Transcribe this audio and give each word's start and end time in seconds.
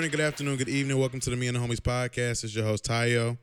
But 0.00 0.04
good 0.04 0.12
morning, 0.12 0.26
good 0.26 0.32
afternoon, 0.32 0.56
good 0.56 0.68
evening. 0.70 0.98
Welcome 0.98 1.20
to 1.20 1.28
the 1.28 1.36
Me 1.36 1.46
and 1.46 1.54
the 1.54 1.60
Homies 1.60 1.78
podcast. 1.78 2.42
It's 2.42 2.54
your 2.54 2.64
host 2.64 2.86
Tayo. 2.86 3.36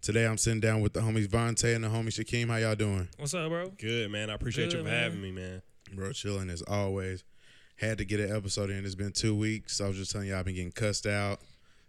Today 0.00 0.26
I'm 0.26 0.36
sitting 0.36 0.58
down 0.58 0.80
with 0.80 0.94
the 0.94 1.00
homies 1.00 1.28
Vonte 1.28 1.76
and 1.76 1.84
the 1.84 1.88
homie 1.88 2.08
Shakeem. 2.08 2.48
How 2.48 2.56
y'all 2.56 2.74
doing? 2.74 3.08
What's 3.18 3.34
up, 3.34 3.48
bro? 3.48 3.68
Good 3.78 4.10
man. 4.10 4.28
I 4.28 4.34
appreciate 4.34 4.72
you 4.72 4.78
for 4.78 4.84
man. 4.84 5.00
having 5.00 5.22
me, 5.22 5.30
man. 5.30 5.62
Bro, 5.94 6.10
chilling 6.14 6.50
as 6.50 6.60
always. 6.62 7.22
Had 7.76 7.98
to 7.98 8.04
get 8.04 8.18
an 8.18 8.34
episode 8.34 8.70
in. 8.70 8.84
It's 8.84 8.96
been 8.96 9.12
two 9.12 9.36
weeks. 9.36 9.80
I 9.80 9.86
was 9.86 9.96
just 9.96 10.10
telling 10.10 10.26
y'all 10.26 10.40
I've 10.40 10.44
been 10.44 10.56
getting 10.56 10.72
cussed 10.72 11.06
out, 11.06 11.38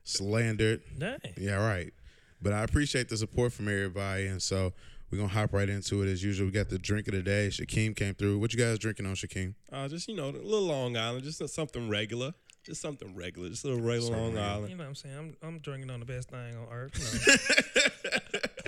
slandered. 0.04 0.84
Dang. 0.95 1.18
Yeah, 1.35 1.55
right. 1.55 1.91
But 2.40 2.54
I 2.54 2.62
appreciate 2.62 3.09
the 3.09 3.18
support 3.18 3.52
from 3.52 3.68
everybody, 3.68 4.27
and 4.27 4.43
so 4.43 4.73
we're 5.09 5.18
gonna 5.18 5.30
hop 5.30 5.54
right 5.54 5.70
into 5.70 6.04
it 6.04 6.07
as 6.07 6.23
usual. 6.23 6.45
We 6.45 6.52
got 6.52 6.70
the 6.70 6.77
drink 6.77 7.07
of 7.07 7.16
the 7.16 7.23
day. 7.23 7.48
Shakeem 7.49 7.95
came 7.95 8.13
through. 8.13 8.38
What 8.38 8.54
you 8.54 8.59
guys 8.59 8.77
drinking 8.77 9.07
on, 9.07 9.16
Shakeem? 9.16 9.55
Uh, 9.71 9.88
just 9.88 10.07
you 10.07 10.16
know, 10.16 10.30
a 10.30 10.34
little 10.34 10.68
Long 10.68 10.98
Island, 10.98 11.23
just 11.23 11.48
something 11.49 11.90
regular, 11.90 12.34
just 12.63 12.81
something 12.81 13.16
regular, 13.16 13.49
just 13.49 13.63
a 13.65 13.68
little 13.68 13.82
regular 13.84 14.12
Something 14.15 14.35
Long. 14.35 14.43
Island. 14.43 14.70
You 14.70 14.76
know 14.77 14.84
what 14.84 14.90
I'm 14.90 14.96
saying? 14.96 15.18
I'm 15.18 15.35
I'm 15.48 15.60
drinking 15.60 15.90
on 15.90 15.99
the 15.99 16.05
best 16.05 16.29
thing 16.29 16.55
on 16.55 16.68
earth. 16.71 16.91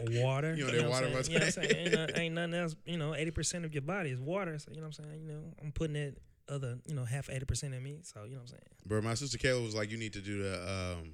You 0.04 0.10
know, 0.20 0.22
water. 0.26 0.56
You 0.56 0.66
on 0.68 0.72
know 0.72 0.82
that 0.82 0.90
what 0.90 1.04
I'm 1.04 1.12
water, 1.14 1.24
saying? 1.24 1.34
You 1.34 1.40
know 1.40 1.46
what 1.46 1.58
I'm 1.58 1.64
saying? 1.70 1.76
Ain't, 1.88 1.94
no- 2.16 2.22
ain't 2.22 2.36
nothing 2.36 2.54
else. 2.54 2.76
You 2.86 2.98
know, 2.98 3.16
eighty 3.16 3.32
percent 3.32 3.66
of 3.66 3.74
your 3.74 3.82
body 3.82 4.10
is 4.12 4.20
water. 4.20 4.58
So 4.60 4.72
you 4.72 4.78
know 4.78 4.88
what 4.88 5.00
I'm 5.00 5.06
saying? 5.06 5.22
You 5.22 5.28
know, 5.34 5.42
I'm 5.64 5.72
putting 5.72 5.94
that 5.94 6.16
other, 6.48 6.78
you 6.88 6.96
know, 6.96 7.06
half 7.06 7.30
eighty 7.30 7.46
percent 7.46 7.74
in 7.74 7.82
me. 7.84 8.00
So 8.04 8.24
you 8.24 8.32
know 8.32 8.36
what 8.38 8.42
I'm 8.42 8.48
saying? 8.48 8.62
Bro, 8.86 9.02
my 9.02 9.14
sister 9.14 9.38
Kayla 9.38 9.64
was 9.64 9.76
like, 9.76 9.90
"You 9.92 9.98
need 9.98 10.14
to 10.14 10.22
do 10.22 10.44
the 10.44 10.62
um, 11.00 11.14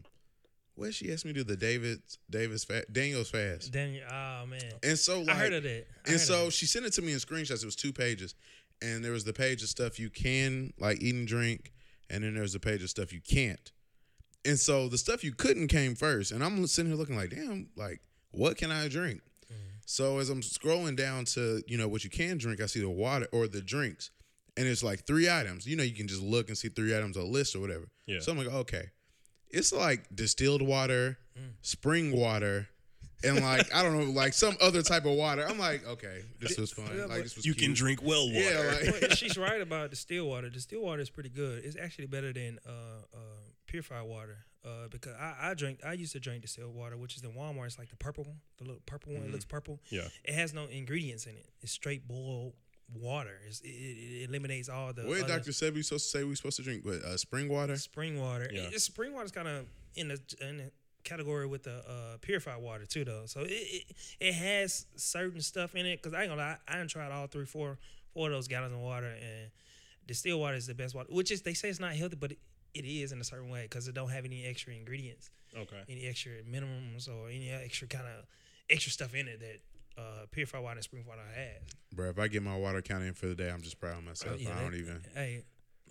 what 0.75 0.93
she 0.93 1.11
asked 1.13 1.25
me 1.25 1.33
to 1.33 1.39
do 1.39 1.43
the 1.43 1.57
David 1.57 2.01
Davis 2.29 2.63
fa- 2.63 2.85
Daniel's 2.91 3.29
fast." 3.29 3.71
Daniel, 3.71 4.03
oh 4.11 4.45
man, 4.47 4.59
And 4.83 4.97
so 4.97 5.19
like, 5.21 5.29
I 5.29 5.33
heard 5.35 5.53
of 5.53 5.63
that. 5.63 5.85
I 6.07 6.11
and 6.11 6.19
so 6.19 6.45
that. 6.45 6.53
she 6.53 6.65
sent 6.65 6.85
it 6.85 6.93
to 6.93 7.01
me 7.01 7.13
in 7.13 7.19
screenshots. 7.19 7.61
It 7.61 7.65
was 7.65 7.75
two 7.75 7.93
pages, 7.93 8.35
and 8.81 9.03
there 9.05 9.11
was 9.11 9.23
the 9.23 9.33
page 9.33 9.61
of 9.63 9.69
stuff 9.69 9.99
you 9.99 10.09
can 10.09 10.73
like 10.79 11.01
eat 11.01 11.15
and 11.15 11.27
drink, 11.27 11.71
and 12.11 12.23
then 12.23 12.35
there's 12.35 12.53
a 12.53 12.59
page 12.59 12.83
of 12.83 12.89
stuff 12.89 13.13
you 13.13 13.21
can't. 13.21 13.71
And 14.45 14.59
so 14.59 14.87
the 14.87 14.97
stuff 14.97 15.23
you 15.23 15.31
couldn't 15.31 15.67
came 15.67 15.95
first, 15.95 16.31
and 16.31 16.43
I'm 16.43 16.65
sitting 16.67 16.91
here 16.91 16.99
looking 16.99 17.15
like, 17.15 17.29
damn, 17.29 17.69
like 17.75 18.01
what 18.31 18.57
can 18.57 18.71
I 18.71 18.87
drink? 18.87 19.21
Mm-hmm. 19.45 19.77
So 19.85 20.19
as 20.19 20.29
I'm 20.29 20.41
scrolling 20.41 20.95
down 20.95 21.25
to 21.25 21.63
you 21.67 21.77
know 21.77 21.87
what 21.87 22.03
you 22.03 22.09
can 22.09 22.37
drink, 22.37 22.61
I 22.61 22.65
see 22.65 22.81
the 22.81 22.89
water 22.89 23.27
or 23.31 23.47
the 23.47 23.61
drinks, 23.61 24.11
and 24.57 24.67
it's 24.67 24.83
like 24.83 25.05
three 25.05 25.29
items. 25.29 25.65
You 25.65 25.75
know, 25.75 25.83
you 25.83 25.95
can 25.95 26.07
just 26.07 26.21
look 26.21 26.49
and 26.49 26.57
see 26.57 26.69
three 26.69 26.95
items 26.95 27.17
on 27.17 27.23
a 27.23 27.27
list 27.27 27.55
or 27.55 27.59
whatever. 27.59 27.89
Yeah. 28.05 28.19
So 28.19 28.31
I'm 28.31 28.37
like, 28.37 28.47
okay, 28.47 28.89
it's 29.49 29.71
like 29.71 30.07
distilled 30.13 30.61
water, 30.61 31.17
mm. 31.37 31.53
spring 31.61 32.15
water. 32.15 32.67
And 33.23 33.41
like 33.41 33.73
I 33.73 33.83
don't 33.83 33.97
know, 33.97 34.11
like 34.11 34.33
some 34.33 34.55
other 34.61 34.81
type 34.81 35.05
of 35.05 35.13
water. 35.13 35.45
I'm 35.47 35.59
like, 35.59 35.85
okay, 35.85 36.23
this 36.39 36.57
was 36.57 36.71
fun. 36.71 36.85
Like 37.07 37.23
this 37.23 37.35
was 37.35 37.45
You 37.45 37.53
can 37.53 37.73
drink 37.73 38.01
well 38.01 38.27
water. 38.27 38.39
Yeah, 38.39 38.89
like 38.91 39.01
Well, 39.01 39.09
she's 39.15 39.37
right 39.37 39.61
about 39.61 39.89
the 39.89 39.95
still 39.95 40.27
water. 40.27 40.49
The 40.49 40.59
still 40.59 40.81
water 40.81 41.01
is 41.01 41.09
pretty 41.09 41.29
good. 41.29 41.63
It's 41.63 41.77
actually 41.77 42.07
better 42.07 42.33
than 42.33 42.59
uh, 42.67 42.71
uh, 43.13 43.17
purified 43.67 44.03
water. 44.03 44.45
Uh, 44.63 44.87
because 44.91 45.13
I, 45.19 45.49
I 45.49 45.53
drink, 45.55 45.79
I 45.83 45.93
used 45.93 46.11
to 46.13 46.19
drink 46.19 46.43
distilled 46.43 46.75
water, 46.75 46.95
which 46.95 47.15
is 47.15 47.23
in 47.23 47.31
Walmart. 47.31 47.65
It's 47.65 47.79
like 47.79 47.89
the 47.89 47.95
purple 47.95 48.25
one, 48.25 48.37
the 48.59 48.65
little 48.65 48.81
purple 48.85 49.13
one. 49.13 49.23
It 49.23 49.31
looks 49.31 49.45
purple. 49.45 49.79
Yeah. 49.89 50.07
It 50.23 50.35
has 50.35 50.53
no 50.53 50.65
ingredients 50.65 51.25
in 51.25 51.35
it. 51.35 51.47
It's 51.61 51.71
straight 51.71 52.07
boiled 52.07 52.53
water. 52.93 53.39
It's, 53.47 53.61
it, 53.61 53.67
it 53.67 54.29
eliminates 54.29 54.69
all 54.69 54.93
the. 54.93 55.03
what 55.03 55.17
did 55.17 55.27
Doctor 55.27 55.51
said 55.51 55.73
we 55.73 55.81
supposed 55.81 56.11
to 56.11 56.17
say 56.17 56.23
we 56.23 56.35
supposed 56.35 56.57
to 56.57 56.63
drink? 56.63 56.85
What 56.85 57.01
uh, 57.03 57.17
spring 57.17 57.49
water? 57.49 57.75
spring 57.77 58.19
water. 58.19 58.49
Yeah. 58.53 58.63
It, 58.71 58.81
spring 58.81 59.13
water's 59.13 59.31
kind 59.31 59.47
of 59.47 59.65
in 59.95 60.09
the 60.09 60.19
in 60.41 60.57
the 60.57 60.71
category 61.03 61.47
with 61.47 61.63
the 61.63 61.77
uh, 61.87 62.17
purified 62.21 62.61
water 62.61 62.85
too, 62.85 63.03
though. 63.05 63.23
So 63.25 63.41
it 63.41 63.49
it, 63.51 63.83
it 64.19 64.33
has 64.33 64.85
certain 64.95 65.41
stuff 65.41 65.75
in 65.75 65.85
it. 65.85 66.01
Cause 66.01 66.13
I 66.13 66.21
ain't 66.21 66.29
gonna 66.31 66.41
lie, 66.41 66.57
I 66.67 66.77
done 66.77 66.87
tried 66.87 67.11
all 67.11 67.27
three, 67.27 67.45
four, 67.45 67.77
four 68.13 68.27
of 68.27 68.33
those 68.33 68.47
gallons 68.47 68.73
of 68.73 68.79
water, 68.79 69.07
and 69.07 69.51
distilled 70.07 70.39
water 70.41 70.55
is 70.55 70.67
the 70.67 70.73
best 70.75 70.95
water. 70.95 71.09
Which 71.11 71.31
is 71.31 71.41
they 71.41 71.53
say 71.53 71.69
it's 71.69 71.79
not 71.79 71.93
healthy, 71.93 72.15
but 72.15 72.31
it, 72.31 72.39
it 72.73 72.85
is 72.85 73.11
in 73.11 73.19
a 73.19 73.23
certain 73.23 73.49
way 73.49 73.63
because 73.63 73.87
it 73.87 73.93
don't 73.95 74.09
have 74.09 74.25
any 74.25 74.45
extra 74.45 74.73
ingredients, 74.73 75.29
Okay. 75.57 75.81
any 75.89 76.05
extra 76.07 76.31
minimums, 76.49 77.09
or 77.09 77.29
any 77.29 77.49
extra 77.49 77.87
kind 77.87 78.05
of 78.07 78.25
extra 78.69 78.91
stuff 78.91 79.13
in 79.15 79.27
it 79.27 79.39
that. 79.39 79.59
Uh, 79.97 80.25
purified 80.31 80.63
water 80.63 80.75
and 80.77 80.83
spring 80.85 81.03
water 81.05 81.19
has. 81.35 81.61
Bro, 81.93 82.09
if 82.09 82.17
I 82.17 82.29
get 82.29 82.41
my 82.41 82.55
water 82.55 82.81
count 82.81 83.03
in 83.03 83.13
for 83.13 83.27
the 83.27 83.35
day, 83.35 83.49
I'm 83.51 83.61
just 83.61 83.77
proud 83.77 83.97
of 83.97 84.05
myself. 84.05 84.39
Yeah, 84.39 84.51
I 84.51 84.53
that- 84.55 84.61
don't 84.61 84.75
even. 84.75 85.01
Hey, 85.13 85.43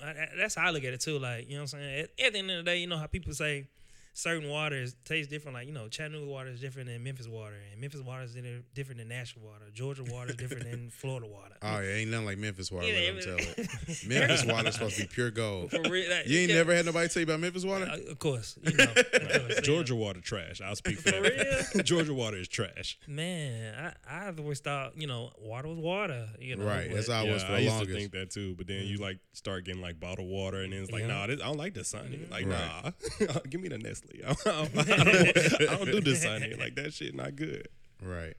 I- 0.02 0.06
I- 0.08 0.28
that's 0.38 0.54
how 0.54 0.66
I 0.66 0.70
look 0.70 0.84
at 0.84 0.94
it 0.94 1.00
too. 1.02 1.18
Like 1.18 1.46
you 1.50 1.56
know 1.56 1.64
what 1.64 1.74
I'm 1.74 1.80
saying. 1.80 2.00
At, 2.18 2.24
at 2.26 2.32
the 2.32 2.38
end 2.38 2.50
of 2.50 2.56
the 2.56 2.62
day, 2.62 2.78
you 2.78 2.86
know 2.86 2.96
how 2.96 3.06
people 3.06 3.34
say 3.34 3.68
certain 4.12 4.48
waters 4.48 4.94
taste 5.04 5.30
different. 5.30 5.54
Like 5.54 5.66
you 5.66 5.72
know, 5.72 5.88
Chattanooga 5.88 6.26
water 6.30 6.50
is 6.50 6.60
different 6.60 6.88
than 6.88 7.02
Memphis 7.02 7.28
water, 7.28 7.56
and 7.72 7.80
Memphis 7.80 8.00
water 8.02 8.22
is 8.24 8.34
di- 8.34 8.62
different 8.74 8.98
than 8.98 9.08
Nashville 9.08 9.42
water. 9.44 9.66
Georgia 9.72 10.04
water 10.04 10.30
is 10.30 10.36
different 10.36 10.64
than 10.64 10.90
Florida 10.92 11.26
water. 11.26 11.54
Oh 11.62 11.80
yeah, 11.80 11.88
ain't 11.94 12.10
nothing 12.10 12.26
like 12.26 12.38
Memphis 12.38 12.70
water. 12.72 12.86
Yeah, 12.86 13.12
let 13.12 13.24
them 13.24 13.36
it- 13.38 13.56
tell 13.56 13.64
it. 13.64 14.06
Memphis 14.06 14.44
water 14.44 14.68
is 14.68 14.74
supposed 14.74 14.96
to 14.96 15.02
be 15.02 15.08
pure 15.12 15.30
gold. 15.30 15.70
For 15.70 15.80
real, 15.88 16.10
like, 16.10 16.26
You 16.26 16.38
ain't 16.40 16.50
yeah, 16.50 16.56
never 16.56 16.74
had 16.74 16.86
nobody 16.86 17.08
tell 17.08 17.20
you 17.20 17.24
about 17.24 17.40
Memphis 17.40 17.64
water? 17.64 17.86
uh, 17.90 18.10
of 18.10 18.18
course, 18.18 18.58
you 18.62 18.76
know. 18.76 18.84
of 18.96 19.12
course, 19.12 19.56
you 19.56 19.62
Georgia 19.62 19.94
water 19.94 20.20
trash. 20.20 20.60
I'll 20.60 20.76
speak 20.76 20.98
for 20.98 21.12
For 21.12 21.20
that. 21.20 21.82
Georgia 21.84 22.14
water 22.14 22.36
is 22.36 22.48
trash. 22.48 22.98
man, 23.06 23.74
I 24.08 24.26
I 24.26 24.32
always 24.38 24.60
thought 24.60 24.96
you 24.96 25.06
know 25.06 25.30
water 25.38 25.68
was 25.68 25.78
water. 25.78 26.28
You 26.38 26.56
know, 26.56 26.64
Right, 26.64 26.88
but- 26.88 26.96
that's 26.96 27.08
how 27.10 27.20
I 27.20 27.24
yeah, 27.24 27.32
was 27.32 27.42
for 27.44 27.52
I 27.52 27.56
the 27.56 27.62
used 27.62 27.74
longest. 27.76 27.90
to 27.90 27.96
think 28.00 28.12
that 28.12 28.30
too, 28.30 28.54
but 28.56 28.66
then 28.66 28.84
you 28.86 28.96
like 28.98 29.18
start 29.32 29.64
getting 29.64 29.82
like 29.82 29.98
bottled 30.00 30.28
water, 30.28 30.60
and 30.62 30.72
then 30.72 30.82
it's 30.82 30.90
like, 30.92 31.02
Yeah. 31.02 31.08
nah, 31.08 31.26
this, 31.26 31.40
I 31.40 31.46
don't 31.46 31.56
like 31.58 31.74
this 31.74 31.92
honey. 31.92 32.20
Like, 32.30 32.46
Right. 32.46 32.92
nah, 33.20 33.38
give 33.48 33.60
me 33.60 33.68
the 33.68 33.78
Nestle. 34.14 34.46
I 34.46 34.64
don't, 34.64 34.78
I 34.78 35.04
don't, 35.04 35.62
I 35.62 35.76
don't 35.76 35.84
do 35.86 36.00
this 36.00 36.24
honey. 36.24 36.54
Like 36.54 36.74
that 36.76 36.92
shit 36.92 37.14
not 37.14 37.36
good. 37.36 37.68
Right. 38.02 38.34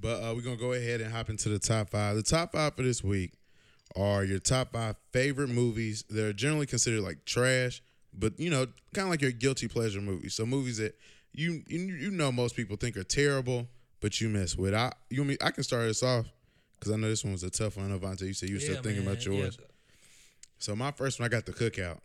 But 0.00 0.22
uh, 0.22 0.34
we're 0.34 0.42
gonna 0.42 0.56
go 0.56 0.72
ahead 0.72 1.00
and 1.00 1.12
hop 1.12 1.30
into 1.30 1.48
the 1.48 1.58
top 1.58 1.90
five. 1.90 2.16
The 2.16 2.22
top 2.22 2.52
five 2.52 2.74
for 2.74 2.82
this 2.82 3.04
week 3.04 3.32
are 3.96 4.24
your 4.24 4.38
top 4.38 4.72
five 4.72 4.96
favorite 5.12 5.48
movies 5.48 6.04
that 6.10 6.24
are 6.24 6.32
generally 6.32 6.66
considered 6.66 7.02
like 7.02 7.24
trash, 7.24 7.82
but 8.12 8.38
you 8.38 8.50
know, 8.50 8.66
kind 8.94 9.06
of 9.06 9.10
like 9.10 9.22
your 9.22 9.32
guilty 9.32 9.68
pleasure 9.68 10.00
movies. 10.00 10.34
So 10.34 10.46
movies 10.46 10.78
that 10.78 10.96
you 11.32 11.62
you, 11.68 11.80
you 11.80 12.10
know 12.10 12.32
most 12.32 12.56
people 12.56 12.76
think 12.76 12.96
are 12.96 13.04
terrible, 13.04 13.68
but 14.00 14.20
you 14.20 14.28
mess 14.28 14.56
with. 14.56 14.74
I 14.74 14.92
you 15.10 15.20
want 15.20 15.30
me 15.30 15.36
I 15.40 15.50
can 15.50 15.62
start 15.62 15.86
this 15.86 16.02
off 16.02 16.26
because 16.78 16.92
I 16.92 16.96
know 16.96 17.08
this 17.08 17.22
one 17.22 17.32
was 17.32 17.42
a 17.44 17.50
tough 17.50 17.76
one. 17.76 17.96
Avante, 17.96 18.22
you 18.22 18.34
said 18.34 18.48
you 18.48 18.56
were 18.56 18.60
still 18.60 18.82
thinking 18.82 19.04
man, 19.04 19.14
about 19.14 19.26
yeah. 19.26 19.32
yours. 19.32 19.58
So 20.58 20.74
my 20.76 20.90
first 20.90 21.20
one, 21.20 21.26
I 21.26 21.28
got 21.28 21.46
the 21.46 21.52
cookout. 21.52 21.98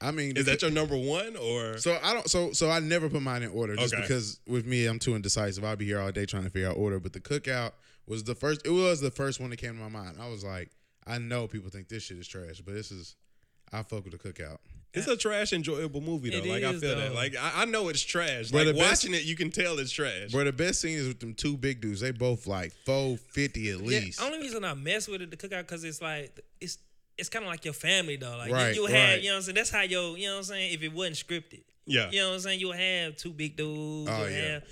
I 0.00 0.10
mean, 0.10 0.36
Is 0.36 0.46
that 0.46 0.60
your 0.60 0.70
number 0.70 0.96
one 0.96 1.36
or? 1.36 1.78
so 1.78 1.98
I 2.02 2.12
don't. 2.12 2.28
So 2.28 2.52
so 2.52 2.70
I 2.70 2.80
never 2.80 3.08
put 3.08 3.22
mine 3.22 3.42
in 3.42 3.50
order 3.50 3.76
just 3.76 3.94
Okay. 3.94 4.02
because 4.02 4.40
with 4.46 4.66
me 4.66 4.86
I'm 4.86 4.98
too 4.98 5.14
indecisive. 5.14 5.64
I'll 5.64 5.76
be 5.76 5.86
here 5.86 6.00
all 6.00 6.12
day 6.12 6.26
trying 6.26 6.44
to 6.44 6.50
figure 6.50 6.68
out 6.68 6.76
order. 6.76 7.00
But 7.00 7.12
the 7.12 7.20
cookout 7.20 7.72
was 8.06 8.24
the 8.24 8.34
first. 8.34 8.66
It 8.66 8.70
was 8.70 9.00
the 9.00 9.10
first 9.10 9.40
one 9.40 9.50
that 9.50 9.56
came 9.58 9.74
to 9.76 9.80
my 9.82 9.88
mind. 9.88 10.16
I 10.20 10.28
was 10.28 10.44
like, 10.44 10.70
I 11.06 11.18
know 11.18 11.46
people 11.46 11.70
think 11.70 11.88
this 11.88 12.02
shit 12.02 12.18
is 12.18 12.28
trash, 12.28 12.60
but 12.64 12.74
this 12.74 12.90
is. 12.90 13.16
I 13.72 13.82
fuck 13.82 14.04
with 14.04 14.12
the 14.12 14.18
cookout. 14.18 14.58
It's 14.92 15.08
a 15.08 15.16
trash, 15.16 15.52
enjoyable 15.52 16.00
movie 16.00 16.30
though. 16.30 16.36
It 16.36 16.46
like 16.46 16.62
I 16.62 16.70
is, 16.70 16.80
feel 16.80 16.94
that. 16.96 17.14
Like 17.14 17.34
I, 17.36 17.62
I 17.62 17.64
know 17.64 17.88
it's 17.88 18.02
trash. 18.02 18.50
But 18.52 18.58
like 18.58 18.66
the 18.68 18.72
best- 18.80 19.02
watching 19.04 19.14
it, 19.14 19.24
you 19.24 19.34
can 19.34 19.50
tell 19.50 19.78
it's 19.80 19.90
trash. 19.90 20.30
Bro, 20.30 20.44
the 20.44 20.52
best 20.52 20.80
scene 20.80 20.96
is 20.98 21.08
with 21.08 21.18
them 21.18 21.34
two 21.34 21.56
big 21.56 21.80
dudes. 21.80 22.00
They 22.00 22.12
both 22.12 22.46
like 22.46 22.72
four 22.84 23.16
fifty 23.16 23.70
at 23.70 23.78
least. 23.80 24.20
Yeah, 24.20 24.26
only 24.26 24.38
reason 24.40 24.64
I 24.64 24.74
mess 24.74 25.08
with 25.08 25.22
it 25.22 25.30
the 25.30 25.36
cookout 25.36 25.62
because 25.62 25.82
it's 25.82 26.00
like 26.00 26.38
it's 26.60 26.78
it's 27.18 27.28
kind 27.28 27.44
of 27.44 27.50
like 27.50 27.64
your 27.64 27.74
family 27.74 28.16
though. 28.16 28.36
Like 28.36 28.52
Right, 28.52 28.74
you, 28.74 28.82
you 28.82 28.86
have, 28.86 29.08
right. 29.10 29.20
you 29.20 29.28
know 29.28 29.34
what 29.34 29.36
I'm 29.38 29.42
saying. 29.42 29.54
That's 29.56 29.70
how 29.70 29.82
your, 29.82 30.16
you 30.16 30.26
know 30.26 30.32
what 30.34 30.38
I'm 30.38 30.44
saying. 30.44 30.74
If 30.74 30.82
it 30.82 30.92
wasn't 30.92 31.16
scripted, 31.16 31.62
yeah. 31.86 32.10
you 32.10 32.20
know 32.20 32.28
what 32.28 32.34
I'm 32.34 32.40
saying. 32.40 32.60
You'll 32.60 32.72
have 32.72 33.16
two 33.16 33.30
big 33.30 33.56
dudes. 33.56 34.10
Oh, 34.10 34.18
you'll 34.22 34.30
yeah. 34.30 34.52
have, 34.54 34.62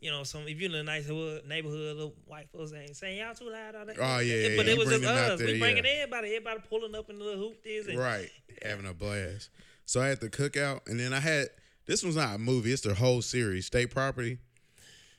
you 0.00 0.10
know, 0.10 0.22
some 0.22 0.42
if 0.46 0.60
you're 0.60 0.70
in 0.70 0.76
a 0.76 0.82
nice 0.82 1.06
hood, 1.06 1.46
neighborhood, 1.46 1.96
little 1.96 2.14
white 2.26 2.48
folks 2.50 2.72
ain't 2.72 2.96
saying 2.96 3.18
y'all 3.18 3.34
too 3.34 3.50
loud. 3.50 3.74
All 3.74 3.86
that. 3.86 3.96
Oh, 3.98 4.18
yeah, 4.20 4.48
yeah, 4.48 4.56
But 4.56 4.66
you 4.66 4.72
it 4.72 4.78
was 4.78 4.88
just 4.88 5.04
us. 5.04 5.38
there, 5.38 5.46
we 5.46 5.58
bringing 5.58 5.84
yeah. 5.84 6.02
everybody. 6.02 6.28
Everybody 6.28 6.60
pulling 6.68 6.94
up 6.94 7.10
in 7.10 7.18
the 7.18 7.24
little 7.24 7.48
hoop 7.48 7.62
this. 7.64 7.88
And, 7.88 7.98
right, 7.98 8.30
having 8.62 8.86
a 8.86 8.94
blast. 8.94 9.50
So 9.84 10.00
I 10.00 10.08
had 10.08 10.20
the 10.20 10.28
cookout, 10.28 10.86
and 10.86 11.00
then 11.00 11.12
I 11.12 11.20
had 11.20 11.48
this 11.86 12.02
one's 12.02 12.16
not 12.16 12.34
a 12.34 12.38
movie. 12.38 12.72
It's 12.72 12.82
the 12.82 12.94
whole 12.94 13.22
series, 13.22 13.66
State 13.66 13.90
Property. 13.90 14.38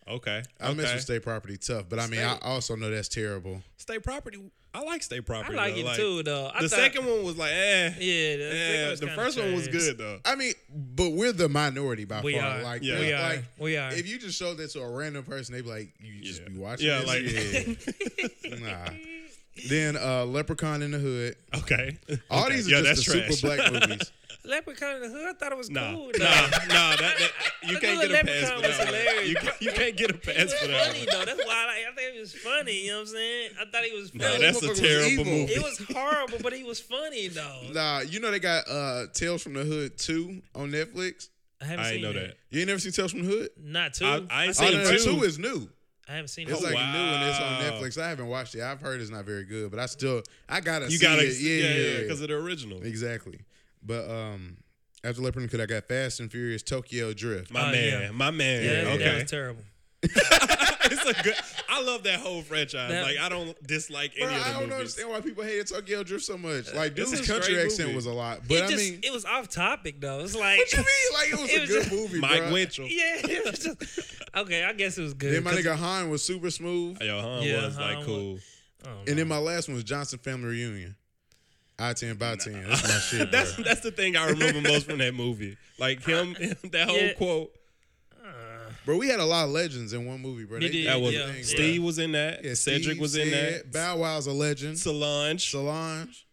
Okay. 0.09 0.41
I 0.59 0.73
mess 0.73 0.85
okay. 0.85 0.93
with 0.95 1.03
State 1.03 1.21
Property 1.23 1.57
tough, 1.57 1.85
but 1.87 1.99
I 1.99 2.07
mean, 2.07 2.21
I 2.21 2.37
also 2.41 2.75
know 2.75 2.89
that's 2.89 3.07
terrible. 3.09 3.61
State 3.77 4.03
property. 4.03 4.39
I 4.71 4.83
like 4.83 5.01
state 5.01 5.25
property. 5.25 5.57
I 5.57 5.69
like 5.71 5.75
though. 5.83 5.91
it 5.91 5.95
too 5.95 6.23
though. 6.23 6.51
I 6.53 6.61
the 6.61 6.69
thought- 6.69 6.77
second 6.77 7.05
one 7.07 7.23
was 7.23 7.37
like, 7.37 7.51
eh. 7.51 7.87
yeah, 7.99 8.35
the, 8.37 8.43
second 8.51 8.57
Yeah, 8.57 8.89
was 8.91 8.99
the 8.99 9.05
kinda 9.07 9.21
first 9.23 9.39
one 9.39 9.53
was 9.55 9.67
good 9.67 9.97
though. 9.97 10.19
I 10.23 10.35
mean, 10.35 10.53
but 10.69 11.09
we're 11.13 11.31
the 11.31 11.49
minority 11.49 12.05
by 12.05 12.21
We 12.21 12.35
far. 12.37 12.43
are. 12.43 12.61
Like, 12.63 12.83
Yeah. 12.83 12.99
we 12.99 13.11
are. 13.13 13.21
like 13.29 13.43
we 13.57 13.77
are. 13.77 13.91
if 13.93 14.07
you 14.07 14.19
just 14.19 14.37
showed 14.37 14.57
that 14.57 14.69
to 14.71 14.81
a 14.81 14.89
random 14.91 15.23
person, 15.23 15.55
they'd 15.55 15.63
be 15.63 15.69
like, 15.69 15.93
"You 15.99 16.21
just 16.23 16.43
Yeah. 16.43 16.49
be 16.49 16.57
watching." 16.57 16.85
Yeah, 16.87 16.99
this? 16.99 17.07
like- 17.07 18.43
Yeah. 18.43 18.55
nah. 18.59 18.89
Then 19.67 19.97
uh, 19.97 20.25
Leprechaun 20.25 20.83
in 20.83 20.91
the 20.91 20.99
Hood. 20.99 21.35
Okay. 21.63 21.97
All 22.29 22.45
Okay. 22.45 22.55
these 22.55 22.67
are 22.67 22.71
yeah, 22.71 22.81
just 22.81 23.07
that's 23.07 23.07
the 23.07 23.19
trash. 23.21 23.35
super 23.39 23.55
black 23.57 23.89
movies. 23.89 24.11
Leprechaun 24.45 24.95
in 24.95 25.01
the 25.01 25.09
Hood. 25.09 25.25
I 25.27 25.33
thought 25.33 25.51
it 25.51 25.57
was 25.57 25.69
Nah, 25.69 25.93
cool. 25.93 26.05
nah, 26.07 26.11
though. 26.11 26.23
nah. 26.23 26.95
That, 26.95 26.97
that 27.19 27.31
you 27.63 27.77
can't 27.77 27.99
get 28.01 28.11
a 28.11 28.25
pass 28.25 28.49
for 28.51 28.91
that. 28.91 29.15
One. 29.17 29.27
You, 29.27 29.35
can't- 29.35 29.61
you 29.61 29.71
can't 29.71 29.97
get 29.97 30.11
a 30.11 30.13
pass 30.13 30.35
was 30.45 30.53
for 30.53 30.67
that. 30.67 30.85
funny 30.87 30.99
One. 30.99 31.07
though. 31.11 31.25
That's 31.25 31.45
why 31.45 31.53
I, 31.53 31.65
like, 31.65 31.91
I 31.91 31.95
think 31.95 32.15
it 32.15 32.19
was 32.19 32.33
funny. 32.33 32.81
You 32.85 32.87
know 32.91 32.95
what 32.95 33.01
I'm 33.01 33.07
saying? 33.07 33.49
I 33.59 33.65
thought 33.71 33.83
he 33.83 33.95
was 33.99 34.13
Nah, 34.15 34.23
funny. 34.25 34.41
that's 34.41 34.59
motherfucker 34.61 34.71
a 34.71 34.81
terrible 34.81 35.25
movie. 35.25 35.53
it 35.53 35.63
was 35.63 35.85
horrible, 35.93 36.37
but 36.41 36.53
he 36.53 36.63
was 36.63 36.79
funny 36.79 37.27
though. 37.27 37.61
Nah, 37.73 37.99
you 38.01 38.19
know 38.19 38.31
they 38.31 38.39
got 38.39 38.63
uh, 38.69 39.07
Tales 39.13 39.43
from 39.43 39.53
the 39.53 39.63
Hood 39.63 39.97
two 39.97 40.41
on 40.55 40.71
Netflix. 40.71 41.27
I 41.61 41.65
haven't 41.65 41.85
I 41.85 41.89
seen 41.89 41.93
ain't 41.95 42.03
know 42.03 42.13
that. 42.13 42.37
You 42.51 42.59
ain't 42.61 42.67
never 42.69 42.79
seen 42.79 42.93
Tales 42.93 43.11
from 43.11 43.23
the 43.25 43.27
Hood? 43.31 43.49
Not 43.61 43.93
two. 43.93 44.05
I- 44.05 44.25
I 44.29 44.45
ain't 44.45 44.55
seen 44.55 44.69
seen 44.71 44.79
oh, 44.79 44.83
no, 44.85 44.97
too. 44.97 45.03
two 45.17 45.23
is 45.23 45.37
new. 45.37 45.69
I 46.07 46.13
haven't 46.13 46.29
seen 46.29 46.47
it. 46.47 46.51
It's 46.53 46.63
like 46.63 46.73
wow. 46.73 46.91
new 46.91 46.97
and 46.99 47.29
it's 47.29 47.39
on 47.39 47.61
Netflix. 47.61 48.01
I 48.01 48.09
haven't 48.09 48.27
watched 48.27 48.55
it. 48.55 48.61
I've 48.63 48.81
heard 48.81 48.99
it's 48.99 49.11
not 49.11 49.25
very 49.25 49.43
good, 49.45 49.69
but 49.69 49.79
I 49.79 49.85
still 49.85 50.23
I 50.47 50.59
gotta 50.59 50.85
You 50.85 50.97
see 50.97 51.05
gotta, 51.05 51.21
it. 51.27 51.35
Yeah, 51.39 51.53
yeah, 51.67 51.73
yeah. 51.97 52.01
because 52.01 52.21
of 52.21 52.29
the 52.29 52.35
original. 52.35 52.81
Exactly. 52.81 53.39
But 53.83 54.09
um 54.09 54.57
After 55.03 55.21
Leprechaun, 55.21 55.61
I 55.61 55.65
got 55.65 55.87
Fast 55.87 56.19
and 56.19 56.31
Furious 56.31 56.61
Tokyo 56.63 57.13
Drift. 57.13 57.51
My 57.51 57.69
Oh, 57.69 57.71
man, 57.71 58.01
yeah. 58.01 58.11
my 58.11 58.31
man. 58.31 58.63
Yeah, 58.63 58.83
that 58.83 58.93
okay, 58.99 59.21
was 59.21 59.29
terrible. 59.31 59.63
it's 60.03 61.05
a 61.05 61.23
good. 61.23 61.33
I 61.67 61.81
love 61.81 62.03
that 62.03 62.19
whole 62.21 62.41
franchise. 62.41 62.89
That- 62.89 63.03
like 63.03 63.17
I 63.17 63.27
don't 63.29 63.55
dislike 63.67 64.15
Bro, 64.17 64.27
any 64.27 64.35
of 64.37 64.43
the 64.43 64.49
I 64.49 64.51
don't 64.53 64.61
movies. 64.63 64.75
understand 64.75 65.09
why 65.09 65.21
people 65.21 65.43
hated 65.43 65.67
Tokyo 65.67 66.03
Drift 66.03 66.23
so 66.25 66.37
much. 66.37 66.73
Like, 66.73 66.95
This 66.95 67.09
dude's 67.11 67.27
a 67.29 67.31
country 67.33 67.53
straight 67.53 67.65
accent 67.65 67.87
movie. 67.89 67.95
was 67.97 68.05
a 68.05 68.13
lot, 68.13 68.39
but 68.47 68.57
it 68.57 68.63
I 68.63 68.67
just 68.67 68.91
mean, 68.91 68.99
it 69.03 69.11
was 69.11 69.25
off 69.25 69.49
topic 69.49 69.99
though. 69.99 70.19
It's 70.21 70.35
like 70.35 70.57
what 70.57 70.71
you 70.73 70.77
mean? 70.79 71.13
Like, 71.13 71.27
it 71.33 71.39
was 71.41 71.49
It 71.53 71.57
a 71.57 71.61
was 71.61 71.69
good 71.69 71.83
just- 71.83 71.91
movie, 71.95 72.19
Mike 72.19 72.39
bro. 72.43 72.53
Winchell. 72.53 72.85
yeah, 72.89 73.15
it 73.23 73.45
was 73.45 73.59
just 73.59 74.21
okay. 74.37 74.63
I 74.63 74.73
guess 74.73 74.97
it 74.97 75.01
was 75.01 75.13
good. 75.13 75.33
Then 75.33 75.43
my 75.43 75.51
'cause- 75.51 75.63
nigga 75.65 75.75
Han 75.75 76.09
was 76.09 76.23
super 76.23 76.49
smooth, 76.49 77.01
Yo, 77.01 77.19
Han 77.21 77.43
Yeah, 77.43 77.65
was 77.65 77.75
Han 77.75 77.83
like 77.87 77.97
was- 77.99 78.05
cool. 78.05 78.39
I 78.85 78.87
don't 78.87 79.09
and 79.09 79.17
then 79.19 79.27
my 79.27 79.37
last 79.37 79.67
one 79.67 79.75
was 79.75 79.83
Johnson 79.83 80.19
Family 80.19 80.47
Reunion. 80.49 80.95
I 81.79 81.93
ten 81.93 82.15
by 82.17 82.35
ten. 82.35 82.63
That's 82.67 82.83
my 82.83 82.89
shit, 82.99 83.31
bro. 83.31 83.39
That's 83.39 83.55
that's 83.55 83.79
the 83.81 83.91
thing 83.91 84.15
I 84.17 84.29
remember 84.29 84.61
most 84.61 84.87
from 84.89 84.97
that 84.99 85.13
movie. 85.13 85.57
Like 85.79 86.03
him, 86.03 86.33
that 86.71 86.87
whole 86.89 86.97
Yeah. 86.97 87.13
quote. 87.13 87.51
Bro, 88.85 88.97
we 88.97 89.07
had 89.09 89.19
a 89.19 89.25
lot 89.25 89.43
of 89.45 89.51
legends 89.51 89.93
in 89.93 90.05
one 90.07 90.19
movie, 90.21 90.45
bro. 90.45 90.59
They 90.59 90.67
They 90.67 90.71
did, 90.71 90.77
did 90.83 90.87
That 90.87 91.01
was 91.01 91.13
Yeah, 91.13 91.31
things, 91.31 91.49
Steve 91.49 91.83
was 91.83 91.99
in 91.99 92.13
that. 92.13 92.43
Yeah, 92.43 92.53
Cedric 92.55 92.83
Steve 92.83 92.99
was 92.99 93.15
in 93.15 93.29
said, 93.29 93.53
that. 93.65 93.71
Bow 93.71 93.97
Wow's 93.97 94.25
a 94.25 94.31
legend. 94.31 94.79
Solange. 94.79 95.51
Solange. 95.51 96.25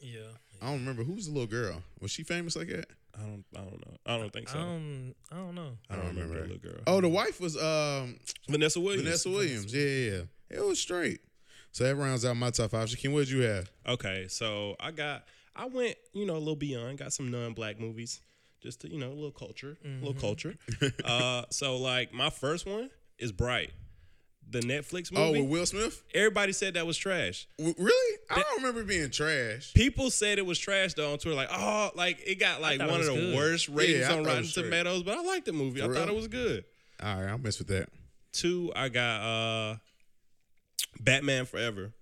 yeah. 0.00 0.20
I 0.62 0.66
don't 0.66 0.80
remember 0.80 1.02
who's 1.04 1.26
the 1.26 1.32
little 1.32 1.46
girl. 1.48 1.82
Was 2.00 2.10
she 2.12 2.22
famous 2.22 2.54
like 2.54 2.68
that? 2.68 2.86
I 3.18 3.22
don't. 3.22 3.44
I 3.54 3.58
don't 3.60 3.86
know. 3.86 3.96
I 4.06 4.16
don't 4.18 4.32
think 4.32 4.48
so. 4.48 4.58
I 4.58 4.62
don't. 4.62 5.14
I 5.32 5.36
don't 5.36 5.54
know. 5.54 5.72
I 5.90 5.96
don't 5.96 6.06
remember 6.08 6.34
that 6.34 6.42
little 6.52 6.58
girl. 6.70 6.80
Oh, 6.86 7.00
the 7.00 7.08
wife 7.08 7.40
was 7.40 7.56
um 7.56 8.18
Vanessa 8.48 8.78
Williams. 8.78 9.02
Vanessa 9.04 9.30
Williams. 9.30 9.74
Yeah, 9.74 9.82
yeah, 9.82 10.10
yeah. 10.50 10.58
It 10.58 10.64
was 10.64 10.78
straight. 10.78 11.20
So 11.76 11.84
that 11.84 11.94
rounds 11.96 12.24
out 12.24 12.38
my 12.38 12.48
top 12.48 12.70
five. 12.70 12.88
Shakeem, 12.88 13.12
what 13.12 13.18
did 13.26 13.30
you 13.32 13.42
have? 13.42 13.70
Okay, 13.86 14.28
so 14.30 14.76
I 14.80 14.92
got. 14.92 15.24
I 15.54 15.66
went, 15.66 15.96
you 16.14 16.24
know, 16.24 16.32
a 16.32 16.38
little 16.38 16.56
beyond. 16.56 16.96
Got 16.96 17.12
some 17.12 17.30
non-black 17.30 17.78
movies, 17.78 18.22
just 18.62 18.80
to, 18.80 18.90
you 18.90 18.98
know, 18.98 19.08
a 19.08 19.12
little 19.12 19.30
culture, 19.30 19.76
a 19.84 20.02
little 20.02 20.14
culture. 20.14 20.54
uh, 21.04 21.42
so 21.50 21.76
like 21.76 22.14
my 22.14 22.30
first 22.30 22.66
one 22.66 22.88
is 23.18 23.30
Bright, 23.30 23.72
the 24.48 24.60
Netflix 24.60 25.12
movie. 25.12 25.38
Oh, 25.38 25.42
with 25.42 25.50
Will 25.50 25.66
Smith? 25.66 26.02
Everybody 26.14 26.52
said 26.52 26.72
that 26.74 26.86
was 26.86 26.96
trash. 26.96 27.46
W- 27.58 27.74
really? 27.76 28.18
I 28.30 28.36
don't 28.36 28.56
remember 28.56 28.80
it 28.80 28.86
being 28.86 29.10
trash. 29.10 29.74
People 29.74 30.10
said 30.10 30.38
it 30.38 30.46
was 30.46 30.58
trash 30.58 30.94
though 30.94 31.12
on 31.12 31.18
Twitter. 31.18 31.36
Like, 31.36 31.50
oh, 31.52 31.90
like 31.94 32.22
it 32.26 32.40
got 32.40 32.62
like 32.62 32.80
one 32.80 33.00
of 33.00 33.04
the 33.04 33.12
good. 33.16 33.36
worst 33.36 33.68
ratings 33.68 34.08
Yeah, 34.08 34.14
on 34.14 34.24
Rotten 34.24 34.38
was 34.40 34.50
straight. 34.50 34.62
Tomatoes, 34.64 35.02
but 35.02 35.18
I 35.18 35.22
liked 35.22 35.44
the 35.44 35.52
movie. 35.52 35.82
I 35.82 35.88
For 35.88 35.92
thought 35.94 36.08
it 36.08 36.14
was 36.14 36.28
good. 36.28 36.64
All 37.02 37.20
right, 37.20 37.28
I'll 37.28 37.36
mess 37.36 37.58
with 37.58 37.68
that. 37.68 37.90
Two, 38.32 38.72
I 38.74 38.88
got 38.88 39.20
uh 39.20 39.76
Batman 41.00 41.46
Forever. 41.46 41.92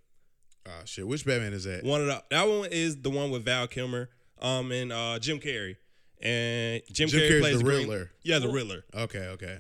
Oh 0.67 0.71
shit, 0.85 1.07
which 1.07 1.27
Batman 1.27 1.53
is 1.53 1.65
that? 1.65 1.85
One 1.85 2.01
of 2.01 2.07
the 2.07 2.23
that 2.31 2.49
one 2.49 2.69
is 2.71 3.01
the 3.03 3.11
one 3.11 3.31
with 3.31 3.45
Val 3.45 3.67
Kilmer, 3.67 4.09
um, 4.41 4.73
and 4.73 4.93
uh 4.93 5.19
Jim 5.19 5.39
Carrey. 5.41 5.77
And 6.23 6.81
Jim, 6.91 7.09
Jim 7.09 7.21
Carrey 7.21 7.31
Carrey's 7.31 7.41
plays 7.41 7.59
the 7.59 7.65
Green- 7.65 8.09
Yeah, 8.23 8.39
the 8.39 8.49
Riddler. 8.49 8.85
Okay, 8.95 9.27
okay. 9.29 9.59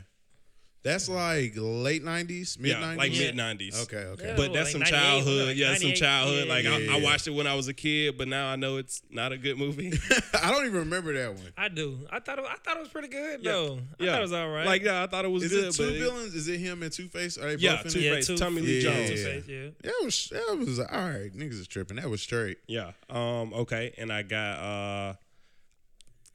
That's 0.85 1.09
like 1.09 1.55
late 1.57 2.05
nineties, 2.05 2.59
mid 2.59 2.73
Yeah, 2.73 2.81
nineties. 2.81 2.99
like 2.99 3.13
mid 3.13 3.37
nineties. 3.37 3.83
Okay, 3.85 3.97
okay. 4.05 4.27
Yeah. 4.29 4.37
But 4.37 4.53
that's 4.53 4.75
like 4.75 4.87
some 4.87 4.95
childhood. 4.95 5.49
like 5.49 5.57
yeah, 5.57 5.75
some 5.77 5.93
childhood. 5.95 6.47
yeah, 6.47 6.53
like 6.55 6.65
yeah, 6.65 6.93
I, 6.95 6.99
I 6.99 7.01
watched 7.01 7.27
it 7.27 7.31
when 7.31 7.47
I 7.47 7.55
was 7.55 7.69
a 7.69 7.73
kid, 7.73 8.19
but 8.19 8.29
now 8.29 8.49
I 8.49 8.57
know 8.57 8.77
it's 8.77 9.01
not 9.11 9.33
a 9.33 9.39
good 9.39 9.57
movie. 9.57 9.93
I 10.43 10.51
don't 10.51 10.67
even 10.67 10.81
remember 10.81 11.15
that 11.15 11.33
one. 11.35 11.53
I 11.57 11.69
do. 11.71 12.07
I 12.11 12.21
thought. 12.21 12.39
It, 12.39 12.45
I 12.47 12.57
thought 12.57 12.77
it 12.77 12.81
was 12.81 12.91
pretty 12.91 13.09
good 13.09 13.41
Yeah. 13.43 13.53
though. 13.53 13.79
I 13.99 14.05
yeah, 14.05 14.11
thought 14.13 14.19
it 14.19 14.23
was 14.23 14.33
all 14.35 14.49
right. 14.51 14.67
Like 14.67 14.83
yeah, 14.83 15.03
I 15.03 15.07
thought 15.07 15.25
it 15.25 15.29
was 15.31 15.45
Is 15.45 15.53
good. 15.53 15.65
it 15.69 15.73
two 15.73 15.85
but 15.91 15.93
villains? 15.99 16.35
Is 16.35 16.49
it 16.49 16.61
him 16.61 16.83
and 16.83 16.93
Two 16.93 17.09
Face? 17.09 17.39
Are 17.39 17.49
they 17.49 17.57
Yeah, 17.57 17.77
both 17.77 17.87
in 17.87 17.93
Two 17.93 17.99
it? 18.01 18.03
yeah, 18.03 18.15
Face, 18.17 18.27
two, 18.27 18.37
Tommy 18.37 18.61
Lee 18.61 18.81
Yeah, 18.83 18.91
Jones. 18.93 19.11
yeah, 19.11 19.17
Two-Face, 19.17 19.45
yeah. 19.49 19.69
That 19.85 20.01
was 20.05 20.29
that 20.33 20.59
was 20.59 20.79
all 20.81 20.87
right. 20.87 21.33
Niggas 21.33 21.61
is 21.61 21.67
tripping. 21.67 21.97
That 21.97 22.11
was 22.11 22.21
straight. 22.21 22.59
Yeah. 22.67 22.93
Um. 23.09 23.55
Okay. 23.55 23.95
And 23.97 24.13
I 24.13 24.21
got 24.23 24.59
uh. 24.59 25.15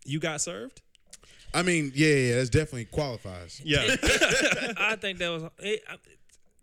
You 0.05 0.19
got 0.19 0.41
served. 0.41 0.81
I 1.53 1.63
mean, 1.63 1.91
yeah, 1.95 2.13
yeah, 2.15 2.35
that's 2.35 2.49
definitely 2.49 2.85
qualifies. 2.85 3.61
Yeah. 3.63 3.79
I 4.77 4.95
think 4.99 5.17
that 5.19 5.29
was 5.29 5.43
it, 5.59 5.83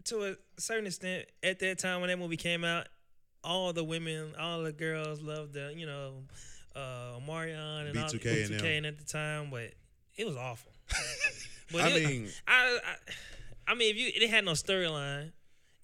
to 0.04 0.24
a 0.32 0.36
certain 0.60 0.86
extent 0.86 1.26
at 1.42 1.58
that 1.58 1.78
time 1.78 2.00
when 2.00 2.08
that 2.10 2.18
movie 2.18 2.36
came 2.36 2.64
out. 2.64 2.88
All 3.44 3.72
the 3.72 3.84
women, 3.84 4.32
all 4.40 4.62
the 4.64 4.72
girls 4.72 5.20
loved 5.20 5.52
the 5.52 5.72
you 5.76 5.86
know, 5.86 6.14
uh, 6.74 7.20
Marion 7.24 7.58
and 7.86 7.96
all 7.96 8.08
B2K 8.08 8.44
and 8.46 8.50
B2K 8.54 8.58
them. 8.58 8.66
and 8.66 8.86
at 8.86 8.98
the 8.98 9.04
time, 9.04 9.50
but 9.50 9.70
it 10.16 10.26
was 10.26 10.36
awful. 10.36 10.72
But 11.72 11.80
I 11.82 11.88
it- 11.90 12.06
mean- 12.06 12.28
I, 12.46 12.78
I, 12.84 13.72
I 13.72 13.74
mean, 13.74 13.90
if 13.90 13.96
you 13.96 14.10
it 14.14 14.30
had 14.30 14.44
no 14.44 14.52
storyline, 14.52 15.32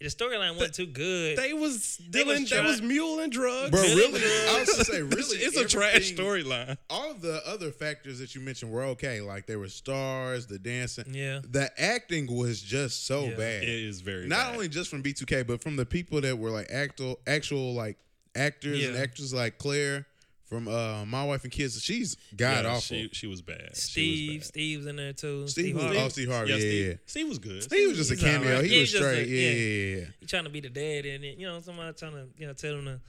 the 0.02 0.08
storyline 0.08 0.54
wasn't 0.56 0.74
too 0.74 0.86
good. 0.86 1.38
they 1.38 1.52
was 1.52 1.98
They 2.10 2.24
was 2.24 2.38
dealing. 2.48 2.64
They 2.64 2.70
was 2.70 2.82
mule 2.82 3.20
and 3.20 3.32
drugs. 3.32 3.70
Bro, 3.70 3.82
Really? 3.82 4.12
really? 4.20 4.48
I 4.48 4.60
was 4.60 4.70
gonna 4.70 4.84
say, 4.84 5.02
really, 5.02 5.20
It's, 5.20 5.32
it's 5.32 5.56
a 5.56 5.64
trash 5.68 5.94
everything- 5.94 6.16
storyline. 6.18 6.76
All 6.90 7.10
of 7.10 7.20
the 7.20 7.40
other 7.46 7.70
factors 7.70 8.18
that 8.18 8.34
you 8.34 8.40
mentioned 8.40 8.70
were 8.72 8.84
okay. 8.84 9.20
Like 9.20 9.46
there 9.46 9.58
were 9.58 9.68
stars, 9.68 10.46
the 10.46 10.58
dancing. 10.58 11.06
Yeah. 11.14 11.40
The 11.48 11.70
acting 11.80 12.26
was 12.34 12.60
just 12.60 13.06
so 13.06 13.24
Yeah. 13.26 13.36
bad. 13.36 13.62
It 13.62 13.68
is 13.68 14.00
very 14.00 14.26
Not 14.26 14.46
bad. 14.48 14.54
only 14.54 14.68
just 14.68 14.90
from 14.90 15.02
B2K, 15.02 15.46
but 15.46 15.62
from 15.62 15.76
the 15.76 15.86
people 15.86 16.20
that 16.20 16.38
were 16.38 16.50
like 16.50 16.68
actual, 16.70 17.20
actual 17.26 17.74
like 17.74 17.96
actors 18.34 18.82
and 18.84 18.94
Yeah. 18.94 19.00
actors 19.00 19.32
like 19.34 19.58
Claire 19.58 20.06
from 20.52 20.68
uh, 20.68 21.04
My 21.06 21.24
Wife 21.24 21.44
and 21.44 21.52
Kids. 21.52 21.82
She's 21.82 22.16
god 22.36 22.64
Yeah, 22.64 22.70
awful. 22.72 22.80
She, 22.80 23.08
she 23.12 23.26
was 23.26 23.40
bad. 23.40 23.70
She 23.74 23.80
Steve, 23.80 24.28
was 24.28 24.38
bad. 24.38 24.46
Steve's 24.48 24.86
in 24.86 24.96
there 24.96 25.12
too. 25.14 25.48
Steve 25.48 25.74
was- 25.76 25.84
Harvey. 25.84 25.98
oh, 25.98 26.08
Steve 26.08 26.30
Harvey. 26.30 26.50
Yeah, 26.50 26.56
Steve, 26.58 26.86
yeah. 26.88 26.94
Steve 27.06 27.28
was 27.28 27.38
good. 27.38 27.62
Steve 27.62 27.88
was 27.88 27.96
just 27.98 28.10
a 28.10 28.16
cameo. 28.16 28.50
alright. 28.50 28.64
He 28.66 28.74
Yeah, 28.74 28.80
was 28.80 28.90
he's 28.90 29.00
just 29.00 29.02
a- 29.02 29.12
straight. 29.14 29.28
yeah, 29.28 29.40
yeah. 29.40 29.50
yeah, 29.50 29.96
yeah. 30.00 30.04
He 30.20 30.26
trying 30.26 30.44
to 30.44 30.50
be 30.50 30.60
the 30.60 30.68
dad 30.68 31.06
in 31.06 31.24
it. 31.24 31.38
You 31.38 31.46
know, 31.46 31.60
somebody 31.60 31.92
trying 31.94 32.12
to 32.12 32.26
you 32.36 32.46
know 32.46 32.52
tell 32.52 32.74
him 32.74 32.84
to 32.84 33.00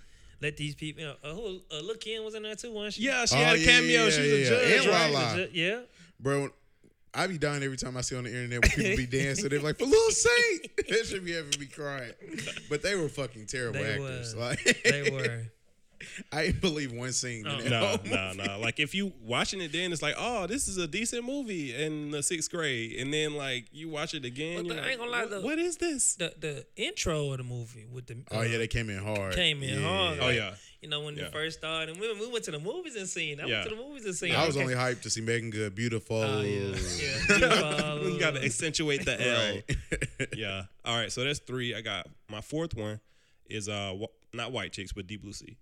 let 0.42 0.56
these 0.58 0.76
people. 0.76 1.02
You 1.04 1.08
know, 1.10 1.16
uh, 1.24 1.34
who 1.34 1.60
uh, 1.72 1.82
Lil 1.82 1.96
Kim 1.98 2.24
was 2.24 2.34
in 2.36 2.44
there 2.44 2.56
too, 2.56 2.72
wasn't 2.72 2.94
she? 2.94 3.04
Yeah, 3.04 3.26
she 3.26 3.36
Oh, 3.36 3.40
had 3.40 3.56
a 3.56 3.60
yeah, 3.60 3.66
cameo. 3.66 4.04
yeah, 4.06 4.10
she 4.10 4.22
was 4.22 4.32
a 4.32 4.38
yeah. 4.40 4.50
judge. 4.50 4.86
And 4.86 5.14
right? 5.14 5.36
Ju- 5.36 5.50
Yeah. 5.52 5.80
Bro, 6.22 6.50
I 7.14 7.28
be 7.28 7.38
dying 7.38 7.62
every 7.62 7.78
time 7.78 7.98
I 7.98 8.02
see 8.02 8.16
on 8.16 8.24
the 8.24 8.30
internet 8.30 8.62
when 8.62 8.72
people 8.72 8.96
be 8.98 9.06
dancing. 9.06 9.50
They're 9.50 9.60
like, 9.60 9.78
for 9.78 9.86
Lil 9.86 10.12
Saint. 10.12 10.78
that 10.78 11.06
should 11.06 11.26
be 11.26 11.34
having 11.34 11.60
me 11.60 11.66
crying. 11.68 12.14
But 12.70 12.82
they 12.82 12.96
were 12.96 13.10
fucking 13.10 13.46
terrible 13.48 13.82
They 13.82 13.92
actors. 13.96 14.34
were. 14.34 14.42
Like 14.42 14.82
They 14.86 15.12
were. 15.12 15.44
I 16.32 16.48
didn't 16.48 16.62
believe 16.62 16.92
one 16.92 17.12
scene 17.12 17.46
Oh. 17.48 17.58
No, 17.60 17.98
no, 18.06 18.34
no. 18.34 18.60
Like 18.60 18.80
if 18.80 18.94
you 18.96 19.14
watching 19.22 19.62
it, 19.62 19.72
then 19.72 19.92
it's 19.92 20.02
like, 20.02 20.16
oh, 20.18 20.48
this 20.48 20.68
is 20.68 20.78
a 20.78 20.88
decent 20.88 21.26
movie 21.26 21.74
in 21.76 22.12
the 22.12 22.22
sixth 22.24 22.50
grade, 22.52 23.00
and 23.00 23.14
then 23.14 23.36
like 23.36 23.66
you 23.72 23.90
watch 23.90 24.14
it 24.14 24.26
again, 24.26 24.58
But 24.58 24.66
you're 24.66 24.76
like, 24.76 24.86
ain't 24.92 25.00
gonna 25.00 25.12
lie, 25.12 25.22
"What- 25.22 25.30
the- 25.30 25.42
what 25.42 25.60
is 25.60 25.78
this? 25.78 26.16
The 26.16 26.34
the 26.40 26.66
intro 26.76 27.32
of 27.32 27.38
the 27.38 27.44
movie 27.44 27.86
with 27.92 28.08
the 28.08 28.18
Oh 28.32 28.40
uh, 28.40 28.44
yeah, 28.44 28.58
they 28.58 28.68
came 28.68 28.90
in 28.90 28.98
hard. 29.04 29.34
came 29.36 29.62
in 29.64 29.82
Yeah. 29.82 29.88
hard. 29.88 30.20
Oh 30.20 30.26
like, 30.28 30.36
yeah, 30.36 30.56
You 30.82 30.90
know 30.90 31.02
when 31.02 31.16
Yeah. 31.16 31.26
we 31.28 31.32
first 31.32 31.60
started, 31.60 31.92
and 31.94 32.00
we, 32.02 32.12
we 32.20 32.28
went 32.30 32.44
to 32.46 32.52
the 32.52 32.60
movies 32.60 32.96
and 32.96 33.08
seen. 33.08 33.40
I 33.40 33.46
Yeah. 33.46 33.60
went 33.60 33.70
to 33.70 33.76
the 33.76 33.82
movies 33.82 34.06
and 34.06 34.16
seen. 34.16 34.34
I 34.36 34.46
was 34.46 34.56
okay. 34.58 34.64
only 34.66 34.76
hyped 34.76 35.02
to 35.04 35.10
see 35.10 35.22
Meagan 35.22 35.50
Good, 35.50 35.76
beautiful. 35.76 36.18
Oh 36.18 36.42
yeah, 36.42 36.60
yeah. 37.02 37.28
Beautiful. 37.28 38.10
you 38.10 38.20
gotta 38.20 38.44
accentuate 38.44 39.06
the 39.06 39.16
L. 39.22 39.54
Right. 39.56 39.78
Yeah. 40.36 40.64
All 40.86 40.98
right, 40.98 41.12
so 41.12 41.24
that's 41.24 41.40
three. 41.40 41.74
I 41.76 41.82
got 41.82 42.08
my 42.30 42.42
fourth 42.42 42.76
one 42.76 43.00
is 43.50 43.70
uh 43.70 43.94
not 44.34 44.52
white 44.52 44.72
chicks, 44.74 44.92
but 44.94 45.06
Deep 45.08 45.22
Blue 45.22 45.34
Sea. 45.34 45.58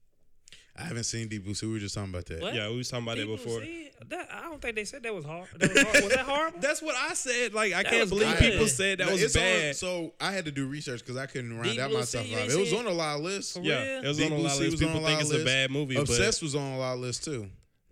I 0.82 0.88
haven't 0.88 1.04
seen 1.04 1.28
Deep 1.28 1.44
Blue 1.44 1.54
Sea. 1.54 1.68
We 1.68 1.74
were 1.74 1.80
just 1.80 1.96
talking 1.96 2.10
about 2.12 2.26
that. 2.26 2.42
What? 2.42 2.54
Yeah, 2.56 2.70
we 2.70 2.78
was 2.78 2.90
talking 2.90 3.06
about 3.06 3.16
Deep 3.18 3.24
that 3.28 3.28
Blue 3.28 3.38
before. 3.38 3.62
Sea? 3.62 3.90
That, 4.10 4.30
I 4.34 4.42
don't 4.44 4.62
think 4.62 4.76
they 4.76 4.84
said 4.86 5.04
that 5.04 5.14
was 5.14 5.26
hard. 5.26 5.48
That 5.60 5.74
was, 5.74 5.84
hard. 5.84 6.04
was 6.04 6.14
that 6.14 6.26
horrible? 6.26 6.60
That's 6.60 6.82
what 6.82 6.96
I 6.96 7.14
said. 7.14 7.54
Like 7.54 7.74
I 7.74 7.84
That 7.84 7.92
can't 7.92 8.10
believe 8.10 8.38
good. 8.40 8.52
people 8.52 8.68
said 8.68 8.98
that 9.00 9.06
No, 9.08 9.14
was 9.14 9.22
it's 9.24 9.36
on- 9.36 9.42
bad. 9.42 9.76
so 9.76 10.14
I 10.20 10.32
had 10.32 10.46
to 10.46 10.52
do 10.52 10.66
research 10.68 11.02
because 11.02 11.18
I 11.18 11.28
couldn't 11.28 11.54
round 11.56 11.70
Deep 11.72 11.80
out 11.80 11.90
Blue 11.90 12.00
my 12.00 12.04
Sea, 12.06 12.18
top 12.18 12.28
you 12.28 12.34
five. 12.36 12.44
ain't 12.46 12.54
It 12.54 12.60
was 12.60 12.74
on 12.74 12.86
a 12.88 12.92
lot 12.92 13.18
of 13.18 13.22
lists. 13.24 13.54
For 13.56 13.62
yeah, 13.62 13.82
real? 13.96 14.04
it 14.04 14.08
was 14.08 14.18
Deep 14.18 14.32
on 14.32 14.38
a 14.38 14.42
lot 14.42 14.54
of 14.54 14.60
lists. 14.60 14.80
People 14.80 15.02
think 15.06 15.22
it's 15.22 15.32
a 15.34 15.46
bad 15.46 15.72
movie, 15.72 15.96
Obsessed 15.98 16.42
was 16.42 16.56
on 16.56 16.72
a 16.74 16.78
lot 16.80 16.94
of 16.96 17.00
lists 17.00 17.24
too. 17.24 17.48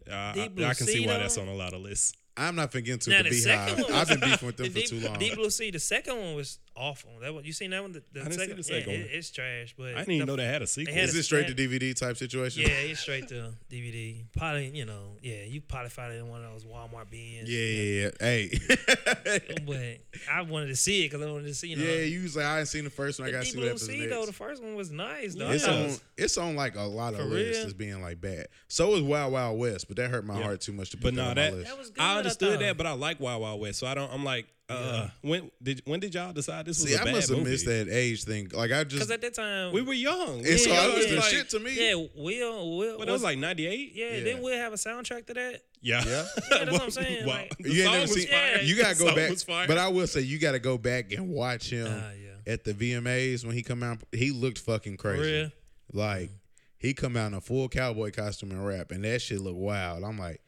but 0.06 0.14
I, 0.14 0.48
Blue 0.54 0.66
I 0.66 0.74
can 0.74 0.88
see 0.88 1.06
why 1.06 1.18
that's 1.18 1.38
on 1.38 1.48
a 1.48 1.54
lot 1.56 1.74
of 1.74 1.82
lists. 1.82 2.14
I'm 2.38 2.56
not 2.56 2.72
finna 2.72 2.86
get 2.86 2.94
into 2.94 3.10
Now 3.10 3.22
the 3.24 3.30
the 3.30 3.36
Beyhive. 3.36 3.92
I've 3.92 4.08
been 4.08 4.20
beefing 4.22 4.46
with 4.48 4.56
them 4.58 4.70
for 4.72 4.80
too 4.80 5.00
long. 5.02 5.20
Deep 5.20 5.36
Blue 5.36 5.50
Sea, 5.50 5.72
the 5.72 5.80
second 5.80 6.18
one 6.18 6.36
was 6.36 6.58
awful. 6.80 7.12
That 7.22 7.34
one, 7.34 7.44
you 7.44 7.52
seen 7.54 7.72
that 7.72 7.82
one? 7.82 7.92
The, 7.92 8.02
the 8.14 8.22
I 8.22 8.24
didn't 8.24 8.32
see 8.34 8.40
second, 8.40 8.58
the 8.58 8.64
second 8.64 8.92
yeah, 8.94 8.98
one. 9.00 9.06
It, 9.08 9.12
it's 9.14 9.30
trash. 9.32 9.76
But 9.78 9.86
I 9.96 10.00
didn't 10.00 10.14
even 10.14 10.20
the- 10.28 10.32
know 10.34 10.36
they 10.38 10.46
had 10.46 10.62
a 10.62 10.68
sequel. 10.68 10.94
had 10.94 11.04
Is 11.06 11.16
a- 11.16 11.20
it 11.20 11.24
straight 11.24 11.48
to 11.48 11.54
DVD 11.54 11.94
type 11.96 12.18
situation? 12.18 12.62
Yeah, 12.64 12.70
it's 12.70 13.00
straight 13.02 13.28
to 13.30 13.52
DVD. 13.70 14.24
Probably, 14.38 14.70
you 14.70 14.86
know, 14.86 15.18
yeah, 15.22 15.44
you 15.44 15.62
probably 15.62 15.90
find 15.90 16.14
it 16.14 16.18
in 16.18 16.28
one 16.30 16.44
of 16.44 16.52
those 16.54 16.64
Walmart 16.66 17.10
bins. 17.12 17.50
Yeah, 17.50 17.60
yeah, 17.60 18.04
yeah. 18.04 18.10
Hey. 18.20 18.60
But 19.66 20.00
I 20.32 20.42
wanted 20.42 20.68
to 20.68 20.76
see 20.76 21.06
it 21.06 21.12
because 21.12 21.26
I 21.26 21.32
wanted 21.32 21.48
to 21.48 21.54
see, 21.54 21.68
you 21.70 21.76
know. 21.76 21.84
yeah, 21.84 22.02
you 22.02 22.24
was 22.24 22.36
like, 22.36 22.46
I 22.46 22.60
ain't 22.60 22.68
seen 22.68 22.84
the 22.84 22.90
first 22.90 23.20
one. 23.20 23.28
I 23.30 23.32
got 23.32 23.40
to 23.44 23.46
see 23.46 23.58
what 23.58 23.62
Blue 23.62 23.68
happens 23.70 23.86
Sea, 23.86 24.00
next. 24.00 24.12
though, 24.12 24.26
the 24.26 24.34
first 24.34 24.64
one 24.64 24.76
was 24.76 24.92
nice, 24.92 25.36
though. 25.36 25.50
It's 25.52 25.68
on. 25.68 25.92
It's 26.18 26.38
on 26.38 26.56
like 26.56 26.76
a 26.76 26.82
lot 26.82 27.14
of 27.14 27.20
For 27.20 27.26
lists 27.26 27.58
real? 27.60 27.68
as 27.68 27.74
being 27.74 28.02
like 28.02 28.20
bad. 28.22 28.48
So 28.68 28.96
is 28.96 29.02
Wild 29.02 29.34
Wild 29.34 29.60
West, 29.60 29.88
but 29.88 29.98
that 29.98 30.10
hurt 30.10 30.26
my 30.26 30.38
Yeah. 30.38 30.44
heart 30.44 30.62
too 30.62 30.74
much 30.74 30.90
to 30.92 30.98
put 30.98 31.14
But 31.14 31.16
that 31.16 31.22
no, 31.24 31.30
on 31.30 31.36
that- 31.36 31.52
my 31.52 31.58
list. 31.60 31.70
That 31.70 31.78
was 31.78 31.90
good. 31.92 32.02
I 32.02 32.18
understood 32.18 32.60
that, 32.62 32.78
but 32.78 32.86
I 32.86 32.92
like 32.94 33.20
Wild 33.20 33.42
Wild 33.42 33.60
West, 33.62 33.80
so 33.80 33.88
I 33.88 33.94
don't. 33.94 34.12
I'm 34.12 34.24
like, 34.24 34.48
uh, 34.70 35.08
when 35.22 35.50
did 35.62 35.82
when 35.86 36.00
did 36.00 36.14
y'all 36.14 36.32
decide 36.32 36.66
this 36.66 36.80
was 36.82 36.90
See, 36.90 36.96
a 36.96 37.02
I 37.02 37.06
bad 37.06 37.14
must 37.16 37.30
have 37.30 37.38
movie? 37.40 37.52
missed 37.52 37.66
that 37.66 37.88
age 37.90 38.24
thing. 38.24 38.50
Like 38.54 38.72
I 38.72 38.84
just, 38.84 38.96
Because 38.96 39.12
at 39.12 39.22
that 39.22 39.34
time, 39.34 39.74
We 39.74 39.82
were 39.82 39.94
young. 39.94 40.46
and 40.46 40.60
so 40.60 40.70
we 40.70 40.78
I 40.78 40.88
was 40.88 41.06
young, 41.06 41.10
the 41.10 41.16
like- 41.22 41.24
shit 41.30 41.50
to 41.52 41.60
me. 41.60 41.76
yeah, 41.76 41.96
Will, 42.16 42.78
Will, 42.78 42.98
But 43.00 43.08
that 43.08 43.12
was 43.14 43.24
like 43.24 43.38
'98. 43.40 43.92
yeah, 43.96 44.06
Yeah. 44.06 44.24
didn't 44.24 44.42
Will 44.44 44.58
have 44.58 44.74
a 44.74 44.78
soundtrack 44.78 45.26
to 45.28 45.34
that? 45.34 45.62
Yeah, 45.82 46.04
Yeah. 46.06 46.26
Yeah, 46.52 46.66
that's 46.66 46.72
what 46.72 46.82
I'm 46.84 46.92
saying, 46.92 47.26
Wow. 47.26 47.34
like- 47.34 47.58
the 47.58 47.72
you 47.72 47.82
ain't 47.82 47.86
song 47.86 47.94
never 47.94 48.02
was 48.02 48.14
seen. 48.14 48.28
fire. 48.28 48.62
You 48.62 48.76
gotta 48.78 48.94
The 48.96 49.00
go 49.04 49.08
song 49.08 49.16
back. 49.16 49.30
was 49.32 49.44
fire. 49.44 49.68
But 49.68 49.78
I 49.78 49.88
will 49.88 50.08
say 50.08 50.22
you 50.22 50.38
got 50.40 50.52
to 50.52 50.60
go 50.60 50.78
back 50.78 51.12
and 51.12 51.30
watch 51.30 51.70
him 51.72 51.88
Ah, 51.90 52.12
yeah. 52.12 52.54
at 52.54 52.64
the 52.64 52.74
VMAs 52.74 53.46
when 53.46 53.56
he 53.56 53.64
come 53.64 53.82
out. 53.84 54.00
He 54.12 54.32
looked 54.32 54.60
fucking 54.60 54.98
crazy. 54.98 55.22
real? 55.22 55.52
Like 55.94 56.30
he 56.78 56.94
come 56.94 57.18
out 57.18 57.28
in 57.28 57.34
a 57.34 57.42
full 57.42 57.68
cowboy 57.70 58.12
costume 58.12 58.52
and 58.52 58.66
rap, 58.66 58.92
and 58.92 59.04
that 59.04 59.22
shit 59.22 59.40
looked 59.42 59.58
wild. 59.58 60.04
I'm 60.04 60.18
like, 60.20 60.42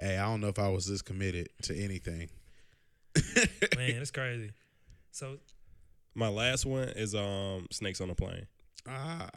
hey, 0.00 0.16
I 0.18 0.24
don't 0.24 0.40
know 0.40 0.48
if 0.48 0.58
I 0.58 0.68
was 0.68 0.86
this 0.86 1.00
committed 1.02 1.48
to 1.62 1.76
anything. 1.76 2.28
Man, 3.76 4.00
it's 4.02 4.10
crazy. 4.10 4.50
So 5.10 5.38
My 6.14 6.28
last 6.28 6.66
one 6.66 6.88
is 6.90 7.14
um 7.14 7.66
Snakes 7.70 8.00
on 8.00 8.10
a 8.10 8.14
Plane. 8.14 8.46
Ah, 8.86 9.28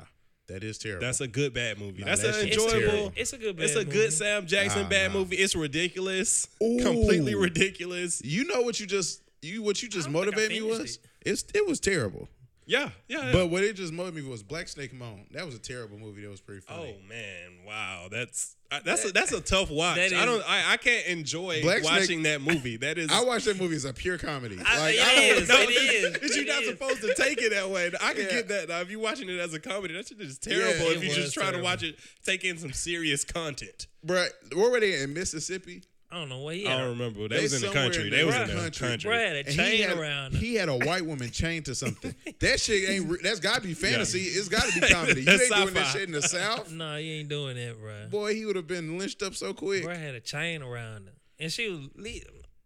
that 0.48 0.64
is 0.64 0.78
terrible. 0.78 1.06
That's 1.06 1.22
a 1.22 1.28
good 1.28 1.54
bad 1.54 1.80
movie. 1.80 2.02
No, 2.02 2.08
That's 2.08 2.22
that 2.22 2.36
an 2.40 2.48
shit's 2.48 2.58
a 2.58 2.64
enjoyable. 2.66 2.92
terrible. 2.92 3.14
it's 3.16 3.34
a 3.34 3.38
good. 3.38 3.60
It's 3.60 3.74
bad 3.74 3.82
a 3.82 3.86
movie. 3.86 3.98
good 3.98 4.14
Sam 4.14 4.48
Jackson 4.48 4.86
Ah, 4.86 4.90
bad 4.90 5.14
no. 5.14 5.20
movie. 5.20 5.36
It's 5.38 5.56
ridiculous, 5.56 6.48
Ooh. 6.64 6.80
completely 6.82 7.36
ridiculous. 7.36 8.22
you 8.24 8.46
know 8.46 8.62
what 8.62 8.80
you 8.80 8.86
just 8.86 9.22
you 9.42 9.64
what 9.64 9.82
you 9.82 9.90
just 9.90 10.12
don't 10.12 10.14
think 10.14 10.28
I 10.28 10.32
motivated 10.32 10.52
me 10.64 10.70
finished 10.72 10.80
was 10.82 11.00
it's 11.22 11.46
it 11.54 11.68
was 11.68 11.80
terrible. 11.80 12.28
Yeah, 12.68 12.90
yeah. 13.08 13.26
yeah. 13.26 13.32
But 13.34 13.48
what 13.50 13.64
it 13.64 13.74
just 13.76 13.92
motivated 13.92 14.24
me 14.26 14.30
was 14.32 14.44
Black 14.44 14.68
Snake 14.68 14.94
Moan. 14.94 15.26
That 15.32 15.46
was 15.46 15.56
a 15.56 15.60
terrible 15.60 15.98
movie. 15.98 16.22
That 16.22 16.30
was 16.30 16.42
pretty 16.42 16.62
funny. 16.62 16.96
oh 16.98 17.08
man, 17.10 17.66
wow, 17.66 18.08
that's 18.10 18.56
I- 18.72 18.80
that's 18.80 19.04
a, 19.06 19.12
that's 19.12 19.32
a 19.34 19.42
tough 19.42 19.70
watch. 19.70 19.98
That 19.98 20.14
I 20.14 20.26
don't. 20.26 20.42
I, 20.50 20.74
I 20.74 20.78
can't 20.78 21.06
enjoy 21.08 21.62
Black 21.62 21.80
Snake- 21.80 21.92
watching 21.92 22.24
that 22.24 22.42
movie. 22.42 22.78
That 22.78 22.98
is. 22.98 23.10
I 23.12 23.24
watch 23.24 23.44
that 23.44 23.60
movie 23.60 23.76
as 23.76 23.86
a 23.86 23.94
pure 23.94 24.18
comedy. 24.18 24.58
I- 24.66 24.80
like 24.80 24.96
it 24.96 25.02
I 25.02 25.16
don't 25.16 25.42
is. 25.44 25.50
know. 25.50 25.56
It 25.60 25.70
is. 25.70 26.14
Because 26.14 26.36
you're 26.36 26.46
It 26.46 26.48
not 26.48 26.64
is. 26.64 26.70
supposed 26.70 27.02
to 27.02 27.14
take 27.16 27.42
it 27.42 27.52
that 27.52 27.70
way. 27.70 27.92
I 28.02 28.14
can 28.14 28.24
Yeah. 28.24 28.30
get 28.32 28.48
that. 28.48 28.70
Now, 28.70 28.80
if 28.82 28.90
you're 28.90 29.02
watching 29.02 29.30
it 29.30 29.40
as 29.40 29.54
a 29.54 29.60
comedy, 29.60 29.94
that 29.96 30.08
shit 30.08 30.22
is 30.22 30.38
terrible. 30.38 30.86
Yeah, 30.86 30.92
if 30.98 31.04
you're 31.04 31.14
just 31.16 31.20
was 31.28 31.34
trying 31.34 31.54
to 31.54 31.62
watch 31.62 31.84
it, 31.84 31.96
take 32.26 32.44
in 32.46 32.58
some 32.58 32.72
serious 32.74 33.24
content. 33.26 33.88
Bruh, 34.06 34.30
where 34.56 34.72
were 34.72 34.80
they 34.80 35.02
in 35.02 35.14
Mississippi? 35.14 35.84
I 36.12 36.16
don't 36.20 36.28
know 36.30 36.40
what 36.40 36.56
he 36.56 36.68
I 36.68 36.78
don't 36.78 36.90
remember. 36.90 37.28
They, 37.30 37.38
They 37.38 37.42
was 37.44 37.54
in 37.54 37.62
the 37.62 37.70
country. 37.74 38.04
in 38.06 38.10
They 38.10 38.24
was 38.26 38.36
in 38.36 38.48
the 38.48 38.54
country. 38.54 38.88
country. 38.90 39.10
Bruh 39.12 39.26
had 39.28 39.36
a 39.36 39.40
And 39.40 39.48
he 39.50 39.56
chain 39.56 39.90
had, 39.90 39.98
around. 39.98 40.34
he 40.36 40.56
had 40.56 40.68
a 40.70 40.76
white 40.76 41.06
woman 41.06 41.32
chained 41.32 41.66
to 41.66 41.76
something. 41.76 42.14
That 42.42 42.60
shit 42.60 42.90
ain't. 42.90 43.10
Re- 43.10 43.20
that's 43.24 43.40
got 43.40 43.62
to 43.62 43.62
be 43.62 43.74
fantasy. 43.74 44.20
It's 44.24 44.50
got 44.50 44.64
to 44.64 44.80
be 44.82 44.88
comedy. 44.94 45.22
You 45.22 45.26
That's 45.26 45.44
ain't 45.44 45.56
doing 45.56 45.74
that 45.76 45.88
shit 45.94 46.04
in 46.04 46.12
the 46.12 46.22
South. 46.22 46.72
No, 46.72 46.98
you 46.98 47.14
ain't 47.20 47.30
doing 47.30 47.56
that, 47.56 47.80
bro. 47.80 48.08
Boy, 48.10 48.34
he 48.36 48.46
would 48.46 48.56
have 48.56 48.68
been 48.68 48.98
lynched 48.98 49.22
up 49.24 49.36
so 49.36 49.54
quick. 49.54 49.84
Bro 49.84 49.96
had 49.96 50.16
a 50.16 50.20
chain 50.20 50.62
around 50.62 51.06
her, 51.08 51.14
and 51.40 51.52
she 51.52 51.70
was 51.70 51.88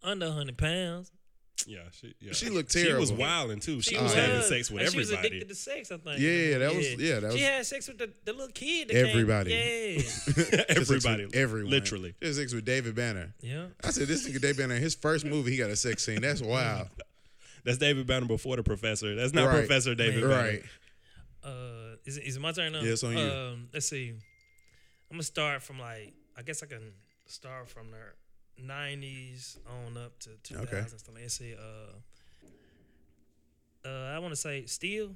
under 0.02 0.32
hundred 0.32 0.58
pounds. 0.58 1.12
Yeah, 1.68 1.80
she, 1.92 2.14
yeah. 2.20 2.34
She 2.34 2.50
looked 2.50 2.72
terrible. 2.72 2.96
She 2.96 3.00
was 3.00 3.14
wilding 3.14 3.60
too. 3.60 3.82
She, 3.82 3.92
She 3.96 3.96
was 3.96 4.14
was. 4.14 4.14
having 4.14 4.42
sex 4.42 4.70
with 4.70 4.82
and 4.84 4.92
She 4.92 4.98
was 4.98 5.10
everybody. 5.12 5.38
addicted 5.38 5.50
to 5.50 5.56
sex, 5.56 5.92
I 5.92 5.98
think. 5.98 6.20
Yeah, 6.20 6.58
that 6.60 6.76
was- 6.76 6.94
yeah, 7.02 7.20
that 7.22 7.32
she 7.32 7.38
was- 7.38 7.42
had 7.42 7.66
sex 7.66 7.88
with 7.88 7.98
the, 7.98 8.12
the 8.26 8.34
little 8.34 8.50
kid. 8.54 8.90
That 8.90 8.96
Everybody. 8.98 9.52
Came. 9.52 10.04
everybody, 10.70 11.28
everyone, 11.34 11.72
literally. 11.72 12.14
Just 12.22 12.40
sex 12.40 12.54
with 12.54 12.66
David 12.66 12.94
Banner. 12.96 13.34
Yeah, 13.42 13.54
yeah. 13.54 13.66
I 13.84 13.90
said 13.92 14.08
this 14.08 14.28
nigga 14.28 14.42
David 14.42 14.58
Banner. 14.58 14.76
His 14.76 14.96
first 14.96 15.26
movie, 15.26 15.52
he 15.52 15.58
got 15.58 15.70
a 15.70 15.76
sex 15.76 16.06
scene. 16.06 16.22
That's 16.22 16.42
wild. 16.42 16.88
That's 17.64 17.78
David 17.80 18.06
Banner 18.06 18.28
before 18.28 18.58
the 18.58 18.64
professor. 18.64 19.16
That's 19.16 19.34
not 19.34 19.48
Right. 19.48 19.60
Professor 19.60 19.96
David 19.96 20.22
Man. 20.22 20.30
Banner. 20.30 20.44
right. 20.50 20.64
Uh, 21.44 21.96
is 22.06 22.18
it, 22.18 22.26
is 22.26 22.36
it 22.38 22.40
my 22.42 22.52
turn 22.52 22.74
now? 22.74 22.82
Yeah, 22.82 22.92
it's 22.92 23.04
on 23.04 23.18
you. 23.18 23.24
Um, 23.24 23.70
let's 23.74 23.88
see. 23.88 24.10
I'm 24.10 24.18
gonna 25.18 25.24
start 25.24 25.64
from 25.64 25.80
like 25.80 26.14
I 26.38 26.42
guess 26.44 26.62
I 26.64 26.66
can 26.68 26.92
start 27.26 27.70
from 27.70 27.92
the 27.92 27.98
'90s 28.62 29.58
on 29.68 29.98
up 29.98 30.18
to 30.20 30.30
2000s. 30.44 30.64
Okay. 30.64 30.86
Let's 31.22 31.34
see. 31.34 31.56
Uh, 31.56 31.94
uh, 33.88 34.14
I 34.16 34.20
want 34.20 34.32
to 34.32 34.36
say 34.36 34.66
Steel. 34.66 35.16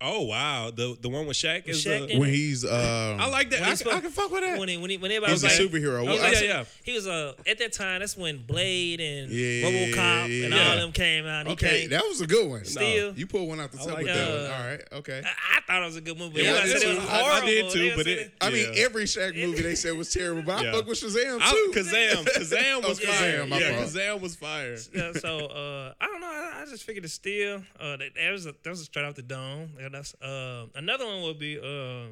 Oh 0.00 0.22
wow, 0.22 0.70
the 0.72 0.96
the 1.00 1.08
one 1.08 1.26
with 1.26 1.36
Shaq 1.36 1.66
is 1.66 1.84
Shaq 1.84 2.06
the, 2.06 2.12
in- 2.14 2.20
When 2.20 2.28
he's, 2.30 2.64
uh, 2.64 3.16
I 3.18 3.28
like 3.28 3.50
that. 3.50 3.58
When 3.58 3.66
I, 3.68 3.70
he's 3.70 3.82
can- 3.82 3.88
I 3.90 3.94
supposed- 3.96 4.02
can 4.04 4.12
fuck 4.12 4.30
with 4.30 4.42
that. 4.42 4.56
When 4.56 4.68
he, 4.68 4.76
when 4.76 4.90
he, 4.90 4.96
when 4.96 5.10
everybody 5.10 5.32
he's 5.32 5.42
was 5.42 5.58
a 5.58 5.60
like, 5.64 5.72
superhero. 5.72 6.06
Oh, 6.08 6.12
I 6.12 6.14
yeah, 6.28 6.34
said- 6.34 6.44
yeah. 6.44 6.64
He 6.84 6.92
was 6.92 7.08
uh 7.08 7.32
at 7.48 7.58
that 7.58 7.72
time. 7.72 7.98
That's 7.98 8.16
when 8.16 8.38
Blade 8.38 9.00
and 9.00 9.28
Yeah, 9.28 9.68
RoboCop 9.68 10.44
and 10.44 10.54
yeah. 10.54 10.70
all 10.70 10.76
them 10.76 10.92
came 10.92 11.26
out. 11.26 11.48
He 11.48 11.52
Okay, 11.54 11.80
came, 11.80 11.90
that 11.90 12.04
was 12.04 12.20
a 12.20 12.28
good 12.28 12.48
one. 12.48 12.64
Steel. 12.64 13.12
You 13.18 13.26
pulled 13.26 13.48
one 13.48 13.58
out 13.58 13.72
the 13.72 13.78
I 13.80 13.84
top 13.86 13.94
like 13.94 14.04
with 14.04 14.14
that 14.14 14.24
that. 14.30 14.42
one. 14.42 14.60
All 14.60 14.66
right, 14.68 14.80
okay. 15.00 15.22
I, 15.24 15.58
I 15.58 15.60
thought 15.66 15.82
it 15.82 15.86
was 15.86 15.96
a 15.96 16.00
good 16.00 16.16
movie. 16.16 16.42
Yeah, 16.42 16.50
Everybody 16.50 16.70
it 16.70 16.80
said 16.80 16.90
it 16.90 16.94
was- 16.94 17.04
was 17.04 17.08
I- 17.10 17.40
I 17.42 17.46
did 17.46 17.70
too, 17.72 17.78
They 17.90 17.96
but 17.96 18.04
said 18.06 18.18
it- 18.18 18.32
I 18.40 18.50
mean, 18.50 18.72
Yeah. 18.74 18.84
every 18.84 19.04
Shaq 19.04 19.34
movie 19.34 19.62
they 19.62 19.74
said 19.74 19.96
was 19.96 20.12
terrible, 20.12 20.42
but 20.42 20.60
I 20.60 20.62
Yeah. 20.62 20.72
fuck 20.74 20.86
with 20.86 21.00
Shazam 21.00 21.38
I, 21.42 21.50
too. 21.50 21.72
Kazam, 21.74 22.24
Kazam 22.36 22.86
was 22.88 23.00
Oh, 23.00 23.04
Kazam, 23.04 23.14
fire. 23.18 23.46
my 23.46 23.58
yeah, 23.58 23.72
fault. 23.78 23.88
Kazam 23.88 24.20
was 24.20 24.36
fire. 24.36 24.76
Yeah, 24.94 25.12
so 25.14 25.38
uh, 25.46 25.92
I 26.00 26.06
don't 26.06 26.20
know. 26.20 26.26
I, 26.28 26.62
I 26.62 26.64
just 26.70 26.84
figured 26.84 27.04
it's 27.04 27.14
still 27.14 27.64
uh, 27.80 27.96
that, 27.96 28.10
that 28.14 28.30
was 28.30 28.46
a, 28.46 28.54
that 28.62 28.70
was 28.70 28.82
straight 28.84 29.04
off 29.04 29.14
the 29.16 29.22
dome. 29.22 29.70
Yeah, 29.92 29.98
that's 29.98 30.14
uh, 30.22 30.66
another 30.74 31.06
one 31.06 31.22
would 31.22 31.38
be 31.38 31.58
uh, 31.58 32.06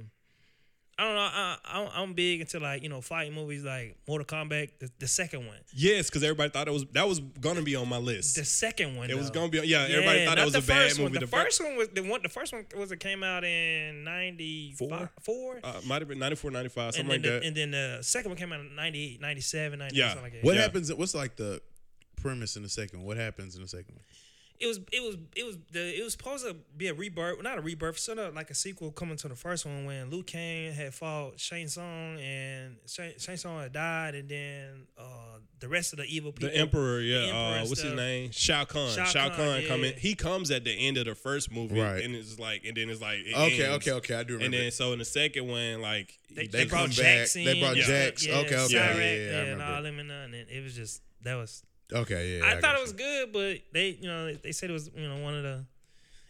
I 0.99 1.05
don't 1.05 1.15
know. 1.15 1.21
I, 1.31 1.57
I 1.65 1.91
I'm 2.03 2.15
big 2.15 2.41
into 2.41 2.59
like 2.59 2.83
you 2.83 2.89
know 2.89 3.03
fighting 3.03 3.35
movies 3.35 3.63
like 3.65 3.97
Mortal 4.09 4.25
Kombat. 4.25 4.71
The, 4.79 4.91
the 4.99 5.07
second 5.07 5.47
one, 5.47 5.59
Yes, 5.75 6.09
because 6.09 6.23
everybody 6.23 6.49
thought 6.51 6.69
it 6.69 6.71
was 6.71 6.87
that 6.93 7.07
was 7.07 7.21
gonna 7.21 7.61
be 7.61 7.77
on 7.77 7.87
my 7.87 7.99
list. 7.99 8.37
the 8.37 8.47
second 8.47 8.97
one. 8.97 9.11
It 9.11 9.17
was 9.17 9.29
gonna 9.31 9.51
be. 9.51 9.59
Yeah, 9.59 9.87
everybody 9.91 10.25
thought 10.25 10.37
not 10.37 10.39
it 10.39 10.45
was 10.45 10.53
the 10.55 10.59
a 10.61 10.63
bad 10.63 10.83
first 10.89 10.99
movie. 10.99 11.13
One. 11.13 11.21
The, 11.21 11.27
first 11.27 11.63
one 11.63 11.77
was 11.77 11.89
the 11.89 12.01
one. 12.01 12.23
The 12.23 12.29
first 12.31 12.53
one 12.55 12.65
was 12.79 12.93
it 12.93 13.01
came 13.01 13.23
out 13.23 13.45
in 13.45 14.05
ninety 14.05 14.73
Four? 14.79 15.11
four. 15.21 15.61
uh, 15.63 15.81
might 15.87 16.01
have 16.01 16.09
been 16.09 16.19
94, 16.19 16.51
95, 16.51 16.95
something 16.95 17.11
like 17.11 17.21
the, 17.23 17.29
that. 17.29 17.43
and 17.45 17.55
then 17.55 17.71
the 17.73 17.99
second 18.01 18.31
one 18.31 18.39
came 18.39 18.53
out 18.55 18.61
in 18.61 18.75
98, 18.75 19.21
97, 19.21 19.79
98, 19.79 19.99
Yeah. 19.99 20.09
something 20.09 20.23
like 20.23 20.33
that. 20.33 20.45
what 20.45 20.55
Yeah. 20.55 20.63
happens? 20.63 20.95
What's 20.95 21.15
like 21.15 21.37
the 21.37 21.61
premise 22.17 22.57
in 22.57 22.63
the 22.63 22.71
second? 22.71 23.03
What 23.03 23.19
happens 23.19 23.55
in 23.55 23.61
the 23.61 23.69
second 23.69 23.97
one? 23.97 24.05
It 24.61 24.67
was 24.67 24.79
it 24.93 25.03
was 25.03 25.17
it 25.37 25.45
was 25.45 25.57
the 25.73 25.99
it 25.99 26.03
was 26.03 26.13
supposed 26.13 26.47
to 26.47 26.55
be 26.77 26.89
a 26.89 26.95
rebirth, 26.95 27.43
not 27.43 27.59
a 27.59 27.61
rebirth, 27.61 27.99
sort 27.99 28.19
of 28.19 28.35
like 28.35 28.51
a 28.51 28.55
sequel 28.55 28.91
coming 28.93 29.17
to 29.19 29.29
the 29.29 29.35
first 29.37 29.65
one 29.67 29.85
when 29.87 30.11
Liu 30.11 30.23
Kang 30.23 30.73
had 30.73 30.95
fought 30.95 31.39
Shang 31.41 31.69
Tsung 31.69 32.19
and 32.21 32.77
Shang, 32.87 33.13
Shang 33.19 33.37
Tsung 33.37 33.61
had 33.61 33.73
died, 33.73 34.15
and 34.15 34.29
then 34.29 34.87
uh, 34.99 35.39
the 35.61 35.69
rest 35.69 35.93
of 35.93 35.99
the 35.99 36.05
evil 36.05 36.33
people. 36.33 36.51
The 36.51 36.57
Emperor, 36.57 37.01
yeah. 37.01 37.19
Emperor 37.27 37.35
uh, 37.37 37.55
and 37.61 37.69
what's 37.69 37.81
his 37.83 37.93
name? 37.95 38.31
Shao 38.31 38.65
Kahn. 38.65 38.91
Shao 38.91 39.05
Shao 39.05 39.29
Kahn, 39.29 39.37
Kahn 39.37 39.63
yeah. 39.63 39.69
coming. 39.69 39.95
He 39.97 40.15
comes 40.15 40.51
at 40.51 40.65
the 40.65 40.73
end 40.73 40.97
of 40.99 41.07
the 41.07 41.15
first 41.15 41.51
movie, 41.53 41.81
Right. 41.81 42.03
and 42.05 42.15
it's 42.15 42.39
like, 42.39 42.65
and 42.65 42.77
then 42.77 42.91
it's 42.91 43.01
like, 43.01 43.19
it 43.21 43.35
Okay, 43.35 43.65
ends. 43.65 43.77
okay, 43.89 43.93
okay. 43.93 44.15
I 44.15 44.23
do 44.23 44.35
remember. 44.35 44.57
And 44.57 44.65
then 44.65 44.71
so 44.71 44.93
in 44.93 44.99
the 44.99 45.05
second 45.05 45.49
one, 45.49 45.81
like 45.81 46.19
They, 46.35 46.43
he- 46.43 46.49
they, 46.49 46.59
They 46.59 46.65
brought 46.67 46.83
come 46.83 46.91
Jax 46.91 47.35
back. 47.35 47.41
in. 47.41 47.45
They 47.47 47.61
brought 47.61 47.77
yeah, 47.77 47.85
Jax. 47.87 48.27
Yeah, 48.27 48.35
Okay, 48.39 48.57
okay, 48.57 48.57
Cyrax, 48.57 48.71
yeah, 48.71 48.81
yeah, 48.81 48.91
I 48.91 49.41
and 49.41 49.49
remember. 49.51 49.65
all 49.75 49.83
them 49.83 49.99
and 49.99 50.09
none. 50.09 50.35
And 50.35 50.49
it 50.51 50.63
was 50.63 50.75
just 50.75 51.03
that 51.23 51.35
was. 51.37 51.63
Okay, 51.93 52.39
yeah. 52.39 52.45
I, 52.47 52.53
got 52.55 52.61
thought 52.63 52.75
it 52.75 52.79
you. 52.79 52.83
was 52.83 52.93
good, 52.93 53.33
but 53.33 53.59
they, 53.73 53.91
you 54.01 54.09
know, 54.09 54.33
they 54.35 54.53
said 54.53 54.71
it 54.71 54.73
was, 54.73 54.91
you 54.97 55.09
know, 55.09 55.23
one 55.23 55.35
of 55.35 55.43
the. 55.43 55.65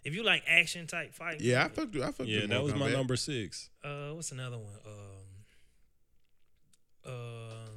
If 0.05 0.15
you 0.15 0.23
like 0.23 0.45
action 0.47 0.87
type 0.87 1.15
fight, 1.15 1.41
Yeah, 1.41 1.65
I 1.65 1.69
fucked. 1.69 1.97
I 1.97 2.13
fucked. 2.13 2.29
yeah, 2.29 2.47
that 2.47 2.63
was 2.63 2.75
my 2.75 2.91
number 2.93 3.17
six. 3.17 3.71
Uh, 3.83 4.11
what's 4.11 4.31
another 4.31 4.59
one? 4.59 4.75
Um, 4.87 4.93
uh, 7.05 7.69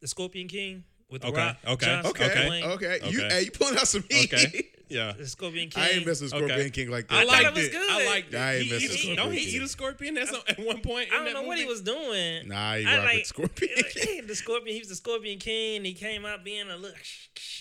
the 0.00 0.08
Scorpion 0.08 0.48
King 0.48 0.84
with 1.10 1.22
the 1.22 1.28
Okay, 1.28 1.36
Rock. 1.40 1.56
okay, 1.68 1.86
John 1.86 2.06
Okay, 2.06 2.28
Cena. 2.28 2.66
okay. 2.72 2.98
You, 3.04 3.18
Okay. 3.22 3.28
hey, 3.34 3.42
you 3.42 3.50
pulling 3.52 3.76
out 3.76 3.86
some 3.88 4.04
heat. 4.10 4.32
Okay, 4.32 4.68
yeah. 4.88 5.12
The 5.16 5.26
Scorpion 5.26 5.68
King. 5.70 5.82
I 5.82 5.88
ain't 5.90 6.06
messing 6.06 6.24
with 6.26 6.30
Scorpion 6.30 6.60
Okay. 6.60 6.70
King 6.70 6.90
like 6.90 7.10
I, 7.10 7.24
that. 7.24 7.26
thought 7.26 7.32
liked 7.44 7.56
it 7.56 7.60
was 7.60 7.68
good. 7.68 7.90
I 7.90 8.06
liked 8.06 8.34
I 8.34 8.54
ain't 8.54 8.62
it. 8.62 8.64
He, 8.64 8.70
messing 8.72 8.80
he, 8.80 8.88
with 8.88 9.00
he, 9.00 9.16
don't 9.16 9.32
he 9.32 9.38
Scorpion 9.38 9.54
eat 9.54 9.62
a 9.62 9.68
scorpion? 9.68 10.14
That's 10.14 10.32
on- 10.32 10.40
at 10.48 10.58
one 10.58 10.80
point. 10.80 11.08
I 11.12 11.18
in 11.18 11.24
don't 11.24 11.24
that 11.24 11.34
know 11.34 11.42
what 11.42 11.58
he 11.58 11.64
movie? 11.64 11.72
was 11.72 11.82
doing. 11.82 12.48
Nah, 12.48 12.74
he 12.74 12.86
I 12.86 12.96
rock 12.96 13.04
like 13.06 13.16
with 13.16 13.26
Scorpion 13.26 13.70
King. 13.90 14.26
the 14.26 14.34
Scorpion. 14.34 14.74
He 14.74 14.80
was 14.80 14.88
the 14.88 14.96
Scorpion 14.96 15.38
King. 15.38 15.84
He 15.84 15.94
came 15.94 16.24
out 16.24 16.44
being 16.44 16.68
a 16.70 16.76
look. 16.76 16.96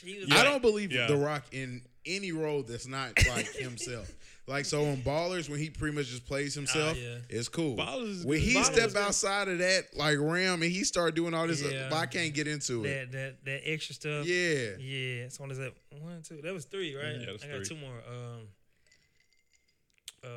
He 0.03 0.19
was 0.19 0.31
I 0.31 0.35
like, 0.35 0.43
don't 0.45 0.61
believe 0.61 0.91
Yeah. 0.91 1.07
The 1.07 1.17
Rock 1.17 1.43
in 1.51 1.81
any 2.05 2.31
role 2.31 2.63
that's 2.63 2.87
not 2.87 3.11
like 3.29 3.47
himself. 3.53 4.11
Like 4.49 4.63
so 4.63 4.85
on 4.85 4.97
Ballers 4.97 5.49
when 5.49 5.59
he 5.59 5.69
pretty 5.69 5.93
much 5.93 6.07
just 6.07 6.25
plays 6.25 6.53
himself, 6.55 6.95
Ah, 6.97 7.01
yeah. 7.01 7.17
it's 7.27 7.49
cool. 7.49 7.75
Ballers 7.75 8.09
is 8.19 8.25
when 8.25 8.39
he 8.39 8.55
Ballers 8.55 8.63
step 8.73 8.95
outside 8.95 9.49
of 9.49 9.59
that 9.59 9.87
like 9.93 10.17
realm 10.19 10.61
and 10.63 10.71
he 10.71 10.85
start 10.85 11.15
doing 11.15 11.33
all 11.33 11.45
this, 11.47 11.61
Yeah. 11.61 11.87
but 11.89 11.97
I 11.97 12.05
can't 12.05 12.33
get 12.33 12.47
into 12.47 12.85
it. 12.85 13.11
that 13.11 13.11
that 13.11 13.45
that 13.45 13.61
extra 13.69 13.93
stuff. 13.95 14.25
Yeah. 14.25 14.77
Yeah. 14.79 15.27
So 15.27 15.43
what 15.43 15.51
is 15.51 15.57
that? 15.57 15.73
One, 15.99 16.21
two. 16.21 16.39
That 16.41 16.53
was 16.53 16.63
three, 16.63 16.95
right? 16.95 17.15
Yeah, 17.19 17.25
that 17.25 17.33
was 17.33 17.43
I 17.43 17.47
got 17.47 17.55
three. 17.57 17.65
two 17.65 17.75
more. 17.75 17.95
Um. 18.09 18.47
Uh, 20.23 20.29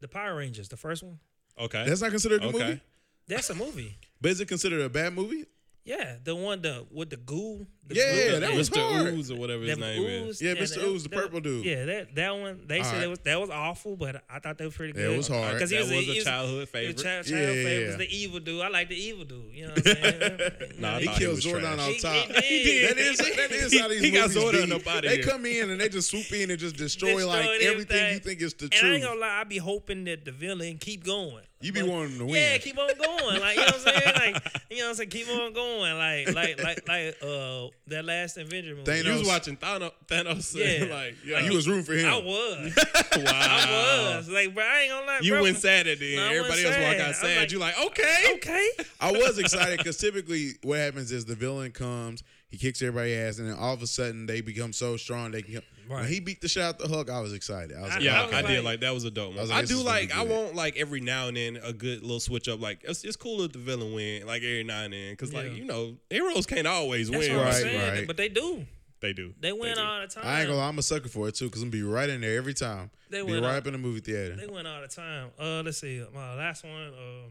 the 0.00 0.08
Power 0.08 0.34
Rangers, 0.36 0.68
the 0.68 0.76
first 0.76 1.02
one. 1.02 1.18
Okay. 1.58 1.84
That's 1.86 2.00
not 2.00 2.10
considered 2.10 2.42
a 2.42 2.46
Okay. 2.48 2.58
movie. 2.58 2.80
That's 3.28 3.50
a 3.50 3.54
movie. 3.54 3.96
But 4.20 4.30
is 4.32 4.40
it 4.40 4.48
considered 4.48 4.80
a 4.80 4.88
bad 4.88 5.12
movie? 5.14 5.44
Yeah, 5.84 6.16
the 6.22 6.34
one 6.34 6.62
the 6.62 6.86
with 6.90 7.10
the 7.10 7.16
goo. 7.16 7.66
The 7.88 7.94
Yeah, 7.94 8.38
that 8.40 8.52
was 8.54 8.68
Mr. 8.70 8.80
hard. 8.80 9.14
Ooze 9.14 9.30
or 9.30 9.36
whatever 9.36 9.62
his 9.62 9.70
Them 9.78 9.80
name 9.80 10.04
is. 10.04 10.28
ooze, 10.28 10.42
Yeah, 10.42 10.50
and 10.50 10.58
Mr. 10.60 10.74
that- 10.74 10.84
Ooze, 10.88 11.02
the 11.04 11.08
purple 11.08 11.40
dude. 11.40 11.64
Yeah, 11.64 11.84
that 11.84 12.14
that 12.16 12.30
one. 12.36 12.60
They 12.66 12.78
said 12.82 12.86
Alright. 12.86 13.02
it 13.04 13.08
was 13.10 13.18
that 13.20 13.40
was 13.40 13.50
awful, 13.50 13.96
but 13.96 14.24
I 14.28 14.40
thought 14.40 14.58
they 14.58 14.64
were 14.64 14.70
pretty 14.72 14.92
good. 14.92 15.12
it 15.12 15.16
was 15.16 15.28
hard. 15.28 15.52
Because 15.54 15.70
he 15.70 15.76
That 15.76 15.82
was, 15.84 15.92
was 15.92 16.04
he 16.06 16.18
a 16.18 16.24
childhood 16.24 16.54
He 16.54 16.58
was 16.60 16.68
favorite. 16.70 16.96
child, 16.98 17.26
child 17.26 17.40
Yeah, 17.40 17.46
favorite. 17.52 17.80
yeah. 17.80 17.86
was 17.86 17.96
the 17.98 18.16
evil 18.16 18.40
dude. 18.40 18.60
I 18.62 18.68
like 18.68 18.88
the 18.88 18.96
evil 18.96 19.24
dude. 19.24 19.44
You 19.54 19.66
know 19.66 19.72
what 19.74 19.86
I'm 19.86 19.94
saying? 19.94 20.40
Nah, 20.78 20.90
know, 20.90 20.96
I 20.96 21.00
He 21.00 21.06
thought 21.06 21.14
he 21.14 21.18
killed 21.20 21.34
was 21.36 21.44
Zordon 21.44 21.60
trash. 21.60 21.78
on 21.78 21.90
He- 21.92 21.98
top. 22.00 22.42
he 22.44 22.62
did. 22.64 22.90
That 22.90 22.98
is 22.98 23.18
that 23.18 23.50
is 23.52 23.80
how 23.80 23.88
these 23.88 24.00
He 24.02 24.10
got 24.10 24.28
movies 24.34 24.42
Zordon 24.42 24.66
be. 24.66 24.72
up 24.72 24.86
outta 24.88 25.08
They 25.08 25.16
here. 25.16 25.24
come 25.24 25.46
in 25.46 25.70
and 25.70 25.80
they 25.80 25.88
just 25.88 26.10
swoop 26.10 26.32
in 26.32 26.50
and 26.50 26.58
just 26.58 26.76
destroy 26.76 27.14
Destroy 27.14 27.26
like 27.28 27.44
everything 27.46 27.68
everything. 27.68 28.12
you 28.14 28.18
think 28.20 28.42
is 28.42 28.54
the 28.54 28.68
truth. 28.68 28.82
and 28.82 28.92
I 28.92 28.94
ain't 28.96 29.04
gonna 29.04 29.20
lie, 29.20 29.40
I 29.40 29.44
be 29.44 29.58
hoping 29.58 30.04
that 30.04 30.24
the 30.24 30.32
villain 30.32 30.78
keep 30.78 31.04
going. 31.04 31.44
You 31.60 31.72
be 31.72 31.80
But- 31.80 31.88
wanting 31.88 32.18
to 32.18 32.24
win. 32.26 32.34
Yeah, 32.34 32.58
keep 32.58 32.78
on 32.78 32.90
going. 32.98 33.40
Like 33.40 33.56
you 33.56 33.62
know 33.62 33.66
what 33.68 33.74
I'm 33.74 33.80
saying? 33.80 34.14
Like 34.34 34.62
you 34.70 34.76
know 34.78 34.84
what 34.84 34.88
I'm 34.90 34.94
saying? 34.96 35.08
Keep 35.10 35.28
on 35.30 35.52
going. 35.54 35.96
Like 35.96 36.34
like 36.34 36.62
like 36.62 36.88
like 36.88 37.16
uh 37.22 37.68
that 37.88 38.04
last 38.04 38.36
Avenger 38.36 38.74
movie. 38.74 38.90
Thanos. 38.90 39.04
You 39.04 39.12
was 39.18 39.26
watching 39.28 39.56
Thanos, 39.56 39.92
Thanos 40.06 40.54
Yeah. 40.88 40.94
like, 40.94 41.16
yeah. 41.24 41.40
you 41.40 41.54
was 41.54 41.68
rooting 41.68 41.84
for 41.84 41.94
him. 41.94 42.06
I 42.08 42.16
was. 42.18 42.76
wow. 43.16 43.22
I 43.26 44.16
was. 44.16 44.28
Like, 44.28 44.54
bro, 44.54 44.64
I 44.64 44.80
ain't 44.82 44.90
gonna 44.92 45.06
lie. 45.06 45.18
You 45.22 45.32
bro. 45.32 45.42
went 45.42 45.56
sad 45.58 45.86
at 45.86 45.98
the 45.98 46.16
end. 46.16 46.24
No, 46.30 46.36
Everybody 46.38 46.64
else 46.66 46.76
walk 46.76 46.84
sad. 46.84 47.00
out 47.00 47.08
I'm 47.08 47.14
sad. 47.14 47.36
like- 47.38 47.52
you 47.52 47.58
like, 47.58 47.86
okay. 47.86 48.24
Okay. 48.34 48.70
I 49.00 49.12
was 49.12 49.38
excited 49.38 49.78
because 49.78 49.96
typically 49.98 50.52
what 50.62 50.78
happens 50.78 51.12
is 51.12 51.24
the 51.24 51.34
villain 51.34 51.72
comes, 51.72 52.22
He 52.56 52.68
kicks 52.68 52.80
everybody's 52.80 53.18
ass, 53.18 53.38
and 53.38 53.50
then 53.50 53.56
all 53.58 53.74
of 53.74 53.82
a 53.82 53.86
sudden 53.86 54.24
they 54.24 54.40
become 54.40 54.72
so 54.72 54.96
strong 54.96 55.30
they 55.30 55.42
can. 55.42 55.60
When 55.88 56.06
he 56.06 56.20
beat 56.20 56.40
the 56.40 56.48
shit 56.48 56.62
out 56.62 56.78
the 56.78 56.88
hook, 56.88 57.10
I 57.10 57.20
was 57.20 57.34
excited. 57.34 57.76
I 57.76 57.82
was 57.82 57.90
like, 57.90 58.00
Yeah, 58.00 58.22
I 58.32 58.38
I, 58.38 58.42
did 58.42 58.56
like- 58.56 58.64
like 58.64 58.80
that 58.80 58.94
was 58.94 59.04
a 59.04 59.10
dope. 59.10 59.36
I 59.36 59.40
was 59.42 59.50
like, 59.50 59.64
I, 59.64 59.66
do 59.66 59.82
like 59.82 60.10
I 60.16 60.22
want 60.22 60.54
like 60.54 60.76
every 60.78 61.00
now 61.02 61.28
and 61.28 61.36
then 61.36 61.58
a 61.62 61.74
good 61.74 62.00
little 62.00 62.18
switch 62.18 62.48
up. 62.48 62.60
Like 62.62 62.80
it's, 62.84 63.04
it's 63.04 63.14
cool 63.16 63.42
if 63.42 63.52
the 63.52 63.58
villain 63.58 63.92
win 63.92 64.26
like 64.26 64.42
every 64.42 64.64
now 64.64 64.84
and 64.84 64.94
then 64.94 65.10
because 65.12 65.34
like 65.34 65.52
you 65.54 65.64
know 65.66 65.96
heroes 66.08 66.46
can't 66.46 66.66
always 66.66 67.10
That's 67.10 67.28
win. 67.28 67.36
what 67.36 67.46
I'm 67.46 67.52
Right, 67.52 67.62
saying. 67.62 67.92
right. 67.98 68.06
But 68.06 68.16
they 68.16 68.30
do. 68.30 68.64
They 69.00 69.12
do. 69.12 69.34
They 69.38 69.52
win 69.52 69.74
do. 69.74 69.82
all 69.82 70.00
the 70.00 70.06
time. 70.06 70.24
I 70.26 70.40
ain't 70.40 70.48
gonna 70.48 70.58
lie, 70.60 70.68
I'm 70.68 70.78
a 70.78 70.82
sucker 70.82 71.08
for 71.10 71.28
it 71.28 71.34
too, 71.34 71.44
because 71.44 71.60
I'm 71.60 71.68
gonna 71.68 71.82
be 71.82 71.86
right 71.86 72.08
in 72.08 72.22
there 72.22 72.38
every 72.38 72.54
time. 72.54 72.90
They 73.10 73.20
be 73.22 73.32
went 73.32 73.44
right 73.44 73.50
out- 73.52 73.56
up 73.58 73.66
in 73.66 73.72
the 73.74 73.78
movie 73.78 74.00
theater. 74.00 74.34
They 74.34 74.46
win 74.46 74.64
all 74.66 74.80
the 74.80 74.88
time. 74.88 75.28
Uh, 75.38 75.62
let's 75.62 75.76
see. 75.78 76.02
My 76.14 76.34
last 76.34 76.64
one. 76.64 76.88
Um, 76.88 77.30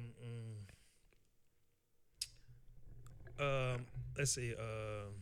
mm, 3.39 3.73
um 3.75 3.85
let's 4.17 4.31
see. 4.31 4.53
Um, 4.57 5.13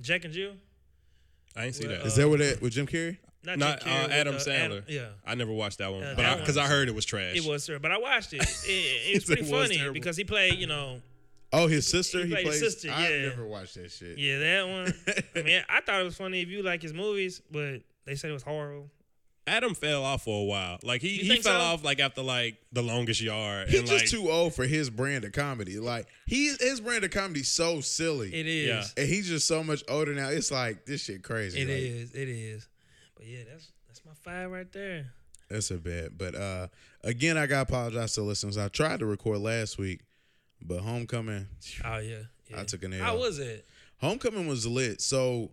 Jack 0.00 0.24
and 0.24 0.32
Jill. 0.34 0.52
I 1.56 1.66
ain't 1.66 1.74
see 1.74 1.86
Well, 1.86 1.98
that. 1.98 2.06
Is 2.06 2.16
that 2.16 2.28
what 2.28 2.38
that 2.38 2.60
with 2.62 2.72
Jim 2.72 2.86
Carrey? 2.86 3.18
Not, 3.44 3.58
Not 3.58 3.80
Jim 3.80 3.88
Carrey, 3.88 3.98
uh, 3.98 4.02
with, 4.04 4.12
Adam 4.12 4.34
uh, 4.34 4.38
Sandler. 4.38 4.84
yeah. 4.88 5.06
I 5.26 5.34
never 5.34 5.52
watched 5.52 5.78
that 5.78 5.90
one, 5.92 6.00
Yeah, 6.00 6.14
but 6.16 6.22
that 6.22 6.38
because 6.40 6.56
I, 6.56 6.62
one- 6.62 6.70
heard 6.70 6.88
it 6.88 6.94
was 6.94 7.04
trash. 7.04 7.36
It 7.36 7.44
was, 7.44 7.64
sir, 7.64 7.78
but 7.78 7.90
I 7.92 7.98
watched 7.98 8.32
it. 8.32 8.40
It, 8.66 8.68
it 8.68 9.14
was 9.14 9.26
said 9.26 9.36
pretty 9.36 9.50
it 9.50 9.52
was 9.52 9.62
funny 9.68 9.76
terrible. 9.76 9.94
because 9.94 10.16
he 10.16 10.24
played, 10.24 10.54
you 10.58 10.66
know, 10.66 11.00
Oh, 11.54 11.66
his 11.66 11.86
sister. 11.86 12.20
He 12.20 12.28
He, 12.28 12.30
played 12.32 12.46
his 12.46 12.58
plays. 12.60 12.72
sister, 12.72 12.90
I 12.90 13.08
yeah. 13.10 13.28
never 13.28 13.46
watched 13.46 13.74
that 13.74 13.90
shit. 13.90 14.16
yeah, 14.16 14.38
that 14.38 14.68
one. 14.68 14.94
I 15.36 15.42
mean, 15.42 15.62
I 15.68 15.80
thought 15.82 16.00
it 16.00 16.04
was 16.04 16.16
funny 16.16 16.40
if 16.40 16.48
you 16.48 16.62
like 16.62 16.80
his 16.80 16.94
movies, 16.94 17.42
but 17.50 17.82
they 18.06 18.14
said 18.14 18.30
it 18.30 18.32
was 18.34 18.42
horrible. 18.42 18.88
Adam 19.46 19.74
fell 19.74 20.04
off 20.04 20.22
for 20.24 20.42
a 20.42 20.44
while. 20.44 20.78
Like 20.84 21.00
he, 21.00 21.16
he 21.16 21.28
fell 21.40 21.58
so? 21.60 21.66
off 21.74 21.84
like 21.84 21.98
after 21.98 22.22
like 22.22 22.56
the 22.72 22.82
longest 22.82 23.20
yard. 23.20 23.68
He's 23.68 23.80
and 23.80 23.88
just 23.88 24.04
like, 24.04 24.22
too 24.22 24.30
old 24.30 24.54
for 24.54 24.64
his 24.64 24.88
brand 24.88 25.24
of 25.24 25.32
comedy. 25.32 25.78
Like 25.80 26.06
he, 26.26 26.54
his 26.60 26.80
brand 26.80 27.02
of 27.04 27.10
comedy 27.10 27.42
so 27.42 27.80
silly, 27.80 28.32
It 28.34 28.46
is. 28.46 28.68
Yeah. 28.96 29.02
and 29.02 29.08
he's 29.12 29.28
just 29.28 29.46
so 29.48 29.64
much 29.64 29.82
older 29.88 30.14
now. 30.14 30.28
It's 30.28 30.50
like 30.52 30.86
this 30.86 31.02
shit 31.02 31.22
crazy. 31.24 31.60
It 31.60 31.68
Like, 31.68 31.76
is. 31.76 32.12
It 32.12 32.28
is. 32.28 32.68
But 33.16 33.26
yeah, 33.26 33.40
that's 33.50 33.72
that's 33.88 34.00
my 34.06 34.12
five 34.22 34.50
right 34.50 34.70
there. 34.72 35.12
That's 35.50 35.70
a 35.72 35.76
bad. 35.78 36.16
But 36.16 36.34
uh 36.36 36.68
again, 37.02 37.36
I 37.36 37.46
gotta 37.46 37.62
apologize 37.62 38.14
to 38.14 38.22
listeners. 38.22 38.56
I 38.56 38.68
tried 38.68 39.00
to 39.00 39.06
record 39.06 39.38
last 39.38 39.76
week, 39.76 40.02
but 40.62 40.80
homecoming, 40.80 41.48
Oh 41.84 41.98
yeah. 41.98 42.16
yeah. 42.48 42.60
I 42.60 42.64
took 42.64 42.84
an 42.84 42.92
How 42.92 43.16
was 43.18 43.38
it? 43.40 43.66
homecoming 44.00 44.46
was 44.46 44.66
lit. 44.68 45.00
So 45.00 45.50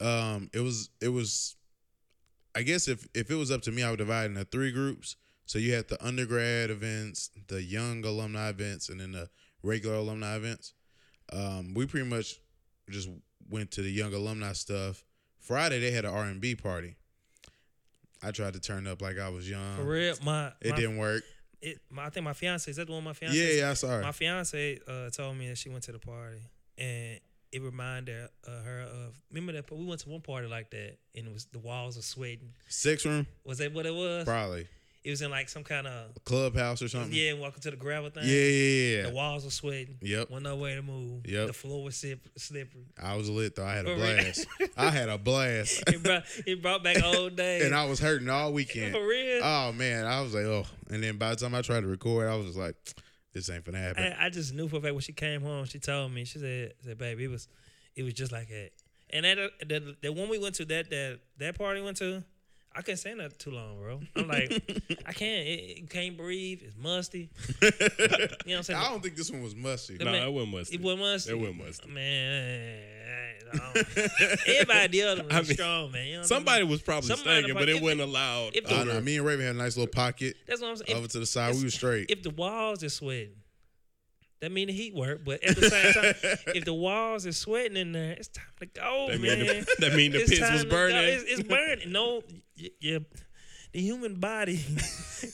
um 0.00 0.50
it 0.52 0.60
was 0.60 0.90
it 1.00 1.08
was 1.08 1.56
I 2.54 2.62
guess 2.62 2.88
if 2.88 3.06
if 3.14 3.30
it 3.30 3.34
was 3.34 3.50
up 3.50 3.62
to 3.62 3.72
me, 3.72 3.82
I 3.82 3.90
would 3.90 3.98
divide 3.98 4.26
into 4.26 4.44
three 4.44 4.72
groups. 4.72 5.16
So 5.46 5.58
you 5.58 5.74
had 5.74 5.88
the 5.88 6.02
undergrad 6.04 6.70
events, 6.70 7.30
the 7.48 7.62
young 7.62 8.04
alumni 8.04 8.48
events, 8.48 8.88
and 8.88 9.00
then 9.00 9.12
the 9.12 9.28
regular 9.62 9.96
alumni 9.96 10.36
events. 10.36 10.72
Um, 11.32 11.74
we 11.74 11.86
pretty 11.86 12.08
much 12.08 12.40
just 12.88 13.08
went 13.50 13.70
to 13.72 13.82
the 13.82 13.90
young 13.90 14.14
alumni 14.14 14.52
stuff. 14.52 15.04
Friday 15.38 15.80
they 15.80 15.90
had 15.90 16.04
an 16.04 16.14
R 16.14 16.24
and 16.24 16.40
B 16.40 16.54
party. 16.54 16.96
I 18.22 18.30
tried 18.30 18.54
to 18.54 18.60
turn 18.60 18.86
up 18.86 19.02
like 19.02 19.18
I 19.18 19.28
was 19.28 19.48
young. 19.48 19.76
For 19.76 19.84
real, 19.84 20.14
my 20.24 20.52
It 20.60 20.70
my, 20.70 20.76
didn't 20.76 20.96
work. 20.96 21.22
It, 21.60 21.80
my, 21.90 22.06
I 22.06 22.10
think 22.10 22.24
my 22.24 22.32
fiance 22.32 22.70
is 22.70 22.76
that 22.76 22.86
the 22.86 22.92
one. 22.92 23.04
My 23.04 23.12
fiance. 23.12 23.36
Yeah, 23.36 23.62
yeah, 23.62 23.70
I 23.70 23.74
saw 23.74 23.88
her. 23.88 24.02
My 24.02 24.12
fiance 24.12 24.78
uh, 24.88 25.10
told 25.10 25.36
me 25.36 25.48
that 25.48 25.58
she 25.58 25.68
went 25.68 25.84
to 25.84 25.92
the 25.92 25.98
party 25.98 26.40
and 26.78 27.20
it 27.54 27.62
reminded 27.62 28.28
uh, 28.46 28.50
her 28.64 28.80
of. 28.82 29.14
Remember 29.30 29.52
that 29.52 29.70
we 29.70 29.84
went 29.84 30.00
to 30.00 30.08
one 30.10 30.20
party 30.20 30.46
like 30.48 30.70
that 30.70 30.96
and 31.14 31.26
it 31.28 31.32
was 31.32 31.46
the 31.46 31.58
walls 31.60 31.96
were 31.96 32.02
sweating. 32.02 32.52
Six 32.68 33.06
room, 33.06 33.26
Was 33.44 33.58
that 33.58 33.72
what 33.72 33.86
it 33.86 33.94
was? 33.94 34.24
probably 34.24 34.66
It 35.04 35.10
was 35.10 35.22
in 35.22 35.30
like 35.30 35.48
some 35.48 35.62
kind 35.64 35.86
of 35.86 36.10
clubhouse 36.24 36.82
or 36.82 36.88
something. 36.88 37.12
yeah. 37.12 37.34
walking 37.34 37.60
to 37.62 37.70
the 37.70 37.76
gravel 37.76 38.10
thing. 38.10 38.24
yeah, 38.26 38.32
yeah, 38.32 38.96
yeah. 38.96 39.02
The 39.08 39.14
walls 39.14 39.44
were 39.44 39.50
sweating. 39.50 39.98
Yep. 40.02 40.30
Wasn't 40.30 40.44
no 40.44 40.56
way 40.56 40.74
to 40.74 40.82
move. 40.82 41.26
Yep. 41.26 41.46
The 41.48 41.52
floor 41.52 41.84
was 41.84 41.96
slip, 41.96 42.26
slippery. 42.36 42.86
I 43.02 43.16
was 43.16 43.28
lit 43.30 43.54
though. 43.56 43.66
I 43.66 43.74
had 43.74 43.86
a 43.86 43.94
blast. 43.94 44.46
I 44.76 44.90
had 44.90 45.08
a 45.08 45.18
blast. 45.18 45.84
It 45.88 46.02
brought 46.02 46.24
it 46.46 46.62
brought 46.62 46.82
back 46.82 47.02
old 47.04 47.36
days. 47.36 47.62
and 47.64 47.74
I 47.74 47.84
was 47.86 48.00
hurting 48.00 48.28
all 48.28 48.52
weekend. 48.52 48.92
For 48.94 49.06
real. 49.06 49.40
Oh 49.44 49.72
man, 49.72 50.06
I 50.06 50.20
was 50.22 50.34
like, 50.34 50.44
oh. 50.44 50.64
And 50.90 51.02
then 51.02 51.18
by 51.18 51.30
the 51.30 51.36
time 51.36 51.54
I 51.54 51.62
tried 51.62 51.82
to 51.82 51.86
record, 51.86 52.28
I 52.28 52.34
was 52.36 52.46
just 52.46 52.58
like, 52.58 52.74
this 53.34 53.50
ain't 53.50 53.64
finna 53.64 53.82
happen. 53.82 54.02
I, 54.18 54.26
I 54.26 54.30
just 54.30 54.54
knew 54.54 54.68
for 54.68 54.76
a 54.76 54.80
fact 54.80 54.94
when 54.94 55.02
she 55.02 55.12
came 55.12 55.42
home, 55.42 55.66
she 55.66 55.78
told 55.78 56.12
me, 56.12 56.24
she 56.24 56.38
said, 56.38 56.72
said, 56.82 56.96
baby, 56.96 57.24
it 57.24 57.30
was 57.30 57.48
it 57.96 58.02
was 58.02 58.14
just 58.14 58.32
like 58.32 58.48
that. 58.48 58.70
And 59.10 59.24
that 59.26 59.38
uh, 59.38 59.48
the, 59.66 59.96
the 60.00 60.12
one 60.12 60.28
we 60.30 60.38
went 60.38 60.54
to 60.56 60.64
that 60.66 60.88
that 60.90 61.18
that 61.38 61.58
party 61.58 61.80
went 61.82 61.96
to, 61.98 62.24
I 62.74 62.80
couldn't 62.82 62.96
stand 62.96 63.20
that 63.20 63.38
too 63.38 63.50
long, 63.50 63.78
bro. 63.80 64.00
I'm 64.16 64.26
like, 64.28 64.50
I 65.06 65.12
can't, 65.12 65.46
it, 65.46 65.78
it 65.78 65.90
can't 65.90 66.16
breathe. 66.16 66.60
It's 66.64 66.76
musty. 66.76 67.30
You 67.60 67.70
know 67.70 67.78
what 67.78 68.56
I'm 68.56 68.62
saying? 68.64 68.80
I 68.80 68.90
don't 68.90 69.02
think 69.02 69.16
this 69.16 69.30
one 69.30 69.42
was 69.42 69.54
musty. 69.56 69.96
The 69.96 70.04
no, 70.04 70.12
man- 70.12 70.28
it 70.28 70.32
wasn't 70.32 70.52
musty. 70.52 70.74
it 70.76 70.82
wasn't 70.82 71.00
musty. 71.02 71.30
It 71.32 71.38
wasn't 71.38 71.58
musty. 71.64 71.90
Man, 71.90 72.32
I 72.32 73.16
don't- 73.16 73.23
everybody 73.52 74.88
the 75.00 75.02
other 75.02 75.22
was 75.24 75.32
I 75.32 75.36
mean, 75.42 75.44
strong, 75.44 75.92
man. 75.92 76.06
You 76.06 76.12
know 76.12 76.18
what 76.18 76.22
I'm 76.22 76.28
Somebody 76.28 76.64
was 76.64 76.82
probably 76.82 77.08
Somebody 77.08 77.30
stinking, 77.42 77.54
but 77.54 77.68
it 77.68 77.82
wasn't 77.82 78.00
allowed. 78.02 78.54
if 78.56 78.64
the- 78.66 78.74
I 78.74 78.80
odor. 78.80 78.94
know. 78.94 79.00
Me 79.00 79.16
and 79.16 79.26
Raven 79.26 79.46
had 79.46 79.54
a 79.56 79.58
nice 79.58 79.76
little 79.76 79.90
pocket 79.92 80.36
That's 80.46 80.60
what 80.60 80.70
I'm 80.70 80.76
saying. 80.76 80.96
over 80.96 81.06
If, 81.06 81.12
to 81.12 81.18
the 81.20 81.26
side. 81.26 81.54
We 81.56 81.64
was 81.64 81.74
straight. 81.74 82.10
if 82.10 82.22
the 82.22 82.30
walls 82.30 82.82
are 82.82 82.88
sweating, 82.88 83.34
that 84.40 84.50
mean 84.52 84.66
the 84.68 84.72
heat 84.74 84.94
work. 84.94 85.24
But 85.24 85.42
at 85.44 85.56
the 85.56 85.70
same 85.70 85.92
time, 85.94 86.14
if 86.54 86.64
the 86.64 86.74
walls 86.74 87.26
are 87.26 87.32
sweating 87.32 87.76
in 87.76 87.92
there, 87.92 88.12
it's 88.12 88.28
time 88.28 88.44
to 88.60 88.66
go, 88.66 89.08
that 89.10 89.20
man. 89.20 89.38
mean 89.38 89.46
the, 89.46 89.76
that 89.80 89.94
mean 89.94 90.12
the 90.12 90.20
It's 90.20 90.30
pits 90.30 90.50
was 90.52 90.64
burning. 90.64 90.96
It's, 90.98 91.24
it's 91.24 91.42
burning. 91.42 91.92
No, 91.92 92.22
y- 92.60 92.68
yeah. 92.80 92.98
The 93.72 93.80
human 93.80 94.14
body 94.20 94.60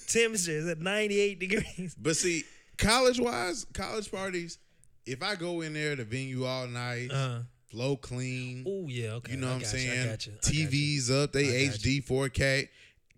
temperature 0.08 0.52
is 0.52 0.66
at 0.66 0.78
98 0.80 1.38
degrees. 1.40 1.94
but 2.00 2.16
see, 2.16 2.44
college 2.78 3.20
wise, 3.20 3.66
college 3.74 4.10
parties, 4.10 4.58
if 5.04 5.22
I 5.22 5.34
go 5.34 5.60
in 5.60 5.74
there, 5.74 5.94
the 5.96 6.04
venue 6.04 6.44
all 6.46 6.66
night, 6.66 7.10
Uh, 7.12 7.40
flow 7.70 7.96
clean, 7.96 8.64
oh 8.66 8.86
yeah, 8.88 9.10
okay. 9.12 9.32
you 9.32 9.38
know 9.38 9.48
I 9.48 9.50
what 9.50 9.56
I'm 9.56 9.62
got 9.62 9.72
you, 9.72 9.78
I 9.78 9.82
saying? 9.82 10.06
got 10.08 10.26
you, 10.26 10.32
got 10.32 10.52
you. 10.54 10.66
TVs 10.68 11.22
up, 11.24 11.32
they 11.32 11.44
HD 11.68 12.04
4K. 12.04 12.68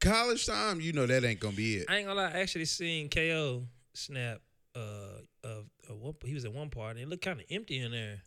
College 0.01 0.47
time, 0.47 0.81
you 0.81 0.93
know 0.93 1.07
that 1.07 1.25
ain't 1.25 1.41
gonna 1.41 1.55
be 1.57 1.77
it. 1.77 1.87
I 1.89 1.97
ain't 1.99 2.07
gonna 2.09 2.21
lie. 2.21 2.31
I 2.31 2.41
actually 2.41 2.65
seen 2.65 3.09
KO 3.09 3.63
snap. 3.95 4.41
Uh, 4.75 5.21
of, 5.45 5.67
one, 6.01 6.15
he 6.25 6.35
was 6.35 6.45
at 6.45 6.53
one 6.53 6.71
party. 6.71 7.03
It 7.03 7.09
looked 7.09 7.25
kind 7.25 7.39
of 7.39 7.47
empty 7.51 7.79
in 7.79 7.93
there. 7.93 8.23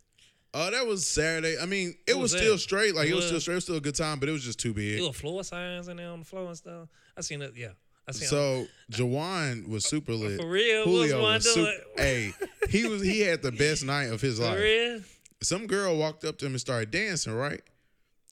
Oh, 0.54 0.70
that 0.70 0.86
was 0.86 1.06
Saturday. 1.06 1.56
I 1.60 1.66
mean, 1.66 1.94
it 2.06 2.14
What 2.14 2.22
was, 2.22 2.32
was 2.32 2.40
still 2.40 2.56
straight. 2.56 2.94
Like 2.94 3.08
it 3.08 3.14
was 3.14 3.24
What? 3.24 3.28
still 3.28 3.40
straight. 3.40 3.54
It 3.54 3.56
was 3.56 3.64
still 3.64 3.76
a 3.76 3.80
good 3.80 3.94
time, 3.96 4.20
but 4.20 4.28
it 4.28 4.32
was 4.32 4.42
just 4.44 4.58
too 4.58 4.72
big. 4.72 4.96
There 4.98 5.06
were 5.06 5.12
floor 5.12 5.44
signs 5.44 5.88
in 5.88 5.96
there 5.98 6.08
on 6.10 6.20
the 6.20 6.24
floor 6.24 6.46
and 6.46 6.56
stuff. 6.56 6.88
I 7.16 7.20
seen 7.20 7.42
it. 7.42 7.52
Yeah, 7.56 7.70
I 8.08 8.12
seen. 8.12 8.24
it. 8.24 8.28
So 8.28 8.66
Jawan 8.90 9.68
was 9.68 9.84
super 9.84 10.12
lit. 10.14 10.40
For 10.40 10.48
real? 10.48 10.86
What 10.86 10.92
was 10.92 11.10
Julio 11.10 11.22
was 11.22 11.52
super. 11.54 11.72
Hey, 11.96 12.32
he 12.70 12.86
was. 12.86 13.02
He 13.02 13.20
had 13.20 13.42
the 13.42 13.52
best 13.64 13.84
night 13.84 14.06
of 14.10 14.20
his 14.22 14.40
life. 14.40 14.56
For 14.56 14.62
real? 14.62 15.00
Some 15.46 15.68
girl 15.68 15.96
walked 15.96 16.24
up 16.24 16.38
to 16.38 16.46
him 16.46 16.54
and 16.54 16.60
started 16.60 16.90
dancing. 16.90 17.32
Right. 17.32 17.60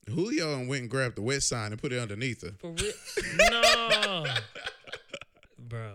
Julio 0.09 0.59
and 0.59 0.69
went 0.69 0.83
and 0.83 0.91
grabbed 0.91 1.15
the 1.15 1.23
wet 1.23 1.45
sign 1.45 1.71
and 1.71 1.81
put 1.81 1.93
it 1.93 2.01
underneath 2.01 2.43
her. 2.43 2.55
For 2.59 2.73
real? 2.73 2.93
no, 3.53 4.25
bro. 5.57 5.93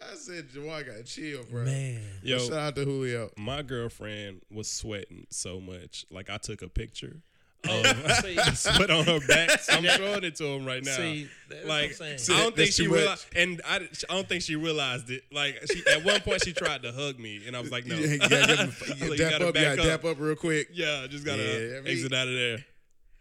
I 0.00 0.14
said, 0.14 0.48
Jawan 0.48 0.86
got 0.86 1.04
chill, 1.04 1.44
bro. 1.50 1.64
Man, 1.64 2.00
Yo, 2.22 2.38
Shout 2.38 2.52
out 2.54 2.76
to 2.76 2.84
Julio. 2.86 3.30
my 3.36 3.60
girlfriend 3.60 4.40
was 4.50 4.70
sweating 4.70 5.26
so 5.28 5.60
much. 5.60 6.06
Like 6.10 6.30
I 6.30 6.38
took 6.38 6.62
a 6.62 6.68
picture 6.68 7.20
Oh, 7.68 7.82
of 7.82 8.12
see, 8.22 8.36
sweat 8.54 8.88
on 8.90 9.04
her 9.04 9.18
back. 9.26 9.50
I'm 9.70 9.84
showing 9.84 10.22
it 10.24 10.36
to 10.36 10.44
him 10.44 10.64
right 10.64 10.82
now. 10.82 10.96
see, 10.96 11.28
that's 11.50 11.66
like 11.66 11.90
what 11.98 12.02
I'm 12.30 12.36
I 12.36 12.42
don't 12.42 12.56
think 12.56 12.70
she 12.72 12.86
realized, 12.86 13.26
and 13.34 13.60
I, 13.66 13.76
I 14.08 14.14
don't 14.14 14.28
think 14.28 14.42
she 14.42 14.54
realized 14.56 15.10
it. 15.10 15.24
Like 15.32 15.60
she, 15.70 15.82
at 15.92 16.04
one 16.04 16.20
point, 16.20 16.44
she 16.44 16.52
tried 16.52 16.82
to 16.84 16.92
hug 16.92 17.18
me, 17.18 17.42
and 17.46 17.56
I 17.56 17.60
was 17.60 17.72
like, 17.72 17.84
"No, 17.84 17.96
You 17.96 18.18
gotta, 18.18 18.28
give 18.46 18.48
him- 18.48 18.58
I 18.60 18.64
was 18.66 18.90
like, 18.90 19.00
you 19.00 19.06
you 19.10 19.16
dap 19.16 19.30
gotta 19.32 19.48
up, 19.48 19.54
back 19.54 19.76
gotta 19.76 19.88
dap 19.88 20.04
up 20.04 20.20
real 20.20 20.36
quick. 20.36 20.68
Yeah, 20.72 21.06
just 21.08 21.24
gotta 21.24 21.42
Yeah, 21.42 21.78
I 21.78 21.80
mean- 21.80 21.86
exit 21.88 22.12
out 22.12 22.28
of 22.28 22.34
there. 22.34 22.64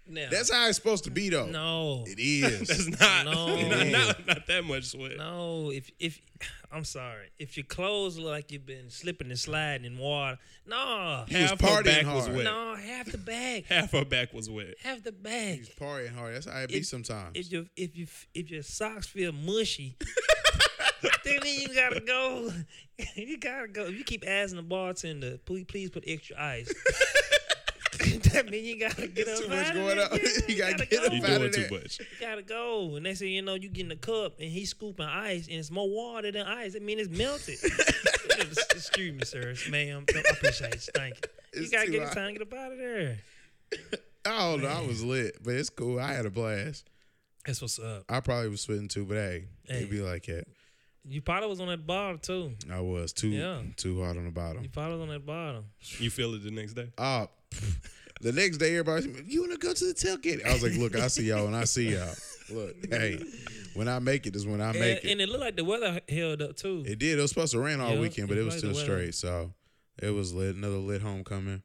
Now, 0.09 0.27
That's 0.31 0.51
how 0.51 0.67
it's 0.67 0.77
supposed 0.77 1.03
to 1.03 1.11
be, 1.11 1.29
though. 1.29 1.47
no, 1.47 2.03
It 2.07 2.17
is. 2.19 2.67
That's 2.87 2.99
not, 2.99 3.25
No. 3.25 3.55
not, 3.69 3.87
not, 3.87 4.27
not 4.27 4.47
that 4.47 4.63
much 4.63 4.85
sweat. 4.85 5.17
no. 5.17 5.71
If 5.71 5.91
if 5.99 6.21
I'm 6.71 6.83
sorry, 6.83 7.27
if 7.39 7.57
your 7.57 7.65
clothes 7.65 8.17
look 8.17 8.29
like 8.31 8.51
you've 8.51 8.65
been 8.65 8.89
slipping 8.89 9.29
and 9.29 9.39
sliding 9.39 9.85
in 9.85 9.97
water, 9.97 10.37
no, 10.65 11.25
He 11.27 11.35
Half 11.35 11.51
her 11.61 11.67
partying 11.67 12.03
back 12.05 12.05
was 12.13 12.29
wet. 12.29 12.43
no, 12.43 12.75
half 12.75 13.11
the 13.11 13.17
bag, 13.17 13.65
Half 13.69 13.91
her 13.91 14.05
back 14.05 14.33
was 14.33 14.49
wet. 14.49 14.75
half 14.83 15.03
the 15.03 15.11
bag. 15.11 15.59
He's 15.59 15.69
partying 15.69 16.13
hard. 16.15 16.35
That's 16.35 16.45
how 16.45 16.59
it 16.59 16.69
be 16.69 16.83
sometimes. 16.83 17.31
if 17.35 17.51
your 17.51 17.63
if 17.75 17.97
you 17.97 18.07
if 18.33 18.49
your 18.51 18.63
socks 18.63 19.07
feel 19.07 19.31
mushy, 19.31 19.95
then 21.23 21.39
you 21.45 21.67
gotta 21.73 21.99
go. 22.01 22.51
You 23.15 23.37
gotta 23.37 23.67
go. 23.67 23.85
If 23.85 23.97
you 23.97 24.03
keep 24.03 24.23
asking 24.27 24.57
the 24.57 24.63
bartender, 24.63 25.37
please 25.45 25.65
please 25.67 25.89
put 25.89 26.03
extra 26.07 26.35
ice. 26.39 26.71
that 28.33 28.49
mean 28.49 28.65
you 28.65 28.79
gotta 28.79 29.07
get 29.07 29.27
It's 29.27 29.39
up 29.41 29.45
too 29.45 29.49
much 29.49 29.65
out 29.67 29.75
of 29.75 29.81
going 29.81 29.97
there. 29.97 30.11
on. 30.13 30.19
Yeah, 30.21 30.29
You 30.47 30.57
gotta 30.57 30.85
get 30.85 30.89
go. 30.91 31.05
up 31.07 31.13
You 31.13 31.23
out 31.23 31.29
of 31.29 31.37
doing 31.39 31.51
there. 31.51 31.67
too 31.69 31.75
much. 31.75 31.99
You 31.99 32.05
gotta 32.19 32.41
go. 32.43 32.95
And 32.95 33.05
they 33.05 33.13
say, 33.13 33.27
you 33.27 33.41
know, 33.41 33.55
you 33.55 33.69
get 33.69 33.83
in 33.83 33.89
the 33.89 33.95
cup 33.95 34.39
and 34.39 34.49
he's 34.49 34.69
scooping 34.71 35.05
ice 35.05 35.47
and 35.47 35.57
it's 35.57 35.71
more 35.71 35.89
water 35.89 36.31
than 36.31 36.45
ice. 36.45 36.75
I 36.75 36.79
mean, 36.79 36.99
it's 36.99 37.09
melted. 37.09 37.57
Excuse 38.75 39.13
me, 39.13 39.25
sir. 39.25 39.53
Ma'am. 39.69 40.05
I 40.15 40.23
appreciate 40.31 40.75
it. 40.75 40.89
Thank 40.93 41.15
you. 41.55 41.63
You 41.63 41.71
gotta 41.71 41.89
get 41.91 42.01
hot. 42.03 42.09
the 42.09 42.15
time 42.15 42.27
to 42.33 42.39
get 42.39 42.41
up 42.41 42.53
out 42.53 42.71
of 42.73 42.77
there. 42.77 43.17
I 44.25 44.37
don't 44.39 44.61
know. 44.61 44.67
I 44.67 44.85
was 44.85 45.03
lit, 45.03 45.37
but 45.43 45.53
it's 45.55 45.69
cool. 45.69 45.99
I 45.99 46.13
had 46.13 46.25
a 46.25 46.29
blast. 46.29 46.89
That's 47.45 47.61
what's 47.61 47.79
up. 47.79 48.03
I 48.09 48.19
probably 48.19 48.49
was 48.49 48.61
sweating 48.61 48.89
too, 48.89 49.05
but 49.05 49.15
hey, 49.15 49.45
Hey. 49.65 49.77
it'd 49.77 49.89
be 49.89 50.01
like 50.01 50.25
that. 50.25 50.45
You 51.09 51.21
probably 51.21 51.47
was 51.47 51.61
on 51.61 51.67
that 51.69 51.87
bottom 51.87 52.19
too. 52.19 52.51
I 52.69 52.81
was 52.81 53.13
too 53.13 53.29
Yeah. 53.29 53.61
too 53.77 54.01
hard 54.03 54.17
on 54.17 54.25
the 54.25 54.31
bottom. 54.31 54.61
You 54.63 54.67
bottom. 54.67 54.71
probably 54.71 54.93
was 54.99 55.01
on 55.03 55.09
that 55.15 55.25
bottom. 55.25 55.65
You 55.99 56.09
feel 56.09 56.33
it 56.33 56.43
the 56.43 56.51
next 56.51 56.73
day. 56.73 56.89
Oh, 56.97 57.01
pff, 57.01 57.29
the 58.21 58.31
next 58.31 58.57
day, 58.57 58.71
everybody, 58.77 59.23
you 59.27 59.41
want 59.41 59.53
to 59.53 59.57
go 59.59 59.73
to 59.73 59.85
the 59.85 59.93
tailgate? 59.93 60.45
I 60.45 60.53
was 60.53 60.63
like, 60.63 60.73
look, 60.75 60.95
I 60.95 61.07
see 61.07 61.23
y'all 61.25 61.47
and 61.47 61.55
I 61.55 61.63
see 61.65 61.93
y'all. 61.93 62.13
Look, 62.49 62.75
hey, 62.89 63.21
when 63.73 63.87
I 63.87 63.99
make 63.99 64.25
it 64.25 64.35
is 64.35 64.47
when 64.47 64.61
I 64.61 64.69
And, 64.69 64.79
make 64.79 65.03
it. 65.03 65.11
and 65.11 65.21
it 65.21 65.27
looked 65.29 65.41
like 65.43 65.55
the 65.57 65.65
weather 65.65 65.99
held 66.07 66.41
up 66.41 66.55
too. 66.55 66.83
It 66.87 66.97
did. 66.99 67.19
It 67.19 67.21
was 67.21 67.31
supposed 67.31 67.51
to 67.53 67.59
rain 67.59 67.79
all 67.81 67.93
Yeah, 67.93 67.99
weekend, 67.99 68.27
but 68.29 68.37
it 68.37 68.41
it 68.41 68.45
was 68.45 68.57
still 68.57 68.73
straight. 68.73 69.15
So 69.15 69.51
it 70.01 70.11
was 70.11 70.33
lit. 70.33 70.55
Another 70.55 70.77
lit 70.77 71.01
homecoming. 71.01 71.61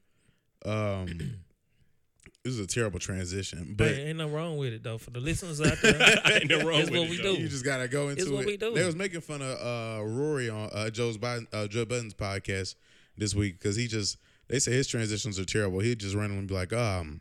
Um, 0.64 1.06
this 2.44 2.54
is 2.54 2.58
a 2.58 2.66
terrible 2.66 2.98
transition, 2.98 3.74
but 3.76 3.88
But 3.88 3.92
ain't 3.98 4.18
no 4.18 4.28
wrong 4.28 4.56
with 4.56 4.72
it 4.72 4.82
though. 4.82 4.98
For 4.98 5.10
the 5.10 5.20
listeners 5.20 5.60
out 5.60 5.78
there, 5.82 6.18
Ain't 6.32 6.48
no 6.50 6.60
wrong 6.68 6.80
it's 6.80 6.90
with 6.90 6.98
what 7.00 7.06
it, 7.06 7.10
we 7.10 7.16
though. 7.18 7.36
do. 7.36 7.42
you 7.42 7.48
just 7.48 7.64
gotta 7.64 7.86
go 7.88 8.08
into 8.08 8.22
It's 8.22 8.30
what 8.30 8.42
it. 8.42 8.46
we 8.46 8.56
do. 8.56 8.74
They 8.74 8.84
was 8.84 8.96
making 8.96 9.20
fun 9.20 9.40
of 9.42 9.58
uh, 10.00 10.04
Rory 10.04 10.50
on 10.50 10.68
uh, 10.72 10.90
Joe's 10.90 11.16
Biden, 11.18 11.46
uh, 11.52 11.68
Joe 11.68 11.84
Budden's 11.84 12.14
podcast 12.14 12.74
this 13.16 13.34
week 13.36 13.58
because 13.60 13.76
he 13.76 13.86
just 13.86 14.16
they 14.52 14.58
say 14.60 14.72
his 14.72 14.86
transitions 14.86 15.38
are 15.38 15.44
terrible. 15.44 15.80
He'd 15.80 15.98
just 15.98 16.14
randomly 16.14 16.46
be 16.46 16.54
like, 16.54 16.72
um. 16.72 17.20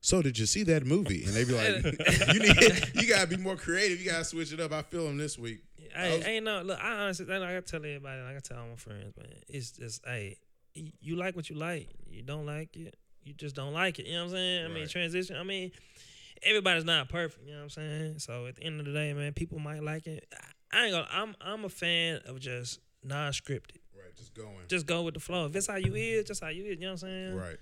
So 0.00 0.20
did 0.20 0.36
you 0.36 0.46
see 0.46 0.64
that 0.64 0.84
movie? 0.84 1.22
And 1.24 1.32
they'd 1.32 1.46
be 1.46 1.54
like, 1.54 1.84
"You 2.34 2.40
need, 2.40 2.90
you 2.94 3.08
gotta 3.08 3.28
be 3.28 3.36
more 3.36 3.54
creative. 3.54 4.00
You 4.00 4.10
gotta 4.10 4.24
switch 4.24 4.52
it 4.52 4.58
up." 4.58 4.72
I 4.72 4.82
feel 4.82 5.06
him 5.06 5.16
this 5.16 5.38
week. 5.38 5.62
Hey, 5.94 6.16
was- 6.18 6.26
ain't 6.26 6.44
no 6.44 6.62
look. 6.62 6.80
I 6.82 6.90
honestly, 7.04 7.26
I 7.32 7.38
gotta 7.38 7.62
tell 7.62 7.78
everybody, 7.78 8.20
like 8.20 8.36
I 8.36 8.40
tell 8.40 8.58
all 8.58 8.66
my 8.66 8.74
friends, 8.74 9.14
man. 9.16 9.28
It's 9.48 9.70
just, 9.70 10.04
hey, 10.04 10.38
you 10.74 11.14
like 11.14 11.36
what 11.36 11.48
you 11.50 11.54
like. 11.56 11.88
You 12.10 12.22
don't 12.22 12.46
like 12.46 12.74
it, 12.76 12.96
you 13.22 13.32
just 13.34 13.54
don't 13.54 13.72
like 13.72 14.00
it. 14.00 14.06
You 14.06 14.14
know 14.14 14.24
what 14.24 14.30
I'm 14.30 14.36
saying? 14.36 14.64
I 14.64 14.68
mean, 14.74 14.88
transition. 14.88 15.36
I 15.36 15.44
mean, 15.44 15.70
everybody's 16.42 16.84
not 16.84 17.08
perfect. 17.08 17.46
You 17.46 17.52
know 17.52 17.58
what 17.58 17.62
I'm 17.64 17.70
saying? 17.70 18.18
So 18.18 18.46
at 18.46 18.56
the 18.56 18.64
end 18.64 18.80
of 18.80 18.86
the 18.86 18.92
day, 18.92 19.12
man, 19.12 19.34
people 19.34 19.60
might 19.60 19.84
like 19.84 20.08
it. 20.08 20.26
I 20.32 20.46
I 20.80 20.84
ain't 20.86 20.92
gonna. 20.94 21.08
I'm 21.12 21.36
I'm 21.40 21.64
a 21.64 21.68
fan 21.68 22.22
of 22.26 22.40
just 22.40 22.80
non-scripted. 23.04 23.76
Right, 24.12 24.18
just 24.18 24.34
going. 24.34 24.56
Just 24.68 24.86
go 24.86 25.02
with 25.02 25.14
the 25.14 25.20
flow. 25.20 25.46
If 25.46 25.56
it's 25.56 25.66
how 25.66 25.76
you 25.76 25.94
is, 25.94 26.24
just 26.24 26.42
how 26.42 26.48
you 26.48 26.64
is. 26.64 26.74
You 26.74 26.80
know 26.80 26.86
what 26.88 26.92
I'm 26.92 27.08
saying? 27.08 27.36
Right. 27.36 27.56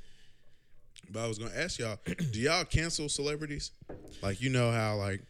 But 1.11 1.25
I 1.25 1.29
was 1.29 1.39
gonna 1.39 1.55
ask 1.57 1.79
y'all, 1.79 1.99
do 2.33 2.41
y'all 2.41 2.65
cancel 2.65 3.09
celebrities? 3.09 3.71
Like 4.23 4.41
you 4.41 4.51
know 4.51 4.71
how 4.71 4.97
like 4.97 5.23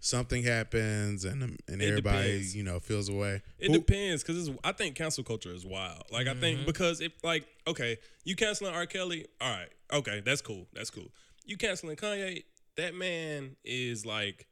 something 0.00 0.42
happens 0.42 1.24
and 1.24 1.42
um, 1.42 1.56
and 1.68 1.82
It 1.82 1.88
everybody 1.88 2.32
depends. 2.32 2.56
you 2.56 2.62
know 2.62 2.80
feels 2.80 3.08
away. 3.08 3.42
It 3.58 3.70
Who- 3.70 3.78
depends 3.78 4.22
because 4.22 4.50
I 4.64 4.72
think 4.72 4.96
cancel 4.96 5.24
culture 5.24 5.52
is 5.52 5.64
wild. 5.66 6.04
Like 6.10 6.26
I 6.26 6.34
think 6.34 6.58
mm-hmm. 6.58 6.66
because 6.66 7.00
it 7.00 7.12
like 7.22 7.46
okay, 7.66 7.98
you 8.24 8.36
canceling 8.36 8.74
R. 8.74 8.86
Kelly, 8.86 9.26
all 9.40 9.50
right, 9.50 9.68
okay, 9.92 10.22
that's 10.24 10.40
cool, 10.40 10.66
that's 10.72 10.90
cool. 10.90 11.08
You 11.44 11.56
canceling 11.56 11.96
Kanye, 11.96 12.44
that 12.76 12.94
man 12.94 13.56
is 13.64 14.06
like, 14.06 14.46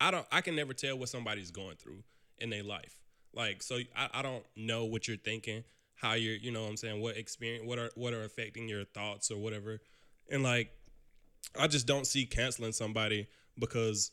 I 0.00 0.10
don't, 0.10 0.26
I 0.30 0.40
can 0.40 0.54
never 0.54 0.72
tell 0.72 0.96
what 0.98 1.08
somebody's 1.08 1.50
going 1.50 1.76
through 1.76 2.02
in 2.38 2.50
their 2.50 2.62
life. 2.62 2.97
Like 3.34 3.62
so, 3.62 3.78
I, 3.96 4.08
I 4.14 4.22
don't 4.22 4.44
know 4.56 4.84
what 4.84 5.06
you're 5.08 5.16
thinking, 5.16 5.64
how 5.94 6.14
you're, 6.14 6.36
you 6.36 6.50
know, 6.50 6.62
what 6.62 6.70
I'm 6.70 6.76
saying 6.76 7.00
what 7.00 7.16
experience, 7.16 7.66
what 7.66 7.78
are 7.78 7.90
what 7.94 8.12
are 8.14 8.24
affecting 8.24 8.68
your 8.68 8.84
thoughts 8.84 9.30
or 9.30 9.38
whatever, 9.38 9.80
and 10.30 10.42
like, 10.42 10.70
I 11.58 11.66
just 11.66 11.86
don't 11.86 12.06
see 12.06 12.26
canceling 12.26 12.72
somebody 12.72 13.26
because 13.58 14.10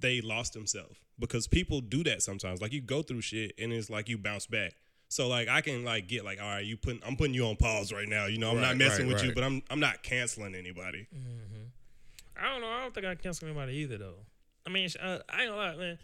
they 0.00 0.20
lost 0.20 0.52
themselves 0.52 0.96
because 1.18 1.46
people 1.46 1.80
do 1.80 2.02
that 2.04 2.22
sometimes. 2.22 2.62
Like 2.62 2.72
you 2.72 2.80
go 2.80 3.02
through 3.02 3.20
shit 3.20 3.52
and 3.58 3.72
it's 3.72 3.90
like 3.90 4.08
you 4.08 4.16
bounce 4.18 4.46
back. 4.46 4.72
So 5.08 5.26
like 5.28 5.48
I 5.48 5.60
can 5.60 5.84
like 5.84 6.06
get 6.08 6.24
like 6.24 6.40
all 6.40 6.48
right, 6.48 6.64
you 6.64 6.76
putting 6.76 7.00
I'm 7.04 7.16
putting 7.16 7.34
you 7.34 7.46
on 7.46 7.56
pause 7.56 7.92
right 7.92 8.08
now. 8.08 8.26
You 8.26 8.38
know 8.38 8.50
I'm 8.50 8.56
Right, 8.56 8.68
not 8.68 8.76
messing 8.76 9.06
right, 9.06 9.14
with 9.14 9.24
you, 9.24 9.32
but 9.34 9.42
I'm 9.44 9.62
I'm 9.70 9.80
not 9.80 10.02
canceling 10.02 10.54
anybody. 10.54 11.06
I 12.40 12.48
don't 12.52 12.60
know. 12.62 12.68
I 12.68 12.82
don't 12.82 12.94
think 12.94 13.06
I 13.06 13.14
cancel 13.16 13.48
anybody 13.48 13.74
either 13.78 13.98
though. 13.98 14.14
I 14.66 14.70
mean, 14.70 14.88
sh- 14.88 14.96
uh, 15.02 15.18
I 15.28 15.42
ain't 15.42 15.50
gonna 15.50 15.56
lie, 15.56 15.76
man. 15.76 15.98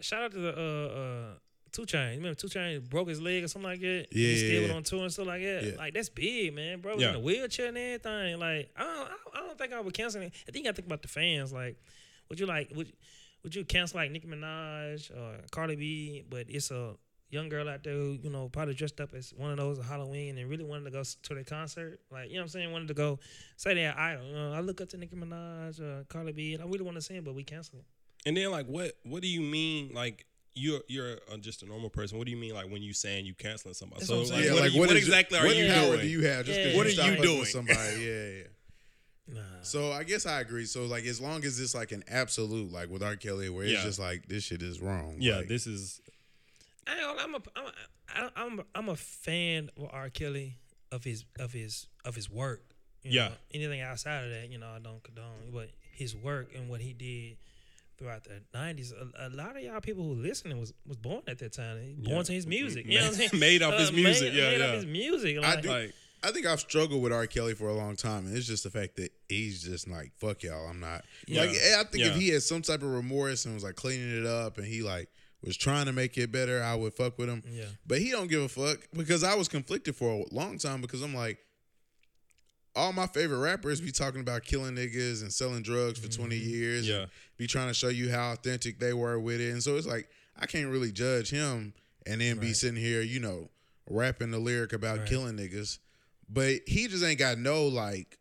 Shout 0.00 0.22
out 0.24 0.32
to 0.32 0.38
the 0.38 0.52
uh 0.52 0.98
uh 0.98 1.38
Two 1.72 1.84
Chain. 1.84 2.16
Remember 2.16 2.34
Two 2.34 2.48
Chain 2.48 2.80
broke 2.88 3.08
his 3.08 3.20
leg 3.20 3.44
or 3.44 3.48
something 3.48 3.70
like 3.70 3.80
that. 3.80 4.06
Yeah, 4.10 4.28
he 4.28 4.36
still 4.38 4.62
went 4.62 4.72
on 4.74 4.82
tour 4.82 5.02
and 5.02 5.12
stuff 5.12 5.26
like 5.26 5.42
that. 5.42 5.64
Yeah. 5.64 5.72
Like 5.76 5.94
that's 5.94 6.08
big, 6.08 6.54
man. 6.54 6.80
Bro 6.80 6.94
was 6.94 7.02
Yeah. 7.02 7.10
in 7.10 7.16
a 7.16 7.20
wheelchair 7.20 7.66
and 7.68 7.76
everything. 7.76 8.38
Like 8.38 8.70
I 8.76 8.82
don't, 8.82 9.08
I 9.34 9.40
don't, 9.46 9.58
think 9.58 9.72
I 9.72 9.80
would 9.80 9.94
cancel 9.94 10.22
it. 10.22 10.32
I 10.48 10.52
think 10.52 10.56
you 10.56 10.64
gotta 10.64 10.76
think 10.76 10.86
about 10.86 11.02
the 11.02 11.08
fans. 11.08 11.52
Like, 11.52 11.76
would 12.28 12.40
you 12.40 12.46
like 12.46 12.70
would 12.74 12.92
would 13.42 13.54
you 13.54 13.64
cancel 13.64 13.98
like 14.00 14.10
Nicki 14.10 14.26
Minaj 14.26 15.10
or 15.10 15.36
Cardi 15.50 15.76
B? 15.76 16.24
But 16.28 16.46
it's 16.48 16.70
a 16.70 16.94
young 17.30 17.48
girl 17.48 17.68
out 17.68 17.82
there 17.82 17.92
who 17.92 18.18
you 18.22 18.30
know 18.30 18.48
probably 18.48 18.74
dressed 18.74 19.00
up 19.00 19.12
as 19.12 19.34
one 19.36 19.50
of 19.50 19.56
those 19.56 19.84
Halloween 19.84 20.38
and 20.38 20.48
really 20.48 20.64
wanted 20.64 20.84
to 20.84 20.90
go 20.90 21.02
to 21.02 21.34
their 21.34 21.44
concert. 21.44 22.00
Like 22.10 22.28
you 22.28 22.34
know 22.36 22.40
what 22.40 22.44
I'm 22.44 22.48
saying, 22.48 22.72
wanted 22.72 22.88
to 22.88 22.94
go 22.94 23.18
say 23.56 23.74
that 23.74 23.98
I 23.98 24.16
you 24.16 24.32
know, 24.34 24.52
I 24.52 24.60
look 24.60 24.80
up 24.80 24.88
to 24.90 24.96
Nicki 24.96 25.16
Minaj 25.16 25.80
or 25.80 26.04
Cardi 26.08 26.32
B 26.32 26.54
and 26.54 26.62
I 26.62 26.66
really 26.66 26.84
want 26.84 26.96
to 26.96 27.02
see 27.02 27.14
him, 27.14 27.24
but 27.24 27.34
we 27.34 27.44
cancel 27.44 27.78
it. 27.80 27.84
And 28.26 28.36
then 28.36 28.50
like 28.50 28.66
what 28.66 28.92
what 29.04 29.22
do 29.22 29.28
you 29.28 29.40
mean 29.40 29.92
like 29.94 30.26
you're 30.54 30.80
you're 30.88 31.16
uh, 31.32 31.36
just 31.38 31.62
a 31.62 31.66
normal 31.66 31.88
person. 31.90 32.18
What 32.18 32.24
do 32.26 32.30
you 32.32 32.36
mean 32.36 32.54
like 32.54 32.70
when 32.70 32.82
you 32.82 32.92
saying 32.92 33.24
you 33.26 33.34
canceling 33.34 33.74
somebody? 33.74 34.00
That's 34.00 34.08
so 34.08 34.18
what 34.18 34.26
I'm 34.28 34.34
like, 34.34 34.42
saying. 34.44 34.54
what, 34.54 34.62
are 34.64 34.68
you, 34.68 34.80
what, 34.80 34.90
is- 34.90 34.96
exactly 34.96 35.38
are 35.38 35.44
what 35.46 35.56
you 35.56 35.68
power 35.72 35.86
doing? 35.86 36.00
do 36.00 36.06
you 36.08 36.22
have 36.26 36.44
just 36.46 36.58
Yeah. 36.58 36.64
because 36.66 36.76
What 36.76 36.86
you 36.86 36.92
are 36.92 36.94
stop 36.94 37.16
you 37.18 37.22
doing? 37.22 37.44
somebody? 37.44 37.78
Yeah, 38.00 38.28
yeah. 38.28 38.42
Nah. 39.28 39.40
So 39.62 39.92
I 39.92 40.04
guess 40.04 40.24
I 40.26 40.40
agree. 40.40 40.64
So 40.66 40.84
like 40.86 41.04
as 41.04 41.20
long 41.20 41.44
as 41.44 41.58
it's 41.60 41.74
like 41.74 41.92
an 41.92 42.04
absolute, 42.08 42.72
like 42.72 42.88
with 42.90 43.02
R. 43.02 43.16
Kelly, 43.16 43.48
where 43.50 43.64
it's 43.64 43.72
Yeah. 43.74 43.82
just 43.82 43.98
like 43.98 44.26
this 44.28 44.44
shit 44.44 44.62
is 44.62 44.80
wrong. 44.80 45.16
yeah, 45.20 45.38
like, 45.38 45.48
this 45.48 45.66
is 45.66 46.00
I 46.86 46.92
ain't 46.92 47.00
gonna- 47.02 47.20
I'm 47.22 47.34
a 47.34 47.42
I'm 47.56 47.66
a, 47.66 48.32
I'm 48.36 48.58
a, 48.60 48.64
I'm 48.76 48.88
a 48.88 48.96
fan 48.96 49.70
of 49.76 49.88
R. 49.92 50.08
Kelly 50.10 50.58
of 50.92 51.04
his 51.04 51.24
of 51.38 51.52
his 51.52 51.86
of 52.04 52.14
his 52.14 52.30
work. 52.30 52.62
You 53.02 53.10
Yeah. 53.12 53.28
know, 53.28 53.34
anything 53.52 53.80
outside 53.82 54.24
of 54.24 54.30
that, 54.30 54.50
you 54.50 54.58
know, 54.58 54.68
I 54.68 54.78
don't 54.78 55.02
condone. 55.02 55.50
But 55.52 55.70
his 55.92 56.16
work 56.16 56.54
and 56.54 56.68
what 56.68 56.80
he 56.80 56.92
did 56.92 57.36
throughout 57.98 58.24
the 58.24 58.42
'90s, 58.56 58.92
a, 58.92 59.28
a 59.28 59.30
lot 59.30 59.56
of 59.56 59.62
y'all 59.62 59.80
people 59.80 60.04
who 60.04 60.14
listening 60.14 60.58
was 60.58 60.72
was 60.86 60.96
born 60.96 61.22
at 61.28 61.38
that 61.38 61.52
time. 61.52 61.76
Born 62.02 62.16
Yeah. 62.16 62.22
to 62.22 62.32
his 62.32 62.46
music. 62.46 62.86
You 62.86 62.98
know 62.98 63.04
what 63.04 63.08
I'm 63.08 63.14
saying? 63.14 63.30
Made 63.40 63.62
off 63.62 63.74
his 63.78 63.90
uh, 63.90 63.92
music, 63.92 64.32
Made, 64.32 64.38
yeah, 64.38 64.50
made 64.50 64.60
off 64.60 64.68
yeah. 64.68 64.74
his 64.76 64.86
music. 64.86 65.38
I 65.42 65.60
do- 65.60 65.68
like 65.68 65.94
I 66.24 66.30
think 66.32 66.46
I've 66.46 66.58
struggled 66.60 67.02
with 67.02 67.12
R. 67.12 67.26
Kelly 67.26 67.54
for 67.54 67.68
a 67.68 67.74
long 67.74 67.94
time, 67.94 68.26
and 68.26 68.36
it's 68.36 68.46
just 68.46 68.64
the 68.64 68.70
fact 68.70 68.96
that 68.96 69.10
he's 69.28 69.62
just 69.62 69.86
like, 69.86 70.12
"Fuck 70.16 70.42
y'all, 70.42 70.66
I'm 70.68 70.80
not." 70.80 71.04
Yeah. 71.26 71.42
Like, 71.42 71.50
I 71.50 71.84
think 71.84 72.04
if 72.04 72.16
he 72.16 72.30
had 72.30 72.42
some 72.42 72.62
type 72.62 72.82
of 72.82 72.90
remorse 72.90 73.44
and 73.44 73.54
was 73.54 73.62
like 73.62 73.76
cleaning 73.76 74.18
it 74.20 74.26
up, 74.26 74.58
and 74.58 74.66
he 74.66 74.82
like 74.82 75.08
was 75.44 75.56
trying 75.56 75.86
to 75.86 75.92
make 75.92 76.16
it 76.18 76.32
better, 76.32 76.62
I 76.62 76.74
would 76.74 76.94
fuck 76.94 77.18
with 77.18 77.28
him. 77.28 77.42
Yeah. 77.48 77.66
But 77.86 77.98
he 78.00 78.10
don't 78.10 78.28
give 78.28 78.42
a 78.42 78.48
fuck 78.48 78.78
because 78.96 79.22
I 79.22 79.34
was 79.36 79.46
conflicted 79.46 79.94
for 79.94 80.10
a 80.10 80.34
long 80.34 80.58
time 80.58 80.80
because 80.80 81.02
I'm 81.02 81.14
like, 81.14 81.38
all 82.76 82.92
my 82.92 83.06
favorite 83.06 83.38
rappers 83.38 83.80
be 83.80 83.90
talking 83.90 84.20
about 84.20 84.44
killing 84.44 84.76
niggas 84.76 85.22
and 85.22 85.32
selling 85.32 85.62
drugs 85.62 85.98
for 85.98 86.08
20 86.08 86.38
mm-hmm. 86.38 86.48
years. 86.48 86.88
Yeah. 86.88 87.00
And 87.00 87.10
be 87.38 87.46
trying 87.46 87.68
to 87.68 87.74
show 87.74 87.88
you 87.88 88.10
how 88.10 88.32
authentic 88.32 88.78
they 88.78 88.92
were 88.92 89.18
with 89.18 89.40
it. 89.40 89.50
And 89.50 89.62
so 89.62 89.76
it's 89.76 89.86
like, 89.86 90.08
I 90.38 90.46
can't 90.46 90.68
really 90.68 90.92
judge 90.92 91.30
him 91.30 91.72
and 92.06 92.20
then 92.20 92.38
be 92.38 92.52
sitting 92.52 92.80
here, 92.80 93.00
you 93.00 93.18
know, 93.18 93.48
rapping 93.88 94.30
the 94.30 94.38
lyric 94.38 94.72
about 94.72 94.98
Right. 94.98 95.08
killing 95.08 95.36
niggas. 95.36 95.78
But 96.28 96.60
he 96.66 96.86
just 96.88 97.02
ain't 97.02 97.18
got 97.18 97.38
no 97.38 97.66
like 97.66 98.18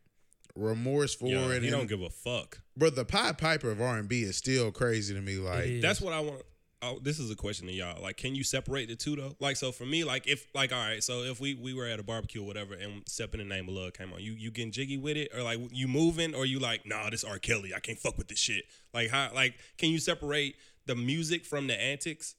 remorse 0.56 1.14
for 1.14 1.28
yeah, 1.28 1.50
it. 1.50 1.62
he 1.62 1.68
and, 1.68 1.78
don't 1.78 1.88
give 1.88 2.02
a 2.02 2.10
fuck. 2.10 2.62
but 2.78 2.96
the 2.96 3.04
Pied 3.04 3.38
Piper 3.38 3.72
of 3.72 3.82
R&B 3.82 4.22
is 4.22 4.38
still 4.38 4.72
crazy 4.72 5.14
to 5.14 5.22
me. 5.22 5.36
Like. 5.38 5.82
That's 5.82 6.00
what 6.00 6.14
I 6.14 6.22
want. 6.22 6.42
Oh, 6.86 7.00
this 7.02 7.18
is 7.18 7.32
a 7.32 7.36
question 7.36 7.66
to 7.66 7.74
y'all. 7.74 8.00
Like, 8.00 8.16
can 8.16 8.36
you 8.36 8.44
separate 8.44 8.90
the 8.90 8.96
two 8.96 9.16
though? 9.16 9.36
Like, 9.40 9.56
so 9.58 9.72
for 9.72 9.86
me, 9.86 10.04
like, 10.04 10.28
if 10.28 10.46
like, 10.54 10.72
all 10.72 10.78
right, 10.78 11.04
so 11.04 11.24
if 11.24 11.40
we 11.40 11.56
we 11.56 11.74
were 11.74 11.88
at 11.88 12.00
a 12.00 12.04
barbecue 12.04 12.44
or 12.44 12.46
whatever, 12.46 12.76
and 12.76 13.02
"Step 13.08 13.34
in 13.34 13.40
the 13.40 13.46
Name 13.46 13.68
of 13.68 13.74
Love" 13.74 13.94
came 13.94 14.14
on, 14.14 14.22
you 14.22 14.34
you 14.34 14.52
getting 14.52 14.72
jiggy 14.72 14.98
with 14.98 15.18
it, 15.18 15.32
or 15.36 15.42
like 15.42 15.60
you 15.72 15.88
moving, 15.88 16.36
or 16.36 16.46
you 16.46 16.60
like, 16.60 16.86
nah, 16.86 17.10
this 17.10 17.24
R. 17.24 17.40
Kelly, 17.40 17.74
I 17.76 17.80
can't 17.80 17.98
fuck 17.98 18.20
with 18.20 18.28
this 18.28 18.38
shit. 18.38 18.66
Like, 18.94 19.10
how? 19.10 19.32
Like, 19.34 19.56
can 19.80 19.90
you 19.90 19.98
separate 19.98 20.58
the 20.86 20.96
music 20.96 21.44
from 21.44 21.66
the 21.66 21.82
antics? 21.82 22.36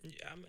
Yeah, 0.00 0.12
I, 0.30 0.36
mean, 0.36 0.46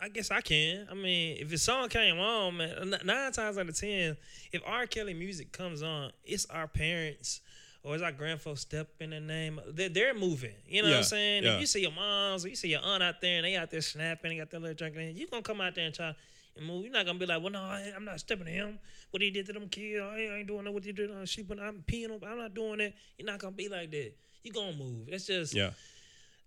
I 0.00 0.08
guess 0.08 0.30
I 0.30 0.40
can. 0.40 0.88
I 0.90 0.94
mean, 0.94 1.36
if 1.38 1.52
a 1.52 1.58
song 1.58 1.90
came 1.90 2.18
on, 2.18 2.56
man, 2.56 2.94
nine 3.04 3.32
times 3.32 3.58
out 3.58 3.68
of 3.68 3.76
ten, 3.76 4.16
if 4.50 4.62
R. 4.64 4.86
Kelly 4.86 5.12
music 5.12 5.52
comes 5.52 5.82
on, 5.82 6.10
it's 6.24 6.46
our 6.46 6.68
parents 6.68 7.42
or 7.84 7.94
is 7.94 8.02
our 8.02 8.12
grandfolks 8.12 8.60
step 8.60 8.88
in 8.98 9.10
the 9.10 9.20
name. 9.20 9.60
They're, 9.68 9.90
they're 9.90 10.14
moving. 10.14 10.54
You 10.66 10.82
know 10.82 10.88
what 10.88 10.96
I'm 10.98 11.04
saying? 11.04 11.44
yeah. 11.44 11.54
If 11.54 11.60
you 11.60 11.66
see 11.66 11.82
your 11.82 11.92
moms 11.92 12.44
or 12.44 12.48
you 12.48 12.56
see 12.56 12.68
your 12.68 12.80
aunt 12.82 13.02
out 13.02 13.20
there 13.20 13.36
and 13.36 13.44
they 13.44 13.56
out 13.56 13.70
there 13.70 13.82
snapping, 13.82 14.30
they 14.30 14.38
got 14.38 14.50
their 14.50 14.60
little 14.60 14.74
drink, 14.74 14.96
in, 14.96 15.16
you 15.16 15.26
gonna 15.28 15.42
come 15.42 15.60
out 15.60 15.74
there 15.74 15.84
and 15.84 15.94
try 15.94 16.14
and 16.56 16.66
move. 16.66 16.84
You're 16.84 16.92
not 16.94 17.04
gonna 17.04 17.18
be 17.18 17.26
like, 17.26 17.42
well, 17.42 17.52
no, 17.52 17.60
I, 17.60 17.92
I'm 17.94 18.06
not 18.06 18.18
stepping 18.18 18.46
to 18.46 18.50
him. 18.50 18.78
What 19.10 19.22
he 19.22 19.30
did 19.30 19.46
to 19.46 19.52
them 19.52 19.68
kids, 19.68 20.02
I 20.02 20.18
ain't, 20.18 20.32
I 20.32 20.36
ain't 20.38 20.46
doing 20.48 20.64
that. 20.64 20.72
What 20.72 20.82
he 20.82 20.92
did 20.92 21.10
uh, 21.10 21.14
on 21.14 21.26
sleeping, 21.26 21.60
I'm 21.60 21.84
peeing 21.86 22.10
on. 22.10 22.26
I'm 22.26 22.38
not 22.38 22.54
doing 22.54 22.78
that. 22.78 22.94
You're 23.18 23.26
not 23.26 23.38
gonna 23.38 23.52
be 23.52 23.68
like 23.68 23.90
that. 23.90 24.12
You 24.42 24.52
gonna 24.52 24.72
move. 24.72 25.08
That's 25.10 25.26
just. 25.26 25.54
Yeah, 25.54 25.70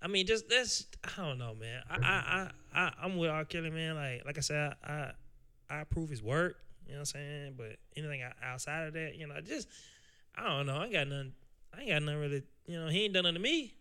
I 0.02 0.08
mean, 0.08 0.26
just 0.26 0.50
that's 0.50 0.86
I 1.04 1.22
don't 1.24 1.38
know, 1.38 1.54
man. 1.54 1.82
I 1.90 1.98
I 1.98 2.50
I, 2.74 2.82
I 2.82 2.94
I'm 3.04 3.18
with 3.18 3.30
R. 3.30 3.46
Kelly, 3.46 3.70
man. 3.70 3.96
Like 3.96 4.26
like 4.26 4.38
I 4.38 4.42
said, 4.42 4.74
I 4.84 4.92
I, 4.92 5.12
I 5.70 5.82
approve 5.82 6.10
his 6.10 6.24
work. 6.24 6.58
You 6.88 6.94
know 6.94 7.00
what 7.00 7.02
I'm 7.02 7.06
saying? 7.06 7.54
But 7.58 7.76
anything 7.96 8.24
outside 8.42 8.88
of 8.88 8.94
that, 8.94 9.16
you 9.16 9.28
know, 9.28 9.36
just 9.42 9.68
I 10.38 10.44
don't 10.48 10.66
know. 10.68 10.78
I 10.78 10.84
ain't 10.86 10.94
got 10.94 11.08
nothing. 11.08 11.34
I 11.76 11.82
ain't 11.82 11.90
got 11.90 12.04
nothing 12.04 12.20
really. 12.22 12.44
You 12.68 12.80
know, 12.80 12.88
he 12.90 13.06
ain't 13.06 13.14
done 13.14 13.24
nothing 13.24 13.36
to 13.36 13.42
me. 13.42 13.74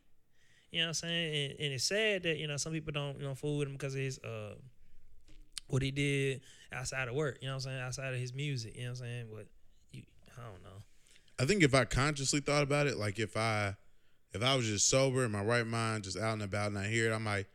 You 0.70 0.80
know 0.80 0.86
what 0.86 0.88
I'm 0.88 0.94
saying? 0.94 1.50
And, 1.52 1.60
and 1.60 1.72
it's 1.74 1.84
sad 1.84 2.22
that 2.24 2.38
you 2.38 2.46
know 2.46 2.56
some 2.56 2.72
people 2.72 2.92
don't 2.92 3.18
you 3.18 3.24
know 3.24 3.34
fool 3.34 3.58
with 3.58 3.68
him 3.68 3.74
because 3.74 3.94
of 3.94 4.00
his 4.00 4.18
uh 4.20 4.54
what 5.68 5.82
he 5.82 5.90
did 5.90 6.40
outside 6.72 7.08
of 7.08 7.14
work. 7.14 7.38
You 7.40 7.48
know 7.48 7.54
what 7.54 7.64
I'm 7.66 7.70
saying? 7.72 7.80
Outside 7.80 8.14
of 8.14 8.20
his 8.20 8.32
music. 8.34 8.76
You 8.76 8.82
know 8.84 8.90
what 8.90 9.00
I'm 9.00 9.04
saying? 9.04 9.26
But 9.34 9.46
you, 9.92 10.02
I 10.36 10.42
don't 10.42 10.62
know. 10.62 10.82
I 11.38 11.44
think 11.44 11.62
if 11.62 11.74
I 11.74 11.84
consciously 11.84 12.40
thought 12.40 12.62
about 12.62 12.86
it, 12.86 12.96
like 12.96 13.18
if 13.18 13.36
I 13.36 13.76
if 14.32 14.42
I 14.42 14.54
was 14.56 14.66
just 14.66 14.88
sober 14.88 15.24
in 15.24 15.30
my 15.32 15.42
right 15.42 15.66
mind, 15.66 16.04
just 16.04 16.18
out 16.18 16.34
and 16.34 16.42
about 16.42 16.68
and 16.68 16.78
I 16.78 16.88
hear 16.88 17.10
it, 17.10 17.14
I 17.14 17.18
might 17.18 17.46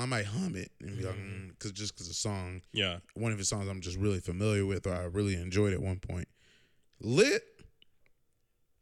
I 0.00 0.04
might 0.06 0.26
hum 0.26 0.54
it 0.56 0.70
and 0.80 0.98
be 0.98 1.04
like, 1.04 1.16
mm, 1.16 1.58
cause 1.58 1.72
just 1.72 1.96
cause 1.96 2.06
the 2.08 2.14
song, 2.14 2.60
Yeah. 2.72 2.98
one 3.14 3.32
of 3.32 3.38
his 3.38 3.48
songs 3.48 3.68
I'm 3.68 3.80
just 3.80 3.98
really 3.98 4.20
familiar 4.20 4.66
with 4.66 4.86
or 4.86 4.94
I 4.94 5.04
really 5.04 5.34
enjoyed 5.34 5.72
at 5.72 5.80
one 5.80 5.98
point. 5.98 6.28
Lit, 7.00 7.42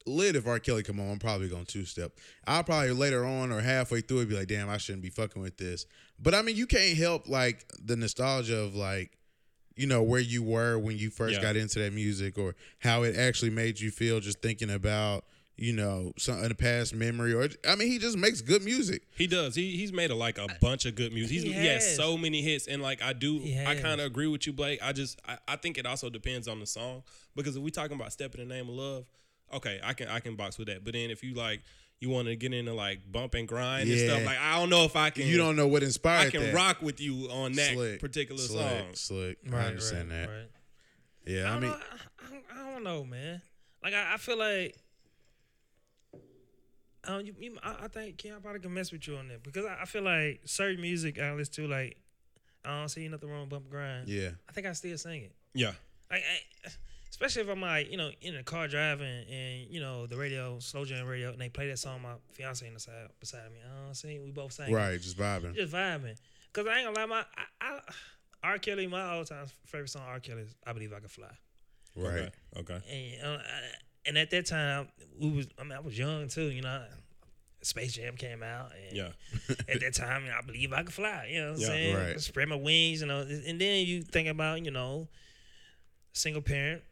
lit. 0.06 0.36
If 0.36 0.46
R. 0.46 0.58
Kelly 0.58 0.82
come 0.82 0.98
on, 1.00 1.10
I'm 1.10 1.18
probably 1.18 1.48
gonna 1.48 1.64
two 1.64 1.84
step. 1.84 2.12
I'll 2.46 2.64
probably 2.64 2.92
later 2.92 3.24
on 3.24 3.52
or 3.52 3.60
halfway 3.60 4.00
through 4.00 4.20
it 4.20 4.28
be 4.28 4.36
like, 4.36 4.48
damn, 4.48 4.68
I 4.68 4.76
shouldn't 4.78 5.02
be 5.02 5.10
fucking 5.10 5.40
with 5.42 5.56
this. 5.56 5.86
But 6.18 6.34
I 6.34 6.42
mean, 6.42 6.56
you 6.56 6.66
can't 6.66 6.96
help 6.98 7.28
like 7.28 7.64
the 7.82 7.96
nostalgia 7.96 8.58
of 8.58 8.74
like, 8.74 9.16
you 9.76 9.86
know, 9.86 10.02
where 10.02 10.20
you 10.20 10.42
were 10.42 10.78
when 10.78 10.98
you 10.98 11.10
first 11.10 11.36
Yeah. 11.36 11.42
got 11.42 11.56
into 11.56 11.78
that 11.78 11.92
music 11.92 12.36
or 12.36 12.54
how 12.80 13.02
it 13.02 13.16
actually 13.16 13.50
made 13.50 13.80
you 13.80 13.90
feel 13.90 14.20
just 14.20 14.40
thinking 14.42 14.70
about. 14.70 15.24
You 15.62 15.74
know, 15.74 16.12
some 16.16 16.42
in 16.42 16.50
a 16.50 16.54
past 16.54 16.94
memory, 16.94 17.34
or 17.34 17.46
I 17.68 17.74
mean, 17.76 17.88
he 17.88 17.98
just 17.98 18.16
makes 18.16 18.40
good 18.40 18.62
music. 18.64 19.02
He 19.14 19.26
does. 19.26 19.54
He 19.54 19.76
he's 19.76 19.92
made 19.92 20.10
a, 20.10 20.14
like 20.14 20.38
a 20.38 20.46
bunch 20.58 20.86
of 20.86 20.94
good 20.94 21.12
music. 21.12 21.32
He's, 21.32 21.42
He 21.42 21.52
he, 21.52 21.66
has 21.66 21.84
has. 21.84 21.96
so 21.96 22.16
many 22.16 22.40
hits, 22.40 22.66
and 22.66 22.80
like 22.80 23.02
I 23.02 23.12
do, 23.12 23.42
I 23.66 23.74
kind 23.74 24.00
of 24.00 24.06
agree 24.06 24.26
with 24.26 24.46
you, 24.46 24.54
Blake. 24.54 24.78
I 24.82 24.92
just 24.94 25.20
I, 25.28 25.36
I 25.46 25.56
think 25.56 25.76
it 25.76 25.84
also 25.84 26.08
depends 26.08 26.48
on 26.48 26.60
the 26.60 26.66
song 26.66 27.02
because 27.36 27.56
if 27.56 27.62
we 27.62 27.70
talking 27.70 27.94
about 27.94 28.10
"Step 28.10 28.34
in 28.36 28.48
the 28.48 28.54
Name 28.54 28.70
of 28.70 28.74
Love," 28.74 29.04
okay, 29.54 29.80
I 29.82 29.92
can 29.92 30.08
I 30.08 30.20
can 30.20 30.36
box 30.36 30.58
with 30.58 30.68
that. 30.68 30.84
But 30.84 30.94
then 30.94 31.10
if 31.10 31.22
you 31.22 31.34
like 31.34 31.62
you 32.00 32.08
want 32.08 32.28
to 32.28 32.36
get 32.36 32.52
into 32.54 32.72
like 32.72 33.00
bump 33.10 33.34
and 33.34 33.46
grind 33.46 33.88
and 33.90 33.98
stuff, 33.98 34.24
like 34.24 34.38
I 34.38 34.58
don't 34.58 34.70
know 34.70 34.84
if 34.84 34.96
I 34.96 35.10
can. 35.10 35.26
You 35.26 35.36
don't 35.36 35.56
know 35.56 35.66
what 35.68 35.82
inspired 35.82 36.28
I 36.28 36.30
can 36.30 36.42
that. 36.42 36.54
rock 36.54 36.82
with 36.82 37.00
you 37.00 37.28
on 37.30 37.52
that 37.52 37.74
Slick, 37.74 38.00
particular 38.00 38.40
slick, 38.40 38.60
song. 38.60 38.94
Slick, 38.94 39.38
I 39.52 39.56
understand 39.66 40.10
right, 40.10 40.16
that. 40.20 40.28
right. 40.28 40.50
Yeah, 41.26 41.52
I, 41.52 41.56
I, 41.56 41.60
mean, 41.60 41.70
know, 41.70 41.76
I, 41.76 42.60
I, 42.60 42.72
don't- 42.72 42.84
know, 42.84 43.04
man. 43.04 43.42
Like 43.84 43.92
I, 43.94 44.14
I 44.14 44.16
feel 44.16 44.38
like. 44.38 44.76
I, 47.06 47.12
don't, 47.12 47.26
you, 47.26 47.34
you, 47.38 47.58
I, 47.62 47.84
I 47.84 47.88
think 47.88 48.18
Ken 48.18 48.34
probably 48.42 48.60
can 48.60 48.74
mess 48.74 48.92
with 48.92 49.08
you 49.08 49.16
on 49.16 49.28
that 49.28 49.42
because 49.42 49.64
I, 49.64 49.78
I 49.82 49.84
feel 49.86 50.02
like 50.02 50.40
certain 50.44 50.82
music 50.82 51.18
I 51.18 51.32
listen 51.32 51.54
to 51.54 51.66
like 51.68 51.96
I 52.64 52.78
don't 52.78 52.88
see 52.90 53.08
nothing 53.08 53.30
wrong 53.30 53.40
with 53.42 53.50
bump 53.50 53.70
grind. 53.70 54.06
yeah, 54.08 54.30
I 54.48 54.52
think 54.52 54.66
I 54.66 54.72
still 54.72 54.98
sing 54.98 55.22
it. 55.22 55.32
Yeah, 55.54 55.72
Like, 56.10 56.22
I, 56.66 56.68
especially 57.20 57.42
if 57.42 57.48
I'm 57.54 57.60
like, 57.60 57.90
you 57.90 57.96
know, 57.96 58.10
in 58.22 58.34
the 58.34 58.42
car 58.42 58.66
driving 58.68 59.24
and 59.30 59.68
you 59.68 59.80
know 59.80 60.06
the 60.06 60.16
radio, 60.16 60.58
slow 60.58 60.84
jam 60.84 61.06
radio, 61.06 61.30
and 61.30 61.40
they 61.40 61.48
play 61.48 61.68
that 61.68 61.78
song. 61.78 62.02
My 62.02 62.14
fiance 62.32 62.66
on 62.66 62.74
the 62.74 62.80
side 62.80 63.08
beside 63.18 63.50
me. 63.52 63.58
I 63.64 63.84
don't 63.86 63.94
see. 63.94 64.18
We 64.18 64.30
both 64.30 64.52
sing. 64.52 64.72
right, 64.72 65.00
just 65.00 65.16
vibing. 65.18 65.54
Just 65.54 65.72
vibing. 65.72 66.16
Cause 66.52 66.66
I 66.66 66.78
ain't 66.80 66.86
gonna 66.94 66.98
lie, 66.98 67.06
my 67.06 67.24
I, 67.60 67.74
I, 67.74 67.80
R. 68.42 68.58
Kelly, 68.58 68.86
my 68.86 69.02
all 69.02 69.24
time 69.24 69.46
favorite 69.66 69.88
song, 69.90 70.02
R. 70.06 70.18
Kelly, 70.20 70.42
is 70.42 70.54
"I 70.66 70.72
Believe 70.72 70.92
I 70.92 71.00
Can 71.00 71.08
Fly." 71.08 71.28
Right. 71.96 72.30
Okay. 72.56 72.74
Okay. 72.74 73.18
And 73.22 73.36
uh, 73.36 73.42
and 74.06 74.18
at 74.18 74.30
that 74.30 74.46
time, 74.46 74.88
we 75.20 75.30
was 75.30 75.46
I 75.58 75.62
mean 75.64 75.72
I 75.72 75.80
was 75.80 75.96
young 75.98 76.26
too. 76.28 76.50
You 76.50 76.62
know, 76.62 76.84
Space 77.62 77.92
Jam 77.92 78.16
came 78.16 78.42
out. 78.42 78.70
And 78.88 78.96
Yeah. 78.96 79.08
at 79.68 79.80
that 79.80 79.94
time, 79.94 80.24
I 80.36 80.40
believe 80.44 80.72
I 80.72 80.82
could 80.82 80.94
fly. 80.94 81.28
You 81.30 81.40
know 81.40 81.46
what 81.50 81.54
I'm 81.56 81.60
Yeah, 81.60 81.66
saying? 81.66 81.96
right. 81.96 82.20
Spread 82.20 82.48
my 82.48 82.56
wings, 82.56 83.00
you 83.02 83.06
know. 83.06 83.20
And 83.20 83.60
then 83.60 83.86
you 83.86 84.02
think 84.02 84.28
about, 84.28 84.64
you 84.64 84.70
know, 84.70 85.08
single 86.12 86.42
parent, 86.42 86.82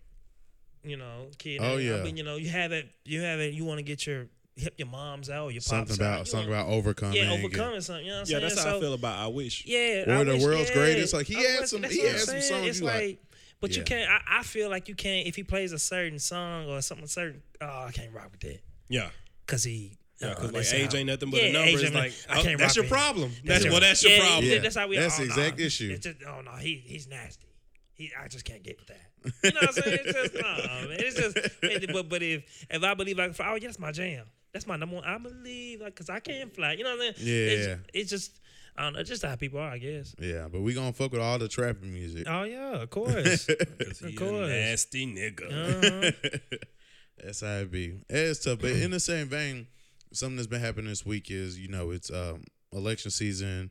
you 0.89 0.97
know, 0.97 1.29
kid. 1.39 1.61
Oh, 1.63 1.77
I 1.77 1.81
yeah. 1.81 2.03
mean, 2.03 2.17
you 2.17 2.25
know, 2.25 2.37
you 2.37 2.49
have 2.51 2.73
it. 2.73 2.89
You 3.05 3.23
have 3.23 3.41
it. 3.41 3.55
You 3.55 3.65
want 3.65 3.79
to 3.79 3.83
get 3.83 4.07
your 4.07 4.27
help 4.61 4.75
your 4.77 4.89
moms 4.89 5.31
out 5.31 5.45
or 5.45 5.51
your 5.53 5.61
Something 5.61 5.87
pops 5.87 5.97
about 5.99 6.19
out. 6.21 6.29
something 6.29 6.49
you 6.49 6.55
know, 6.57 6.61
about 6.63 6.73
overcoming. 6.73 7.17
yeah, 7.17 7.31
and- 7.33 7.45
overcoming 7.45 7.81
something. 7.81 8.05
You 8.05 8.11
know 8.11 8.19
what 8.19 8.29
I'm 8.29 8.33
Yeah, 8.33 8.39
saying? 8.39 8.49
that's 8.51 8.65
how 8.65 8.71
So- 8.73 8.77
I 8.77 8.81
feel 8.81 8.95
about 8.95 9.19
"I 9.19 9.27
Wish." 9.29 9.65
yeah, 9.67 10.05
Or 10.09 10.13
I 10.15 10.25
the 10.25 10.33
wish- 10.35 10.43
world's 10.43 10.69
yeah. 10.71 10.75
greatest. 10.75 11.15
Like, 11.15 11.27
he 11.27 11.37
I 11.37 11.41
had 11.41 11.61
wish- 11.61 11.71
some- 11.71 11.83
he 11.85 11.99
what 12.03 12.09
had 12.11 12.21
some 12.21 12.41
songs 12.41 12.67
It's 12.67 12.81
you 12.81 12.87
like. 12.87 13.23
but 13.61 13.77
you 13.77 13.83
can't. 13.85 14.11
I, 14.11 14.41
I 14.41 14.43
feel 14.43 14.69
like 14.69 14.89
you 14.89 14.95
can't 14.97 15.27
if 15.29 15.37
he 15.37 15.45
plays 15.45 15.73
a 15.73 15.79
certain 15.79 16.19
song 16.19 16.69
or 16.69 16.83
something 16.83 17.07
certain. 17.07 17.43
Oh, 17.61 17.85
I 17.87 17.93
can't 17.93 18.13
rock 18.13 18.31
with 18.33 18.41
that 18.41 18.61
Yeah. 18.89 19.11
because 19.47 19.63
he. 19.65 19.97
Yeah, 20.21 20.31
uh, 20.31 20.35
because 20.35 20.53
like 20.73 20.81
age 20.81 20.93
how- 20.93 20.99
ain't 20.99 21.07
nothing 21.07 21.31
but 21.31 21.41
Yeah, 21.41 21.47
a 21.51 21.53
number. 21.53 21.69
age 21.69 21.75
It's 21.77 21.85
ain't 21.85 21.95
like 21.95 22.13
I 22.29 22.41
oh, 22.41 22.43
can't 22.43 22.59
that's 22.59 22.71
rock 22.71 22.75
your 22.77 22.83
with 22.83 22.91
him. 22.91 22.99
problem. 22.99 23.33
That's 23.45 23.63
your- 23.63 23.73
well, 23.73 23.81
that's 23.81 24.03
your 24.03 24.11
yeah, 24.13 24.19
problem. 24.19 24.45
Yeah, 24.51 24.59
that's 24.59 24.75
how 24.75 24.89
we. 24.89 24.97
That's 24.97 25.15
oh, 25.15 25.23
the 25.23 25.29
no, 25.29 25.35
exact 25.35 25.61
issue. 25.61 25.91
It's 25.93 26.05
just, 26.05 26.17
oh 26.27 26.41
no, 26.41 26.51
he 26.57 26.83
he's 26.85 27.07
nasty. 27.07 27.47
He, 27.93 28.11
I 28.21 28.27
just 28.27 28.45
can't 28.45 28.65
get 28.65 28.77
with 28.81 28.89
that. 28.89 29.08
You 29.25 29.51
know 29.53 29.61
what 29.61 29.69
I'm 29.69 29.73
saying? 29.73 29.99
It's 30.05 30.13
just, 30.13 30.35
no, 30.35 30.89
man. 30.89 30.97
It's 31.01 31.17
just, 31.17 31.37
it- 31.37 31.93
but 31.93 32.09
but 32.09 32.23
if 32.23 32.67
if 32.71 32.83
I 32.83 32.95
believe 32.95 33.19
I 33.19 33.25
can 33.27 33.35
fly, 33.35 33.47
oh 33.51 33.55
yeah, 33.55 33.69
that's 33.69 33.79
my 33.79 33.93
jam. 33.93 34.27
That's 34.53 34.67
my 34.67 34.77
number 34.77 34.97
one. 34.97 35.05
I 35.05 35.19
believe, 35.19 35.81
like, 35.83 35.95
cause 35.95 36.09
I 36.09 36.21
can 36.21 36.51
fly. 36.51 36.73
You 36.73 36.85
know 36.85 36.97
what 36.97 37.09
I'm 37.09 37.15
saying? 37.15 37.49
It's, 37.51 37.67
Yeah. 37.69 37.77
it's 37.93 38.11
just, 38.11 38.41
I 38.77 38.83
don't 38.85 38.95
know, 38.95 39.01
it's 39.01 39.11
just 39.11 39.23
how 39.25 39.37
people 39.37 39.61
are, 39.61 39.69
I 39.71 39.79
guess. 39.79 40.15
Yeah, 40.19 40.49
but 40.51 40.63
we 40.63 40.73
gonna 40.73 40.93
fuck 40.93 41.13
with 41.13 41.21
all 41.21 41.39
the 41.39 41.49
trapping 41.49 41.93
music. 41.93 42.27
Oh 42.29 42.45
yeah, 42.45 42.83
of 42.83 42.91
course, 42.99 43.47
he 43.47 43.55
Of 43.55 44.03
a 44.03 44.17
course. 44.17 44.49
nasty 44.49 45.07
nigga. 45.07 46.13
uh-huh. 46.15 46.57
That's 47.23 47.41
how 47.41 47.57
it 47.59 47.71
be. 47.71 48.01
It's 48.09 48.45
tough, 48.45 48.61
but 48.61 48.71
in 48.71 48.91
the 48.93 49.01
same 49.01 49.29
vein, 49.29 49.67
something 50.13 50.37
that's 50.37 50.47
been 50.47 50.61
happening 50.61 50.87
this 50.89 51.05
week 51.05 51.31
is 51.31 51.59
you 51.59 51.69
know 51.69 51.91
it's 51.91 52.11
um, 52.11 52.45
election 52.73 53.11
season, 53.11 53.71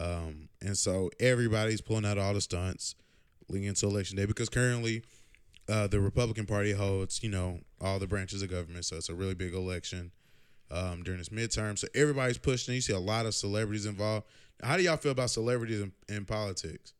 um, 0.00 0.48
and 0.62 0.78
so 0.78 1.10
everybody's 1.18 1.80
pulling 1.80 2.04
out 2.06 2.16
all 2.16 2.32
the 2.32 2.40
stunts 2.40 2.94
leading 2.94 3.05
into 3.48 3.86
election 3.86 4.16
day 4.16 4.26
because 4.26 4.48
currently 4.48 5.02
uh, 5.68 5.86
the 5.86 6.00
Republican 6.00 6.46
Party 6.46 6.72
holds 6.72 7.22
you 7.22 7.30
know 7.30 7.60
all 7.80 7.98
the 7.98 8.06
branches 8.06 8.42
of 8.42 8.50
government, 8.50 8.84
so 8.84 8.96
it's 8.96 9.08
a 9.08 9.14
really 9.14 9.34
big 9.34 9.54
election 9.54 10.10
um, 10.70 11.02
during 11.02 11.18
this 11.18 11.28
midterm. 11.28 11.78
So 11.78 11.88
everybody's 11.94 12.38
pushing. 12.38 12.74
You 12.74 12.80
see 12.80 12.92
a 12.92 12.98
lot 12.98 13.26
of 13.26 13.34
celebrities 13.34 13.86
involved. 13.86 14.26
How 14.62 14.76
do 14.76 14.82
y'all 14.82 14.96
feel 14.96 15.12
about 15.12 15.30
celebrities 15.30 15.80
in, 15.80 15.92
in 16.08 16.24
politics? 16.24 16.94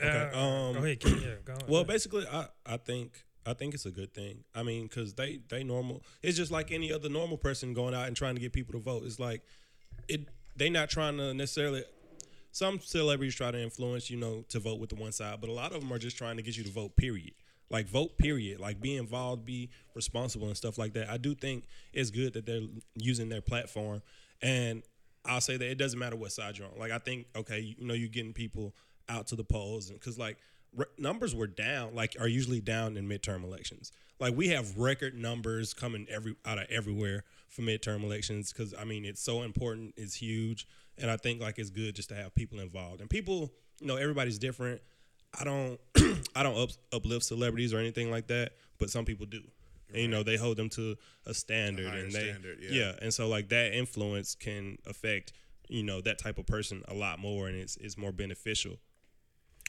Okay, 0.00 0.30
Uh, 0.34 0.38
um, 0.38 0.74
go 0.74 0.78
ahead, 0.80 1.00
Ken. 1.00 1.20
Yeah, 1.22 1.28
go 1.44 1.52
on. 1.54 1.60
Well, 1.68 1.84
basically, 1.84 2.26
I, 2.26 2.46
I 2.66 2.76
think 2.76 3.24
I 3.46 3.54
think 3.54 3.74
it's 3.74 3.86
a 3.86 3.90
good 3.90 4.12
thing. 4.12 4.44
I 4.54 4.62
mean, 4.62 4.84
because 4.84 5.14
they 5.14 5.40
they 5.48 5.64
normal. 5.64 6.02
It's 6.22 6.36
just 6.36 6.50
like 6.50 6.70
any 6.70 6.92
other 6.92 7.08
normal 7.08 7.38
person 7.38 7.72
going 7.72 7.94
out 7.94 8.06
and 8.06 8.16
trying 8.16 8.34
to 8.34 8.40
get 8.40 8.52
people 8.52 8.72
to 8.74 8.80
vote. 8.80 9.04
It's 9.04 9.18
like 9.18 9.42
it. 10.08 10.28
They 10.54 10.70
not 10.70 10.90
trying 10.90 11.16
to 11.18 11.32
necessarily. 11.34 11.84
Some 12.56 12.80
celebrities 12.80 13.34
try 13.34 13.50
to 13.50 13.62
influence 13.62 14.08
you 14.08 14.16
know 14.16 14.42
to 14.48 14.58
vote 14.58 14.80
with 14.80 14.88
the 14.88 14.96
one 14.96 15.12
side, 15.12 15.42
but 15.42 15.50
a 15.50 15.52
lot 15.52 15.72
of 15.72 15.82
them 15.82 15.92
are 15.92 15.98
just 15.98 16.16
trying 16.16 16.38
to 16.38 16.42
get 16.42 16.56
you 16.56 16.64
to 16.64 16.70
vote. 16.70 16.96
Period. 16.96 17.34
Like 17.68 17.86
vote. 17.86 18.16
Period. 18.16 18.60
Like 18.60 18.80
be 18.80 18.96
involved, 18.96 19.44
be 19.44 19.68
responsible, 19.94 20.46
and 20.46 20.56
stuff 20.56 20.78
like 20.78 20.94
that. 20.94 21.10
I 21.10 21.18
do 21.18 21.34
think 21.34 21.64
it's 21.92 22.08
good 22.08 22.32
that 22.32 22.46
they're 22.46 22.62
using 22.94 23.28
their 23.28 23.42
platform, 23.42 24.00
and 24.40 24.82
I'll 25.26 25.42
say 25.42 25.58
that 25.58 25.70
it 25.70 25.76
doesn't 25.76 25.98
matter 25.98 26.16
what 26.16 26.32
side 26.32 26.56
you're 26.56 26.66
on. 26.66 26.78
Like 26.78 26.92
I 26.92 26.98
think 26.98 27.26
okay, 27.36 27.60
you, 27.60 27.86
know, 27.86 27.92
you're 27.92 28.08
getting 28.08 28.32
people 28.32 28.72
out 29.06 29.26
to 29.26 29.36
the 29.36 29.44
polls, 29.44 29.90
and 29.90 30.00
because 30.00 30.18
like 30.18 30.38
numbers 30.96 31.34
were 31.34 31.46
down, 31.46 31.94
like 31.94 32.16
are 32.18 32.26
usually 32.26 32.62
down 32.62 32.96
in 32.96 33.06
midterm 33.06 33.44
elections. 33.44 33.92
Like 34.18 34.34
we 34.34 34.48
have 34.48 34.78
record 34.78 35.14
numbers 35.14 35.74
coming 35.74 36.06
every 36.08 36.36
out 36.46 36.56
of 36.56 36.70
everywhere 36.70 37.24
for 37.56 37.62
midterm 37.62 38.04
elections 38.04 38.52
because 38.52 38.74
I 38.78 38.84
mean 38.84 39.04
it's 39.04 39.22
so 39.22 39.42
important, 39.42 39.94
it's 39.96 40.14
huge, 40.14 40.68
and 40.98 41.10
I 41.10 41.16
think 41.16 41.40
like 41.40 41.58
it's 41.58 41.70
good 41.70 41.96
just 41.96 42.10
to 42.10 42.14
have 42.14 42.34
people 42.34 42.60
involved 42.60 43.00
and 43.00 43.10
people. 43.10 43.50
You 43.80 43.88
know, 43.88 43.96
everybody's 43.96 44.38
different. 44.38 44.80
I 45.38 45.44
don't, 45.44 45.78
I 46.34 46.42
don't 46.42 46.56
up, 46.56 46.70
uplift 46.92 47.24
celebrities 47.24 47.74
or 47.74 47.78
anything 47.78 48.10
like 48.10 48.28
that, 48.28 48.52
but 48.78 48.88
some 48.88 49.04
people 49.04 49.26
do. 49.26 49.42
And, 49.92 50.02
you 50.02 50.08
know, 50.08 50.22
they 50.22 50.36
hold 50.36 50.56
them 50.56 50.70
to 50.70 50.96
a 51.26 51.34
standard, 51.34 51.86
higher 51.86 52.04
and 52.04 52.12
they, 52.12 52.30
standard, 52.30 52.58
yeah. 52.62 52.70
yeah, 52.70 52.92
and 53.02 53.12
so 53.12 53.28
like 53.28 53.50
that 53.50 53.74
influence 53.74 54.34
can 54.34 54.78
affect 54.86 55.32
you 55.68 55.82
know 55.82 56.00
that 56.00 56.18
type 56.18 56.38
of 56.38 56.46
person 56.46 56.82
a 56.88 56.94
lot 56.94 57.18
more, 57.18 57.48
and 57.48 57.56
it's 57.56 57.76
it's 57.76 57.96
more 57.96 58.12
beneficial. 58.12 58.78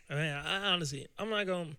I 0.09 0.15
mean, 0.15 0.31
I, 0.31 0.57
I 0.57 0.73
honestly, 0.73 1.07
I'm 1.17 1.29
not 1.29 1.47
gonna 1.47 1.75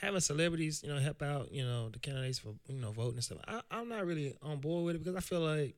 having 0.00 0.20
celebrities, 0.20 0.82
you 0.82 0.92
know, 0.92 0.98
help 0.98 1.22
out, 1.22 1.52
you 1.52 1.64
know, 1.64 1.88
the 1.90 1.98
candidates 1.98 2.38
for 2.38 2.54
you 2.68 2.80
know 2.80 2.90
voting 2.92 3.14
and 3.14 3.24
stuff. 3.24 3.38
I, 3.46 3.60
I'm 3.70 3.88
not 3.88 4.06
really 4.06 4.34
on 4.42 4.58
board 4.58 4.84
with 4.84 4.96
it 4.96 4.98
because 5.00 5.16
I 5.16 5.20
feel 5.20 5.40
like, 5.40 5.74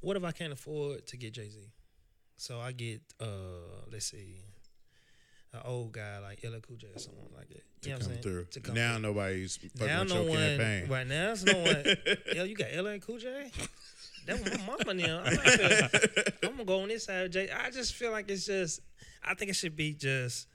what 0.00 0.16
if 0.16 0.24
I 0.24 0.32
can't 0.32 0.52
afford 0.52 1.06
to 1.08 1.16
get 1.16 1.34
Jay 1.34 1.48
Z? 1.48 1.58
So 2.36 2.58
I 2.58 2.72
get, 2.72 3.02
uh, 3.20 3.84
let's 3.92 4.06
see, 4.06 4.36
an 5.52 5.60
old 5.64 5.92
guy 5.92 6.18
like 6.18 6.42
LL 6.44 6.60
Cool 6.66 6.76
J 6.76 6.88
or 6.94 6.98
someone 6.98 7.26
like 7.36 7.48
that. 7.48 7.62
You 7.82 7.90
know 7.90 7.96
what 7.96 8.04
I'm 8.04 8.10
saying? 8.10 8.22
through. 8.22 8.44
To 8.44 8.60
come 8.60 8.74
now 8.74 8.92
through. 8.94 9.02
nobody's 9.02 9.56
fucking 9.56 9.86
now 9.86 10.00
with 10.00 10.08
no 10.10 10.22
your 10.22 10.30
one, 10.30 10.38
campaign. 10.38 10.88
right 10.88 11.06
now, 11.06 11.26
there's 11.26 11.44
no 11.44 11.58
one. 11.58 11.84
Yo, 12.36 12.44
you 12.44 12.56
got 12.56 12.72
LL 12.74 12.98
Cool 12.98 13.18
J. 13.18 13.50
That 14.26 14.38
was 14.38 14.58
my 14.58 14.66
mama 14.66 14.94
now. 14.94 15.22
I'm, 15.24 15.36
gonna, 15.36 15.88
I'm 16.42 16.50
gonna 16.50 16.64
go 16.64 16.82
on 16.82 16.88
this 16.88 17.04
side 17.04 17.24
of 17.24 17.30
Jay. 17.30 17.48
I 17.50 17.70
just 17.70 17.94
feel 17.94 18.10
like 18.12 18.30
it's 18.30 18.46
just. 18.46 18.80
I 19.22 19.34
think 19.34 19.50
it 19.50 19.54
should 19.54 19.76
be 19.76 19.92
just 19.92 20.46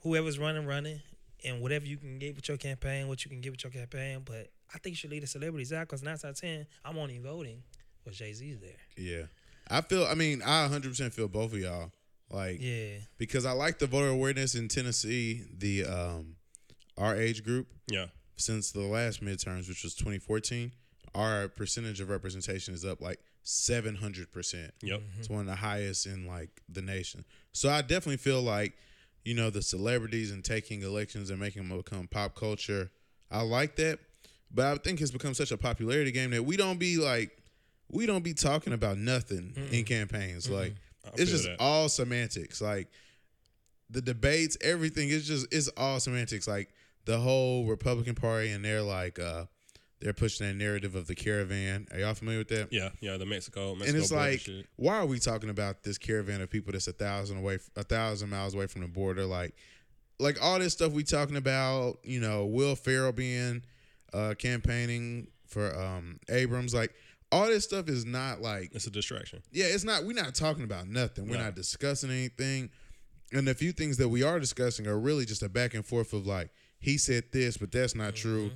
whoever's 0.00 0.38
running, 0.38 0.66
running, 0.66 1.00
and 1.46 1.60
whatever 1.62 1.86
you 1.86 1.96
can 1.96 2.18
get 2.18 2.34
with 2.36 2.48
your 2.48 2.56
campaign, 2.56 3.08
what 3.08 3.24
you 3.24 3.30
can 3.30 3.40
get 3.40 3.52
with 3.52 3.62
your 3.64 3.70
campaign. 3.70 4.22
But 4.24 4.48
I 4.74 4.78
think 4.78 4.92
you 4.92 4.96
should 4.96 5.10
leave 5.10 5.22
the 5.22 5.26
celebrities 5.26 5.72
out 5.72 5.82
because 5.88 6.02
nine 6.02 6.14
out 6.14 6.24
of 6.24 6.40
ten, 6.40 6.66
I'm 6.84 6.98
only 6.98 7.18
voting 7.18 7.62
for 8.04 8.10
Jay 8.10 8.32
Z's 8.32 8.58
there. 8.58 8.70
Yeah. 8.96 9.22
I 9.68 9.80
feel 9.80 10.04
I 10.04 10.14
mean, 10.14 10.42
I 10.42 10.68
100% 10.68 11.12
feel 11.12 11.28
both 11.28 11.52
of 11.52 11.58
y'all. 11.58 11.92
Like 12.30 12.58
Yeah, 12.60 12.96
because 13.18 13.46
I 13.46 13.52
like 13.52 13.78
the 13.78 13.86
voter 13.86 14.08
awareness 14.08 14.54
in 14.56 14.66
Tennessee, 14.68 15.44
the 15.56 15.84
um 15.84 16.36
our 16.98 17.14
age 17.14 17.44
group 17.44 17.68
Yeah, 17.86 18.06
since 18.36 18.72
the 18.72 18.80
last 18.80 19.22
midterms, 19.22 19.68
which 19.68 19.84
was 19.84 19.94
2014, 19.94 20.72
our 21.14 21.46
percentage 21.48 22.00
of 22.00 22.08
representation 22.08 22.74
is 22.74 22.84
up 22.84 23.00
like 23.00 23.20
700%. 23.44 24.70
yep, 24.82 25.02
It's 25.18 25.30
one 25.30 25.40
of 25.40 25.46
the 25.46 25.54
highest 25.56 26.06
in 26.06 26.26
like 26.26 26.50
the 26.68 26.82
nation. 26.82 27.24
So 27.52 27.68
I 27.70 27.80
definitely 27.82 28.16
feel 28.16 28.42
like, 28.42 28.74
you 29.26 29.34
know, 29.34 29.50
the 29.50 29.60
celebrities 29.60 30.30
and 30.30 30.44
taking 30.44 30.82
elections 30.82 31.30
and 31.30 31.40
making 31.40 31.68
them 31.68 31.76
become 31.76 32.06
pop 32.06 32.36
culture. 32.36 32.92
I 33.28 33.42
like 33.42 33.74
that. 33.76 33.98
But 34.54 34.66
I 34.66 34.76
think 34.76 35.00
it's 35.00 35.10
become 35.10 35.34
such 35.34 35.50
a 35.50 35.56
popularity 35.58 36.12
game 36.12 36.30
that 36.30 36.44
we 36.44 36.56
don't 36.56 36.78
be 36.78 36.96
like 36.96 37.36
we 37.90 38.06
don't 38.06 38.22
be 38.22 38.34
talking 38.34 38.72
about 38.72 38.98
nothing 38.98 39.52
in 39.72 39.84
campaigns. 39.84 40.48
Like 40.48 40.74
I 41.04 41.10
it's 41.16 41.32
just 41.32 41.44
that. 41.44 41.56
all 41.58 41.88
semantics. 41.88 42.60
Like 42.60 42.86
the 43.90 44.00
debates, 44.00 44.56
everything 44.60 45.08
is 45.08 45.26
just 45.26 45.52
it's 45.52 45.66
all 45.76 45.98
semantics. 45.98 46.46
Like 46.46 46.68
the 47.04 47.18
whole 47.18 47.66
Republican 47.66 48.14
Party 48.14 48.50
and 48.50 48.64
they're 48.64 48.80
like 48.80 49.18
uh 49.18 49.46
they're 50.00 50.12
pushing 50.12 50.46
that 50.46 50.54
narrative 50.54 50.94
of 50.94 51.06
the 51.06 51.14
caravan. 51.14 51.86
Are 51.92 51.98
y'all 51.98 52.14
familiar 52.14 52.40
with 52.40 52.48
that? 52.48 52.72
Yeah, 52.72 52.90
yeah, 53.00 53.16
the 53.16 53.26
Mexico, 53.26 53.74
Mexico 53.74 53.88
and 53.88 54.02
it's 54.02 54.12
like, 54.12 54.46
why 54.76 54.96
are 54.98 55.06
we 55.06 55.18
talking 55.18 55.48
about 55.50 55.82
this 55.82 55.96
caravan 55.98 56.40
of 56.42 56.50
people 56.50 56.72
that's 56.72 56.86
a 56.88 56.92
thousand 56.92 57.38
away, 57.38 57.58
a 57.76 57.82
thousand 57.82 58.30
miles 58.30 58.54
away 58.54 58.66
from 58.66 58.82
the 58.82 58.88
border? 58.88 59.24
Like, 59.24 59.54
like 60.18 60.42
all 60.42 60.58
this 60.58 60.72
stuff 60.74 60.92
we 60.92 61.02
talking 61.02 61.36
about. 61.36 61.98
You 62.04 62.20
know, 62.20 62.44
Will 62.46 62.76
Ferrell 62.76 63.12
being 63.12 63.62
uh, 64.12 64.34
campaigning 64.38 65.28
for 65.46 65.74
um, 65.78 66.18
Abrams. 66.28 66.74
Like, 66.74 66.94
all 67.32 67.46
this 67.46 67.64
stuff 67.64 67.88
is 67.88 68.04
not 68.04 68.40
like, 68.40 68.70
It's 68.74 68.86
a 68.86 68.90
distraction. 68.90 69.42
yeah, 69.50 69.66
it's 69.66 69.84
not. 69.84 70.04
We're 70.04 70.12
not 70.12 70.34
talking 70.34 70.64
about 70.64 70.88
nothing. 70.88 71.28
We're 71.28 71.38
No. 71.38 71.44
not 71.44 71.54
discussing 71.54 72.10
anything. 72.10 72.70
And 73.32 73.48
the 73.48 73.54
few 73.54 73.72
things 73.72 73.96
that 73.96 74.08
we 74.08 74.22
are 74.22 74.38
discussing 74.38 74.86
are 74.86 74.98
really 74.98 75.24
just 75.24 75.42
a 75.42 75.48
back 75.48 75.74
and 75.74 75.84
forth 75.84 76.12
of 76.12 76.26
like, 76.26 76.50
he 76.78 76.98
said 76.98 77.24
this, 77.32 77.56
but 77.56 77.72
that's 77.72 77.94
not 77.94 78.14
true. 78.14 78.52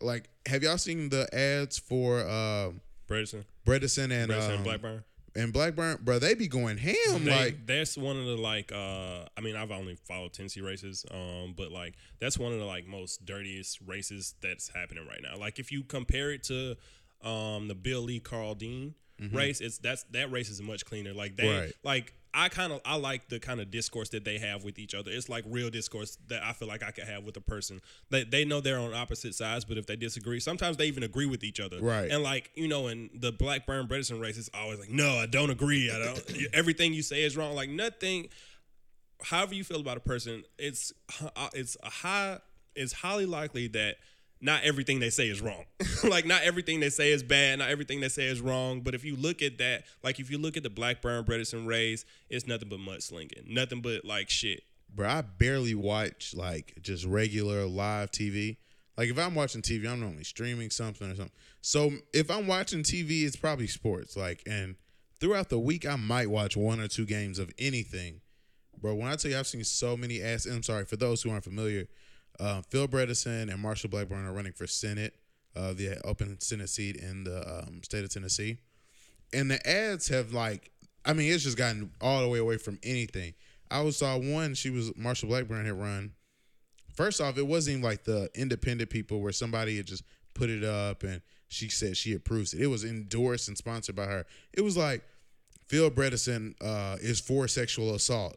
Like, 0.00 0.28
have 0.46 0.62
y'all 0.62 0.78
seen 0.78 1.08
the 1.08 1.32
ads 1.34 1.78
for 1.78 2.20
um, 2.28 2.80
Bredesen, 3.08 3.44
Bredesen 3.66 4.10
and 4.12 4.30
Bredesen 4.32 4.48
um, 4.48 4.54
and 4.54 4.64
Blackburn. 4.64 5.04
and 5.36 5.52
Blackburn, 5.52 5.98
bro, 6.02 6.18
they 6.18 6.34
be 6.34 6.48
going 6.48 6.78
ham. 6.78 7.24
They, 7.24 7.30
like, 7.30 7.66
that's 7.66 7.96
one 7.96 8.16
of 8.16 8.24
the 8.24 8.36
like 8.36 8.72
uh 8.72 9.24
I 9.36 9.40
mean 9.42 9.56
I've 9.56 9.70
only 9.70 9.96
followed 9.96 10.32
Tennessee 10.32 10.60
races 10.60 11.04
um 11.10 11.54
but 11.56 11.70
like 11.72 11.94
that's 12.20 12.38
one 12.38 12.52
of 12.52 12.58
the 12.58 12.64
like 12.64 12.86
most 12.86 13.24
dirtiest 13.24 13.80
races 13.86 14.34
that's 14.42 14.68
happening 14.68 15.06
right 15.06 15.20
now. 15.22 15.36
Like 15.38 15.58
if 15.58 15.70
you 15.72 15.82
compare 15.84 16.30
it 16.32 16.42
to 16.44 16.76
um 17.22 17.68
the 17.68 17.74
Bill 17.74 18.02
Lee 18.02 18.20
Karl 18.20 18.54
Dean 18.54 18.94
race, 19.32 19.60
it's 19.60 19.78
that's 19.78 20.04
that 20.10 20.30
race 20.30 20.50
is 20.50 20.60
much 20.60 20.84
cleaner. 20.84 21.12
Like 21.14 21.36
they 21.36 21.48
Right. 21.48 21.72
like 21.82 22.14
I 22.34 22.48
kind 22.48 22.72
of 22.72 22.80
I 22.84 22.96
like 22.96 23.28
the 23.28 23.38
kind 23.38 23.60
of 23.60 23.70
discourse 23.70 24.08
that 24.10 24.24
they 24.24 24.38
have 24.38 24.64
with 24.64 24.78
each 24.78 24.94
other. 24.94 25.10
It's 25.12 25.28
like 25.28 25.44
real 25.48 25.70
discourse 25.70 26.18
that 26.28 26.42
I 26.42 26.52
feel 26.52 26.66
like 26.66 26.82
I 26.82 26.90
could 26.90 27.04
have 27.04 27.24
with 27.24 27.36
a 27.36 27.40
person. 27.40 27.80
They 28.10 28.24
they 28.24 28.44
know 28.44 28.60
they're 28.60 28.78
on 28.78 28.92
opposite 28.92 29.34
sides, 29.34 29.64
but 29.64 29.78
if 29.78 29.86
they 29.86 29.96
disagree, 29.96 30.40
sometimes 30.40 30.76
they 30.76 30.86
even 30.86 31.04
agree 31.04 31.26
with 31.26 31.44
each 31.44 31.60
other. 31.60 31.78
Right. 31.80 32.10
And 32.10 32.22
like 32.22 32.50
you 32.54 32.66
know, 32.66 32.88
in 32.88 33.10
the 33.14 33.30
Blackburn 33.30 33.86
Bredesen 33.86 34.20
race, 34.20 34.36
it's 34.36 34.50
always 34.52 34.80
like, 34.80 34.90
no, 34.90 35.16
I 35.16 35.26
don't 35.26 35.50
agree. 35.50 35.90
I 35.90 35.98
don't. 35.98 36.32
everything 36.52 36.92
you 36.92 37.02
say 37.02 37.22
is 37.22 37.36
wrong. 37.36 37.54
Like 37.54 37.70
nothing. 37.70 38.28
However 39.22 39.54
you 39.54 39.64
feel 39.64 39.80
about 39.80 39.96
a 39.96 40.00
person, 40.00 40.42
it's 40.58 40.92
uh, 41.36 41.48
it's 41.52 41.76
a 41.82 41.90
high. 41.90 42.38
It's 42.74 42.92
highly 42.92 43.26
likely 43.26 43.68
that 43.68 43.96
not 44.44 44.62
everything 44.62 45.00
they 45.00 45.08
say 45.08 45.28
is 45.28 45.40
wrong. 45.40 45.64
like 46.04 46.26
not 46.26 46.42
everything 46.42 46.78
they 46.78 46.90
say 46.90 47.12
is 47.12 47.22
bad. 47.22 47.60
Not 47.60 47.70
everything 47.70 48.00
they 48.00 48.10
say 48.10 48.26
is 48.26 48.42
wrong. 48.42 48.82
But 48.82 48.94
if 48.94 49.02
you 49.02 49.16
look 49.16 49.40
at 49.40 49.56
that, 49.56 49.84
like 50.02 50.20
if 50.20 50.30
you 50.30 50.36
look 50.36 50.58
at 50.58 50.62
the 50.62 50.70
Blackburn 50.70 51.24
Bredesen 51.24 51.66
race, 51.66 52.04
it's 52.28 52.46
nothing 52.46 52.68
but 52.68 52.78
mudslinging. 52.78 53.48
Nothing 53.48 53.80
but 53.80 54.04
like 54.04 54.28
shit. 54.28 54.62
bro, 54.94 55.08
I 55.08 55.22
barely 55.22 55.74
watch 55.74 56.34
like 56.36 56.74
just 56.82 57.06
regular 57.06 57.64
live 57.64 58.10
TV. 58.10 58.58
Like 58.98 59.08
if 59.08 59.18
I'm 59.18 59.34
watching 59.34 59.62
TV, 59.62 59.88
I'm 59.88 60.00
normally 60.00 60.24
streaming 60.24 60.68
something 60.68 61.10
or 61.10 61.14
something. 61.14 61.32
So 61.62 61.92
if 62.12 62.30
I'm 62.30 62.46
watching 62.46 62.82
TV, 62.82 63.24
it's 63.24 63.36
probably 63.36 63.66
sports. 63.66 64.14
Like 64.14 64.42
and 64.46 64.76
throughout 65.20 65.48
the 65.48 65.58
week, 65.58 65.86
I 65.88 65.96
might 65.96 66.28
watch 66.28 66.54
one 66.54 66.80
or 66.80 66.88
two 66.88 67.06
games 67.06 67.38
of 67.38 67.50
anything. 67.58 68.20
Bro, 68.78 68.96
when 68.96 69.08
I 69.08 69.16
tell 69.16 69.30
you 69.30 69.38
I've 69.38 69.46
seen 69.46 69.64
so 69.64 69.96
many 69.96 70.20
ass, 70.20 70.44
I'm 70.44 70.62
sorry 70.62 70.84
for 70.84 70.96
those 70.96 71.22
who 71.22 71.30
aren't 71.30 71.44
familiar, 71.44 71.86
uh, 72.40 72.62
Phil 72.70 72.88
Bredesen 72.88 73.52
and 73.52 73.64
Marsha 73.64 73.88
Blackburn 73.88 74.24
are 74.26 74.32
running 74.32 74.52
for 74.52 74.66
Senate, 74.66 75.14
uh, 75.56 75.72
the 75.72 76.00
open 76.04 76.40
Senate 76.40 76.68
seat 76.68 76.96
in 76.96 77.24
the 77.24 77.38
um, 77.66 77.82
state 77.82 78.04
of 78.04 78.10
Tennessee. 78.10 78.58
and 79.32 79.50
the 79.50 79.68
ads 79.68 80.08
have 80.08 80.32
like 80.32 80.70
I 81.04 81.12
mean 81.12 81.32
it's 81.32 81.44
just 81.44 81.56
gotten 81.58 81.90
all 82.00 82.22
the 82.22 82.28
way 82.28 82.38
away 82.38 82.56
from 82.56 82.78
anything. 82.82 83.34
I 83.70 83.88
saw 83.90 84.16
one 84.18 84.54
she 84.54 84.70
was 84.70 84.90
Marsha 84.92 85.26
Blackburn 85.28 85.64
had 85.66 85.74
run. 85.74 86.12
First 86.94 87.20
off, 87.20 87.36
it 87.38 87.46
wasn't 87.46 87.78
even 87.78 87.84
like 87.84 88.04
the 88.04 88.30
independent 88.34 88.88
people 88.90 89.20
where 89.20 89.32
somebody 89.32 89.76
had 89.76 89.86
just 89.86 90.04
put 90.34 90.48
it 90.50 90.62
up 90.64 91.02
and 91.02 91.22
she 91.48 91.68
said 91.68 91.96
she 91.96 92.14
approves 92.14 92.54
it. 92.54 92.60
It 92.62 92.66
was 92.68 92.84
endorsed 92.84 93.48
and 93.48 93.56
sponsored 93.58 93.96
by 93.96 94.06
her. 94.06 94.26
It 94.52 94.60
was 94.62 94.76
like 94.76 95.02
Phil 95.68 95.90
Bredesen 95.90 96.54
uh, 96.60 96.96
is 97.00 97.20
for 97.20 97.48
sexual 97.48 97.94
assault 97.94 98.36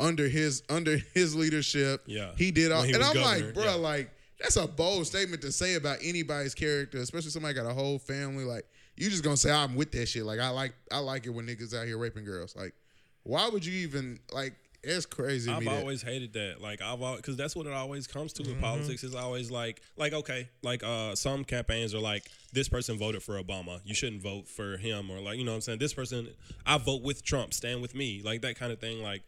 under 0.00 0.28
his 0.28 0.62
under 0.68 0.98
his 1.14 1.34
leadership. 1.34 2.02
Yeah. 2.06 2.32
he 2.36 2.50
did 2.50 2.72
all, 2.72 2.82
he 2.82 2.92
and 2.92 3.02
I'm 3.02 3.14
governor, 3.14 3.46
like, 3.46 3.54
bro, 3.54 3.64
yeah. 3.64 3.74
like 3.74 4.10
that's 4.40 4.56
a 4.56 4.66
bold 4.66 5.06
statement 5.06 5.40
to 5.42 5.52
say 5.52 5.74
about 5.74 5.98
anybody's 6.02 6.54
character, 6.54 6.98
especially 6.98 7.30
somebody 7.30 7.54
got 7.54 7.66
a 7.66 7.72
whole 7.74 7.98
family. 7.98 8.44
Like 8.44 8.66
you 8.96 9.08
just 9.10 9.24
gonna 9.24 9.36
say 9.36 9.50
I'm 9.50 9.74
with 9.74 9.92
that 9.92 10.06
shit. 10.06 10.24
Like 10.24 10.40
I 10.40 10.50
like 10.50 10.74
I 10.92 10.98
like 10.98 11.26
it 11.26 11.30
when 11.30 11.46
niggas 11.46 11.74
out 11.74 11.86
here 11.86 11.98
raping 11.98 12.24
girls. 12.24 12.54
Like 12.56 12.74
why 13.22 13.48
would 13.48 13.64
you 13.64 13.72
even 13.86 14.20
like? 14.32 14.54
It's 14.88 15.04
crazy. 15.04 15.50
I've 15.50 15.60
me 15.60 15.66
that- 15.66 15.80
always 15.80 16.00
hated 16.00 16.32
that. 16.34 16.60
Like 16.60 16.80
I've 16.80 17.02
always 17.02 17.20
because 17.20 17.36
that's 17.36 17.56
what 17.56 17.66
it 17.66 17.72
always 17.72 18.06
comes 18.06 18.32
to 18.34 18.42
Mm-hmm. 18.44 18.52
with 18.52 18.60
politics. 18.60 19.02
Is 19.02 19.16
always 19.16 19.50
like 19.50 19.80
like 19.96 20.12
okay, 20.12 20.48
like 20.62 20.84
uh 20.84 21.16
some 21.16 21.42
campaigns 21.42 21.92
are 21.92 21.98
like 21.98 22.22
this 22.52 22.68
person 22.68 22.96
voted 22.96 23.22
for 23.24 23.42
Obama, 23.42 23.80
you 23.84 23.94
shouldn't 23.96 24.22
vote 24.22 24.46
for 24.46 24.76
him, 24.76 25.10
or 25.10 25.18
like 25.18 25.38
you 25.38 25.44
know 25.44 25.50
what 25.50 25.56
I'm 25.56 25.60
saying 25.62 25.78
this 25.80 25.92
person 25.94 26.28
I 26.64 26.78
vote 26.78 27.02
with 27.02 27.24
Trump, 27.24 27.52
stand 27.52 27.82
with 27.82 27.96
me, 27.96 28.22
like 28.24 28.42
that 28.42 28.56
kind 28.56 28.70
of 28.70 28.78
thing. 28.78 29.02
Like 29.02 29.22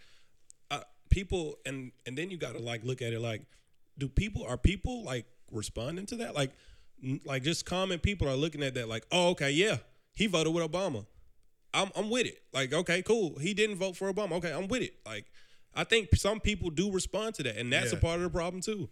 people 1.18 1.56
and 1.66 1.92
and 2.06 2.16
then 2.18 2.30
you 2.30 2.36
got 2.36 2.52
to 2.56 2.62
like 2.72 2.82
look 2.84 3.00
at 3.02 3.12
it 3.12 3.20
like 3.20 3.42
do 3.98 4.08
people 4.08 4.42
are 4.50 4.56
people 4.56 5.02
like 5.12 5.26
responding 5.50 6.06
to 6.06 6.16
that 6.16 6.34
like 6.40 6.52
n- 7.02 7.20
like 7.24 7.42
just 7.42 7.64
common 7.66 7.98
people 7.98 8.28
are 8.28 8.36
looking 8.44 8.62
at 8.62 8.74
that 8.74 8.88
like 8.88 9.04
oh 9.10 9.30
okay 9.30 9.50
yeah 9.50 9.78
he 10.14 10.26
voted 10.26 10.52
with 10.52 10.64
Obama. 10.70 11.06
I'm 11.72 11.90
I'm 11.94 12.08
with 12.10 12.26
it. 12.26 12.38
Like, 12.52 12.72
okay, 12.72 13.02
cool. 13.02 13.38
He 13.38 13.54
didn't 13.54 13.76
vote 13.76 13.94
for 13.96 14.12
Obama. 14.12 14.32
Okay, 14.38 14.52
I'm 14.52 14.66
with 14.68 14.82
it. 14.82 14.94
Like, 15.06 15.26
I 15.74 15.84
think 15.84 16.08
some 16.16 16.40
people 16.40 16.70
do 16.70 16.90
respond 16.90 17.34
to 17.36 17.42
that, 17.44 17.56
and 17.60 17.72
that's 17.72 17.92
Yeah. 17.92 17.98
a 17.98 18.00
part 18.00 18.16
of 18.16 18.22
the 18.22 18.30
problem 18.30 18.60
too. 18.62 18.88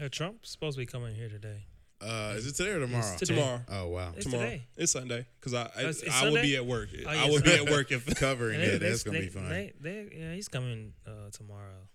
Uh, 0.00 0.08
Trump's 0.10 0.50
supposed 0.50 0.76
to 0.76 0.82
be 0.82 0.86
coming 0.86 1.14
here 1.16 1.28
today. 1.28 1.60
Uh, 2.04 2.34
is 2.36 2.46
it 2.46 2.54
today 2.54 2.70
or 2.70 2.80
tomorrow? 2.80 3.04
It's 3.12 3.18
today. 3.20 3.34
Tomorrow, 3.36 3.60
Oh 3.70 3.88
wow, 3.88 4.12
It's 4.16 4.26
tomorrow, 4.26 4.44
today. 4.44 4.66
it's 4.76 4.92
Sunday 4.92 5.26
because 5.40 5.54
I 5.54 5.62
I, 5.62 5.64
it's- 5.80 6.02
it's 6.02 6.14
I 6.22 6.28
would 6.30 6.42
be 6.42 6.56
at 6.56 6.66
work. 6.66 6.88
Oh, 7.06 7.08
I 7.08 7.14
yeah, 7.24 7.30
would 7.30 7.44
be 7.44 7.52
at 7.54 7.70
work 7.70 7.90
if 7.96 8.06
covering 8.16 8.60
it. 8.60 8.80
That's 8.80 9.02
gonna 9.02 9.20
be 9.20 9.28
fun. 9.28 9.48
They, 9.48 9.72
they, 9.80 10.08
yeah, 10.14 10.34
he's 10.34 10.48
coming 10.48 10.92
uh, 11.06 11.30
tomorrow. 11.32 11.88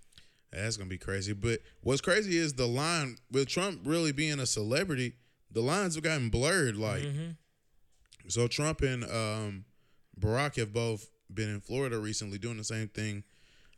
That's 0.52 0.78
gonna 0.78 0.90
be 0.90 0.98
crazy. 0.98 1.34
But 1.34 1.60
what's 1.82 2.02
crazy 2.02 2.38
is 2.38 2.54
the 2.54 2.66
line 2.68 3.18
with 3.32 3.48
Trump 3.48 3.82
really 3.86 4.12
being 4.12 4.40
a 4.40 4.46
celebrity. 4.48 5.14
The 5.52 5.62
lines 5.62 5.96
have 5.96 6.04
gotten 6.04 6.30
blurred. 6.30 6.76
Like, 6.76 7.04
Mm-hmm. 7.04 7.30
so 8.30 8.48
Trump 8.48 8.82
and 8.82 9.04
um, 9.04 9.66
Barack 10.20 10.56
have 10.58 10.74
both 10.74 11.10
been 11.32 11.50
in 11.50 11.60
Florida 11.62 12.00
recently 12.00 12.38
doing 12.40 12.58
the 12.58 12.64
same 12.64 12.88
thing. 12.88 13.24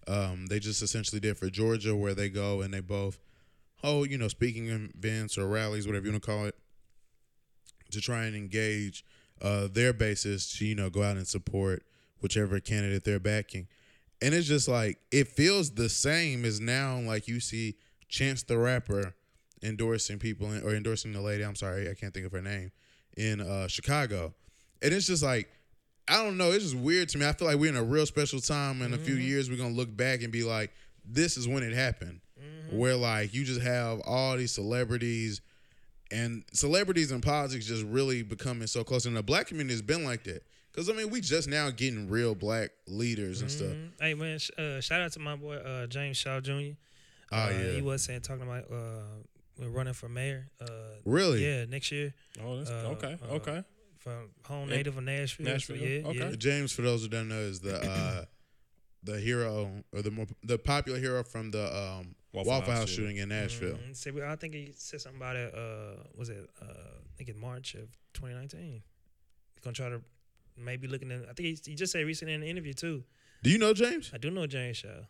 Um, 0.08 0.48
they 0.48 0.60
just 0.60 0.82
essentially 0.82 1.20
did 1.20 1.38
for 1.38 1.50
Georgia, 1.50 1.96
where 1.96 2.14
they 2.14 2.30
go 2.30 2.62
and 2.62 2.74
they 2.74 2.80
both 2.80 3.20
hold, 3.82 4.10
you 4.10 4.18
know, 4.18 4.28
speaking 4.28 4.68
events 4.96 5.38
or 5.38 5.48
rallies, 5.48 5.88
whatever 5.88 6.06
you 6.06 6.12
want 6.12 6.24
to 6.24 6.30
call 6.30 6.46
it, 6.46 6.56
to 7.92 8.02
try 8.02 8.26
and 8.26 8.36
engage 8.36 9.04
uh, 9.42 9.68
their 9.72 9.94
bases 9.94 10.52
to, 10.54 10.66
you 10.66 10.76
know, 10.76 10.90
go 10.90 11.04
out 11.04 11.18
and 11.18 11.28
support 11.28 11.84
whichever 12.20 12.60
candidate 12.60 13.04
they're 13.04 13.20
backing. 13.20 13.68
And 14.22 14.34
it's 14.34 14.48
just 14.48 14.68
like 14.68 15.00
it 15.12 15.28
feels 15.28 15.72
the 15.72 15.90
same 15.90 16.46
as 16.46 16.60
now, 16.60 17.00
like 17.00 17.28
you 17.28 17.40
see 17.40 17.76
Chance 18.08 18.44
the 18.44 18.58
Rapper 18.58 19.16
endorsing 19.64 20.20
people 20.20 20.52
in, 20.52 20.64
or 20.64 20.76
endorsing 20.76 21.14
the 21.14 21.22
lady. 21.22 21.44
I'm 21.44 21.56
sorry, 21.56 21.90
I 21.90 21.94
can't 21.94 22.14
think 22.14 22.26
of 22.26 22.32
her 22.32 22.42
name 22.42 22.72
in 23.18 23.42
uh, 23.42 23.68
Chicago, 23.68 24.34
and 24.82 24.94
it's 24.94 25.08
just 25.08 25.24
like 25.24 25.50
I 26.08 26.24
don't 26.24 26.38
know. 26.38 26.52
It's 26.52 26.66
just 26.66 26.76
weird 26.76 27.10
to 27.10 27.18
me. 27.18 27.26
I 27.26 27.32
feel 27.32 27.48
like 27.48 27.58
we're 27.58 27.70
in 27.70 27.78
a 27.78 27.84
real 27.84 28.06
special 28.06 28.42
time. 28.42 28.82
In 28.82 28.94
a 28.94 28.98
few 28.98 29.16
years, 29.16 29.50
we're 29.50 29.58
gonna 29.58 29.74
look 29.74 29.96
back 29.96 30.22
and 30.22 30.32
be 30.32 30.44
like, 30.44 30.72
"This 31.06 31.38
is 31.38 31.48
when 31.48 31.64
it 31.64 31.74
happened," 31.74 32.20
where 32.72 32.96
like 32.96 33.34
you 33.34 33.44
just 33.44 33.62
have 33.62 34.00
all 34.06 34.38
these 34.38 34.52
celebrities. 34.52 35.42
And 36.14 36.44
celebrities 36.52 37.10
and 37.12 37.24
politics 37.24 37.66
just 37.66 37.86
really 37.86 38.22
becoming 38.22 38.68
so 38.68 38.84
close, 38.84 39.06
and 39.06 39.16
the 39.16 39.24
black 39.24 39.48
community 39.48 39.74
has 39.74 39.82
been 39.82 40.04
like 40.04 40.26
that. 40.26 40.44
Cause 40.74 40.90
I 40.90 40.94
mean, 40.94 41.10
we 41.10 41.22
just 41.22 41.48
now 41.48 41.70
getting 41.70 42.10
real 42.10 42.36
black 42.36 42.72
leaders 42.86 43.40
and 43.42 43.50
stuff. 43.50 43.70
Mhm. 43.70 43.90
Hey 44.00 44.14
man, 44.14 44.38
sh- 44.38 44.52
uh, 44.58 44.82
shout 44.82 45.02
out 45.02 45.14
to 45.14 45.20
my 45.20 45.38
boy 45.38 45.56
uh, 45.56 45.88
James 45.88 46.18
Shaw 46.18 46.42
Jr. 46.42 46.52
Oh 47.32 47.38
uh, 47.38 47.50
yeah, 47.50 47.72
he 47.72 47.82
was 47.82 48.04
saying 48.04 48.22
talking 48.22 48.44
about 48.44 48.66
uh, 48.70 49.24
we're 49.58 49.70
running 49.70 49.94
for 49.94 50.10
mayor. 50.10 50.50
Uh, 50.60 50.66
really? 51.06 51.46
yeah, 51.46 51.64
next 51.64 51.94
year 51.94 52.14
oh, 52.44 52.58
that's, 52.58 52.70
Uh, 52.70 52.90
okay, 52.92 53.18
uh, 53.30 53.34
okay. 53.36 53.64
from 54.00 54.32
home 54.46 54.68
native 54.68 54.98
of 54.98 55.04
Nashville. 55.06 55.46
So, 55.46 55.52
Nashville, 55.54 55.78
yeah, 55.78 56.08
okay. 56.08 56.18
yeah. 56.32 56.36
James, 56.38 56.74
for 56.74 56.82
those 56.82 57.04
who 57.04 57.08
don't 57.08 57.30
know, 57.30 57.40
is 57.40 57.62
the 57.62 57.82
uh, 57.90 58.26
the 59.04 59.18
hero 59.18 59.84
or 59.94 60.02
the 60.02 60.12
more, 60.12 60.28
the 60.44 60.58
popular 60.58 61.00
hero 61.00 61.24
from 61.24 61.52
the 61.52 61.74
um, 61.74 62.16
Waffle, 62.34 62.52
Waffle 62.52 62.72
House, 62.72 62.80
House 62.82 62.90
shooting 62.90 63.18
in 63.18 63.30
Nashville. 63.30 63.78
Mhm. 63.78 63.96
Say, 63.96 64.12
I 64.24 64.36
think 64.38 64.54
he 64.54 64.72
said 64.76 65.02
something 65.02 65.20
about 65.22 65.36
it. 65.36 65.54
Uh, 65.54 66.04
was 66.16 66.30
it? 66.30 66.50
Uh, 66.62 66.66
I 66.66 67.16
think 67.18 67.30
in 67.30 67.38
March 67.40 67.76
of 67.76 67.90
2019. 68.14 68.82
He's 69.54 69.62
gonna 69.64 69.74
try 69.74 69.90
to 69.90 70.02
maybe 70.58 70.88
looking 70.88 71.12
at. 71.12 71.24
I 71.24 71.34
think 71.34 71.40
he, 71.40 71.72
he 71.72 71.76
just 71.76 71.92
said 71.92 72.06
recently 72.06 72.34
in 72.34 72.42
an 72.44 72.48
interview 72.48 72.74
too. 72.74 73.04
Do 73.44 73.50
you 73.50 73.58
know 73.58 73.74
James? 73.74 74.12
I 74.14 74.18
do 74.18 74.30
know 74.32 74.48
James 74.48 74.78
Shaw. 74.78 75.06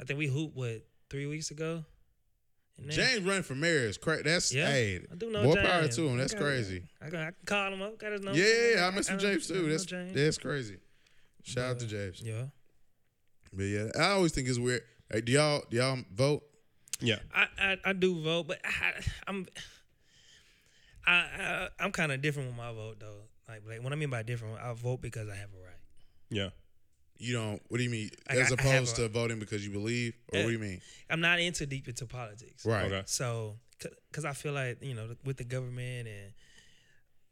I 0.00 0.04
think 0.04 0.18
we 0.18 0.26
hooped 0.28 0.56
what 0.56 0.86
three 1.10 1.26
weeks 1.26 1.50
ago. 1.50 1.84
Then- 2.78 2.90
James 2.90 3.20
running 3.24 3.42
for 3.44 3.54
mayor 3.54 3.86
is 3.86 3.98
crazy. 3.98 4.22
That's 4.24 4.52
Yeah, 4.52 4.66
hey, 4.66 5.06
I 5.10 5.14
do 5.14 5.30
know 5.30 5.44
more 5.44 5.54
James. 5.54 5.68
power 5.68 5.86
to 5.88 6.08
him. 6.08 6.20
I 6.20 6.26
got- 6.26 6.36
crazy. 6.36 6.82
I, 7.00 7.08
got, 7.10 7.20
I 7.20 7.24
can 7.26 7.34
call 7.46 7.72
him 7.72 7.82
up. 7.82 7.98
Got 7.98 8.12
his 8.12 8.20
number. 8.22 8.38
Yeah, 8.38 8.46
yeah, 8.46 8.74
yeah, 8.76 8.84
I 8.84 8.88
I 8.88 8.90
miss 8.90 9.10
with 9.10 9.20
James 9.20 9.46
too. 9.46 9.68
That's 9.68 9.84
James. 9.84 10.12
that's 10.14 10.38
crazy. 10.38 10.78
Shout 11.44 11.64
out 11.70 11.78
to 11.80 11.86
James. 11.86 12.20
Yeah. 12.24 12.46
But 13.52 13.64
yeah, 13.64 13.90
I 13.96 14.08
always 14.12 14.32
think 14.32 14.48
it's 14.48 14.58
weird. 14.58 14.82
Hey, 15.10 15.20
do 15.20 15.32
y'all 15.32 15.62
do 15.70 15.76
y'all 15.76 15.98
vote? 16.12 16.42
Yeah. 17.00 17.18
I, 17.34 17.46
I, 17.58 17.76
I 17.86 17.92
do 17.92 18.20
vote, 18.22 18.48
but 18.48 18.60
I, 18.64 18.92
I'm 19.26 19.46
I, 21.06 21.12
I 21.12 21.68
I'm 21.80 21.92
kind 21.92 22.12
of 22.12 22.22
different 22.22 22.48
with 22.48 22.56
my 22.56 22.72
vote 22.72 23.00
though. 23.00 23.22
Like, 23.48 23.62
like 23.68 23.82
what 23.82 23.92
I 23.92 23.96
mean 23.96 24.10
by 24.10 24.22
different, 24.22 24.58
I 24.60 24.72
vote 24.72 25.02
because 25.02 25.28
I 25.28 25.34
have 25.34 25.50
a 25.54 25.62
right. 25.62 25.74
Yeah. 26.30 26.48
You 27.18 27.34
don't. 27.34 27.62
What 27.68 27.78
do 27.78 27.84
you 27.84 27.90
mean? 27.90 28.10
I- 28.28 28.38
As 28.38 28.50
I 28.50 28.54
opposed 28.54 28.98
a- 28.98 29.02
to 29.02 29.08
voting 29.08 29.38
because 29.38 29.64
you 29.64 29.72
believe, 29.72 30.14
or 30.32 30.38
Yeah. 30.38 30.44
what 30.44 30.48
do 30.48 30.52
you 30.54 30.58
mean? 30.58 30.80
I'm 31.10 31.20
not 31.20 31.38
into 31.38 31.66
deep 31.66 31.86
into 31.88 32.06
politics. 32.06 32.64
Right. 32.64 32.86
Okay. 32.86 33.02
So, 33.06 33.56
because 34.10 34.24
I 34.24 34.32
feel 34.32 34.52
like 34.52 34.82
you 34.82 34.94
know, 34.94 35.14
with 35.24 35.36
the 35.36 35.44
government 35.44 36.08
and 36.08 36.32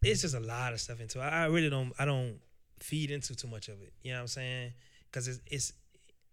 it's 0.02 0.20
just 0.22 0.34
a 0.34 0.40
lot 0.40 0.72
of 0.72 0.80
stuff 0.80 1.00
into 1.00 1.18
it. 1.20 1.22
I 1.22 1.44
I 1.44 1.46
really 1.46 1.70
don't. 1.70 1.92
I 1.98 2.04
don't 2.04 2.38
feed 2.80 3.10
into 3.10 3.34
too 3.34 3.48
much 3.48 3.68
of 3.68 3.80
it. 3.80 3.92
You 4.02 4.12
know 4.12 4.18
what 4.18 4.22
I'm 4.22 4.28
saying? 4.28 4.72
Because 5.10 5.28
it's, 5.28 5.40
it's. 5.46 5.72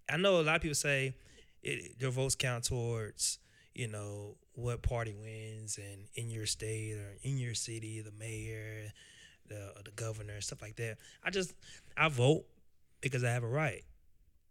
I 0.09 0.17
know 0.17 0.41
a 0.41 0.43
lot 0.43 0.57
of 0.57 0.61
people 0.61 0.75
say 0.75 1.15
it, 1.63 1.99
their 1.99 2.09
votes 2.09 2.35
count 2.35 2.65
towards 2.65 3.39
you 3.75 3.87
know 3.87 4.35
what 4.53 4.81
party 4.81 5.13
wins 5.13 5.77
and 5.77 6.07
in 6.15 6.29
your 6.29 6.45
state 6.45 6.97
or 6.97 7.17
in 7.23 7.37
your 7.37 7.53
city, 7.53 8.01
the 8.01 8.11
mayor, 8.11 8.91
the 9.47 9.55
uh, 9.55 9.81
the 9.85 9.91
governor, 9.91 10.41
stuff 10.41 10.61
like 10.61 10.75
that. 10.77 10.97
I 11.23 11.29
just 11.29 11.53
I 11.97 12.09
vote 12.09 12.43
because 13.01 13.23
I 13.23 13.31
have 13.31 13.43
a 13.43 13.47
right. 13.47 13.83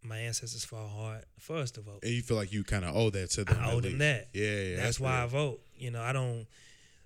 My 0.02 0.18
ancestors 0.18 0.64
fought 0.64 0.88
hard 0.88 1.24
for 1.40 1.56
us 1.56 1.72
to 1.72 1.80
vote. 1.80 2.00
And 2.02 2.12
you 2.12 2.22
feel 2.22 2.36
like 2.36 2.52
you 2.52 2.62
kind 2.62 2.84
of 2.84 2.96
owe 2.96 3.10
that 3.10 3.30
to 3.32 3.44
them. 3.44 3.58
I 3.60 3.72
owe 3.72 3.80
them 3.80 3.98
that. 3.98 4.28
Yeah, 4.32 4.60
yeah. 4.60 4.76
That's, 4.76 5.00
why 5.00 5.24
I 5.24 5.26
vote. 5.26 5.60
You 5.76 5.90
know, 5.90 6.00
I 6.00 6.12
don't 6.12 6.46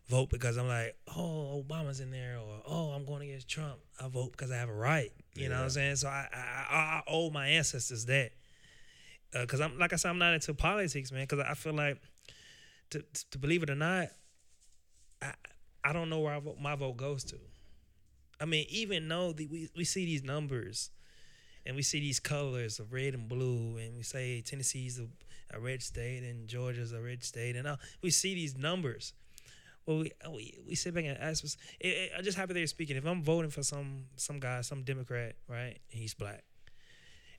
vote 0.08 0.28
because 0.28 0.58
I'm 0.58 0.68
like, 0.68 0.94
oh, 1.16 1.64
Obama's 1.66 2.00
in 2.00 2.10
there, 2.10 2.38
or 2.38 2.60
oh, 2.66 2.90
I'm 2.90 3.06
going 3.06 3.22
against 3.22 3.48
Trump. 3.48 3.78
I 4.00 4.08
vote 4.08 4.32
because 4.32 4.50
I 4.50 4.56
have 4.56 4.68
a 4.68 4.74
right. 4.74 5.10
You 5.34 5.48
know 5.48 5.56
what 5.56 5.64
I'm 5.64 5.70
saying? 5.70 5.96
So 5.96 6.08
I 6.08 6.28
I, 6.32 6.38
I, 6.38 6.76
I 6.76 7.02
owe 7.08 7.30
my 7.30 7.48
ancestors 7.48 8.04
that. 8.06 8.32
Uh, 9.34 9.40
because 9.40 9.60
I'm 9.60 9.78
like 9.78 9.92
I 9.92 9.96
said, 9.96 10.10
I'm 10.10 10.18
not 10.18 10.34
into 10.34 10.54
politics, 10.54 11.10
man. 11.10 11.22
Because 11.22 11.44
I 11.48 11.54
feel 11.54 11.74
like, 11.74 11.98
to 12.90 13.04
to 13.30 13.38
believe 13.38 13.62
it 13.62 13.70
or 13.70 13.74
not, 13.74 14.08
I 15.20 15.32
I 15.84 15.92
don't 15.92 16.10
know 16.10 16.20
where 16.20 16.34
I 16.34 16.40
vote, 16.40 16.58
my 16.60 16.74
vote 16.74 16.96
goes 16.96 17.24
to. 17.24 17.36
I 18.40 18.44
mean, 18.44 18.66
even 18.68 19.08
though 19.08 19.32
the, 19.32 19.46
we 19.46 19.70
we 19.76 19.84
see 19.84 20.04
these 20.04 20.22
numbers, 20.22 20.90
and 21.64 21.76
we 21.76 21.82
see 21.82 22.00
these 22.00 22.20
colors 22.20 22.78
of 22.78 22.92
red 22.92 23.14
and 23.14 23.28
blue, 23.28 23.76
and 23.78 23.96
we 23.96 24.02
say 24.02 24.40
Tennessee's 24.42 24.98
a, 24.98 25.06
a 25.56 25.60
red 25.60 25.82
state 25.82 26.22
and 26.22 26.48
Georgia's 26.48 26.92
a 26.92 27.00
red 27.00 27.22
state, 27.24 27.56
and 27.56 27.68
we 28.02 28.10
see 28.10 28.34
these 28.34 28.56
numbers. 28.56 29.14
Well, 29.86 29.98
we, 29.98 30.12
uh, 30.24 30.30
we 30.30 30.58
we 30.66 30.74
sit 30.74 30.94
back 30.94 31.04
and 31.04 31.18
ask. 31.18 31.44
It, 31.80 32.12
I'm 32.16 32.22
just 32.22 32.38
happy 32.38 32.52
they're 32.52 32.66
speaking. 32.66 32.96
If 32.96 33.06
I'm 33.06 33.22
voting 33.22 33.50
for 33.50 33.62
some 33.62 34.04
some 34.16 34.38
guy, 34.38 34.60
some 34.60 34.82
Democrat, 34.82 35.34
right? 35.48 35.78
and 35.90 36.00
He's 36.00 36.14
black, 36.14 36.44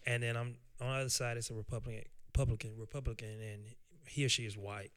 and 0.05 0.23
then 0.23 0.35
I'm 0.35 0.55
on 0.81 0.87
the 0.87 0.99
other 1.01 1.09
side. 1.09 1.37
It's 1.37 1.49
a 1.49 1.53
Republican, 1.53 2.03
Republican, 2.33 2.71
Republican, 2.77 3.41
and 3.41 3.61
he 4.07 4.25
or 4.25 4.29
she 4.29 4.43
is 4.43 4.57
white. 4.57 4.91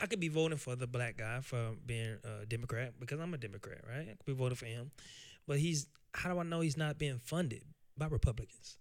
I 0.00 0.06
could 0.06 0.20
be 0.20 0.28
voting 0.28 0.58
for 0.58 0.76
the 0.76 0.86
black 0.86 1.18
guy 1.18 1.40
for 1.40 1.74
being 1.84 2.18
a 2.24 2.46
Democrat 2.46 2.94
because 2.98 3.20
I'm 3.20 3.34
a 3.34 3.38
Democrat, 3.38 3.82
right? 3.88 4.08
I 4.10 4.14
could 4.16 4.26
be 4.26 4.32
voting 4.32 4.56
for 4.56 4.66
him, 4.66 4.90
but 5.46 5.58
he's. 5.58 5.86
How 6.12 6.32
do 6.32 6.40
I 6.40 6.42
know 6.42 6.60
he's 6.60 6.76
not 6.76 6.98
being 6.98 7.20
funded 7.20 7.62
by 7.96 8.06
Republicans? 8.06 8.78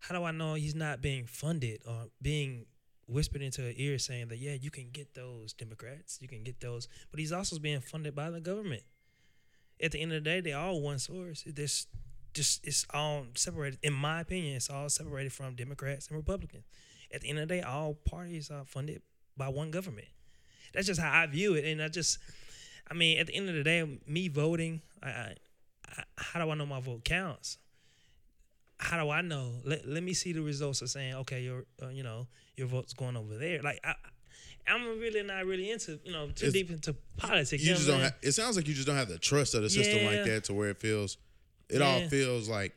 How 0.00 0.14
do 0.14 0.24
I 0.24 0.30
know 0.30 0.54
he's 0.54 0.74
not 0.74 1.00
being 1.00 1.24
funded 1.24 1.80
or 1.86 2.08
being 2.20 2.66
whispered 3.06 3.42
into 3.42 3.62
her 3.62 3.72
ear 3.76 3.98
saying 3.98 4.28
that 4.28 4.38
yeah, 4.38 4.52
you 4.52 4.70
can 4.70 4.90
get 4.92 5.14
those 5.14 5.52
Democrats, 5.52 6.18
you 6.20 6.28
can 6.28 6.42
get 6.42 6.60
those, 6.60 6.86
but 7.10 7.18
he's 7.18 7.32
also 7.32 7.58
being 7.58 7.80
funded 7.80 8.14
by 8.14 8.30
the 8.30 8.40
government. 8.40 8.82
At 9.82 9.92
the 9.92 10.00
end 10.00 10.12
of 10.12 10.22
the 10.22 10.30
day, 10.30 10.40
they're 10.40 10.58
all 10.58 10.80
one 10.80 10.98
source. 10.98 11.44
There's 11.46 11.86
just 12.34 12.66
it's 12.66 12.86
all 12.92 13.26
separated. 13.34 13.78
In 13.82 13.92
my 13.92 14.20
opinion, 14.20 14.56
it's 14.56 14.70
all 14.70 14.88
separated 14.88 15.32
from 15.32 15.54
Democrats 15.54 16.08
and 16.08 16.16
Republicans. 16.16 16.64
At 17.12 17.22
the 17.22 17.28
end 17.28 17.38
of 17.38 17.48
the 17.48 17.54
day, 17.56 17.62
all 17.62 17.94
parties 17.94 18.50
are 18.50 18.64
funded 18.64 19.02
by 19.36 19.48
one 19.48 19.70
government. 19.70 20.08
That's 20.72 20.86
just 20.86 21.00
how 21.00 21.10
I 21.12 21.26
view 21.26 21.54
it, 21.54 21.64
and 21.64 21.82
I 21.82 21.88
just, 21.88 22.18
I 22.88 22.94
mean, 22.94 23.18
at 23.18 23.26
the 23.26 23.34
end 23.34 23.48
of 23.48 23.56
the 23.56 23.64
day, 23.64 23.98
me 24.06 24.28
voting, 24.28 24.82
I, 25.02 25.08
I, 25.08 25.34
I 25.88 26.02
how 26.16 26.44
do 26.44 26.50
I 26.50 26.54
know 26.54 26.66
my 26.66 26.80
vote 26.80 27.04
counts? 27.04 27.58
How 28.78 29.02
do 29.02 29.10
I 29.10 29.20
know? 29.20 29.50
Let, 29.64 29.86
let 29.86 30.02
me 30.02 30.14
see 30.14 30.32
the 30.32 30.40
results 30.40 30.80
of 30.80 30.88
saying, 30.90 31.14
okay, 31.16 31.42
your 31.42 31.64
uh, 31.82 31.88
you 31.88 32.02
know 32.02 32.28
your 32.56 32.68
vote's 32.68 32.92
going 32.92 33.16
over 33.16 33.36
there. 33.36 33.60
Like 33.62 33.80
I, 33.84 33.94
I'm 34.68 35.00
really 35.00 35.22
not 35.22 35.44
really 35.46 35.70
into 35.70 35.98
you 36.04 36.12
know 36.12 36.26
too 36.26 36.46
It's- 36.46 36.52
deep 36.52 36.70
into 36.70 36.94
politics. 37.16 37.62
You 37.62 37.70
know 37.70 37.76
just 37.76 37.88
don't. 37.88 38.00
Have, 38.00 38.14
it 38.22 38.32
sounds 38.32 38.56
like 38.56 38.68
you 38.68 38.74
just 38.74 38.86
don't 38.86 38.96
have 38.96 39.08
the 39.08 39.18
trust 39.18 39.54
of 39.54 39.62
the 39.62 39.70
system 39.70 40.06
like 40.06 40.24
that 40.24 40.44
to 40.44 40.54
where 40.54 40.70
it 40.70 40.78
feels. 40.78 41.18
It 41.70 41.82
all 41.82 42.08
feels 42.08 42.48
like 42.48 42.72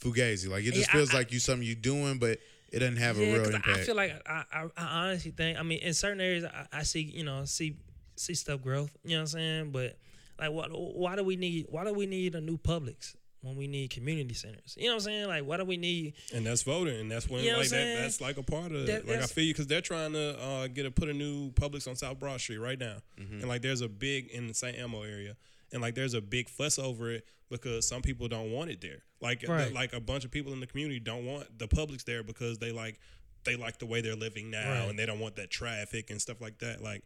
fugazi. 0.00 0.48
Like 0.48 0.64
it 0.64 0.74
just 0.74 0.88
Yeah, 0.88 0.92
feels 0.98 1.14
I- 1.14 1.18
like 1.18 1.32
you 1.32 1.38
something 1.38 1.66
you 1.66 1.74
doing, 1.74 2.18
but 2.18 2.38
it 2.70 2.78
doesn't 2.78 2.96
have 2.96 3.18
Yeah, 3.18 3.26
a 3.26 3.32
real 3.40 3.44
impact. 3.54 3.68
I 3.68 3.82
feel 3.82 3.96
like 3.96 4.12
I, 4.26 4.44
I, 4.52 4.62
I 4.76 4.84
honestly 5.06 5.30
think. 5.30 5.58
I 5.58 5.62
mean, 5.62 5.78
in 5.80 5.94
certain 5.94 6.20
areas, 6.20 6.44
I, 6.44 6.66
I 6.72 6.82
see 6.82 7.00
you 7.02 7.24
know 7.24 7.44
see 7.44 7.76
see 8.16 8.34
stuff 8.34 8.62
growth. 8.62 8.96
You 9.04 9.10
know 9.10 9.16
what 9.16 9.20
I'm 9.22 9.26
saying? 9.28 9.70
But 9.72 9.98
like, 10.38 10.50
what? 10.52 10.70
Why 10.72 11.16
do 11.16 11.24
we 11.24 11.36
need? 11.36 11.66
Why 11.68 11.84
do 11.84 11.92
we 11.92 12.06
need 12.06 12.34
a 12.34 12.40
new 12.40 12.56
Publix 12.58 13.14
when 13.42 13.56
we 13.56 13.66
need 13.66 13.90
community 13.90 14.34
centers? 14.34 14.74
You 14.78 14.86
know 14.86 14.92
what 14.92 15.02
I'm 15.02 15.04
saying? 15.04 15.26
Like, 15.28 15.44
why 15.44 15.58
do 15.58 15.64
we 15.64 15.76
need? 15.76 16.14
And 16.34 16.46
that's 16.46 16.62
voting, 16.62 16.98
and 16.98 17.10
that's 17.10 17.28
when 17.28 17.44
You 17.44 17.50
know 17.52 17.58
what 17.58 17.70
like 17.70 17.78
I'm 17.80 17.86
that, 17.88 18.00
that's 18.00 18.20
like 18.20 18.38
a 18.38 18.42
part 18.42 18.72
of 18.72 18.86
That- 18.86 19.00
it. 19.02 19.08
Like 19.08 19.18
I 19.20 19.26
feel 19.26 19.44
you 19.44 19.52
because 19.52 19.66
they're 19.66 19.80
trying 19.82 20.14
to 20.14 20.40
uh, 20.42 20.66
get 20.68 20.86
a 20.86 20.90
put 20.90 21.08
a 21.10 21.12
new 21.14 21.50
Publix 21.52 21.86
on 21.86 21.94
South 21.96 22.18
Broad 22.18 22.40
Street 22.40 22.58
right 22.58 22.78
now, 22.78 22.96
Mm-hmm. 23.20 23.40
and 23.40 23.48
like 23.48 23.60
there's 23.62 23.82
a 23.82 23.88
big 23.88 24.28
in 24.28 24.46
the 24.46 24.54
St. 24.54 24.78
Elmo 24.78 25.02
area, 25.02 25.36
and 25.72 25.80
like 25.82 25.94
there's 25.94 26.14
a 26.14 26.20
big 26.20 26.48
fuss 26.48 26.78
over 26.78 27.10
it 27.10 27.24
because 27.50 27.86
some 27.86 28.02
people 28.02 28.28
don't 28.28 28.50
want 28.52 28.70
it 28.70 28.80
there. 28.80 29.02
Like 29.20 29.40
the- 29.40 29.70
like 29.74 29.92
a 29.92 30.00
bunch 30.00 30.24
of 30.24 30.30
people 30.30 30.52
in 30.52 30.60
the 30.60 30.66
community 30.66 31.00
don't 31.00 31.24
want 31.26 31.58
the 31.58 31.68
Publix 31.68 32.04
there 32.04 32.22
because 32.22 32.58
they 32.58 32.72
like 32.72 32.98
they 33.44 33.56
like 33.56 33.78
the 33.78 33.86
way 33.86 34.00
they're 34.00 34.14
living 34.16 34.50
now, 34.50 34.80
Right. 34.80 34.88
and 34.90 34.98
they 34.98 35.04
don't 35.06 35.18
want 35.20 35.36
that 35.36 35.50
traffic 35.50 36.10
and 36.10 36.20
stuff 36.20 36.40
like 36.40 36.58
that. 36.58 36.82
Like. 36.82 37.02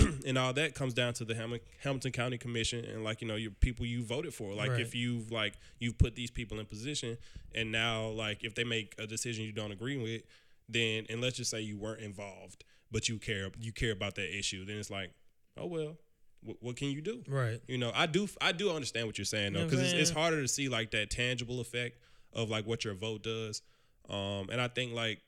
and 0.26 0.38
all 0.38 0.52
that 0.52 0.76
comes 0.76 0.94
down 0.94 1.12
to 1.12 1.24
the 1.24 1.34
Ham- 1.34 1.58
Hamilton 1.82 2.12
County 2.12 2.38
Commission 2.38 2.84
and 2.84 3.02
like 3.02 3.20
you 3.20 3.26
know 3.26 3.34
your 3.34 3.50
people 3.50 3.84
you 3.84 4.04
voted 4.04 4.32
for. 4.32 4.52
Like 4.54 4.70
Right. 4.70 4.80
if 4.80 4.94
you've 4.94 5.32
like 5.32 5.54
you've 5.80 5.98
put 5.98 6.14
these 6.14 6.30
people 6.30 6.60
in 6.60 6.66
position, 6.66 7.18
and 7.52 7.72
now 7.72 8.06
like 8.10 8.44
if 8.44 8.54
they 8.54 8.62
make 8.62 8.94
a 8.98 9.08
decision 9.08 9.44
you 9.44 9.50
don't 9.50 9.72
agree 9.72 9.96
with, 9.96 10.22
then 10.68 11.04
and 11.10 11.20
let's 11.20 11.36
just 11.36 11.50
say 11.50 11.60
you 11.62 11.76
weren't 11.78 12.00
involved, 12.00 12.62
but 12.92 13.08
you 13.08 13.18
care 13.18 13.48
you 13.60 13.72
care 13.72 13.90
about 13.90 14.14
that 14.14 14.38
issue, 14.38 14.64
then 14.64 14.76
it's 14.76 14.88
like, 14.88 15.10
oh 15.56 15.66
well, 15.66 15.96
what, 16.42 16.56
what 16.60 16.76
can 16.76 16.88
you 16.88 17.00
do? 17.00 17.22
Right. 17.28 17.60
You 17.66 17.78
know, 17.78 17.92
I 17.94 18.06
do 18.06 18.28
I 18.40 18.52
do 18.52 18.70
understand 18.70 19.06
what 19.06 19.18
you're 19.18 19.24
saying 19.24 19.52
though, 19.52 19.60
You 19.60 19.64
know 19.64 19.70
because 19.70 19.92
it's, 19.92 20.00
it's 20.00 20.10
harder 20.10 20.40
to 20.40 20.48
see 20.48 20.68
like 20.68 20.90
that 20.92 21.10
tangible 21.10 21.60
effect 21.60 21.98
of 22.32 22.48
like 22.50 22.66
what 22.66 22.84
your 22.84 22.94
vote 22.94 23.22
does. 23.22 23.62
Um, 24.08 24.48
and 24.50 24.60
I 24.60 24.68
think 24.68 24.92
like 24.94 25.20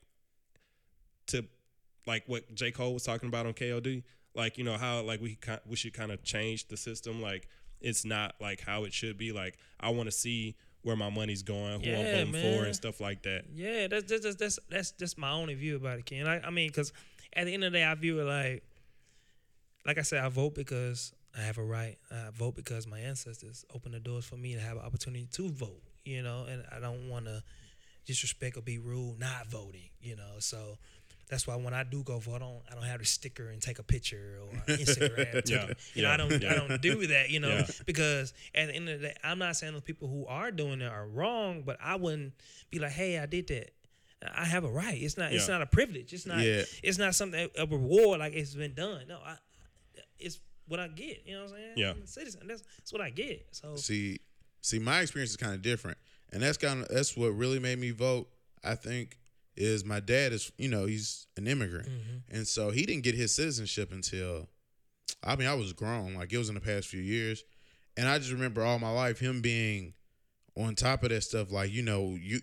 to 1.28 1.44
like 2.06 2.24
what 2.26 2.54
J 2.54 2.70
Cole 2.70 2.94
was 2.94 3.04
talking 3.04 3.28
about 3.28 3.46
on 3.46 3.52
KOD, 3.52 4.02
like 4.34 4.58
you 4.58 4.64
know 4.64 4.76
how 4.76 5.02
like 5.02 5.20
we 5.20 5.38
we 5.66 5.76
should 5.76 5.94
kind 5.94 6.11
of 6.12 6.22
change 6.22 6.68
the 6.68 6.76
system. 6.76 7.20
Like 7.20 7.48
it's 7.80 8.04
not 8.04 8.34
like 8.40 8.61
how 8.61 8.84
it 8.84 8.92
should 8.92 9.18
be. 9.18 9.32
Like 9.32 9.58
I 9.78 9.90
want 9.90 10.06
to 10.06 10.12
see 10.12 10.56
where 10.82 10.96
my 10.96 11.11
money's 11.11 11.42
going, 11.42 11.80
who 11.80 11.90
I'm 11.90 12.06
Yeah, 12.06 12.24
voting 12.24 12.32
for, 12.32 12.64
and 12.64 12.74
stuff 12.74 13.00
like 13.00 13.22
that. 13.24 13.44
Yeah, 13.54 13.86
that's 13.86 14.04
that's 14.11 14.22
that's 14.22 14.36
that's 14.36 14.58
that's, 14.70 14.90
that's 14.92 15.18
my 15.18 15.30
only 15.30 15.54
view 15.54 15.76
about 15.76 15.98
it, 15.98 16.06
Ken. 16.06 16.26
I, 16.26 16.40
I 16.40 16.50
mean, 16.50 16.68
because 16.68 16.92
at 17.34 17.44
the 17.44 17.54
end 17.54 17.64
of 17.64 17.72
the 17.72 17.78
day, 17.78 17.84
I 17.84 17.94
view 17.94 18.20
it 18.20 18.24
like, 18.24 18.64
like 19.87 19.99
I 19.99 20.03
said, 20.03 20.22
I 20.24 20.28
vote 20.28 20.55
because 20.55 21.12
I 21.37 21.43
have 21.43 21.59
a 21.59 21.62
right. 21.64 21.97
I 22.11 22.31
vote 22.33 22.55
because 22.57 22.87
my 22.87 22.99
ancestors 22.99 23.64
opened 23.74 23.95
the 23.95 24.01
doors 24.01 24.24
for 24.24 24.37
me 24.37 24.55
to 24.55 24.61
have 24.61 24.76
an 24.76 24.83
opportunity 24.85 25.26
to 25.33 25.49
vote. 25.51 25.83
You 26.05 26.22
know, 26.22 26.47
and 26.49 26.64
I 26.72 26.81
don't 26.81 27.09
want 27.09 27.26
to 27.26 27.43
disrespect 28.07 28.57
or 28.57 28.62
be 28.62 28.78
rude 28.78 29.18
not 29.18 29.47
voting. 29.49 29.91
You 30.01 30.16
know, 30.16 30.35
so. 30.39 30.78
That's 31.28 31.47
why 31.47 31.55
when 31.55 31.72
I 31.72 31.85
do 31.85 32.03
go 32.03 32.18
vote, 32.18 32.35
I 32.35 32.39
don't 32.41 32.61
I 32.68 32.74
don't 32.74 32.83
have 32.83 32.99
the 32.99 33.05
sticker 33.07 33.51
and 33.51 33.62
take 33.62 33.78
a 33.78 33.85
picture 33.85 34.41
or 34.43 34.49
Instagram. 34.66 35.45
to 35.45 35.53
Yeah, 35.53 35.66
you 35.95 36.03
know, 36.03 36.09
yeah, 36.09 36.12
I 36.12 36.16
don't 36.16 36.43
yeah. 36.43 36.51
I 36.51 36.55
don't 36.57 36.83
do 36.83 37.07
that. 37.07 37.31
You 37.31 37.39
know, 37.39 37.51
Yeah. 37.51 37.66
because 37.87 38.35
at 38.53 38.66
the 38.66 38.74
end 38.74 38.89
of 38.89 39.01
the 39.01 39.07
day, 39.07 39.14
I'm 39.22 39.39
not 39.39 39.55
saying 39.55 39.74
the 39.74 39.81
people 39.81 40.09
who 40.09 40.26
are 40.26 40.51
doing 40.51 40.81
it 40.81 40.91
are 40.91 41.07
wrong, 41.07 41.62
but 41.64 41.76
I 41.81 41.95
wouldn't 41.95 42.33
be 42.72 42.81
like, 42.81 42.91
hey, 42.91 43.16
I 43.20 43.26
did 43.26 43.47
that. 43.47 43.70
I 44.37 44.45
have 44.45 44.64
a 44.64 44.68
right. 44.68 45.01
It's 45.01 45.16
not. 45.16 45.33
It's 45.33 45.47
not 45.47 45.62
a 45.62 45.66
privilege. 45.66 46.12
It's 46.12 46.26
not. 46.26 46.41
It's 46.41 46.99
not 46.99 47.14
something 47.14 47.49
a 47.57 47.64
reward 47.64 48.18
like 48.18 48.33
it's 48.33 48.57
been 48.57 48.74
done. 48.74 49.05
No, 49.07 49.18
I. 49.24 49.37
It's 50.21 50.41
what 50.68 50.79
I 50.81 50.89
get. 50.89 51.23
You 51.27 51.35
know 51.35 51.41
what 51.45 51.51
I'm 51.51 51.57
saying? 51.57 51.73
Yeah. 51.77 51.91
I'm 51.93 52.03
a 52.03 52.07
citizen. 52.07 52.43
That's 52.47 52.62
that's 52.79 52.93
what 52.93 53.03
I 53.03 53.11
get. 53.11 53.47
So 53.53 53.77
See, 53.77 54.18
see, 54.61 54.79
my 54.79 55.01
experience 55.01 55.31
is 55.31 55.37
kind 55.37 55.55
of 55.55 55.62
different, 55.62 55.99
and 56.33 56.43
that's 56.43 56.59
kind 56.59 56.83
of 56.83 56.89
that's 56.89 57.16
what 57.16 57.29
really 57.29 57.59
made 57.59 57.79
me 57.79 57.91
vote. 57.91 58.29
I 58.62 58.75
think 58.75 59.18
is 59.57 59.85
my 59.85 60.01
dad 60.01 60.33
is 60.33 60.53
you 60.59 60.68
know 60.68 60.87
he's 60.87 61.27
an 61.37 61.47
immigrant, 61.47 61.89
Mm-hmm. 61.89 62.37
and 62.37 62.47
so 62.47 62.71
he 62.71 62.87
didn't 62.87 63.03
get 63.05 63.14
his 63.14 63.35
citizenship 63.35 63.91
until, 63.93 64.49
I 65.25 65.37
mean, 65.37 65.49
I 65.49 65.55
was 65.55 65.73
grown, 65.73 66.14
like 66.14 66.33
it 66.33 66.39
was 66.39 66.49
in 66.49 66.55
the 66.55 66.61
past 66.61 66.87
few 66.89 67.01
years, 67.01 67.43
and 67.97 68.07
I 68.09 68.18
just 68.18 68.31
remember 68.33 68.62
all 68.62 68.79
my 68.79 68.91
life 68.93 69.18
him 69.18 69.41
being 69.41 69.95
on 70.57 70.75
top 70.77 71.03
of 71.03 71.09
that 71.11 71.23
stuff. 71.23 71.51
Like 71.51 71.73
you 71.73 71.83
know, 71.83 72.16
you 72.21 72.41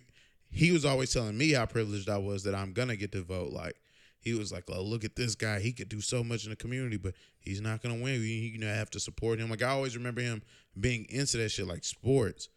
he 0.50 0.70
was 0.72 0.84
always 0.84 1.12
telling 1.12 1.36
me 1.38 1.52
how 1.52 1.66
privileged 1.66 2.08
I 2.08 2.18
was 2.18 2.42
that 2.44 2.54
I'm 2.54 2.72
gonna 2.72 2.96
get 2.96 3.12
to 3.12 3.22
vote. 3.22 3.52
Like 3.52 3.76
he 4.20 4.34
was 4.34 4.52
like, 4.52 4.64
oh, 4.68 4.82
look 4.82 5.04
at 5.04 5.16
this 5.16 5.34
guy. 5.34 5.60
He 5.60 5.72
could 5.72 5.88
do 5.88 6.00
so 6.00 6.24
much 6.24 6.44
in 6.44 6.50
the 6.50 6.56
community, 6.56 6.96
but 6.96 7.14
he's 7.38 7.60
not 7.60 7.82
gonna 7.82 7.94
win. 7.94 8.14
You, 8.14 8.20
you 8.20 8.58
know, 8.58 8.66
have 8.66 8.90
to 8.90 9.00
support 9.00 9.38
him. 9.38 9.50
Like 9.50 9.62
I 9.62 9.68
always 9.68 9.96
remember 9.96 10.20
him 10.20 10.42
being 10.78 11.06
into 11.08 11.36
that 11.38 11.50
shit, 11.50 11.66
like 11.66 11.84
sports, 11.84 12.48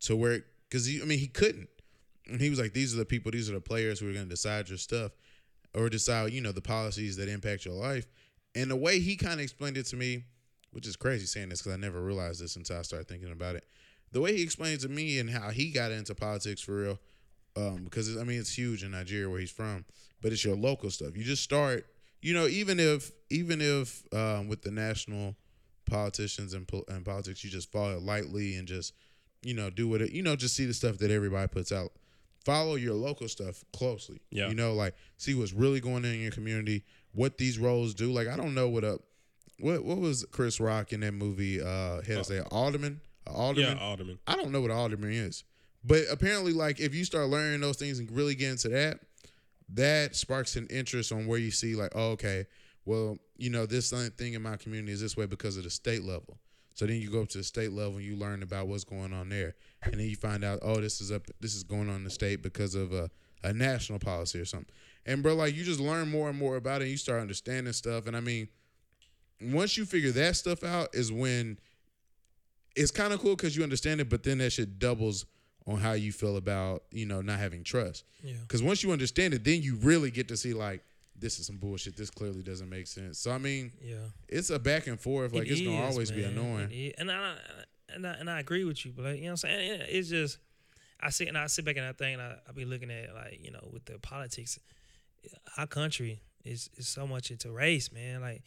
to 0.00 0.16
where 0.16 0.44
because 0.68 0.86
he, 0.86 1.00
I 1.00 1.04
mean, 1.04 1.18
he 1.18 1.28
couldn't. 1.28 1.68
And 2.26 2.40
he 2.40 2.50
was 2.50 2.58
like, 2.58 2.72
these 2.72 2.94
are 2.94 2.98
the 2.98 3.04
people, 3.04 3.30
these 3.30 3.50
are 3.50 3.54
the 3.54 3.60
players 3.60 4.00
who 4.00 4.08
are 4.08 4.12
gonna 4.12 4.26
decide 4.26 4.68
your 4.68 4.78
stuff, 4.78 5.12
or 5.74 5.88
decide, 5.88 6.32
you 6.32 6.40
know, 6.40 6.52
the 6.52 6.62
policies 6.62 7.16
that 7.16 7.28
impact 7.28 7.64
your 7.64 7.74
life. 7.74 8.06
And 8.54 8.70
the 8.70 8.76
way 8.76 9.00
he 9.00 9.16
kind 9.16 9.34
of 9.34 9.40
explained 9.40 9.76
it 9.76 9.86
to 9.86 9.96
me, 9.96 10.24
which 10.72 10.86
is 10.86 10.96
crazy 10.96 11.26
saying 11.26 11.48
this 11.50 11.60
because 11.60 11.74
I 11.74 11.80
never 11.80 12.00
realized 12.00 12.42
this 12.42 12.56
until 12.56 12.78
I 12.78 12.82
started 12.82 13.08
thinking 13.08 13.32
about 13.32 13.56
it. 13.56 13.64
The 14.12 14.20
way 14.20 14.36
he 14.36 14.42
explained 14.42 14.74
it 14.74 14.80
to 14.82 14.88
me 14.88 15.18
and 15.18 15.30
how 15.30 15.50
he 15.50 15.70
got 15.70 15.90
into 15.90 16.14
politics 16.14 16.60
for 16.60 16.76
real, 16.76 16.98
um, 17.56 17.84
because 17.84 18.16
I 18.16 18.24
mean 18.24 18.38
it's 18.40 18.56
huge 18.56 18.82
in 18.84 18.92
Nigeria 18.92 19.28
where 19.28 19.40
he's 19.40 19.50
from, 19.50 19.84
but 20.20 20.32
it's 20.32 20.44
your 20.44 20.56
local 20.56 20.90
stuff. 20.90 21.16
You 21.16 21.24
just 21.24 21.42
start, 21.42 21.86
you 22.20 22.34
know, 22.34 22.46
even 22.46 22.78
if 22.80 23.10
even 23.30 23.60
if 23.60 24.02
um, 24.14 24.48
with 24.48 24.62
the 24.62 24.70
national 24.70 25.36
politicians 25.86 26.54
and, 26.54 26.68
and 26.88 27.04
politics, 27.04 27.44
you 27.44 27.50
just 27.50 27.70
follow 27.70 27.96
it 27.96 28.02
lightly 28.02 28.56
and 28.56 28.66
just 28.66 28.94
you 29.42 29.54
know 29.54 29.70
do 29.70 29.88
what 29.88 30.00
it, 30.02 30.12
you 30.12 30.22
know, 30.22 30.36
just 30.36 30.56
see 30.56 30.64
the 30.64 30.74
stuff 30.74 30.98
that 30.98 31.10
everybody 31.10 31.48
puts 31.48 31.72
out. 31.72 31.92
Follow 32.44 32.74
your 32.74 32.94
local 32.94 33.28
stuff 33.28 33.64
closely. 33.72 34.20
Yeah. 34.30 34.48
you 34.48 34.54
know, 34.54 34.74
like 34.74 34.94
see 35.16 35.34
what's 35.34 35.52
really 35.52 35.80
going 35.80 36.04
on 36.04 36.06
in 36.06 36.20
your 36.20 36.32
community, 36.32 36.84
what 37.12 37.38
these 37.38 37.58
roles 37.58 37.94
do. 37.94 38.10
Like 38.12 38.28
I 38.28 38.36
don't 38.36 38.54
know 38.54 38.68
what 38.68 38.84
up. 38.84 39.00
What 39.60 39.84
what 39.84 39.98
was 39.98 40.24
Chris 40.32 40.58
Rock 40.58 40.92
in 40.92 41.00
that 41.00 41.12
movie? 41.12 41.60
Uh, 41.60 42.00
he 42.02 42.12
had 42.12 42.18
to 42.18 42.24
say 42.24 42.40
alderman, 42.50 43.00
alderman. 43.26 43.76
Yeah, 43.76 43.84
Alderman. 43.84 44.18
I 44.26 44.34
don't 44.34 44.50
know 44.50 44.60
what 44.60 44.70
alderman 44.72 45.12
is, 45.12 45.44
but 45.84 46.02
apparently, 46.10 46.52
like 46.52 46.80
if 46.80 46.94
you 46.94 47.04
start 47.04 47.28
learning 47.28 47.60
those 47.60 47.76
things 47.76 47.98
and 47.98 48.10
really 48.10 48.34
get 48.34 48.50
into 48.50 48.68
that, 48.68 49.00
that 49.70 50.14
sparks 50.14 50.56
an 50.56 50.66
interest 50.68 51.12
on 51.12 51.26
where 51.26 51.38
you 51.38 51.50
see 51.50 51.74
like, 51.74 51.92
oh, 51.94 52.10
okay, 52.10 52.46
well, 52.84 53.16
you 53.36 53.50
know, 53.50 53.66
this 53.66 53.90
thing 54.16 54.34
in 54.34 54.42
my 54.42 54.56
community 54.56 54.92
is 54.92 55.00
this 55.00 55.16
way 55.16 55.26
because 55.26 55.56
of 55.56 55.64
the 55.64 55.70
state 55.70 56.04
level. 56.04 56.38
So 56.74 56.86
then 56.86 57.00
you 57.00 57.10
go 57.10 57.22
up 57.22 57.28
to 57.30 57.38
the 57.38 57.44
state 57.44 57.72
level 57.72 57.96
and 57.96 58.04
you 58.04 58.16
learn 58.16 58.42
about 58.42 58.66
what's 58.66 58.84
going 58.84 59.12
on 59.12 59.28
there, 59.28 59.54
and 59.82 59.94
then 59.94 60.08
you 60.08 60.16
find 60.16 60.44
out, 60.44 60.60
oh, 60.62 60.80
this 60.80 61.00
is 61.00 61.12
up, 61.12 61.22
this 61.40 61.54
is 61.54 61.62
going 61.64 61.88
on 61.88 61.96
in 61.96 62.04
the 62.04 62.10
state 62.10 62.42
because 62.42 62.74
of 62.74 62.92
a, 62.92 63.10
a 63.44 63.52
national 63.52 63.98
policy 63.98 64.38
or 64.38 64.44
something. 64.44 64.72
And 65.04 65.22
bro, 65.22 65.34
like 65.34 65.54
you 65.54 65.64
just 65.64 65.80
learn 65.80 66.10
more 66.10 66.30
and 66.30 66.38
more 66.38 66.56
about 66.56 66.80
it, 66.80 66.84
and 66.84 66.90
you 66.90 66.96
start 66.96 67.20
understanding 67.20 67.72
stuff. 67.72 68.06
And 68.06 68.16
I 68.16 68.20
mean, 68.20 68.48
once 69.40 69.76
you 69.76 69.84
figure 69.84 70.12
that 70.12 70.36
stuff 70.36 70.64
out, 70.64 70.88
is 70.94 71.12
when 71.12 71.58
it's 72.74 72.90
kind 72.90 73.12
of 73.12 73.20
cool 73.20 73.36
because 73.36 73.56
you 73.56 73.62
understand 73.62 74.00
it, 74.00 74.08
but 74.08 74.22
then 74.22 74.38
that 74.38 74.50
shit 74.50 74.78
doubles 74.78 75.26
on 75.66 75.78
how 75.78 75.92
you 75.92 76.12
feel 76.12 76.36
about 76.36 76.82
you 76.90 77.06
know 77.06 77.20
not 77.20 77.38
having 77.38 77.62
trust. 77.64 78.04
Yeah. 78.22 78.34
Because 78.42 78.62
once 78.62 78.82
you 78.82 78.90
understand 78.92 79.34
it, 79.34 79.44
then 79.44 79.62
you 79.62 79.76
really 79.76 80.10
get 80.10 80.28
to 80.28 80.36
see 80.36 80.54
like 80.54 80.82
this 81.16 81.38
is 81.38 81.46
some 81.46 81.56
bullshit. 81.58 81.96
This 81.96 82.10
clearly 82.10 82.42
doesn't 82.42 82.68
make 82.68 82.86
sense. 82.86 83.18
So 83.18 83.30
I 83.30 83.38
mean, 83.38 83.70
Yeah. 83.80 83.96
it's 84.28 84.50
a 84.50 84.58
back 84.58 84.86
and 84.88 84.98
forth. 85.00 85.32
Like 85.32 85.46
It 85.46 85.52
it's 85.52 85.60
gonna 85.60 85.82
always 85.82 86.10
be 86.10 86.24
annoying. 86.24 86.92
And 86.98 87.10
I 87.10 87.34
and 87.94 88.06
I, 88.06 88.12
and 88.14 88.30
I 88.30 88.40
agree 88.40 88.64
with 88.64 88.84
you, 88.86 88.92
but 88.96 89.04
like, 89.04 89.16
you 89.16 89.22
know 89.22 89.26
what 89.26 89.30
I'm 89.32 89.36
saying? 89.50 89.82
It's 89.88 90.08
just 90.08 90.38
I 91.00 91.10
sit 91.10 91.28
and 91.28 91.36
I 91.38 91.46
sit 91.48 91.64
back 91.64 91.76
and 91.76 91.86
I 91.86 91.92
think 91.92 92.14
and 92.18 92.22
I, 92.22 92.36
I 92.48 92.52
be 92.52 92.64
looking 92.64 92.90
at 92.90 93.14
like 93.14 93.38
you 93.44 93.50
know 93.50 93.68
with 93.72 93.84
the 93.84 93.98
politics, 93.98 94.58
our 95.56 95.66
country 95.66 96.22
is 96.44 96.70
is 96.76 96.88
so 96.88 97.06
much 97.06 97.30
into 97.30 97.50
race, 97.52 97.92
man. 97.92 98.20
Like 98.20 98.42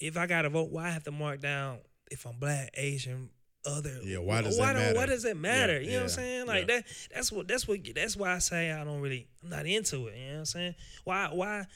if 0.00 0.16
I 0.16 0.26
gotta 0.26 0.48
vote, 0.50 0.70
why 0.70 0.86
I 0.88 0.90
have 0.90 1.04
to 1.04 1.12
mark 1.12 1.40
down 1.40 1.78
if 2.10 2.26
I'm 2.26 2.38
black, 2.38 2.70
Asian, 2.74 3.30
other? 3.64 3.98
Yeah, 4.02 4.18
why 4.18 4.42
does 4.42 4.58
why 4.58 4.92
Why 4.94 5.06
does 5.06 5.24
it 5.24 5.36
matter? 5.36 5.80
you 5.80 5.90
know 5.92 5.96
what 5.96 6.02
I'm 6.04 6.08
saying? 6.10 6.46
Like 6.46 6.66
that. 6.68 6.84
That's 7.14 7.30
what. 7.32 7.48
That's 7.48 7.66
what. 7.66 7.80
That's 7.94 8.16
why 8.16 8.34
I 8.34 8.38
say 8.38 8.72
I 8.72 8.84
don't 8.84 9.00
really. 9.00 9.26
I'm 9.42 9.50
not 9.50 9.66
into 9.66 10.06
it. 10.08 10.16
You 10.16 10.26
know 10.26 10.32
what 10.32 10.38
I'm 10.38 10.44
saying? 10.46 10.74
Why? 11.04 11.28
Why? 11.32 11.66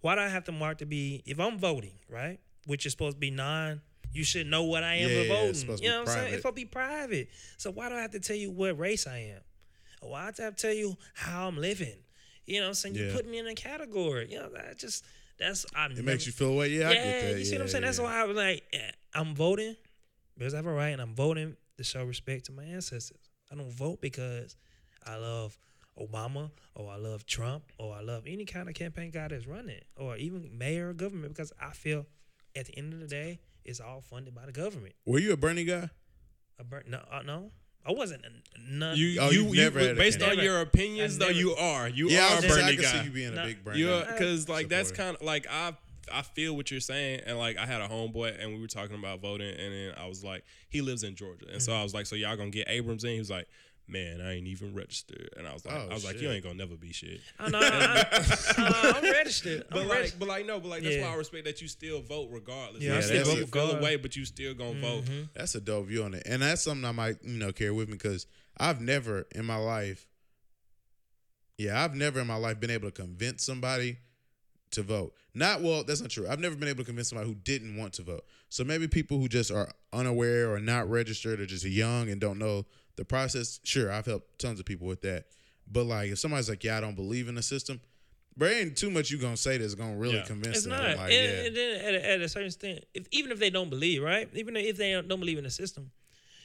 Why 0.00 0.14
do 0.14 0.20
I 0.20 0.28
have 0.28 0.44
to 0.44 0.52
mark 0.52 0.78
to 0.78 0.86
be 0.86 1.22
if 1.26 1.40
I'm 1.40 1.58
voting 1.58 1.94
right, 2.08 2.38
which 2.66 2.86
is 2.86 2.92
supposed 2.92 3.16
to 3.16 3.20
be 3.20 3.30
non. 3.30 3.80
You 4.12 4.24
should 4.24 4.46
know 4.46 4.62
what 4.62 4.82
I 4.82 4.94
am 4.94 5.10
Yeah, 5.10 5.16
yeah, 5.22 5.28
voting. 5.28 5.48
it's 5.50 5.60
supposed 5.60 5.82
to 5.82 5.84
you 5.84 5.90
know 5.92 6.00
what 6.00 6.08
I'm 6.08 6.14
saying? 6.14 6.26
It's 6.28 6.36
supposed 6.42 6.56
to 6.56 6.62
be 6.62 6.64
private. 6.64 7.28
So 7.58 7.70
why 7.70 7.88
do 7.90 7.96
I 7.96 8.00
have 8.00 8.12
to 8.12 8.20
tell 8.20 8.36
you 8.36 8.50
what 8.50 8.78
race 8.78 9.06
I 9.06 9.18
am? 9.18 9.40
Why 10.00 10.30
do 10.30 10.42
I 10.42 10.44
have 10.46 10.56
to 10.56 10.62
tell 10.62 10.74
you 10.74 10.96
how 11.14 11.48
I'm 11.48 11.58
living? 11.58 11.92
You 12.46 12.60
know 12.60 12.66
what 12.66 12.68
I'm 12.68 12.74
saying? 12.74 12.94
You 12.94 13.10
put 13.12 13.28
me 13.28 13.38
in 13.38 13.46
a 13.46 13.54
category. 13.54 14.28
You 14.30 14.38
know, 14.38 14.48
that 14.54 14.78
just 14.78 15.04
that's 15.38 15.66
I'm 15.74 15.92
It 15.92 16.04
makes 16.04 16.24
you 16.26 16.32
feel 16.32 16.52
away. 16.52 16.68
Yeah, 16.68 16.88
I 16.88 16.92
yeah, 16.92 17.04
get 17.04 17.20
that. 17.22 17.38
you 17.38 17.44
see 17.44 17.52
yeah, 17.52 17.58
what 17.58 17.62
I'm 17.64 17.68
saying? 17.68 17.84
That's 17.84 18.00
why 18.00 18.20
I 18.20 18.24
was 18.24 18.36
like, 18.36 18.62
eh, 18.72 18.78
I'm 19.14 19.34
voting 19.34 19.76
because 20.38 20.54
I 20.54 20.58
have 20.58 20.66
a 20.66 20.72
right, 20.72 20.88
and 20.90 21.00
I'm 21.02 21.14
voting 21.14 21.56
to 21.76 21.84
show 21.84 22.04
respect 22.04 22.46
to 22.46 22.52
my 22.52 22.64
ancestors. 22.64 23.30
I 23.50 23.54
don't 23.54 23.70
vote 23.70 24.00
because 24.00 24.56
I 25.06 25.16
love 25.16 25.56
Obama 26.00 26.50
or 26.74 26.90
I 26.90 26.96
love 26.96 27.26
Trump 27.26 27.64
or 27.78 27.94
I 27.94 28.00
love 28.00 28.24
any 28.26 28.44
kind 28.44 28.68
of 28.68 28.74
campaign 28.74 29.10
guy 29.10 29.28
that's 29.28 29.46
running 29.46 29.80
or 29.96 30.16
even 30.16 30.56
mayor 30.58 30.90
or 30.90 30.92
government 30.92 31.34
because 31.34 31.52
I 31.60 31.70
feel 31.70 32.06
at 32.54 32.66
the 32.66 32.76
end 32.76 32.92
of 32.92 33.00
the 33.00 33.06
day, 33.06 33.38
it's 33.64 33.80
all 33.80 34.00
funded 34.00 34.34
by 34.34 34.46
the 34.46 34.52
government. 34.52 34.94
Were 35.06 35.18
you 35.18 35.32
a 35.32 35.36
Bernie 35.36 35.64
guy? 35.64 35.90
I 36.58 36.62
burnt, 36.62 36.88
no, 36.88 36.98
uh, 37.10 37.22
no, 37.22 37.50
I 37.86 37.92
wasn't. 37.92 38.24
a- 38.24 38.30
None. 38.58 38.96
You, 38.96 39.20
Oh, 39.20 39.30
you, 39.30 39.42
you've 39.44 39.54
you, 39.54 39.62
never 39.62 39.78
had 39.78 39.90
a 39.90 39.94
based 39.94 40.22
on 40.22 40.30
Never. 40.30 40.42
your 40.42 40.60
opinions, 40.60 41.14
I've 41.14 41.18
though, 41.20 41.26
never- 41.26 41.38
you 41.38 41.54
are. 41.54 41.88
You 41.88 42.08
yeah, 42.08 42.32
are 42.32 42.36
was 42.36 42.44
a 42.44 42.48
just, 42.48 42.58
I 42.58 42.62
Bernie 42.62 42.76
can 42.76 42.84
see 42.86 42.98
guy. 42.98 43.04
you 43.04 43.10
being 43.10 43.34
No. 43.34 43.42
a 43.42 43.46
big 43.46 43.64
Bernie. 43.64 43.84
Guy. 43.84 44.12
because 44.12 44.48
like 44.48 44.68
that's 44.68 44.90
kind 44.92 45.16
of 45.16 45.22
like 45.22 45.46
I 45.50 45.74
I 46.12 46.22
feel 46.22 46.54
what 46.56 46.70
you're 46.70 46.80
saying, 46.80 47.20
and 47.26 47.38
like 47.38 47.56
I 47.58 47.66
had 47.66 47.80
a 47.80 47.88
homeboy, 47.88 48.42
and 48.42 48.54
we 48.54 48.60
were 48.60 48.66
talking 48.66 48.96
about 48.98 49.20
voting, 49.20 49.48
and 49.50 49.72
then 49.72 49.94
I 49.96 50.06
was 50.06 50.22
like, 50.24 50.44
he 50.68 50.80
lives 50.80 51.02
in 51.02 51.14
Georgia, 51.16 51.46
and 51.52 51.60
so 51.62 51.72
Mm-hmm. 51.72 51.80
I 51.80 51.82
was 51.84 51.94
like, 51.94 52.06
so 52.06 52.16
y'all 52.16 52.36
gonna 52.36 52.50
get 52.50 52.68
Abrams 52.68 53.04
in? 53.04 53.10
He 53.10 53.18
was 53.18 53.30
like, 53.30 53.48
man, 53.88 54.20
I 54.20 54.34
ain't 54.34 54.46
even 54.48 54.74
registered, 54.74 55.30
and 55.36 55.46
I 55.46 55.52
was 55.52 55.64
like, 55.64 55.74
Oh, 55.76 55.88
I 55.90 55.94
was 55.94 56.04
like, 56.04 56.20
you 56.20 56.28
ain't 56.30 56.42
gonna 56.42 56.56
never 56.56 56.74
be 56.76 56.92
shit. 56.92 57.20
I 57.38 57.48
know. 57.50 57.60
I, 57.62 58.04
I, 58.58 58.92
I'm 58.96 59.02
registered. 59.12 59.64
But 59.70 59.82
I'm 59.82 59.88
like, 59.88 59.96
registered. 59.98 60.18
but 60.20 60.28
like, 60.28 60.46
no, 60.46 60.58
but 60.60 60.68
like 60.68 60.82
that's 60.82 60.96
Yeah. 60.96 61.06
why 61.08 61.14
I 61.14 61.16
respect 61.16 61.44
that 61.44 61.60
you 61.62 61.68
still 61.68 62.00
vote 62.02 62.28
regardless. 62.32 62.82
Yeah, 62.82 62.92
you 62.92 62.98
I 62.98 63.00
still 63.00 63.24
still 63.24 63.38
you 63.38 63.46
vote 63.46 63.78
away, 63.78 63.96
but 63.96 64.16
you 64.16 64.24
still 64.24 64.54
gonna 64.54 64.80
vote. 64.80 65.04
Mm-hmm. 65.04 65.22
That's 65.34 65.54
a 65.54 65.60
dope 65.60 65.86
view 65.86 66.02
on 66.04 66.14
it, 66.14 66.22
and 66.26 66.42
that's 66.42 66.62
something 66.62 66.84
I 66.84 66.92
might 66.92 67.16
you 67.22 67.38
know 67.38 67.52
carry 67.52 67.70
with 67.70 67.88
me 67.88 67.94
because 67.94 68.26
I've 68.58 68.80
never 68.80 69.26
in 69.34 69.44
my 69.44 69.56
life, 69.56 70.08
yeah, 71.58 71.82
I've 71.82 71.94
never 71.94 72.20
in 72.20 72.26
my 72.26 72.36
life 72.36 72.60
been 72.60 72.70
able 72.70 72.90
to 72.90 72.92
convince 73.02 73.44
somebody 73.44 73.98
to 74.72 74.82
vote. 74.82 75.14
Not 75.34 75.62
well, 75.62 75.84
that's 75.84 76.00
not 76.00 76.10
true. 76.10 76.26
I've 76.28 76.40
never 76.40 76.56
been 76.56 76.68
able 76.68 76.78
to 76.82 76.86
convince 76.86 77.10
somebody 77.10 77.28
who 77.28 77.34
didn't 77.36 77.76
want 77.76 77.92
to 77.94 78.02
vote. 78.02 78.24
So 78.48 78.64
maybe 78.64 78.88
people 78.88 79.18
who 79.18 79.28
just 79.28 79.50
are 79.50 79.68
unaware 79.92 80.52
or 80.52 80.60
not 80.60 80.88
registered 80.90 81.40
or 81.40 81.46
just 81.46 81.64
young 81.64 82.08
and 82.08 82.20
don't 82.20 82.38
know 82.38 82.64
the 82.96 83.04
process. 83.04 83.60
Sure, 83.64 83.92
I've 83.92 84.06
helped 84.06 84.38
tons 84.38 84.58
of 84.60 84.66
people 84.66 84.86
with 84.86 85.02
that. 85.02 85.26
But 85.70 85.84
like, 85.84 86.10
if 86.10 86.18
somebody's 86.18 86.48
like, 86.48 86.64
"Yeah, 86.64 86.78
I 86.78 86.80
don't 86.80 86.94
believe 86.94 87.28
in 87.28 87.34
the 87.34 87.42
system," 87.42 87.80
but 88.36 88.50
ain't 88.52 88.76
too 88.76 88.90
much 88.90 89.10
you 89.10 89.18
gonna 89.18 89.36
say 89.36 89.58
that's 89.58 89.74
gonna 89.74 89.96
really 89.96 90.16
Yeah. 90.16 90.24
convince 90.24 90.58
It's 90.58 90.66
them. 90.66 90.72
not. 90.78 90.96
Like, 90.96 90.98
and, 90.98 91.12
yeah, 91.12 91.44
and 91.46 91.56
then 91.56 91.80
at 91.84 91.94
a, 91.94 92.10
at 92.12 92.20
a 92.22 92.28
certain 92.28 92.46
extent, 92.46 92.84
if 92.94 93.06
even 93.10 93.30
if 93.32 93.38
they 93.38 93.50
don't 93.50 93.68
believe, 93.70 94.02
right? 94.02 94.28
Even 94.34 94.56
if 94.56 94.76
they 94.76 94.92
don't, 94.92 95.06
don't 95.08 95.20
believe 95.20 95.38
in 95.38 95.44
the 95.44 95.50
system, 95.50 95.90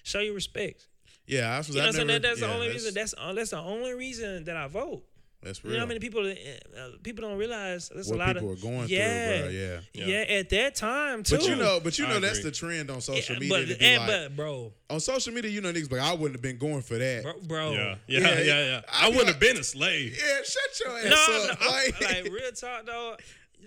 show 0.03 0.19
your 0.19 0.33
respect. 0.33 0.87
yeah. 1.27 1.53
I 1.53 1.57
was. 1.59 1.69
You 1.69 1.75
know 1.75 1.81
I 1.81 1.83
what 1.83 1.87
I'm 1.89 1.93
saying? 1.93 2.07
never- 2.07 2.19
That, 2.19 2.27
that's 2.27 2.39
the 2.41 2.47
yeah, 2.47 2.53
only 2.53 2.69
reason. 2.69 2.93
That's 2.93 3.13
uh, 3.17 3.33
that's 3.33 3.49
the 3.51 3.59
only 3.59 3.93
reason 3.93 4.43
that 4.45 4.57
I 4.57 4.67
vote. 4.67 5.05
That's 5.41 5.63
You 5.63 5.69
real. 5.71 5.77
know 5.79 5.85
how 5.85 5.87
many 5.87 5.99
people 5.99 6.25
uh, 6.25 6.29
uh, 6.29 6.89
people 7.03 7.27
don't 7.27 7.37
realize 7.37 7.89
there's 7.89 8.07
what 8.07 8.15
a 8.15 8.19
lot 8.19 8.35
people 8.35 8.51
of 8.51 8.55
people 8.57 8.69
are 8.69 8.77
going 8.77 8.89
yeah, 8.89 9.37
through, 9.39 9.41
bro. 9.41 9.49
Yeah. 9.49 9.79
yeah, 9.93 10.05
Yeah. 10.07 10.37
At 10.39 10.49
that 10.49 10.75
time 10.75 11.23
too. 11.23 11.37
But 11.37 11.47
you 11.47 11.55
know, 11.55 11.79
but 11.83 11.97
you 11.99 12.05
I 12.05 12.09
know 12.09 12.19
that's 12.19 12.43
the 12.43 12.51
trend 12.51 12.89
on 12.89 12.97
Yeah, 12.97 12.99
social 13.01 13.35
media. 13.37 13.49
but, 13.67 13.81
and, 13.81 13.97
like, 13.99 14.07
but 14.07 14.35
bro, 14.35 14.73
on 14.89 14.99
social 14.99 15.33
media, 15.33 15.49
you 15.51 15.61
know, 15.61 15.71
niggas 15.73 15.89
but 15.89 15.99
like, 15.99 16.09
I 16.09 16.13
wouldn't 16.13 16.33
have 16.35 16.41
been 16.41 16.57
going 16.57 16.81
for 16.81 16.97
that. 16.97 17.23
bro, 17.23 17.33
bro. 17.43 17.71
Yeah, 17.71 17.95
yeah, 18.07 18.19
Yeah, 18.19 18.19
yeah, 18.19 18.43
yeah. 18.43 18.65
yeah. 18.65 18.81
I 18.91 19.05
I 19.05 19.09
wouldn't 19.09 19.25
feel 19.25 19.27
have 19.33 19.39
been 19.39 19.57
a 19.57 19.63
slave. 19.63 20.17
Yeah, 20.17 20.37
shut 20.43 20.79
your 20.85 20.97
ass 20.97 21.05
No, 21.05 21.49
up. 21.51 21.59
no, 21.61 21.67
like, 21.71 22.01
like 22.01 22.23
real 22.31 22.51
talk, 22.51 22.85
though. 22.85 23.15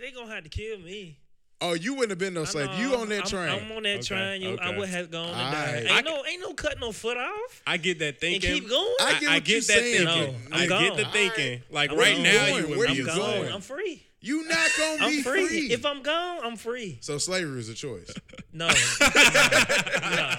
They 0.00 0.10
gonna 0.10 0.32
have 0.34 0.42
to 0.44 0.50
kill 0.50 0.78
me. 0.78 1.18
Oh, 1.60 1.72
you 1.74 1.94
wouldn't 1.94 2.10
have 2.10 2.18
been 2.18 2.34
no 2.34 2.42
I 2.42 2.44
slave. 2.44 2.78
You 2.78 2.94
on 2.96 3.08
that 3.08 3.20
I'm, 3.22 3.26
train? 3.26 3.48
I'm 3.48 3.72
on 3.76 3.82
that 3.84 3.94
Okay, 3.96 4.02
train. 4.02 4.42
You, 4.42 4.50
I 4.58 4.68
okay. 4.68 4.78
would 4.78 4.88
have 4.88 5.10
gone 5.10 5.28
to 5.28 5.32
die. 5.34 5.66
Alright. 5.66 5.82
Ain't 5.86 5.90
I 5.92 6.00
no, 6.00 6.24
ain't 6.26 6.40
no 6.40 6.52
cutting 6.54 6.80
no 6.80 6.92
foot 6.92 7.16
off. 7.16 7.62
I 7.66 7.76
get 7.76 7.98
that 8.00 8.06
And 8.06 8.18
thinking. 8.18 8.54
keep 8.54 8.68
going. 8.68 8.94
I 9.00 9.18
get 9.20 9.28
I, 9.30 9.34
what 9.34 9.48
you 9.48 9.54
get 9.54 9.66
that 9.66 9.72
saying. 9.78 10.06
thinking. 10.06 10.50
No, 10.50 10.56
I 10.56 10.62
I'm 10.62 10.68
get 10.68 10.96
the 10.96 11.02
gone. 11.04 11.12
thinking. 11.12 11.62
Like 11.70 11.90
I'm 11.92 11.98
right 11.98 12.14
gone. 12.14 12.22
now, 12.24 12.46
Going? 12.46 12.62
you 12.62 12.68
Where 12.70 12.78
would 12.88 12.96
you 12.96 13.04
be 13.04 13.10
I'm 13.10 13.16
a 13.16 13.20
gone. 13.20 13.30
slave. 13.30 13.54
I'm 13.54 13.60
free. 13.60 14.02
you 14.20 14.48
not 14.48 14.70
gonna 14.78 15.04
I'm 15.04 15.10
be 15.10 15.22
free. 15.22 15.46
free. 15.46 15.72
If 15.72 15.84
I'm 15.86 16.02
gone, 16.02 16.40
I'm 16.44 16.56
free. 16.56 16.98
so 17.00 17.18
slavery 17.18 17.60
is 17.60 17.68
a 17.68 17.74
choice. 17.74 18.12
No, 18.56 18.68
nah, 18.68 20.36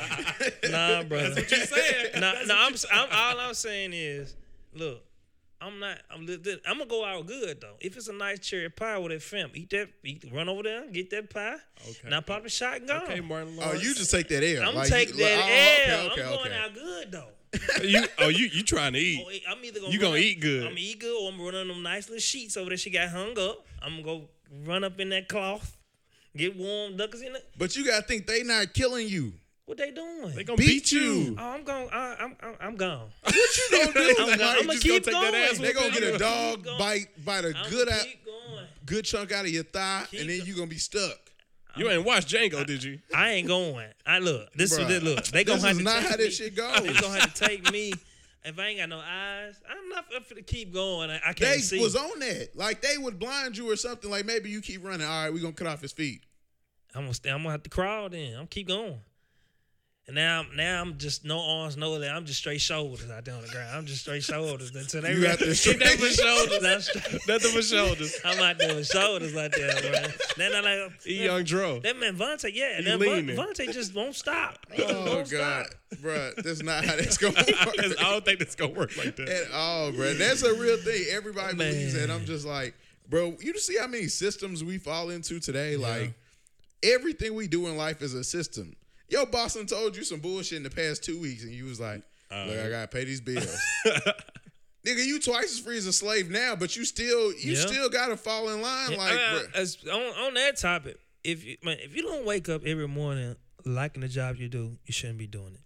nah, 0.69 1.03
brother. 1.03 1.29
That's 1.31 1.35
what 1.35 1.51
you're 1.51 1.65
saying. 1.65 2.05
Nah, 2.19 2.33
nah. 2.45 2.55
I'm, 2.67 2.73
I'm 2.93 3.07
all 3.11 3.39
I'm 3.41 3.53
saying 3.53 3.91
is, 3.93 4.35
look, 4.73 5.03
I'm 5.65 5.79
not. 5.79 5.97
I'm. 6.13 6.25
li- 6.25 6.37
li- 6.43 6.61
I'm 6.67 6.77
gonna 6.77 6.89
go 6.89 7.03
out 7.03 7.25
good 7.25 7.59
though. 7.61 7.75
If 7.79 7.97
it's 7.97 8.07
a 8.07 8.13
nice 8.13 8.39
cherry 8.39 8.69
pie 8.69 8.97
with 8.99 9.11
that 9.11 9.23
fam, 9.23 9.49
eat 9.55 9.69
that. 9.71 9.89
Eat, 10.03 10.25
run 10.31 10.47
over 10.47 10.63
there, 10.63 10.87
get 10.91 11.09
that 11.09 11.29
pie. 11.29 11.55
Okay. 11.89 12.09
Now 12.09 12.21
pop 12.21 12.45
a 12.45 12.49
shot 12.49 12.77
and 12.77 12.87
go. 12.87 12.97
Okay, 13.03 13.19
Martin 13.21 13.57
oh, 13.61 13.73
you 13.73 13.95
just 13.95 14.11
take 14.11 14.27
that 14.27 14.43
L. 14.43 14.69
I'm 14.69 14.75
like, 14.75 14.89
take 14.89 15.09
you- 15.09 15.15
that 15.15 15.37
oh, 15.37 15.41
like, 15.41 15.89
L. 15.89 15.99
oh, 15.99 16.11
okay, 16.11 16.21
I'm 16.21 16.29
going 16.29 16.51
okay. 16.51 16.55
out 16.59 16.73
good 16.73 17.11
though. 17.11 17.29
you. 17.83 18.05
Oh, 18.19 18.27
you 18.27 18.45
you 18.53 18.63
trying 18.63 18.93
to 18.93 18.99
eat? 18.99 19.25
Oh, 19.25 19.51
I'm 19.51 19.63
either 19.65 19.79
gonna 19.79 19.91
You 19.91 19.99
run 19.99 20.09
gonna 20.11 20.19
up- 20.19 20.23
eat 20.25 20.39
good. 20.39 20.63
I'm 20.63 20.69
gonna 20.69 20.81
eat 20.81 20.99
good, 20.99 21.21
or 21.23 21.31
I'm 21.31 21.37
gonna 21.37 21.45
run 21.51 21.55
on 21.61 21.67
them 21.69 21.83
nice 21.83 22.07
little 22.09 22.19
sheets 22.19 22.57
over 22.57 22.69
there. 22.69 22.77
She 22.77 22.89
got 22.91 23.09
hung 23.09 23.37
up. 23.39 23.65
I'm 23.81 24.01
gonna 24.01 24.03
go 24.03 24.29
run 24.65 24.83
up 24.83 24.99
in 24.99 25.09
that 25.09 25.27
cloth, 25.27 25.75
get 26.35 26.55
warm, 26.55 26.99
up. 26.99 27.15
in 27.15 27.35
it. 27.35 27.45
But 27.57 27.75
you 27.75 27.85
gotta 27.85 28.05
think 28.05 28.27
they 28.27 28.43
not 28.43 28.73
killing 28.73 29.07
you. 29.07 29.33
What 29.65 29.77
they 29.77 29.91
doing? 29.91 30.35
They 30.35 30.43
gonna 30.43 30.57
Beat 30.57 30.67
beat, 30.67 30.91
you. 30.91 31.01
you. 31.01 31.35
oh, 31.39 31.43
I'm 31.43 31.63
going. 31.63 31.89
I, 31.91 32.15
I'm, 32.19 32.35
I'm 32.41 32.55
I'm 32.61 32.75
gone. 32.75 33.07
What 33.23 33.33
you 33.35 33.67
gonna 33.71 33.93
do? 33.93 34.15
I'm 34.19 34.27
Like, 34.29 34.39
gonna- 34.39 34.59
I'ma 34.59 34.73
just 34.73 34.83
keep 34.83 35.03
take 35.03 35.05
that 35.05 35.11
going. 35.11 35.35
ass 35.35 35.57
They 35.57 35.73
gonna 35.73 35.91
get 35.91 36.03
a 36.03 36.07
I'ma 36.09 36.17
dog 36.17 36.55
keep 36.57 36.65
going. 36.65 36.77
bite 36.79 37.25
bite 37.25 37.45
a 37.45 37.57
I'm 37.57 37.69
good 37.69 37.87
gonna 37.87 37.99
out. 37.99 38.05
going. 38.25 38.65
good 38.85 39.05
chunk 39.05 39.31
out 39.31 39.45
of 39.45 39.51
your 39.51 39.63
thigh, 39.63 40.05
Keep 40.11 40.19
and 40.21 40.29
then 40.29 40.39
go- 40.39 40.45
you 40.45 40.55
gonna 40.55 40.67
be 40.67 40.77
stuck. 40.77 41.17
You 41.77 41.89
ain't 41.89 42.05
watched 42.05 42.29
Django, 42.29 42.65
did 42.65 42.81
you? 42.83 42.99
I 43.13 43.31
ain't 43.31 43.47
going. 43.49 43.89
I 44.05 44.19
look. 44.19 44.53
This 44.53 44.71
is 44.71 44.79
Bruh, 44.79 44.87
this 44.87 45.03
look. 45.03 45.25
They 45.25 45.43
gonna 45.43 45.57
this 45.57 45.63
have 45.65 45.71
is 45.73 45.77
to 45.79 45.83
not 45.83 45.99
take 46.01 46.09
how 46.11 46.17
me, 46.17 46.23
this 46.23 46.37
shit 46.37 46.55
goes. 46.55 46.81
They 46.81 46.93
gonna 46.93 47.19
have 47.19 47.33
to 47.33 47.45
take 47.45 47.69
me. 47.71 47.93
If 48.45 48.59
I 48.59 48.67
ain't 48.67 48.79
got 48.79 48.89
no 48.89 48.99
eyes, 48.99 49.55
I'm 49.67 49.89
not 49.89 50.05
for 50.25 50.35
to 50.35 50.41
keep 50.43 50.71
going. 50.71 51.09
I, 51.09 51.15
I 51.15 51.19
can't 51.33 51.39
They 51.39 51.57
see. 51.57 51.79
was 51.81 51.95
on 51.95 52.19
that. 52.19 52.49
Like 52.55 52.81
they 52.81 52.97
would 52.97 53.17
blind 53.19 53.57
you 53.57 53.69
or 53.69 53.75
something. 53.75 54.09
Like 54.09 54.25
maybe 54.25 54.49
you 54.51 54.61
keep 54.61 54.85
running. 54.85 55.05
All 55.07 55.23
right, 55.23 55.33
we 55.33 55.41
gonna 55.41 55.51
cut 55.51 55.65
off 55.67 55.81
his 55.81 55.91
feet. 55.91 56.21
I'm 56.93 57.01
gonna 57.05 57.13
stay, 57.15 57.29
I'm 57.31 57.39
gonna 57.39 57.51
have 57.51 57.63
to 57.63 57.69
crawl 57.69 58.07
then. 58.07 58.37
I'm 58.37 58.47
keep 58.47 58.67
going. 58.67 58.99
And 60.07 60.13
now, 60.13 60.43
now 60.55 60.81
I'm 60.81 60.99
just 60.99 61.25
no 61.25 61.39
arms, 61.39 61.77
no 61.77 61.89
leg. 61.93 62.11
I'm 62.11 62.25
just 62.25 62.37
straight 62.39 62.61
shoulders 62.61 63.09
out 63.09 63.25
there 63.25 63.33
on 63.33 63.41
the 63.41 63.47
ground. 63.47 63.69
I'm 63.75 63.85
just 63.87 64.01
straight 64.01 64.23
shoulders 64.23 64.75
until 64.75 65.01
they 65.01 65.13
You 65.15 65.21
got 65.23 65.39
straight 65.55 65.79
Nothing 65.79 65.99
but 65.99 66.11
shoulders. 66.11 66.89
Nothing 67.27 67.51
but 67.55 67.63
shoulders. 67.63 68.15
I'm 68.23 68.39
out 68.39 68.59
there 68.59 68.75
with 68.75 68.85
shoulders 68.85 69.35
out 69.35 69.51
there, 69.51 69.73
bro. 69.81 70.11
Then 70.37 70.53
I 70.53 70.59
like 70.59 70.91
E 71.07 71.23
Young 71.25 71.43
Dro. 71.43 71.79
that 71.79 71.97
man 71.97 72.15
Vonte, 72.15 72.51
yeah, 72.53 72.77
He 72.77 72.83
that 72.83 72.99
leaning. 72.99 73.35
Vonte 73.35 73.73
just 73.73 73.95
won't 73.95 74.13
stop. 74.15 74.59
Oh 74.77 75.15
Won't 75.15 75.31
God, 75.31 75.65
stop. 75.65 75.99
bruh, 76.03 76.35
that's 76.35 76.61
not 76.61 76.85
how 76.85 76.95
that's 76.97 77.17
gonna 77.17 77.33
I 77.39 77.65
work 77.65 77.97
don't 77.97 78.25
think 78.25 78.37
that's 78.37 78.55
gonna 78.55 78.73
work 78.73 78.95
like 78.97 79.15
that. 79.15 79.27
at 79.27 79.51
all, 79.53 79.91
bro. 79.91 80.13
That's 80.13 80.43
a 80.43 80.53
real 80.53 80.77
thing. 80.77 81.03
Everybody 81.09 81.57
believes 81.57 81.93
that. 81.95 82.11
I'm 82.11 82.25
just 82.25 82.45
like, 82.45 82.75
bro. 83.09 83.35
You 83.41 83.57
see 83.57 83.77
how 83.79 83.87
many 83.87 84.05
systems 84.05 84.63
we 84.63 84.77
fall 84.77 85.09
into 85.09 85.39
today. 85.39 85.77
Like 85.77 86.13
everything 86.83 87.33
we 87.33 87.47
do 87.47 87.65
in 87.65 87.75
life 87.75 88.03
is 88.03 88.13
a 88.13 88.23
system. 88.23 88.75
Yo, 89.09 89.25
Boston 89.25 89.65
told 89.65 89.95
you 89.95 90.03
some 90.03 90.19
bullshit 90.19 90.57
in 90.57 90.63
the 90.63 90.69
past 90.69 91.03
two 91.03 91.19
weeks, 91.19 91.43
and 91.43 91.53
you 91.53 91.65
was 91.65 91.79
like, 91.79 92.01
"Look, 92.31 92.57
I 92.57 92.69
gotta 92.69 92.87
pay 92.87 93.03
these 93.05 93.21
bills." 93.21 93.55
Nigga, 94.85 95.03
you 95.03 95.19
twice 95.19 95.45
as 95.53 95.59
free 95.59 95.77
as 95.77 95.87
a 95.87 95.93
slave 95.93 96.29
now, 96.29 96.55
but 96.55 96.75
you 96.75 96.85
still 96.85 97.31
you 97.33 97.53
Yeah. 97.53 97.65
still 97.65 97.89
gotta 97.89 98.17
fall 98.17 98.49
in 98.49 98.61
line. 98.61 98.95
Like, 98.97 99.13
Uh, 99.13 99.17
bruh. 99.17 99.53
as, 99.55 99.77
on, 99.91 100.01
on 100.01 100.33
that 100.35 100.57
topic, 100.57 100.97
if 101.23 101.43
you 101.43 101.57
man, 101.63 101.77
if 101.81 101.95
you 101.95 102.01
don't 102.03 102.25
wake 102.25 102.49
up 102.49 102.63
every 102.65 102.87
morning 102.87 103.35
liking 103.63 104.01
the 104.01 104.07
job 104.07 104.35
you 104.37 104.47
do, 104.47 104.77
you 104.85 104.93
shouldn't 104.93 105.17
be 105.19 105.27
doing 105.27 105.55
it. 105.55 105.61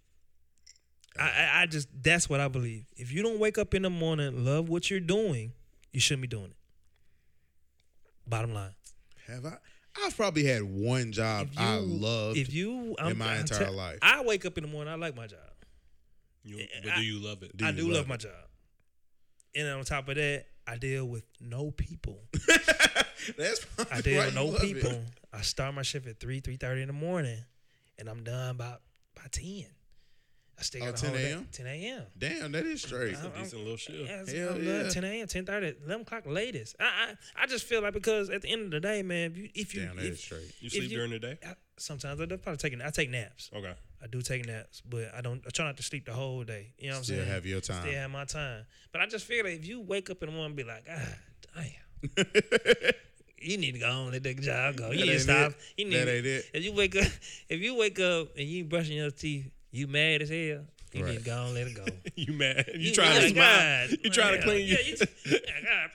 I, 1.20 1.28
I, 1.28 1.62
I 1.62 1.66
just 1.66 1.88
that's 2.02 2.28
what 2.30 2.40
I 2.40 2.48
believe. 2.48 2.86
If 2.96 3.12
you 3.12 3.22
don't 3.22 3.38
wake 3.38 3.58
up 3.58 3.74
in 3.74 3.82
the 3.82 3.90
morning, 3.90 4.44
love 4.44 4.68
what 4.68 4.90
you're 4.90 5.00
doing, 5.00 5.52
you 5.92 6.00
shouldn't 6.00 6.22
be 6.22 6.28
doing 6.28 6.46
it. 6.50 6.56
Bottom 8.26 8.54
line. 8.54 8.74
have 9.26 9.44
I? 9.44 9.56
I've 10.02 10.16
probably 10.16 10.44
had 10.44 10.62
one 10.62 11.12
job 11.12 11.48
If 11.52 11.58
I 11.58 11.76
loved. 11.78 12.38
If 12.38 12.52
you 12.54 12.94
in 13.04 13.18
my 13.18 13.34
I'm 13.34 13.40
entire 13.40 13.64
tell- 13.64 13.72
life. 13.72 13.98
I 14.02 14.22
wake 14.22 14.44
up 14.46 14.56
in 14.58 14.64
the 14.64 14.70
morning, 14.70 14.92
I 14.92 14.96
like 14.96 15.16
my 15.16 15.26
job. 15.26 15.38
You- 16.44 16.58
eh, 16.60 16.66
but 16.84 16.94
do 16.96 17.02
you 17.02 17.18
love 17.18 17.42
it? 17.42 17.56
Do 17.56 17.64
I 17.66 17.72
do 17.72 17.82
love 17.88 17.96
love 17.96 18.08
my 18.08 18.16
job. 18.16 18.32
And 19.54 19.68
on 19.68 19.84
top 19.84 20.08
of 20.08 20.14
that, 20.14 20.46
I 20.66 20.76
deal 20.76 21.06
with 21.06 21.24
no 21.40 21.70
people. 21.72 22.20
That's 23.36 23.64
probably 23.64 23.92
I 23.92 24.00
deal 24.00 24.18
why 24.18 24.24
with 24.26 24.34
no 24.34 24.44
love 24.46 24.62
it. 24.62 24.74
people. 24.74 25.00
I 25.32 25.40
start 25.42 25.74
my 25.74 25.82
shift 25.82 26.06
at 26.06 26.20
three, 26.20 26.40
three 26.40 26.56
thirty 26.56 26.82
in 26.82 26.86
the 26.86 26.92
morning, 26.94 27.38
and 27.98 28.08
I'm 28.08 28.22
done 28.24 28.56
by 28.56 28.76
by 29.16 29.22
ten. 29.32 29.66
I 30.60 30.62
still 30.62 30.82
Oh, 30.82 30.86
got 30.90 30.96
10 30.98 31.14
a.m.? 31.14 31.48
Ten 31.50 31.66
a.m. 31.66 32.02
Damn, 32.18 32.52
that 32.52 32.66
is 32.66 32.82
straight. 32.82 33.12
It's 33.12 33.20
a 33.22 33.30
I'm- 33.30 33.42
decent 33.42 33.62
little 33.62 33.76
shift. 33.78 33.98
Yeah, 34.10 34.24
Hell 34.40 34.48
about 34.50 34.62
yeah. 34.62 34.88
Ten 34.90 35.04
a.m., 35.04 35.26
ten 35.26 35.46
thirty, 35.46 35.74
eleven 35.84 36.02
o'clock 36.02 36.24
latest. 36.26 36.76
I, 36.78 36.84
I 36.84 37.44
I 37.44 37.46
just 37.46 37.64
feel 37.64 37.80
like 37.82 37.94
because 37.94 38.28
at 38.28 38.42
the 38.42 38.48
end 38.48 38.64
of 38.66 38.70
the 38.70 38.80
day, 38.80 39.02
man, 39.02 39.30
if 39.32 39.36
you 39.38 39.48
if 39.54 39.74
you 39.74 39.86
Damn, 39.86 39.96
that 39.96 40.04
if, 40.04 40.12
is 40.12 40.20
straight. 40.20 40.52
You 40.60 40.68
sleep 40.70 40.90
you- 40.90 40.96
during 40.98 41.10
the 41.12 41.18
day? 41.18 41.38
I, 41.46 41.54
sometimes 41.78 42.20
I 42.20 42.26
do 42.26 42.36
probably 42.36 42.58
take 42.58 42.78
I 42.84 42.90
take 42.90 43.08
naps. 43.10 43.50
Okay. 43.56 43.72
I 44.02 44.06
do 44.06 44.20
take 44.22 44.46
naps, 44.46 44.82
but 44.82 45.12
I 45.14 45.20
don't. 45.22 45.42
I 45.46 45.50
try 45.50 45.64
not 45.66 45.76
to 45.78 45.82
sleep 45.82 46.04
the 46.06 46.12
whole 46.12 46.42
day. 46.44 46.72
You 46.78 46.88
know 46.88 46.94
what 46.94 46.98
I'm 46.98 47.04
saying? 47.04 47.20
Still 47.22 47.32
have 47.34 47.46
your 47.46 47.60
time. 47.60 47.80
Still 47.82 47.94
have 47.94 48.10
my 48.10 48.24
time. 48.24 48.64
But 48.92 49.00
I 49.02 49.06
just 49.06 49.24
feel 49.26 49.44
like 49.44 49.54
if 49.60 49.66
you 49.66 49.80
wake 49.80 50.10
up 50.10 50.22
in 50.22 50.28
the 50.28 50.32
morning 50.34 50.46
and 50.46 50.56
be 50.56 50.64
like, 50.64 50.84
ah, 50.90 51.14
damn. 51.56 52.26
You 53.42 53.56
need 53.56 53.72
to 53.72 53.78
go 53.78 53.88
on, 53.88 54.12
let 54.12 54.22
that 54.22 54.38
job 54.42 54.76
go. 54.76 54.90
You 54.90 54.98
That 54.98 55.06
need 55.06 55.12
to 55.12 55.20
stop. 55.20 55.52
it. 55.52 55.56
You 55.78 55.84
need 55.86 55.94
That 55.96 56.08
ain't 56.08 56.26
it. 56.26 56.44
If 56.52 56.62
you 56.62 56.74
wake 56.74 56.94
up, 56.94 57.06
if 57.48 57.60
you 57.60 57.74
wake 57.74 57.98
up 57.98 58.36
and 58.36 58.46
you 58.46 58.58
ain't 58.60 58.68
brushing 58.68 58.98
your 58.98 59.10
teeth, 59.10 59.50
you 59.70 59.86
mad 59.86 60.22
as 60.22 60.28
hell. 60.28 60.64
You 60.92 61.04
Right. 61.04 61.18
to 61.18 61.24
go 61.24 61.36
on, 61.36 61.54
let 61.54 61.68
it 61.68 61.74
go. 61.76 61.84
You 62.16 62.32
mad? 62.32 62.64
You, 62.74 62.80
You 62.80 62.92
trying 62.92 63.14
to 63.16 63.24
like, 63.26 63.34
smile? 63.34 63.88
God, 63.88 63.98
You 64.02 64.10
trying 64.10 64.36
to 64.38 64.42
clean 64.42 64.66
yeah, 64.66 64.76
you? 64.84 64.96
you 65.24 65.38
yeah, 65.64 65.86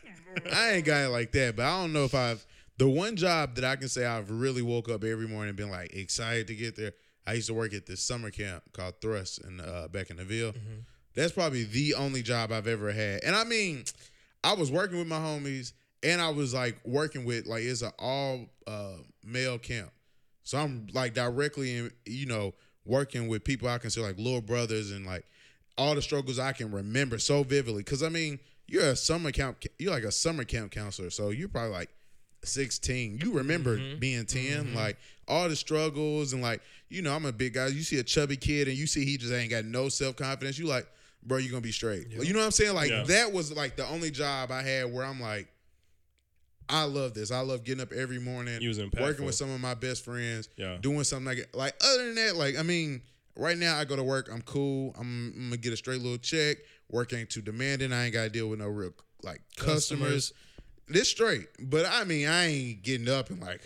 I 0.53 0.71
ain't 0.71 0.85
got 0.85 1.05
it 1.05 1.09
like 1.09 1.31
that, 1.33 1.55
but 1.57 1.65
I 1.65 1.81
don't 1.81 1.91
know 1.93 2.05
if 2.05 2.15
I've 2.15 2.45
the 2.77 2.87
one 2.89 3.15
job 3.15 3.55
that 3.55 3.63
I 3.65 3.75
can 3.77 3.87
say 3.89 4.05
I've 4.05 4.29
really 4.31 4.61
woke 4.61 4.89
up 4.89 5.03
every 5.03 5.27
morning 5.27 5.49
and 5.49 5.57
been 5.57 5.69
like 5.69 5.93
excited 5.93 6.47
to 6.47 6.55
get 6.55 6.75
there. 6.75 6.93
I 7.27 7.33
used 7.33 7.47
to 7.47 7.53
work 7.53 7.73
at 7.73 7.85
this 7.85 8.01
summer 8.03 8.31
camp 8.31 8.63
called 8.73 8.95
Thrust 9.01 9.43
in 9.45 9.59
uh, 9.59 9.87
back 9.89 10.09
in 10.09 10.17
the 10.17 10.25
Ville. 10.25 10.51
Mm-hmm. 10.51 10.79
That's 11.15 11.31
probably 11.31 11.63
the 11.63 11.93
only 11.95 12.21
job 12.21 12.51
I've 12.51 12.67
ever 12.67 12.91
had, 12.91 13.23
and 13.23 13.35
I 13.35 13.43
mean, 13.45 13.83
I 14.43 14.53
was 14.53 14.71
working 14.71 14.97
with 14.97 15.07
my 15.07 15.17
homies, 15.19 15.71
and 16.03 16.21
I 16.21 16.29
was 16.29 16.53
like 16.53 16.77
working 16.85 17.23
with 17.25 17.47
like 17.47 17.63
it's 17.63 17.81
an 17.81 17.91
all 17.97 18.45
uh, 18.67 18.97
male 19.23 19.57
camp, 19.57 19.91
so 20.43 20.57
I'm 20.57 20.87
like 20.93 21.13
directly 21.13 21.77
in 21.77 21.91
you 22.05 22.25
know 22.25 22.53
working 22.85 23.27
with 23.27 23.43
people 23.43 23.67
I 23.67 23.77
consider 23.77 24.05
like 24.07 24.17
little 24.17 24.41
brothers 24.41 24.91
and 24.91 25.05
like 25.05 25.25
all 25.77 25.95
the 25.95 26.01
struggles 26.01 26.39
I 26.39 26.53
can 26.53 26.71
remember 26.71 27.19
so 27.19 27.43
vividly. 27.43 27.83
Cause 27.83 28.03
I 28.03 28.09
mean, 28.09 28.39
you're 28.67 28.83
a 28.83 28.95
summer 28.95 29.31
camp, 29.31 29.63
you're 29.77 29.91
like 29.91 30.03
a 30.03 30.11
summer 30.11 30.43
camp 30.43 30.71
counselor, 30.71 31.09
so 31.09 31.29
you're 31.29 31.49
probably 31.49 31.71
like 31.71 31.89
16. 32.43 33.19
You 33.23 33.33
remember 33.33 33.77
mm-hmm. 33.77 33.99
being 33.99 34.25
10, 34.25 34.41
mm-hmm. 34.41 34.75
like 34.75 34.97
all 35.27 35.49
the 35.49 35.55
struggles 35.55 36.33
and 36.33 36.41
like, 36.41 36.61
you 36.89 37.01
know, 37.01 37.13
I'm 37.13 37.25
a 37.25 37.31
big 37.31 37.53
guy. 37.53 37.67
You 37.67 37.81
see 37.81 37.99
a 37.99 38.03
chubby 38.03 38.37
kid 38.37 38.67
and 38.67 38.77
you 38.77 38.87
see 38.87 39.05
he 39.05 39.17
just 39.17 39.33
ain't 39.33 39.49
got 39.49 39.65
no 39.65 39.89
self 39.89 40.15
confidence. 40.15 40.57
You 40.57 40.67
like, 40.67 40.87
bro, 41.23 41.37
you're 41.37 41.51
gonna 41.51 41.61
be 41.61 41.71
straight. 41.71 42.09
You 42.09 42.33
know 42.33 42.39
what 42.39 42.45
I'm 42.45 42.51
saying? 42.51 42.75
Like 42.75 42.89
Yeah. 42.89 43.03
that 43.03 43.33
was 43.33 43.51
like 43.51 43.75
the 43.75 43.87
only 43.87 44.11
job 44.11 44.51
I 44.51 44.61
had 44.61 44.93
where 44.93 45.03
I'm 45.05 45.19
like, 45.19 45.47
I 46.69 46.83
love 46.85 47.13
this. 47.13 47.31
I 47.31 47.39
love 47.41 47.63
getting 47.63 47.81
up 47.81 47.91
every 47.91 48.19
morning, 48.19 48.61
You 48.61 48.69
was 48.69 48.79
working 48.99 49.25
with 49.25 49.35
some 49.35 49.51
of 49.51 49.59
my 49.61 49.73
best 49.75 50.03
friends, 50.03 50.49
Yeah. 50.57 50.77
doing 50.81 51.03
something 51.03 51.25
like 51.25 51.47
like 51.53 51.75
other 51.85 52.05
than 52.05 52.15
that, 52.15 52.35
like 52.35 52.57
I 52.57 52.63
mean, 52.63 53.01
right 53.35 53.57
now 53.57 53.77
I 53.77 53.85
go 53.85 53.95
to 53.95 54.03
work, 54.03 54.29
I'm 54.31 54.41
cool. 54.41 54.95
I'm, 54.97 55.33
I'm 55.35 55.43
gonna 55.49 55.57
get 55.57 55.73
a 55.73 55.77
straight 55.77 56.01
little 56.01 56.17
check. 56.17 56.57
Work 56.89 57.13
ain't 57.13 57.29
too 57.29 57.41
demanding. 57.41 57.91
I 57.93 58.05
ain't 58.05 58.13
gotta 58.13 58.29
deal 58.29 58.47
with 58.49 58.59
no 58.59 58.67
real 58.67 58.91
like 59.23 59.41
customers. 59.57 60.31
Customers. 60.31 60.33
This 60.87 61.09
straight, 61.09 61.47
but 61.59 61.85
I 61.87 62.03
mean, 62.03 62.27
I 62.27 62.45
ain't 62.45 62.83
getting 62.83 63.09
up 63.09 63.31
and 63.31 63.41
like, 63.41 63.61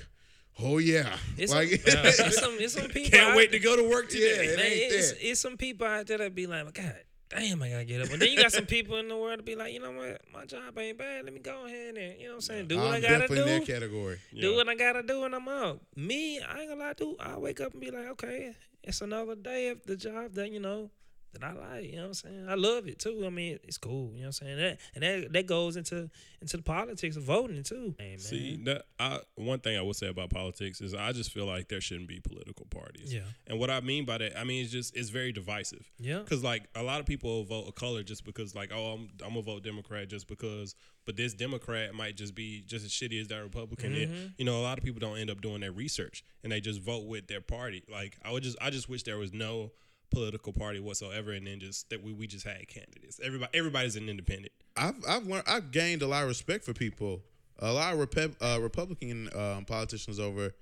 oh 0.57 0.77
yeah, 0.77 1.17
It's, 1.37 1.53
like 1.53 1.67
some, 1.69 2.05
it's 2.05 2.39
some 2.39 2.55
it's 2.59 2.73
some 2.73 2.87
people. 2.89 3.17
Can't 3.17 3.31
out 3.31 3.35
wait 3.37 3.51
to 3.51 3.59
go 3.59 3.75
to 3.75 3.89
work 3.89 4.05
Yeah, 4.13 4.19
today. 4.19 4.45
it 4.45 4.55
Man, 4.57 4.65
ain't 4.65 4.93
it's, 4.93 5.11
that. 5.11 5.29
it's 5.29 5.39
some 5.41 5.57
people 5.57 5.85
out 5.85 6.07
there 6.07 6.17
that 6.19 6.33
be 6.33 6.47
like, 6.47 6.73
God 6.73 6.95
damn, 7.29 7.61
I 7.61 7.69
gotta 7.69 7.85
get 7.85 8.01
up. 8.01 8.09
And 8.11 8.21
then 8.21 8.29
you 8.29 8.37
got 8.41 8.51
some 8.51 8.65
people 8.65 8.97
in 8.97 9.07
the 9.07 9.15
world 9.17 9.37
to 9.37 9.43
be 9.43 9.55
like, 9.55 9.73
you 9.73 9.79
know 9.79 9.91
what, 9.91 10.21
my 10.33 10.45
job 10.45 10.77
ain't 10.77 10.97
bad. 10.97 11.25
Let 11.25 11.33
me 11.33 11.39
go 11.39 11.65
ahead 11.65 11.95
and 11.95 12.19
you 12.19 12.25
know 12.25 12.31
what 12.31 12.35
I'm 12.35 12.41
saying, 12.41 12.67
do 12.67 12.77
what 12.77 12.87
I'm 12.87 12.93
I 12.93 12.99
gotta 13.01 13.19
definitely 13.19 13.53
in 13.53 13.59
that 13.59 13.67
category. 13.67 14.19
Do 14.33 14.49
Yeah. 14.49 14.55
what 14.55 14.69
I 14.69 14.75
gotta 14.75 15.03
do, 15.03 15.23
and 15.23 15.35
I'm 15.35 15.47
out. 15.47 15.79
Me, 15.95 16.39
I 16.39 16.59
ain't 16.61 16.69
gonna 16.69 16.81
lie, 16.81 16.93
do 16.93 17.15
I 17.19 17.37
wake 17.37 17.61
up 17.61 17.71
and 17.73 17.81
be 17.81 17.91
like, 17.91 18.07
okay, 18.07 18.53
it's 18.83 19.01
another 19.01 19.35
day 19.35 19.69
of 19.69 19.83
the 19.85 19.95
job 19.95 20.33
that 20.33 20.51
you 20.51 20.59
know 20.59 20.89
that 21.33 21.43
I 21.43 21.53
like. 21.53 21.85
You 21.85 21.97
know 21.97 22.01
what 22.01 22.07
I'm 22.07 22.13
saying? 22.13 22.45
I 22.49 22.55
love 22.55 22.87
it 22.87 22.99
too. 22.99 23.23
I 23.25 23.29
mean, 23.29 23.59
it's 23.63 23.77
cool. 23.77 24.11
You 24.13 24.21
know 24.21 24.27
what 24.27 24.41
I'm 24.41 24.47
saying? 24.47 24.57
That 24.57 24.77
and 24.95 25.03
that 25.03 25.33
that 25.33 25.45
goes 25.47 25.75
into 25.77 26.09
into 26.41 26.57
the 26.57 26.63
politics 26.63 27.15
of 27.15 27.23
voting 27.23 27.63
too. 27.63 27.95
Hey. 27.99 28.17
See, 28.17 28.59
that 28.65 28.85
I 28.99 29.19
one 29.35 29.59
thing 29.59 29.77
I 29.77 29.81
would 29.81 29.95
say 29.95 30.07
about 30.07 30.29
politics 30.29 30.81
is 30.81 30.93
I 30.93 31.11
just 31.11 31.31
feel 31.31 31.45
like 31.45 31.67
there 31.69 31.81
shouldn't 31.81 32.07
be 32.07 32.19
political 32.19 32.65
parties. 32.69 33.13
Yeah. 33.13 33.21
And 33.47 33.59
what 33.59 33.69
I 33.69 33.81
mean 33.81 34.05
by 34.05 34.17
that, 34.19 34.37
I 34.39 34.43
mean 34.43 34.63
it's 34.63 34.71
just 34.71 34.95
it's 34.95 35.09
very 35.09 35.31
divisive. 35.31 35.89
Yeah. 35.99 36.19
Because 36.19 36.43
like 36.43 36.67
a 36.75 36.83
lot 36.83 36.99
of 36.99 37.05
people 37.05 37.29
will 37.29 37.43
vote 37.45 37.65
a 37.67 37.71
color 37.71 38.03
just 38.03 38.25
because 38.25 38.55
like 38.55 38.71
oh 38.73 38.93
I'm 38.93 39.09
I'm 39.23 39.29
gonna 39.29 39.41
vote 39.41 39.63
Democrat 39.63 40.07
just 40.09 40.27
because, 40.27 40.75
but 41.05 41.15
this 41.15 41.33
Democrat 41.33 41.93
might 41.93 42.15
just 42.17 42.35
be 42.35 42.61
just 42.65 42.85
as 42.85 42.91
shitty 42.91 43.19
as 43.21 43.27
that 43.27 43.43
Republican. 43.43 43.93
Mm-hmm. 43.93 44.13
It- 44.13 44.31
you 44.37 44.45
know, 44.45 44.59
a 44.59 44.63
lot 44.63 44.77
of 44.77 44.83
people 44.83 44.99
don't 44.99 45.17
end 45.17 45.29
up 45.29 45.41
doing 45.41 45.61
their 45.61 45.71
research 45.71 46.23
and 46.43 46.51
they 46.51 46.61
just 46.61 46.81
vote 46.81 47.05
with 47.05 47.27
their 47.27 47.41
party. 47.41 47.83
Like 47.91 48.17
I 48.23 48.31
would 48.31 48.43
just 48.43 48.57
I 48.61 48.69
just 48.69 48.89
wish 48.89 49.03
there 49.03 49.17
was 49.17 49.33
no 49.33 49.71
political 50.09 50.53
party 50.53 50.79
whatsoever 50.79 51.31
and 51.31 51.45
then 51.47 51.59
just 51.59 51.89
that 51.89 52.03
we, 52.03 52.13
we 52.13 52.27
just 52.27 52.45
had 52.45 52.67
candidates. 52.67 53.19
Everybody 53.23 53.51
everybody's 53.57 53.95
an 53.95 54.09
independent. 54.09 54.51
I've 54.77 54.95
I've 55.07 55.25
learned 55.27 55.43
I've 55.47 55.71
gained 55.71 56.01
a 56.01 56.07
lot 56.07 56.23
of 56.23 56.29
respect 56.29 56.65
for 56.65 56.73
people. 56.73 57.21
A 57.61 57.71
lot 57.73 57.93
of 57.93 58.35
uh, 58.41 58.57
Republican 58.61 59.29
um, 59.35 59.65
politicians 59.65 60.17
over 60.19 60.53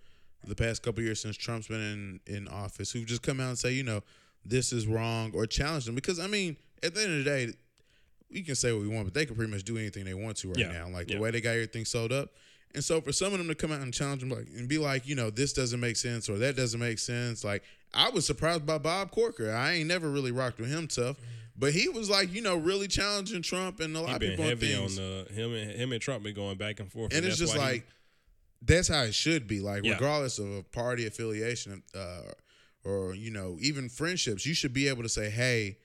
the 0.48 0.56
past 0.56 0.82
couple 0.82 1.04
years 1.04 1.22
since 1.22 1.38
Trump's 1.38 1.68
been 1.68 2.20
in, 2.26 2.36
in 2.36 2.48
office 2.48 2.92
who've 2.92 3.06
just 3.06 3.22
come 3.22 3.40
out 3.40 3.50
and 3.50 3.58
say, 3.60 3.72
you 3.72 3.84
know, 3.84 4.02
this 4.44 4.74
is 4.74 4.88
wrong 4.88 5.32
or 5.36 5.46
challenge 5.46 5.86
them. 5.86 5.94
Because 5.94 6.20
I 6.20 6.26
mean, 6.28 6.58
at 6.82 6.96
the 6.96 7.02
end 7.04 7.12
of 7.12 7.18
the 7.20 7.24
day, 7.24 7.54
we 8.32 8.42
can 8.42 8.56
say 8.56 8.72
what 8.72 8.82
we 8.82 8.88
want, 8.88 9.06
but 9.06 9.14
they 9.14 9.26
can 9.26 9.36
pretty 9.36 9.52
much 9.52 9.64
do 9.64 9.78
anything 9.78 10.06
they 10.06 10.14
want 10.16 10.38
to 10.38 10.48
right 10.50 10.58
Yeah. 10.58 10.72
now. 10.72 10.90
Like 10.90 11.10
Yeah. 11.10 11.18
the 11.18 11.22
way 11.22 11.32
they 11.32 11.42
got 11.42 11.52
everything 11.52 11.86
sold 11.86 12.12
up. 12.12 12.30
And 12.74 12.84
so 12.84 13.00
for 13.00 13.12
some 13.12 13.32
of 13.32 13.40
them 13.40 13.48
to 13.48 13.56
come 13.56 13.72
out 13.72 13.82
and 13.82 13.94
challenge 13.94 14.22
them 14.22 14.30
like 14.30 14.48
and 14.56 14.68
be 14.68 14.78
like, 14.78 15.08
you 15.08 15.16
know, 15.16 15.30
this 15.30 15.54
doesn't 15.54 15.80
make 15.80 15.96
sense 15.98 16.30
or 16.30 16.38
that 16.40 16.56
doesn't 16.56 16.80
make 16.80 17.00
sense. 17.00 17.44
Like 17.44 17.64
I 17.98 18.10
was 18.10 18.26
surprised 18.26 18.66
by 18.66 18.78
Bob 18.78 19.12
Corker. 19.12 19.52
I 19.52 19.74
ain't 19.74 19.88
never 19.88 20.10
really 20.10 20.32
rocked 20.32 20.60
with 20.60 20.70
him 20.70 20.88
tough. 20.88 21.18
But 21.60 21.74
he 21.74 21.90
was 21.90 22.08
like, 22.10 22.32
you 22.32 22.42
know, 22.42 22.56
really 22.56 22.88
challenging 22.88 23.42
Trump 23.42 23.80
and 23.80 23.98
a 23.98 24.00
lot 24.02 24.22
He 24.22 24.28
of 24.28 24.32
people 24.32 24.44
on 24.44 24.50
heavy 24.52 24.74
on 24.76 24.82
things. 24.82 24.96
the 24.98 25.28
him 25.34 25.54
and 25.56 25.72
him 25.72 25.92
and 25.92 26.00
Trump 26.02 26.24
been 26.24 26.36
going 26.36 26.58
back 26.58 26.80
and 26.80 26.92
forth. 26.92 27.12
and 27.14 27.26
it's 27.26 27.38
just 27.38 27.58
why 27.58 27.64
he- 27.64 27.72
like 27.78 27.88
that's 28.62 28.88
how 28.88 29.02
it 29.04 29.14
should 29.16 29.48
be. 29.48 29.60
Like 29.60 29.84
Yeah. 29.84 29.94
regardless 29.94 30.38
of 30.40 30.52
a 30.52 30.64
party 30.64 31.08
affiliation, 31.08 31.82
uh, 31.96 32.32
or 32.84 33.16
you 33.16 33.32
know, 33.32 33.58
even 33.60 33.90
friendships, 33.90 34.46
you 34.46 34.54
should 34.54 34.74
be 34.74 34.88
able 34.88 35.02
to 35.04 35.10
say, 35.10 35.30
hey, 35.32 35.78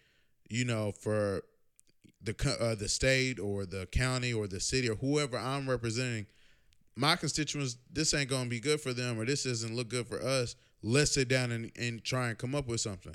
you 0.51 0.65
know, 0.67 0.93
for 0.93 1.43
the 2.23 2.35
uh, 2.61 2.75
the 2.75 2.89
state 2.89 3.39
or 3.41 3.65
the 3.67 3.87
county 3.87 4.33
or 4.33 4.47
the 4.47 4.61
city 4.61 4.89
or 4.91 4.97
whoever 4.97 5.39
I'm 5.39 5.69
representing, 5.69 6.27
my 6.97 7.17
constituents, 7.17 7.79
this 7.91 8.13
ain't 8.13 8.29
gonna 8.29 8.51
be 8.51 8.61
good 8.61 8.81
for 8.83 8.93
them, 8.93 9.19
or 9.19 9.25
this 9.25 9.45
doesn't 9.45 9.75
look 9.75 9.89
good 9.89 10.07
for 10.07 10.23
us. 10.23 10.55
Let's 10.83 11.13
sit 11.13 11.29
down 11.29 11.53
and, 11.53 11.71
and 11.79 12.03
try 12.03 12.29
and 12.29 12.39
come 12.39 12.55
up 12.55 12.67
with 12.67 12.81
something. 12.81 13.15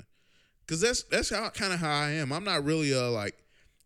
Cause 0.66 0.80
that's 0.80 1.02
that's 1.04 1.30
how 1.30 1.48
kind 1.50 1.72
of 1.72 1.80
how 1.80 1.90
I 1.90 2.10
am. 2.10 2.30
I'm 2.32 2.44
not 2.44 2.62
really 2.62 2.92
a 2.92 3.08
like, 3.08 3.34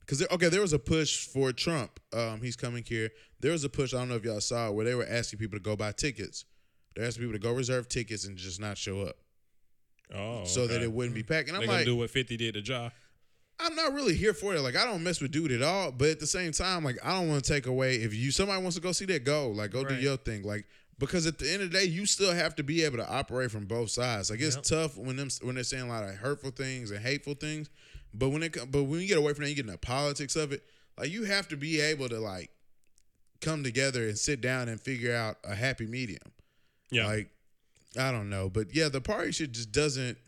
cause 0.07 0.18
there, 0.18 0.28
okay, 0.33 0.49
there 0.49 0.61
was 0.61 0.72
a 0.72 0.78
push 0.80 1.28
for 1.28 1.53
Trump. 1.53 2.01
Um, 2.12 2.41
he's 2.43 2.57
coming 2.57 2.83
here. 2.85 3.11
There 3.39 3.53
was 3.53 3.62
a 3.62 3.68
push. 3.68 3.95
I 3.95 3.99
don't 3.99 4.09
know 4.09 4.16
if 4.16 4.24
y'all 4.24 4.41
saw 4.41 4.68
it, 4.68 4.74
where 4.74 4.85
they 4.85 4.95
were 4.97 5.07
asking 5.09 5.39
people 5.39 5.59
to 5.59 5.62
go 5.62 5.76
buy 5.76 5.93
tickets. 5.93 6.45
They're 6.95 7.07
asking 7.07 7.22
people 7.22 7.39
to 7.39 7.39
go 7.39 7.53
reserve 7.53 7.89
tickets 7.89 8.26
and 8.26 8.37
just 8.37 8.61
not 8.61 8.76
show 8.76 9.01
up, 9.03 9.16
Oh, 10.14 10.45
so 10.45 10.66
that 10.66 10.83
it 10.83 10.93
wouldn't 10.93 11.14
be 11.14 11.22
packed. 11.22 11.49
And 11.49 11.57
I'm 11.57 11.61
They're 11.61 11.68
gonna 11.68 11.78
like, 11.78 11.87
do 11.87 11.97
what 11.97 12.11
Fifty 12.11 12.37
did 12.37 12.55
to 12.55 12.61
Ja. 12.61 12.91
I'm 13.61 13.76
not 13.76 13.95
really 13.95 14.16
here 14.16 14.35
for 14.35 14.55
it. 14.55 14.61
Like 14.61 14.74
I 14.76 14.85
don't 14.85 15.05
mess 15.05 15.20
with 15.20 15.30
dude 15.30 15.53
at 15.53 15.62
all. 15.62 15.93
But 15.93 16.09
at 16.09 16.20
the 16.20 16.26
same 16.26 16.51
time, 16.51 16.85
like 16.85 16.99
I 17.05 17.12
don't 17.12 17.28
want 17.28 17.45
to 17.45 17.53
take 17.53 17.66
away 17.66 17.95
if 17.97 18.12
you 18.12 18.33
somebody 18.33 18.61
wants 18.61 18.74
to 18.76 18.83
go 18.83 18.91
see 18.93 19.05
that, 19.07 19.24
go. 19.24 19.51
Like 19.51 19.70
go 19.70 19.85
do 19.85 19.95
your 19.95 20.16
thing. 20.16 20.43
Like 20.43 20.66
because 21.07 21.26
at 21.26 21.38
the 21.38 21.50
end 21.53 21.62
of 21.62 21.70
the 21.72 21.78
day, 21.78 21.84
you 21.84 22.07
still 22.07 22.32
have 22.32 22.55
to 22.57 22.62
be 22.62 22.82
able 22.84 22.98
to 22.98 23.09
operate 23.11 23.50
from 23.50 23.66
both 23.66 23.90
sides. 23.90 24.30
Like 24.30 24.40
it's 24.40 24.57
Yep. 24.57 24.64
tough 24.64 24.96
when 24.96 25.16
them 25.16 25.28
when 25.42 25.57
they're 25.57 25.64
saying 25.64 25.82
a 25.84 25.88
lot 25.88 26.05
of 26.05 26.14
hurtful 26.14 26.50
things 26.50 26.90
and 26.90 27.00
hateful 27.00 27.34
things. 27.34 27.68
But 28.14 28.28
when 28.30 28.42
it 28.42 28.57
but 28.70 28.84
when 28.84 29.00
you 29.00 29.09
get 29.09 29.18
away 29.18 29.32
from 29.34 29.44
that, 29.44 29.50
you 29.50 29.57
get 29.57 29.66
in 29.66 29.72
the 29.72 29.78
politics 29.78 30.36
of 30.36 30.53
it. 30.53 30.62
Like 30.98 31.11
you 31.11 31.24
have 31.24 31.48
to 31.48 31.57
be 31.57 31.80
able 31.80 32.09
to 32.09 32.20
like 32.20 32.50
come 33.40 33.64
together 33.64 34.05
and 34.07 34.16
sit 34.18 34.40
down 34.40 34.68
and 34.68 34.80
figure 34.80 35.14
out 35.14 35.36
a 35.44 35.55
happy 35.55 35.86
medium. 35.86 36.32
Yeah, 36.90 37.07
Like, 37.07 37.30
I 37.98 38.12
don't 38.12 38.28
know, 38.30 38.48
but 38.50 38.74
yeah, 38.74 38.88
the 38.88 39.00
party 39.00 39.32
shit 39.32 39.53
just 39.53 39.72
doesn't. 39.72 40.18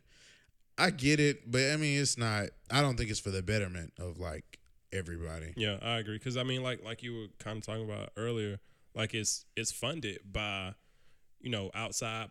I 0.76 0.90
get 0.90 1.20
it, 1.20 1.50
but 1.50 1.60
I 1.70 1.76
mean, 1.76 2.00
it's 2.00 2.18
not. 2.18 2.46
I 2.70 2.80
don't 2.80 2.96
think 2.96 3.10
it's 3.10 3.20
for 3.20 3.30
the 3.30 3.42
betterment 3.42 3.92
of 3.98 4.18
like 4.18 4.58
everybody. 4.92 5.52
Yeah, 5.56 5.76
I 5.82 5.98
agree. 5.98 6.16
Because 6.18 6.36
I 6.36 6.42
mean, 6.42 6.62
like 6.62 6.82
like 6.82 7.02
you 7.02 7.14
were 7.14 7.26
kind 7.38 7.58
of 7.58 7.64
talking 7.64 7.84
about 7.84 8.10
earlier, 8.16 8.58
like 8.94 9.14
it's 9.14 9.44
it's 9.56 9.72
funded 9.72 10.18
by, 10.30 10.74
you 11.40 11.50
know, 11.50 11.70
outside 11.74 12.30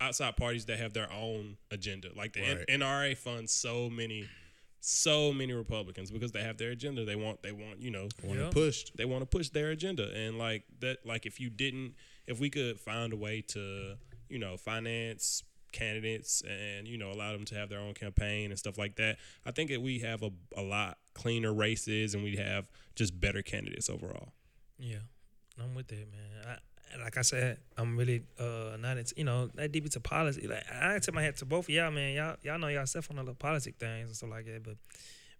outside 0.00 0.36
parties 0.36 0.66
that 0.66 0.78
have 0.78 0.92
their 0.92 1.10
own 1.12 1.56
agenda. 1.70 2.08
Like 2.16 2.32
the 2.32 2.40
N- 2.42 2.64
NRA 2.80 3.16
funds 3.16 3.52
so 3.52 3.88
many, 3.88 4.28
so 4.80 5.32
many 5.32 5.52
Republicans 5.52 6.10
because 6.10 6.32
they 6.32 6.42
have 6.42 6.58
their 6.58 6.70
agenda. 6.70 7.04
They 7.04 7.16
want 7.16 7.42
they 7.42 7.52
want 7.52 7.80
you 7.80 7.90
know 7.90 8.08
Want 8.24 8.38
Yeah. 8.38 8.46
it 8.48 8.52
pushed? 8.52 8.96
they 8.96 9.04
want 9.04 9.22
to 9.22 9.26
push 9.26 9.48
their 9.50 9.70
agenda 9.70 10.10
and 10.14 10.38
like 10.38 10.64
that 10.80 11.06
like 11.06 11.24
if 11.26 11.38
you 11.40 11.50
didn't 11.50 11.94
if 12.26 12.40
we 12.40 12.50
could 12.50 12.80
find 12.80 13.12
a 13.12 13.16
way 13.16 13.42
to 13.48 13.94
you 14.28 14.38
know 14.38 14.56
finance 14.56 15.42
candidates 15.72 16.42
and 16.48 16.86
you 16.86 16.98
know 16.98 17.10
allow 17.10 17.32
them 17.32 17.44
to 17.46 17.54
have 17.54 17.68
their 17.70 17.78
own 17.80 17.94
campaign 17.94 18.50
and 18.50 18.58
stuff 18.58 18.76
like 18.76 18.96
that 18.96 19.16
i 19.46 19.50
think 19.50 19.70
that 19.70 19.80
we 19.80 20.00
have 20.00 20.22
a, 20.22 20.28
a 20.54 20.60
lot 20.60 20.98
cleaner 21.14 21.50
races 21.52 22.14
and 22.14 22.22
we 22.22 22.36
have 22.36 22.66
just 22.94 23.18
better 23.18 23.40
candidates 23.40 23.88
overall 23.88 24.34
Yeah, 24.78 24.98
I'm 25.60 25.74
with 25.74 25.88
that, 25.88 25.96
man. 25.96 26.46
I, 26.46 26.58
like 27.02 27.16
I 27.16 27.22
said, 27.22 27.58
I'm 27.76 27.96
really 27.96 28.22
uh 28.38 28.76
not 28.78 28.98
into 28.98 29.14
you 29.16 29.24
know 29.24 29.48
that 29.54 29.72
deep 29.72 29.84
into 29.84 30.00
politics. 30.00 30.46
Like 30.46 30.64
I 30.72 30.98
tip 30.98 31.14
my 31.14 31.22
hat 31.22 31.36
to 31.38 31.46
both 31.46 31.66
of 31.66 31.70
y'all, 31.70 31.90
man. 31.90 32.14
Y'all 32.14 32.36
y'all 32.42 32.58
know 32.58 32.68
y'all 32.68 32.86
stuff 32.86 33.10
on 33.10 33.16
the 33.16 33.22
little 33.22 33.34
politic 33.34 33.76
things 33.78 34.08
and 34.08 34.16
stuff 34.16 34.30
like 34.30 34.46
that. 34.46 34.62
But 34.62 34.76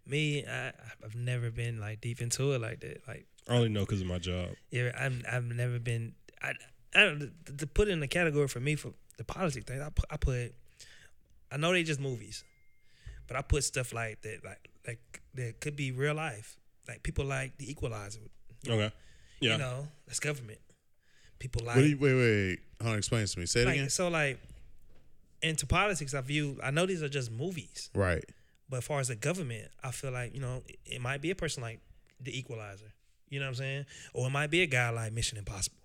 me, 0.07 0.45
I 0.45 0.71
I've 1.03 1.15
never 1.15 1.51
been 1.51 1.79
like 1.79 2.01
deep 2.01 2.21
into 2.21 2.53
it 2.53 2.61
like 2.61 2.79
that. 2.81 3.01
Like 3.07 3.25
i 3.47 3.55
only 3.55 3.69
know 3.69 3.81
because 3.81 3.99
of 3.99 4.07
my 4.07 4.19
job 4.19 4.49
yeah, 4.71 4.91
I've 4.97 5.23
I've 5.31 5.45
never 5.45 5.79
been. 5.79 6.13
I 6.41 6.53
I 6.95 7.05
don't 7.05 7.31
to, 7.45 7.57
to 7.57 7.67
put 7.67 7.87
in 7.87 7.99
the 7.99 8.07
category 8.07 8.47
for 8.47 8.59
me 8.59 8.75
for 8.75 8.93
the 9.17 9.23
politic 9.23 9.65
thing. 9.65 9.81
I 9.81 9.89
put, 9.89 10.05
I 10.09 10.17
put. 10.17 10.55
I 11.51 11.57
know 11.57 11.71
they 11.71 11.83
just 11.83 11.99
movies, 11.99 12.43
but 13.27 13.37
I 13.37 13.41
put 13.41 13.63
stuff 13.63 13.93
like 13.93 14.21
that 14.23 14.43
like 14.43 14.69
like 14.87 15.21
that 15.35 15.59
could 15.59 15.75
be 15.75 15.91
real 15.91 16.15
life. 16.15 16.57
Like 16.87 17.03
people 17.03 17.25
like 17.25 17.57
the 17.57 17.69
Equalizer. 17.69 18.19
okay 18.67 18.91
yeah 19.43 19.51
You 19.53 19.57
know, 19.59 19.87
that's 20.07 20.19
government. 20.19 20.59
People 21.39 21.65
like 21.65 21.75
What 21.75 21.81
do 21.83 21.87
you, 21.89 21.97
wait, 21.97 22.13
wait, 22.13 22.47
wait. 22.49 22.59
Hold 22.81 22.91
on, 22.93 22.97
explain 22.97 23.25
to 23.25 23.39
me. 23.39 23.45
Say 23.45 23.61
it 23.61 23.65
like 23.65 23.75
again. 23.75 23.89
so 23.89 24.07
like 24.09 24.39
into 25.41 25.65
politics. 25.65 26.13
I 26.13 26.21
view. 26.21 26.57
I 26.63 26.71
know 26.71 26.85
these 26.85 27.03
are 27.03 27.09
just 27.09 27.31
movies, 27.31 27.89
Right. 27.93 28.23
but 28.69 28.77
as 28.77 28.83
far 28.85 28.99
as 28.99 29.09
the 29.09 29.15
government, 29.15 29.69
I 29.83 29.91
feel 29.91 30.11
like 30.11 30.33
you 30.33 30.41
know 30.41 30.63
it, 30.67 30.77
it 30.85 31.01
might 31.01 31.21
be 31.21 31.31
a 31.31 31.35
person 31.35 31.61
like 31.63 31.79
the 32.21 32.37
Equalizer. 32.37 32.93
You 33.29 33.39
know 33.39 33.45
what 33.47 33.49
I'm 33.49 33.55
saying? 33.55 33.85
Or 34.13 34.27
it 34.27 34.29
might 34.29 34.51
be 34.51 34.61
a 34.61 34.67
guy 34.67 34.89
like 34.89 35.11
Mission 35.11 35.37
Impossible, 35.37 35.77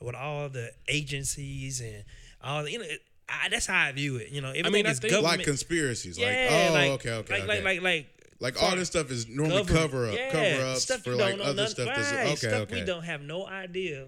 with 0.00 0.14
all 0.14 0.48
the 0.48 0.72
agencies 0.88 1.80
and 1.80 2.04
all 2.42 2.62
the 2.64 2.72
you 2.72 2.78
know. 2.78 2.84
It, 2.84 3.00
I, 3.30 3.50
that's 3.50 3.66
how 3.66 3.78
I 3.88 3.92
view 3.92 4.16
it. 4.16 4.30
You 4.30 4.40
know, 4.40 4.48
everything 4.48 4.72
mean, 4.72 4.86
I 4.86 4.90
is 4.90 5.00
think- 5.00 5.12
government. 5.12 5.38
Like 5.40 5.46
conspiracies. 5.46 6.16
yeah, 6.18 6.26
like, 6.26 6.70
oh, 6.70 6.72
like, 6.72 6.90
okay, 6.92 7.10
okay, 7.12 7.32
like, 7.34 7.42
okay. 7.42 7.62
like 7.62 7.62
like 7.62 7.82
like 7.82 8.17
Like 8.40 8.62
all 8.62 8.76
this 8.76 8.88
stuff 8.88 9.10
is 9.10 9.28
normally 9.28 9.64
government. 9.64 9.90
cover 9.90 10.06
up, 10.08 10.14
Yeah, 10.14 10.30
cover 10.30 10.66
ups 10.70 10.82
stuff 10.82 11.00
for 11.02 11.14
like 11.16 11.34
other 11.40 11.54
nothing, 11.54 11.66
stuff. 11.66 11.86
That's, 11.86 12.12
right, 12.12 12.26
okay, 12.26 12.36
stuff 12.36 12.52
okay. 12.62 12.74
we 12.80 12.84
don't 12.84 13.02
have 13.04 13.20
no 13.20 13.46
idea 13.46 14.06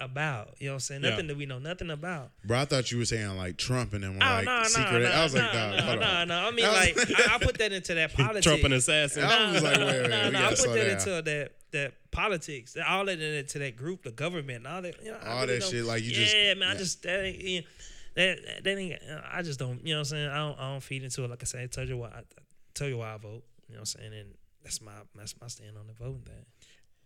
about. 0.00 0.54
You 0.58 0.66
know 0.68 0.72
what 0.72 0.74
I'm 0.76 0.80
saying? 0.80 1.02
Yeah. 1.02 1.10
Nothing 1.10 1.26
that 1.26 1.36
we 1.36 1.46
know 1.46 1.58
nothing 1.58 1.90
about. 1.90 2.30
Bro, 2.44 2.58
I 2.60 2.64
thought 2.66 2.92
you 2.92 2.98
were 2.98 3.04
saying 3.04 3.36
like 3.36 3.56
Trump 3.56 3.94
and 3.94 4.04
them 4.04 4.14
were 4.16 4.22
Oh 4.24 4.26
like 4.28 4.44
no, 4.44 4.58
no, 4.58 4.62
secret. 4.64 5.00
no, 5.02 5.10
I 5.10 5.22
was 5.24 5.34
like, 5.34 5.52
no, 5.52 5.70
no, 5.76 5.94
no, 5.96 6.24
no. 6.24 6.38
I 6.38 6.50
mean, 6.52 6.64
I 6.66 6.70
like, 6.72 6.96
I, 7.30 7.34
I 7.34 7.38
put 7.38 7.58
that 7.58 7.72
into 7.72 7.94
that 7.94 8.14
politics. 8.14 8.46
trump 8.46 8.62
and 8.62 8.74
assassin 8.74 9.24
I 9.24 9.52
was 9.52 9.62
like, 9.62 9.78
wait, 9.78 9.86
wait, 10.02 10.10
no, 10.10 10.30
no, 10.30 10.44
I 10.44 10.50
put 10.50 10.72
that 10.74 10.86
into 10.92 11.22
that 11.22 11.52
that 11.72 11.94
politics. 12.12 12.76
All 12.86 13.04
that 13.06 13.20
into 13.20 13.58
that 13.58 13.76
group, 13.76 14.04
the 14.04 14.12
government, 14.12 14.58
and 14.58 14.66
all 14.68 14.82
that. 14.82 15.02
You 15.04 15.10
know, 15.10 15.18
All 15.26 15.40
really 15.42 15.58
that 15.58 15.64
shit, 15.64 15.84
like, 15.84 16.04
you 16.04 16.12
just 16.12 16.34
yeah, 16.34 16.50
just- 16.54 16.60
man. 16.60 16.68
I 16.68 16.78
just 16.78 17.02
that 17.02 17.24
ain't. 17.24 17.38
You 17.42 17.60
know, 17.62 17.66
that, 18.14 18.64
that 18.64 18.78
ain't. 18.78 19.00
I 19.32 19.42
just 19.42 19.58
don't. 19.58 19.84
You 19.84 19.94
know 19.94 20.00
what 20.00 20.00
I'm 20.00 20.04
saying? 20.06 20.28
I 20.30 20.36
don't. 20.36 20.58
I 20.60 20.70
don't 20.70 20.80
feed 20.82 21.02
into 21.02 21.24
it. 21.24 21.30
Like 21.30 21.42
I 21.42 21.44
said, 21.44 21.62
I 21.62 21.66
tell 21.66 21.84
you 21.84 21.96
why. 21.98 22.08
I 22.08 22.22
tell 22.74 22.88
you 22.88 22.98
why 22.98 23.14
I 23.14 23.18
vote. 23.18 23.42
You 23.68 23.74
know 23.74 23.80
what 23.80 23.94
I'm 23.94 24.00
saying? 24.00 24.12
And 24.14 24.34
that's 24.62 24.80
my 24.80 24.92
that's 25.14 25.34
my 25.40 25.46
stand 25.48 25.76
on 25.78 25.86
the 25.86 25.92
voting 25.92 26.22
thing. 26.22 26.46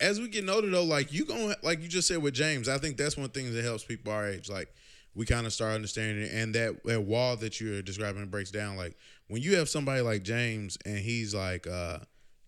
as 0.00 0.20
we 0.20 0.28
get 0.28 0.48
older 0.48 0.68
though, 0.70 0.84
like 0.84 1.12
you 1.12 1.24
going 1.24 1.54
like 1.62 1.80
you 1.82 1.88
just 1.88 2.08
said 2.08 2.18
with 2.22 2.34
James, 2.34 2.68
I 2.68 2.78
think 2.78 2.96
that's 2.96 3.16
one 3.16 3.28
thing 3.30 3.52
that 3.52 3.64
helps 3.64 3.84
people 3.84 4.12
our 4.12 4.28
age. 4.28 4.48
Like 4.50 4.74
we 5.14 5.26
kind 5.26 5.46
of 5.46 5.52
start 5.52 5.74
understanding 5.74 6.24
it, 6.24 6.32
and 6.32 6.54
that 6.54 6.82
that 6.84 7.02
wall 7.02 7.36
that 7.36 7.60
you're 7.60 7.82
describing 7.82 8.26
breaks 8.26 8.50
down. 8.50 8.76
Like 8.76 8.96
when 9.28 9.42
you 9.42 9.56
have 9.56 9.68
somebody 9.68 10.00
like 10.00 10.22
James, 10.22 10.78
and 10.84 10.98
he's 10.98 11.34
like, 11.34 11.66
uh, 11.66 11.98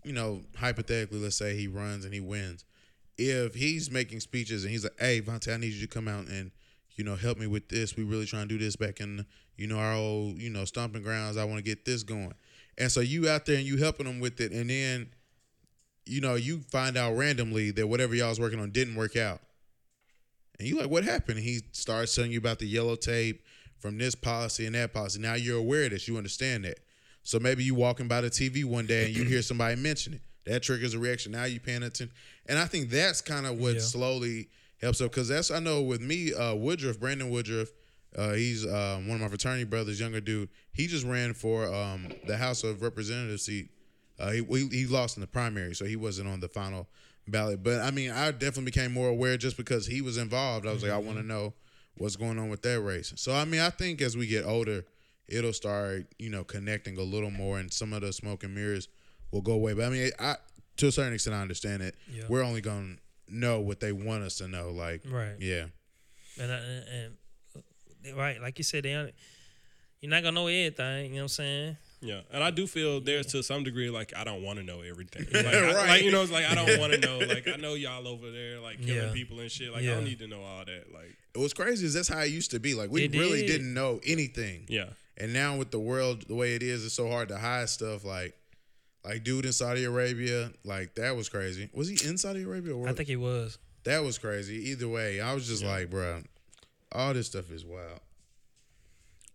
you 0.05 0.13
know, 0.13 0.43
hypothetically, 0.57 1.19
let's 1.19 1.37
say 1.37 1.57
he 1.57 1.69
runs 1.69 2.05
and 2.05 2.13
he 2.15 2.21
wins. 2.21 2.65
If 3.17 3.55
he's 3.55 3.91
making 3.91 4.21
speeches 4.21 4.65
and 4.65 4.73
he's 4.73 4.85
like, 4.85 4.99
"Hey, 4.99 5.21
Vonte, 5.21 5.53
I 5.53 5.57
need 5.57 5.73
you 5.73 5.87
to 5.87 5.93
come 5.93 6.09
out 6.09 6.27
and 6.27 6.51
you 6.97 7.05
know 7.05 7.17
help 7.17 7.39
me 7.39 7.47
with 7.47 7.69
this. 7.69 7.97
We 7.97 8.05
really 8.05 8.27
trying 8.27 8.49
to 8.49 8.59
do 8.59 8.65
this 8.65 8.77
back 8.77 9.01
in 9.01 9.27
you 9.57 9.67
know 9.67 9.79
our 9.79 9.95
old 9.95 10.39
you 10.39 10.51
know 10.51 10.65
stomping 10.65 11.03
grounds. 11.03 11.37
I 11.37 11.45
want 11.45 11.59
to 11.59 11.63
get 11.63 11.85
this 11.85 12.03
going." 12.03 12.35
And 12.79 12.91
so 12.91 13.01
you 13.01 13.29
out 13.29 13.47
there 13.47 13.57
and 13.57 13.65
you 13.65 13.77
helping 13.77 14.07
them 14.07 14.21
with 14.21 14.41
it, 14.41 14.53
and 14.53 14.69
then 14.71 15.09
you 16.07 16.21
know, 16.21 16.35
you 16.35 16.61
find 16.71 16.99
out 16.99 17.17
randomly 17.17 17.71
that 17.71 17.87
whatever 17.87 18.15
y'all 18.15 18.29
was 18.29 18.39
working 18.39 18.61
on 18.61 18.71
didn't 18.71 18.95
work 18.95 19.17
out. 19.17 19.41
And 20.59 20.69
you 20.69 20.77
like, 20.79 20.91
what 20.91 21.03
happened? 21.03 21.39
And 21.39 21.47
he 21.47 21.61
starts 21.73 22.15
telling 22.15 22.31
you 22.31 22.39
about 22.39 22.59
the 22.59 22.67
yellow 22.67 22.95
tape 22.95 23.43
from 23.79 23.97
this 23.97 24.15
policy 24.15 24.67
and 24.67 24.75
that 24.75 24.93
policy. 24.93 25.19
Now 25.19 25.33
you're 25.35 25.59
aware 25.59 25.85
of 25.85 25.91
this. 25.93 26.07
You 26.07 26.17
understand 26.19 26.65
that. 26.67 26.81
So 27.23 27.39
maybe 27.39 27.65
you 27.65 27.75
walking 27.75 28.07
by 28.07 28.21
the 28.21 28.29
TV 28.29 28.65
one 28.67 28.85
day 28.87 29.07
and 29.07 29.17
you 29.17 29.25
hear 29.25 29.41
somebody 29.41 29.77
mention 29.77 30.13
it. 30.13 30.21
That 30.45 30.63
triggers 30.63 30.93
a 30.93 30.99
reaction. 30.99 31.33
Now 31.33 31.45
you 31.45 31.59
paying 31.59 31.79
attention. 31.83 32.11
And 32.47 32.59
I 32.59 32.67
think 32.67 32.91
that's 32.91 33.23
kind 33.23 33.47
of 33.47 33.59
what 33.59 33.75
Yeah. 33.75 33.81
slowly 33.81 34.49
helps 34.83 35.01
up. 35.01 35.11
Because 35.11 35.29
that's, 35.29 35.51
I 35.51 35.59
know 35.59 35.81
with 35.81 36.03
me, 36.03 36.35
uh, 36.35 36.55
Woodruff, 36.55 37.01
Brandon 37.01 37.31
Woodruff, 37.31 37.69
uh, 38.17 38.33
he's 38.33 38.65
um, 38.65 39.09
one 39.09 39.17
of 39.17 39.21
my 39.23 39.29
fraternity 39.29 39.65
brothers, 39.65 39.99
younger 40.01 40.21
dude. 40.21 40.49
He 40.73 40.87
just 40.87 41.05
ran 41.05 41.35
for 41.35 41.73
um, 41.73 42.09
the 42.27 42.37
House 42.37 42.65
of 42.65 42.83
Representatives 42.83 43.45
seat 43.45 43.71
uh, 44.19 44.31
he, 44.31 44.45
he 44.45 44.69
he 44.69 44.87
lost 44.87 45.17
in 45.17 45.21
the 45.21 45.27
primary, 45.27 45.75
so 45.75 45.85
he 45.85 45.97
wasn't 45.97 46.29
on 46.29 46.41
the 46.41 46.49
final 46.49 46.89
ballot. 47.27 47.63
But 47.63 47.81
I 47.81 47.91
mean, 47.91 48.11
I 48.11 48.31
definitely 48.31 48.67
became 48.67 48.93
more 48.93 49.09
aware 49.09 49.37
just 49.37 49.57
because 49.57 49.87
he 49.87 50.01
was 50.01 50.17
involved. 50.17 50.67
I 50.67 50.73
was 50.73 50.83
like, 50.83 50.93
I 50.93 50.99
want 50.99 51.19
to 51.19 51.25
know 51.25 51.55
what's 51.97 52.17
going 52.17 52.39
on 52.39 52.49
with 52.49 52.63
that 52.63 52.81
race. 52.81 53.13
So 53.17 53.35
I 53.35 53.45
mean, 53.45 53.61
I 53.61 53.71
think 53.71 54.01
as 54.01 54.17
we 54.17 54.27
get 54.27 54.45
older, 54.45 54.85
it'll 55.27 55.53
start 55.53 56.07
you 56.19 56.31
know 56.31 56.45
connecting 56.45 56.97
a 56.97 57.03
little 57.03 57.31
more, 57.33 57.59
and 57.59 57.73
some 57.73 57.93
of 57.93 58.03
the 58.03 58.13
smoke 58.13 58.45
and 58.45 58.55
mirrors 58.55 58.89
will 59.33 59.43
go 59.43 59.53
away. 59.53 59.73
But 59.75 59.87
I 59.87 59.91
mean, 59.91 60.11
I 60.21 60.37
to 60.77 60.87
a 60.87 60.93
certain 60.93 61.15
extent, 61.15 61.35
I 61.35 61.41
understand 61.43 61.83
it. 61.83 61.97
Yeah. 62.09 62.25
We're 62.29 62.45
only 62.45 62.61
gonna 62.61 62.97
know 63.29 63.61
what 63.61 63.81
they 63.81 63.91
want 63.93 64.23
us 64.23 64.37
to 64.39 64.47
know. 64.49 64.71
Like, 64.71 65.03
Right. 65.09 65.35
yeah, 65.41 65.67
And, 66.39 66.53
I, 66.53 66.57
and, 66.57 66.89
and 66.89 67.17
right, 68.17 68.41
like 68.41 68.59
you 68.59 68.65
said, 68.65 68.85
they, 68.85 69.13
you're 70.01 70.11
not 70.11 70.23
gonna 70.23 70.33
know 70.35 70.47
everything. 70.47 71.07
You 71.07 71.11
know 71.11 71.17
what 71.17 71.23
I'm 71.23 71.29
saying? 71.29 71.77
Yeah, 72.01 72.21
and 72.31 72.45
I 72.45 72.51
do 72.51 72.67
feel 72.67 73.01
there's 73.01 73.27
to 73.27 73.43
some 73.43 73.65
degree 73.65 73.89
like 73.89 74.13
I 74.15 74.25
don't 74.25 74.43
want 74.43 74.59
to 74.59 74.65
know 74.65 74.83
everything. 74.83 75.27
Like, 75.33 75.47
I, 75.55 75.61
Right. 75.73 75.89
like 75.89 76.03
you 76.03 76.13
know, 76.13 76.23
it's 76.23 76.31
like 76.33 76.45
I 76.45 76.55
don't 76.55 76.79
want 76.81 76.93
to 76.93 76.99
know. 76.99 77.19
Like 77.19 77.49
I 77.49 77.57
know 77.57 77.75
y'all 77.75 78.07
over 78.07 78.31
there 78.31 78.61
like 78.61 78.79
killing 78.85 79.09
Yeah. 79.09 79.13
people 79.13 79.41
and 79.41 79.51
shit. 79.51 79.73
Like 79.73 79.83
I 79.85 79.87
don't 79.87 80.05
need 80.05 80.19
to 80.19 80.27
know 80.27 80.43
all 80.43 80.65
that. 80.67 80.93
Like 80.93 81.17
what's 81.35 81.55
crazy 81.55 81.87
is 81.87 81.95
that's 81.95 82.09
how 82.09 82.21
it 82.21 82.31
used 82.31 82.51
to 82.51 82.61
be. 82.61 82.75
Like 82.75 82.91
we 82.91 83.05
It 83.05 83.13
really 83.15 83.41
did. 83.41 83.47
didn't 83.47 83.73
know 83.75 84.01
anything. 84.07 84.67
yeah, 84.69 84.91
And 85.17 85.33
now 85.33 85.57
with 85.57 85.71
the 85.71 85.81
world 85.81 86.25
the 86.29 86.35
way 86.35 86.55
it 86.55 86.63
is, 86.63 86.85
it's 86.85 86.95
so 86.95 87.09
hard 87.09 87.29
to 87.29 87.39
hide 87.39 87.71
stuff. 87.71 88.05
Like, 88.05 88.35
like 89.03 89.25
dude 89.25 89.47
in 89.47 89.53
Saudi 89.55 89.85
Arabia, 89.85 90.53
like 90.65 90.95
that 90.97 91.17
was 91.17 91.31
crazy. 91.31 91.71
Was 91.73 91.89
he 91.89 92.07
in 92.07 92.19
Saudi 92.19 92.43
Arabia? 92.43 92.77
Or 92.77 92.87
I 92.87 92.93
think 92.93 93.09
he 93.09 93.17
was. 93.17 93.57
that 93.85 94.05
was 94.05 94.19
crazy. 94.19 94.71
Either 94.73 94.89
way, 94.89 95.23
I 95.23 95.33
was 95.33 95.47
just 95.49 95.65
like, 95.65 95.89
bro, 95.89 96.23
all 96.95 97.15
this 97.15 97.27
stuff 97.27 97.51
is 97.51 97.65
wild. 97.65 98.01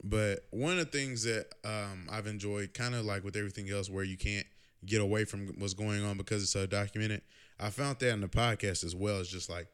But 0.03 0.45
one 0.51 0.79
of 0.79 0.91
the 0.91 0.97
things 0.97 1.23
that 1.23 1.47
um, 1.65 2.07
I've 2.09 2.25
enjoyed, 2.25 2.73
kind 2.73 2.95
of 2.95 3.05
like 3.05 3.23
with 3.23 3.35
everything 3.35 3.69
else, 3.69 3.89
where 3.89 4.03
you 4.03 4.17
can't 4.17 4.47
get 4.85 5.01
away 5.01 5.25
from 5.25 5.47
what's 5.57 5.73
going 5.73 6.03
on 6.03 6.17
because 6.17 6.41
it's 6.41 6.53
so 6.53 6.65
documented. 6.65 7.21
I 7.59 7.69
found 7.69 7.99
that 7.99 8.09
in 8.09 8.21
the 8.21 8.29
podcast 8.29 8.83
as 8.85 8.95
well. 8.95 9.19
It's 9.19 9.29
just 9.29 9.49
like 9.49 9.67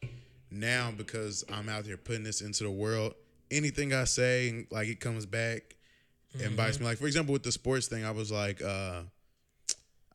now 0.49 0.91
because 0.95 1.43
I'm 1.51 1.69
out 1.69 1.85
here 1.85 1.97
putting 1.97 2.23
this 2.23 2.41
into 2.41 2.63
the 2.63 2.71
world, 2.71 3.13
anything 3.51 3.93
I 3.93 4.05
say, 4.05 4.65
like 4.71 4.87
it 4.87 4.99
comes 4.99 5.25
back 5.25 5.75
and 6.43 6.57
bites 6.57 6.79
me. 6.79 6.85
Like 6.85 6.97
for 6.97 7.05
example, 7.05 7.33
with 7.33 7.43
the 7.43 7.51
sports 7.51 7.87
thing, 7.87 8.03
I 8.03 8.11
was 8.11 8.31
like, 8.31 8.61
uh, 8.63 9.03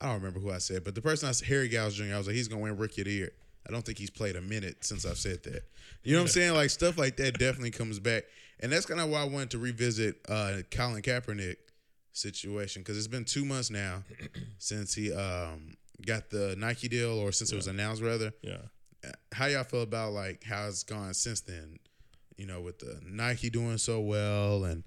I 0.01 0.07
don't 0.07 0.17
remember 0.17 0.41
who 0.41 0.51
I 0.51 0.59
said, 0.59 0.83
but 0.83 0.95
the 0.95 1.03
person 1.03 1.29
I 1.29 1.33
said, 1.33 1.47
Harry 1.49 1.69
Gow's 1.69 1.95
Jr. 1.95 2.15
I 2.15 2.19
was 2.19 2.27
like, 2.27 2.37
he's 2.37 2.49
gonna 2.49 2.63
win 2.63 2.77
Rookie 2.77 3.03
of 3.03 3.07
the 3.07 3.13
Year. 3.13 3.33
I 3.69 3.73
don't 3.73 3.85
think 3.85 3.99
he's 3.99 4.11
played 4.11 4.37
a 4.37 4.41
minute 4.41 4.85
since 4.85 5.05
I've 5.05 5.19
said 5.19 5.43
that. 5.45 5.63
You 6.03 6.13
know 6.13 6.21
what 6.21 6.23
I'm 6.23 6.29
saying? 6.29 6.55
Like 6.55 6.71
stuff 6.71 6.99
like 6.99 7.17
that 7.17 7.39
definitely 7.39 7.71
comes 7.71 7.99
back, 7.99 8.25
and 8.61 8.73
that's 8.73 8.87
kind 8.87 9.01
of 9.01 9.11
why 9.11 9.21
I 9.21 9.25
wanted 9.25 9.51
to 9.51 9.59
revisit 9.59 10.17
uh, 10.29 10.59
Colin 10.71 11.03
Kaepernick 11.03 11.57
situation 12.13 12.83
because 12.83 12.97
it's 12.97 13.07
been 13.07 13.25
two 13.25 13.45
months 13.45 13.71
now 13.71 14.03
since 14.59 14.95
he 14.95 15.13
um, 15.13 15.77
got 16.07 16.31
the 16.31 16.55
Nike 16.59 16.89
deal, 16.89 17.19
or 17.19 17.33
since 17.33 17.53
it 17.53 17.57
was 17.57 17.67
announced 17.67 18.03
rather. 18.03 18.33
Yeah. 18.43 18.59
How 19.33 19.47
y'all 19.47 19.65
feel 19.65 19.83
about 19.83 20.13
like 20.13 20.45
how 20.45 20.67
it's 20.67 20.83
gone 20.83 21.15
since 21.15 21.41
then? 21.41 21.79
You 22.37 22.47
know, 22.47 22.61
with 22.61 22.79
the 22.79 22.99
Nike 23.05 23.51
doing 23.51 23.79
so 23.79 24.01
well, 24.01 24.65
and 24.65 24.85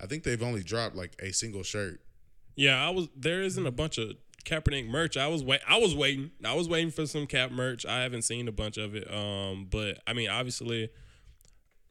I 0.00 0.06
think 0.06 0.24
they've 0.24 0.42
only 0.42 0.62
dropped 0.62 0.96
like 0.96 1.14
a 1.20 1.32
single 1.32 1.62
shirt. 1.62 2.00
Yeah, 2.56 2.86
I 2.86 2.90
was. 2.90 3.08
There 3.16 3.42
isn't 3.42 3.66
a 3.66 3.70
bunch 3.70 3.98
of 3.98 4.14
Kaepernick 4.44 4.88
merch. 4.88 5.16
I 5.16 5.28
was 5.28 5.42
wait. 5.42 5.60
I 5.68 5.78
was 5.78 5.94
waiting. 5.94 6.30
I 6.44 6.54
was 6.54 6.68
waiting 6.68 6.90
for 6.90 7.06
some 7.06 7.26
Cap 7.26 7.50
merch. 7.50 7.86
I 7.86 8.02
haven't 8.02 8.22
seen 8.22 8.48
a 8.48 8.52
bunch 8.52 8.76
of 8.76 8.94
it. 8.94 9.12
Um, 9.12 9.66
but 9.70 10.00
I 10.06 10.12
mean, 10.12 10.28
obviously, 10.28 10.90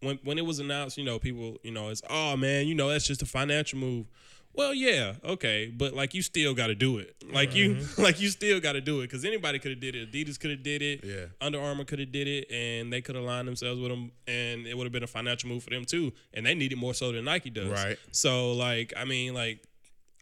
when 0.01 0.19
when 0.23 0.37
it 0.37 0.45
was 0.45 0.59
announced, 0.59 0.97
you 0.97 1.03
know, 1.03 1.19
people, 1.19 1.57
you 1.63 1.71
know, 1.71 1.89
it's 1.89 2.01
oh 2.09 2.37
man, 2.37 2.67
you 2.67 2.75
know, 2.75 2.89
that's 2.89 3.07
just 3.07 3.21
a 3.21 3.25
financial 3.25 3.79
move. 3.79 4.07
Well, 4.55 4.71
yeah, 4.71 5.13
okay, 5.23 5.73
but 5.75 5.93
like 5.93 6.13
you 6.13 6.21
still 6.21 6.53
got 6.53 6.67
to 6.67 6.75
do 6.75 6.99
it. 6.99 7.15
Like 7.27 7.55
you, 7.55 7.79
like 7.97 8.21
you 8.21 8.29
still 8.29 8.59
got 8.59 8.73
to 8.73 8.81
do 8.81 8.99
it 8.99 9.05
because 9.05 9.25
anybody 9.25 9.57
could 9.57 9.71
have 9.71 9.79
did 9.79 9.95
it. 9.95 10.11
Adidas 10.11 10.39
could 10.39 10.51
have 10.51 10.61
did 10.61 10.83
it. 10.83 11.03
Yeah. 11.03 11.25
Under 11.41 11.59
Armour 11.59 11.85
could 11.85 11.97
have 11.97 12.11
did 12.11 12.27
it, 12.27 12.51
and 12.51 12.93
they 12.93 13.01
could 13.01 13.15
have 13.15 13.23
aligned 13.23 13.47
themselves 13.47 13.81
with 13.81 13.89
them, 13.89 14.11
and 14.27 14.67
it 14.67 14.77
would 14.77 14.83
have 14.83 14.91
been 14.91 15.03
a 15.03 15.07
financial 15.07 15.49
move 15.49 15.63
for 15.63 15.71
them 15.71 15.85
too. 15.85 16.13
And 16.35 16.45
they 16.45 16.53
need 16.53 16.71
it 16.71 16.77
more 16.77 16.93
so 16.93 17.11
than 17.11 17.25
Nike 17.25 17.49
does. 17.49 17.69
Right. 17.69 17.97
So 18.11 18.53
like, 18.53 18.93
I 18.95 19.05
mean, 19.05 19.33
like, 19.33 19.63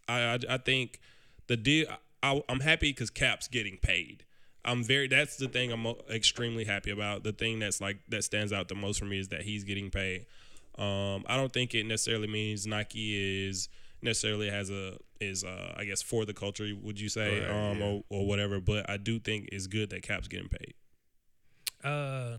I 0.07 0.21
I, 0.21 0.39
I 0.49 0.57
think 0.57 1.01
the 1.47 1.57
deal. 1.57 1.87
I, 2.23 2.41
I'm 2.49 2.59
happy 2.59 2.91
because 2.91 3.09
Cap's 3.09 3.47
getting 3.47 3.77
paid. 3.77 4.25
I'm 4.63 4.83
very. 4.83 5.07
That's 5.07 5.37
the 5.37 5.47
thing 5.47 5.71
I'm 5.71 5.85
extremely 6.09 6.65
happy 6.65 6.91
about. 6.91 7.23
The 7.23 7.31
thing 7.31 7.59
that's 7.59 7.81
like 7.81 7.97
that 8.09 8.23
stands 8.23 8.53
out 8.53 8.67
the 8.67 8.75
most 8.75 8.99
for 8.99 9.05
me 9.05 9.19
is 9.19 9.29
that 9.29 9.41
he's 9.41 9.63
getting 9.63 9.89
paid. 9.89 10.25
Um, 10.77 11.25
I 11.27 11.35
don't 11.35 11.51
think 11.51 11.73
it 11.73 11.85
necessarily 11.85 12.27
means 12.27 12.67
Nike 12.67 13.47
is 13.47 13.69
necessarily 14.03 14.49
has 14.49 14.69
a 14.69 14.97
is 15.19 15.43
uh 15.43 15.73
I 15.77 15.85
guess 15.85 16.01
for 16.01 16.25
the 16.25 16.33
culture. 16.33 16.67
Would 16.81 16.99
you 16.99 17.09
say 17.09 17.41
Right, 17.41 17.49
um 17.71 17.79
yeah. 17.79 17.85
or, 17.85 18.03
or 18.09 18.27
whatever? 18.27 18.59
But 18.59 18.89
I 18.89 18.97
do 18.97 19.19
think 19.19 19.49
it's 19.51 19.67
good 19.67 19.89
that 19.91 20.03
Cap's 20.03 20.27
getting 20.27 20.49
paid. 20.49 20.73
Uh, 21.83 22.37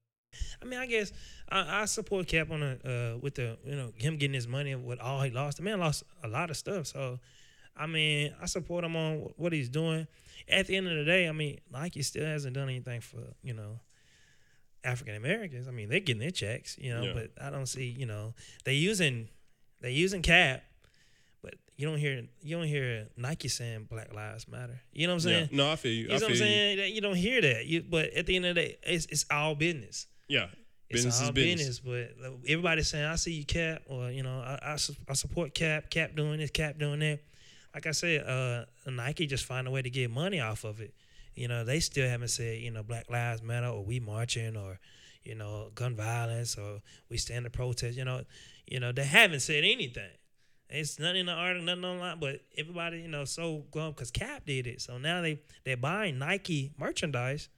I 0.61 0.65
mean, 0.65 0.79
I 0.79 0.87
guess 0.87 1.13
I, 1.49 1.83
I 1.83 1.85
support 1.87 2.27
Cap 2.29 2.51
on 2.51 2.61
the 2.61 3.15
uh 3.15 3.19
with 3.19 3.35
the 3.35 3.59
you 3.65 3.75
know 3.77 3.93
him 3.97 4.17
getting 4.17 4.35
his 4.35 4.47
money 4.49 4.75
with 4.75 5.01
all 5.01 5.23
he 5.23 5.31
lost. 5.31 5.59
The 5.59 5.63
man 5.65 5.81
lost 5.81 6.05
a 6.23 6.29
lot 6.29 6.51
of 6.51 6.57
stuff, 6.57 6.87
so 6.87 7.19
I 7.77 7.87
mean, 7.87 8.35
I 8.41 8.47
support 8.47 8.85
him 8.85 8.97
on 8.97 9.31
what 9.37 9.53
he's 9.53 9.69
doing. 9.69 10.07
At 10.49 10.67
the 10.67 10.77
end 10.77 10.89
of 10.89 10.97
the 10.97 11.05
day, 11.05 11.29
I 11.29 11.33
mean, 11.33 11.61
Nike 11.73 12.03
still 12.03 12.27
hasn't 12.27 12.55
done 12.55 12.69
anything 12.69 13.01
for 13.01 13.19
you 13.43 13.55
know 13.55 13.81
African 14.85 15.15
Americans. 15.15 15.69
I 15.69 15.71
mean, 15.71 15.89
they're 15.89 16.01
getting 16.01 16.21
their 16.21 16.31
checks, 16.31 16.77
you 16.79 16.93
know, 16.93 17.03
Yeah. 17.05 17.13
but 17.15 17.31
I 17.41 17.51
don't 17.51 17.67
see 17.67 17.87
you 17.87 18.07
know 18.07 18.35
they 18.65 18.75
using 18.75 19.29
they 19.81 19.93
using 19.93 20.23
Cap. 20.23 20.65
But 21.43 21.55
you 21.77 21.87
don't 21.87 21.99
hear 21.99 22.25
you 22.43 22.57
don't 22.57 22.67
hear 22.67 23.09
Nike 23.17 23.49
saying 23.49 23.85
Black 23.91 24.13
Lives 24.13 24.49
Matter. 24.49 24.81
You 24.93 25.07
know 25.07 25.15
what 25.15 25.25
I'm 25.25 25.29
saying? 25.31 25.49
Yeah. 25.53 25.57
No, 25.57 25.73
I 25.73 25.77
feel 25.77 25.93
you. 25.93 26.03
You 26.03 26.09
know 26.09 26.15
what 26.17 26.31
I'm 26.31 26.37
saying? 26.37 26.77
That- 26.79 26.91
You 26.93 27.01
don't 27.01 27.17
hear 27.17 27.41
that. 27.41 27.67
You, 27.67 27.83
but 27.83 28.13
at 28.15 28.27
the 28.27 28.37
end 28.37 28.47
of 28.47 28.55
the 28.57 28.61
day, 28.63 28.79
it's, 28.83 29.07
it's 29.07 29.25
all 29.31 29.55
business. 29.55 30.07
Yeah. 30.29 30.47
It's 30.89 31.05
Business 31.05 31.21
all 31.23 31.29
is 31.29 31.31
business. 31.33 31.81
But 31.81 32.13
uh, 32.25 32.31
everybody's 32.47 32.89
saying, 32.89 33.07
"I 33.07 33.15
see 33.17 33.33
you, 33.33 33.45
Cap," 33.47 33.83
or 33.87 34.11
you 34.11 34.23
know, 34.23 34.41
I, 34.41 34.73
I, 34.75 34.77
su- 34.77 34.95
I 35.09 35.15
support 35.15 35.55
Cap. 35.55 35.89
Cap 35.89 36.15
doing 36.15 36.39
this, 36.39 36.51
Cap 36.51 36.77
doing 36.79 37.01
that. 37.01 37.21
Like 37.75 37.87
I 37.87 37.93
said, 37.93 38.27
uh, 38.27 38.65
Nike 38.91 39.27
just 39.27 39.45
find 39.45 39.67
a 39.67 39.71
way 39.71 39.83
to 39.83 39.91
get 39.91 40.11
money 40.11 40.41
off 40.41 40.65
of 40.65 40.81
it. 40.81 40.95
You 41.35 41.49
know, 41.49 41.65
they 41.65 41.81
still 41.81 42.09
haven't 42.09 42.29
said, 42.29 42.61
you 42.61 42.71
know, 42.71 42.83
Black 42.83 43.11
Lives 43.11 43.43
Matter 43.43 43.69
or 43.69 43.83
we 43.85 43.99
marching 44.01 44.57
or, 44.57 44.79
you 45.25 45.35
know, 45.35 45.71
gun 45.75 45.97
violence 45.97 46.59
or 46.59 46.81
we 47.09 47.17
stand 47.17 47.45
to 47.45 47.51
protest. 47.51 47.97
You 47.97 48.05
know, 48.05 48.23
you 48.67 48.81
know, 48.81 48.93
they 48.93 49.05
haven't 49.05 49.41
said 49.41 49.65
anything. 49.65 50.11
It's 50.69 50.99
nothing 50.99 51.21
in 51.21 51.27
the 51.27 51.33
article, 51.33 51.65
nothing 51.67 51.85
online, 51.85 52.19
but 52.19 52.41
everybody, 52.57 53.01
you 53.01 53.09
know, 53.09 53.25
so 53.25 53.65
glum 53.71 53.93
because 53.93 54.11
Cap 54.11 54.45
did 54.47 54.67
it. 54.67 54.81
So 54.83 54.99
now 54.99 55.21
they 55.23 55.41
they're 55.65 55.77
buying 55.77 56.19
Nike 56.19 56.73
merchandise, 56.79 57.49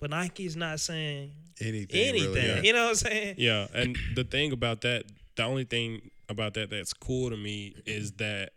but 0.00 0.10
Nike's 0.10 0.56
not 0.56 0.80
saying 0.80 1.32
Anything, 1.60 2.00
anything. 2.08 2.34
really, 2.34 2.46
yeah. 2.48 2.60
You 2.62 2.72
know 2.72 2.82
what 2.84 2.88
I'm 2.90 2.94
saying? 2.96 3.34
Yeah, 3.38 3.66
and 3.74 3.96
the 4.16 4.24
thing 4.24 4.50
about 4.52 4.80
that, 4.80 5.04
the 5.36 5.44
only 5.44 5.64
thing 5.64 6.10
about 6.28 6.54
that 6.54 6.70
that's 6.70 6.92
cool 6.92 7.30
to 7.30 7.36
me 7.36 7.74
is 7.86 8.12
that 8.12 8.52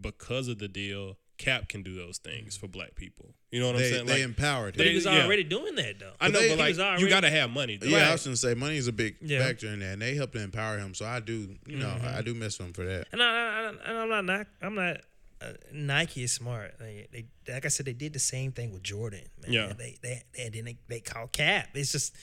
because 0.00 0.48
of 0.48 0.58
the 0.58 0.68
deal, 0.68 1.16
Cap 1.38 1.68
can 1.68 1.82
do 1.82 1.94
those 1.94 2.16
things 2.18 2.56
for 2.56 2.66
black 2.66 2.94
people. 2.94 3.34
You 3.50 3.60
know 3.60 3.66
what 3.66 3.76
I'm 3.76 3.82
saying? 3.82 4.06
they 4.06 4.12
Like, 4.14 4.22
empowered 4.22 4.76
But 4.76 4.86
him. 4.86 4.90
he 4.90 4.94
was 4.96 5.04
yeah. 5.04 5.24
already 5.24 5.44
doing 5.44 5.74
that 5.76 5.98
though. 5.98 6.12
I 6.20 6.28
know, 6.28 6.40
they- 6.40 6.48
but 6.48 6.58
like 6.58 6.78
already- 6.78 7.02
you 7.02 7.08
got 7.10 7.20
to 7.20 7.30
have 7.30 7.50
money. 7.50 7.76
Though. 7.76 7.86
Yeah, 7.88 7.98
I 7.98 8.02
Right. 8.06 8.12
was 8.12 8.24
gonna 8.24 8.36
say 8.36 8.54
money 8.54 8.76
is 8.76 8.88
a 8.88 8.92
big 8.92 9.16
Yeah. 9.20 9.40
factor 9.46 9.66
in 9.68 9.80
that, 9.80 9.92
and 9.94 10.02
they 10.02 10.14
helped 10.14 10.32
to 10.34 10.40
empower 10.40 10.78
him. 10.78 10.94
So 10.94 11.04
I 11.04 11.20
do, 11.20 11.56
you 11.66 11.76
know, 11.76 11.90
I 12.02 12.22
do 12.22 12.34
miss 12.34 12.58
him 12.58 12.72
for 12.72 12.84
that. 12.86 13.08
And, 13.12 13.22
I, 13.22 13.26
I, 13.26 13.68
and 13.68 13.98
I'm 13.98 14.08
not, 14.08 14.24
not 14.24 14.46
I'm 14.62 14.74
not. 14.74 15.02
Uh, 15.38 15.52
Nike 15.70 16.22
is 16.22 16.32
smart. 16.32 16.78
They, 16.78 17.06
they, 17.12 17.26
like 17.52 17.66
I 17.66 17.68
said, 17.68 17.84
they 17.84 17.92
did 17.92 18.14
the 18.14 18.18
same 18.18 18.52
thing 18.52 18.72
with 18.72 18.82
Jordan. 18.82 19.20
Man. 19.42 19.52
Yeah. 19.52 19.72
They, 19.76 19.98
they, 20.02 20.22
and 20.38 20.54
then 20.54 20.64
they, 20.64 20.78
they 20.88 21.00
call 21.00 21.26
Cap. 21.28 21.68
It's 21.74 21.92
just, 21.92 22.14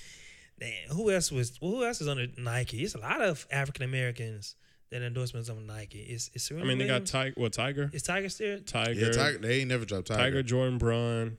man, 0.59 0.73
who 0.89 1.11
else 1.11 1.31
was? 1.31 1.55
Who 1.61 1.85
else 1.85 2.01
is 2.01 2.07
under 2.07 2.25
Nike? 2.37 2.83
It's 2.83 2.95
a 2.95 2.99
lot 2.99 3.21
of 3.21 3.45
African 3.51 3.83
Americans 3.83 4.55
that 4.93 5.01
endorsements 5.01 5.49
on 5.49 5.65
Nike. 5.67 5.99
It's, 5.99 6.29
it's 6.33 6.51
I 6.51 6.55
mean, 6.63 6.77
they 6.77 6.87
got 6.87 7.05
Tiger. 7.05 7.33
What 7.35 7.51
Tiger? 7.53 7.89
Is 7.93 8.03
Tiger 8.03 8.29
still? 8.29 8.59
Tiger. 8.61 8.93
Yeah, 8.93 9.11
Tiger, 9.11 9.37
they 9.39 9.59
ain't 9.59 9.69
never 9.69 9.85
dropped 9.85 10.07
Tiger. 10.07 10.21
Tiger. 10.23 10.43
Jordan 10.43 10.77
Brun. 10.77 11.37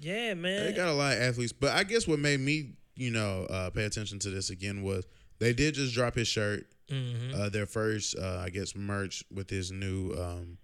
Yeah, 0.00 0.34
man. 0.34 0.64
They 0.66 0.72
got 0.72 0.88
a 0.88 0.92
lot 0.94 1.14
of 1.14 1.22
athletes, 1.22 1.52
but 1.52 1.72
I 1.72 1.84
guess 1.84 2.06
what 2.08 2.18
made 2.18 2.40
me, 2.40 2.72
you 2.96 3.10
know, 3.10 3.46
uh, 3.48 3.70
pay 3.70 3.84
attention 3.84 4.18
to 4.20 4.30
this 4.30 4.50
again 4.50 4.82
was 4.82 5.06
they 5.38 5.52
did 5.52 5.74
just 5.74 5.94
drop 5.94 6.14
his 6.14 6.28
shirt, 6.28 6.66
Mm-hmm. 6.90 7.34
uh, 7.40 7.48
their 7.48 7.66
first, 7.66 8.16
uh, 8.16 8.40
I 8.44 8.48
guess, 8.50 8.76
merch 8.76 9.24
with 9.34 9.50
his 9.50 9.72
new, 9.72 10.12
um, 10.12 10.58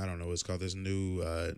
I 0.00 0.06
don't 0.06 0.20
know, 0.20 0.26
what 0.26 0.32
it's 0.34 0.44
called 0.44 0.60
this 0.60 0.74
new, 0.76 1.20
uh, 1.22 1.54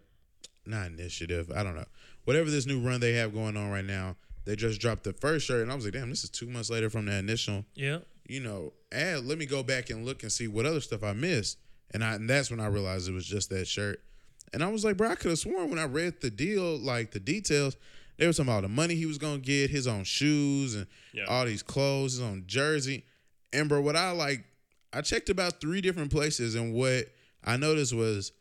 not 0.65 0.87
initiative, 0.87 1.51
I 1.55 1.63
don't 1.63 1.75
know, 1.77 1.85
whatever 2.25 2.51
this 2.51 2.65
new 2.67 2.81
run 2.81 3.01
they 3.01 3.13
have 3.15 3.35
going 3.35 3.59
on 3.59 3.71
right 3.71 3.85
now. 3.85 4.17
They 4.47 4.57
just 4.57 4.81
dropped 4.81 5.05
the 5.05 5.13
first 5.13 5.45
shirt, 5.47 5.61
and 5.63 5.71
I 5.71 5.75
was 5.75 5.85
like, 5.85 5.93
damn, 5.93 6.09
this 6.09 6.25
is 6.25 6.31
two 6.31 6.47
months 6.47 6.71
later 6.71 6.89
from 6.89 7.05
the 7.05 7.15
initial. 7.17 7.67
yeah. 7.75 7.99
You 8.31 8.41
know, 8.41 8.73
and 8.93 9.27
let 9.27 9.39
me 9.39 9.47
go 9.47 9.63
back 9.63 9.91
and 9.91 10.05
look 10.07 10.23
and 10.23 10.31
see 10.31 10.47
what 10.49 10.67
other 10.67 10.81
stuff 10.81 11.03
I 11.03 11.13
missed. 11.13 11.59
And 11.93 12.05
I 12.05 12.15
and 12.15 12.31
that's 12.31 12.51
when 12.51 12.61
I 12.61 12.67
realized 12.67 13.09
it 13.09 13.13
was 13.13 13.27
just 13.27 13.51
that 13.51 13.67
shirt. 13.67 14.01
And 14.53 14.63
I 14.63 14.69
was 14.69 14.85
like, 14.85 14.97
bro, 14.97 15.11
I 15.11 15.15
could 15.17 15.31
have 15.31 15.39
sworn 15.39 15.71
when 15.71 15.79
I 15.79 15.85
read 15.85 16.21
the 16.21 16.31
deal, 16.31 16.77
like 16.79 17.11
the 17.11 17.21
details, 17.21 17.77
they 18.17 18.27
were 18.27 18.33
talking 18.33 18.47
about 18.51 18.63
the 18.63 18.69
money 18.69 18.95
he 18.95 19.07
was 19.07 19.19
gonna 19.19 19.39
get, 19.39 19.71
his 19.71 19.87
own 19.87 20.05
shoes 20.05 20.75
and 20.75 20.87
Yeah. 21.13 21.25
all 21.27 21.45
these 21.47 21.63
clothes, 21.63 22.13
his 22.13 22.21
own 22.23 22.45
jersey. 22.47 23.05
And 23.53 23.69
bro, 23.69 23.81
what 23.81 23.97
I 23.97 24.13
like, 24.13 24.45
I 24.93 25.01
checked 25.03 25.29
about 25.31 25.61
three 25.61 25.81
different 25.81 26.11
places, 26.13 26.55
and 26.55 26.73
what 26.75 27.07
I 27.45 27.57
noticed 27.57 27.93
was 27.95 28.33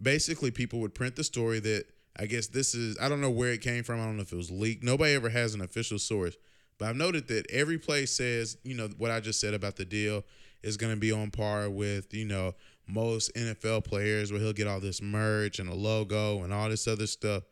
basically 0.00 0.50
people 0.50 0.80
would 0.80 0.94
print 0.94 1.16
the 1.16 1.24
story 1.24 1.58
that 1.60 1.84
I 2.18 2.26
guess 2.26 2.46
this 2.46 2.74
is 2.74 2.96
I 3.00 3.08
don't 3.10 3.20
know 3.20 3.30
where 3.30 3.52
it 3.52 3.60
came 3.60 3.82
from. 3.84 4.00
I 4.00 4.04
don't 4.04 4.16
know 4.16 4.22
if 4.22 4.32
it 4.32 4.36
was 4.36 4.50
leaked. 4.50 4.82
Nobody 4.84 5.12
ever 5.14 5.28
has 5.28 5.54
an 5.54 5.60
official 5.60 5.98
source. 5.98 6.36
But 6.78 6.88
I've 6.88 6.96
noted 6.96 7.28
that 7.28 7.50
every 7.50 7.78
place 7.78 8.12
says, 8.12 8.58
you 8.62 8.74
know, 8.74 8.88
what 8.98 9.10
I 9.10 9.20
just 9.20 9.40
said 9.40 9.54
about 9.54 9.76
the 9.76 9.84
deal 9.84 10.24
is 10.62 10.76
going 10.76 10.92
to 10.92 11.00
be 11.00 11.12
on 11.12 11.30
par 11.30 11.70
with, 11.70 12.12
you 12.12 12.26
know, 12.26 12.54
most 12.86 13.34
NFL 13.34 13.84
players 13.84 14.30
where 14.30 14.40
he'll 14.40 14.52
get 14.52 14.66
all 14.66 14.80
this 14.80 15.02
merch 15.02 15.58
and 15.58 15.68
a 15.68 15.74
logo 15.74 16.42
and 16.42 16.52
all 16.52 16.68
this 16.68 16.86
other 16.86 17.06
stuff. 17.06 17.42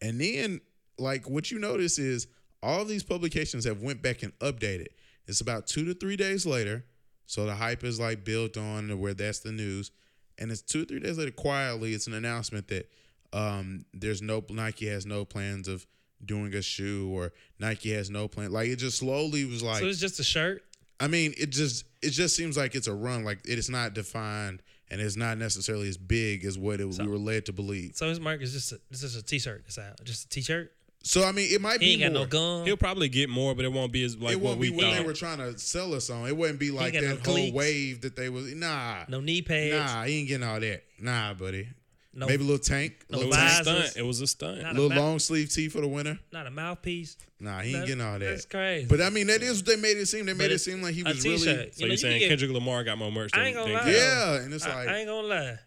And 0.00 0.20
then 0.20 0.60
like 0.98 1.28
what 1.28 1.50
you 1.50 1.58
notice 1.58 1.98
is 1.98 2.26
all 2.62 2.84
these 2.84 3.02
publications 3.02 3.64
have 3.64 3.82
went 3.82 4.02
back 4.02 4.22
and 4.22 4.36
updated. 4.38 4.88
It's 5.26 5.40
about 5.40 5.66
2 5.66 5.84
to 5.86 5.94
3 5.94 6.16
days 6.16 6.46
later. 6.46 6.84
So 7.26 7.46
the 7.46 7.54
hype 7.54 7.84
is 7.84 8.00
like 8.00 8.24
built 8.24 8.56
on 8.56 8.98
where 8.98 9.14
that's 9.14 9.40
the 9.40 9.52
news. 9.52 9.90
And 10.38 10.50
it's 10.50 10.62
2 10.62 10.82
or 10.82 10.84
3 10.84 11.00
days 11.00 11.18
later 11.18 11.30
quietly 11.30 11.92
it's 11.92 12.06
an 12.06 12.14
announcement 12.14 12.68
that 12.68 12.90
um 13.32 13.84
there's 13.94 14.20
no 14.20 14.44
Nike 14.50 14.86
has 14.88 15.06
no 15.06 15.24
plans 15.24 15.68
of 15.68 15.86
doing 16.24 16.54
a 16.54 16.62
shoe 16.62 17.10
or 17.12 17.32
Nike 17.58 17.92
has 17.92 18.10
no 18.10 18.28
plan. 18.28 18.52
Like 18.52 18.68
it 18.68 18.76
just 18.76 18.98
slowly 18.98 19.44
was 19.44 19.62
like 19.62 19.80
so 19.80 19.86
it's 19.86 20.00
just 20.00 20.20
a 20.20 20.24
shirt. 20.24 20.62
I 21.00 21.08
mean, 21.08 21.34
it 21.38 21.50
just 21.50 21.84
it 22.02 22.10
just 22.10 22.36
seems 22.36 22.56
like 22.56 22.74
it's 22.74 22.86
a 22.86 22.94
run. 22.94 23.24
Like 23.24 23.40
it 23.48 23.58
is 23.58 23.68
not 23.68 23.94
defined 23.94 24.62
and 24.90 25.00
it's 25.00 25.16
not 25.16 25.38
necessarily 25.38 25.88
as 25.88 25.96
big 25.96 26.44
as 26.44 26.58
what 26.58 26.80
it, 26.80 26.86
we 26.86 27.06
were 27.08 27.16
led 27.18 27.46
to 27.46 27.52
believe. 27.52 27.96
So 27.96 28.08
his 28.08 28.20
mark 28.20 28.42
is 28.42 28.52
just 28.52 28.72
a, 28.72 28.80
it's 28.90 29.00
just 29.00 29.16
a 29.18 29.22
t-shirt. 29.22 29.64
It's 29.66 29.78
out. 29.78 30.02
Just 30.04 30.26
a 30.26 30.28
t-shirt. 30.28 30.70
So 31.04 31.24
I 31.24 31.32
mean, 31.32 31.48
it 31.50 31.60
might 31.60 31.80
He 31.80 31.96
be 31.96 32.02
got 32.04 32.12
more. 32.12 32.20
no 32.22 32.26
gun. 32.26 32.64
He'll 32.66 32.76
probably 32.76 33.08
get 33.08 33.28
more, 33.28 33.56
but 33.56 33.64
it 33.64 33.72
won't 33.72 33.90
be 33.90 34.04
as 34.04 34.16
like 34.16 34.34
it 34.34 34.36
what 34.36 34.50
won't 34.50 34.60
we 34.60 34.70
be 34.70 34.76
what 34.76 34.84
thought. 34.86 34.94
they 34.98 35.02
were 35.04 35.12
trying 35.14 35.38
to 35.38 35.58
sell 35.58 35.94
us 35.94 36.08
on. 36.10 36.28
It 36.28 36.36
wouldn't 36.36 36.60
be 36.60 36.70
like 36.70 36.92
got 36.92 37.02
no 37.02 37.08
that 37.16 37.26
whole 37.26 37.34
cleats. 37.34 37.54
wave 37.56 38.02
that 38.02 38.14
they 38.14 38.28
was. 38.28 38.54
Nah, 38.54 38.98
no 39.08 39.20
knee 39.20 39.42
pads. 39.42 39.92
nah, 39.92 40.04
he 40.04 40.20
ain't 40.20 40.28
getting 40.28 40.46
all 40.46 40.60
that. 40.60 40.84
Nah, 41.00 41.34
buddy. 41.34 41.66
No, 42.14 42.26
maybe 42.26 42.42
a 42.42 42.46
little 42.46 42.58
tank, 42.62 43.06
a 43.08 43.12
No 43.12 43.18
little, 43.20 43.32
It 43.32 43.36
was 43.36 43.38
a 43.38 43.64
tank, 43.64 43.64
stunt. 43.86 43.96
It 43.96 44.02
was 44.02 44.20
a 44.20 44.26
stunt. 44.26 44.62
Not 44.62 44.74
little 44.74 44.92
a 44.92 44.94
ma- 44.94 45.00
long 45.00 45.18
sleeve 45.18 45.50
tee 45.50 45.68
for 45.70 45.80
the 45.80 45.88
winter. 45.88 46.18
not 46.30 46.46
a 46.46 46.50
mouthpiece. 46.50 47.16
Nah, 47.40 47.60
he 47.60 47.70
ain't 47.70 47.80
That- 47.80 47.86
getting 47.86 48.02
all 48.02 48.18
that. 48.18 48.24
That's 48.26 48.44
crazy. 48.44 48.86
But 48.86 49.00
I 49.00 49.08
mean, 49.08 49.28
that 49.28 49.42
is 49.42 49.58
what 49.58 49.66
they 49.66 49.76
made 49.76 49.96
it 49.96 50.06
seem. 50.06 50.26
They 50.26 50.34
made 50.34 50.50
it 50.50 50.54
it's 50.54 50.64
seem 50.64 50.82
like 50.82 50.94
he 50.94 51.00
a 51.00 51.04
was 51.04 51.22
t-shirt. 51.22 51.46
really. 51.46 51.46
So 51.46 51.52
You 51.52 51.56
know, 51.56 51.70
you're 51.78 51.88
you 51.92 51.96
saying 51.96 52.18
get- 52.20 52.28
Kendrick 52.28 52.50
Lamar 52.50 52.84
got 52.84 52.98
more 52.98 53.10
merch 53.10 53.30
I 53.32 53.38
than, 53.38 53.46
ain't 53.46 53.56
gonna 53.56 53.66
than 53.68 53.74
lie. 53.74 53.80
Kendrick? 53.84 54.02
Yeah, 54.02 54.42
and 54.42 54.52
it's 54.54 54.66
I, 54.66 54.74
like 54.74 54.88
I 54.88 54.96
ain't 54.98 55.08
gonna 55.08 55.26
lie. 55.26 55.58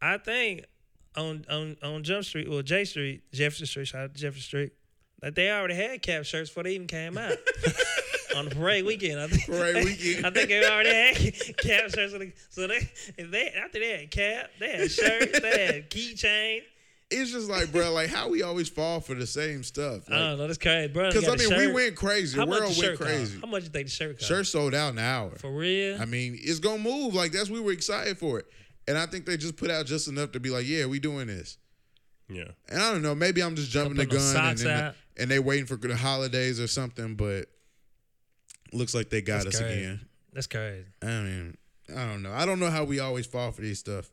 I 0.00 0.18
think 0.18 0.64
on 1.16 1.44
on 1.50 1.76
on 1.82 2.04
Jump 2.04 2.24
Street 2.24 2.46
or 2.46 2.62
J 2.62 2.84
Street, 2.84 3.22
Jefferson 3.32 3.66
Street, 3.66 3.88
shout 3.88 4.02
out 4.02 4.14
to 4.14 4.20
Jefferson 4.20 4.42
Street, 4.42 4.72
that 5.20 5.34
they 5.34 5.50
already 5.50 5.74
had 5.74 6.00
cap 6.00 6.24
shirts 6.24 6.48
before 6.50 6.62
they 6.62 6.74
even 6.76 6.86
came 6.86 7.18
out. 7.18 7.32
on 8.36 8.50
parade 8.50 8.84
weekend, 8.84 9.20
I 9.20 9.26
think. 9.28 9.46
Parade 9.46 9.84
weekend. 9.84 10.26
I 10.26 10.30
think 10.30 10.48
they 10.48 10.64
already 10.64 10.90
had 10.90 11.56
cap 11.58 11.90
shirts. 11.90 12.12
So 12.12 12.18
they, 12.18 12.32
so 12.50 12.66
they, 12.66 12.88
if 13.18 13.30
they 13.30 13.48
after 13.48 13.78
they 13.80 13.98
had 14.00 14.10
cap, 14.10 14.50
they 14.60 14.70
had 14.76 14.90
shirts, 14.90 15.40
they 15.40 15.66
had 15.72 15.90
keychain. 15.90 16.60
it's 17.10 17.30
just 17.32 17.48
like, 17.48 17.70
bro, 17.72 17.92
like 17.92 18.08
how 18.08 18.28
we 18.28 18.42
always 18.42 18.68
fall 18.68 19.00
for 19.00 19.14
the 19.14 19.26
same 19.26 19.62
stuff. 19.62 20.02
I 20.08 20.18
don't 20.18 20.38
know, 20.38 20.46
that's 20.46 20.58
crazy, 20.58 20.92
bro. 20.92 21.08
Because 21.10 21.28
I 21.28 21.32
I 21.32 21.34
a 21.34 21.38
mean, 21.58 21.68
we 21.68 21.72
went 21.72 21.96
crazy. 21.96 22.36
How 22.38 22.44
The 22.44 22.50
much 22.50 22.60
world 22.60 22.70
went 22.76 22.84
shirt 22.84 22.98
crazy. 23.00 23.32
Cost? 23.34 23.44
How 23.44 23.50
much 23.50 23.62
you 23.64 23.68
think 23.70 23.86
the 23.86 23.92
shirt 23.92 24.18
cost? 24.18 24.28
Shirt 24.28 24.46
sold 24.46 24.74
out 24.74 24.92
in 24.92 24.98
an 24.98 25.04
hour. 25.04 25.30
for 25.36 25.50
real. 25.52 26.00
I 26.00 26.04
mean, 26.04 26.36
it's 26.40 26.58
gonna 26.58 26.82
move. 26.82 27.14
Like 27.14 27.32
that's 27.32 27.48
we 27.50 27.60
were 27.60 27.72
excited 27.72 28.18
for 28.18 28.38
it, 28.40 28.46
and 28.88 28.98
I 28.98 29.06
think 29.06 29.24
they 29.26 29.36
just 29.36 29.56
put 29.56 29.70
out 29.70 29.86
just 29.86 30.08
enough 30.08 30.32
to 30.32 30.40
be 30.40 30.50
like, 30.50 30.66
yeah, 30.66 30.86
we 30.86 30.98
doing 30.98 31.26
this. 31.28 31.58
Yeah. 32.28 32.48
And 32.68 32.82
I 32.82 32.92
don't 32.92 33.02
know, 33.02 33.14
maybe 33.14 33.40
I'm 33.40 33.54
just 33.54 33.70
jumping 33.70 33.94
the 33.96 34.04
gun, 34.06 34.16
and, 34.16 34.24
socks 34.24 34.62
then 34.64 34.80
out. 34.86 34.94
and 35.16 35.30
they 35.30 35.38
waiting 35.38 35.66
for 35.66 35.76
the 35.76 35.94
holidays 35.94 36.58
or 36.58 36.66
something. 36.66 37.14
But 37.14 37.46
looks 38.72 38.94
like 38.94 39.10
they 39.10 39.20
got 39.22 39.44
That's 39.44 39.56
us 39.56 39.60
crazy. 39.62 39.80
again. 39.84 40.00
That's 40.32 40.46
crazy. 40.46 40.84
I 41.02 41.06
mean, 41.06 41.56
I 41.96 42.04
don't 42.06 42.22
know. 42.22 42.32
I 42.32 42.44
don't 42.46 42.60
know 42.60 42.70
how 42.70 42.84
we 42.84 42.98
always 43.00 43.26
fall 43.26 43.52
for 43.52 43.62
these 43.62 43.78
stuff. 43.78 44.10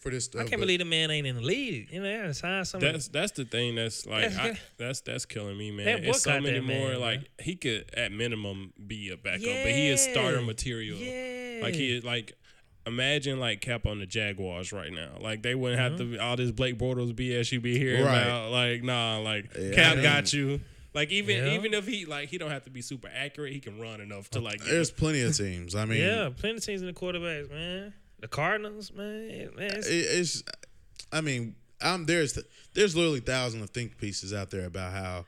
For 0.00 0.10
this 0.10 0.26
stuff, 0.26 0.42
I 0.42 0.48
can't 0.48 0.60
believe 0.60 0.80
the 0.80 0.84
man 0.84 1.10
ain't 1.10 1.26
in 1.26 1.36
the 1.36 1.40
league. 1.42 1.88
You 1.90 2.02
know, 2.02 2.06
they 2.10 2.16
gotta 2.18 2.34
sign 2.34 2.62
somebody. 2.66 2.92
That's 2.92 3.08
that's 3.08 3.32
the 3.32 3.46
thing 3.46 3.74
that's 3.74 4.04
like 4.04 4.24
That's 4.32 4.36
I, 4.38 4.58
that's 4.76 5.00
that's 5.00 5.24
killing 5.24 5.56
me, 5.56 5.70
man. 5.70 5.86
That 5.86 6.04
It's 6.04 6.22
so 6.22 6.38
many 6.42 6.60
more 6.60 6.90
man, 6.90 7.00
like 7.00 7.18
man. 7.20 7.26
he 7.40 7.56
could 7.56 7.90
at 7.96 8.12
minimum 8.12 8.74
be 8.86 9.08
a 9.08 9.16
backup, 9.16 9.44
but 9.44 9.72
he 9.72 9.88
is 9.88 10.02
starter 10.02 10.42
material. 10.42 10.98
Yeah. 10.98 11.62
Like 11.62 11.74
he 11.74 11.96
is 11.96 12.04
like 12.04 12.34
imagine 12.86 13.40
like 13.40 13.62
Cap 13.62 13.86
on 13.86 13.98
the 13.98 14.04
Jaguars 14.04 14.74
right 14.74 14.92
now. 14.92 15.12
Like 15.20 15.42
they 15.42 15.54
wouldn't 15.54 15.80
have 15.80 15.92
Mm-hmm. 15.92 16.14
to 16.16 16.18
all 16.18 16.36
this 16.36 16.50
Blake 16.50 16.78
Bortles 16.78 17.14
BS 17.14 17.50
you 17.52 17.60
be 17.62 17.78
hearing 17.78 18.04
Right. 18.04 18.20
about. 18.22 18.50
Like 18.50 18.82
nah, 18.82 19.20
like 19.20 19.50
Yeah, 19.58 19.72
Cap 19.74 20.02
got 20.02 20.32
you. 20.34 20.60
Like 20.94 21.10
even 21.10 21.36
Yeah. 21.44 21.54
even 21.54 21.74
if 21.74 21.86
he 21.86 22.06
like 22.06 22.28
he 22.28 22.38
don't 22.38 22.50
have 22.50 22.64
to 22.64 22.70
be 22.70 22.80
super 22.80 23.10
accurate, 23.14 23.52
he 23.52 23.60
can 23.60 23.80
run 23.80 24.00
enough 24.00 24.30
to 24.30 24.38
uh, 24.38 24.42
like. 24.42 24.58
Get 24.58 24.68
There's 24.70 24.90
plenty 24.90 25.22
of 25.22 25.36
teams. 25.36 25.74
I 25.74 25.84
mean, 25.84 26.00
yeah, 26.00 26.30
plenty 26.36 26.56
of 26.58 26.64
teams 26.64 26.80
in 26.82 26.86
the 26.86 26.92
quarterbacks, 26.92 27.50
man. 27.50 27.92
The 28.20 28.28
Cardinals, 28.28 28.92
man. 28.92 29.50
man 29.56 29.66
it's- 29.66 29.86
it's. 29.88 30.42
I 31.12 31.20
mean, 31.20 31.56
I'm 31.80 32.06
there's 32.06 32.38
there's 32.74 32.96
literally 32.96 33.20
thousands 33.20 33.64
of 33.64 33.70
think 33.70 33.98
pieces 33.98 34.32
out 34.32 34.50
there 34.50 34.66
about 34.66 34.92
how 34.92 35.26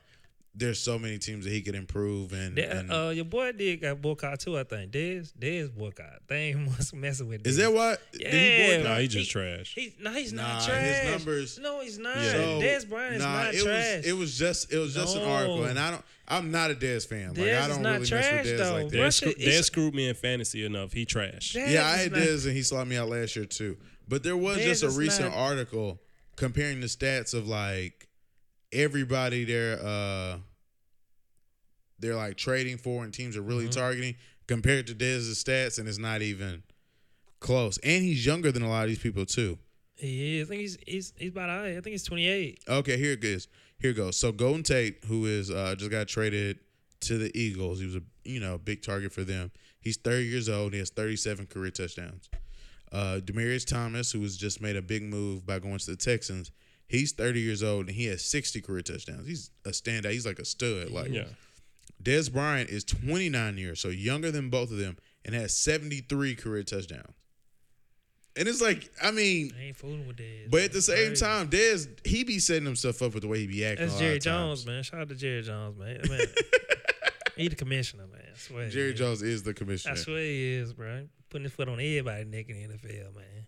there's 0.58 0.78
so 0.78 0.98
many 0.98 1.18
teams 1.18 1.44
that 1.44 1.50
he 1.50 1.60
could 1.60 1.74
improve 1.74 2.32
and, 2.32 2.56
that- 2.56 2.70
and 2.74 2.90
uh, 2.90 3.10
your 3.14 3.26
boy 3.26 3.52
did 3.52 3.82
got 3.82 4.00
boycott 4.00 4.40
too, 4.40 4.56
I 4.58 4.64
think. 4.64 4.90
Dez, 4.90 5.32
Dez 5.38 5.70
boycott. 5.74 6.20
They 6.28 6.48
ain't 6.48 6.66
was 6.66 6.94
messing 6.94 7.28
with. 7.28 7.46
is 7.46 7.56
Dez. 7.56 7.60
that 7.60 7.72
what? 7.74 8.00
Did 8.12 8.26
he 8.32 8.56
Yeah. 8.58 8.76
boycott? 8.78 8.84
nah, 8.90 8.98
he 8.98 9.08
just 9.08 9.26
He- 9.26 9.32
trash. 9.32 9.74
He, 9.74 9.94
no, 10.00 10.12
he's 10.12 10.32
Nah, 10.32 10.42
not 10.42 10.56
his 10.56 10.66
trash. 10.66 11.10
numbers- 11.10 11.58
No, 11.62 11.80
he's 11.82 11.98
not. 11.98 12.16
Yeah. 12.16 12.32
So, 12.32 12.60
Dez 12.60 12.88
Bryant 12.88 13.14
is 13.16 13.22
nah, 13.22 13.42
not 13.44 13.54
it 13.54 13.62
trash. 13.62 13.96
was 13.98 14.06
it 14.06 14.12
was 14.16 14.38
just 14.38 14.72
it 14.72 14.78
was 14.78 14.94
just 14.94 15.14
an 15.16 15.22
article, 15.24 15.64
and 15.64 15.78
I 15.78 15.90
don't. 15.90 16.04
I'm 16.28 16.50
not 16.50 16.70
a 16.70 16.74
Dez 16.74 17.06
fan. 17.06 17.28
Like 17.28 17.36
Dez 17.38 17.56
I 17.56 17.60
is 17.62 17.68
don't 17.68 17.82
not 17.82 17.88
really 17.90 18.00
mess 18.00 18.08
trash, 18.08 18.44
with 18.44 18.54
Dez 18.54 18.58
though. 18.58 18.72
like 18.72 18.88
that. 18.88 18.96
Dad, 18.96 19.02
Russia 19.02 19.30
screw, 19.30 19.34
is- 19.44 19.66
screwed 19.66 19.94
me 19.94 20.08
in 20.08 20.14
fantasy 20.14 20.64
enough. 20.64 20.92
He 20.92 21.04
trash. 21.04 21.52
Dez 21.52 21.70
Yeah, 21.70 21.86
I 21.86 21.96
had 21.98 22.12
not- 22.12 22.20
Dez, 22.22 22.46
and 22.46 22.56
he 22.56 22.62
saw 22.62 22.82
me 22.84 22.96
out 22.96 23.08
last 23.10 23.36
year 23.36 23.44
too. 23.44 23.76
But 24.08 24.22
there 24.22 24.36
was 24.36 24.56
Dez 24.58 24.64
just 24.64 24.82
a 24.84 24.90
recent 24.90 25.28
not- 25.30 25.36
article 25.38 26.00
comparing 26.36 26.80
the 26.80 26.86
stats 26.86 27.34
of 27.34 27.46
like 27.46 28.08
everybody 28.72 29.44
they're 29.44 29.78
uh 29.80 30.38
they're 31.98 32.14
like 32.14 32.36
trading 32.36 32.76
for 32.78 33.04
and 33.04 33.12
teams 33.12 33.36
are 33.36 33.42
really 33.42 33.64
Mm-hmm. 33.64 33.80
targeting 33.80 34.14
compared 34.46 34.86
to 34.88 34.94
Dez's 34.94 35.42
stats, 35.42 35.78
and 35.78 35.88
it's 35.88 35.98
not 35.98 36.22
even 36.22 36.62
close. 37.40 37.78
And 37.78 38.02
he's 38.04 38.24
younger 38.24 38.52
than 38.52 38.62
a 38.62 38.68
lot 38.68 38.82
of 38.84 38.88
these 38.88 38.98
people 38.98 39.26
too. 39.26 39.58
He 39.96 40.38
is. 40.38 40.46
I 40.46 40.50
think 40.50 40.60
he's 40.60 40.78
he's 40.86 41.12
he's 41.16 41.30
about 41.30 41.48
I 41.50 41.72
think 41.74 41.86
he's 41.86 42.04
28. 42.04 42.60
Okay, 42.68 42.96
here 42.98 43.12
it 43.12 43.20
goes. 43.20 43.48
Here 43.78 43.90
it 43.90 43.94
goes. 43.94 44.16
So 44.16 44.32
Golden 44.32 44.62
Tate, 44.62 45.04
who 45.06 45.26
is 45.26 45.50
uh, 45.50 45.74
just 45.78 45.90
got 45.90 46.08
traded 46.08 46.58
to 47.00 47.18
the 47.18 47.36
Eagles, 47.38 47.80
he 47.80 47.86
was 47.86 47.96
a 47.96 48.02
you 48.24 48.40
know 48.40 48.58
big 48.58 48.82
target 48.82 49.12
for 49.12 49.24
them. 49.24 49.50
He's 49.80 49.96
30 49.96 50.24
years 50.26 50.48
old. 50.48 50.72
He 50.72 50.78
has 50.80 50.90
37 50.90 51.46
career 51.46 51.70
touchdowns. 51.70 52.28
Uh, 52.92 53.20
Demaryius 53.24 53.66
Thomas, 53.66 54.10
who 54.12 54.20
has 54.22 54.36
just 54.36 54.60
made 54.60 54.76
a 54.76 54.82
big 54.82 55.02
move 55.02 55.46
by 55.46 55.58
going 55.58 55.78
to 55.78 55.90
the 55.90 55.96
Texans, 55.96 56.50
he's 56.88 57.12
30 57.12 57.40
years 57.40 57.62
old 57.62 57.86
and 57.86 57.94
he 57.96 58.06
has 58.06 58.24
60 58.24 58.60
career 58.62 58.82
touchdowns. 58.82 59.26
He's 59.26 59.50
a 59.64 59.70
standout. 59.70 60.10
He's 60.12 60.26
like 60.26 60.38
a 60.38 60.44
stud. 60.44 60.90
Like 60.90 61.10
Yeah. 61.12 61.24
Dez 62.06 62.32
Bryant 62.32 62.70
is 62.70 62.84
29 62.84 63.58
years, 63.58 63.80
so 63.80 63.88
younger 63.88 64.30
than 64.30 64.48
both 64.48 64.70
of 64.70 64.78
them, 64.78 64.96
and 65.24 65.34
has 65.34 65.58
73 65.58 66.36
career 66.36 66.62
touchdowns. 66.62 67.12
And 68.36 68.46
it's 68.46 68.62
like, 68.62 68.92
I 69.02 69.10
mean, 69.10 69.52
I 69.58 69.64
ain't 69.64 69.76
fooling 69.76 70.06
with 70.06 70.18
Dez. 70.18 70.48
but 70.48 70.60
at 70.62 70.72
the 70.72 70.82
same 70.82 71.08
Crazy. 71.08 71.24
time, 71.24 71.48
Dez 71.48 72.06
he 72.06 72.22
be 72.22 72.38
setting 72.38 72.64
himself 72.64 73.02
up 73.02 73.14
with 73.14 73.22
the 73.22 73.28
way 73.28 73.40
he 73.40 73.48
be 73.48 73.64
acting. 73.64 73.88
That's 73.88 73.98
Jerry 73.98 74.18
of 74.18 74.24
times. 74.24 74.64
Jones, 74.64 74.66
man. 74.66 74.82
Shout 74.84 75.00
out 75.00 75.08
to 75.08 75.16
Jerry 75.16 75.42
Jones, 75.42 75.76
man. 75.76 76.00
man 76.08 76.20
he 77.36 77.48
the 77.48 77.56
commissioner, 77.56 78.04
man. 78.12 78.22
I 78.32 78.38
swear. 78.38 78.68
Jerry 78.68 78.92
is. 78.92 78.98
Jones 78.98 79.22
is 79.22 79.42
the 79.42 79.54
commissioner. 79.54 79.94
I 79.94 79.96
swear 79.96 80.18
he 80.18 80.52
is, 80.52 80.74
bro. 80.74 81.08
Putting 81.28 81.44
his 81.44 81.54
foot 81.54 81.68
on 81.68 81.80
everybody's 81.80 82.26
neck 82.26 82.48
in 82.50 82.56
the 82.56 82.74
NFL, 82.76 83.16
man. 83.16 83.46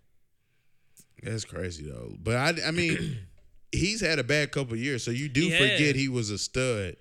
That's 1.22 1.44
crazy 1.44 1.88
though. 1.88 2.14
But 2.18 2.36
I, 2.36 2.54
I 2.66 2.70
mean, 2.72 3.18
he's 3.72 4.00
had 4.00 4.18
a 4.18 4.24
bad 4.24 4.50
couple 4.50 4.74
years, 4.74 5.04
so 5.04 5.12
you 5.12 5.28
do 5.28 5.42
He 5.42 5.50
forget 5.50 5.94
he 5.94 6.08
was 6.08 6.30
a 6.30 6.38
stud 6.38 6.96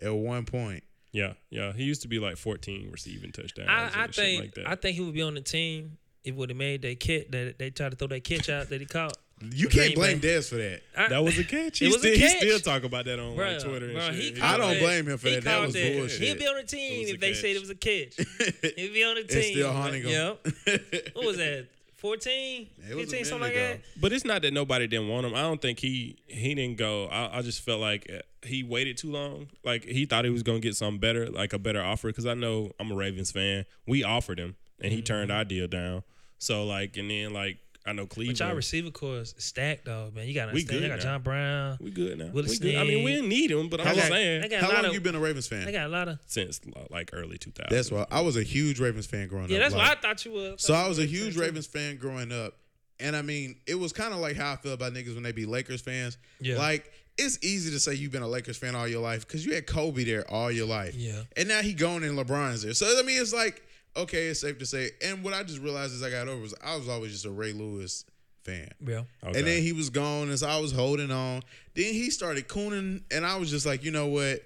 at 0.00 0.14
one 0.14 0.44
point. 0.44 0.84
Yeah, 1.12 1.32
yeah. 1.50 1.72
He 1.72 1.84
used 1.84 2.02
to 2.02 2.08
be 2.08 2.18
like 2.18 2.36
14 2.36 2.88
receiving 2.90 3.32
touchdowns. 3.32 3.68
I, 3.68 3.86
and 3.86 3.94
I 3.96 4.06
shit 4.06 4.14
think 4.14 4.40
like 4.42 4.54
that. 4.54 4.68
I 4.68 4.74
think 4.76 4.96
he 4.96 5.02
would 5.02 5.14
be 5.14 5.22
on 5.22 5.34
the 5.34 5.40
team 5.40 5.98
if 6.24 6.34
would 6.34 6.50
have 6.50 6.56
made 6.56 6.82
that 6.82 7.00
catch 7.00 7.28
that 7.30 7.58
they 7.58 7.70
tried 7.70 7.90
to 7.90 7.96
throw 7.96 8.08
that 8.08 8.24
catch 8.24 8.48
out 8.48 8.68
that 8.68 8.80
he 8.80 8.86
caught. 8.86 9.16
You 9.54 9.68
can't 9.68 9.94
blame 9.94 10.18
Bay. 10.18 10.36
Dez 10.36 10.50
for 10.50 10.56
that. 10.56 10.82
I, 10.94 11.08
that 11.08 11.24
was 11.24 11.38
a 11.38 11.44
catch. 11.44 11.80
It 11.82 11.86
He, 11.86 11.86
was 11.86 11.96
a 12.04 12.14
still, 12.14 12.28
he 12.28 12.28
still 12.28 12.58
talk 12.60 12.84
about 12.84 13.06
that 13.06 13.18
on 13.18 13.34
Bruh, 13.34 13.54
like 13.54 13.62
Twitter 13.64 13.86
and 13.86 13.96
bruh, 13.96 14.06
shit. 14.12 14.14
he 14.16 14.30
He- 14.32 14.40
I 14.42 14.58
don't 14.58 14.66
called 14.66 14.78
blame 14.80 15.06
him 15.08 15.16
for 15.16 15.30
that. 15.30 15.44
That 15.44 15.54
called 15.54 15.66
was 15.66 15.74
bullshit. 15.74 16.20
He'd 16.20 16.38
be 16.38 16.46
on 16.46 16.56
the 16.56 16.62
team 16.64 17.00
was 17.00 17.10
a 17.10 17.14
if 17.14 17.20
they 17.20 17.32
said 17.34 17.56
it 17.56 17.60
was 17.60 17.70
a 17.70 17.74
catch. 17.74 18.16
He'd 18.76 18.92
be 18.92 19.02
on 19.02 19.14
the 19.14 19.24
team. 19.24 19.38
It's 19.38 19.46
still 19.48 19.72
haunting 19.72 20.02
him. 20.02 20.10
Yep. 20.10 21.12
What 21.14 21.24
was 21.26 21.36
that? 21.38 21.68
14? 22.00 22.68
It 22.90 22.94
was 22.96 23.08
a 23.08 23.10
15, 23.10 23.24
something 23.24 23.40
like 23.40 23.54
minute 23.54 23.68
that? 23.68 23.74
ago. 23.74 24.00
But 24.00 24.12
it's 24.12 24.24
not 24.24 24.42
that 24.42 24.52
nobody 24.52 24.86
didn't 24.86 25.08
want 25.08 25.26
him. 25.26 25.34
I 25.34 25.42
don't 25.42 25.60
think 25.60 25.78
he 25.78 26.16
he 26.26 26.54
didn't 26.54 26.76
go. 26.78 27.06
I, 27.06 27.38
I 27.38 27.42
just 27.42 27.60
felt 27.60 27.80
like 27.80 28.10
uh, 28.10 28.20
he 28.46 28.62
waited 28.62 28.96
too 28.96 29.10
long. 29.12 29.48
Like 29.64 29.84
he 29.84 30.06
thought 30.06 30.24
he 30.24 30.30
was 30.30 30.42
gonna 30.42 30.60
get 30.60 30.74
something 30.76 30.98
better, 30.98 31.28
like 31.30 31.52
a 31.52 31.58
better 31.58 31.82
offer. 31.82 32.08
Because 32.08 32.26
I 32.26 32.34
know 32.34 32.72
I'm 32.80 32.90
a 32.90 32.94
Ravens 32.94 33.30
fan. 33.30 33.66
We 33.86 34.02
offered 34.02 34.38
him, 34.40 34.56
and 34.80 34.92
he 34.92 35.02
turned 35.02 35.30
our 35.30 35.44
deal 35.44 35.68
down. 35.68 36.02
So 36.38 36.64
like, 36.64 36.96
and 36.96 37.10
then 37.10 37.32
like 37.34 37.58
I 37.86 37.92
know 37.92 38.06
Cleveland. 38.06 38.38
But 38.38 38.44
y'all 38.44 38.48
Cleveland. 38.48 38.56
receiver 38.56 38.90
core 38.90 39.16
is 39.18 39.34
stacked, 39.38 39.86
though, 39.86 40.10
man. 40.14 40.28
You 40.28 40.34
got 40.34 40.52
We 40.52 40.60
understand. 40.60 40.82
They 40.82 40.82
good 40.82 40.88
got 40.88 40.96
now. 40.98 41.02
John 41.02 41.22
Brown. 41.22 41.78
we 41.80 41.90
good 41.90 42.18
now. 42.18 42.26
Willie 42.26 42.50
We 42.50 42.58
good. 42.58 42.74
I 42.76 42.84
mean, 42.84 43.04
we 43.04 43.12
didn't 43.12 43.28
need 43.30 43.50
him, 43.50 43.68
but 43.68 43.80
I'm 43.80 43.94
just 43.94 44.08
saying 44.08 44.48
got 44.50 44.60
How 44.60 44.72
long 44.72 44.84
of, 44.84 44.92
you 44.92 45.00
been 45.00 45.14
a 45.14 45.20
Ravens 45.20 45.48
fan? 45.48 45.64
They 45.64 45.72
got 45.72 45.86
a 45.86 45.88
lot 45.88 46.08
of. 46.08 46.18
since 46.26 46.60
like 46.90 47.10
early 47.12 47.38
2000. 47.38 47.74
That's 47.74 47.90
why 47.90 48.06
I 48.10 48.20
was 48.20 48.36
a 48.36 48.42
huge 48.42 48.80
Ravens 48.80 49.06
fan 49.06 49.28
growing 49.28 49.48
Yeah, 49.48 49.56
up. 49.56 49.60
Yeah, 49.60 49.68
that's 49.68 49.74
Like, 49.74 49.88
what 49.88 49.98
I 49.98 50.00
thought 50.00 50.24
you 50.24 50.32
were. 50.32 50.54
So 50.58 50.74
I 50.74 50.88
was 50.88 50.98
a 50.98 51.06
huge 51.06 51.36
Ravens 51.36 51.66
fan 51.66 51.96
growing 51.96 52.32
up. 52.32 52.54
And 52.98 53.16
I 53.16 53.22
mean, 53.22 53.56
it 53.66 53.76
was 53.76 53.94
kind 53.94 54.12
of 54.12 54.20
like 54.20 54.36
how 54.36 54.52
I 54.52 54.56
feel 54.56 54.74
about 54.74 54.92
niggas 54.92 55.14
when 55.14 55.22
they 55.22 55.32
be 55.32 55.46
Lakers 55.46 55.80
fans. 55.80 56.18
Yeah. 56.38 56.58
Like, 56.58 56.92
it's 57.16 57.42
easy 57.42 57.70
to 57.70 57.80
say 57.80 57.94
you've 57.94 58.12
been 58.12 58.22
a 58.22 58.28
Lakers 58.28 58.58
fan 58.58 58.74
all 58.74 58.86
your 58.86 59.00
life 59.00 59.26
because 59.26 59.46
you 59.46 59.54
had 59.54 59.66
Kobe 59.66 60.04
there 60.04 60.30
all 60.30 60.50
your 60.50 60.66
life. 60.66 60.94
Yeah. 60.94 61.22
And 61.34 61.48
now 61.48 61.62
he 61.62 61.72
going 61.72 62.04
and 62.04 62.18
LeBron's 62.18 62.62
there. 62.62 62.74
So, 62.74 62.86
I 62.98 63.02
mean, 63.02 63.20
it's 63.20 63.32
like, 63.32 63.62
okay, 63.96 64.26
it's 64.28 64.40
safe 64.40 64.58
to 64.58 64.66
say. 64.66 64.90
And 65.04 65.22
what 65.22 65.34
I 65.34 65.42
just 65.42 65.60
realized 65.60 65.94
as 65.94 66.02
I 66.02 66.10
got 66.10 66.28
over 66.28 66.40
was 66.40 66.54
I 66.64 66.76
was 66.76 66.88
always 66.88 67.12
just 67.12 67.24
a 67.26 67.30
Ray 67.30 67.52
Lewis 67.52 68.04
fan. 68.44 68.68
Yeah. 68.86 69.02
Okay. 69.24 69.38
And 69.38 69.46
then 69.46 69.62
he 69.62 69.72
was 69.72 69.90
gone, 69.90 70.28
and 70.30 70.38
so 70.38 70.48
I 70.48 70.58
was 70.60 70.72
holding 70.72 71.10
on. 71.10 71.42
Then 71.74 71.92
he 71.92 72.10
started 72.10 72.48
cooning, 72.48 73.02
and 73.10 73.24
I 73.26 73.36
was 73.36 73.50
just 73.50 73.66
like, 73.66 73.84
you 73.84 73.90
know 73.90 74.06
what? 74.06 74.42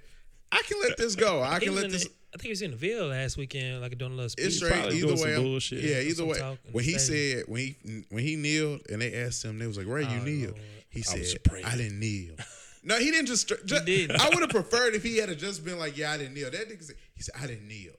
I 0.53 0.63
can 0.67 0.81
let 0.83 0.97
this 0.97 1.15
go. 1.17 1.43
I 1.43 1.59
He 1.59 1.67
can 1.67 1.75
let 1.75 1.91
this. 1.91 2.05
the- 2.05 2.11
I 2.33 2.37
think 2.37 2.43
he 2.45 2.51
was 2.51 2.63
in 2.63 2.73
the 2.73 2.77
Ville 2.77 3.07
last 3.07 3.37
weekend, 3.37 3.81
like 3.81 3.97
doing 3.97 4.11
a 4.11 4.15
little 4.17 4.29
speech. 4.29 4.47
It's 4.47 4.57
straight 4.57 4.73
probably 4.73 4.97
either 4.99 5.07
doing 5.07 5.21
way. 5.21 5.33
I'm- 5.35 5.43
bullshit. 5.45 5.85
Yeah, 5.85 6.01
either 6.01 6.25
way. 6.25 6.59
When 6.73 6.83
he 6.85 6.99
stadium. 6.99 7.39
said 7.39 7.45
when 7.49 7.61
he 7.63 7.77
when 8.11 8.25
he 8.25 8.35
kneeled 8.35 8.81
and 8.91 9.01
they 9.01 9.15
asked 9.23 9.45
him, 9.45 9.59
they 9.61 9.69
was 9.69 9.79
like, 9.79 9.87
"Ray, 9.87 10.03
you 10.03 10.09
Oh, 10.21 10.25
kneel." 10.25 10.51
Lord. 10.51 10.61
He 10.91 11.01
I 11.01 11.03
said, 11.03 11.39
"I 11.65 11.77
didn't 11.77 12.01
kneel." 12.01 12.35
No, 12.87 12.99
he 12.99 13.11
didn't 13.11 13.29
just. 13.29 13.51
just 13.65 13.87
didn't. 13.87 14.21
I 14.21 14.29
would 14.29 14.41
have 14.41 14.51
preferred 14.51 14.95
if 14.95 15.03
he 15.03 15.17
had 15.17 15.39
just 15.39 15.65
been 15.65 15.79
like, 15.79 15.97
"Yeah, 15.97 16.13
I 16.13 16.19
didn't 16.19 16.35
kneel." 16.35 16.51
That 16.51 16.69
nigga 16.69 16.83
said, 16.85 16.97
"He 17.15 17.23
said 17.23 17.35
I 17.41 17.47
didn't 17.47 17.67
kneel." 17.67 17.95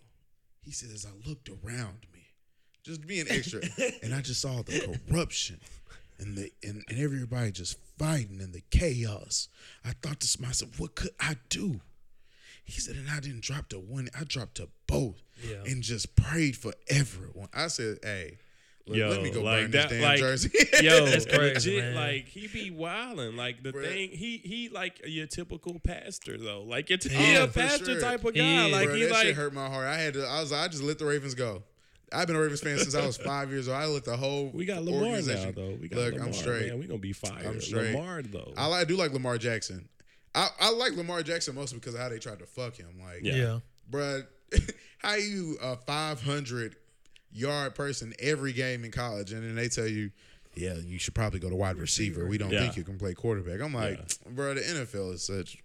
He 0.65 0.71
said, 0.71 0.89
"As 0.91 1.05
I 1.05 1.11
looked 1.27 1.47
around 1.49 2.07
me, 2.13 2.27
just 2.83 3.05
being 3.07 3.25
extra, 3.29 3.61
and 4.03 4.13
I 4.13 4.21
just 4.21 4.41
saw 4.41 4.61
the 4.63 4.99
corruption." 5.09 5.59
And 6.17 6.37
the 6.37 6.51
and, 6.63 6.81
and 6.87 6.97
everybody 6.97 7.51
just 7.51 7.77
fighting 7.99 8.39
and 8.41 8.53
the 8.53 8.63
chaos. 8.71 9.49
I 9.83 9.91
thought 10.01 10.21
to 10.21 10.41
myself, 10.41 10.79
what 10.79 10.95
could 10.95 11.11
I 11.19 11.35
do? 11.49 11.81
He 12.63 12.79
said, 12.79 12.95
and 12.95 13.09
I 13.11 13.19
didn't 13.19 13.41
drop 13.41 13.67
to 13.69 13.79
one, 13.79 14.07
I 14.17 14.23
dropped 14.23 14.55
to 14.55 14.69
both 14.87 15.21
Yeah. 15.43 15.63
and 15.65 15.83
just 15.83 16.15
prayed 16.15 16.55
for 16.55 16.73
everyone. 16.87 17.49
I 17.53 17.67
said, 17.67 17.99
hey, 18.01 18.37
Let, 18.87 18.97
Yo, 18.99 19.09
let 19.09 19.23
me 19.23 19.31
go 19.31 19.41
like 19.41 19.61
burn 19.63 19.71
that- 19.71 19.89
this 19.89 19.99
damn 19.99 20.01
like- 20.03 20.19
jersey. 20.19 20.51
Yo, 20.81 21.05
That's 21.09 21.25
crazy, 21.25 21.77
legit, 21.77 21.95
like 21.95 22.27
he 22.27 22.47
be 22.47 22.69
wilding. 22.69 23.35
Like 23.35 23.63
the 23.63 23.71
Bruh. 23.73 23.83
thing, 23.83 24.09
he 24.11 24.37
he 24.37 24.69
like 24.69 25.01
your 25.07 25.25
typical 25.25 25.79
pastor 25.79 26.37
though. 26.37 26.61
Like 26.61 26.91
it's 26.91 27.07
He 27.07 27.15
he 27.15 27.33
is, 27.33 27.39
a 27.39 27.47
pastor 27.47 27.93
sure. 27.93 27.99
type 28.01 28.23
of 28.23 28.35
guy. 28.35 28.65
is. 28.67 28.71
Like 28.71 28.85
Bro, 28.87 28.95
he 28.95 29.03
that 29.05 29.11
like 29.11 29.25
shit 29.25 29.35
hurt 29.35 29.53
my 29.53 29.67
heart. 29.67 29.87
I 29.87 29.97
had 29.97 30.13
to. 30.13 30.25
I 30.27 30.39
was. 30.41 30.53
I 30.53 30.67
just 30.67 30.83
let 30.83 30.99
the 30.99 31.05
Ravens 31.05 31.33
go. 31.33 31.63
I've 32.13 32.27
been 32.27 32.35
a 32.35 32.39
Ravens 32.39 32.61
fan 32.61 32.77
since 32.77 32.93
I 32.93 33.03
was 33.03 33.17
five 33.17 33.49
years 33.49 33.67
old. 33.67 33.75
I 33.77 33.87
let 33.87 34.05
the 34.05 34.15
whole. 34.15 34.51
we 34.53 34.65
got 34.65 34.83
Lamar 34.83 35.19
now 35.19 35.51
though. 35.51 35.77
We 35.81 35.87
got 35.89 35.97
Look, 35.97 36.13
Lamar. 36.13 36.27
I'm 36.27 36.33
straight. 36.33 36.67
Man. 36.69 36.77
We 36.79 36.85
gonna 36.85 36.99
be 36.99 37.11
fired. 37.13 37.43
I'm 37.43 37.59
straight. 37.59 37.95
Lamar 37.95 38.21
though. 38.21 38.53
I, 38.55 38.67
like, 38.67 38.81
I 38.81 38.83
do 38.85 38.95
like 38.97 39.11
Lamar 39.13 39.39
Jackson. 39.39 39.89
I, 40.35 40.49
I 40.59 40.69
like 40.71 40.95
Lamar 40.95 41.23
Jackson 41.23 41.55
mostly 41.55 41.79
because 41.79 41.95
of 41.95 42.01
how 42.01 42.09
they 42.09 42.19
tried 42.19 42.37
to 42.39 42.45
fuck 42.45 42.75
him. 42.75 42.89
Like, 43.03 43.21
Yeah. 43.23 43.35
Yeah. 43.35 43.59
bruh, 43.89 44.27
how 44.99 45.15
you 45.15 45.57
a 45.61 45.75
500 45.77 46.75
yard 47.35 47.75
person 47.75 48.13
every 48.19 48.53
game 48.53 48.83
in 48.85 48.91
college, 48.91 49.31
and 49.31 49.43
then 49.43 49.55
they 49.55 49.67
tell 49.67 49.87
you, 49.87 50.11
yeah, 50.55 50.75
you 50.75 50.97
should 50.99 51.13
probably 51.13 51.39
go 51.39 51.49
to 51.49 51.55
wide 51.55 51.77
receiver. 51.77 52.25
We 52.25 52.37
don't 52.37 52.51
Yeah. 52.51 52.61
think 52.61 52.77
you 52.77 52.83
can 52.83 52.97
play 52.97 53.13
quarterback. 53.13 53.59
I'm 53.61 53.73
like, 53.73 53.99
bro, 54.29 54.53
the 54.53 54.61
NFL 54.61 55.13
is 55.13 55.23
such 55.23 55.57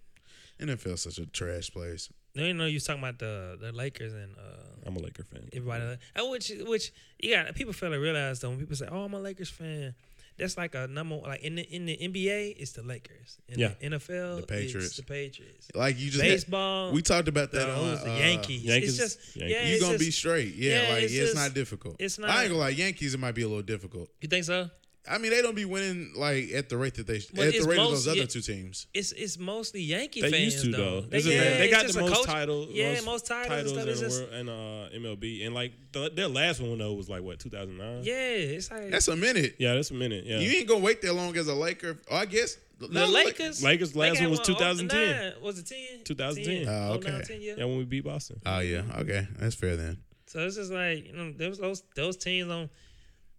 NFL 0.59 0.93
is 0.93 1.01
such 1.01 1.17
a 1.17 1.25
trash 1.25 1.71
place. 1.71 2.09
No, 2.35 2.45
you 2.45 2.53
know 2.53 2.65
you 2.65 2.75
was 2.75 2.83
talking 2.85 3.01
about 3.03 3.19
the 3.19 3.57
the 3.59 3.71
Lakers 3.71 4.13
and 4.13 4.35
uh, 4.37 4.85
I'm 4.85 4.95
a 4.95 4.99
Laker 4.99 5.23
fan. 5.23 5.49
everybody. 5.53 5.97
And 6.15 6.29
which 6.31 6.51
which 6.65 6.93
you 7.19 7.35
got 7.35 7.53
people 7.55 7.73
fail 7.73 7.91
to 7.91 7.97
realize 7.97 8.39
though 8.39 8.49
when 8.49 8.59
people 8.59 8.75
say, 8.75 8.87
"Oh, 8.89 9.03
I'm 9.03 9.13
a 9.13 9.19
Lakers 9.19 9.49
fan." 9.49 9.93
That's 10.41 10.57
like 10.57 10.75
a 10.75 10.87
number 10.87 11.15
like 11.17 11.41
in 11.43 11.55
the 11.55 11.61
in 11.61 11.85
the 11.85 11.95
NBA, 11.95 12.55
it's 12.59 12.71
the 12.71 12.81
Lakers. 12.83 13.37
In 13.47 13.59
Yeah. 13.59 13.73
the 13.79 13.91
NFL, 13.91 14.41
The 14.41 14.47
Patriots. 14.47 14.87
it's 14.87 14.97
the 14.97 15.03
Patriots. 15.03 15.67
Like 15.75 15.97
you 15.99 16.09
just 16.09 16.21
Baseball, 16.21 16.91
we 16.91 17.01
talked 17.01 17.27
about 17.27 17.51
that 17.51 17.67
the, 17.67 17.73
on 17.75 17.89
who's 17.91 18.03
the 18.03 18.11
uh, 18.11 18.17
Yankees. 18.17 18.63
Yankees- 18.63 18.99
It's 18.99 19.15
just 19.17 19.35
Yankees. 19.37 19.55
yeah, 19.55 19.67
You 19.67 19.73
it's 19.75 19.83
gonna 19.85 19.97
be 19.99 20.11
straight, 20.11 20.55
yeah. 20.55 20.81
yeah, 20.87 20.93
like 20.93 21.03
it's 21.03 21.13
it's, 21.13 21.21
just- 21.31 21.35
not 21.35 21.53
difficult. 21.53 21.95
it's 21.99 22.17
not. 22.19 22.29
I 22.31 22.41
ain't 22.41 22.49
gonna 22.49 22.59
lie. 22.61 22.69
Yankees, 22.69 23.13
it 23.13 23.19
might 23.19 23.35
be 23.35 23.43
a 23.43 23.47
little 23.47 23.61
difficult. 23.61 24.09
You 24.19 24.27
think 24.27 24.43
so? 24.45 24.69
I 25.09 25.17
mean, 25.17 25.31
they 25.31 25.41
don't 25.41 25.55
be 25.55 25.65
winning 25.65 26.13
like 26.15 26.51
at 26.51 26.69
the 26.69 26.77
rate 26.77 26.93
that 26.95 27.07
they 27.07 27.21
Well, 27.35 27.47
at 27.47 27.53
the 27.53 27.57
it's 27.57 27.65
rate 27.65 27.79
of 27.79 27.89
those 27.89 28.07
other 28.07 28.19
yeah. 28.19 28.25
two 28.27 28.41
teams. 28.41 28.85
It's 28.93 29.11
it's 29.13 29.39
mostly 29.39 29.81
Yankee 29.81 30.21
They 30.21 30.29
fans 30.29 30.53
used 30.53 30.65
to 30.65 30.71
though. 30.71 31.01
though. 31.01 31.07
It's 31.17 31.25
a- 31.25 31.29
they 31.57 31.69
got 31.71 31.87
the 31.87 31.99
most 32.01 32.13
coach- 32.13 32.25
titles. 32.27 32.69
Yeah, 32.71 32.93
most, 32.93 33.05
most 33.05 33.25
titles. 33.25 33.47
titles 33.49 33.71
and 33.71 33.79
in, 33.79 33.83
stuff. 33.83 33.89
It's 33.89 33.99
the 33.99 34.05
just- 34.05 34.31
world, 34.31 34.33
in 34.33 34.49
uh, 34.49 35.15
MLB. 35.15 35.45
And 35.45 35.55
like 35.55 35.71
the, 35.91 36.11
their 36.13 36.27
last 36.27 36.61
one 36.61 36.77
though 36.77 36.93
was 36.93 37.09
like 37.09 37.23
what 37.23 37.39
2009. 37.39 38.03
Yeah, 38.03 38.13
it's 38.13 38.69
like 38.69 38.91
That's 38.91 39.07
a 39.07 39.15
minute. 39.15 39.55
Yeah, 39.57 39.73
that's 39.73 39.89
a 39.89 39.95
minute. 39.95 40.25
Yeah. 40.25 40.37
You 40.37 40.51
ain't 40.59 40.67
gonna 40.67 40.81
wait 40.81 41.01
that 41.01 41.13
long 41.13 41.35
as 41.35 41.47
a 41.47 41.55
Laker. 41.55 41.97
Oh, 42.09 42.15
I 42.17 42.25
guess 42.25 42.57
the 42.79 42.87
no, 42.87 43.07
Lakers. 43.07 43.63
Lakers' 43.63 43.95
last 43.95 44.19
they 44.19 44.21
one 44.25 44.31
was 44.31 44.39
2010. 44.41 45.33
09. 45.33 45.33
Was 45.41 45.57
it 45.57 45.65
10? 45.67 46.03
2010. 46.03 46.65
10. 46.65 46.67
Oh, 46.73 46.97
09, 46.99 47.13
okay. 47.15 47.23
10, 47.25 47.41
yeah. 47.41 47.53
yeah, 47.57 47.65
when 47.65 47.77
we 47.79 47.85
beat 47.85 48.03
Boston. 48.03 48.39
Oh 48.45 48.59
yeah, 48.59 48.83
okay, 48.99 49.27
that's 49.39 49.55
fair 49.55 49.75
then. 49.75 49.97
So 50.27 50.45
it's 50.45 50.55
just 50.57 50.71
like 50.71 51.07
you 51.07 51.13
know, 51.13 51.31
there 51.35 51.49
was 51.49 51.57
those 51.57 51.81
those 51.95 52.17
teams 52.17 52.51
on. 52.51 52.69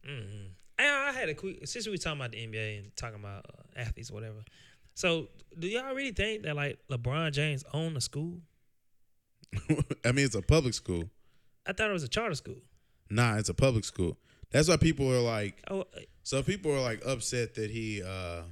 Mm-hmm. 0.09 0.47
I, 0.83 1.09
I 1.09 1.13
had 1.13 1.29
a 1.29 1.35
quick 1.35 1.67
since 1.67 1.87
we 1.87 1.93
were 1.93 1.97
talking 1.99 2.21
about 2.21 2.33
the 2.33 2.39
NBA 2.39 2.79
and 2.79 2.97
talking 2.97 3.19
about 3.21 3.47
uh, 3.49 3.81
athletes, 3.81 4.11
or 4.11 4.15
whatever. 4.15 4.45
So 4.95 5.29
do 5.59 5.67
y'all 5.67 5.95
really 5.95 6.13
think 6.13 6.43
that 6.43 6.57
like 6.57 6.79
LeBron 6.91 7.33
James 7.33 7.65
owned 7.73 7.97
a 7.97 8.01
school? 8.01 8.39
I 10.05 10.13
mean, 10.13 10.25
it's 10.25 10.35
a 10.35 10.43
public 10.43 10.75
school. 10.75 11.05
I 11.67 11.73
thought 11.73 11.91
it 11.91 11.93
was 11.93 12.03
a 12.03 12.09
charter 12.09 12.35
school. 12.35 12.57
Nah, 13.11 13.37
it's 13.37 13.49
a 13.49 13.55
public 13.55 13.85
school. 13.85 14.17
That's 14.51 14.69
why 14.69 14.77
people 14.77 15.11
are 15.11 15.21
like. 15.21 15.63
Oh, 15.71 15.85
So 16.23 16.43
people 16.43 16.73
are 16.73 16.81
like 16.81 17.03
upset 17.07 17.55
that 17.55 17.71
he. 17.71 18.03
uh 18.03 18.43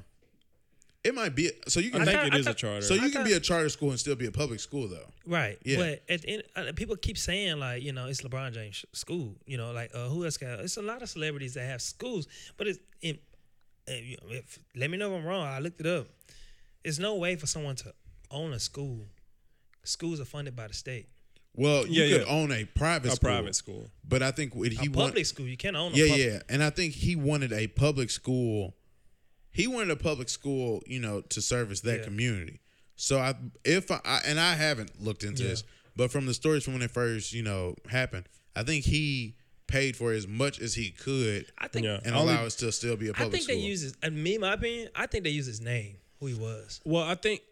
It 1.02 1.14
might 1.14 1.34
be 1.34 1.50
so 1.66 1.80
you 1.80 1.88
I 1.88 1.92
can. 1.92 2.04
think 2.04 2.18
thought- 2.18 2.26
it 2.26 2.34
I 2.34 2.38
is 2.38 2.46
a 2.46 2.50
thought- 2.50 2.56
charter. 2.58 2.82
so 2.82 2.92
you 2.94 3.00
I 3.00 3.02
can 3.04 3.12
thought- 3.12 3.24
be 3.26 3.32
a 3.32 3.40
charter 3.40 3.68
school 3.70 3.90
and 3.90 3.98
still 3.98 4.16
be 4.16 4.26
a 4.26 4.30
public 4.32 4.60
school 4.60 4.86
though. 4.86 5.10
right. 5.24 5.58
Yeah. 5.64 5.76
But 5.78 6.02
at 6.10 6.22
the 6.22 6.28
end, 6.28 6.42
uh, 6.56 6.72
people 6.76 6.94
keep 6.96 7.16
saying 7.16 7.58
like 7.58 7.82
you 7.82 7.92
know 7.92 8.06
it's 8.06 8.20
LeBron 8.20 8.52
James 8.52 8.76
sh- 8.76 8.84
school. 8.92 9.36
You 9.46 9.56
know 9.56 9.72
like 9.72 9.90
uh, 9.94 10.08
who 10.08 10.24
else 10.26 10.36
got? 10.36 10.60
It's 10.60 10.76
a 10.76 10.82
lot 10.82 11.00
of 11.02 11.08
celebrities 11.08 11.54
that 11.54 11.64
have 11.64 11.80
schools, 11.80 12.28
but 12.58 12.66
it's 12.68 12.78
in. 13.00 13.18
you 13.88 14.18
If, 14.28 14.58
let 14.76 14.90
me 14.90 14.98
know 14.98 15.14
if 15.14 15.20
I'm 15.22 15.26
wrong. 15.26 15.46
I 15.46 15.58
looked 15.58 15.80
it 15.80 15.86
up. 15.86 16.06
There's 16.84 16.98
no 16.98 17.14
way 17.16 17.34
for 17.36 17.46
someone 17.46 17.76
to 17.76 17.94
own 18.30 18.52
a 18.52 18.60
school. 18.60 19.06
Schools 19.84 20.20
are 20.20 20.24
funded 20.26 20.54
by 20.54 20.66
the 20.68 20.74
state. 20.74 21.08
Well, 21.54 21.86
you 21.86 22.02
Yeah, 22.02 22.18
could 22.18 22.26
yeah. 22.28 22.32
own 22.32 22.52
a 22.52 22.64
private 22.66 23.08
a 23.12 23.16
school, 23.16 23.28
private 23.30 23.54
school. 23.56 23.90
but 24.06 24.22
I 24.22 24.30
think 24.30 24.54
what 24.54 24.68
A 24.68 24.70
he 24.74 24.88
public 24.88 25.14
want, 25.14 25.26
school, 25.26 25.46
you 25.48 25.56
can't 25.56 25.74
own. 25.76 25.92
A 25.92 25.96
yeah, 25.96 26.08
public, 26.08 26.26
yeah, 26.26 26.40
and 26.48 26.62
I 26.62 26.70
think 26.70 26.94
he 26.94 27.16
wanted 27.16 27.52
a 27.52 27.66
public 27.68 28.10
school. 28.10 28.76
He 29.52 29.66
wanted 29.66 29.90
a 29.90 29.96
public 29.96 30.28
school, 30.28 30.82
you 30.86 31.00
know, 31.00 31.20
to 31.22 31.40
service 31.42 31.80
that 31.80 31.98
Yeah. 32.00 32.04
community. 32.04 32.60
So 32.96 33.18
I, 33.18 33.34
if 33.64 33.90
I, 33.90 34.00
I 34.04 34.20
and 34.26 34.38
I 34.38 34.54
haven't 34.54 35.02
looked 35.02 35.24
into 35.24 35.42
Yeah. 35.42 35.50
this, 35.50 35.64
but 35.96 36.10
from 36.10 36.26
the 36.26 36.34
stories 36.34 36.64
from 36.64 36.74
when 36.74 36.82
it 36.82 36.90
first, 36.90 37.32
you 37.32 37.42
know, 37.42 37.74
happened, 37.88 38.28
I 38.54 38.62
think 38.62 38.84
he 38.84 39.34
paid 39.66 39.96
for 39.96 40.12
as 40.12 40.26
much 40.26 40.60
as 40.60 40.74
he 40.74 40.90
could 40.90 41.46
I 41.58 41.68
think. 41.68 41.84
Yeah. 41.86 42.00
and 42.04 42.14
Only- 42.14 42.32
allow 42.34 42.44
us 42.44 42.56
to 42.56 42.70
still 42.72 42.96
be 42.96 43.08
a 43.08 43.12
public 43.12 43.16
school. 43.16 43.26
I 43.26 43.30
think 43.30 43.42
school. 43.44 43.56
they 43.56 43.60
use 43.68 43.80
his. 43.82 43.94
And 44.02 44.22
me, 44.22 44.36
my 44.38 44.52
opinion, 44.54 44.88
I 44.94 45.06
think 45.06 45.24
they 45.24 45.30
use 45.30 45.46
his 45.46 45.60
name, 45.60 45.96
who 46.20 46.26
he 46.26 46.34
was. 46.34 46.80
Well, 46.84 47.04
I 47.04 47.14
think 47.14 47.42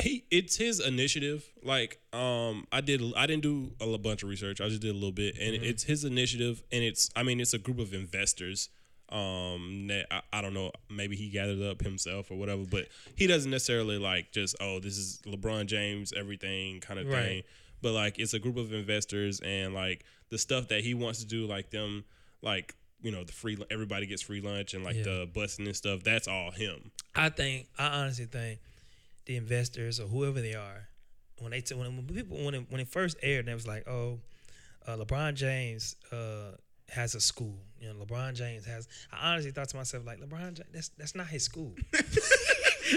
he 0.00 0.24
it's 0.30 0.56
his 0.56 0.80
initiative. 0.80 1.44
Like, 1.62 2.00
um, 2.12 2.66
I 2.72 2.80
did 2.80 3.00
I 3.16 3.26
didn't 3.26 3.42
do 3.42 3.72
a 3.80 3.96
bunch 3.98 4.22
of 4.24 4.28
research. 4.28 4.60
I 4.60 4.68
just 4.68 4.80
did 4.82 4.90
a 4.90 4.94
little 4.94 5.12
bit, 5.12 5.36
and 5.38 5.54
Mm-hmm. 5.54 5.64
it's 5.64 5.84
his 5.84 6.04
initiative, 6.04 6.62
and 6.72 6.82
it's 6.82 7.10
I 7.14 7.22
mean 7.22 7.40
it's 7.40 7.54
a 7.54 7.58
group 7.58 7.78
of 7.78 7.92
investors. 7.94 8.70
Um, 9.14 9.88
I, 10.10 10.22
I 10.32 10.42
don't 10.42 10.54
know, 10.54 10.72
maybe 10.90 11.14
he 11.16 11.28
gathered 11.30 11.62
up 11.62 11.80
himself 11.82 12.30
or 12.30 12.34
whatever, 12.36 12.64
but 12.68 12.88
he 13.16 13.26
doesn't 13.26 13.50
necessarily 13.50 13.96
like 13.98 14.32
just 14.32 14.56
oh 14.60 14.80
this 14.80 14.98
is 14.98 15.20
LeBron 15.26 15.66
James 15.66 16.12
everything 16.16 16.80
kind 16.80 16.98
of 16.98 17.08
thing. 17.08 17.42
But 17.80 17.92
like 17.92 18.18
it's 18.18 18.34
a 18.34 18.38
group 18.38 18.56
of 18.56 18.72
investors, 18.72 19.40
and 19.40 19.72
like 19.74 20.04
the 20.30 20.38
stuff 20.38 20.68
that 20.68 20.80
he 20.82 20.94
wants 20.94 21.20
to 21.20 21.26
do, 21.26 21.46
like 21.46 21.70
them, 21.70 22.04
like 22.42 22.74
you 23.02 23.12
know 23.12 23.22
the 23.24 23.32
free 23.32 23.56
everybody 23.70 24.06
gets 24.06 24.22
free 24.22 24.40
lunch 24.40 24.74
and 24.74 24.82
like 24.82 24.96
Yeah. 24.96 25.02
the 25.02 25.28
busing 25.32 25.66
and 25.66 25.76
stuff. 25.76 26.02
That's 26.02 26.26
all 26.26 26.50
him. 26.50 26.90
I 27.14 27.28
think. 27.28 27.68
I 27.78 27.86
honestly 27.88 28.24
think 28.24 28.60
the 29.26 29.36
investors 29.36 30.00
or 30.00 30.06
whoever 30.08 30.40
they 30.40 30.54
are, 30.54 30.88
when 31.40 31.50
they 31.50 31.60
t- 31.60 31.74
when, 31.74 31.94
when 31.96 32.06
people 32.06 32.42
when 32.44 32.54
it, 32.54 32.66
when 32.70 32.80
it 32.80 32.88
first 32.88 33.16
aired, 33.22 33.40
and 33.40 33.50
it 33.50 33.54
was 33.54 33.66
like, 33.66 33.86
oh, 33.86 34.18
uh, 34.88 34.96
LeBron 34.96 35.34
James 35.34 35.94
uh, 36.10 36.56
has 36.94 37.14
a 37.14 37.20
school. 37.20 37.56
You 37.80 37.88
know, 37.92 38.04
LeBron 38.04 38.34
James 38.34 38.64
has. 38.64 38.88
I 39.12 39.32
honestly 39.32 39.50
thought 39.50 39.68
to 39.68 39.76
myself, 39.76 40.06
like, 40.06 40.20
LeBron 40.20 40.54
James, 40.54 40.60
that's 40.72 40.88
that's 40.90 41.14
not 41.14 41.26
his 41.26 41.42
school. 41.44 41.74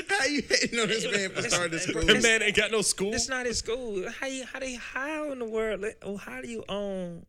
How 0.10 0.26
you 0.26 0.42
hating 0.48 0.80
on 0.80 0.88
this 0.88 1.06
man 1.12 1.30
for 1.32 1.42
starting 1.44 1.72
this 1.72 1.84
school? 1.84 2.02
The 2.02 2.20
man 2.22 2.42
ain't 2.44 2.56
got 2.56 2.72
no 2.72 2.82
school. 2.82 3.14
It's 3.14 3.30
not 3.30 3.46
his 3.46 3.60
school. 3.60 4.06
How 4.20 4.28
you 4.28 4.46
how 4.46 4.60
they 4.60 4.76
how 4.76 5.32
in 5.32 5.40
the 5.40 5.46
world? 5.46 5.82
like, 5.82 5.98
Oh, 6.02 6.18
how 6.18 6.42
do 6.42 6.48
you 6.50 6.64
own 6.68 7.26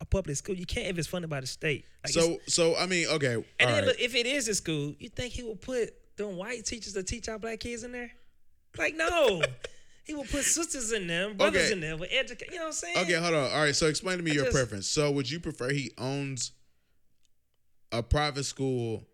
a 0.00 0.04
public 0.04 0.36
school? 0.36 0.54
You 0.54 0.66
can't 0.66 0.88
if 0.88 0.98
it's 0.98 1.08
funded 1.08 1.30
by 1.30 1.40
the 1.40 1.46
state. 1.46 1.86
Like, 2.04 2.12
So, 2.12 2.38
so 2.46 2.76
I 2.76 2.86
mean, 2.86 3.06
okay, 3.08 3.34
and 3.34 3.44
then 3.58 3.68
right. 3.72 3.84
look, 3.84 3.98
if 4.00 4.14
it 4.14 4.26
is 4.26 4.48
a 4.48 4.54
school, 4.54 4.94
you 4.98 5.08
think 5.08 5.32
he 5.32 5.42
will 5.42 5.56
put 5.56 5.94
them 6.16 6.36
white 6.36 6.64
teachers 6.66 6.92
to 6.92 7.02
teach 7.02 7.28
our 7.28 7.38
black 7.38 7.60
kids 7.60 7.84
in 7.84 7.92
there? 7.92 8.10
Like 8.76 8.94
no, 8.96 9.40
he 10.04 10.14
will 10.14 10.24
put 10.24 10.44
sisters 10.44 10.92
in 10.92 11.06
them, 11.06 11.36
brothers 11.36 11.62
Okay. 11.64 11.72
in 11.72 11.80
them, 11.80 11.98
with 11.98 12.10
educate. 12.12 12.50
You 12.50 12.56
know 12.56 12.62
what 12.62 12.66
I'm 12.68 12.72
saying? 12.74 12.98
Okay, 12.98 13.12
hold 13.14 13.34
on. 13.34 13.50
All 13.50 13.62
right, 13.62 13.74
so 13.74 13.86
explain 13.86 14.18
to 14.18 14.22
me 14.22 14.30
I 14.30 14.34
your 14.34 14.44
just- 14.44 14.56
preference. 14.56 14.86
So, 14.88 15.10
would 15.10 15.30
you 15.30 15.40
prefer 15.40 15.70
he 15.70 15.92
owns 15.98 16.52
a 17.92 18.02
private 18.02 18.44
school 18.44 19.06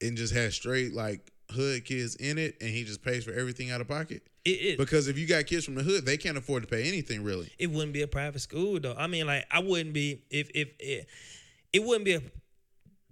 and 0.00 0.16
just 0.16 0.34
has 0.34 0.54
straight 0.54 0.92
like 0.92 1.30
hood 1.50 1.84
kids 1.84 2.16
in 2.16 2.38
it, 2.38 2.56
and 2.60 2.70
he 2.70 2.84
just 2.84 3.02
pays 3.02 3.24
for 3.24 3.32
everything 3.32 3.70
out 3.70 3.80
of 3.80 3.88
pocket? 3.88 4.22
It, 4.44 4.50
it, 4.50 4.78
Because 4.78 5.06
if 5.06 5.16
you 5.16 5.26
got 5.26 5.46
kids 5.46 5.64
from 5.64 5.76
the 5.76 5.84
hood, 5.84 6.04
they 6.04 6.16
can't 6.16 6.36
afford 6.36 6.64
to 6.64 6.68
pay 6.68 6.88
anything 6.88 7.22
really. 7.22 7.52
it 7.58 7.70
wouldn't 7.70 7.92
be 7.92 8.02
a 8.02 8.08
private 8.08 8.40
school 8.40 8.80
though. 8.80 8.94
I 8.98 9.06
mean, 9.06 9.26
like 9.26 9.46
I 9.50 9.60
wouldn't 9.60 9.94
be 9.94 10.22
if 10.30 10.50
if 10.54 10.68
it, 10.80 11.06
it 11.72 11.82
wouldn't 11.84 12.04
be 12.04 12.14
a. 12.14 12.22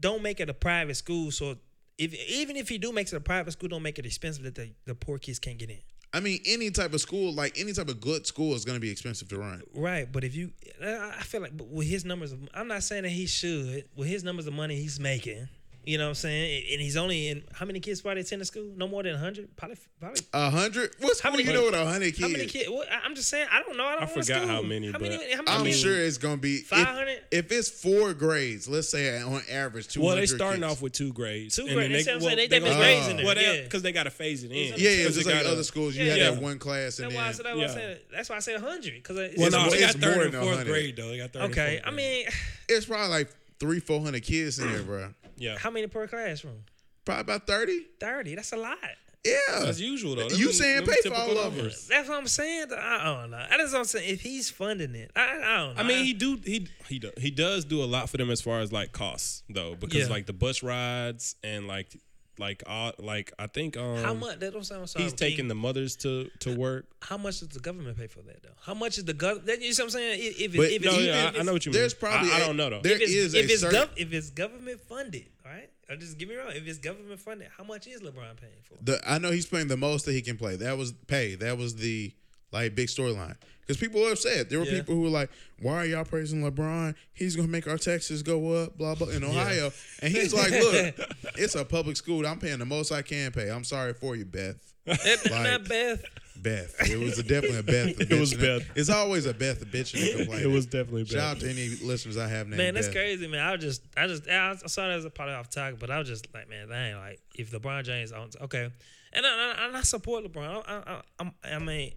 Don't 0.01 0.22
make 0.22 0.40
it 0.40 0.48
a 0.51 0.55
private 0.55 0.97
school. 0.97 1.31
So 1.31 1.56
if 1.98 2.12
even 2.28 2.56
if 2.56 2.70
you 2.70 2.78
do 2.78 2.90
make 2.93 3.06
it 3.06 3.12
a 3.14 3.20
private 3.20 3.52
school, 3.52 3.68
don't 3.68 3.82
make 3.82 3.98
it 3.98 4.06
expensive 4.06 4.43
that 4.44 4.55
the, 4.56 4.70
the 4.86 4.94
poor 4.94 5.18
kids 5.18 5.39
can't 5.39 5.59
get 5.59 5.70
in. 5.70 5.78
I 6.12 6.20
mean, 6.20 6.41
any 6.45 6.70
type 6.70 6.93
of 6.93 7.01
school, 7.01 7.32
like 7.32 7.59
any 7.59 7.73
type 7.73 7.89
of 7.89 8.01
good 8.01 8.27
school, 8.27 8.55
is 8.55 8.65
going 8.65 8.77
to 8.77 8.81
be 8.81 8.91
expensive 8.91 9.28
to 9.28 9.39
run. 9.39 9.62
Right, 9.74 10.11
but 10.11 10.24
if 10.24 10.35
you, 10.35 10.51
I 10.82 11.23
feel 11.23 11.41
like 11.41 11.53
with 11.70 11.87
his 11.87 12.05
numbers, 12.05 12.32
of, 12.32 12.49
I'm 12.53 12.66
not 12.66 12.82
saying 12.82 13.05
that 13.05 13.11
he 13.11 13.27
should. 13.27 13.85
With 13.95 14.09
his 14.09 14.24
numbers 14.24 14.47
of 14.49 14.55
money 14.55 14.77
he's 14.77 14.99
making, 14.99 15.49
you 15.86 15.97
know 15.98 16.05
what 16.05 16.09
I'm 16.11 16.15
saying, 16.15 16.65
and 16.73 16.81
he's 16.81 16.97
only 16.97 17.28
in 17.28 17.43
how 17.52 17.65
many 17.66 17.81
kids 17.81 18.01
probably 18.02 18.20
attend 18.20 18.40
school? 18.47 18.70
No 18.77 18.86
more 18.86 19.02
than 19.02 19.16
hundred, 19.16 19.57
probably, 19.57 19.77
probably. 19.98 20.20
A 20.35 20.51
hundred? 20.51 20.90
What 21.01 21.16
school 21.19 21.31
many 21.31 21.44
you 21.44 21.52
know 21.52 21.65
with 21.65 21.74
a 21.74 21.85
hundred 21.86 22.15
kids? 22.15 22.20
How 22.20 22.28
many 22.28 22.47
kids? 22.47 22.69
What, 22.70 22.90
I- 22.93 23.01
I'm 23.05 23.15
just 23.15 23.28
saying. 23.28 23.48
I 23.51 23.62
don't 23.62 23.77
know. 23.77 23.85
I 23.86 23.93
don't 23.93 24.02
I 24.02 24.07
know 24.07 24.15
the 24.15 24.23
forgot 24.23 24.47
how 24.48 24.62
many, 24.62 24.86
How 24.89 24.93
but- 24.93 25.02
many? 25.02 25.15
How 25.35 25.43
many? 25.43 25.48
I'm 25.59 25.66
I 25.66 25.70
sure 25.73 25.97
it's 25.97 26.19
going 26.19 26.36
to 26.36 26.40
be 26.40 26.57
if- 26.57 26.66
500? 26.66 27.20
If, 27.31 27.51
it's 27.51 27.70
four 27.70 28.12
grades, 28.15 28.69
let's 28.69 28.89
say 28.90 29.20
on 29.23 29.40
average, 29.51 29.89
two 29.89 30.01
hundred. 30.01 30.07
Well, 30.12 30.16
they 30.16 30.27
starting 30.27 30.65
off 30.65 30.82
with 30.82 30.93
two 30.93 31.12
grades. 31.12 31.57
Two 31.57 31.62
grades. 31.73 31.77
then 31.77 31.93
That's 31.93 32.07
what 32.07 32.15
I'm 32.15 32.20
saying. 32.23 32.36
They- 32.36 32.47
they 32.47 32.59
they 32.59 32.61
put 32.61 32.73
gonna- 32.73 32.81
grades 32.81 33.09
in 33.09 33.16
there, 33.16 33.27
Well, 33.27 33.35
they 33.35 33.57
yeah. 33.57 33.62
because 33.65 33.82
they 33.82 33.93
got 33.93 34.02
to 34.05 34.11
phase 34.11 34.44
it 34.44 34.52
in. 34.52 34.57
Yeah, 34.57 34.65
yeah, 34.77 34.97
Because 34.98 35.15
just 35.15 35.27
they 35.27 35.32
like 35.35 35.43
gotta- 35.43 35.52
other 35.55 35.65
schools, 35.65 35.97
you 35.97 36.05
Yeah, 36.05 36.11
had 36.11 36.19
yeah. 36.19 36.31
that 36.32 36.43
one 36.43 36.59
class, 36.59 36.98
and 36.98 37.11
That's 37.11 37.15
why 37.16 37.23
I 37.23 37.32
then 37.32 37.35
said. 37.35 37.44
That's 37.47 37.57
why 37.57 37.65
I 37.65 37.69
said. 37.74 38.01
That's 38.12 38.28
why 38.31 38.36
I 38.36 38.39
said 38.40 38.61
hundred 38.61 38.94
because 38.94 39.16
Well, 39.16 39.27
It's 39.31 39.51
no, 39.52 39.61
more- 39.62 39.70
they 39.70 39.81
got 39.81 39.94
it's 39.94 39.98
more 40.05 40.11
third 40.12 40.19
than 40.19 40.35
and 40.40 40.44
fourth 40.44 40.57
100. 40.59 40.66
grade 40.70 40.97
though. 40.97 41.09
They 41.09 41.16
got 41.19 41.32
third. 41.32 41.43
okay. 41.51 41.81
I 41.85 41.90
mean, 41.90 42.27
it's 42.69 42.85
probably 42.86 43.09
like 43.09 43.28
three, 43.59 43.81
four 43.81 44.01
hundred 44.01 44.23
kids 44.23 44.59
in 44.59 44.70
there, 44.73 44.82
bro. 44.82 45.15
Yeah. 45.41 45.59
how 45.59 45.71
many 45.71 45.89
per 45.89 46.07
classroom? 46.07 46.62
Probably 47.05 47.23
about 47.23 47.47
thirty. 47.49 47.87
Thirty. 47.99 48.37
That's 48.37 48.53
a 48.53 48.57
lot. 48.57 48.79
Yeah, 49.25 49.65
As 49.67 49.79
usual 49.79 50.15
though. 50.17 50.29
You 50.29 50.51
saying 50.51 50.85
them 50.85 50.95
pay 50.95 51.09
for 51.11 51.15
all 51.15 51.37
of 51.37 51.55
numbers. 51.55 51.87
That's 51.89 52.09
what 52.09 52.17
I'm 52.17 52.27
saying. 52.27 52.69
I 52.73 53.05
don't 53.05 53.31
know. 53.31 53.45
That's 53.51 53.73
what 53.73 53.81
I'm 53.81 53.85
saying. 53.85 54.09
If 54.09 54.23
he's 54.23 54.49
funding 54.49 54.95
it, 54.95 55.11
I, 55.15 55.21
I 55.21 55.57
don't 55.59 55.75
know. 55.77 55.83
I 55.83 55.83
mean, 55.83 56.05
he 56.07 56.15
do 56.15 56.39
he 56.43 56.69
he 56.89 56.99
do, 56.99 57.11
he 57.19 57.31
does 57.31 57.67
do 57.67 57.83
a 57.83 57.85
lot 57.85 58.09
for 58.09 58.17
them 58.17 58.31
as 58.31 58.41
far 58.41 58.61
as 58.61 58.73
like 58.73 58.93
costs 58.93 59.43
though, 59.51 59.75
because 59.75 60.07
Yeah. 60.07 60.15
like 60.15 60.25
the 60.25 60.33
bus 60.33 60.62
rides 60.62 61.37
and 61.45 61.67
like 61.69 61.95
like 62.41 62.62
uh, 62.67 62.93
like 62.99 63.33
I 63.39 63.47
think 63.47 63.77
um 63.77 63.99
how 63.99 64.15
much? 64.15 64.41
That 64.41 64.53
don't 64.53 64.65
sound. 64.65 64.89
sorry, 64.91 65.05
he's 65.05 65.12
taking 65.12 65.47
the 65.49 65.55
mothers 65.55 65.95
to 65.97 66.29
to 66.41 66.57
work. 66.57 66.87
How 67.03 67.17
much 67.17 67.41
does 67.41 67.49
the 67.51 67.61
government 67.61 67.97
pay 67.99 68.07
for 68.09 68.23
that 68.23 68.43
though? 68.43 68.49
How 68.62 68.75
much 68.75 68.99
is 68.99 69.05
the 69.05 69.12
government? 69.15 69.62
You 69.62 69.73
see 69.73 69.83
what 69.83 69.87
I'm 69.87 69.91
saying? 69.91 70.21
If, 70.23 70.41
if, 70.41 70.57
But 70.57 70.71
if 70.73 70.83
No, 70.85 70.91
it's, 70.95 71.03
yeah, 71.05 71.29
if 71.29 71.37
I, 71.37 71.41
I 71.41 71.43
know 71.45 71.53
what 71.53 71.65
you 71.67 71.71
mean. 71.73 71.81
There's 71.81 71.95
probably 71.95 72.33
I 72.33 72.41
don't 72.41 72.57
know 72.57 72.71
though. 72.71 72.81
there- 72.81 72.97
if 72.97 73.03
it's, 73.03 73.12
is 73.12 73.35
if 73.35 73.49
a 73.49 73.53
it's, 73.53 73.61
certain- 73.62 73.81
gov- 73.83 73.91
if 73.97 74.12
it's 74.12 74.31
government 74.31 74.81
funded, 74.81 75.27
right? 75.45 75.71
Or 75.89 75.97
just 75.97 76.19
get 76.19 76.29
me 76.29 76.37
wrong. 76.37 76.53
If 76.55 76.67
it's 76.69 76.79
government 76.79 77.19
funded, 77.21 77.49
how 77.57 77.65
much 77.65 77.87
is 77.89 78.01
LeBron 78.01 78.37
paying 78.41 78.53
for? 78.62 78.75
The 78.83 79.01
I 79.09 79.19
know 79.19 79.31
he's 79.33 79.47
playing 79.47 79.69
the 79.69 79.77
most 79.77 80.07
that 80.07 80.12
he 80.12 80.23
can 80.23 80.37
play. 80.37 80.57
That 80.57 80.79
was 80.79 80.93
pay. 80.93 81.35
That 81.35 81.59
was 81.59 81.75
the 81.77 82.12
like 82.52 82.74
big 82.74 82.89
storyline. 82.89 83.36
Because 83.60 83.77
people 83.77 84.01
were 84.01 84.10
upset. 84.12 84.51
There 84.51 84.59
were 84.59 84.64
Yeah. 84.64 84.78
people 84.81 84.97
who 84.97 85.02
were 85.02 85.09
like, 85.10 85.31
"Why 85.60 85.74
are 85.74 85.86
y'all 85.86 86.05
praising 86.05 86.43
LeBron? 86.43 86.94
He's 87.12 87.36
gonna 87.36 87.47
make 87.48 87.68
our 87.68 87.78
taxes 87.78 88.22
go 88.24 88.52
up." 88.55 88.77
Blah 88.77 88.97
blah 88.97 89.09
in 89.09 89.22
Ohio, 89.22 89.72
and 90.02 90.12
he's 90.12 90.35
like, 90.35 90.51
"Look, 90.51 90.94
it's 91.39 91.55
a 91.55 91.64
public 91.64 91.97
school. 91.97 92.27
I'm 92.27 92.39
paying 92.40 92.59
the 92.59 92.64
most 92.66 92.90
I 92.90 93.02
can 93.02 93.31
pay. 93.31 93.48
I'm 93.51 93.62
sorry 93.64 93.94
for 93.94 94.16
you, 94.16 94.24
Beth. 94.24 94.56
Like- 94.86 95.31
not 95.31 95.68
Beth. 95.68 96.02
Beth. 96.43 96.74
It 96.90 96.98
was 96.98 97.18
a, 97.18 97.22
definitely 97.22 97.59
a 97.59 97.62
Beth. 97.62 98.01
It 98.10 98.18
was. 98.18 98.32
Beth. 98.35 98.62
It's 98.74 98.89
always 98.89 99.27
a 99.27 99.35
Beth 99.35 99.64
bitching 99.66 100.02
and 100.09 100.16
complaining. 100.20 100.44
It 100.51 100.52
was 100.52 100.66
definitely 100.66 101.05
Beth. 101.05 101.12
Shout 101.12 101.36
out 101.36 101.40
to 101.40 101.51
any 101.51 101.68
listeners 101.85 102.16
I 102.16 102.27
have 102.28 102.48
named. 102.48 102.56
Man, 102.59 102.74
that's 102.74 102.86
Beth. 102.89 102.97
crazy, 102.97 103.27
man. 103.28 103.40
I 103.47 103.56
just, 103.56 103.82
I 103.97 104.06
just, 104.09 104.27
I 104.28 104.56
saw 104.66 104.89
that 104.89 104.97
as 104.97 105.05
a 105.05 105.10
part 105.10 105.28
of 105.28 105.36
off 105.39 105.51
topic, 105.51 105.78
but 105.78 105.90
I 105.90 105.98
was 105.98 106.09
just 106.09 106.27
like, 106.35 106.48
man, 106.48 106.68
dang, 106.70 106.97
like 106.97 107.20
if 107.36 107.51
LeBron 107.52 107.85
James 107.85 108.10
owns, 108.10 108.36
okay, 108.40 108.70
and 109.12 109.27
I, 109.27 109.28
I, 109.59 109.66
and 109.66 109.77
I 109.77 109.82
support 109.82 110.24
LeBron. 110.24 110.64
I, 110.66 111.02
I, 111.20 111.24
I, 111.44 111.55
I 111.55 111.59
mean, 111.59 111.93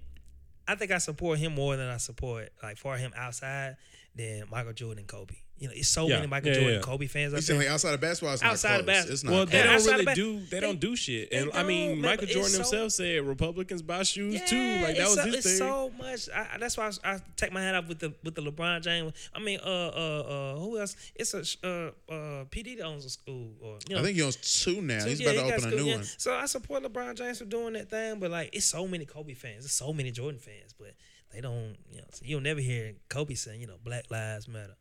I 0.67 0.75
think 0.75 0.91
I 0.91 0.97
support 0.97 1.39
him 1.39 1.55
more 1.55 1.75
than 1.75 1.89
I 1.89 1.97
support 1.97 2.49
like 2.61 2.77
for 2.77 2.95
him 2.97 3.11
outside 3.15 3.77
than 4.15 4.43
Michael 4.49 4.73
Jordan 4.73 4.99
and 4.99 5.07
Kobe. 5.07 5.35
You 5.59 5.67
know, 5.69 5.73
it's 5.77 5.87
so 5.87 6.07
Yeah. 6.09 6.15
many 6.15 6.27
Michael 6.27 6.49
Yeah, 6.49 6.55
Jordan 6.55 6.73
yeah. 6.73 6.79
Kobe 6.81 7.07
fans 7.07 7.31
You 7.31 7.37
out 7.37 7.43
saying 7.43 7.59
there. 7.59 7.67
like 7.69 7.73
outside 7.73 7.93
of 7.93 8.01
basketball, 8.01 8.33
it's 8.33 8.43
Outside 8.43 8.71
not 8.71 8.79
of 8.81 8.85
close. 8.85 9.01
bas- 9.05 9.09
It's 9.11 9.23
not. 9.23 9.31
Well, 9.31 9.45
they 9.45 9.63
don't 9.63 9.85
really 9.85 10.05
ba- 10.05 10.15
do. 10.15 10.39
They, 10.39 10.45
they- 10.47 10.59
don't 10.59 10.79
do 10.79 10.95
shit. 10.95 11.31
And 11.31 11.51
I 11.53 11.63
mean, 11.63 12.01
Michael 12.01 12.27
Jordan 12.27 12.51
so- 12.51 12.57
himself 12.57 12.91
said 12.91 13.21
Republicans 13.23 13.81
buy 13.81 14.03
shoes 14.03 14.41
too. 14.49 14.81
Like 14.81 14.97
that 14.97 15.05
was 15.05 15.13
so, 15.15 15.21
his 15.25 15.35
it's 15.35 15.47
thing. 15.47 15.57
so 15.59 15.91
much. 15.97 16.27
I, 16.35 16.55
I- 16.55 16.57
that's 16.57 16.75
why 16.75 16.91
I, 17.03 17.13
I 17.13 17.19
take 17.37 17.53
my 17.53 17.61
hat 17.61 17.75
off 17.75 17.87
with 17.87 17.99
the 17.99 18.13
with 18.23 18.35
the 18.35 18.41
LeBron 18.41 18.81
James. 18.81 19.13
I 19.33 19.39
mean, 19.39 19.59
uh, 19.63 19.67
uh, 19.69 20.53
uh, 20.55 20.59
who 20.59 20.79
else? 20.79 20.97
It's 21.15 21.33
a 21.33 21.39
uh, 21.63 21.67
uh, 22.11 22.45
PD 22.45 22.77
that 22.79 22.83
owns 22.83 23.05
a 23.05 23.09
school, 23.11 23.53
or 23.61 23.77
you 23.87 23.95
know, 23.95 24.01
I 24.01 24.03
think 24.03 24.17
he 24.17 24.23
owns 24.23 24.35
two 24.37 24.81
now. 24.81 24.99
So, 24.99 25.07
He's 25.09 25.21
yeah, 25.21 25.29
about 25.29 25.45
he 25.45 25.51
to 25.51 25.57
got 25.57 25.65
open 25.67 25.79
a 25.79 25.81
new 25.81 25.89
yeah. 25.89 25.95
one. 25.97 26.03
So 26.17 26.33
I 26.33 26.45
support 26.47 26.83
LeBron 26.83 27.15
James 27.15 27.37
for 27.37 27.45
doing 27.45 27.73
that 27.73 27.89
thing, 27.89 28.19
but 28.19 28.31
like 28.31 28.49
it's 28.53 28.65
so 28.65 28.85
many 28.87 29.05
Kobe 29.05 29.33
fans, 29.33 29.63
there's 29.63 29.71
so 29.71 29.93
many 29.93 30.11
Jordan 30.11 30.39
fans, 30.41 30.73
but 30.77 30.93
they 31.31 31.39
don't, 31.41 31.75
you 31.89 31.97
know, 31.99 32.07
so 32.11 32.23
you'll 32.25 32.41
never 32.41 32.59
hear 32.59 32.93
Kobe 33.09 33.33
saying, 33.35 33.61
you 33.61 33.67
know, 33.67 33.77
Black 33.83 34.11
Lives 34.11 34.47
Matter, 34.47 34.75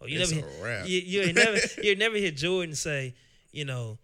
or 0.00 0.08
you 0.08 0.20
It's 0.20 0.32
never, 0.32 0.46
a 0.46 0.50
hear, 0.50 0.64
wrap. 0.64 0.88
you 0.88 1.00
you 1.00 1.32
never 1.32 1.58
you 1.82 1.96
never 1.96 2.16
hear 2.16 2.30
Jordan 2.30 2.74
say, 2.74 3.14
you 3.52 3.64
know. 3.64 3.98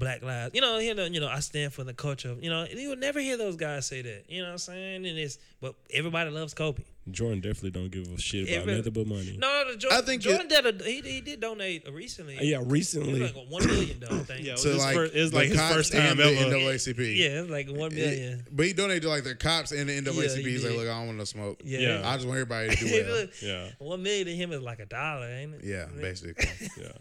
Black 0.00 0.22
lives, 0.22 0.52
you 0.54 0.60
know, 0.60 0.78
you 0.78 0.94
know, 0.94 1.04
you 1.04 1.20
know. 1.20 1.28
I 1.28 1.38
stand 1.40 1.72
for 1.72 1.84
the 1.84 1.94
culture. 1.94 2.30
of- 2.30 2.42
You 2.42 2.50
know, 2.50 2.64
you 2.64 2.88
will 2.88 2.96
never 2.96 3.20
hear 3.20 3.36
those 3.36 3.54
guys 3.56 3.86
say 3.86 4.02
that. 4.02 4.24
You 4.28 4.40
know 4.40 4.46
what 4.48 4.52
I'm 4.52 4.58
saying? 4.58 5.06
And 5.06 5.18
it's, 5.18 5.38
but 5.60 5.74
everybody 5.92 6.30
loves 6.30 6.54
Kobe. 6.54 6.82
Jordan 7.10 7.40
definitely 7.40 7.70
don't 7.70 7.90
give 7.90 8.06
a 8.12 8.18
shit 8.20 8.48
about 8.48 8.62
Every- 8.62 8.76
nothing 8.76 8.92
but 8.92 9.06
money. 9.06 9.36
No, 9.38 9.64
the 9.70 9.76
Jordan, 9.76 9.98
I 9.98 10.02
think 10.06 10.22
Jordan 10.22 10.48
did. 10.48 10.66
A, 10.80 10.84
he, 10.84 11.00
he 11.02 11.20
did 11.20 11.40
donate 11.40 11.88
recently. 11.90 12.38
Yeah, 12.40 12.62
recently. 12.64 13.20
was 13.20 13.34
like 13.34 13.44
a 13.44 13.48
one 13.48 13.66
million 13.66 14.00
dollar 14.00 14.18
thing. 14.20 14.44
Yeah, 14.44 14.52
yeah, 14.52 14.52
it 14.52 14.52
was 14.54 14.62
To 14.62 14.74
like, 14.76 14.94
first- 14.94 15.14
it 15.14 15.20
was 15.20 15.30
the 15.30 15.36
like 15.36 15.48
his 15.48 15.56
cops 15.58 15.74
first 15.74 15.94
and 15.94 16.02
time 16.08 16.16
the 16.16 16.24
ever. 16.40 16.50
NAACP. 16.56 16.98
it 17.18 17.40
was 17.42 17.50
like 17.50 17.68
one 17.68 17.94
million. 17.94 18.46
But 18.52 18.66
he 18.66 18.72
donated 18.72 19.02
to 19.02 19.08
like 19.10 19.24
the 19.24 19.34
cops 19.34 19.72
and 19.72 19.88
the 19.88 20.00
NAACP. 20.00 20.36
he 20.38 20.42
He's 20.50 20.64
like, 20.64 20.74
look, 20.76 20.88
I 20.88 20.96
don't 20.98 21.06
want 21.06 21.18
no 21.18 21.24
smoke. 21.24 21.60
Yeah. 21.64 21.78
Yeah. 21.80 22.08
I 22.08 22.14
just 22.16 22.26
want 22.26 22.38
everybody 22.38 22.74
to 22.74 22.76
do 22.76 23.04
well. 23.10 23.26
Yeah, 23.42 23.68
One 23.78 24.02
million 24.02 24.26
to 24.26 24.34
him 24.36 24.52
is 24.52 24.60
like 24.62 24.78
a 24.80 24.86
dollar, 24.86 25.28
ain't 25.28 25.54
it? 25.56 25.64
yeah, 25.64 25.86
basically. 26.00 26.46
yeah. 26.80 26.92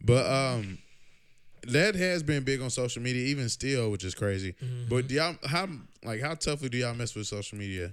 But 0.00 0.26
um, 0.26 0.78
that 1.72 1.94
has 1.94 2.22
been 2.22 2.44
big 2.44 2.60
on 2.60 2.70
social 2.70 3.02
media, 3.02 3.26
even 3.26 3.48
still, 3.48 3.90
which 3.90 4.04
is 4.04 4.14
crazy. 4.14 4.54
Mm-hmm. 4.54 4.88
But 4.88 5.08
do 5.08 5.14
y'all 5.14 5.36
how 5.44 5.68
like 6.04 6.20
how 6.20 6.34
toughly 6.34 6.68
do 6.68 6.78
y'all 6.78 6.94
mess 6.94 7.14
with 7.14 7.26
social 7.26 7.58
media? 7.58 7.92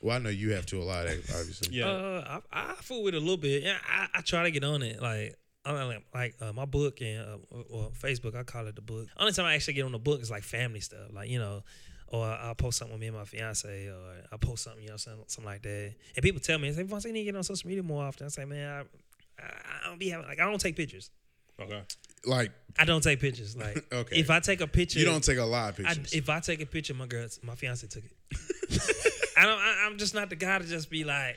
Well, 0.00 0.16
I 0.16 0.18
know 0.18 0.28
you 0.28 0.52
have 0.52 0.66
to 0.66 0.82
a 0.82 0.84
lot, 0.84 1.06
obviously. 1.06 1.74
Yeah. 1.74 1.86
Uh, 1.86 2.40
I, 2.52 2.72
I 2.72 2.74
fool 2.74 3.04
with 3.04 3.14
it 3.14 3.16
a 3.16 3.20
little 3.20 3.38
bit. 3.38 3.62
Yeah, 3.62 3.78
I, 3.88 4.18
I 4.18 4.20
try 4.20 4.42
to 4.42 4.50
get 4.50 4.62
on 4.62 4.82
it. 4.82 5.00
Like, 5.00 5.34
I 5.64 5.72
don't 5.72 5.88
like, 5.88 6.02
like 6.12 6.34
uh, 6.42 6.52
my 6.52 6.66
book 6.66 7.00
and 7.00 7.20
uh, 7.26 7.56
or 7.70 7.90
Facebook, 7.90 8.36
I 8.36 8.42
call 8.42 8.66
it 8.66 8.76
the 8.76 8.82
book. 8.82 9.08
Only 9.16 9.32
time 9.32 9.46
I 9.46 9.54
actually 9.54 9.74
get 9.74 9.86
on 9.86 9.92
the 9.92 9.98
book 9.98 10.20
is 10.20 10.30
like 10.30 10.42
family 10.42 10.80
stuff, 10.80 11.08
like 11.14 11.30
you 11.30 11.38
know, 11.38 11.62
or 12.08 12.26
I'll 12.26 12.54
post 12.54 12.78
something 12.78 12.92
with 12.92 13.00
me 13.00 13.06
and 13.06 13.16
my 13.16 13.24
fiance, 13.24 13.88
or 13.88 14.16
I'll 14.30 14.38
post 14.38 14.64
something, 14.64 14.82
you 14.82 14.90
know, 14.90 14.98
something, 14.98 15.24
something 15.26 15.50
like 15.50 15.62
that. 15.62 15.94
And 16.16 16.22
people 16.22 16.40
tell 16.40 16.58
me, 16.58 16.70
they 16.70 16.76
say, 16.76 16.84
"Vonte, 16.84 17.06
you 17.06 17.12
need 17.14 17.20
to 17.20 17.24
get 17.24 17.36
on 17.36 17.42
social 17.42 17.66
media 17.66 17.82
more 17.82 18.04
often." 18.04 18.26
I 18.26 18.28
say, 18.28 18.44
"Man, 18.44 18.68
I, 18.68 19.42
I, 19.42 19.46
I 19.84 19.88
don't 19.88 19.98
be 19.98 20.10
having 20.10 20.26
like 20.26 20.38
I 20.38 20.44
don't 20.44 20.60
take 20.60 20.76
pictures. 20.76 21.10
Okay. 21.58 21.82
Like 22.26 22.52
I 22.78 22.84
don't 22.84 23.02
take 23.02 23.20
pictures. 23.20 23.56
Like, 23.56 23.84
Okay. 23.92 24.16
if 24.16 24.30
I 24.30 24.40
take 24.40 24.60
a 24.60 24.66
picture, 24.66 24.98
you 24.98 25.04
don't 25.04 25.22
take 25.22 25.38
a 25.38 25.44
lot 25.44 25.78
of 25.78 25.86
I, 25.86 25.94
pictures. 25.94 26.12
if 26.12 26.28
I 26.28 26.40
take 26.40 26.60
a 26.60 26.66
picture, 26.66 26.94
my 26.94 27.06
girl, 27.06 27.26
my 27.42 27.54
fiance 27.54 27.86
took 27.86 28.02
it. 28.04 28.12
I 29.36 29.42
don't. 29.46 29.58
I, 29.58 29.84
I'm 29.86 29.98
just 29.98 30.14
not 30.14 30.30
the 30.30 30.36
guy 30.36 30.58
to 30.58 30.64
just 30.64 30.90
be 30.90 31.04
like. 31.04 31.36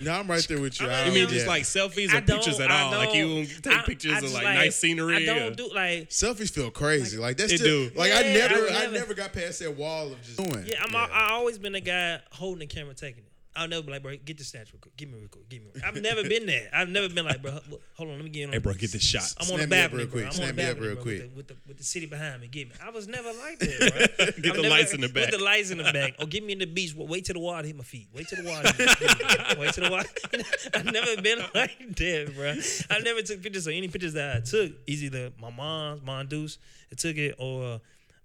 no, 0.00 0.12
I'm 0.12 0.28
right 0.28 0.46
there 0.48 0.60
with 0.60 0.80
you. 0.80 0.86
I'm 0.86 0.92
I 0.92 0.96
not- 0.98 1.06
You 1.08 1.12
mean 1.12 1.22
don't- 1.24 1.32
just 1.32 1.46
yeah. 1.46 1.50
like 1.52 1.62
selfies 1.64 2.14
or 2.14 2.20
pictures 2.22 2.58
at 2.60 2.70
all? 2.70 2.90
Like 2.92 3.14
you 3.14 3.46
take 3.46 3.66
I- 3.72 3.82
pictures 3.82 4.12
I 4.12 4.16
of 4.18 4.22
just 4.22 4.34
like, 4.34 4.44
nice 4.44 4.76
scenery. 4.76 5.16
I 5.28 5.34
don't 5.38 5.56
do 5.56 5.70
like. 5.74 6.10
selfies 6.10 6.50
feel 6.50 6.70
crazy. 6.70 7.18
Like 7.18 7.36
that's 7.36 7.52
It 7.52 7.58
still 7.58 7.88
do. 7.88 7.94
like 7.98 8.12
I 8.12 8.22
never, 8.22 8.54
I 8.54 8.68
I 8.68 8.70
never- 8.82 8.92
never 8.92 9.14
got 9.14 9.32
past 9.32 9.58
that 9.60 9.76
wall 9.76 10.12
of 10.12 10.22
just 10.22 10.38
doing. 10.38 10.64
Yeah, 10.66 10.82
I'm. 10.84 10.94
I 10.96 11.30
always 11.32 11.58
been 11.58 11.74
a 11.74 11.80
guy 11.80 12.20
holding 12.32 12.60
the 12.60 12.66
camera, 12.66 12.94
taking 12.94 13.24
it. 13.24 13.29
I'll 13.56 13.66
never 13.66 13.82
be 13.82 13.90
like, 13.90 14.02
bro, 14.02 14.14
get 14.24 14.38
the 14.38 14.44
snatch 14.44 14.72
real 14.72 14.80
quick. 14.80 14.96
Give 14.96 15.08
me 15.08 15.18
real 15.18 15.28
quick. 15.28 15.48
Give 15.48 15.60
me. 15.62 15.70
I've 15.84 16.00
never 16.00 16.22
been 16.22 16.46
there. 16.46 16.68
I've 16.72 16.88
never 16.88 17.08
been 17.08 17.24
like, 17.24 17.42
bro, 17.42 17.50
hold 17.96 18.10
on, 18.10 18.14
let 18.14 18.22
me 18.24 18.30
get 18.30 18.46
on. 18.46 18.52
Hey, 18.52 18.58
bro, 18.58 18.72
get 18.74 18.92
this 18.92 19.02
shot. 19.02 19.22
I'm 19.40 19.50
on 19.52 19.58
the 19.58 19.66
Snap 19.66 19.70
me 19.70 19.76
up 19.76 19.90
balcony, 19.90 19.98
real 19.98 20.06
bro. 20.06 20.12
quick. 20.12 20.26
I'm 20.26 20.32
Snap 20.32 20.48
on 20.50 20.56
the 20.56 20.62
me 20.62 20.68
up 20.68 20.74
balcony, 20.76 20.86
real 20.86 20.94
bro, 20.94 21.02
quick. 21.02 21.20
With 21.20 21.30
the, 21.30 21.36
with 21.36 21.48
the 21.48 21.56
with 21.68 21.78
the 21.78 21.84
city 21.84 22.06
behind 22.06 22.40
me. 22.40 22.46
Get 22.46 22.68
me. 22.68 22.74
I 22.84 22.90
was 22.90 23.08
never 23.08 23.28
like 23.32 23.58
that, 23.58 23.78
bro. 24.16 24.26
Get 24.26 24.36
I'm 24.36 24.42
the 24.42 24.62
never- 24.62 24.68
lights 24.68 24.94
in 24.94 25.00
the 25.00 25.08
back. 25.08 25.30
With 25.32 25.38
the 25.40 25.44
lights 25.44 25.70
in 25.72 25.78
the 25.78 25.84
back. 25.92 26.14
Or 26.20 26.26
get 26.26 26.44
me 26.44 26.52
in 26.52 26.58
the 26.60 26.66
beach. 26.66 26.94
Wait 26.96 27.24
till 27.24 27.34
the 27.34 27.40
water 27.40 27.66
hit 27.66 27.76
my 27.76 27.82
feet. 27.82 28.06
Wait 28.14 28.28
till 28.28 28.42
the 28.42 28.48
water. 28.48 28.72
hit 28.72 29.56
me. 29.58 29.60
Wait 29.60 29.74
till 29.74 29.84
the 29.84 29.90
water. 29.90 30.08
I've 30.74 30.84
never 30.84 31.20
been 31.20 31.38
like 31.54 31.96
that, 31.96 32.32
bro. 32.36 32.54
I 32.96 33.00
never 33.00 33.22
took 33.22 33.42
pictures. 33.42 33.64
So 33.64 33.70
any 33.72 33.88
pictures 33.88 34.12
that 34.12 34.36
I 34.36 34.40
took, 34.40 34.72
is 34.86 35.02
either 35.02 35.32
my 35.40 35.50
mom's, 35.50 36.02
Mom 36.02 36.26
Deuce, 36.28 36.58
that 36.90 36.98
took 37.00 37.16
it, 37.16 37.34
or 37.38 37.80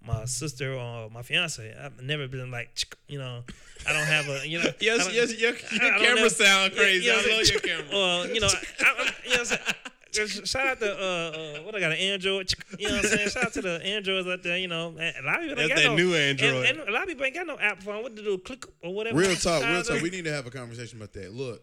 my 0.05 0.25
sister 0.25 0.73
or 0.73 1.09
my 1.09 1.21
fiance. 1.21 1.73
I've 1.79 2.01
never 2.01 2.27
been 2.27 2.51
like, 2.51 2.95
you 3.07 3.19
know, 3.19 3.43
I 3.87 3.93
don't 3.93 4.05
have 4.05 4.27
a, 4.29 4.47
you 4.47 4.59
know. 4.59 4.69
Yes, 4.79 5.09
yes, 5.11 5.39
your, 5.39 5.51
your 5.51 5.99
camera 5.99 6.21
know. 6.21 6.27
sound 6.27 6.73
Yeah, 6.73 6.79
crazy. 6.79 7.05
you 7.05 7.11
know 7.11 7.19
I 7.19 7.37
love 7.37 7.49
your 7.49 7.59
camera. 7.59 7.85
Well, 7.91 8.27
you 8.27 8.39
know, 8.39 8.47
I, 8.47 8.83
I, 8.85 9.11
you 9.23 9.29
know 9.31 9.37
what 9.37 9.39
I'm 9.39 9.45
saying? 9.45 10.45
Shout 10.45 10.65
out 10.65 10.79
to 10.79 10.93
uh, 10.93 11.59
uh, 11.59 11.63
what 11.63 11.75
I 11.75 11.79
got 11.81 11.91
an 11.91 11.97
Android. 11.97 12.53
You 12.79 12.87
know 12.87 12.95
what 12.95 13.05
I'm 13.05 13.11
saying? 13.11 13.29
Shout 13.29 13.45
out 13.45 13.53
to 13.53 13.61
the 13.61 13.83
Androids 13.83 14.27
out 14.27 14.43
there. 14.43 14.57
You 14.57 14.69
know, 14.69 14.93
a 14.97 15.21
lot 15.25 15.41
of 15.41 15.41
people 15.41 15.49
ain't 15.49 15.55
That's 15.57 15.67
got 15.69 15.75
that 15.75 15.85
no, 15.87 15.95
new 15.95 16.15
Android. 16.15 16.65
and, 16.65 16.79
and 16.79 16.89
a 16.89 16.91
lot 16.91 17.03
of 17.03 17.09
people 17.09 17.25
ain't 17.25 17.35
got 17.35 17.47
no 17.47 17.57
app 17.59 17.83
phone. 17.83 18.01
What 18.01 18.15
to 18.15 18.23
do? 18.23 18.37
Click 18.37 18.65
or 18.81 18.93
whatever. 18.93 19.17
Real 19.17 19.35
talk, 19.35 19.63
real 19.63 19.83
talk. 19.83 20.01
We 20.01 20.09
need 20.09 20.23
to 20.25 20.31
have 20.31 20.47
a 20.47 20.51
conversation 20.51 20.99
about 20.99 21.11
that. 21.13 21.33
Look, 21.33 21.61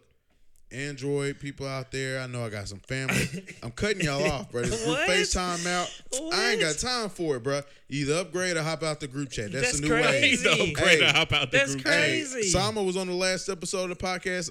Android 0.73 1.39
people 1.39 1.67
out 1.67 1.93
there, 1.93 2.21
I 2.21 2.27
know 2.27 2.45
I 2.45 2.49
got 2.51 2.67
some 2.69 2.81
family. 2.81 3.45
I'm 3.63 3.71
cutting 3.73 4.01
y'all 4.01 4.25
off, 4.31 4.51
bro. 4.51 4.63
This 4.63 4.85
group 4.85 4.99
FaceTime 4.99 5.67
out. 5.67 5.89
I 6.35 6.51
ain't 6.53 6.61
got 6.61 6.77
time 6.79 7.09
for 7.11 7.37
it, 7.37 7.43
bro. 7.43 7.61
Either 7.89 8.15
upgrade 8.15 8.57
or 8.57 8.63
hop 8.63 8.83
out 8.83 9.01
the 9.01 9.07
group 9.09 9.31
chat. 9.31 9.53
That's, 9.53 9.67
That's 9.67 9.81
the 9.81 9.89
new 9.89 9.95
way. 9.95 10.03
crazy. 10.03 10.45
Don't 10.45 10.57
Hey. 10.59 10.73
pray 10.73 10.97
to 10.99 11.13
hop 11.13 11.33
out 11.33 11.51
the 11.51 11.59
That's 11.59 11.73
group. 11.75 11.85
crazy. 11.85 12.41
Hey, 12.41 12.47
Sama 12.49 12.83
was 12.83 12.97
on 12.97 13.07
the 13.07 13.15
last 13.15 13.49
episode 13.49 13.91
of 13.91 13.99
the 13.99 14.05
podcast. 14.05 14.51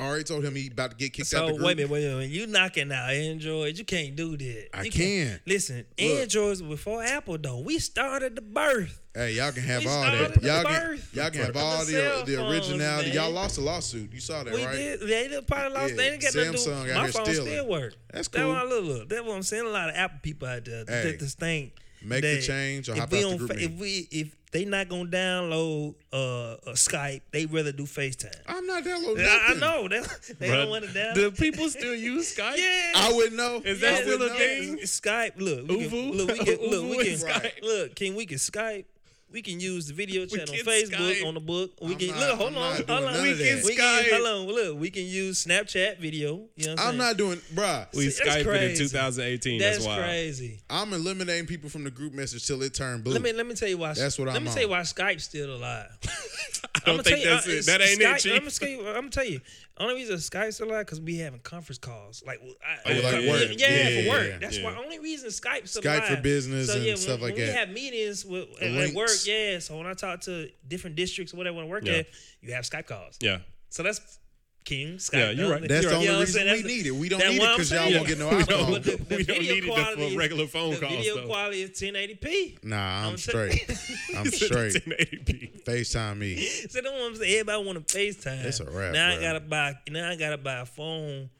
Already 0.00 0.24
told 0.24 0.44
him 0.44 0.54
he 0.54 0.68
about 0.68 0.90
to 0.92 0.96
get 0.96 1.12
kicked 1.12 1.32
out 1.34 1.40
So 1.40 1.46
the 1.48 1.52
group. 1.54 1.64
wait 1.66 1.72
a 1.72 1.76
minute, 1.76 1.90
wait 1.90 2.04
a 2.06 2.10
minute. 2.16 2.30
You 2.30 2.46
knocking 2.46 2.90
out 2.92 3.10
Android? 3.10 3.78
You 3.78 3.84
can't 3.84 4.16
do 4.16 4.36
that. 4.36 4.68
I 4.74 4.82
You 4.84 4.90
can. 4.90 5.40
Listen, 5.46 5.84
Look. 5.98 6.20
Androids 6.20 6.62
before 6.62 7.02
Apple 7.02 7.38
though. 7.38 7.60
We 7.60 7.78
started 7.78 8.36
the 8.36 8.42
birth. 8.42 9.00
Hey, 9.14 9.32
y'all 9.34 9.50
can 9.52 9.62
have 9.64 9.82
We 9.82 9.88
all 9.90 10.02
that. 10.02 10.42
Y'all 10.42 10.62
can, 10.64 11.00
y'all 11.12 11.30
can 11.30 11.40
have 11.40 11.48
of 11.48 11.54
the 11.54 11.60
all 11.60 11.84
the 12.24 12.36
the 12.36 12.48
originality. 12.50 13.08
man. 13.08 13.16
Y'all 13.16 13.30
lost 13.32 13.58
a 13.58 13.60
lawsuit. 13.60 14.12
You 14.12 14.20
saw 14.20 14.44
that, 14.44 14.54
We 14.54 14.64
right? 14.64 14.76
did. 14.76 15.00
They 15.00 15.28
did 15.28 15.46
probably 15.48 15.74
lost. 15.76 15.90
Yeah, 15.90 15.96
They 15.96 16.10
didn't 16.10 16.20
get 16.22 16.34
nothing 16.36 16.52
to 16.52 16.58
do. 16.64 16.92
Out 16.92 17.02
My 17.02 17.10
phone 17.10 17.24
stealing. 17.26 17.46
still 17.50 17.68
work. 17.68 17.94
That's 18.12 18.28
That's 18.28 18.28
cool. 18.28 18.48
what 18.48 18.58
I 18.58 18.64
look. 18.64 18.84
look. 18.84 19.08
That's 19.08 19.22
what 19.26 19.34
I'm 19.36 19.42
saying. 19.42 19.66
A 19.66 19.68
lot 19.70 19.88
of 19.90 19.96
Apple 19.96 20.18
people 20.22 20.46
out 20.48 20.64
there 20.64 20.84
Hey, 20.86 21.10
that 21.10 21.18
just 21.18 21.38
think 21.40 21.72
make 22.02 22.22
the 22.22 22.40
change 22.40 22.88
or 22.88 22.92
if 22.92 22.98
hop 22.98 23.10
we 23.12 23.18
out 23.18 23.22
the 23.22 23.28
don't 23.28 23.38
group 23.38 23.52
fa- 23.52 23.62
If 23.62 23.72
we 23.72 24.08
if 24.10 24.36
they 24.52 24.64
not 24.64 24.88
gonna 24.88 25.08
download 25.08 25.94
uh, 26.12 26.16
uh 26.16 26.56
Skype, 26.72 27.20
they 27.30 27.46
rather 27.46 27.70
do 27.72 27.84
FaceTime. 27.84 28.34
I'm 28.48 28.66
not 28.66 28.84
downloading 28.84 29.24
I, 29.24 29.28
I 29.28 29.54
nothing. 29.54 29.60
know 29.60 29.88
they, 29.88 30.00
they 30.34 30.48
Bruh, 30.48 30.56
don't 30.62 30.70
want 30.70 30.84
to 30.84 30.90
download. 30.90 31.14
Do 31.14 31.30
people 31.30 31.68
still 31.68 31.94
use 31.94 32.34
Skype? 32.36 32.56
yeah. 32.58 32.92
I 32.96 33.12
wouldn't 33.12 33.36
know. 33.36 33.62
Is 33.64 33.80
that 33.80 33.94
I 33.94 34.02
still 34.02 34.22
a 34.22 34.28
know. 34.28 34.34
thing? 34.34 34.78
Skype. 34.78 35.32
Look, 35.36 35.68
we 35.68 35.86
ooVoo? 35.86 35.90
can, 35.90 36.10
look, 36.12 36.28
we 36.32 36.38
can, 36.38 36.70
look, 36.70 36.84
ooVoo 36.84 36.90
we 36.98 37.04
can, 37.04 37.14
Skype. 37.18 37.62
look, 37.62 37.94
can 37.94 38.14
we 38.16 38.26
can 38.26 38.38
Skype 38.38 38.84
We 39.32 39.42
can 39.42 39.60
use 39.60 39.86
the 39.86 39.94
video 39.94 40.26
chat 40.26 40.48
on 40.50 40.56
Facebook 40.56 40.90
Skype. 41.20 41.26
on 41.26 41.34
the 41.34 41.40
book. 41.40 41.70
We 41.80 41.92
I'm 41.92 41.98
can 41.98 42.08
not- 42.08 42.18
look. 42.18 42.38
Hold 42.38 42.48
I'm 42.52 42.58
on, 42.58 42.62
not 42.62 42.74
hold 42.74 42.86
doing 42.88 43.04
on. 43.04 43.12
none 43.14 43.22
We 43.22 43.30
of 43.30 43.38
can, 43.38 43.56
that. 43.58 43.64
we 43.64 43.76
can 43.76 43.84
Skype. 44.04 44.10
hold 44.10 44.26
on. 44.48 44.54
Look, 44.54 44.78
we 44.80 44.90
can 44.90 45.04
use 45.04 45.44
Snapchat 45.44 45.98
video. 45.98 46.48
You 46.56 46.66
know 46.66 46.72
what 46.72 46.80
I'm, 46.80 46.86
I'm 46.86 46.90
saying? 46.92 46.98
not 46.98 47.16
doing, 47.16 47.38
bruh. 47.54 47.86
We 47.94 48.10
See, 48.10 48.24
that's 48.24 48.36
Skyped 48.36 48.40
in 48.40 48.44
crazy. 48.46 48.84
2018. 48.88 49.58
That's, 49.60 49.76
That's, 49.76 49.86
wild. 49.86 50.02
crazy. 50.04 50.60
I'm 50.68 50.92
eliminating 50.92 51.46
people 51.46 51.70
from 51.70 51.84
the 51.84 51.90
group 51.90 52.12
message 52.12 52.44
till 52.46 52.60
it 52.62 52.74
turned 52.74 53.04
blue. 53.04 53.12
Let 53.12 53.22
me 53.22 53.32
let 53.32 53.46
me 53.46 53.54
tell 53.54 53.68
you 53.68 53.78
why. 53.78 53.92
That's 53.94 54.18
what 54.18 54.26
Let 54.26 54.36
I'm 54.36 54.42
me 54.42 54.48
on. 54.48 54.54
tell 54.54 54.62
you 54.64 54.68
why 54.70 54.80
Skype's 54.80 55.24
still 55.24 55.54
alive. 55.54 55.86
I 56.74 56.80
don't 56.86 57.04
think 57.04 57.22
that's 57.24 57.46
it. 57.46 57.66
That 57.66 57.80
ain't 57.82 58.00
it, 58.00 58.18
Chief. 58.18 58.32
I'm 58.32 58.38
gonna 58.40 58.50
tell 58.50 58.68
you. 58.68 58.88
I'm 58.88 58.94
gonna 58.94 59.10
tell 59.10 59.24
you. 59.24 59.40
Only 59.80 59.94
reason 59.94 60.16
Skype's 60.16 60.56
still 60.56 60.68
alive 60.68 60.84
because 60.86 61.00
we 61.00 61.16
having 61.18 61.40
conference 61.40 61.78
calls. 61.78 62.22
Like, 62.26 62.38
I, 62.64 62.78
Oh, 62.86 62.90
I- 62.90 63.00
like 63.00 63.24
yeah, 63.24 63.30
work. 63.30 63.42
Yeah, 63.56 63.88
Yeah, 63.88 64.02
for 64.02 64.08
work. 64.10 64.26
yeah, 64.28 64.38
That's 64.38 64.58
yeah. 64.58 64.64
why. 64.64 64.76
Only 64.76 64.98
reason 64.98 65.30
Skype's 65.30 65.70
still 65.70 65.82
Skype 65.82 66.06
for 66.16 66.20
business 66.20 66.68
so, 66.68 66.76
and 66.76 66.84
yeah, 66.84 66.94
stuff 66.96 67.20
when, 67.20 67.30
like 67.30 67.38
when 67.38 67.46
that. 67.46 67.52
We 67.52 67.58
have 67.58 67.70
meetings 67.70 68.24
with 68.24 68.48
at, 68.62 68.94
work. 68.94 69.08
Yeah. 69.24 69.58
So 69.58 69.76
when 69.78 69.86
I 69.86 69.94
talk 69.94 70.20
to 70.22 70.48
different 70.68 70.96
districts 70.96 71.32
or 71.34 71.38
whatever, 71.38 71.56
when 71.56 71.64
I 71.64 71.68
work 71.68 71.86
Yeah. 71.86 71.92
at, 71.94 72.06
you 72.42 72.52
have 72.52 72.64
Skype 72.64 72.86
calls. 72.86 73.16
Yeah. 73.20 73.38
So 73.70 73.82
that's 73.82 74.18
King 74.64 74.96
Skype. 74.98 75.14
Yeah, 75.18 75.30
you're 75.30 75.50
right. 75.50 75.66
That's 75.66 75.82
You're 75.82 75.90
the 75.90 75.96
only 75.96 76.06
You 76.06 76.12
know 76.12 76.20
reason 76.20 76.46
we 76.52 76.62
need 76.62 76.86
it. 76.86 76.90
We 76.92 77.08
don't 77.08 77.18
need 77.20 77.40
it 77.42 77.56
because 77.56 77.70
y'all 77.72 77.90
won't 77.92 78.06
get 78.06 78.18
no 78.18 78.30
don't- 78.42 78.82
the, 78.84 78.96
the 78.96 79.16
We 79.16 79.24
don't 79.24 79.38
need 79.40 79.64
it 79.64 80.10
for 80.12 80.18
regular 80.18 80.46
phone 80.46 80.70
the 80.74 80.80
calls, 80.80 80.92
video 80.92 81.16
though. 81.16 81.26
quality 81.26 81.62
is 81.62 81.70
1080p. 81.70 82.64
Nah, 82.64 83.08
I'm 83.08 83.16
straight. 83.16 83.64
I'm 84.16 84.26
straight. 84.26 84.74
1080p. 84.74 85.64
FaceTime 85.64 86.18
me. 86.18 86.36
So 86.44 86.80
that's 86.80 86.90
what 86.90 87.02
I'm 87.02 87.16
saying. 87.16 87.32
Everybody 87.40 87.64
want 87.64 87.88
to 87.88 87.98
FaceTime. 87.98 88.42
That's 88.42 88.60
a 88.60 88.70
wrap, 88.70 88.92
Now 88.92 89.10
I 89.10 89.20
gotta 89.20 89.40
buy. 89.40 89.74
Now 89.90 90.10
I 90.10 90.16
gotta 90.16 90.38
buy 90.38 90.60
a 90.60 90.66
phone 90.66 91.30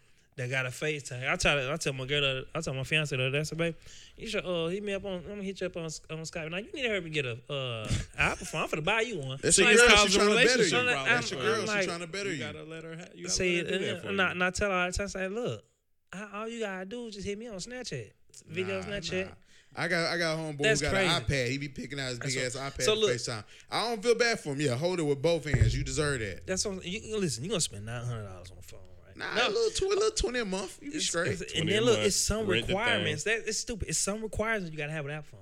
that 0.40 0.50
got 0.50 0.66
a 0.66 0.70
FaceTime. 0.70 1.28
I 1.30 1.36
tell 1.36 1.70
I 1.72 1.76
tell 1.76 1.92
my 1.92 2.06
girl. 2.06 2.42
I 2.54 2.60
tell 2.60 2.74
my 2.74 2.82
fiance 2.84 3.14
that. 3.16 3.34
I 3.34 3.42
said, 3.42 3.58
babe, 3.58 3.74
you 4.16 4.26
should 4.26 4.44
uh 4.44 4.66
hit 4.68 4.82
me 4.82 4.94
up 4.94 5.04
on. 5.04 5.14
I'm 5.14 5.28
gonna 5.28 5.42
hit 5.42 5.60
you 5.60 5.66
up 5.66 5.76
on, 5.76 5.84
on 5.84 5.90
Skype. 6.24 6.50
Now 6.50 6.56
you 6.58 6.72
need 6.72 6.82
to 6.82 6.88
help 6.88 7.04
me 7.04 7.10
get 7.10 7.26
a 7.26 7.38
uh 7.52 7.88
Apple 8.18 8.46
phone. 8.46 8.62
I'm 8.62 8.68
finna 8.68 8.84
buy 8.84 9.02
you 9.02 9.18
one. 9.18 9.38
That's 9.42 9.56
See, 9.56 9.62
your 9.62 9.74
girl. 9.76 9.96
She's 9.96 10.14
trying 10.16 10.28
to 10.28 10.34
better 10.34 10.64
you. 10.64 10.70
problems. 10.70 11.08
That's 11.08 11.30
your 11.30 11.40
I'm- 11.40 11.46
girl. 11.48 11.54
I'm 11.54 11.60
She's 11.60 11.68
like- 11.68 11.84
trying 11.86 12.00
to 12.00 12.06
better 12.06 12.28
You 12.30 12.34
you. 12.36 12.44
gotta 12.44 12.62
let 12.64 12.84
her. 12.84 12.96
Ha- 12.96 13.04
you 13.14 13.22
gotta 13.24 13.34
Say 13.34 13.62
let 13.62 13.70
her 13.72 13.78
do 13.78 13.84
that 13.86 13.96
uh, 13.96 14.00
for 14.00 14.12
not 14.12 14.32
you. 14.32 14.38
not 14.38 14.54
tell 14.54 14.70
her 14.70 14.76
all 14.76 14.90
the. 14.90 15.08
Say 15.08 15.28
look, 15.28 15.64
I- 16.12 16.28
all 16.34 16.48
you 16.48 16.60
gotta 16.60 16.84
do 16.86 17.06
is 17.06 17.14
just 17.14 17.26
hit 17.26 17.38
me 17.38 17.48
on 17.48 17.56
Snapchat, 17.56 18.10
video 18.48 18.80
Nah, 18.80 18.86
Snapchat. 18.86 19.26
nah. 19.26 19.32
I 19.76 19.86
got 19.86 20.12
I 20.12 20.18
got 20.18 20.34
a 20.34 20.36
homeboy 20.36 20.62
That's 20.62 20.80
who 20.80 20.86
got 20.86 20.94
crazy. 20.94 21.14
an 21.14 21.22
iPad. 21.22 21.48
He 21.50 21.58
be 21.58 21.68
picking 21.68 22.00
out 22.00 22.08
his 22.08 22.18
big 22.18 22.34
That's 22.34 22.56
ass 22.56 22.72
iPad 22.72 22.82
so 22.82 22.94
look- 22.94 23.12
FaceTime. 23.12 23.44
I 23.70 23.88
don't 23.88 24.02
feel 24.02 24.16
bad 24.16 24.40
for 24.40 24.52
him. 24.52 24.60
Yeah, 24.60 24.74
hold 24.74 24.98
it 24.98 25.04
with 25.04 25.22
both 25.22 25.44
hands. 25.44 25.76
You 25.76 25.84
deserve 25.84 26.18
that. 26.20 26.44
That's 26.46 26.64
what 26.66 26.84
you 26.84 26.98
you- 27.00 27.18
listen. 27.18 27.44
You 27.44 27.50
are 27.50 27.52
gonna 27.52 27.60
spend 27.60 27.86
nine 27.86 28.04
hundred 28.04 28.24
dollars 28.24 28.50
on 28.50 28.58
a 28.58 28.62
phone, 28.62 28.80
right? 29.20 29.34
Nah, 29.36 29.46
a 29.46 29.48
little 29.48 29.70
twenty, 29.70 29.94
little 29.94 30.10
twenty 30.10 30.38
a 30.40 30.44
month. 30.44 30.78
You 30.82 30.92
be 30.92 31.00
straight. 31.00 31.40
and 31.56 31.68
then 31.68 31.82
look, 31.84 31.98
it's 31.98 32.16
some 32.16 32.46
rent 32.46 32.68
requirements. 32.68 33.24
That 33.24 33.42
it's 33.46 33.58
stupid. 33.58 33.88
It's 33.88 33.98
some 33.98 34.22
requirements 34.22 34.70
you 34.70 34.76
gotta 34.78 34.92
have 34.92 35.04
with 35.04 35.14
that 35.14 35.24
phone. 35.24 35.40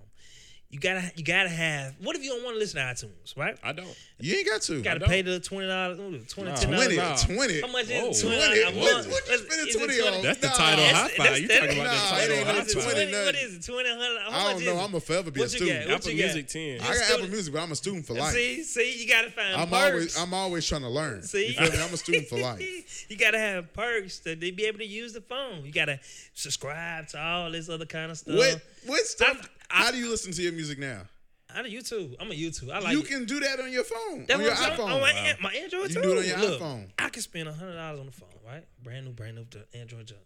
You 0.71 0.79
gotta 0.79 1.11
you 1.17 1.25
gotta 1.25 1.49
have. 1.49 1.95
What 2.03 2.15
if 2.15 2.23
you 2.23 2.29
don't 2.29 2.45
want 2.45 2.57
to 2.57 2.59
listen 2.59 2.77
to 2.77 2.85
iTunes, 2.85 3.35
right? 3.39 3.57
I 3.65 3.73
don't. 3.73 3.89
You 4.21 4.37
ain't 4.37 4.47
got 4.47 4.61
to. 4.63 4.75
You 4.75 4.83
gotta 4.83 5.01
pay 5.01 5.23
the 5.23 5.41
twenty 5.41 5.67
dollars, 5.67 5.97
twenty 6.31 6.51
Nah. 6.51 6.57
dollars. 6.61 6.95
Nah. 6.95 7.17
twenty. 7.17 7.61
How 7.63 7.69
much 7.69 7.89
is 7.89 8.21
20. 8.21 8.37
twenty 8.37 8.79
What- 8.79 9.07
what 9.09 9.29
you 9.31 9.39
spending 9.39 9.75
20 9.79 10.01
on? 10.03 10.23
That's 10.23 10.41
the 10.41 10.49
Tidal 10.49 10.77
That's- 10.85 10.93
high 10.93 11.09
five. 11.09 11.39
You 11.41 11.49
talking 11.49 11.65
about 11.73 11.85
nah, 11.85 11.93
the 11.95 12.27
Tidal 12.27 12.37
high 12.37 12.53
no 12.53 12.53
What 12.53 12.67
is 12.67 12.69
it, 12.69 12.73
20 12.75 12.85
five. 12.85 12.93
20, 13.09 13.25
what 13.25 13.35
is 13.37 13.55
it? 13.55 13.63
Twenty 13.65 13.89
hundred? 13.89 14.19
I 14.29 14.53
don't 14.53 14.65
know. 14.67 14.77
I'm 14.79 14.95
a 14.95 15.01
forever 15.01 15.31
be 15.31 15.43
a 15.43 15.49
student. 15.49 15.91
Apple? 15.91 16.13
Music 16.13 16.49
10. 16.49 16.81
I 16.83 16.85
got 16.85 17.11
Apple 17.15 17.29
Music, 17.29 17.55
but 17.55 17.63
I'm 17.63 17.73
a 17.73 17.77
student 17.77 18.05
for 18.07 18.13
life. 18.13 18.35
See, 18.35 18.63
see, 18.63 19.01
you 19.03 19.09
gotta 19.09 19.31
find 19.31 19.55
I'm 19.57 19.69
perks. 19.71 19.83
always 19.91 20.19
I'm 20.19 20.35
always 20.35 20.67
trying 20.67 20.83
to 20.83 20.91
learn. 20.91 21.23
See, 21.23 21.47
You 21.47 21.53
feel 21.55 21.73
me? 21.73 21.79
I'm 21.83 21.95
a 21.95 21.97
student 21.97 22.29
for 22.29 22.37
life. 22.51 23.07
you 23.11 23.17
gotta 23.17 23.39
have 23.39 23.73
perks 23.73 24.19
to 24.19 24.37
be 24.37 24.67
able 24.67 24.81
to 24.81 24.87
use 24.87 25.15
the 25.15 25.23
phone. 25.23 25.65
You 25.65 25.73
gotta 25.73 25.99
subscribe 26.35 27.09
to 27.09 27.19
all 27.23 27.51
this 27.51 27.71
other 27.71 27.87
kind 27.87 28.11
of 28.11 28.19
stuff. 28.19 28.37
What 28.37 28.61
what 28.85 29.07
stuff? 29.07 29.49
I- 29.71 29.85
how 29.85 29.91
do 29.91 29.99
you 29.99 30.11
listen 30.11 30.33
to 30.33 30.43
your 30.43 30.53
music 30.53 30.79
now? 30.79 31.03
I'm 31.51 31.65
a 31.65 31.69
YouTube. 31.69 32.15
I'm 32.21 32.31
a 32.31 32.35
YouTube. 32.35 32.71
I 32.71 32.79
like 32.81 32.93
you 32.93 33.01
it. 33.01 33.07
can 33.09 33.25
do 33.25 33.41
that 33.41 33.59
on 33.59 33.73
your 33.73 33.83
phone, 33.85 34.27
That's 34.27 34.39
on 34.39 34.45
what 34.47 34.59
your 34.59 34.67
I'm 34.71 34.79
iPhone. 34.79 34.95
On 34.95 35.01
my, 35.01 35.11
an- 35.13 35.37
my 35.41 35.53
Android 35.55 35.89
too. 35.89 35.95
can 35.95 36.03
do 36.03 36.13
it 36.13 36.19
on 36.19 36.27
your 36.27 36.39
Look, 36.51 36.61
iPhone. 36.61 36.89
I 36.99 37.09
can 37.09 37.23
spend 37.23 37.49
hundred 37.49 37.75
dollars 37.75 38.01
on 38.01 38.07
the 38.07 38.13
phone, 38.13 38.29
right? 38.47 38.65
Brand 38.83 39.07
new, 39.07 39.13
brand 39.13 39.37
new 39.37 39.45
to 39.53 39.65
Android. 39.75 40.07
junk. 40.07 40.21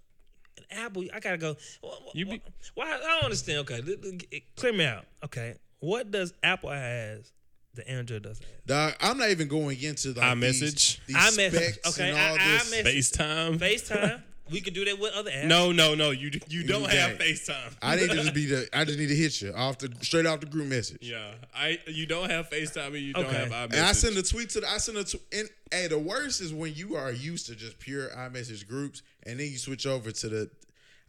And 0.57 0.67
Apple, 0.85 1.05
I 1.15 1.21
gotta 1.21 1.39
go. 1.39 1.55
wh- 1.83 1.87
wh- 1.87 2.17
You 2.17 2.27
be- 2.27 2.43
why? 2.75 2.87
I 2.93 2.99
don't 2.99 3.25
understand. 3.25 3.59
Okay, 3.61 3.81
li- 3.83 3.97
li- 4.03 4.45
clear 4.57 4.73
me 4.73 4.85
out. 4.85 5.05
Okay, 5.25 5.55
what 5.79 6.11
does 6.11 6.35
Apple 6.43 6.71
has 6.71 7.31
the 7.75 7.89
Android 7.89 8.23
doesn't 8.25 8.45
have? 8.45 8.67
Dog, 8.67 8.95
I'm 9.01 9.17
not 9.17 9.31
even 9.31 9.47
going 9.49 9.81
into 9.81 10.13
like 10.15 10.37
iMessage. 10.37 10.61
these, 10.61 11.01
these 11.07 11.17
iMessage. 11.17 11.73
specs 11.75 11.89
Okay, 11.99 12.11
and 12.11 12.19
all 12.19 12.35
I- 12.39 12.59
this. 12.59 12.75
iMessage. 12.75 13.17
FaceTime. 13.17 13.59
FaceTime. 13.59 14.23
We 14.51 14.61
could 14.61 14.75
do 14.75 14.85
that 14.85 14.99
with 14.99 15.15
other 15.15 15.31
apps. 15.31 15.47
No, 15.47 15.73
no, 15.73 15.95
no. 15.95 16.11
You 16.11 16.31
you 16.49 16.65
don't 16.65 16.83
do 16.91 16.97
have. 16.97 17.19
FaceTime. 17.19 17.75
I 17.81 17.97
need 17.97 18.11
to 18.11 18.17
just 18.17 18.35
be 18.35 18.47
the. 18.47 18.69
I 18.77 18.85
just 18.85 18.99
need 18.99 19.09
to 19.09 19.15
hit 19.15 19.41
you 19.41 19.53
off 19.55 19.79
the 19.79 19.91
straight 20.03 20.27
off 20.27 20.41
the 20.41 20.47
group 20.47 20.67
message. 20.67 20.99
Yeah, 21.01 21.33
I 21.55 21.79
you 21.87 22.07
don't 22.07 22.31
have 22.31 22.51
FaceTime 22.51 22.89
and 22.89 22.97
you 22.99 23.13
don't 23.13 23.27
have 23.27 23.49
iMessage. 23.51 23.73
And 23.77 23.81
I 23.87 23.93
send 23.93 24.17
a 24.17 24.23
tweet 24.23 24.51
to 24.51 24.61
the. 24.61 24.69
I 24.71 24.79
send 24.79 24.99
a. 24.99 25.05
tweet. 25.05 25.23
and 25.33 25.49
hey, 25.71 25.87
the 25.89 25.99
worst 25.99 26.41
is 26.41 26.53
when 26.53 26.75
you 26.75 26.97
are 26.97 27.13
used 27.13 27.47
to 27.47 27.55
just 27.55 27.79
pure 27.79 28.09
iMessage 28.11 28.67
groups, 28.69 29.03
and 29.25 29.39
then 29.41 29.47
you 29.51 29.59
switch 29.59 29.87
over 29.87 30.11
to 30.11 30.29
the. 30.29 30.51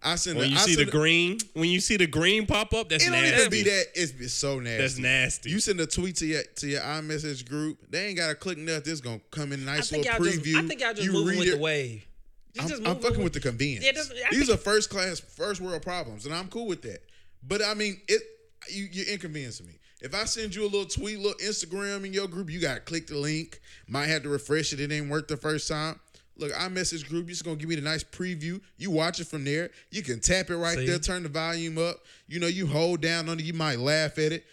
I 0.06 0.16
send. 0.16 0.38
when 0.38 0.48
a, 0.48 0.52
you 0.52 0.58
I 0.58 0.60
see 0.60 0.72
the 0.76 0.80
send 0.82 0.90
a- 0.90 0.92
green, 0.92 1.38
when 1.54 1.70
you 1.70 1.80
see 1.80 1.96
the 1.98 2.08
green 2.08 2.46
pop 2.46 2.74
up, 2.74 2.90
that's 2.90 3.04
It 3.06 3.10
don't 3.10 3.22
nasty. 3.22 3.38
even 3.40 3.50
be 3.52 3.64
that. 3.64 3.86
It's, 3.96 4.12
it's 4.20 4.34
so 4.34 4.60
nasty. 4.60 4.78
That's 4.82 4.98
nasty. 5.00 5.50
You 5.50 5.60
send 5.60 5.80
a 5.80 5.88
tweet 5.88 6.18
to 6.18 6.26
your 6.26 6.44
to 6.58 6.68
your 6.68 6.82
iMessage 6.82 7.48
group. 7.50 7.78
They 7.90 8.08
ain't 8.08 8.18
gotta 8.18 8.36
click 8.36 8.58
nothing. 8.58 8.84
This 8.84 9.02
gonna 9.02 9.22
come 9.32 9.54
in 9.54 9.64
nice 9.66 9.92
little 9.92 10.06
y'all 10.06 10.20
preview. 10.20 10.44
just. 10.44 10.58
I 10.58 10.68
think 10.68 10.82
y'all 10.82 10.94
just 10.94 11.04
you 11.06 11.14
moving 11.14 11.30
read 11.32 11.40
with 11.40 11.48
it. 11.48 11.52
the 11.56 11.62
wave. 11.62 12.06
Just- 12.54 12.64
I'm, 12.66 12.70
just 12.70 12.82
I'm 12.88 12.88
moving 12.96 13.02
fucking 13.10 13.24
with 13.24 13.34
the 13.34 13.40
convenience. 13.40 13.84
Yeah, 13.84 13.92
it 13.92 13.96
doesn't- 13.96 14.16
I 14.18 14.30
These 14.32 14.48
think- 14.48 14.60
are 14.60 14.62
first 14.62 14.90
class, 14.90 15.20
first 15.20 15.60
world 15.62 15.82
problems, 15.82 16.26
and 16.26 16.34
I'm 16.36 16.48
cool 16.50 16.68
with 16.68 16.82
that. 16.84 17.04
But 17.42 17.62
I 17.64 17.74
mean, 17.74 18.00
it 18.08 18.22
you, 18.70 18.88
you're 18.92 19.08
inconveniencing 19.08 19.66
me. 19.68 19.74
If 20.02 20.14
I 20.14 20.26
send 20.26 20.54
you 20.56 20.64
a 20.64 20.66
little 20.66 20.86
tweet, 20.86 21.18
little 21.18 21.34
Instagram 21.40 22.06
in 22.06 22.14
your 22.14 22.28
group, 22.28 22.50
you 22.50 22.60
gotta 22.60 22.80
click 22.82 23.08
the 23.08 23.18
link. 23.18 23.60
Might 23.88 24.08
have 24.08 24.24
to 24.24 24.30
refresh 24.30 24.72
it. 24.74 24.80
It 24.80 24.88
didn't 24.88 25.10
work 25.10 25.28
the 25.28 25.38
first 25.38 25.68
time. 25.68 26.00
Look, 26.36 26.52
iMessage 26.54 27.08
group, 27.08 27.26
you're 27.28 27.32
just 27.34 27.44
gonna 27.46 27.58
give 27.58 27.70
me 27.70 27.76
the 27.76 27.82
nice 27.82 28.04
preview. 28.04 28.60
You 28.78 28.92
watch 28.92 29.20
it 29.20 29.28
from 29.28 29.44
there. 29.46 29.70
You 29.92 30.02
can 30.02 30.20
tap 30.20 30.50
it 30.50 30.58
right 30.58 30.78
See? 30.78 30.86
there, 30.86 30.98
turn 31.00 31.24
the 31.24 31.30
volume 31.30 31.78
up. 31.78 31.98
You 32.28 32.40
know, 32.40 32.48
you 32.48 32.66
hold 32.68 33.02
down 33.02 33.30
on 33.30 33.40
it. 33.40 33.46
You 33.46 33.54
might 33.54 33.80
laugh 33.80 34.18
at 34.18 34.32
it. 34.32 34.46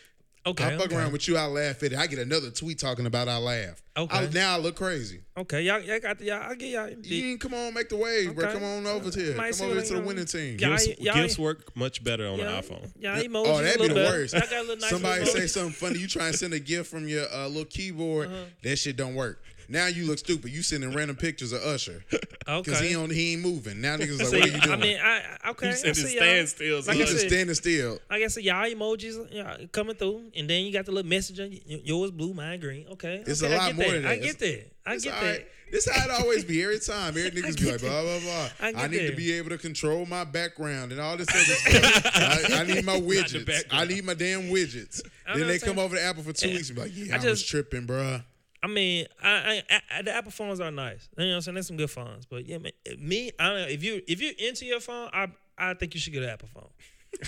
Okay. 0.47 0.65
I 0.65 0.77
fuck 0.79 0.87
okay. 0.87 0.97
around 0.97 1.13
with 1.13 1.29
you, 1.29 1.37
I 1.37 1.45
laugh 1.45 1.83
at 1.83 1.93
it. 1.93 1.99
I 1.99 2.07
get 2.07 2.19
another 2.19 2.51
tweet 2.51 2.79
talking 2.79 3.05
about 3.05 3.29
I 3.29 3.37
laugh. 3.37 3.83
Okay. 3.97 4.17
I, 4.17 4.29
now 4.31 4.55
I 4.55 4.59
look 4.59 4.75
crazy. 4.77 5.21
Okay, 5.37 5.63
y'all, 5.63 5.81
y'all 5.81 6.01
got 6.01 6.19
the, 6.19 6.25
y'all. 6.27 6.43
I 6.43 6.55
get 6.55 6.69
y'all. 6.71 6.89
You 6.89 7.33
ain't 7.33 7.41
come 7.41 7.53
on, 7.53 7.75
make 7.75 7.91
the 7.91 7.97
wave, 7.97 8.35
bro. 8.35 8.51
Come 8.51 8.65
on 8.65 8.87
over 8.87 9.11
here. 9.11 9.37
Might 9.37 9.55
Come 9.57 9.67
over 9.67 9.77
what 9.77 9.85
I 9.85 9.89
to 9.89 9.95
the 9.95 10.01
winning 10.01 10.25
team. 10.25 10.57
Yeah, 10.59 10.69
gifts, 10.71 10.99
y'all- 10.99 11.15
gifts 11.15 11.39
work 11.39 11.77
much 11.77 12.03
better 12.03 12.27
on 12.27 12.39
y'all, 12.39 12.63
the 12.63 12.69
iPhone. 12.69 12.91
Y'all 12.99 13.19
Oh, 13.19 13.23
emojis 13.23 13.61
a 13.61 13.63
that'd 13.63 13.81
be 13.83 13.89
the 13.89 13.95
better. 13.95 14.19
worst. 14.19 14.33
Y'all 14.35 14.43
got 14.49 14.65
a 14.65 14.77
nice 14.77 14.91
Somebody 14.91 15.21
little 15.25 15.41
say 15.41 15.47
something 15.47 15.73
funny. 15.73 15.99
You 15.99 16.09
try 16.09 16.29
and 16.29 16.35
send 16.37 16.55
a 16.55 16.59
gift 16.61 16.91
from 16.91 17.07
your 17.07 17.27
uh, 17.35 17.47
little 17.49 17.65
keyboard. 17.67 18.29
Uh-huh. 18.29 18.45
That 18.63 18.77
shit 18.77 18.97
don't 18.97 19.15
work. 19.15 19.43
Now 19.71 19.87
you 19.87 20.05
look 20.07 20.19
stupid. 20.19 20.51
You 20.51 20.63
sending 20.63 20.93
random 20.93 21.17
pictures 21.17 21.53
of 21.53 21.63
Usher 21.63 22.05
because 22.11 22.29
Okay. 22.49 22.89
he 22.89 22.97
on 22.97 23.09
he 23.09 23.35
ain't 23.35 23.43
moving. 23.43 23.81
Now 23.81 23.97
niggas 23.97 24.19
like, 24.19 24.27
See, 24.29 24.41
what 24.41 24.49
are 24.49 24.53
you 24.53 24.61
doing? 24.61 24.73
I 24.73 24.77
mean, 24.83 24.99
I 25.01 25.23
I- 25.45 25.51
okay. 25.51 25.67
You 25.67 25.73
I 25.73 25.77
said 25.77 25.97
see 25.97 26.17
it 26.17 26.23
y'all. 26.23 26.25
standstills. 26.25 26.87
Like 26.89 26.97
he 26.97 27.03
I 27.03 27.07
just 27.07 27.21
said, 27.21 27.29
standing 27.31 27.55
still. 27.55 27.99
like 28.11 28.23
I 28.23 28.27
said, 28.27 28.43
y'all 28.45 28.65
emojis 28.65 29.33
y'all 29.33 29.67
coming 29.69 29.95
through, 29.97 30.25
and 30.37 30.51
then 30.51 30.65
you 30.65 30.73
got 30.73 30.87
the 30.87 30.93
little 30.93 31.09
message 31.09 31.39
on 31.39 31.51
yours 31.67 32.11
blue, 32.11 32.35
mine 32.35 32.59
green. 32.61 32.87
Okay, 32.93 33.23
It's 33.27 33.43
okay, 33.43 33.53
a 33.53 33.57
I 33.57 33.59
lot 33.61 33.67
get 33.69 33.77
more 33.77 33.87
that. 33.87 33.93
than 33.93 34.03
that. 34.03 34.11
I 34.11 34.17
get 34.19 34.39
that. 34.41 34.67
I 34.87 34.95
It's 34.95 35.05
get 35.05 35.15
all 35.15 35.21
that. 35.23 35.31
right. 35.31 35.47
This 35.71 35.89
how 35.89 36.05
it 36.05 36.11
always 36.11 36.45
be 36.45 36.65
every 36.65 36.81
time. 36.81 37.09
Every 37.17 37.31
niggas 37.31 37.57
be 37.61 37.71
like 37.71 37.81
blah 37.81 38.03
blah 38.03 38.19
blah. 38.19 38.49
I 38.61 38.69
I, 38.69 38.73
get 38.73 38.91
need 38.91 39.07
to 39.11 39.15
be 39.17 39.31
able 39.35 39.51
to 39.51 39.59
control 39.59 40.05
my 40.05 40.25
background 40.25 40.91
and 40.91 41.01
all 41.01 41.17
this 41.17 41.29
other 41.31 41.45
stuff. 41.81 42.07
I, 42.17 42.61
I 42.63 42.65
need 42.65 42.85
my 42.85 42.99
widgets. 42.99 43.63
I 43.71 43.85
need 43.85 44.05
my 44.05 44.15
damn 44.15 44.51
widgets. 44.51 45.01
I 45.29 45.39
Then 45.39 45.47
they 45.47 45.55
what 45.59 45.63
I'm 45.63 45.69
come 45.69 45.79
over 45.79 45.95
to 45.95 46.03
Apple 46.03 46.25
for 46.25 46.33
two 46.33 46.49
Yeah. 46.49 46.57
weeks 46.57 46.71
and 46.71 46.77
be 46.77 46.83
like, 46.83 46.91
yeah, 46.97 47.17
I 47.17 47.25
I, 47.25 47.31
was 47.31 47.45
tripping, 47.45 47.87
bruh. 47.87 48.25
I 48.63 48.67
mean, 48.67 49.07
I, 49.23 49.63
I, 49.71 49.81
I, 49.99 50.03
the 50.03 50.15
Apple 50.15 50.31
phones 50.31 50.61
are 50.61 50.71
nice. 50.71 51.09
You 51.17 51.25
know 51.25 51.31
what 51.31 51.35
I'm 51.37 51.41
saying? 51.43 51.55
There's 51.55 51.67
some 51.67 51.77
good 51.79 51.91
phones, 51.91 52.27
but 52.27 52.47
yeah, 52.47 52.59
man, 52.59 52.73
eh, 52.87 52.95
me, 52.99 53.31
I 53.39 53.49
don't 53.49 53.61
know 53.63 53.67
if 53.69 53.83
you 53.83 54.03
if 54.07 54.21
you're 54.21 54.35
into 54.39 54.67
your 54.67 54.81
phone, 54.81 55.09
I 55.13 55.29
I 55.57 55.75
think 55.75 55.95
you 55.95 56.01
should 56.01 56.13
get 56.13 56.23
an 56.23 56.29
Apple 56.31 56.49
phone. 56.53 56.69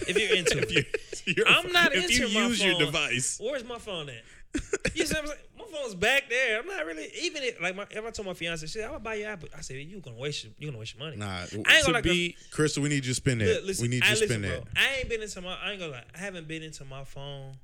If 0.07 0.19
you're 0.19 0.37
into 0.37 0.59
If 0.63 0.71
it, 0.71 1.27
you, 1.27 1.35
you're- 1.39 1.51
I'm 1.51 1.73
not 1.73 1.93
if 1.95 2.05
into 2.05 2.29
you 2.29 2.35
my 2.35 2.47
use 2.47 2.63
your 2.65 2.79
device. 2.79 3.39
Where's 3.43 3.65
my 3.65 3.79
phone 3.79 4.09
at? 4.11 4.23
You 4.95 5.07
see 5.07 5.15
what 5.15 5.23
I'm 5.23 5.27
saying? 5.29 5.39
My 5.59 5.65
phone's 5.79 5.95
back 5.95 6.25
there. 6.29 6.61
I'm 6.61 6.67
not 6.67 6.85
really 6.85 7.09
even 7.23 7.43
if, 7.43 7.61
like 7.63 7.75
my, 7.75 7.87
if 7.91 8.05
I 8.05 8.11
told 8.11 8.27
my 8.27 8.35
fiance, 8.35 8.67
shit, 8.67 8.83
I'm 8.85 8.91
gonna 8.91 9.01
buy 9.01 9.15
you 9.15 9.25
Apple. 9.25 9.49
I 9.57 9.63
said, 9.63 9.77
you 9.77 10.01
gonna 10.01 10.17
waste 10.19 10.45
your, 10.45 10.53
you 10.59 10.69
gonna 10.69 10.79
waste 10.79 10.95
your 10.95 11.05
money. 11.05 11.17
Nah, 11.17 11.27
I 11.27 11.41
ain't 11.43 11.51
To 11.53 11.63
gonna 11.83 11.93
like 11.95 12.05
be 12.05 12.37
Crystal, 12.51 12.83
we 12.83 12.91
need 12.91 12.97
you 13.07 13.11
to 13.11 13.15
spend 13.15 13.41
that. 13.41 13.47
Look, 13.47 13.65
listen, 13.69 13.83
we 13.85 13.89
need 13.89 14.05
you 14.05 14.11
to 14.15 14.17
spend 14.29 14.45
that. 14.45 14.65
I 14.77 14.97
ain't 14.99 15.09
been 15.09 15.23
into 15.23 15.41
my. 15.41 15.55
I 15.55 15.71
ain't 15.71 15.81
gonna 15.81 15.93
lie. 15.93 16.05
I 16.15 16.19
haven't 16.19 16.47
been 16.47 16.63
into 16.63 16.85
my 16.85 17.05
phone 17.05 17.55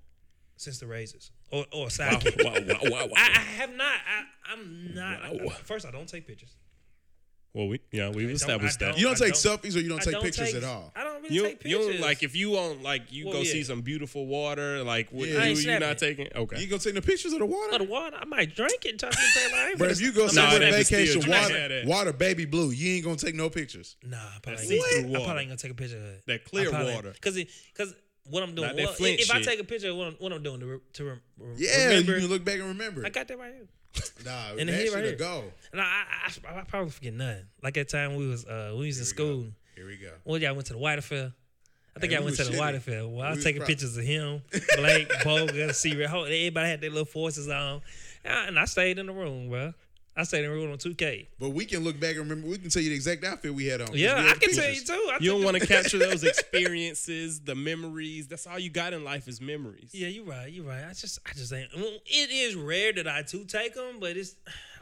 since 0.59 0.79
the 0.79 0.87
Razrs 0.87 1.31
or 1.51 1.65
or 1.73 1.85
wow, 1.85 1.89
sidekick. 1.89 2.45
wow, 2.45 2.53
wow, 2.53 2.91
wow, 2.91 3.07
wow. 3.07 3.13
I, 3.17 3.31
I 3.37 3.41
have 3.41 3.75
not. 3.75 3.93
I, 3.93 4.53
I'm 4.53 4.95
not. 4.95 5.19
Wow. 5.45 5.51
first, 5.65 5.87
I 5.87 5.91
don't 5.91 6.09
take 6.09 6.27
pictures. 6.27 6.55
Well, 7.55 7.67
we 7.69 7.81
yeah 7.93 8.11
we've 8.11 8.27
don't- 8.27 8.37
established 8.37 8.79
that. 8.81 8.99
You 8.99 9.05
don't 9.07 9.17
I 9.21 9.27
take 9.31 9.35
don't- 9.43 9.59
selfies 9.63 9.75
or 9.75 9.81
you 9.81 9.89
don't 9.89 10.01
I 10.03 10.05
take 10.05 10.13
don't 10.13 10.23
pictures 10.23 10.49
take- 10.53 10.63
at 10.63 10.65
all. 10.65 10.93
I 10.95 11.03
don't 11.03 11.23
really 11.23 11.35
You, 11.35 11.43
take 11.45 11.65
you 11.65 11.79
pictures. 11.79 11.97
don't 11.97 12.01
like 12.07 12.23
if 12.23 12.37
you 12.37 12.57
on 12.59 12.83
like 12.83 13.11
you 13.11 13.25
Well, 13.25 13.33
go 13.35 13.39
yeah. 13.41 13.53
see 13.53 13.65
some 13.65 13.81
beautiful 13.81 14.27
water 14.27 14.85
like 14.85 15.09
what 15.11 15.29
Yeah. 15.29 15.39
I 15.41 15.45
you 15.45 15.51
ain't 15.53 15.61
you 15.65 15.71
not 15.71 15.79
snapping. 15.99 15.99
taking 16.27 16.37
okay. 16.37 16.61
You 16.61 16.67
gonna 16.69 16.79
take 16.79 16.95
the 16.95 17.03
pictures 17.03 17.33
of 17.33 17.39
the 17.39 17.45
of 17.47 17.51
the 17.51 17.57
water? 17.57 17.85
water. 17.85 18.17
I 18.21 18.27
might 18.27 18.55
drink 18.55 18.85
it. 18.85 18.99
Touch 18.99 19.17
it. 19.19 19.53
Like, 19.53 19.79
But 19.79 19.91
if 19.91 20.01
you 20.01 20.13
go 20.13 20.25
Nah, 20.27 20.29
somewhere 20.29 20.59
that'd 20.61 20.75
be 20.79 20.85
still 20.85 20.99
vacation, 21.01 21.21
dry. 21.23 21.41
water, 21.43 21.69
Yeah, 21.69 21.87
water, 21.87 22.13
baby 22.13 22.45
blue, 22.45 22.71
you 22.71 22.97
ain't 22.97 23.05
gonna 23.05 23.17
take 23.17 23.35
no 23.35 23.49
pictures. 23.49 23.97
nah, 24.05 24.19
I 24.19 24.39
probably, 24.43 24.53
That's 24.67 24.71
ain't, 24.71 24.83
see-through 24.85 25.09
I 25.09 25.13
water. 25.13 25.25
probably 25.25 25.41
ain't 25.43 25.51
gonna 25.51 25.57
take 25.57 25.71
a 25.73 25.75
picture 25.75 25.97
of 25.97 26.05
it. 26.05 26.23
That 26.27 26.45
clear 26.45 26.71
water. 26.71 27.13
Because 27.13 27.35
because 27.73 27.95
what 28.31 28.43
I'm 28.43 28.55
doing. 28.55 28.69
Not 28.69 28.77
Well, 28.77 28.95
if 28.99 29.31
I 29.31 29.41
take 29.43 29.61
a 29.61 29.65
picture 29.65 29.91
of 29.91 29.97
what 29.97 30.07
I'm, 30.09 30.15
what 30.15 30.33
I'm 30.33 30.43
doing 30.43 30.61
to, 30.61 30.67
re, 30.67 30.79
to 30.95 31.05
re, 31.05 31.13
Yeah, 31.57 31.87
remember, 31.89 32.13
you 32.15 32.21
can 32.21 32.29
look 32.29 32.45
back 32.45 32.55
and 32.57 32.69
remember. 32.69 33.05
I 33.05 33.11
got 33.11 33.29
that 33.29 33.39
right 33.39 33.53
here. 33.55 33.69
nah, 34.25 34.53
in 34.57 34.67
the 34.67 34.73
that 34.73 34.85
should 34.87 34.95
right 34.95 35.05
here. 35.05 35.15
go. 35.17 35.45
And 35.73 35.81
I, 35.81 35.85
I, 35.85 36.31
I, 36.57 36.61
I 36.61 36.63
probably 36.65 36.91
forget 36.91 37.15
nothing. 37.15 37.47
Like 37.63 37.75
that 37.75 37.89
time 37.89 38.17
we 38.17 38.27
was 38.29 38.45
uh 38.45 38.75
we 38.79 38.87
was 38.87 38.99
in 38.99 39.05
Here 39.05 39.27
we 39.27 39.33
school. 39.35 39.43
go. 39.45 39.51
Here 39.77 39.87
we 39.87 39.97
go. 39.97 40.13
Well, 40.25 40.41
y'all 40.41 40.55
went 40.55 40.67
to 40.67 40.73
the 40.75 40.79
White 40.79 40.99
Affair. 40.99 41.33
I 41.97 42.01
think 42.01 42.13
Hey, 42.13 42.17
I 42.19 42.21
we 42.21 42.27
went 42.27 42.37
to 42.37 42.45
the 42.45 42.51
shitty. 42.53 42.59
White 42.59 42.75
Affair. 42.75 43.09
Well, 43.09 43.23
I 43.23 43.25
We 43.25 43.29
was 43.31 43.37
was 43.39 43.45
taking 43.45 43.61
prob- 43.61 43.69
pictures 43.69 43.97
of 43.97 44.05
him, 44.05 44.43
Blake, 44.77 45.09
Boga, 45.25 45.75
C. 45.75 45.91
Everybody 45.93 46.69
had 46.69 46.81
their 46.81 46.91
little 46.91 47.07
forces 47.07 47.49
on, 47.49 47.81
and 48.25 48.59
I 48.59 48.67
stayed 48.67 48.99
in 48.99 49.07
the 49.07 49.13
room, 49.13 49.49
bro. 49.49 49.73
I 50.19 50.25
stayed 50.25 50.45
in 50.45 50.51
the 50.51 50.57
room 50.57 50.73
on 50.73 50.79
2K. 50.79 51.27
But 51.39 51.51
we 51.51 51.65
can 51.65 51.85
look 51.85 52.01
back 52.01 52.17
and 52.17 52.29
remember. 52.29 52.49
We 52.49 52.59
can 52.59 52.71
tell 52.71 52.83
you 52.83 52.89
the 52.91 52.95
exact 52.97 53.25
outfit 53.25 53.55
we 53.55 53.67
had 53.67 53.81
on. 53.81 53.89
Yeah, 53.93 54.17
we 54.17 54.21
I 54.27 54.29
had 54.31 54.41
can 54.41 54.53
tell 54.53 54.69
you 54.71 54.81
too. 54.81 54.93
I 55.13 55.19
You 55.21 55.31
don't 55.31 55.45
want 55.45 55.57
to 55.59 55.65
capture 55.67 55.99
those 55.99 56.25
experiences, 56.69 57.41
the 57.41 57.55
memories. 57.55 58.27
That's 58.27 58.47
all 58.47 58.59
you 58.59 58.69
got 58.71 58.93
in 58.93 59.05
life 59.05 59.29
is 59.29 59.41
memories. 59.41 59.91
Yeah, 59.93 60.09
you're 60.09 60.25
right. 60.25 60.51
You're 60.53 60.65
right. 60.65 60.85
I 60.85 60.93
just, 60.93 61.21
I 61.25 61.33
just 61.35 61.53
ain't. 61.53 61.69
well, 61.77 61.93
It 62.07 62.31
is 62.31 62.57
rare 62.57 62.93
that 62.95 63.07
I 63.07 63.23
too 63.23 63.45
take 63.45 63.75
them, 63.75 64.01
but 64.01 64.17
it's. 64.17 64.35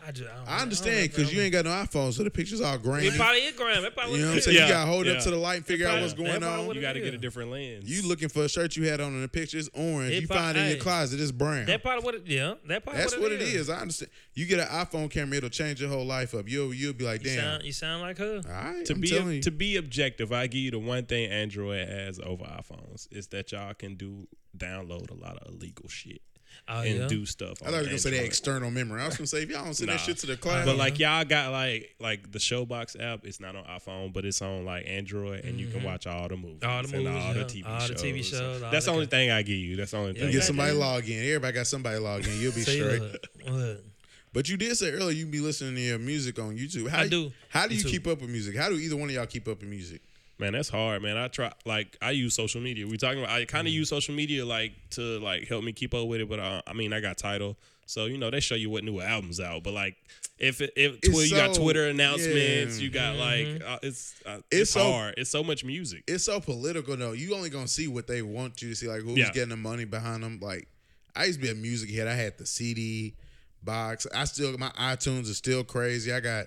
I 0.06 0.12
just. 0.12 0.30
I, 0.30 0.36
don't. 0.36 0.48
I 0.48 0.58
understand 0.62 1.10
because 1.10 1.32
you 1.32 1.40
ain't 1.40 1.52
got 1.52 1.64
no 1.64 1.70
iPhone, 1.72 2.12
so 2.12 2.22
the 2.22 2.30
pictures 2.30 2.60
all 2.60 2.78
grainy. 2.78 3.08
It 3.08 3.16
probably 3.16 3.40
is 3.40 3.56
gram. 3.56 3.84
It 3.84 3.94
probably 3.96 4.18
You 4.20 4.22
know 4.22 4.28
what 4.28 4.34
I'm 4.36 4.40
saying? 4.42 4.56
Yeah, 4.56 4.66
You 4.66 4.72
got 4.72 4.84
to 4.84 4.90
hold 4.90 5.06
yeah. 5.06 5.12
up 5.14 5.22
to 5.24 5.30
the 5.30 5.36
light 5.36 5.56
and 5.56 5.66
figure 5.66 5.88
out 5.88 6.00
what's 6.00 6.12
going 6.14 6.42
on. 6.44 6.74
You 6.74 6.80
got 6.80 6.92
to 6.92 7.00
get 7.00 7.14
a 7.14 7.18
different 7.18 7.50
lens. 7.50 7.90
You 7.90 8.06
looking 8.06 8.28
for 8.28 8.44
a 8.44 8.48
shirt 8.48 8.76
you 8.76 8.88
had 8.88 9.00
on 9.00 9.12
in 9.14 9.22
the 9.22 9.28
picture, 9.28 9.58
it's 9.58 9.68
orange. 9.74 10.12
It 10.12 10.20
you 10.22 10.26
prob- 10.28 10.38
find 10.38 10.56
it 10.56 10.60
in 10.60 10.68
your 10.70 10.78
closet, 10.78 11.20
it's 11.20 11.32
brown. 11.32 11.66
That 11.66 11.82
probably 11.82 12.04
what 12.04 12.14
it. 12.14 12.22
Yeah, 12.26 12.54
that 12.68 12.84
probably 12.84 13.02
That's 13.02 13.18
what 13.18 13.32
it 13.32 13.42
is. 13.42 13.68
I 13.68 13.78
understand. 13.80 14.10
You 14.34 14.46
get 14.46 14.60
an 14.60 14.66
iPhone 14.66 15.10
camera, 15.10 15.38
it'll 15.38 15.48
change 15.48 15.80
your 15.80 15.90
whole 15.90 16.06
life 16.06 16.34
up. 16.34 16.48
You'll 16.48 16.72
you'll 16.72 16.92
be 16.92 17.04
like, 17.04 17.24
You 17.24 17.30
damn. 17.30 17.40
sound, 17.40 17.62
you 17.64 17.72
sound 17.72 18.02
like 18.02 18.18
her. 18.18 18.42
all 18.46 18.52
right, 18.52 18.84
to 18.86 18.92
I'm 18.94 19.00
be 19.00 19.08
telling 19.08 19.34
you. 19.36 19.42
to 19.42 19.50
be 19.50 19.76
objective, 19.76 20.32
I 20.32 20.46
give 20.46 20.60
you 20.60 20.70
the 20.70 20.78
one 20.78 21.06
thing 21.06 21.30
Android 21.30 21.88
has 21.88 22.20
over 22.20 22.44
iPhones 22.44 23.08
is 23.10 23.26
that 23.28 23.52
y'all 23.52 23.74
can 23.74 23.96
do 23.96 24.28
download 24.56 25.10
a 25.10 25.14
lot 25.14 25.36
of 25.38 25.54
illegal 25.54 25.88
shit 25.88 26.22
Oh 26.68 26.80
and 26.80 26.98
yeah. 27.00 27.06
do 27.06 27.24
stuff. 27.26 27.58
I 27.62 27.66
thought 27.66 27.70
you 27.74 27.76
were 27.78 27.84
gonna 27.84 27.98
say 27.98 28.10
that 28.10 28.24
external 28.24 28.70
memory. 28.72 29.00
I 29.00 29.06
was 29.06 29.16
gonna 29.16 29.28
say 29.28 29.42
if 29.42 29.50
y'all 29.50 29.64
don't 29.64 29.74
send 29.74 29.86
Nah. 29.86 29.94
that 29.94 30.00
shit 30.00 30.16
to 30.18 30.26
the 30.26 30.36
cloud, 30.36 30.66
But 30.66 30.76
like 30.76 30.98
y'all 30.98 31.24
got 31.24 31.52
like 31.52 31.94
like 32.00 32.32
the 32.32 32.40
Showbox 32.40 33.00
app, 33.00 33.24
it's 33.24 33.38
not 33.38 33.54
on 33.54 33.62
iPhone, 33.64 34.12
but 34.12 34.24
it's 34.24 34.42
on 34.42 34.64
like 34.64 34.84
Android, 34.86 35.44
and 35.44 35.60
you 35.60 35.68
can 35.68 35.84
watch 35.84 36.06
all 36.08 36.26
the 36.28 36.36
movies, 36.36 36.58
Mm-hmm. 36.62 36.68
All 36.70 36.82
the 36.82 36.96
and 36.96 37.04
movies, 37.04 37.24
all 37.24 37.34
the. 37.34 37.44
TV 37.44 37.66
All 37.68 37.80
the 37.80 37.86
shows. 37.86 38.02
TV 38.02 38.24
shows, 38.24 38.62
all 38.64 38.70
That's 38.72 38.84
the 38.86 38.90
the 38.90 38.94
only 38.96 39.06
thing 39.06 39.30
I 39.30 39.42
give 39.42 39.56
you. 39.56 39.76
That's 39.76 39.92
the 39.92 39.96
only 39.98 40.12
Yeah, 40.14 40.18
thing. 40.22 40.26
you 40.28 40.32
get 40.38 40.42
somebody 40.44 40.72
log 40.72 41.08
in. 41.08 41.18
Everybody 41.24 41.52
got 41.52 41.66
somebody 41.68 41.98
log 41.98 42.26
in. 42.26 42.40
You'll 42.40 42.52
be 42.52 42.62
See, 42.62 42.80
straight. 42.80 43.00
look, 43.00 43.22
look. 43.48 43.84
But 44.32 44.48
you 44.48 44.56
did 44.56 44.76
say 44.76 44.90
earlier 44.90 45.12
you 45.16 45.24
be 45.26 45.40
listening 45.40 45.76
to 45.76 45.80
your 45.80 45.98
music 45.98 46.38
on 46.38 46.56
YouTube. 46.58 46.88
How 46.88 47.02
I 47.02 47.08
do. 47.08 47.32
How 47.48 47.66
do 47.68 47.74
you 47.74 47.84
YouTube. 47.84 47.90
keep 47.90 48.06
up 48.08 48.20
with 48.20 48.28
music? 48.28 48.56
How 48.56 48.68
do 48.68 48.74
either 48.74 48.96
one 48.96 49.08
of 49.08 49.14
y'all 49.14 49.24
keep 49.26 49.46
up 49.48 49.60
with 49.60 49.68
music? 49.70 50.02
Man, 50.38 50.52
that's 50.52 50.68
hard, 50.68 51.00
man. 51.02 51.16
I 51.16 51.28
try 51.28 51.50
like 51.64 51.96
I 52.02 52.10
use 52.10 52.34
social 52.34 52.60
media. 52.60 52.86
We 52.86 52.98
talking 52.98 53.20
about 53.20 53.30
I 53.30 53.44
kind 53.46 53.66
of 53.66 53.70
Mm-hmm. 53.72 53.78
use 53.78 53.88
social 53.88 54.14
media 54.14 54.44
like 54.44 54.72
to 54.90 55.18
like 55.20 55.48
help 55.48 55.64
me 55.64 55.72
keep 55.72 55.94
up 55.94 56.06
with 56.08 56.20
it, 56.20 56.28
but 56.28 56.38
uh, 56.38 56.60
I 56.66 56.74
mean 56.74 56.92
I 56.92 57.00
got 57.00 57.16
Tidal, 57.16 57.56
so 57.86 58.04
you 58.04 58.18
know 58.18 58.30
they 58.30 58.40
show 58.40 58.54
you 58.54 58.68
what 58.68 58.84
new 58.84 59.00
albums 59.00 59.40
out. 59.40 59.62
But 59.62 59.72
like 59.72 59.96
if 60.38 60.60
it, 60.60 60.74
if 60.76 60.96
It's 61.02 61.08
Twitter, 61.08 61.26
you 61.34 61.34
got 61.46 61.54
Twitter 61.54 61.86
announcements, 61.88 62.78
yeah. 62.78 62.84
you 62.84 62.90
got 62.90 63.14
Mm-hmm. 63.16 63.62
like 63.62 63.62
uh, 63.66 63.78
it's 63.82 64.14
uh, 64.26 64.36
It's 64.36 64.44
it's, 64.50 64.70
so- 64.72 64.92
hard. 64.92 65.14
It's 65.16 65.30
so 65.30 65.42
much 65.42 65.64
music. 65.64 66.04
It's 66.06 66.24
so 66.24 66.38
political 66.38 66.96
though. 66.98 67.12
You 67.12 67.34
only 67.34 67.48
gonna 67.48 67.66
see 67.66 67.88
what 67.88 68.06
they 68.06 68.20
want 68.20 68.60
you 68.60 68.68
to 68.68 68.74
see, 68.74 68.88
like 68.88 69.00
who's 69.00 69.16
Yeah. 69.16 69.32
getting 69.32 69.48
the 69.48 69.56
money 69.56 69.86
behind 69.86 70.22
them. 70.22 70.38
Like 70.42 70.68
I 71.14 71.24
used 71.24 71.40
to 71.40 71.46
be 71.46 71.50
a 71.50 71.54
music 71.54 71.88
head. 71.90 72.08
I 72.08 72.14
had 72.14 72.36
the 72.36 72.44
CD 72.44 73.14
box. 73.62 74.06
I 74.14 74.24
still 74.24 74.56
my 74.58 74.68
iTunes 74.78 75.28
is 75.30 75.38
still 75.38 75.64
crazy. 75.64 76.12
I 76.12 76.20
got 76.20 76.46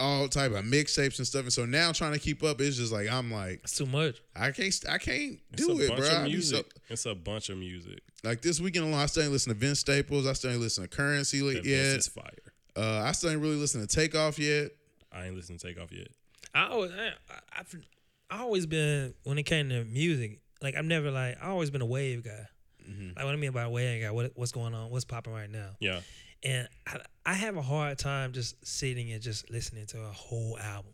all 0.00 0.26
type 0.28 0.52
of 0.52 0.64
mixtapes 0.64 1.18
and 1.18 1.26
stuff. 1.26 1.42
And 1.42 1.52
so 1.52 1.64
now 1.66 1.92
trying 1.92 2.12
to 2.14 2.18
keep 2.18 2.42
up, 2.42 2.60
is 2.60 2.76
just 2.76 2.92
like 2.92 3.08
I'm 3.10 3.30
like 3.30 3.60
It's 3.62 3.76
too 3.76 3.86
much. 3.86 4.20
I 4.34 4.50
can't 4.50 4.74
I 4.88 4.98
can't 4.98 5.38
It's 5.52 5.66
do 5.66 5.72
a 5.78 5.84
it, 5.84 5.88
bunch 5.88 6.00
bro. 6.00 6.08
of 6.10 6.14
I 6.18 6.24
be 6.24 6.30
music. 6.30 6.66
so- 6.74 6.80
it's 6.88 7.06
a 7.06 7.14
bunch 7.14 7.48
of 7.50 7.58
music. 7.58 8.00
like 8.24 8.42
this 8.42 8.60
weekend 8.60 8.86
alone, 8.86 8.98
I 8.98 9.06
still 9.06 9.22
ain't 9.22 9.32
listen 9.32 9.52
to 9.52 9.58
Vince 9.58 9.80
Staples. 9.80 10.26
I 10.26 10.32
still 10.32 10.50
ain't 10.50 10.60
listen 10.60 10.82
to 10.84 10.88
Curren$y 10.88 11.52
That 11.54 11.64
yet. 11.64 11.92
Vince 11.92 12.08
fire. 12.08 12.24
Uh, 12.76 13.02
I 13.04 13.12
still 13.12 13.30
ain't 13.30 13.40
really 13.40 13.56
listen 13.56 13.80
to 13.80 13.86
Takeoff 13.86 14.38
yet. 14.38 14.70
I 15.12 15.26
ain't 15.26 15.36
listened 15.36 15.58
to 15.60 15.66
Takeoff 15.66 15.92
yet. 15.92 16.08
I 16.54 16.68
always, 16.68 16.90
I, 16.92 17.08
I, 17.32 17.60
I've, 17.60 17.74
I 18.30 18.38
always 18.40 18.66
been 18.66 19.14
when 19.24 19.38
it 19.38 19.42
came 19.44 19.68
to 19.68 19.84
music. 19.84 20.40
Like 20.62 20.74
I've 20.76 20.84
never 20.84 21.10
like 21.10 21.36
I 21.42 21.48
always 21.48 21.70
been 21.70 21.82
a 21.82 21.86
wave 21.86 22.22
guy. 22.24 22.46
Like 23.16 23.24
what 23.24 23.32
I 23.32 23.36
mean 23.36 23.52
by 23.52 23.62
a 23.62 23.70
wave 23.70 24.02
guy, 24.02 24.10
what 24.10 24.32
what's 24.34 24.50
going 24.50 24.74
on, 24.74 24.90
what's 24.90 25.04
popping 25.04 25.32
right 25.32 25.48
now, 25.48 25.70
Yeah, 25.78 26.00
and 26.42 26.68
I, 26.86 27.00
I 27.26 27.34
have 27.34 27.56
a 27.56 27.62
hard 27.62 27.98
time 27.98 28.32
just 28.32 28.66
sitting 28.66 29.12
and 29.12 29.22
just 29.22 29.50
listening 29.50 29.86
to 29.86 30.00
a 30.00 30.12
whole 30.12 30.58
album. 30.58 30.92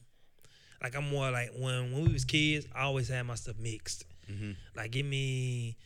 Like 0.83 0.97
I'm 0.97 1.09
more 1.09 1.31
like 1.31 1.51
when 1.57 1.93
when 1.93 2.05
we 2.07 2.13
was 2.13 2.25
kids, 2.25 2.67
I 2.75 2.83
always 2.83 3.09
had 3.09 3.23
my 3.27 3.35
stuff 3.35 3.57
mixed. 3.59 4.05
Mm-hmm. 4.31 4.53
Like 4.77 4.91
give 4.91 5.07
me 5.07 5.77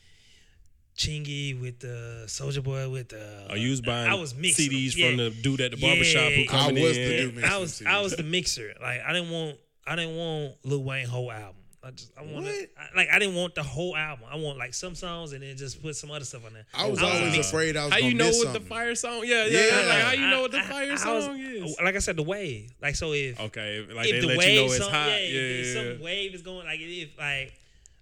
Chingy 0.96 1.60
with 1.60 1.78
the 1.80 2.24
Soldier 2.26 2.60
Boy 2.62 2.88
with 2.88 3.10
the. 3.10 3.46
are 3.48 3.56
you 3.56 3.70
was 3.70 3.80
buying 3.80 4.10
I 4.10 4.14
was 4.14 4.34
mixing 4.34 4.70
CDs 4.70 4.96
yeah. 4.96 5.08
from 5.08 5.16
the 5.18 5.30
dude 5.30 5.60
at 5.60 5.70
the 5.70 5.76
barbershop 5.76 6.24
who 6.32 6.40
Yeah. 6.40 6.46
coming 6.46 6.82
I 6.82 6.86
was 6.86 6.96
in? 6.98 7.08
the 7.08 7.16
dude 7.16 7.34
mixing 7.36 7.52
I 7.52 7.58
was 7.58 7.72
CDs. 7.80 7.86
I 7.86 8.00
was 8.02 8.16
the 8.16 8.22
mixer. 8.22 8.74
Like 8.82 9.00
I 9.06 9.12
didn't 9.12 9.30
want 9.30 9.56
I 9.86 9.96
didn't 9.96 10.16
want 10.16 10.54
Lil 10.64 10.82
Wayne 10.82 11.06
whole 11.06 11.30
album. 11.30 11.59
I 11.82 11.90
just 11.92 12.12
I 12.18 12.22
wanted 12.22 12.44
What? 12.44 12.68
Like 12.94 13.08
I 13.10 13.18
didn't 13.18 13.34
want 13.36 13.54
the 13.54 13.62
whole 13.62 13.96
album. 13.96 14.26
I 14.30 14.36
want 14.36 14.58
like 14.58 14.74
some 14.74 14.94
songs 14.94 15.32
and 15.32 15.42
then 15.42 15.56
just 15.56 15.82
put 15.82 15.96
some 15.96 16.10
other 16.10 16.26
stuff 16.26 16.44
on 16.44 16.52
there. 16.52 16.66
I 16.74 16.86
was 16.86 16.98
I 17.00 17.04
was 17.04 17.14
always 17.20 17.32
mixed. 17.36 17.50
afraid 17.50 17.76
I 17.76 17.84
was 17.84 17.92
How 17.94 17.98
gonna 18.00 18.10
you 18.10 18.18
know 18.18 18.26
miss 18.26 18.44
what 18.44 18.52
the 18.52 18.60
fire 18.60 18.94
song? 18.94 19.22
Yeah, 19.24 19.46
yeah. 19.46 19.58
Yeah. 19.66 19.76
Like 19.88 20.02
how 20.02 20.12
you 20.12 20.26
know 20.28 20.40
what 20.42 20.50
the 20.52 20.58
I- 20.58 20.62
fire 20.62 20.88
I 20.90 20.92
was- 20.92 21.02
song 21.24 21.40
is? 21.40 21.76
Like 21.82 21.96
I 21.96 22.00
said, 22.00 22.16
the 22.16 22.22
wave. 22.22 22.70
Like 22.82 22.96
so 22.96 23.12
if 23.14 23.40
Okay, 23.40 23.86
like 23.94 24.06
if 24.08 24.12
they 24.12 24.20
the 24.20 24.26
let 24.26 24.38
wave 24.38 24.50
you 24.50 24.60
know 24.60 24.64
it's 24.66 24.76
song, 24.78 24.90
hot. 24.90 25.08
yeah, 25.08 25.16
Yeah, 25.16 25.40
if 25.40 25.66
yeah, 25.74 25.82
some 25.94 26.02
wave 26.02 26.34
is 26.34 26.42
going 26.42 26.66
like 26.66 26.80
if 26.80 27.18
like 27.18 27.54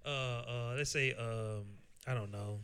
uh 0.05 0.09
uh 0.09 0.75
let's 0.77 0.91
say 0.91 1.15
um 1.15 1.63
I 2.07 2.15
don't 2.15 2.33
know 2.33 2.59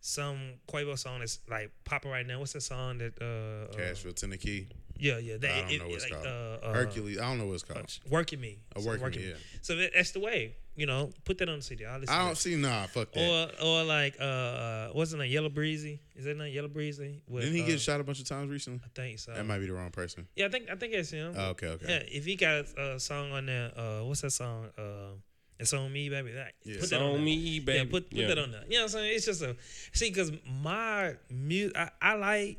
some 0.00 0.36
Quavo 0.68 0.98
song 0.98 1.20
that's 1.20 1.38
like 1.48 1.70
popping 1.84 2.10
right 2.10 2.26
now. 2.26 2.38
What's 2.40 2.52
the 2.52 2.60
song 2.60 2.98
that 2.98 3.14
uh, 3.20 3.72
uh 3.72 3.76
Cashville, 3.78 4.14
Tennessee, 4.14 4.66
yeah 5.02 5.18
yeah 5.18 5.36
that 5.38 5.50
I 5.50 5.60
don't 5.62 5.70
it- 5.70 5.78
know 5.80 5.86
what 5.88 5.94
it's 5.94 6.04
like, 6.10 6.12
called. 6.12 6.26
uh, 6.26 6.66
uh, 6.66 6.72
Hercules. 6.74 7.18
I 7.18 7.22
don't 7.28 7.38
know 7.38 7.46
what 7.46 7.54
it's 7.54 7.64
called. 7.64 7.98
Working 8.08 8.40
Me. 8.40 8.58
A 8.76 8.80
So 8.80 8.88
Working 8.88 9.20
Me, 9.22 9.28
yeah. 9.28 9.34
So 9.62 9.76
that, 9.76 9.90
that's 9.94 10.12
the 10.12 10.20
way. 10.20 10.56
You 10.74 10.86
know, 10.86 11.10
put 11.26 11.36
that 11.36 11.50
on 11.50 11.56
the 11.56 11.62
CD. 11.62 11.84
I'll 11.84 11.98
listen 12.00 12.14
I 12.14 12.18
to 12.20 12.24
don't 12.24 12.32
it. 12.32 12.36
see. 12.38 12.56
Nah, 12.56 12.86
fuck 12.86 13.12
that. 13.12 13.20
Or 13.60 13.66
or 13.66 13.84
like 13.84 14.16
uh, 14.18 14.24
uh 14.24 14.88
what's 14.92 15.12
it? 15.12 15.20
Yella 15.28 15.50
Beezy. 15.50 16.00
Is 16.16 16.24
that 16.24 16.36
not 16.38 16.50
Yella 16.50 16.68
Beezy? 16.68 17.20
With, 17.28 17.42
Didn't 17.42 17.56
he 17.58 17.62
uh, 17.62 17.66
get 17.66 17.80
shot 17.80 18.00
a 18.00 18.04
bunch 18.04 18.20
of 18.20 18.26
times 18.26 18.50
recently? 18.50 18.80
I 18.82 18.88
think 18.94 19.18
so. 19.18 19.34
That 19.34 19.44
might 19.44 19.58
be 19.58 19.66
the 19.66 19.74
wrong 19.74 19.90
person. 19.90 20.26
yeah, 20.34 20.46
I 20.46 20.48
think 20.48 20.70
I 20.70 20.76
think 20.76 20.94
it's 20.94 21.10
him. 21.10 21.34
Oh, 21.36 21.50
okay, 21.50 21.68
okay. 21.76 21.86
Yeah, 21.88 22.02
if 22.18 22.24
he 22.24 22.36
got 22.36 22.64
a 22.78 22.98
song 22.98 23.32
on 23.32 23.44
there, 23.46 23.70
uh, 23.78 24.04
what's 24.04 24.22
that 24.22 24.30
song? 24.30 24.70
Uh, 24.78 25.12
it's 25.60 25.74
on 25.74 25.92
me, 25.92 26.08
baby. 26.08 26.32
That, 26.32 26.54
Yeah. 26.64 26.74
put 26.76 26.82
It's 26.84 26.90
that 26.90 27.02
on 27.02 27.08
on 27.08 27.12
there. 27.16 27.22
me, 27.22 27.60
baby. 27.60 27.78
Yeah, 27.78 27.84
put 27.90 28.08
put 28.08 28.18
Yeah. 28.18 28.28
that 28.28 28.38
on 28.38 28.50
there. 28.52 28.64
You 28.66 28.78
know 28.78 28.84
what 28.84 28.94
I'm 28.94 28.98
saying? 29.00 29.12
It's 29.14 29.26
just 29.26 29.42
a 29.42 29.54
see 29.92 30.08
because 30.08 30.32
my 30.62 31.16
music, 31.30 31.76
I, 31.76 31.90
I 32.00 32.14
like 32.14 32.58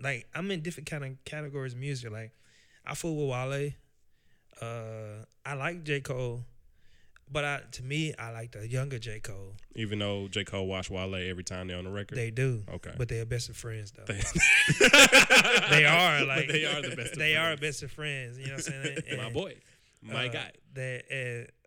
like 0.00 0.26
I'm 0.34 0.50
in 0.50 0.60
different 0.62 0.88
kind 0.88 1.04
of 1.04 1.24
categories 1.24 1.72
of 1.74 1.78
music. 1.78 2.10
Like 2.10 2.32
I 2.84 2.94
fool 2.94 3.16
with 3.16 3.30
Wale. 3.30 3.70
Uh, 4.60 5.24
I 5.44 5.54
like 5.54 5.84
J 5.84 6.00
Cole, 6.00 6.42
but 7.30 7.44
I 7.44 7.60
to 7.72 7.82
me 7.82 8.14
I 8.18 8.30
like 8.30 8.52
the 8.52 8.66
younger 8.66 8.98
J 8.98 9.20
Cole. 9.20 9.54
Even 9.74 9.98
though 9.98 10.28
J 10.28 10.44
Cole 10.44 10.66
watch 10.66 10.90
Wale 10.90 11.14
every 11.14 11.44
time 11.44 11.68
they're 11.68 11.76
on 11.78 11.84
the 11.84 11.90
record. 11.90 12.16
They 12.16 12.30
do. 12.30 12.62
Okay. 12.72 12.92
But 12.96 13.08
they're 13.08 13.26
best 13.26 13.48
of 13.50 13.56
friends 13.56 13.92
though. 13.92 14.04
They- 15.70 15.84
are 15.84 16.24
like 16.24 16.48
they 16.48 16.64
are 16.64 16.80
the 16.82 16.94
best 16.96 17.12
of 17.12 17.18
They 17.18 17.36
are 17.36 17.48
friends. 17.56 17.60
best 17.60 17.82
of 17.82 17.92
friends. 17.92 18.38
You 18.38 18.46
know 18.46 18.52
what 18.54 18.66
I'm 18.66 18.84
saying? 18.84 18.98
And, 19.10 19.18
my 19.22 19.30
boy, 19.30 19.56
my 20.02 20.28
uh, 20.28 20.32
guy. 20.32 20.52
That 20.74 21.04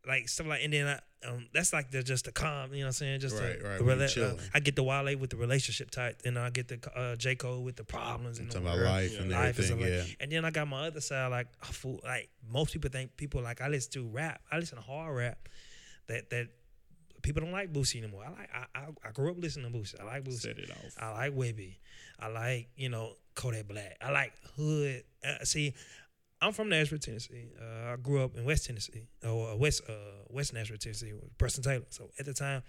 like 0.07 0.27
stuff 0.29 0.47
like 0.47 0.61
and 0.63 0.73
then 0.73 0.87
I, 0.87 0.99
um, 1.27 1.47
that's 1.53 1.73
like 1.73 1.91
the 1.91 2.01
just 2.01 2.25
the 2.25 2.31
calm. 2.31 2.71
You 2.73 2.79
know 2.79 2.83
what 2.85 2.87
I'm 2.87 2.91
saying? 2.93 3.19
Just 3.19 3.35
Right, 3.37 3.59
the, 3.61 3.67
right, 3.67 3.77
the 3.79 3.83
when 3.83 3.97
rela- 3.99 4.39
uh. 4.39 4.41
I 4.53 4.59
get 4.61 4.75
the 4.75 4.83
Wale 4.83 5.17
with 5.17 5.29
the 5.31 5.37
relationship 5.37 5.91
type, 5.91 6.21
and 6.25 6.39
I 6.39 6.49
get 6.49 6.67
the 6.69 6.79
uh, 6.97 7.15
J 7.17 7.35
Cole 7.35 7.61
with 7.63 7.75
the 7.75 7.83
problems 7.83 8.39
and 8.39 8.47
the 8.49 8.53
talking 8.53 8.67
about 8.67 8.77
world. 8.77 8.89
life 8.89 9.19
and 9.19 9.29
life 9.31 9.59
everything. 9.59 9.77
stuff 9.79 9.89
Yeah. 9.89 9.97
like, 9.99 10.17
and 10.21 10.31
then 10.31 10.45
I 10.45 10.51
got 10.51 10.67
my 10.67 10.87
other 10.87 11.01
side, 11.01 11.27
like 11.27 11.47
I 11.61 11.65
fool, 11.67 11.99
like 12.03 12.29
most 12.49 12.71
people 12.73 12.89
think 12.89 13.17
people 13.17 13.41
like 13.41 13.59
I 13.61 13.67
listen 13.67 13.91
to 13.93 14.07
rap. 14.07 14.41
I 14.51 14.59
listen 14.59 14.77
to 14.77 14.83
hard 14.83 15.15
rap. 15.17 15.49
That 16.07 16.29
that 16.29 16.47
people 17.21 17.41
don't 17.41 17.51
like 17.51 17.73
Boosie 17.73 17.97
anymore. 18.01 18.23
I 18.25 18.29
like 18.29 18.49
I 18.53 18.79
I, 18.79 19.09
I 19.09 19.11
grew 19.11 19.29
up 19.31 19.37
listening 19.37 19.71
to 19.71 19.77
Boosie. 19.77 19.99
I 19.99 20.05
like 20.05 20.23
Boosie. 20.23 20.39
Set 20.41 20.57
it 20.57 20.71
off. 20.71 20.95
I 20.97 21.11
like 21.11 21.35
Webbie. 21.35 21.75
I 22.19 22.27
like 22.29 22.69
you 22.77 22.87
know 22.89 23.13
Kodak 23.35 23.67
Black. 23.67 23.97
I 24.01 24.11
like 24.11 24.31
hood. 24.55 25.03
Uh, 25.27 25.43
see, 25.43 25.73
I'm 26.41 26.53
from 26.53 26.69
Nashville, 26.69 26.99
Tennessee. 26.99 27.47
Uh, 27.59 27.93
I 27.93 27.95
grew 27.97 28.23
up 28.23 28.35
in 28.37 28.45
West 28.45 28.65
Tennessee, 28.65 29.07
or 29.25 29.49
uh, 29.51 29.55
West 29.55 29.81
uh, 29.89 29.93
West 30.29 30.53
Nashville, 30.53 30.77
Tennessee, 30.77 31.11
with 31.13 31.37
Preston 31.37 31.63
Taylor. 31.63 31.85
So 31.89 32.09
at 32.17 32.25
the 32.25 32.33
time, 32.33 32.63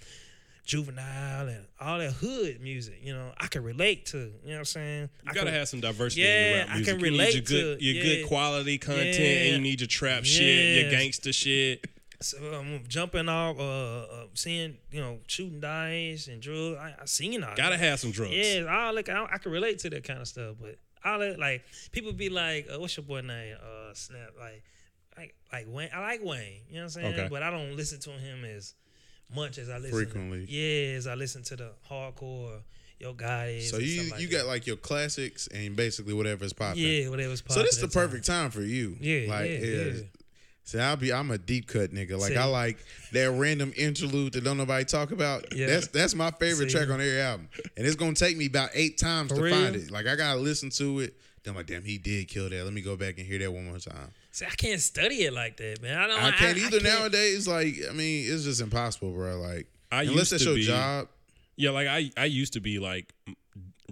Juvenile 0.64 1.48
and 1.48 1.66
all 1.80 1.98
that 1.98 2.12
hood 2.12 2.60
music, 2.60 2.98
you 3.02 3.12
know, 3.12 3.32
I 3.38 3.46
can 3.46 3.62
relate 3.62 4.06
to. 4.06 4.18
You 4.18 4.24
know 4.24 4.52
what 4.52 4.58
I'm 4.58 4.64
saying? 4.66 5.02
You 5.24 5.30
I 5.30 5.34
gotta 5.34 5.46
can- 5.46 5.54
have 5.54 5.68
some 5.68 5.80
diversity 5.80 6.22
in 6.22 6.28
Yeah, 6.28 6.48
your 6.50 6.58
rap 6.58 6.68
I 6.70 6.82
can 6.82 6.98
you 7.00 7.04
relate 7.04 7.34
need 7.34 7.50
your 7.50 7.62
good, 7.62 7.78
to- 7.78 7.84
your 7.84 7.94
yeah. 7.94 8.02
good 8.02 8.26
quality 8.28 8.78
content, 8.78 9.18
Yeah. 9.18 9.24
and 9.24 9.56
you 9.56 9.58
need 9.60 9.80
your 9.80 9.88
trap 9.88 10.24
shit, 10.24 10.82
your 10.82 10.90
gangster 10.90 11.32
shit. 11.32 11.84
So 12.22 12.36
I'm 12.52 12.84
jumping 12.86 13.30
off, 13.30 13.58
uh, 13.58 13.62
uh, 13.62 14.24
seeing 14.34 14.76
you 14.90 15.00
know 15.00 15.20
shooting 15.26 15.58
dice 15.58 16.28
and 16.28 16.42
drugs. 16.42 16.76
I, 16.78 16.94
I 17.00 17.04
seen 17.06 17.42
all 17.42 17.54
Gotta 17.56 17.78
that. 17.78 17.80
have 17.82 17.98
some 17.98 18.10
drugs. 18.10 18.34
Yeah, 18.36 18.66
all 18.68 18.94
like 18.94 19.08
I, 19.08 19.24
I 19.32 19.38
can 19.38 19.50
relate 19.50 19.78
to 19.78 19.88
that 19.88 20.04
kind 20.04 20.20
of 20.20 20.28
stuff, 20.28 20.56
but 20.60 20.76
all 21.04 21.18
that 21.20 21.38
like 21.38 21.64
people 21.92 22.12
be 22.12 22.28
like, 22.28 22.68
uh, 22.72 22.78
"What's 22.78 22.96
your 22.96 23.04
boy 23.04 23.20
name?" 23.20 23.56
Uh, 23.60 23.94
Snap. 23.94 24.30
Like, 24.38 24.62
like, 25.16 25.34
like 25.52 25.66
Wayne. 25.68 25.90
I 25.94 26.00
like 26.00 26.24
Wayne. 26.24 26.62
You 26.68 26.74
know 26.76 26.80
what 26.80 26.82
I'm 26.84 26.88
saying? 26.90 27.14
Okay. 27.14 27.28
But 27.30 27.42
I 27.42 27.50
don't 27.50 27.76
listen 27.76 28.00
to 28.00 28.10
him 28.10 28.44
as 28.44 28.74
much 29.34 29.58
as 29.58 29.68
I 29.68 29.78
listen. 29.78 29.92
Frequently. 29.92 30.46
To, 30.46 30.52
yeah, 30.52 30.96
as 30.96 31.06
I 31.06 31.14
listen 31.14 31.42
to 31.44 31.56
the 31.56 31.70
hardcore, 31.90 32.60
Yo 32.98 33.14
Gotti. 33.14 33.62
So 33.62 33.78
you 33.78 34.10
like 34.10 34.20
you 34.20 34.28
that. 34.28 34.38
got 34.38 34.46
like 34.46 34.66
your 34.66 34.76
classics 34.76 35.46
and 35.48 35.74
basically 35.74 36.12
whatever's 36.12 36.52
popping. 36.52 36.82
yeah, 36.82 37.08
whatever's 37.08 37.40
popular. 37.40 37.62
So 37.62 37.66
this 37.66 37.74
is 37.76 37.80
the 37.80 37.86
the 37.86 37.92
time. 37.94 38.08
perfect 38.08 38.26
time 38.26 38.50
for 38.50 38.62
you. 38.62 38.96
Yeah, 39.00 39.30
like, 39.30 39.50
yeah, 39.50 39.58
yeah. 39.58 39.92
See, 40.64 40.78
I'll 40.78 40.96
be. 40.96 41.12
I'm 41.12 41.30
a 41.30 41.38
deep 41.38 41.66
cut 41.66 41.92
nigga. 41.92 42.18
Like 42.18 42.32
See. 42.32 42.36
I 42.36 42.44
like 42.44 42.78
that 43.12 43.30
random 43.30 43.72
interlude 43.76 44.34
that 44.34 44.44
don't 44.44 44.56
nobody 44.56 44.84
talk 44.84 45.10
about. 45.10 45.54
Yeah. 45.54 45.66
That's 45.66 45.88
that's 45.88 46.14
my 46.14 46.30
favorite 46.30 46.70
See. 46.70 46.76
track 46.76 46.90
on 46.90 47.00
every 47.00 47.20
album, 47.20 47.48
and 47.76 47.86
it's 47.86 47.96
gonna 47.96 48.14
take 48.14 48.36
me 48.36 48.46
about 48.46 48.70
eight 48.74 48.98
times 48.98 49.30
For 49.30 49.36
to 49.36 49.42
real? 49.42 49.54
find 49.54 49.76
it. 49.76 49.90
Like 49.90 50.06
I 50.06 50.16
gotta 50.16 50.38
listen 50.38 50.70
to 50.70 51.00
it. 51.00 51.14
Then 51.42 51.52
I'm 51.52 51.56
like, 51.56 51.66
damn, 51.66 51.82
he 51.82 51.96
did 51.98 52.28
kill 52.28 52.50
that. 52.50 52.64
Let 52.64 52.72
me 52.72 52.82
go 52.82 52.96
back 52.96 53.18
and 53.18 53.26
hear 53.26 53.38
that 53.38 53.52
one 53.52 53.66
more 53.66 53.78
time. 53.78 54.12
See, 54.30 54.44
I 54.44 54.50
can't 54.50 54.80
study 54.80 55.24
it 55.24 55.32
like 55.32 55.56
that, 55.56 55.82
man. 55.82 55.98
I 55.98 56.06
don't. 56.06 56.22
I 56.22 56.30
can't 56.32 56.58
either 56.58 56.80
can't- 56.80 57.00
nowadays. 57.00 57.48
Like, 57.48 57.76
I 57.88 57.92
mean, 57.92 58.32
it's 58.32 58.44
just 58.44 58.60
impossible, 58.60 59.12
bro. 59.12 59.40
Like, 59.40 59.66
I 59.90 60.02
unless 60.02 60.16
used 60.16 60.32
that's 60.32 60.44
to 60.44 60.50
your 60.50 60.56
be- 60.56 60.66
job. 60.66 61.08
Yeah, 61.56 61.70
like 61.70 61.88
I 61.88 62.10
I 62.16 62.26
used 62.26 62.52
to 62.54 62.60
be 62.60 62.78
like 62.78 63.12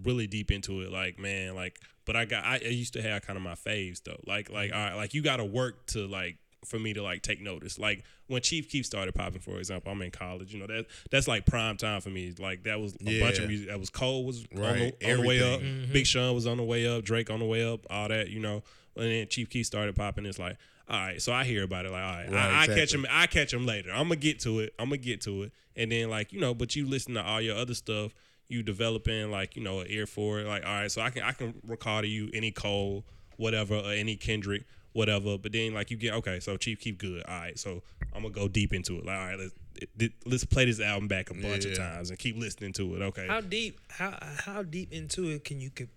really 0.02 0.26
deep 0.26 0.50
into 0.50 0.80
it, 0.82 0.92
like 0.92 1.18
man, 1.18 1.54
like 1.54 1.80
but 2.04 2.16
I 2.16 2.24
got 2.24 2.44
I, 2.44 2.54
I 2.54 2.68
used 2.68 2.94
to 2.94 3.02
have 3.02 3.26
kind 3.26 3.36
of 3.36 3.42
my 3.42 3.54
faves 3.54 4.02
though. 4.02 4.20
Like 4.26 4.50
like 4.50 4.70
mm. 4.70 4.76
all 4.76 4.80
right, 4.80 4.94
like 4.94 5.12
you 5.12 5.22
got 5.22 5.36
to 5.38 5.44
work 5.44 5.86
to 5.88 6.06
like 6.06 6.36
for 6.64 6.78
me 6.78 6.92
to 6.94 7.02
like 7.02 7.22
take 7.22 7.40
notice. 7.40 7.78
Like 7.78 8.04
when 8.26 8.42
Chief 8.42 8.68
Keef 8.70 8.84
started 8.86 9.14
popping, 9.14 9.40
for 9.40 9.58
example, 9.58 9.92
I'm 9.92 10.02
in 10.02 10.10
college. 10.10 10.52
You 10.52 10.60
know 10.60 10.66
that 10.66 10.86
that's 11.10 11.28
like 11.28 11.46
prime 11.46 11.76
time 11.76 12.00
for 12.00 12.10
me. 12.10 12.34
Like 12.38 12.64
that 12.64 12.80
was 12.80 12.94
a 13.06 13.20
bunch 13.20 13.38
of 13.38 13.48
music. 13.48 13.68
That 13.68 13.78
was 13.78 13.90
Cole 13.90 14.24
was 14.24 14.44
on, 14.54 14.60
the, 14.60 14.62
on 14.62 15.16
the 15.22 15.26
way 15.26 15.40
up. 15.40 15.60
everything. 15.60 15.60
Mm-hmm. 15.82 15.92
Big 15.92 16.06
Sean 16.06 16.34
was 16.34 16.46
on 16.46 16.56
the 16.56 16.64
way 16.64 16.86
up. 16.86 17.04
Drake 17.04 17.30
on 17.30 17.38
the 17.38 17.46
way 17.46 17.64
up. 17.70 17.80
All 17.90 18.08
that 18.08 18.28
you 18.30 18.40
know. 18.40 18.62
And 18.96 19.06
then 19.06 19.28
Chief 19.28 19.48
Keef 19.48 19.64
started 19.66 19.94
popping. 19.94 20.26
It's 20.26 20.38
like 20.38 20.56
all 20.90 20.98
right, 20.98 21.20
so 21.20 21.32
I 21.34 21.44
hear 21.44 21.64
about 21.64 21.84
it. 21.84 21.92
Like 21.92 22.02
all 22.02 22.14
right, 22.16 22.32
Right, 22.32 22.50
I, 22.50 22.62
I 22.62 22.66
catch 22.66 22.78
exactly. 22.94 22.98
him. 23.00 23.06
I 23.10 23.26
catch 23.26 23.52
him 23.52 23.66
later. 23.66 23.90
I'm 23.90 24.04
gonna 24.04 24.16
get 24.16 24.40
to 24.40 24.60
it. 24.60 24.72
I'm 24.78 24.86
gonna 24.86 24.96
get 24.96 25.20
to 25.22 25.42
it. 25.42 25.52
And 25.76 25.92
then 25.92 26.08
like 26.10 26.32
you 26.32 26.40
know, 26.40 26.54
but 26.54 26.74
you 26.74 26.86
listen 26.86 27.14
to 27.14 27.22
all 27.22 27.40
your 27.40 27.56
other 27.56 27.74
stuff. 27.74 28.14
You 28.48 28.62
developing 28.62 29.30
like 29.30 29.54
you 29.56 29.62
know 29.62 29.80
an 29.80 29.86
ear 29.90 30.06
for 30.06 30.40
it. 30.40 30.46
Like 30.46 30.64
all 30.64 30.72
right, 30.72 30.90
so 30.90 31.02
I 31.02 31.10
can 31.10 31.22
I 31.22 31.32
can 31.32 31.54
recall 31.66 32.00
to 32.00 32.08
you 32.08 32.30
any 32.32 32.50
Cole, 32.50 33.04
whatever, 33.36 33.74
or 33.76 33.90
any 33.92 34.16
Kendrick, 34.16 34.64
whatever. 34.98 35.38
But 35.38 35.52
then 35.52 35.72
like 35.72 35.90
you 35.90 35.96
get 35.96 36.12
okay, 36.14 36.40
so 36.40 36.56
Chief 36.56 36.80
Keef 36.80 36.98
good. 36.98 37.22
All 37.26 37.38
right, 37.38 37.58
so 37.58 37.82
I'm 38.14 38.22
gonna 38.22 38.34
go 38.34 38.48
deep 38.48 38.74
into 38.74 38.98
it. 38.98 39.06
Like 39.06 39.16
all 39.16 39.26
right, 39.26 39.38
let's 39.38 40.12
let's 40.26 40.44
play 40.44 40.64
this 40.64 40.80
album 40.80 41.08
back 41.08 41.30
a 41.30 41.34
bunch 41.34 41.64
of 41.64 41.76
times 41.76 42.10
and 42.10 42.18
keep 42.18 42.36
listening 42.36 42.72
to 42.74 42.96
it. 42.96 43.02
Okay, 43.02 43.26
How 43.26 43.40
deep? 43.40 43.80
How 43.88 44.18
how 44.44 44.62
deep 44.62 44.92
into 44.92 45.28
it 45.30 45.44
can 45.44 45.60
you 45.60 45.70
could 45.70 45.88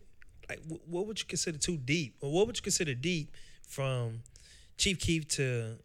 like? 0.48 0.60
What 0.86 1.08
would 1.08 1.20
you 1.20 1.26
consider 1.26 1.58
too 1.58 1.78
deep, 1.78 2.16
or 2.22 2.32
what 2.32 2.48
would 2.48 2.58
you 2.58 2.64
consider 2.64 2.94
deep 2.94 3.32
from 3.68 4.22
Chief 4.78 5.00
Keef 5.00 5.28
to 5.30 5.78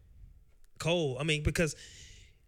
Cole? 0.79 1.17
I 1.19 1.23
mean, 1.23 1.43
because 1.43 1.75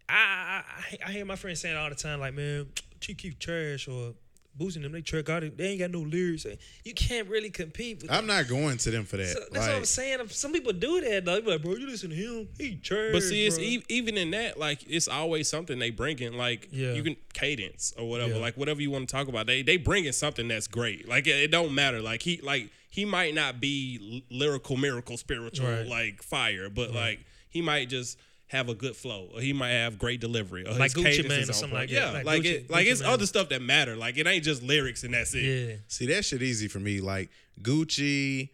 I 0.07 0.13
I, 0.13 0.63
I 0.77 1.09
I 1.09 1.11
hear 1.11 1.25
my 1.25 1.35
friends 1.35 1.59
saying 1.59 1.75
all 1.75 1.89
the 1.89 1.95
time, 1.95 2.19
like, 2.19 2.35
man, 2.35 2.67
Chief 3.01 3.17
Keef 3.17 3.39
trash 3.39 3.87
or. 3.87 4.13
Boosting 4.60 4.84
them, 4.84 4.91
they 4.91 5.02
track 5.02 5.30
out. 5.30 5.41
They 5.57 5.68
ain't 5.69 5.80
got 5.80 5.90
no 5.91 5.99
lyrics. 6.02 6.45
You 6.84 6.94
can't 6.94 7.27
really 7.30 7.49
compete 7.49 8.02
with. 8.02 8.11
I'm 8.11 8.27
not 8.27 8.48
going 8.49 8.77
to 8.77 8.91
them 8.91 9.06
for 9.06 9.18
that. 9.18 9.27
So 9.27 9.40
that's 9.52 9.68
what 9.68 9.76
I'm 9.77 9.86
saying. 9.86 10.27
Some 10.27 10.52
people 10.52 10.73
do 10.73 10.99
that 11.02 11.23
though. 11.26 11.36
They 11.36 11.41
be 11.41 11.52
like, 11.52 11.64
bro, 11.64 11.76
you 11.76 11.88
listen 11.88 12.10
to 12.10 12.15
him, 12.15 12.49
he 12.57 12.76
trash. 12.76 13.14
But 13.14 13.23
see, 13.23 13.45
it's 13.48 13.57
e- 13.57 13.84
even 13.88 14.18
in 14.18 14.31
that, 14.31 14.60
like 14.60 14.84
it's 14.88 15.07
always 15.07 15.48
something 15.49 15.80
they 15.80 15.91
bring 15.91 16.19
in, 16.19 16.34
like 16.38 16.68
Yeah. 16.72 16.91
you 16.94 17.02
can 17.03 17.15
cadence 17.34 17.94
or 17.98 18.10
whatever, 18.10 18.34
Yeah. 18.34 18.41
like 18.41 18.57
whatever 18.57 18.81
you 18.81 18.91
want 18.91 19.07
to 19.07 19.11
talk 19.15 19.30
about. 19.30 19.48
They 19.48 19.61
they 19.61 19.77
bring 19.77 20.03
in 20.06 20.14
something 20.14 20.48
that's 20.49 20.68
great. 20.68 21.07
Like 21.07 21.26
it, 21.26 21.31
it 21.44 21.52
don't 21.52 21.73
matter. 21.73 22.02
Like 22.02 22.22
he 22.22 22.41
like 22.44 22.69
he 22.90 23.06
might 23.06 23.34
not 23.34 23.61
be 23.61 24.23
l- 24.30 24.38
lyrical, 24.38 24.76
miracle, 24.76 25.15
spiritual, 25.15 25.68
Right. 25.69 25.88
like 25.88 26.22
fire, 26.22 26.69
but 26.69 26.94
like 26.94 27.19
he 27.49 27.61
might 27.61 27.88
just 27.88 28.18
have 28.49 28.67
a 28.69 28.73
good 28.76 28.95
flow, 28.95 29.30
or 29.34 29.41
he 29.41 29.53
might 29.53 29.69
have 29.69 29.97
great 29.97 30.19
delivery, 30.19 30.65
or 30.67 30.73
Like 30.73 30.93
his 30.93 30.95
Gucci 30.95 31.03
cadence 31.05 31.30
Mane 31.30 31.39
is 31.41 31.49
or 31.49 31.53
something 31.53 31.77
like 31.77 31.89
that. 31.89 31.95
Yeah, 31.95 32.11
Like 32.11 32.26
like, 32.26 32.41
Gucci- 32.43 32.45
it, 32.65 32.69
like 32.69 32.85
Gucci 32.88 32.91
it's 32.91 33.01
Mane. 33.01 33.09
other 33.11 33.26
stuff 33.26 33.49
that 33.49 33.61
matter. 33.61 33.95
Like 33.95 34.17
it 34.17 34.27
ain't 34.27 34.43
just 34.43 34.61
lyrics 34.63 35.03
and 35.03 35.13
that's 35.13 35.34
it. 35.35 35.41
yeah. 35.43 35.76
see 35.88 36.07
that 36.07 36.26
shit 36.26 36.41
easy 36.41 36.67
for 36.67 36.80
me. 36.80 36.99
Like 36.99 37.30
Gucci, 37.61 38.49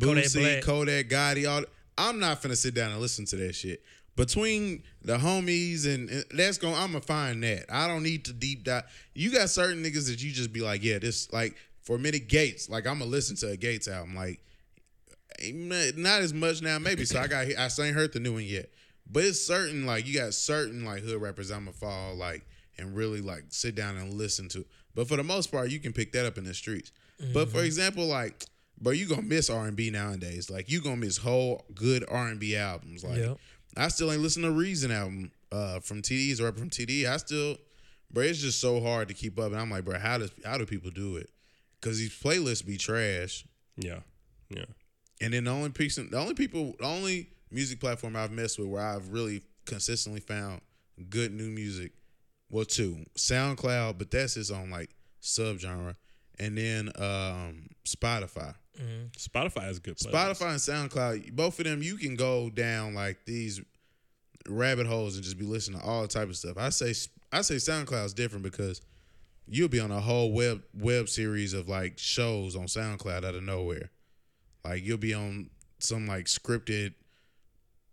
Kodak 0.00 0.24
Boosie, 0.24 0.40
Black. 0.40 0.62
Kodak, 0.62 1.08
Gotti. 1.08 1.48
All 1.50 1.64
I'm 1.98 2.18
not 2.18 2.40
finna 2.42 2.56
sit 2.56 2.74
down 2.74 2.92
and 2.92 3.00
listen 3.00 3.24
to 3.26 3.36
that 3.36 3.54
shit. 3.54 3.82
Between 4.16 4.82
the 5.02 5.16
homies 5.16 5.86
and, 5.86 6.08
and 6.10 6.24
that's 6.34 6.58
going, 6.58 6.74
I'm 6.74 6.88
gonna 6.92 7.00
find 7.00 7.42
that. 7.42 7.66
I 7.70 7.86
don't 7.88 8.02
need 8.02 8.24
to 8.26 8.32
deep 8.32 8.64
dive. 8.64 8.84
You 9.14 9.32
got 9.32 9.48
certain 9.50 9.82
niggas 9.82 10.08
that 10.10 10.22
you 10.22 10.30
just 10.30 10.52
be 10.52 10.60
like, 10.60 10.84
yeah, 10.84 10.98
this 10.98 11.32
like 11.32 11.56
for 11.82 11.96
a 11.96 11.98
minute 11.98 12.28
Gates. 12.28 12.68
Like 12.68 12.86
I'm 12.86 12.98
gonna 12.98 13.10
listen 13.10 13.34
to 13.36 13.48
a 13.48 13.56
Gates 13.56 13.88
album. 13.88 14.14
Like 14.14 14.40
not 15.52 16.20
as 16.20 16.34
much 16.34 16.62
now, 16.62 16.78
maybe. 16.78 17.04
So 17.04 17.18
I 17.18 17.26
got 17.26 17.46
I 17.58 17.68
still 17.68 17.84
ain't 17.86 17.94
heard 17.96 18.12
the 18.12 18.20
new 18.20 18.34
one 18.34 18.44
yet. 18.44 18.68
But 19.12 19.24
it's 19.24 19.44
certain 19.44 19.86
like 19.86 20.06
you 20.06 20.14
got 20.18 20.34
certain 20.34 20.84
like 20.84 21.02
hood 21.02 21.20
rappers 21.20 21.50
I'm 21.50 21.64
gonna 21.64 21.72
follow 21.72 22.14
like 22.14 22.46
and 22.78 22.94
really 22.94 23.20
like 23.20 23.44
sit 23.48 23.74
down 23.74 23.96
and 23.96 24.14
listen 24.14 24.48
to. 24.50 24.64
But 24.94 25.08
for 25.08 25.16
the 25.16 25.24
most 25.24 25.50
part, 25.50 25.70
you 25.70 25.78
can 25.80 25.92
pick 25.92 26.12
that 26.12 26.26
up 26.26 26.38
in 26.38 26.44
the 26.44 26.54
streets. 26.54 26.92
But 27.18 27.48
Mm-hmm. 27.48 27.50
for 27.58 27.62
example, 27.64 28.06
like, 28.06 28.44
bro, 28.80 28.92
you 28.92 29.06
gonna 29.06 29.22
miss 29.22 29.50
R 29.50 29.66
and 29.66 29.76
B 29.76 29.90
nowadays. 29.90 30.48
Like 30.50 30.70
you 30.70 30.80
gonna 30.80 30.96
miss 30.96 31.16
whole 31.18 31.64
good 31.74 32.04
R 32.08 32.28
and 32.28 32.38
B 32.40 32.56
albums. 32.56 33.04
Like 33.04 33.18
Yep. 33.18 33.38
I 33.76 33.88
still 33.88 34.10
ain't 34.12 34.22
listen 34.22 34.42
to 34.42 34.50
Reason 34.50 34.90
album 34.90 35.30
uh 35.52 35.80
from 35.80 36.02
TD's 36.02 36.40
rapper 36.40 36.58
from 36.58 36.70
TD. 36.70 37.06
I 37.06 37.16
still, 37.18 37.56
bro, 38.12 38.22
it's 38.24 38.40
just 38.40 38.60
so 38.60 38.80
hard 38.80 39.08
to 39.08 39.14
keep 39.14 39.38
up. 39.38 39.52
And 39.52 39.60
I'm 39.60 39.70
like, 39.70 39.84
bro, 39.84 39.98
how 39.98 40.18
does 40.18 40.30
how 40.44 40.56
do 40.58 40.66
people 40.66 40.90
do 40.90 41.16
it? 41.16 41.28
Because 41.80 41.98
these 41.98 42.10
playlists 42.18 42.64
be 42.64 42.76
trash. 42.76 43.44
yeah, 43.76 44.00
yeah. 44.50 44.64
And 45.20 45.34
then 45.34 45.44
the 45.44 45.50
only 45.50 45.70
piece, 45.70 45.96
the 45.96 46.16
only 46.18 46.34
people, 46.34 46.74
the 46.78 46.86
only 46.86 47.28
music 47.50 47.80
platform 47.80 48.16
I've 48.16 48.30
messed 48.30 48.58
with 48.58 48.68
where 48.68 48.82
I've 48.82 49.08
really 49.10 49.42
consistently 49.66 50.20
found 50.20 50.60
good 51.08 51.32
new 51.32 51.48
music, 51.50 51.92
well, 52.50 52.64
two 52.64 53.04
SoundCloud, 53.16 53.98
but 53.98 54.10
that's 54.10 54.36
its 54.36 54.50
own 54.50 54.70
like 54.70 54.90
subgenre, 55.22 55.96
and 56.38 56.56
then 56.56 56.88
um 56.96 57.68
Spotify. 57.84 58.54
Spotify 59.16 59.70
is 59.70 59.78
a 59.78 59.80
good. 59.80 59.96
Playlist. 59.98 60.36
Spotify 60.36 60.50
and 60.50 60.90
SoundCloud, 60.90 61.32
both 61.32 61.58
of 61.58 61.64
them, 61.66 61.82
you 61.82 61.96
can 61.96 62.16
go 62.16 62.48
down 62.50 62.94
like 62.94 63.24
these 63.26 63.60
rabbit 64.48 64.86
holes 64.86 65.16
and 65.16 65.24
just 65.24 65.38
be 65.38 65.44
listening 65.44 65.80
to 65.80 65.86
all 65.86 66.06
type 66.06 66.28
of 66.28 66.36
stuff. 66.36 66.56
I 66.56 66.70
say, 66.70 66.94
I 67.32 67.42
say 67.42 67.56
SoundCloud 67.56 68.06
is 68.06 68.14
different 68.14 68.42
because 68.42 68.80
you'll 69.46 69.68
be 69.68 69.80
on 69.80 69.90
a 69.90 70.00
whole 70.00 70.32
web 70.32 70.62
web 70.74 71.08
series 71.08 71.52
of 71.52 71.68
like 71.68 71.98
shows 71.98 72.56
on 72.56 72.64
SoundCloud 72.64 73.24
out 73.24 73.34
of 73.34 73.42
nowhere. 73.42 73.90
Like 74.64 74.84
you'll 74.84 74.98
be 74.98 75.12
on 75.14 75.50
some 75.78 76.06
like 76.06 76.26
scripted. 76.26 76.94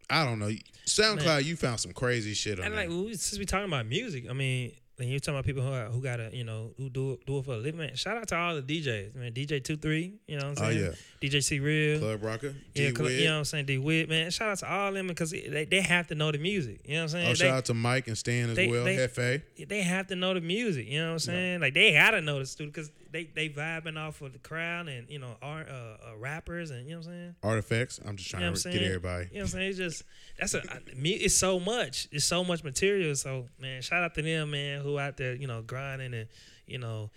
I 0.09 0.23
don't 0.25 0.39
know. 0.39 0.49
SoundCloud, 0.85 1.43
you 1.43 1.55
found 1.55 1.79
some 1.79 1.91
crazy 1.91 2.33
shit 2.33 2.59
on 2.59 2.65
And 2.65 2.75
there. 2.77 2.87
like 2.87 2.89
we- 2.89 3.15
since 3.15 3.37
we 3.37 3.45
talking 3.45 3.67
about 3.67 3.85
music, 3.87 4.25
I 4.29 4.33
mean, 4.33 4.71
when 4.95 5.09
you're 5.09 5.19
talking 5.19 5.35
about 5.35 5.45
people 5.45 5.61
who 5.61 5.71
are, 5.71 5.85
who 5.89 6.01
gotta, 6.01 6.29
you 6.33 6.43
know, 6.43 6.71
who 6.77 6.89
do 6.89 7.11
it, 7.13 7.25
do 7.27 7.37
it 7.37 7.45
for 7.45 7.53
a 7.53 7.57
living, 7.57 7.77
man. 7.81 7.95
Shout 7.95 8.17
out 8.17 8.27
to 8.29 8.35
all 8.37 8.55
the 8.59 8.63
DJs, 8.63 9.13
man. 9.15 9.31
DJ 9.31 9.59
two 9.63 9.77
three, 9.77 10.13
you 10.27 10.39
know 10.39 10.49
what 10.49 10.59
I'm 10.59 10.65
Oh, 10.65 10.71
saying? 10.71 10.93
DJ 11.21 11.43
C 11.43 11.59
Real. 11.59 11.99
Club 11.99 12.23
Rocker, 12.23 12.55
Yeah, 12.73 12.89
Cl- 12.95 13.11
you 13.11 13.25
know 13.25 13.33
what 13.33 13.37
I'm 13.39 13.45
saying? 13.45 13.65
D 13.65 13.77
Wit, 13.77 14.09
man. 14.09 14.31
Shout 14.31 14.49
out 14.49 14.57
to 14.59 14.71
all 14.71 14.91
them 14.93 15.07
because 15.07 15.29
they, 15.31 15.67
they 15.69 15.81
have 15.81 16.07
to 16.07 16.15
know 16.15 16.31
the 16.31 16.39
music. 16.39 16.79
You 16.85 16.95
know 16.95 17.01
what 17.01 17.03
I'm 17.03 17.09
saying? 17.09 17.25
Oh, 17.25 17.29
they, 17.29 17.35
shout 17.35 17.57
out 17.57 17.65
to 17.65 17.73
Mike 17.75 18.07
and 18.07 18.17
Stan 18.17 18.49
as 18.49 18.55
they- 18.55 18.67
well. 18.69 18.85
they- 18.85 18.95
Hefe. 18.95 19.41
they 19.67 19.81
have 19.83 20.07
to 20.07 20.15
know 20.15 20.33
the 20.33 20.41
music. 20.41 20.87
You 20.87 20.99
know 21.01 21.07
what 21.07 21.13
I'm 21.13 21.19
saying? 21.19 21.59
Like 21.61 21.73
they 21.75 21.91
gotta 21.91 22.21
know 22.21 22.39
the 22.39 22.45
studio 22.47 22.71
because 22.71 22.89
they 23.33 23.47
they 23.47 23.49
vibing 23.49 23.97
off 23.97 24.21
of 24.21 24.33
the 24.33 24.39
crowd 24.39 24.87
and 24.87 25.09
you 25.09 25.19
know 25.19 25.35
art, 25.41 25.67
uh, 25.69 25.73
uh, 26.11 26.17
rappers 26.17 26.71
and 26.71 26.85
you 26.85 26.91
know 26.91 26.97
what 26.99 27.07
I'm 27.07 27.13
saying. 27.13 27.35
Artifacts. 27.43 27.99
I'm 28.05 28.15
just 28.15 28.29
You 28.29 28.31
trying 28.39 28.43
know 28.45 28.51
what 28.51 28.65
I'm 28.65 28.71
to 28.71 28.77
get 28.77 28.85
everybody. 28.87 29.25
You 29.31 29.33
know 29.33 29.39
what 29.39 29.41
I'm 29.43 29.47
saying? 29.47 29.69
It's 29.69 29.77
just 29.77 30.03
that's 30.39 30.53
a 30.53 30.61
I- 30.71 30.79
me. 30.95 31.11
It's 31.11 31.35
so 31.35 31.59
much. 31.59 32.07
It's 32.11 32.25
so 32.25 32.43
much 32.43 32.63
material. 32.63 33.15
So 33.15 33.47
man, 33.59 33.81
shout 33.81 34.03
out 34.03 34.13
to 34.15 34.21
them, 34.21 34.51
man, 34.51 34.81
who 34.81 34.99
out 34.99 35.17
there, 35.17 35.33
you 35.35 35.47
know, 35.47 35.61
grinding 35.61 36.13
and 36.13 36.27
you 36.67 36.77
know, 36.77 37.09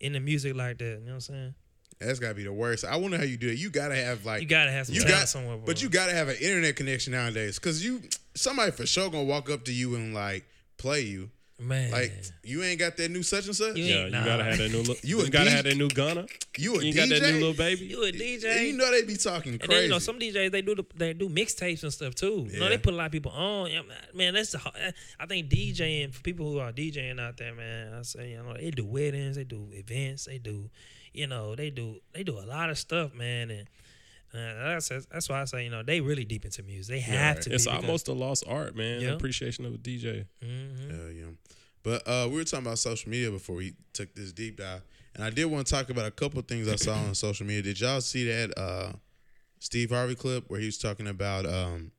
in 0.00 0.12
the 0.12 0.20
music 0.20 0.54
like 0.54 0.78
that. 0.78 0.84
You 0.84 0.90
know 1.00 1.04
what 1.06 1.12
I'm 1.14 1.20
saying? 1.20 1.54
That's 2.00 2.20
gotta 2.20 2.34
be 2.34 2.44
the 2.44 2.52
worst. 2.52 2.84
I 2.84 2.94
wonder 2.96 3.16
how 3.16 3.24
you 3.24 3.36
do 3.36 3.48
it. 3.48 3.58
You 3.58 3.70
gotta 3.70 3.96
have 3.96 4.24
like 4.24 4.40
You 4.42 4.46
gotta 4.48 4.70
have 4.70 4.86
some 4.86 4.94
you 4.94 5.04
got 5.04 5.28
somewhere, 5.28 5.56
bro. 5.56 5.66
but 5.66 5.82
you 5.82 5.88
gotta 5.88 6.12
have 6.12 6.28
an 6.28 6.36
internet 6.40 6.76
connection 6.76 7.12
nowadays 7.12 7.58
because 7.58 7.84
you 7.84 8.02
somebody 8.36 8.70
for 8.70 8.86
sure 8.86 9.10
gonna 9.10 9.24
walk 9.24 9.50
up 9.50 9.64
to 9.64 9.72
you 9.72 9.96
and 9.96 10.14
like 10.14 10.44
play 10.76 11.00
you 11.00 11.30
man, 11.60 11.90
like 11.90 12.12
you 12.44 12.62
ain't 12.62 12.78
got 12.78 12.96
that 12.96 13.10
new 13.10 13.22
such 13.22 13.46
and 13.46 13.56
such 13.56 13.76
You 13.76 13.84
Yeah, 13.84 14.04
you 14.06 14.10
nah. 14.10 14.24
gotta 14.24 14.44
have 14.44 14.58
that 14.58 14.70
new. 14.70 14.82
Look, 14.82 14.98
You 15.02 15.20
you, 15.22 15.30
gotta 15.30 15.50
DJ? 15.50 15.54
have 15.54 15.64
that 15.64 15.76
new 15.76 15.88
Gunna. 15.88 16.26
you 16.56 16.76
a 16.78 16.84
You 16.84 16.92
DJ 16.92 16.96
got 16.96 17.08
that 17.08 17.32
new 17.32 17.40
Lil 17.40 17.54
Baby. 17.54 17.84
you 17.86 18.02
a 18.04 18.12
DJ. 18.12 18.44
and 18.56 18.66
you 18.68 18.76
know 18.76 18.90
they 18.90 19.02
be 19.02 19.16
talking 19.16 19.52
And 19.52 19.60
crazy 19.60 19.74
then 19.74 19.82
you 19.84 19.88
know 19.90 19.98
some 19.98 20.18
DJs 20.18 20.50
they 20.52 20.62
do 20.62 20.74
the, 20.74 20.84
they 20.96 21.12
do 21.14 21.28
mixtapes 21.28 21.82
and 21.82 21.92
stuff 21.92 22.14
too. 22.14 22.46
You 22.50 22.60
know 22.60 22.68
they 22.68 22.78
put 22.78 22.94
a 22.94 22.96
lot 22.96 23.06
of 23.06 23.12
people 23.12 23.32
on. 23.32 23.70
Man, 24.14 24.34
that's 24.34 24.52
the 24.52 24.60
I 25.18 25.26
think 25.26 25.48
DJing 25.48 26.14
for 26.14 26.22
people 26.22 26.50
who 26.52 26.58
are 26.58 26.72
DJing 26.72 27.20
out 27.20 27.36
there, 27.36 27.54
man. 27.54 27.92
I 27.94 28.02
say 28.02 28.30
you 28.32 28.42
know 28.42 28.54
they 28.54 28.70
do 28.70 28.84
weddings, 28.86 29.36
they 29.36 29.44
do 29.44 29.68
events, 29.72 30.26
they 30.26 30.38
do, 30.38 30.70
you 31.12 31.26
know 31.26 31.54
they 31.56 31.70
do 31.70 32.00
they 32.12 32.22
do 32.22 32.38
a 32.38 32.46
lot 32.46 32.70
of 32.70 32.78
stuff, 32.78 33.14
man. 33.14 33.50
And 33.50 33.68
that's 34.38 34.88
that's 35.06 35.28
why 35.28 35.40
I 35.42 35.44
say 35.44 35.64
you 35.64 35.70
know 35.70 35.82
they 35.82 36.00
really 36.00 36.24
deep 36.24 36.44
into 36.44 36.62
music. 36.62 36.94
They 36.94 37.00
have 37.00 37.40
to. 37.40 37.52
It's 37.52 37.64
be 37.66 37.70
because- 37.70 37.84
almost 37.84 38.08
a 38.08 38.12
lost 38.12 38.44
art, 38.46 38.76
man. 38.76 39.00
Yeah. 39.00 39.08
Appreciation 39.10 39.64
of 39.64 39.74
a 39.74 39.78
DJ. 39.78 40.26
Mhm. 40.44 40.90
Hell 40.90 41.10
yeah. 41.12 41.24
But 41.82 42.06
uh, 42.06 42.26
we 42.28 42.36
were 42.36 42.44
talking 42.44 42.66
about 42.66 42.78
social 42.78 43.10
media 43.10 43.30
before 43.30 43.56
we 43.56 43.74
took 43.92 44.14
this 44.14 44.32
deep 44.32 44.58
dive, 44.58 44.82
and 45.14 45.22
I 45.24 45.30
did 45.30 45.46
want 45.46 45.66
to 45.66 45.72
talk 45.72 45.90
about 45.90 46.06
a 46.06 46.10
couple 46.10 46.42
things 46.42 46.68
I 46.68 46.76
saw 46.76 46.94
on 46.94 47.14
social 47.14 47.46
media. 47.46 47.62
Did 47.62 47.80
y'all 47.80 48.00
see 48.00 48.24
that 48.24 48.58
uh, 48.58 48.92
Steve 49.60 49.90
Harvey 49.90 50.14
clip 50.14 50.44
where 50.50 50.60
he 50.60 50.66
was 50.66 50.76
talking 50.78 51.06
about 51.06 51.46
um, 51.46 51.92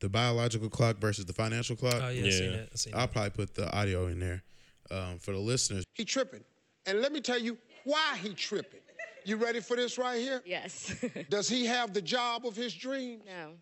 the 0.00 0.08
biological 0.08 0.68
clock 0.68 0.98
versus 0.98 1.24
the 1.26 1.32
financial 1.32 1.76
clock. 1.76 1.94
Oh 2.02 2.08
yeah, 2.08 2.26
I 2.26 2.30
seen 2.30 2.50
Yeah. 2.50 2.56
that. 2.56 2.68
I 2.72 2.76
seen 2.76 2.94
I'll 2.94 3.00
that. 3.02 3.12
probably 3.12 3.30
put 3.30 3.54
the 3.54 3.70
audio 3.76 4.06
in 4.06 4.20
there 4.20 4.42
um, 4.90 5.18
for 5.18 5.32
the 5.32 5.38
listeners. 5.38 5.84
He 5.94 6.04
tripping. 6.04 6.44
And 6.86 7.00
let 7.00 7.12
me 7.12 7.20
tell 7.20 7.38
you 7.38 7.58
why 7.84 8.16
he 8.22 8.32
tripping. 8.34 8.80
You 9.28 9.36
ready 9.36 9.60
for 9.60 9.76
this 9.76 9.98
right 9.98 10.18
here? 10.18 10.42
Yes. 10.46 10.94
Does 11.28 11.50
he 11.50 11.66
have 11.66 11.92
the 11.92 12.00
job 12.00 12.46
of 12.46 12.56
his 12.56 12.72
dreams? 12.72 13.24
no. 13.26 13.52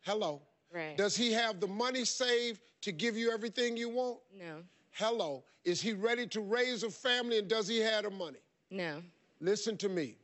Hello. 0.00 0.40
Right. 0.72 0.96
Does 0.96 1.14
he 1.14 1.32
have 1.32 1.60
the 1.60 1.66
money 1.66 2.04
saved 2.06 2.60
to 2.80 2.92
give 2.92 3.14
you 3.14 3.30
everything 3.30 3.76
you 3.76 3.90
want? 3.90 4.20
No. 4.34 4.62
Hello. 4.92 5.44
Is 5.66 5.82
he 5.82 5.92
ready 5.92 6.26
to 6.28 6.40
raise 6.40 6.82
a 6.82 6.88
family 6.88 7.38
and 7.38 7.46
does 7.46 7.68
he 7.68 7.78
have 7.80 8.04
the 8.04 8.10
money? 8.10 8.38
No. 8.70 9.02
Listen 9.38 9.76
to 9.78 9.90
me. 9.90 10.16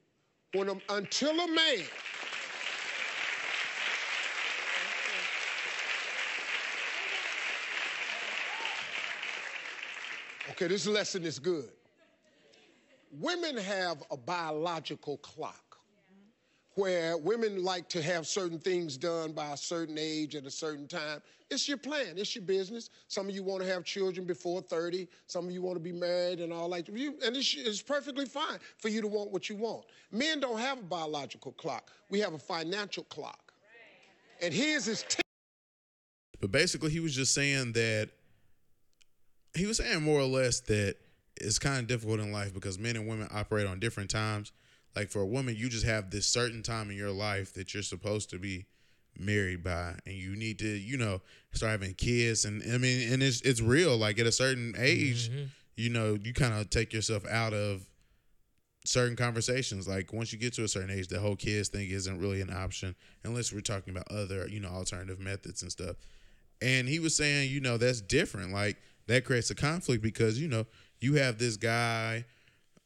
When 0.55 0.71
a, 0.71 0.75
until 0.89 1.39
a 1.39 1.49
man 1.49 1.85
Okay, 10.53 10.67
this 10.67 10.87
lesson 10.87 11.25
is 11.25 11.39
good. 11.39 11.69
Women 13.13 13.57
have 13.59 14.03
a 14.11 14.17
biological 14.17 15.19
clock 15.19 15.73
where 16.75 17.19
women 17.19 17.63
like 17.63 17.89
to 17.91 18.01
have 18.01 18.27
certain 18.27 18.59
things 18.59 18.97
done 18.97 19.33
by 19.33 19.53
a 19.53 19.57
certain 19.57 19.99
age 19.99 20.35
at 20.35 20.47
a 20.47 20.51
certain 20.51 20.89
time. 20.89 21.21
It's 21.51 21.69
your 21.69 21.77
plan, 21.77 22.17
it's 22.17 22.35
your 22.35 22.45
business. 22.45 22.89
Some 23.09 23.29
of 23.29 23.35
you 23.35 23.43
want 23.43 23.63
to 23.63 23.69
have 23.69 23.85
children 23.85 24.27
before 24.27 24.63
30, 24.63 25.07
some 25.27 25.47
of 25.47 25.53
you 25.53 25.61
want 25.61 25.77
to 25.77 25.81
be 25.83 25.93
married 25.93 26.41
and 26.41 26.51
all 26.53 26.75
you 26.79 27.15
and 27.25 27.37
it's, 27.37 27.55
it's 27.59 27.83
perfectly 27.83 28.25
fine 28.25 28.59
for 28.79 28.89
you 28.89 29.03
to 29.03 29.07
want 29.07 29.31
what 29.31 29.51
you 29.51 29.57
want. 29.57 29.85
Men 30.11 30.41
don't 30.41 30.59
have 30.59 30.79
a 30.79 30.83
biological 30.83 31.53
clock. 31.53 31.91
We 32.09 32.21
have 32.21 32.33
a 32.33 32.39
financial 32.39 33.05
clock. 33.05 33.53
And 34.41 34.55
his 34.55 34.89
is 34.89 35.05
t- 35.07 35.23
But 36.41 36.51
basically, 36.51 36.91
he 36.91 37.01
was 37.01 37.15
just 37.15 37.35
saying 37.35 37.73
that 37.75 38.09
he 39.55 39.67
was 39.67 39.77
saying 39.77 40.03
more 40.03 40.21
or 40.21 40.27
less 40.27 40.61
that 40.61 40.97
it's 41.43 41.59
kind 41.59 41.81
of 41.81 41.87
difficult 41.87 42.21
in 42.21 42.33
life 42.33 42.55
because 42.55 42.79
men 42.79 42.97
and 42.97 43.07
women 43.07 43.29
operate 43.33 43.67
on 43.67 43.81
different 43.81 44.11
times. 44.11 44.53
Like 44.95 45.11
for 45.11 45.21
a 45.21 45.27
woman, 45.27 45.57
you 45.57 45.69
just 45.69 45.87
have 45.87 46.11
this 46.11 46.27
certain 46.27 46.63
time 46.63 46.91
in 46.91 46.97
your 46.97 47.11
life 47.11 47.55
that 47.55 47.73
you're 47.73 47.83
supposed 47.83 48.31
to 48.31 48.39
be 48.39 48.67
married 49.19 49.63
by, 49.63 49.95
and 50.07 50.15
you 50.15 50.37
need 50.37 50.59
to, 50.59 50.69
you 50.69 50.97
know, 50.97 51.21
start 51.53 51.73
having 51.73 51.95
kids. 51.95 52.45
And 52.45 52.63
I 52.73 52.79
mean, 52.79 53.13
and 53.13 53.23
it's 53.23 53.41
it's 53.43 53.61
real. 53.61 53.97
Like 53.97 54.19
at 54.19 54.27
a 54.27 54.33
certain 54.33 54.75
age, 54.79 55.31
mm-hmm. 55.31 55.45
you 55.77 55.91
know, 55.91 56.19
you 56.23 56.33
kind 56.33 56.55
of 56.55 56.71
take 56.71 56.93
yourself 56.93 57.27
out 57.27 57.55
of 57.55 57.87
certain 58.85 59.17
conversations. 59.17 59.89
Like 59.89 60.13
once 60.13 60.33
you 60.33 60.39
get 60.39 60.55
to 60.55 60.65
a 60.65 60.69
certain 60.69 60.91
age, 60.91 61.09
the 61.09 61.21
whole 61.21 61.37
kids 61.37 61.69
thing 61.69 61.89
isn't 61.89 62.19
really 62.19 62.41
an 62.41 62.53
option 62.53 62.95
unless 63.25 63.53
we're 63.53 63.61
talking 63.61 63.95
about 63.95 64.11
other, 64.11 64.47
you 64.49 64.61
know, 64.61 64.69
alternative 64.69 65.21
methods 65.21 65.63
and 65.63 65.71
stuff. 65.71 65.97
And 66.61 66.89
he 66.89 66.99
was 66.99 67.17
saying, 67.17 67.51
you 67.51 67.61
know, 67.61 67.77
that's 67.77 68.01
different. 68.01 68.53
Like 68.53 68.77
that 69.07 69.25
creates 69.25 69.51
a 69.51 69.55
conflict 69.55 70.03
because, 70.03 70.41
you 70.41 70.49
know, 70.49 70.67
you 71.03 71.15
have 71.15 71.39
this 71.39 71.57
guy 71.57 72.25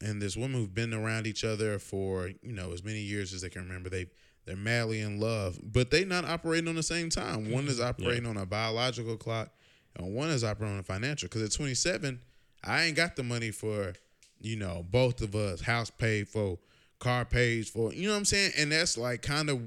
and 0.01 0.21
this 0.21 0.37
woman 0.37 0.59
who've 0.59 0.73
been 0.73 0.93
around 0.93 1.27
each 1.27 1.43
other 1.43 1.79
for, 1.79 2.29
you 2.41 2.53
know, 2.53 2.71
as 2.71 2.83
many 2.83 2.99
years 2.99 3.33
as 3.33 3.41
they 3.41 3.49
can 3.49 3.63
remember. 3.63 3.89
They 3.89 4.07
they're 4.45 4.55
madly 4.55 5.01
in 5.01 5.19
love, 5.19 5.59
but 5.61 5.91
they 5.91 6.05
not 6.05 6.23
operating 6.23 6.69
on 6.69 6.75
the 6.75 6.83
same 6.83 7.09
time. 7.09 7.51
One 7.51 7.67
is 7.67 7.79
mm-hmm. 7.79 7.89
operating 7.89 8.25
on 8.25 8.37
a 8.37 8.45
biological 8.45 9.17
clock 9.17 9.49
and 9.97 10.15
one 10.15 10.29
is 10.29 10.43
operating 10.43 10.75
on 10.75 10.79
a 10.79 10.83
financial. 10.83 11.27
Because 11.27 11.41
at 11.41 11.51
27, 11.51 12.21
I 12.63 12.83
ain't 12.83 12.95
got 12.95 13.17
the 13.17 13.23
money 13.23 13.51
for, 13.51 13.93
you 14.39 14.55
know, 14.55 14.85
both 14.89 15.21
of 15.21 15.35
us, 15.35 15.59
house 15.59 15.89
paid 15.89 16.29
for, 16.29 16.59
car 16.99 17.25
paid 17.25 17.67
for, 17.67 17.93
you 17.93 18.07
know 18.07 18.13
what 18.13 18.19
I'm 18.19 18.25
saying? 18.25 18.53
And 18.57 18.71
that's 18.71 18.97
like 18.97 19.21
kind 19.21 19.49
of 19.49 19.59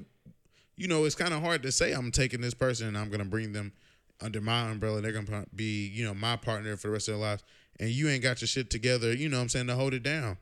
you 0.81 0.87
know, 0.87 1.05
it's 1.05 1.13
kind 1.13 1.31
of 1.31 1.43
hard 1.43 1.61
to 1.61 1.71
say 1.71 1.91
I'm 1.91 2.09
taking 2.09 2.41
this 2.41 2.55
person 2.55 2.87
and 2.87 2.97
I'm 2.97 3.09
going 3.09 3.19
to 3.19 3.29
bring 3.29 3.53
them 3.53 3.71
under 4.19 4.41
my 4.41 4.71
umbrella. 4.71 4.99
They're 4.99 5.11
going 5.11 5.27
to 5.27 5.45
be, 5.55 5.87
you 5.87 6.03
know, 6.03 6.15
my 6.15 6.35
partner 6.35 6.75
for 6.75 6.87
the 6.87 6.93
rest 6.93 7.07
of 7.07 7.19
their 7.19 7.21
lives. 7.21 7.43
And 7.79 7.89
you 7.89 8.09
ain't 8.09 8.21
got 8.23 8.41
your 8.41 8.47
shit 8.47 8.69
together, 8.69 9.13
you 9.13 9.27
know 9.29 9.37
what 9.37 9.43
I'm 9.43 9.49
saying, 9.49 9.67
to 9.67 9.75
hold 9.75 9.93
it 9.93 10.03
down. 10.03 10.37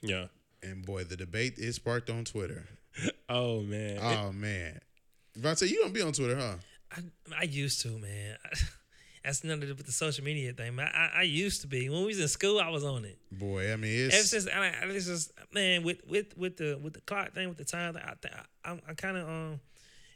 Yeah. 0.00 0.26
And 0.62 0.84
boy, 0.84 1.04
the 1.04 1.16
debate 1.16 1.54
is 1.58 1.76
sparked 1.76 2.10
on 2.10 2.24
Twitter. 2.24 2.66
Oh 3.28 3.60
man. 3.60 3.98
Oh, 4.02 4.32
man. 4.32 4.80
Vonte, 5.38 5.68
you 5.68 5.76
don't 5.82 5.92
be 5.94 6.02
on 6.02 6.12
Twitter, 6.12 6.34
huh? 6.36 6.54
I, 6.90 7.02
I 7.40 7.42
used 7.44 7.80
to, 7.82 7.88
man. 7.90 8.36
That's 9.24 9.44
none 9.44 9.62
of 9.62 9.68
the, 9.68 9.74
with 9.74 9.86
the 9.86 9.92
social 9.92 10.24
media 10.24 10.52
thing, 10.52 10.74
man. 10.74 10.90
I, 10.92 11.10
I 11.18 11.22
used 11.22 11.60
to 11.60 11.66
be 11.68 11.88
when 11.90 12.00
we 12.00 12.06
was 12.06 12.18
in 12.18 12.26
school. 12.26 12.58
I 12.58 12.70
was 12.70 12.82
on 12.84 13.04
it. 13.04 13.18
Boy, 13.30 13.72
I 13.72 13.76
mean, 13.76 14.06
Ever 14.06 14.16
it's. 14.16 14.30
since 14.30 14.48
I, 14.48 14.66
I 14.66 14.70
it's 14.86 15.06
just 15.06 15.30
man 15.52 15.84
with 15.84 16.00
with 16.08 16.36
with 16.36 16.56
the 16.56 16.78
with 16.82 16.94
the 16.94 17.00
clock 17.02 17.34
thing 17.34 17.48
with 17.48 17.58
the 17.58 17.64
time 17.64 17.96
I 17.96 18.14
I, 18.64 18.72
I, 18.72 18.80
I 18.88 18.94
kind 18.94 19.16
of 19.16 19.28
um, 19.28 19.60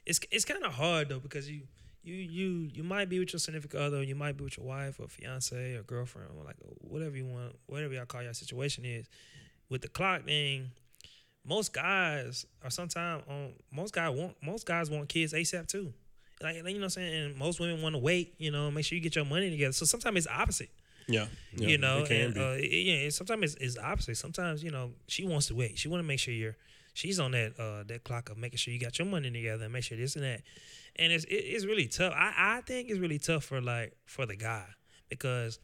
it's 0.06 0.18
it's 0.30 0.44
kind 0.47 0.64
of 0.64 0.72
hard 0.72 1.10
though 1.10 1.20
because 1.20 1.48
you 1.48 1.62
you 2.03 2.15
you 2.15 2.70
you 2.73 2.83
might 2.83 3.09
be 3.09 3.19
with 3.19 3.33
your 3.33 3.41
significant 3.41 3.83
other, 3.83 4.03
you 4.03 4.15
might 4.15 4.37
be 4.37 4.45
with 4.45 4.57
your 4.59 4.66
wife 4.66 4.99
or 5.01 5.09
fiance 5.09 5.74
or 5.74 5.83
girlfriend 5.83 6.29
or 6.37 6.45
like 6.45 6.57
whatever 6.81 7.16
you 7.16 7.27
want, 7.27 7.57
whatever 7.66 7.95
y'all 7.95 8.07
call 8.07 8.23
your 8.23 8.35
situation 8.35 8.85
is. 8.85 9.09
With 9.69 9.83
the 9.83 9.89
clock 9.89 10.24
thing, 10.24 10.70
most 11.47 11.73
guys 11.73 12.45
are 12.62 12.70
sometimes 12.70 13.23
on 13.29 13.53
most 13.70 13.95
guys 13.95 14.16
want 14.16 14.35
most 14.43 14.66
guys 14.66 14.91
want 14.91 15.09
kids 15.09 15.33
ASAP 15.33 15.66
too. 15.66 15.93
Like 16.43 16.57
you 16.57 16.62
know 16.62 16.70
what 16.73 16.83
I'm 16.83 16.91
saying, 16.91 17.24
and 17.24 17.37
most 17.37 17.61
women 17.61 17.81
want 17.83 17.95
to 17.95 18.01
wait. 18.01 18.35
You 18.39 18.51
know, 18.51 18.70
make 18.70 18.85
sure 18.85 18.97
you 18.97 19.03
get 19.03 19.16
your 19.16 19.24
money 19.24 19.51
together. 19.51 19.73
So 19.73 19.85
sometimes 19.85 20.19
it's 20.19 20.27
opposite 20.27 20.70
yeah. 21.09 21.27
yeah. 21.57 21.69
you 21.69 21.79
know, 21.79 21.99
it 22.01 22.09
can 22.09 22.20
and, 22.20 22.35
be. 22.35 22.41
uh, 22.41 22.51
it- 22.53 23.03
yeah. 23.05 23.09
Sometimes 23.11 23.55
it's, 23.55 23.62
it's 23.62 23.79
opposite. 23.79 24.16
Sometimes 24.16 24.62
you 24.62 24.70
know 24.70 24.93
she 25.07 25.27
wants 25.27 25.47
to 25.49 25.55
wait. 25.55 25.79
She 25.79 25.89
want 25.89 26.01
to 26.03 26.07
make 26.07 26.19
sure 26.19 26.35
you're. 26.35 26.57
She's 26.94 27.19
on 27.19 27.32
that 27.32 27.59
uh 27.59 27.85
that 27.89 28.05
clock 28.05 28.31
of 28.31 28.36
making 28.39 28.59
sure 28.59 28.73
you 28.74 28.81
got 28.81 28.98
your 28.98 29.06
money 29.06 29.31
together 29.31 29.64
and 29.64 29.73
make 29.73 29.85
sure 29.85 29.97
this 29.97 30.14
and 30.16 30.24
that. 30.24 30.43
And 30.97 31.12
it's 31.12 31.24
it, 31.24 31.35
it's 31.36 31.64
really 31.64 31.86
tough. 31.89 32.12
I 32.16 32.32
I 32.59 32.60
think 32.62 32.90
it's 32.90 32.98
really 32.98 33.19
tough 33.19 33.44
for 33.44 33.60
like 33.60 33.97
for 34.06 34.27
the 34.27 34.36
guy 34.36 34.66
because 35.09 35.59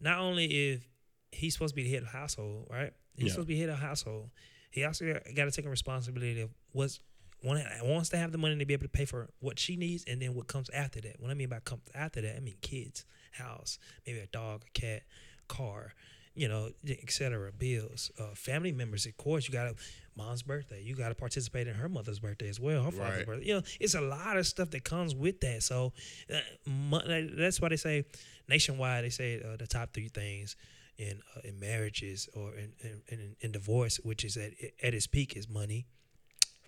not 0.00 0.18
only 0.18 0.44
if 0.72 0.88
he's 1.32 1.54
supposed 1.54 1.72
to 1.72 1.76
be 1.76 1.82
the 1.84 1.90
head 1.90 2.02
of 2.02 2.12
the 2.12 2.16
household, 2.16 2.68
right? 2.70 2.92
He's 3.16 3.26
Yeah. 3.26 3.30
supposed 3.32 3.48
to 3.48 3.48
be 3.48 3.54
the 3.54 3.60
head 3.60 3.68
of 3.70 3.80
the 3.80 3.86
household. 3.86 4.30
He 4.70 4.84
also 4.84 5.12
got 5.34 5.44
to 5.46 5.50
take 5.50 5.64
a 5.66 5.70
responsibility 5.70 6.40
of 6.40 6.50
what's 6.72 7.00
one 7.42 7.62
wants 7.82 8.08
to 8.10 8.16
have 8.16 8.32
the 8.32 8.38
money 8.38 8.56
to 8.58 8.64
be 8.64 8.72
able 8.74 8.84
to 8.84 8.88
pay 8.88 9.04
for 9.04 9.28
what 9.40 9.58
she 9.58 9.76
needs, 9.76 10.04
and 10.06 10.20
then 10.20 10.34
what 10.34 10.48
comes 10.48 10.70
after 10.70 11.00
that. 11.02 11.20
What 11.20 11.30
I 11.30 11.34
mean 11.34 11.48
by 11.48 11.60
comes 11.60 11.82
after 11.94 12.20
that, 12.22 12.36
I 12.36 12.40
mean 12.40 12.56
kids, 12.60 13.04
house, 13.32 13.78
maybe 14.06 14.18
a 14.20 14.26
dog, 14.26 14.64
a 14.66 14.70
cat, 14.78 15.02
car, 15.48 15.92
you 16.36 16.48
know, 16.48 16.70
etc. 16.88 17.50
Bills, 17.58 18.10
uh, 18.20 18.34
family 18.34 18.72
members. 18.72 19.06
Of 19.06 19.16
course, 19.16 19.48
you 19.48 19.52
got 19.52 19.64
to 19.64 19.74
mom's 20.16 20.42
birthday. 20.42 20.82
You 20.82 20.94
got 20.94 21.08
to 21.08 21.14
participate 21.14 21.66
in 21.66 21.74
her 21.74 21.88
mother's 21.88 22.18
birthday 22.20 22.48
as 22.48 22.60
well. 22.60 22.84
Her 22.84 22.90
father's 22.90 23.16
Right. 23.18 23.26
birthday. 23.26 23.46
You 23.46 23.54
know, 23.56 23.62
it's 23.80 23.94
a 23.94 24.00
lot 24.00 24.36
of 24.36 24.46
stuff 24.46 24.70
that 24.70 24.84
comes 24.84 25.14
with 25.14 25.40
that. 25.40 25.62
So 25.62 25.92
uh, 26.32 26.38
mo- 26.70 27.02
that's 27.36 27.60
why 27.60 27.68
they 27.70 27.76
say 27.76 28.04
nationwide. 28.48 29.04
They 29.04 29.10
say 29.10 29.42
uh, 29.42 29.56
the 29.56 29.66
top 29.66 29.92
three 29.92 30.08
things 30.08 30.56
in 30.98 31.20
uh, 31.36 31.40
in 31.44 31.58
marriages 31.58 32.28
or 32.34 32.54
in 32.54 32.72
in, 32.80 33.02
in 33.08 33.36
in 33.40 33.52
divorce, 33.52 33.96
which 34.04 34.24
is 34.24 34.36
at 34.36 34.52
at 34.82 34.94
its 34.94 35.06
peak, 35.06 35.36
is 35.36 35.48
money, 35.48 35.86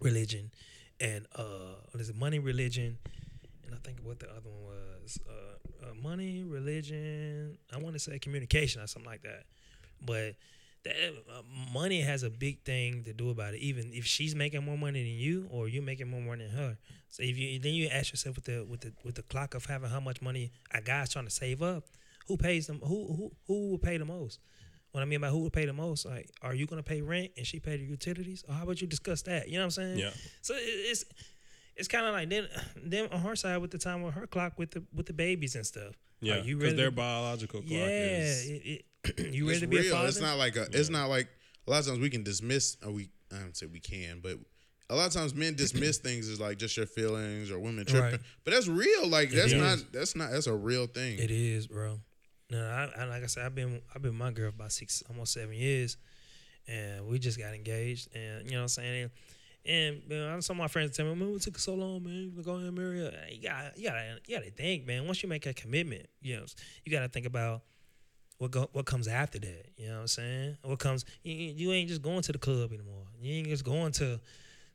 religion, 0.00 0.50
and 1.00 1.26
uh, 1.34 1.74
what 1.90 2.00
is 2.00 2.08
it? 2.10 2.16
Money, 2.16 2.38
religion, 2.38 2.98
and 3.66 3.74
I 3.74 3.78
think 3.78 3.98
what 4.02 4.18
the 4.20 4.28
other 4.30 4.50
one 4.50 4.64
was 5.02 5.18
uh, 5.28 5.86
uh, 5.88 5.94
money, 6.02 6.42
religion. 6.42 7.56
I 7.72 7.78
want 7.78 7.94
to 7.94 7.98
say 7.98 8.18
communication 8.18 8.82
or 8.82 8.86
something 8.86 9.10
like 9.10 9.22
that, 9.22 9.44
but. 10.04 10.34
That, 10.84 10.94
uh, 11.28 11.42
money 11.74 12.02
has 12.02 12.22
a 12.22 12.30
big 12.30 12.62
thing 12.62 13.02
to 13.02 13.12
do 13.12 13.30
about 13.30 13.52
it. 13.52 13.58
Even 13.58 13.90
if 13.92 14.06
she's 14.06 14.36
making 14.36 14.64
more 14.64 14.78
money 14.78 15.02
than 15.02 15.12
you, 15.12 15.48
or 15.50 15.68
you're 15.68 15.82
making 15.82 16.08
more 16.08 16.20
money 16.20 16.46
than 16.46 16.54
her, 16.56 16.78
so 17.10 17.24
if 17.24 17.36
you 17.36 17.58
then 17.58 17.74
you 17.74 17.88
ask 17.88 18.12
yourself 18.12 18.36
with 18.36 18.44
the 18.44 18.64
with 18.64 18.82
the 18.82 18.92
with 19.04 19.16
the 19.16 19.22
clock 19.22 19.54
of 19.54 19.66
having 19.66 19.90
how 19.90 19.98
much 19.98 20.22
money 20.22 20.52
a 20.72 20.80
guy's 20.80 21.10
trying 21.10 21.24
to 21.24 21.32
save 21.32 21.62
up, 21.62 21.84
who 22.28 22.36
pays 22.36 22.68
them? 22.68 22.80
Who 22.80 23.12
who 23.12 23.32
who 23.48 23.70
will 23.70 23.78
pay 23.78 23.96
the 23.96 24.04
most? 24.04 24.38
What 24.92 25.02
I 25.02 25.04
mean 25.04 25.20
by 25.20 25.28
who 25.28 25.40
will 25.40 25.50
pay 25.50 25.66
the 25.66 25.72
most, 25.72 26.06
like, 26.06 26.30
are 26.42 26.54
you 26.54 26.66
gonna 26.66 26.82
pay 26.82 27.02
rent 27.02 27.32
and 27.36 27.46
she 27.46 27.60
pay 27.60 27.76
the 27.76 27.84
utilities, 27.84 28.44
or 28.48 28.54
how 28.54 28.62
about 28.62 28.80
you 28.80 28.86
discuss 28.86 29.22
that? 29.22 29.48
You 29.48 29.54
know 29.54 29.60
what 29.60 29.64
I'm 29.64 29.70
saying? 29.70 29.98
Yeah. 29.98 30.10
So 30.42 30.54
it, 30.54 30.60
it's 30.60 31.04
it's 31.76 31.88
kind 31.88 32.06
of 32.06 32.12
like 32.12 32.28
then 32.28 32.46
then 32.76 33.08
on 33.12 33.20
her 33.20 33.36
side 33.36 33.58
with 33.58 33.70
the 33.70 33.78
time 33.78 34.02
with 34.02 34.14
her 34.14 34.26
clock 34.26 34.58
with 34.58 34.70
the 34.70 34.84
with 34.94 35.06
the 35.06 35.12
babies 35.12 35.56
and 35.56 35.66
stuff. 35.66 35.94
yeah. 36.20 36.40
Because 36.40 36.74
their 36.76 36.90
biological 36.90 37.60
clock 37.60 37.70
yeah, 37.70 37.86
is. 37.86 38.48
it, 38.48 38.62
it, 38.64 38.84
you 39.18 39.44
ready 39.47 39.52
it's 39.52 39.60
to 39.60 39.66
be 39.66 39.78
real. 39.78 39.86
a 39.86 39.97
father? 39.97 40.09
It's 40.09 40.20
not 40.20 40.39
like 40.39 40.56
a. 40.56 40.66
It's 40.72 40.90
not 40.90 41.09
like 41.09 41.28
a 41.66 41.70
lot 41.70 41.80
of 41.80 41.86
times 41.86 41.98
we 41.98 42.10
can 42.10 42.22
dismiss. 42.22 42.76
Or 42.85 42.93
we 42.93 43.10
I 43.32 43.39
don't 43.40 43.56
say 43.56 43.66
we 43.66 43.80
can, 43.80 44.20
but 44.22 44.39
a 44.90 44.97
lot 44.97 45.06
of 45.06 45.12
times 45.12 45.35
men 45.35 45.55
dismiss 45.55 45.98
things 46.09 46.28
as 46.28 46.40
like 46.40 46.59
just 46.59 46.76
your 46.76 46.86
feelings 46.86 47.51
or 47.51 47.59
women 47.59 47.85
tripping. 47.85 48.12
Right. 48.12 48.20
But 48.44 48.55
that's 48.55 48.68
real. 48.68 49.09
Like 49.09 49.30
that's 49.30 49.52
is. 49.52 49.60
not. 49.60 49.93
That's 49.93 50.16
not. 50.16 50.30
That's 50.30 50.47
a 50.47 50.55
real 50.55 50.86
thing. 50.86 51.18
It 51.18 51.30
is, 51.30 51.66
bro. 51.66 52.01
No, 52.51 52.64
I, 52.64 53.02
I 53.02 53.05
like 53.05 53.22
I 53.22 53.26
said, 53.26 53.44
I've 53.44 53.55
been 53.55 53.80
I've 53.94 54.02
been 54.02 54.14
my 54.14 54.30
girl 54.30 54.48
about 54.48 54.72
six, 54.72 55.02
almost 55.09 55.35
seven 55.35 55.55
years, 55.55 55.98
and 56.66 57.06
we 57.06 57.18
just 57.18 57.39
got 57.39 57.55
engaged, 57.55 58.14
and 58.14 58.44
you 58.47 58.52
know 58.52 58.59
what 58.59 58.62
I'm 58.62 58.68
saying. 58.68 59.02
And, 59.02 59.10
and 59.66 60.09
man, 60.09 60.43
some 60.43 60.56
of 60.56 60.62
my 60.62 60.68
friends 60.68 60.97
tell 60.97 61.05
me, 61.05 61.14
"Man, 61.14 61.35
it 61.35 61.43
took 61.43 61.59
so 61.59 61.74
long, 61.74 62.02
man. 62.05 62.32
To 62.36 62.43
go 62.43 62.52
ahead 62.52 62.68
and 62.68 62.76
marry 62.76 63.01
her." 63.01 63.12
You 63.30 63.43
got, 63.43 63.76
you 63.76 63.89
got, 63.90 63.97
you 64.26 64.36
got 64.36 64.44
to 64.44 64.51
think, 64.51 64.86
man. 64.86 65.05
Once 65.05 65.22
you 65.22 65.28
make 65.28 65.44
a 65.44 65.52
commitment, 65.52 66.06
you 66.22 66.36
know, 66.36 66.44
you 66.86 66.93
got 66.93 67.01
to 67.01 67.09
think 67.09 67.26
about 67.26 67.62
what 68.39 68.51
go, 68.51 68.69
what 68.73 68.86
comes 68.86 69.09
after 69.09 69.39
that. 69.39 69.66
You 69.77 69.89
know 69.89 69.94
what 69.94 70.01
I'm 70.02 70.06
saying? 70.09 70.56
What 70.62 70.78
comes? 70.78 71.05
You, 71.23 71.35
you 71.35 71.73
ain't 71.73 71.89
just 71.89 72.02
going 72.02 72.23
to 72.23 72.32
the 72.32 72.39
club 72.39 72.73
anymore. 72.73 73.05
You 73.20 73.35
ain't 73.35 73.48
just 73.48 73.65
going 73.65 73.93
to 73.93 74.20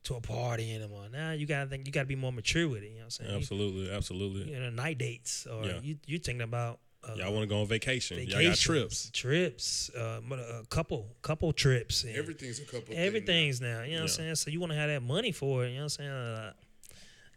to 0.03 0.15
a 0.15 0.21
party 0.21 0.75
anymore. 0.75 1.05
Now 1.11 1.31
you 1.31 1.45
gotta 1.45 1.69
think 1.69 1.85
you 1.87 1.93
gotta 1.93 2.05
be 2.07 2.15
more 2.17 2.33
mature 2.33 2.67
with 2.67 2.83
it. 2.83 2.87
You 2.87 2.95
know 2.95 2.97
what 2.99 3.03
I'm 3.05 3.09
saying? 3.11 3.31
You- 3.31 3.37
Absolutely, 3.37 3.91
absolutely. 3.91 4.51
You, 4.51 4.59
know, 4.59 4.69
night 4.69 4.97
dates 4.97 5.47
or 5.47 5.63
Yeah. 5.65 5.79
you 5.81 5.97
you 6.05 6.19
thinking 6.19 6.41
about 6.41 6.79
uh, 7.07 7.15
Y'all 7.15 7.33
want 7.33 7.43
to 7.43 7.47
go 7.47 7.59
on 7.61 7.67
vacation? 7.67 8.17
Y'all 8.17 8.27
got 8.27 8.35
vacations, 8.37 8.59
trips. 8.61 9.09
trips, 9.11 9.91
uh, 9.97 10.19
a 10.31 10.65
couple 10.69 11.07
couple 11.21 11.51
trips. 11.53 12.03
And 12.05 12.15
Everything's 12.15 12.59
a 12.59 12.65
couple. 12.65 12.93
everything's 12.97 13.59
now. 13.61 13.81
You 13.83 13.91
know 13.91 13.95
what 13.97 14.01
I'm 14.03 14.07
saying? 14.09 14.35
So 14.35 14.49
you 14.51 14.59
want 14.61 14.71
to 14.73 14.77
have 14.77 14.89
that 14.89 15.01
money 15.03 15.31
for 15.33 15.65
it. 15.65 15.69
You 15.69 15.75
know 15.75 15.83
what 15.83 15.83
I'm 15.83 15.89
saying? 15.89 16.11
Uh, 16.11 16.53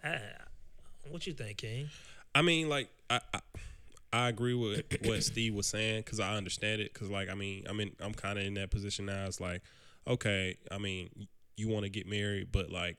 I, 0.04 0.20
what 1.10 1.26
you 1.26 1.32
think, 1.34 1.58
King? 1.58 1.88
I 2.34 2.42
mean, 2.42 2.68
like 2.68 2.88
I, 3.10 3.20
I, 3.34 3.40
I 4.12 4.28
agree 4.28 4.54
with 4.54 4.84
what 5.04 5.22
Steve 5.22 5.54
was 5.54 5.66
saying 5.66 6.02
because 6.02 6.20
I 6.20 6.36
understand 6.36 6.80
it. 6.80 6.92
Because 6.92 7.10
like 7.10 7.28
I 7.28 7.34
mean, 7.34 7.64
I 7.68 7.72
mean, 7.72 7.92
I'm 8.00 8.14
kind 8.14 8.38
of 8.38 8.44
in 8.44 8.54
that 8.54 8.70
position 8.70 9.06
now. 9.06 9.26
It's 9.26 9.40
like, 9.40 9.62
okay, 10.06 10.56
I 10.70 10.78
mean, 10.78 11.10
you 11.56 11.68
want 11.68 11.84
to 11.84 11.90
get 11.90 12.06
married, 12.06 12.52
but 12.52 12.70
like 12.70 12.96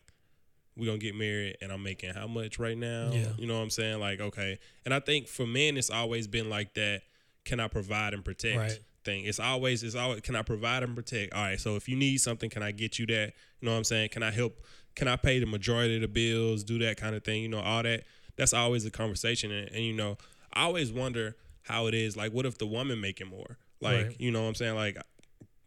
we're 0.75 0.85
gonna 0.85 0.97
get 0.97 1.15
married, 1.15 1.57
and 1.61 1.71
I'm 1.71 1.83
making 1.83 2.13
how 2.13 2.27
much 2.27 2.59
right 2.59 2.77
now? 2.77 3.11
Yeah. 3.11 3.27
You 3.37 3.47
know 3.47 3.55
what 3.55 3.63
I'm 3.63 3.69
saying? 3.69 3.99
Like, 3.99 4.19
okay, 4.19 4.59
and 4.85 4.93
I 4.93 4.99
think 4.99 5.27
for 5.27 5.47
men, 5.47 5.77
it's 5.77 5.89
always 5.89 6.27
been 6.27 6.49
like 6.49 6.73
that. 6.75 7.01
Can 7.45 7.59
I 7.59 7.67
provide 7.67 8.13
and 8.13 8.23
protect? 8.23 8.57
Right. 8.57 8.79
Thing. 9.03 9.23
It's 9.23 9.39
always 9.39 9.83
it's 9.83 9.95
always 9.95 10.19
can 10.19 10.35
I 10.35 10.41
provide 10.41 10.83
and 10.83 10.93
protect? 10.93 11.33
All 11.33 11.41
right. 11.41 11.57
So 11.57 11.77
if 11.77 11.87
you 11.87 11.95
need 11.95 12.17
something, 12.17 12.49
can 12.49 12.61
I 12.61 12.71
get 12.71 12.99
you 12.99 13.05
that? 13.05 13.33
You 13.61 13.65
know 13.65 13.71
what 13.71 13.77
I'm 13.77 13.83
saying? 13.85 14.09
Can 14.09 14.21
I 14.21 14.31
help? 14.31 14.57
Can 14.95 15.07
I 15.07 15.15
pay 15.15 15.39
the 15.39 15.45
majority 15.45 15.95
of 15.95 16.01
the 16.01 16.09
bills? 16.09 16.65
Do 16.65 16.77
that 16.79 16.97
kind 16.97 17.15
of 17.15 17.23
thing. 17.23 17.41
You 17.41 17.47
know 17.47 17.61
all 17.61 17.83
that. 17.83 18.03
That's 18.35 18.51
always 18.53 18.85
a 18.85 18.91
conversation. 18.91 19.49
And, 19.49 19.69
and 19.69 19.85
you 19.85 19.93
know, 19.93 20.17
I 20.57 20.63
always 20.63 20.91
wonder 20.91 21.35
how 21.61 21.87
it 21.87 21.93
is. 21.93 22.15
Like, 22.17 22.31
what 22.33 22.45
if 22.45 22.57
the 22.57 22.65
woman 22.67 22.99
making 23.01 23.27
more? 23.27 23.57
Like, 23.81 24.07
Right. 24.07 24.15
you 24.19 24.31
know 24.31 24.41
what 24.41 24.47
I'm 24.49 24.55
saying? 24.55 24.75
Like, 24.75 24.97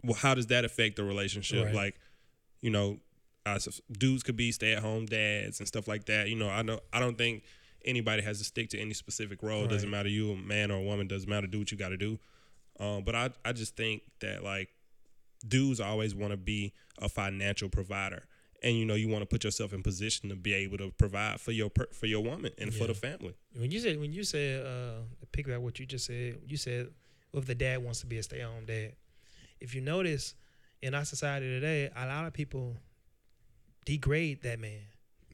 well, 0.03 0.15
how 0.15 0.35
does 0.35 0.49
that 0.49 0.65
affect 0.65 0.97
the 0.97 1.05
relationship? 1.05 1.67
Right. 1.67 1.75
Like, 1.75 2.01
you 2.61 2.71
know, 2.71 2.99
as 3.47 3.81
dudes 3.91 4.23
could 4.23 4.37
be 4.37 4.53
stay 4.53 4.73
at 4.73 4.81
home 4.83 5.07
dads 5.07 5.61
and 5.61 5.69
stuff 5.69 5.89
like 5.89 6.07
that. 6.07 6.29
You 6.29 6.37
know, 6.37 6.49
I 6.49 6.63
know 6.63 6.81
I 6.93 7.01
don't 7.01 7.17
think 7.17 7.45
anybody 7.85 8.23
has 8.23 8.39
to 8.39 8.45
stick 8.45 8.69
to 8.71 8.79
any 8.79 8.93
specific 8.95 9.43
role. 9.43 9.65
It 9.65 9.69
doesn't 9.71 9.89
matter 9.91 10.09
you 10.09 10.33
a 10.33 10.37
man 10.37 10.71
or 10.71 10.77
a 10.79 10.83
woman. 10.83 11.07
Doesn't 11.09 11.29
matter. 11.29 11.47
Do 11.47 11.59
what 11.61 11.71
you 11.71 11.79
got 11.79 11.89
to 11.91 11.97
do. 11.97 12.19
Um, 12.79 13.03
but 13.05 13.15
I 13.15 13.31
I 13.45 13.53
just 13.53 13.77
think 13.77 14.03
that 14.21 14.43
like 14.45 14.69
dudes 15.47 15.81
always 15.81 16.15
want 16.15 16.33
to 16.33 16.37
be 16.37 16.73
a 16.99 17.09
financial 17.09 17.69
provider. 17.69 18.25
And 18.63 18.77
you 18.77 18.85
know 18.85 18.95
you 18.95 19.09
want 19.09 19.23
to 19.23 19.27
put 19.27 19.45
yourself 19.45 19.73
in 19.73 19.83
position 19.83 20.29
to 20.29 20.37
be 20.37 20.53
able 20.53 20.77
to 20.79 20.91
provide 20.91 21.41
for 21.41 21.53
your 21.53 21.71
per, 21.71 21.87
for 21.93 22.07
your 22.07 22.23
woman 22.23 22.53
and 22.59 22.75
for 22.75 22.87
the 22.87 22.95
family. 22.95 23.35
When 23.57 23.71
you 23.71 23.81
said 23.81 23.99
when 23.99 24.13
you 24.13 24.23
said 24.23 24.67
uh, 24.67 25.01
pick 25.33 25.49
up 25.49 25.63
what 25.63 25.79
you 25.79 25.87
just 25.87 26.07
said, 26.07 26.41
you 26.47 26.57
said 26.57 26.89
well, 27.33 27.41
if 27.41 27.47
the 27.47 27.55
dad 27.55 27.83
wants 27.83 28.01
to 28.01 28.07
be 28.07 28.19
a 28.19 28.23
stay 28.23 28.41
at 28.41 28.47
home 28.47 28.67
dad. 28.67 28.93
If 29.61 29.75
you 29.75 29.81
notice 29.81 30.35
in 30.83 30.95
our 30.95 31.05
society 31.05 31.47
today, 31.47 31.91
a 31.95 32.07
lot 32.07 32.27
of 32.27 32.33
people 32.33 32.77
degrade 33.85 34.43
that 34.43 34.59
man. 34.59 34.81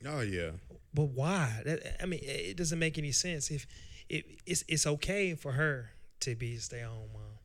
Oh 0.06 0.20
yeah. 0.20 0.50
But 0.92 1.08
why? 1.08 1.62
That, 1.64 2.02
I 2.02 2.06
mean, 2.06 2.20
it 2.22 2.56
doesn't 2.56 2.78
make 2.78 2.98
any 2.98 3.12
sense. 3.12 3.50
If 3.50 3.66
it, 4.08 4.24
it's 4.46 4.64
it's 4.68 4.86
okay 4.86 5.34
for 5.34 5.52
her 5.52 5.90
to 6.20 6.34
be 6.34 6.54
a 6.54 6.60
stay 6.60 6.80
at 6.80 6.88
home 6.88 7.08
mom, 7.12 7.35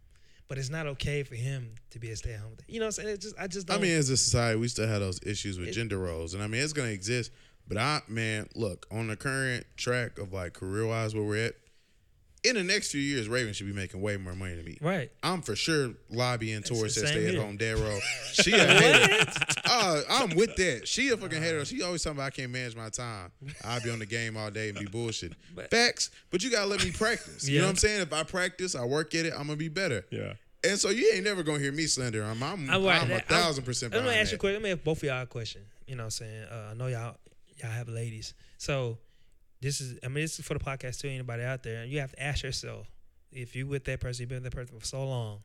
but 0.51 0.57
it's 0.57 0.69
not 0.69 0.85
okay 0.85 1.23
for 1.23 1.35
him 1.35 1.75
to 1.91 1.97
be 1.97 2.11
a 2.11 2.15
stay 2.17 2.33
at 2.33 2.41
home. 2.41 2.57
You 2.67 2.81
know, 2.81 2.87
what 2.87 2.99
I'm 2.99 3.03
saying? 3.05 3.07
It 3.15 3.21
just 3.21 3.39
I 3.39 3.47
just 3.47 3.71
I 3.71 3.77
mean, 3.77 3.91
as 3.93 4.09
a 4.09 4.17
society, 4.17 4.59
we 4.59 4.67
still 4.67 4.85
have 4.85 4.99
those 4.99 5.17
issues 5.25 5.57
with 5.57 5.69
It- 5.69 5.71
gender 5.71 5.97
roles, 5.97 6.33
and 6.33 6.43
I 6.43 6.47
mean, 6.47 6.61
it's 6.61 6.73
gonna 6.73 6.89
exist. 6.89 7.31
But 7.69 7.77
I, 7.77 8.01
man, 8.09 8.49
look 8.53 8.85
on 8.91 9.07
the 9.07 9.15
current 9.15 9.65
track 9.77 10.19
of 10.19 10.33
like 10.33 10.51
career 10.51 10.85
wise 10.85 11.15
where 11.15 11.23
we're 11.23 11.45
at. 11.45 11.53
In 12.43 12.55
the 12.55 12.63
next 12.65 12.91
few 12.91 12.99
years, 12.99 13.29
Raven 13.29 13.53
should 13.53 13.67
be 13.67 13.71
making 13.71 14.01
way 14.01 14.17
more 14.17 14.35
money 14.35 14.55
than 14.55 14.65
me. 14.65 14.77
right. 14.81 15.09
I'm 15.23 15.41
for 15.41 15.55
sure 15.55 15.93
lobbying 16.09 16.63
towards 16.63 16.95
that 16.95 17.07
stay 17.07 17.29
at 17.29 17.35
home 17.35 17.55
dad 17.55 17.77
role. 17.77 18.01
She 18.33 18.51
a 18.51 18.65
hater. 18.65 19.31
I'm 20.09 20.35
with 20.35 20.55
that. 20.55 20.81
She 20.91 21.09
a 21.09 21.17
fucking 21.17 21.41
hater. 21.41 21.63
She 21.65 21.81
always 21.81 22.03
talking 22.03 22.17
about 22.17 22.27
I 22.27 22.29
can't 22.31 22.51
manage 22.51 22.75
my 22.75 22.89
time. 22.89 23.31
I'll 23.63 23.81
be 23.81 23.89
on 23.89 23.99
the 23.99 24.05
game 24.05 24.35
all 24.35 24.49
day 24.51 24.69
and 24.69 24.77
be 24.77 24.85
bullshit. 24.85 25.33
Facts, 25.71 26.11
but 26.29 26.43
you 26.43 26.51
gotta 26.51 26.67
let 26.67 26.83
me 26.83 26.91
practice. 26.91 27.47
You 27.47 27.59
know 27.59 27.65
what 27.65 27.71
I'm 27.71 27.75
saying? 27.77 28.01
If 28.01 28.13
I 28.13 28.23
practice, 28.23 28.75
I 28.75 28.85
work 28.85 29.13
at 29.15 29.25
it, 29.25 29.33
I'm 29.33 29.47
gonna 29.47 29.55
be 29.55 29.69
better. 29.69 30.05
Yeah. 30.09 30.33
And 30.63 30.77
so 30.77 30.89
you 30.89 31.11
ain't 31.13 31.23
never 31.23 31.43
gonna 31.43 31.59
hear 31.59 31.71
me 31.71 31.85
slender. 31.87 32.23
I'm 32.23 32.41
I'm, 32.43 32.69
I'm 32.69 32.83
right. 32.83 33.01
I'm 33.01 33.11
a 33.11 33.19
thousand 33.19 33.63
percent 33.63 33.93
Let 33.93 34.03
me 34.03 34.11
ask 34.11 34.31
you 34.31 34.35
a 34.35 34.39
question. 34.39 34.61
Let 34.61 34.63
me 34.63 34.71
ask 34.71 34.83
both 34.83 34.97
of 34.97 35.03
y'all 35.03 35.23
a 35.23 35.25
question. 35.25 35.61
You 35.87 35.95
know 35.95 36.03
what 36.03 36.05
I'm 36.05 36.11
saying? 36.11 36.43
Uh, 36.51 36.67
I 36.71 36.73
know 36.73 36.87
y'all 36.87 37.17
y'all 37.57 37.71
have 37.71 37.87
ladies. 37.87 38.33
So 38.57 38.97
this 39.61 39.81
is 39.81 39.99
I 40.03 40.07
mean 40.07 40.23
this 40.23 40.39
is 40.39 40.45
for 40.45 40.53
the 40.53 40.63
podcast 40.63 40.99
too, 40.99 41.07
anybody 41.07 41.43
out 41.43 41.63
there. 41.63 41.85
You 41.85 41.99
have 41.99 42.11
to 42.11 42.21
ask 42.21 42.43
yourself, 42.43 42.91
if 43.31 43.55
you 43.55 43.67
with 43.67 43.85
that 43.85 43.99
person, 43.99 44.23
you've 44.23 44.29
been 44.29 44.43
with 44.43 44.51
that 44.51 44.57
person 44.57 44.79
for 44.79 44.85
so 44.85 45.05
long, 45.05 45.39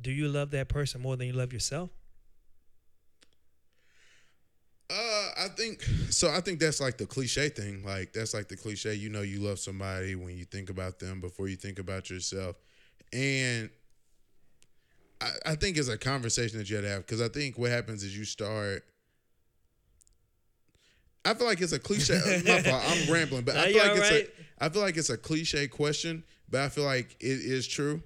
do 0.00 0.10
you 0.10 0.28
love 0.28 0.50
that 0.52 0.68
person 0.68 1.00
more 1.00 1.16
than 1.16 1.26
you 1.26 1.32
love 1.32 1.52
yourself? 1.52 1.90
Uh, 4.92 5.30
I 5.44 5.48
think 5.48 5.82
so. 6.10 6.30
I 6.30 6.40
think 6.40 6.60
that's 6.60 6.80
like 6.80 6.98
the 6.98 7.06
cliche 7.06 7.48
thing. 7.48 7.82
Like 7.84 8.12
that's 8.12 8.34
like 8.34 8.48
the 8.48 8.56
cliche. 8.56 8.94
You 8.94 9.08
know, 9.08 9.22
you 9.22 9.40
love 9.40 9.58
somebody 9.58 10.14
when 10.14 10.36
you 10.36 10.44
think 10.44 10.68
about 10.68 10.98
them 10.98 11.20
before 11.20 11.48
you 11.48 11.56
think 11.56 11.78
about 11.78 12.10
yourself, 12.10 12.56
and 13.12 13.70
I, 15.22 15.30
I 15.46 15.54
think 15.54 15.78
it's 15.78 15.88
a 15.88 15.96
conversation 15.96 16.58
that 16.58 16.68
you 16.68 16.76
have 16.76 16.84
to 16.84 16.90
have 16.90 17.06
because 17.06 17.22
I 17.22 17.28
think 17.28 17.56
what 17.56 17.70
happens 17.70 18.02
is 18.02 18.16
you 18.16 18.24
start. 18.24 18.84
I 21.24 21.34
feel 21.34 21.46
like 21.46 21.60
it's 21.62 21.72
a 21.72 21.78
cliche. 21.78 22.42
my 22.46 22.60
fault. 22.62 22.82
I'm 22.86 23.10
rambling, 23.10 23.44
but 23.44 23.56
I 23.56 23.72
feel 23.72 23.82
like 23.82 23.96
it's 23.96 24.10
right? 24.10 24.28
a. 24.60 24.64
I 24.64 24.68
feel 24.68 24.82
like 24.82 24.96
it's 24.98 25.10
a 25.10 25.16
cliche 25.16 25.68
question, 25.68 26.22
but 26.50 26.60
I 26.60 26.68
feel 26.68 26.84
like 26.84 27.16
it 27.18 27.40
is 27.40 27.66
true. 27.66 28.02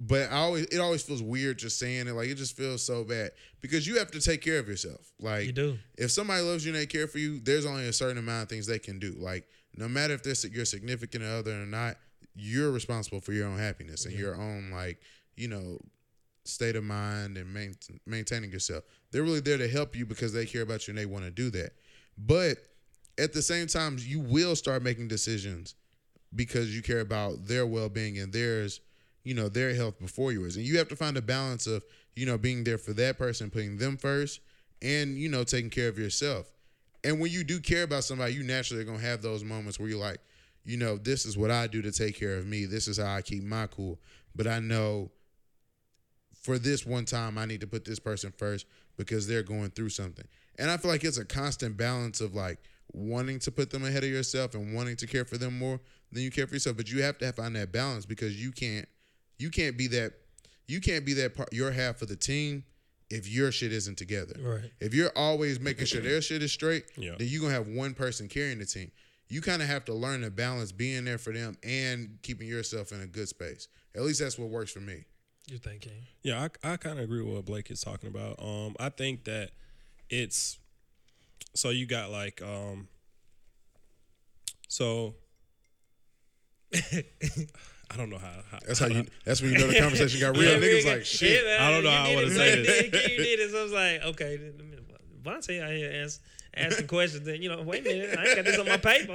But 0.00 0.30
I 0.30 0.36
always 0.36 0.66
it 0.66 0.78
always 0.78 1.02
feels 1.02 1.22
weird 1.22 1.58
just 1.58 1.78
saying 1.78 2.06
it. 2.06 2.12
Like 2.12 2.28
it 2.28 2.36
just 2.36 2.56
feels 2.56 2.84
so 2.84 3.02
bad 3.04 3.32
because 3.60 3.86
you 3.86 3.98
have 3.98 4.10
to 4.12 4.20
take 4.20 4.42
care 4.42 4.58
of 4.58 4.68
yourself. 4.68 5.12
Like 5.18 5.46
You 5.46 5.52
do. 5.52 5.78
if 5.96 6.12
somebody 6.12 6.42
loves 6.42 6.64
you 6.64 6.72
and 6.72 6.80
they 6.80 6.86
care 6.86 7.08
for 7.08 7.18
you, 7.18 7.40
there's 7.40 7.66
only 7.66 7.88
a 7.88 7.92
certain 7.92 8.18
amount 8.18 8.44
of 8.44 8.48
things 8.48 8.66
they 8.66 8.78
can 8.78 8.98
do. 9.00 9.16
Like 9.18 9.48
no 9.76 9.88
matter 9.88 10.14
if 10.14 10.22
they're 10.22 10.50
your 10.52 10.64
significant 10.64 11.24
other 11.24 11.52
or 11.52 11.66
not, 11.66 11.96
you're 12.36 12.70
responsible 12.70 13.20
for 13.20 13.32
your 13.32 13.48
own 13.48 13.58
happiness 13.58 14.04
and 14.06 14.14
your 14.14 14.36
own 14.36 14.70
like 14.70 15.00
you 15.36 15.48
know 15.48 15.78
state 16.44 16.76
of 16.76 16.84
mind 16.84 17.36
and 17.36 17.52
main, 17.52 17.74
maintaining 18.06 18.50
yourself. 18.52 18.84
They're 19.10 19.24
really 19.24 19.40
there 19.40 19.58
to 19.58 19.68
help 19.68 19.96
you 19.96 20.06
because 20.06 20.32
they 20.32 20.46
care 20.46 20.62
about 20.62 20.86
you 20.86 20.92
and 20.92 20.98
they 20.98 21.06
want 21.06 21.24
to 21.24 21.30
do 21.30 21.50
that. 21.50 21.72
But 22.16 22.58
at 23.18 23.32
the 23.32 23.42
same 23.42 23.66
time, 23.66 23.96
you 23.98 24.20
will 24.20 24.54
start 24.56 24.82
making 24.82 25.08
decisions 25.08 25.74
because 26.34 26.74
you 26.74 26.82
care 26.82 27.00
about 27.00 27.46
their 27.46 27.66
well-being 27.66 28.18
and 28.18 28.32
theirs 28.32 28.80
you 29.28 29.34
know 29.34 29.50
their 29.50 29.74
health 29.74 29.98
before 30.00 30.32
yours. 30.32 30.56
And 30.56 30.64
you 30.64 30.78
have 30.78 30.88
to 30.88 30.96
find 30.96 31.18
a 31.18 31.22
balance 31.22 31.66
of 31.66 31.84
you 32.16 32.24
know 32.24 32.38
being 32.38 32.64
there 32.64 32.78
for 32.78 32.94
that 32.94 33.18
person 33.18 33.50
putting 33.50 33.76
them 33.76 33.98
first 33.98 34.40
and 34.80 35.18
you 35.18 35.28
know 35.28 35.44
taking 35.44 35.68
care 35.68 35.88
of 35.88 35.98
yourself. 35.98 36.50
And 37.04 37.20
when 37.20 37.30
you 37.30 37.44
do 37.44 37.60
care 37.60 37.82
about 37.82 38.04
somebody 38.04 38.32
you 38.32 38.42
naturally 38.42 38.80
are 38.82 38.86
going 38.86 39.00
to 39.00 39.04
have 39.04 39.20
those 39.20 39.44
moments 39.44 39.78
where 39.78 39.86
you're 39.90 40.00
like 40.00 40.20
you 40.64 40.78
know 40.78 40.96
this 40.96 41.26
is 41.26 41.36
what 41.36 41.50
i 41.50 41.66
do 41.66 41.82
to 41.82 41.92
take 41.92 42.18
care 42.18 42.36
of 42.36 42.46
me. 42.46 42.64
This 42.64 42.88
is 42.88 42.98
how 42.98 43.14
i 43.14 43.20
keep 43.20 43.42
my 43.42 43.66
cool. 43.66 43.98
But 44.34 44.46
i 44.46 44.60
know 44.60 45.10
for 46.40 46.58
this 46.58 46.86
one 46.86 47.04
time 47.04 47.36
i 47.36 47.44
need 47.44 47.60
to 47.60 47.66
put 47.66 47.84
this 47.84 47.98
person 47.98 48.32
first 48.34 48.64
because 48.96 49.26
they're 49.28 49.42
going 49.42 49.70
through 49.70 49.90
something. 49.90 50.26
And 50.58 50.70
i 50.70 50.78
feel 50.78 50.90
like 50.90 51.04
it's 51.04 51.18
a 51.18 51.24
constant 51.26 51.76
balance 51.76 52.22
of 52.22 52.34
like 52.34 52.60
wanting 52.94 53.40
to 53.40 53.52
put 53.52 53.68
them 53.68 53.84
ahead 53.84 54.04
of 54.04 54.10
yourself 54.10 54.54
and 54.54 54.74
wanting 54.74 54.96
to 54.96 55.06
care 55.06 55.26
for 55.26 55.36
them 55.36 55.58
more 55.58 55.80
than 56.12 56.22
you 56.22 56.30
care 56.30 56.46
for 56.46 56.54
yourself. 56.54 56.78
But 56.78 56.90
you 56.90 57.02
have 57.02 57.18
to 57.18 57.30
find 57.32 57.54
that 57.56 57.70
balance 57.70 58.06
because 58.06 58.42
you 58.42 58.52
can't 58.52 58.88
you 59.38 59.50
can't 59.50 59.76
be 59.78 59.86
that 59.88 60.12
you 60.66 60.80
can't 60.80 61.04
be 61.06 61.14
that 61.14 61.34
part 61.34 61.52
your 61.52 61.70
half 61.72 62.02
of 62.02 62.08
the 62.08 62.16
team 62.16 62.64
if 63.10 63.28
your 63.28 63.50
shit 63.50 63.72
isn't 63.72 63.96
together 63.96 64.34
Right. 64.38 64.70
if 64.80 64.92
you're 64.94 65.12
always 65.16 65.58
making 65.60 65.86
sure 65.86 66.00
their 66.02 66.20
shit 66.20 66.42
is 66.42 66.52
straight 66.52 66.84
Yeah. 66.96 67.14
then 67.18 67.28
you're 67.28 67.40
gonna 67.40 67.54
have 67.54 67.68
one 67.68 67.94
person 67.94 68.28
carrying 68.28 68.58
the 68.58 68.66
team 68.66 68.90
you 69.30 69.40
kind 69.42 69.60
of 69.62 69.68
have 69.68 69.84
to 69.86 69.94
learn 69.94 70.22
to 70.22 70.30
balance 70.30 70.72
being 70.72 71.04
there 71.04 71.18
for 71.18 71.32
them 71.32 71.56
and 71.62 72.18
keeping 72.22 72.48
yourself 72.48 72.92
in 72.92 73.00
a 73.00 73.06
good 73.06 73.28
space 73.28 73.68
at 73.94 74.02
least 74.02 74.20
that's 74.20 74.38
what 74.38 74.48
works 74.50 74.70
for 74.72 74.80
me 74.80 75.04
You're 75.46 75.58
thinking? 75.58 75.92
Yeah, 76.22 76.48
I, 76.64 76.72
I 76.72 76.76
kind 76.76 76.98
of 76.98 77.04
agree 77.04 77.22
with 77.22 77.34
what 77.34 77.44
Blake 77.46 77.70
is 77.70 77.80
talking 77.80 78.10
about. 78.10 78.36
Um, 78.42 78.76
I 78.78 78.90
think 78.90 79.24
that 79.24 79.50
it's 80.10 80.58
so 81.54 81.70
you 81.70 81.86
got 81.86 82.10
like 82.10 82.42
um, 82.42 82.88
so 84.68 85.14
I 87.90 87.96
don't 87.96 88.10
know 88.10 88.18
how. 88.18 88.32
how 88.50 88.58
that's 88.66 88.78
how 88.78 88.86
you 88.86 89.06
that's 89.24 89.40
when 89.40 89.52
you 89.52 89.58
know 89.58 89.66
the 89.68 89.78
conversation 89.80 90.20
got 90.20 90.36
real 90.36 90.50
niggas 90.60 90.86
like 90.86 91.04
shit 91.06 91.44
I 91.60 91.70
don't 91.70 91.84
know 91.84 91.90
how 91.90 92.04
I 92.04 92.14
wanna 92.14 92.30
say 92.30 92.62
this. 92.62 92.82
You 92.82 92.90
did 93.16 93.40
it. 93.40 93.50
So 93.50 93.60
I 93.60 93.62
was 93.62 93.72
like, 93.72 94.02
okay, 94.04 94.38
let 94.56 94.58
me- 94.66 94.74
Vonte 95.22 95.60
out 95.62 95.70
here 95.72 96.02
ask, 96.04 96.20
asking 96.54 96.86
questions. 96.96 97.24
Then 97.24 97.42
you 97.42 97.48
know, 97.48 97.60
wait 97.62 97.84
a 97.86 97.90
minute, 97.90 98.18
I 98.18 98.24
ain't 98.26 98.36
got 98.36 98.44
this 98.44 98.58
on 98.58 98.66
my 98.66 98.76
paper. 98.76 99.14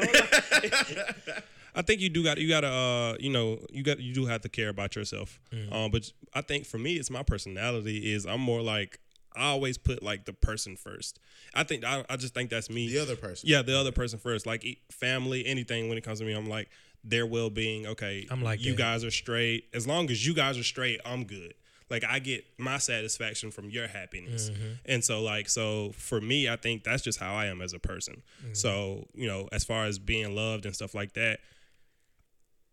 I 1.75 1.81
think 1.81 2.01
you 2.01 2.09
do 2.09 2.23
got 2.23 2.37
you 2.37 2.47
got 2.47 2.61
to 2.61 2.67
uh 2.67 3.15
you 3.19 3.31
know 3.31 3.59
you 3.71 3.83
got 3.83 3.99
you 3.99 4.13
do 4.13 4.25
have 4.25 4.41
to 4.41 4.49
care 4.49 4.69
about 4.69 4.95
yourself. 4.95 5.39
Um, 5.71 5.91
but 5.91 6.11
I 6.33 6.41
think 6.41 6.65
for 6.65 6.77
me, 6.77 6.95
it's 6.95 7.09
my 7.09 7.23
personality 7.23 8.13
is 8.13 8.25
I'm 8.25 8.41
more 8.41 8.61
like 8.61 8.99
I 9.35 9.45
always 9.47 9.79
put 9.79 10.03
like 10.03 10.25
the 10.25 10.33
person 10.33 10.75
first. 10.75 11.19
I 11.55 11.63
think 11.63 11.83
I, 11.83 12.05
I 12.09 12.17
just 12.17 12.35
think 12.35 12.51
that's 12.51 12.69
me. 12.69 12.89
the 12.89 12.99
other 12.99 13.15
person 13.15 13.49
Yeah, 13.49 13.63
the 13.63 13.79
other 13.79 13.91
person 13.91 14.19
first. 14.19 14.45
Like 14.45 14.63
e- 14.63 14.81
family, 14.91 15.45
anything 15.47 15.89
when 15.89 15.97
it 15.97 16.03
comes 16.03 16.19
to 16.19 16.25
me, 16.25 16.33
I'm 16.33 16.47
like 16.47 16.69
their 17.03 17.25
well 17.25 17.49
being. 17.49 17.87
Okay, 17.87 18.27
I'm 18.29 18.41
like 18.41 18.63
you 18.63 18.71
that. 18.73 18.77
guys 18.77 19.03
are 19.03 19.11
straight. 19.11 19.65
As 19.73 19.87
long 19.87 20.09
as 20.09 20.25
you 20.25 20.33
guys 20.33 20.57
are 20.57 20.63
straight, 20.63 20.99
I'm 21.05 21.25
good. 21.25 21.53
like 21.89 22.03
I 22.03 22.19
get 22.19 22.45
my 22.57 22.77
satisfaction 22.77 23.51
from 23.51 23.69
your 23.69 23.87
happiness. 23.87 24.49
Mm-hmm. 24.49 24.73
And 24.85 25.03
so 25.03 25.21
like 25.21 25.47
so 25.49 25.91
for 25.95 26.19
me, 26.19 26.49
I 26.49 26.55
think 26.55 26.83
that's 26.83 27.03
just 27.03 27.19
how 27.19 27.35
I 27.35 27.45
am 27.45 27.61
as 27.61 27.73
a 27.73 27.79
person. 27.79 28.23
Mm-hmm. 28.41 28.53
So, 28.53 29.07
you 29.13 29.27
know, 29.27 29.47
as 29.51 29.63
far 29.63 29.85
as 29.85 29.99
being 29.99 30.35
loved 30.35 30.65
and 30.65 30.73
stuff 30.73 30.95
like 30.95 31.13
that, 31.13 31.39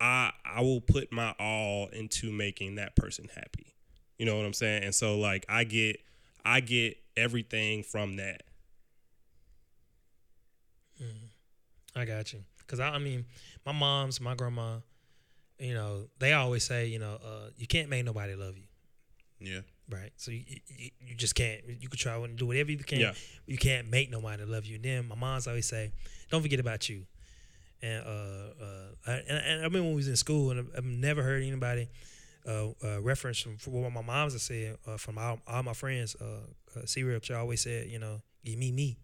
I 0.01 0.32
I 0.44 0.62
will 0.62 0.81
put 0.81 1.12
my 1.12 1.35
all 1.39 1.89
into 1.89 2.32
making 2.32 2.77
that 2.77 2.97
person 2.97 3.28
happy. 3.35 3.74
You 4.19 4.27
know 4.27 4.36
what 4.36 4.47
I'm 4.47 4.55
saying? 4.55 4.85
And 4.85 4.94
so 4.94 5.19
like 5.19 5.44
I 5.48 5.65
get 5.65 6.01
I 6.44 6.61
get 6.61 6.97
everything 7.16 7.82
from 7.82 8.16
that. 8.16 8.43
Mm-hmm. 11.02 11.98
I 11.98 12.05
got 12.05 12.32
you. 12.32 12.40
Cause 12.66 12.78
I, 12.78 12.90
I 12.90 12.98
mean, 12.98 13.24
my 13.66 13.73
mom's, 13.73 14.20
my 14.20 14.35
grandma, 14.35 14.78
you 15.59 15.74
know, 15.74 16.09
they 16.19 16.32
always 16.32 16.65
say, 16.65 16.87
you 16.87 16.99
know, 16.99 17.19
uh, 17.24 17.51
you 17.57 17.66
can't 17.66 17.89
make 17.89 18.05
nobody 18.05 18.35
love 18.35 18.57
you, 18.57 18.65
Yeah. 19.41 19.61
right? 19.91 20.11
So 20.16 20.31
you, 20.31 20.43
you, 20.69 20.91
you 21.07 21.15
just 21.15 21.35
can't. 21.35 21.61
You 21.81 21.89
can 21.89 21.99
try 21.99 22.15
and 22.16 22.37
do 22.37 22.47
whatever 22.47 22.70
you 22.70 22.78
can. 22.78 23.01
Yeah. 23.01 23.12
You 23.47 23.59
can't 23.59 23.89
make 23.91 24.11
nobody 24.11 24.45
love 24.45 24.65
you. 24.65 24.77
And 24.77 24.85
then 24.85 25.09
my 25.09 25.15
mom's 25.16 25.47
always 25.47 25.66
say, 25.66 25.93
don't 26.31 26.41
forget 26.43 26.61
about 26.61 26.89
you. 26.89 27.05
And 27.82 28.05
uh, 28.07 28.65
uh, 28.65 28.89
I, 29.07 29.12
and, 29.12 29.28
and 29.28 29.61
I 29.61 29.65
remember 29.65 29.82
when 29.82 29.91
we 29.91 29.97
was 29.97 30.09
in 30.09 30.16
school, 30.16 30.51
and 30.51 30.69
I've- 30.77 30.87
never 30.87 31.23
heard 31.23 31.43
anybody 31.43 31.89
uh, 32.47 32.69
uh, 32.85 33.01
reference 33.03 33.39
from, 33.41 33.57
from 33.59 33.74
what 33.74 33.93
my 33.93 34.03
mom's 34.03 34.32
have 34.35 34.43
said 34.43 34.77
uh, 34.87 34.97
from 34.97 35.19
all, 35.19 35.41
all 35.47 35.62
my 35.62 35.73
friends. 35.74 36.16
Uh, 36.20 36.24
uh, 36.78 36.87
C 36.87 37.03
Rip 37.03 37.24
always 37.35 37.61
said, 37.62 37.89
you 37.89 37.99
know, 37.99 38.23
give 38.45 38.59
me 38.59 38.70
me. 38.73 38.97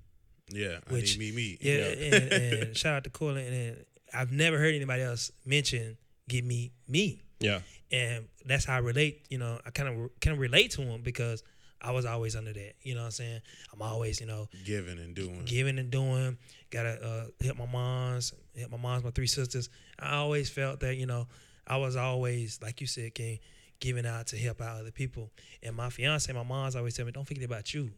Yeah. 0.51 0.79
I 0.89 0.93
Which- 0.93 1.19
need 1.19 1.35
me, 1.35 1.37
me. 1.37 1.59
Yeah, 1.61 2.17
and, 2.17 2.33
and 2.33 2.77
shout 2.77 2.95
out 2.97 3.05
to 3.05 3.11
Corlin. 3.11 3.47
And 3.49 3.85
I've 4.17 4.33
never 4.33 4.59
heard 4.59 4.75
anybody 4.75 5.03
else 5.03 5.31
mention 5.45 5.97
"give 6.29 6.45
me 6.45 6.73
me," 6.89 7.23
Yeah. 7.41 7.61
and 7.93 8.27
that's 8.45 8.65
how 8.65 8.75
I 8.77 8.79
relate. 8.79 9.27
You 9.31 9.39
know, 9.39 9.61
I 9.67 9.71
kind 9.71 9.89
of 9.89 10.11
kind 10.21 10.35
of 10.35 10.41
relate 10.41 10.71
to 10.73 10.83
him 10.83 11.03
because 11.03 11.43
I 11.81 11.91
was 11.93 12.07
always 12.07 12.35
under 12.37 12.53
that. 12.53 12.75
You 12.83 12.95
know 12.95 13.01
what 13.03 13.07
I'm 13.07 13.11
saying? 13.13 13.41
I'm 13.73 13.83
always, 13.83 14.21
you 14.21 14.27
know, 14.27 14.49
Giving 14.65 14.99
and 14.99 15.15
doing. 15.15 15.43
giving 15.45 15.79
and 15.79 15.91
doing. 15.91 16.39
Gotta 16.71 17.01
uh, 17.05 17.27
help 17.45 17.59
my 17.59 17.67
moms, 17.67 18.33
help 18.59 18.71
my 18.73 18.79
moms, 18.79 19.05
my 19.05 19.11
three 19.11 19.27
sisters. 19.27 19.69
I 19.99 20.17
always 20.17 20.49
felt 20.51 20.81
that 20.81 20.97
you 20.97 21.07
know 21.07 21.29
I 21.67 21.77
was 21.77 21.95
always 21.97 22.59
like 22.63 22.81
you 22.81 22.87
said, 22.87 23.15
King, 23.15 23.39
giving 23.81 24.07
out 24.07 24.29
to 24.29 24.39
help 24.39 24.61
out 24.63 24.81
other 24.81 24.91
people. 24.91 25.31
And 25.63 25.77
my 25.77 25.91
fiance, 25.91 26.33
my 26.33 26.43
mom's 26.43 26.75
always 26.77 26.95
tell 26.97 27.05
me, 27.07 27.13
don't 27.13 27.27
forget 27.27 27.45
about 27.45 27.75
you. 27.75 27.91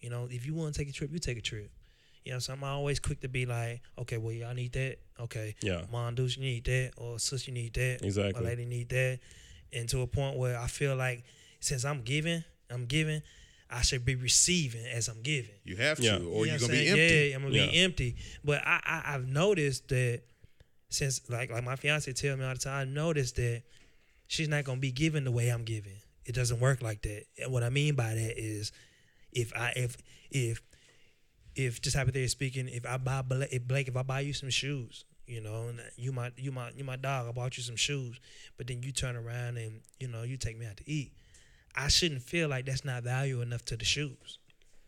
You 0.00 0.10
know, 0.10 0.28
if 0.30 0.46
you 0.46 0.54
want 0.54 0.74
to 0.74 0.78
take 0.80 0.88
a 0.88 0.92
trip, 0.92 1.10
you 1.12 1.18
take 1.18 1.38
a 1.38 1.42
trip. 1.42 1.70
You 2.24 2.32
know, 2.32 2.38
so 2.38 2.52
I'm 2.54 2.64
always 2.64 2.98
quick 3.00 3.20
to 3.20 3.28
be 3.28 3.44
like, 3.46 3.82
okay, 3.98 4.16
well, 4.16 4.32
y'all 4.32 4.54
need 4.54 4.72
that. 4.72 4.96
Okay, 5.20 5.54
Yeah. 5.62 5.82
mom, 5.92 6.14
dudes, 6.14 6.36
you 6.36 6.42
need 6.42 6.64
that, 6.64 6.92
or 6.96 7.18
sis, 7.18 7.46
you 7.46 7.52
need 7.54 7.74
that. 7.74 8.00
Exactly. 8.02 8.42
My 8.42 8.48
lady 8.48 8.64
need 8.64 8.88
that. 8.88 9.20
And 9.72 9.88
to 9.90 10.00
a 10.02 10.06
point 10.06 10.36
where 10.36 10.58
I 10.58 10.66
feel 10.66 10.96
like 10.96 11.22
since 11.60 11.84
I'm 11.84 12.02
giving, 12.02 12.42
I'm 12.70 12.86
giving, 12.86 13.22
I 13.70 13.82
should 13.82 14.04
be 14.04 14.14
receiving 14.14 14.84
as 14.86 15.08
I'm 15.08 15.20
giving. 15.22 15.54
You 15.64 15.76
have 15.76 15.98
to, 15.98 16.02
Yeah. 16.02 16.14
or 16.16 16.18
You 16.18 16.28
know 16.28 16.42
you're 16.44 16.58
gonna 16.58 16.72
be 16.72 16.88
empty. 16.88 17.28
Yeah, 17.30 17.36
I'm 17.36 17.42
gonna 17.42 17.54
Yeah. 17.56 17.66
be 17.70 17.78
empty. 17.78 18.16
But 18.44 18.62
I, 18.66 18.80
I 18.84 19.14
I've 19.14 19.26
noticed 19.28 19.88
that 19.88 20.22
since 20.88 21.28
like 21.28 21.50
like 21.50 21.64
my 21.64 21.76
fiance 21.76 22.10
tell 22.12 22.36
me 22.36 22.44
all 22.44 22.54
the 22.54 22.58
time, 22.60 22.88
I 22.88 22.90
noticed 22.90 23.36
that 23.36 23.62
she's 24.28 24.48
not 24.48 24.64
gonna 24.64 24.80
be 24.80 24.92
giving 24.92 25.24
the 25.24 25.30
way 25.32 25.48
I'm 25.50 25.64
giving. 25.64 25.96
It 26.24 26.34
doesn't 26.34 26.60
work 26.60 26.82
like 26.82 27.02
that. 27.02 27.24
And 27.38 27.52
what 27.52 27.62
I 27.62 27.68
mean 27.68 27.94
by 27.94 28.14
that 28.14 28.38
is 28.40 28.72
if 29.32 29.52
I 29.54 29.72
if 29.76 29.96
if 30.30 30.62
if 31.56 31.80
just 31.80 31.96
hypothetically 31.96 32.28
speaking, 32.28 32.68
if 32.68 32.86
I 32.86 32.96
buy 32.96 33.22
Blake, 33.22 33.48
if 33.52 33.66
Blake, 33.66 33.88
if 33.88 33.96
I 33.96 34.02
buy 34.02 34.20
you 34.20 34.32
some 34.32 34.50
shoes, 34.50 35.04
you 35.26 35.40
know, 35.40 35.68
and 35.68 35.80
you 35.96 36.12
my 36.12 36.30
you 36.36 36.52
my 36.52 36.70
you 36.76 36.84
my 36.84 36.96
dog, 36.96 37.28
I 37.28 37.32
bought 37.32 37.56
you 37.56 37.62
some 37.62 37.76
shoes, 37.76 38.20
but 38.56 38.66
then 38.66 38.82
you 38.82 38.92
turn 38.92 39.16
around 39.16 39.56
and 39.56 39.80
you 39.98 40.08
know 40.08 40.22
you 40.22 40.36
take 40.36 40.58
me 40.58 40.66
out 40.66 40.76
to 40.78 40.90
eat. 40.90 41.12
I 41.76 41.88
shouldn't 41.88 42.22
feel 42.22 42.48
like 42.48 42.66
that's 42.66 42.84
not 42.84 43.02
value 43.02 43.40
enough 43.40 43.64
to 43.66 43.76
the 43.76 43.84
shoes. 43.84 44.38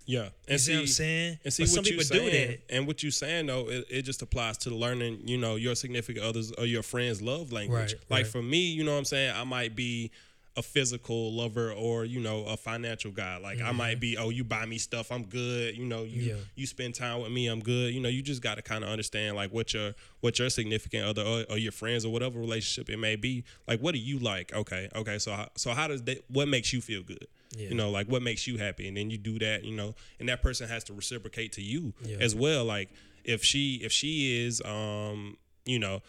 Yeah. 0.06 0.28
and 0.46 0.52
You 0.52 0.58
see, 0.58 0.72
what 0.74 0.80
I'm 0.80 0.86
saying? 0.86 1.38
And 1.44 1.52
see 1.52 1.62
but 1.64 1.68
what 1.70 1.74
some 1.74 1.84
you 1.84 1.90
people 1.90 2.04
saying, 2.04 2.30
do 2.30 2.46
that. 2.46 2.60
and 2.70 2.86
what 2.86 3.02
you're 3.02 3.10
saying 3.12 3.46
though, 3.46 3.68
it, 3.68 3.86
it 3.90 4.02
just 4.02 4.22
applies 4.22 4.56
to 4.58 4.70
learning, 4.70 5.22
you 5.24 5.36
know, 5.36 5.56
your 5.56 5.74
significant 5.74 6.24
others 6.24 6.52
or 6.52 6.64
your 6.64 6.84
friends' 6.84 7.20
love 7.20 7.52
language. 7.52 7.94
Right, 7.94 8.10
like 8.10 8.22
right. 8.24 8.26
for 8.26 8.40
me, 8.40 8.58
you 8.58 8.84
know 8.84 8.92
what 8.92 8.98
I'm 8.98 9.04
saying, 9.04 9.34
I 9.34 9.42
might 9.42 9.74
be 9.74 10.12
a 10.56 10.62
physical 10.62 11.34
lover 11.34 11.70
or 11.72 12.04
you 12.06 12.18
know 12.20 12.44
a 12.46 12.56
financial 12.56 13.10
guy. 13.10 13.36
Like 13.36 13.60
I 13.60 13.72
might 13.72 14.00
be, 14.00 14.16
oh, 14.16 14.30
you 14.30 14.42
buy 14.42 14.64
me 14.66 14.78
stuff, 14.78 15.12
I'm 15.12 15.24
good. 15.24 15.76
You 15.76 15.84
know, 15.84 16.04
you 16.04 16.20
Mm-hmm. 16.22 16.28
Yeah. 16.38 16.44
you 16.54 16.66
spend 16.66 16.94
time 16.94 17.20
with 17.20 17.30
me, 17.30 17.46
I'm 17.46 17.60
good. 17.60 17.92
You 17.92 18.00
know, 18.00 18.08
you 18.08 18.22
just 18.22 18.40
got 18.42 18.54
to 18.54 18.62
kind 18.62 18.82
of 18.82 18.90
understand 18.90 19.36
like 19.36 19.52
what 19.52 19.74
your 19.74 19.92
what 20.20 20.38
your 20.38 20.48
significant 20.48 21.04
other 21.04 21.22
or, 21.22 21.44
or 21.50 21.58
your 21.58 21.72
friends 21.72 22.04
or 22.06 22.12
whatever 22.12 22.38
relationship 22.40 22.88
it 22.88 22.96
may 22.98 23.16
be. 23.16 23.44
Like, 23.68 23.80
what 23.80 23.92
do 23.94 24.00
you 24.00 24.18
like? 24.18 24.54
Okay, 24.54 24.88
okay. 24.94 25.18
So 25.18 25.32
how- 25.32 25.50
so 25.56 25.72
how 25.72 25.88
does 25.88 26.02
that? 26.04 26.24
What 26.28 26.48
makes 26.48 26.72
you 26.72 26.80
feel 26.80 27.02
good? 27.02 27.26
Yeah. 27.56 27.68
You 27.68 27.74
know, 27.74 27.90
like 27.90 28.06
what 28.08 28.22
makes 28.22 28.46
you 28.46 28.56
happy, 28.58 28.88
and 28.88 28.96
then 28.96 29.10
you 29.10 29.18
do 29.18 29.38
that. 29.40 29.62
You 29.64 29.76
know, 29.76 29.94
and 30.18 30.28
that 30.28 30.42
person 30.42 30.68
has 30.68 30.84
to 30.84 30.94
reciprocate 30.94 31.52
to 31.52 31.62
you 31.62 31.92
Yeah. 32.04 32.16
as 32.20 32.34
well. 32.34 32.64
Like 32.64 32.90
if 33.24 33.44
she 33.44 33.76
if 33.82 33.92
she 33.92 34.44
is 34.46 34.62
um 34.64 35.36
you 35.66 35.78
know 35.78 36.00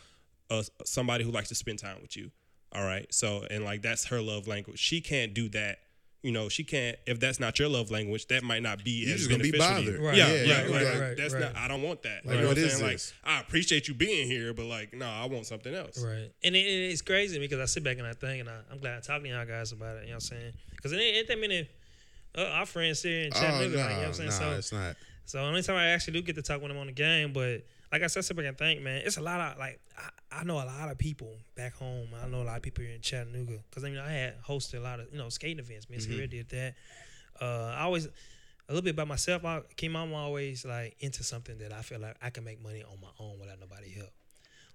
uh, 0.49 0.63
somebody 0.85 1.23
who 1.25 1.31
likes 1.31 1.49
to 1.49 1.55
spend 1.55 1.79
time 1.79 1.97
with 2.01 2.15
you, 2.15 2.31
all 2.73 2.83
right. 2.85 3.11
So 3.13 3.43
and 3.49 3.63
like 3.63 3.81
that's 3.81 4.05
her 4.05 4.21
love 4.21 4.47
language. 4.47 4.79
She 4.79 5.01
can't 5.01 5.33
do 5.33 5.49
that. 5.49 5.79
You 6.23 6.31
know, 6.31 6.49
she 6.49 6.63
can't. 6.63 6.97
If 7.05 7.19
that's 7.19 7.39
not 7.39 7.57
your 7.59 7.69
love 7.69 7.91
language, 7.91 8.25
that 8.27 8.43
might 8.43 8.61
not 8.63 8.83
be 8.83 8.91
You're 9.05 9.13
as 9.13 9.19
just 9.19 9.29
gonna 9.29 9.43
be 9.43 9.51
beneficial 9.51 9.75
to 9.75 9.81
you. 9.83 9.97
bothered. 9.97 10.01
Right. 10.05 10.17
Yeah, 10.17 10.27
Yeah, 10.27 10.33
yeah, 10.33 10.45
yeah, 10.45 10.57
like, 10.73 10.83
right, 10.83 10.99
right, 10.99 11.17
that's 11.17 11.33
right. 11.33 11.39
not. 11.43 11.55
I 11.55 11.67
don't 11.67 11.83
want 11.83 12.01
that. 12.03 12.25
Like, 12.25 12.35
you 12.35 12.41
know 12.41 12.47
what 12.49 12.57
what 12.57 12.63
I'm 12.63 12.69
saying? 12.71 12.83
Like, 12.83 12.91
this? 12.93 13.13
I 13.23 13.39
appreciate 13.39 13.87
you 13.87 13.93
being 13.93 14.27
here, 14.27 14.53
but 14.53 14.65
like, 14.65 14.93
no, 14.93 15.05
I 15.07 15.25
want 15.27 15.45
something 15.45 15.73
else. 15.73 16.03
Right. 16.03 16.29
And 16.43 16.55
it, 16.55 16.59
it- 16.59 16.91
it's 16.91 17.01
crazy 17.03 17.39
because 17.39 17.59
I 17.59 17.65
sit 17.65 17.83
back 17.83 17.99
and 17.99 18.07
I 18.07 18.13
think, 18.13 18.41
and 18.41 18.49
I, 18.49 18.57
I'm 18.71 18.79
glad 18.79 18.97
I 18.97 18.99
talked 19.01 19.23
to 19.23 19.29
y'all 19.29 19.45
guys 19.45 19.71
about 19.71 19.97
it. 19.97 20.01
You 20.03 20.07
know 20.07 20.15
what 20.15 20.15
I'm 20.15 20.19
saying? 20.21 20.53
Because 20.75 20.91
it 20.91 20.97
ain't, 20.97 21.17
ain't 21.17 21.27
that 21.29 21.39
many 21.39 21.69
uh, 22.35 22.41
our 22.41 22.65
friends 22.65 23.03
here 23.03 23.21
in 23.21 23.31
Oh 23.33 23.39
Chattanooga. 23.39 23.77
no, 23.77 23.81
like, 23.83 23.89
you 23.89 23.95
know 23.95 23.99
what 23.99 24.07
I'm 24.07 24.13
saying? 24.13 24.29
no, 24.29 24.35
so, 24.35 24.51
it's 24.51 24.71
not. 24.73 24.95
so 25.25 25.39
only 25.39 25.61
time 25.61 25.75
I 25.77 25.89
actually 25.89 26.13
do 26.13 26.23
get 26.23 26.35
to 26.35 26.41
talk 26.41 26.61
with 26.61 26.69
them 26.71 26.77
on 26.79 26.87
the 26.87 26.93
game, 26.93 27.31
but 27.31 27.63
like 27.91 28.03
I 28.03 28.07
said, 28.07 28.19
I 28.19 28.21
sit 28.21 28.35
back 28.35 28.45
and 28.45 28.57
think, 28.57 28.81
man, 28.81 29.01
it's 29.05 29.17
a 29.17 29.21
lot 29.21 29.39
of 29.39 29.57
like 29.57 29.79
I, 29.97 30.39
I 30.39 30.43
know 30.43 30.55
a 30.55 30.65
lot 30.65 30.89
of 30.91 30.97
people 30.97 31.35
back 31.55 31.73
home. 31.75 32.09
I 32.21 32.27
know 32.27 32.41
a 32.41 32.43
lot 32.43 32.57
of 32.57 32.61
people 32.63 32.83
here 32.83 32.93
in 32.93 33.01
Chattanooga 33.01 33.59
because 33.69 33.83
I 33.83 33.89
mean 33.89 33.99
I 33.99 34.11
had 34.11 34.41
hosted 34.43 34.75
a 34.79 34.81
lot 34.81 34.99
of 34.99 35.07
you 35.11 35.17
know 35.17 35.29
skating 35.29 35.59
events. 35.59 35.89
Miss 35.89 36.05
Mm-hmm. 36.05 36.19
mm 36.19 36.29
did 36.29 36.49
that. 36.49 36.75
Uh, 37.39 37.73
I 37.77 37.81
always 37.83 38.07
a 38.07 38.11
little 38.73 38.83
bit 38.83 38.95
by 38.95 39.05
myself. 39.05 39.45
I 39.45 39.61
came 39.75 39.95
I'm 39.95 40.13
always 40.13 40.65
like 40.65 40.95
into 40.99 41.23
something 41.23 41.57
that 41.59 41.71
I 41.71 41.81
feel 41.81 41.99
like 41.99 42.15
I 42.21 42.29
can 42.29 42.43
make 42.43 42.61
money 42.61 42.83
on 42.83 42.99
my 43.01 43.09
own 43.19 43.39
without 43.39 43.59
nobody 43.59 43.89
help. 43.91 44.11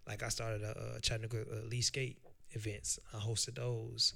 Like 0.07 0.23
I 0.23 0.29
started 0.29 0.63
a, 0.63 0.71
uh 0.71 0.99
Chattanooga 1.01 1.43
uh, 1.43 1.69
Lee 1.69 1.83
Skate 1.83 2.19
events. 2.53 2.99
I 3.13 3.19
hosted 3.19 3.57
those. 3.57 4.15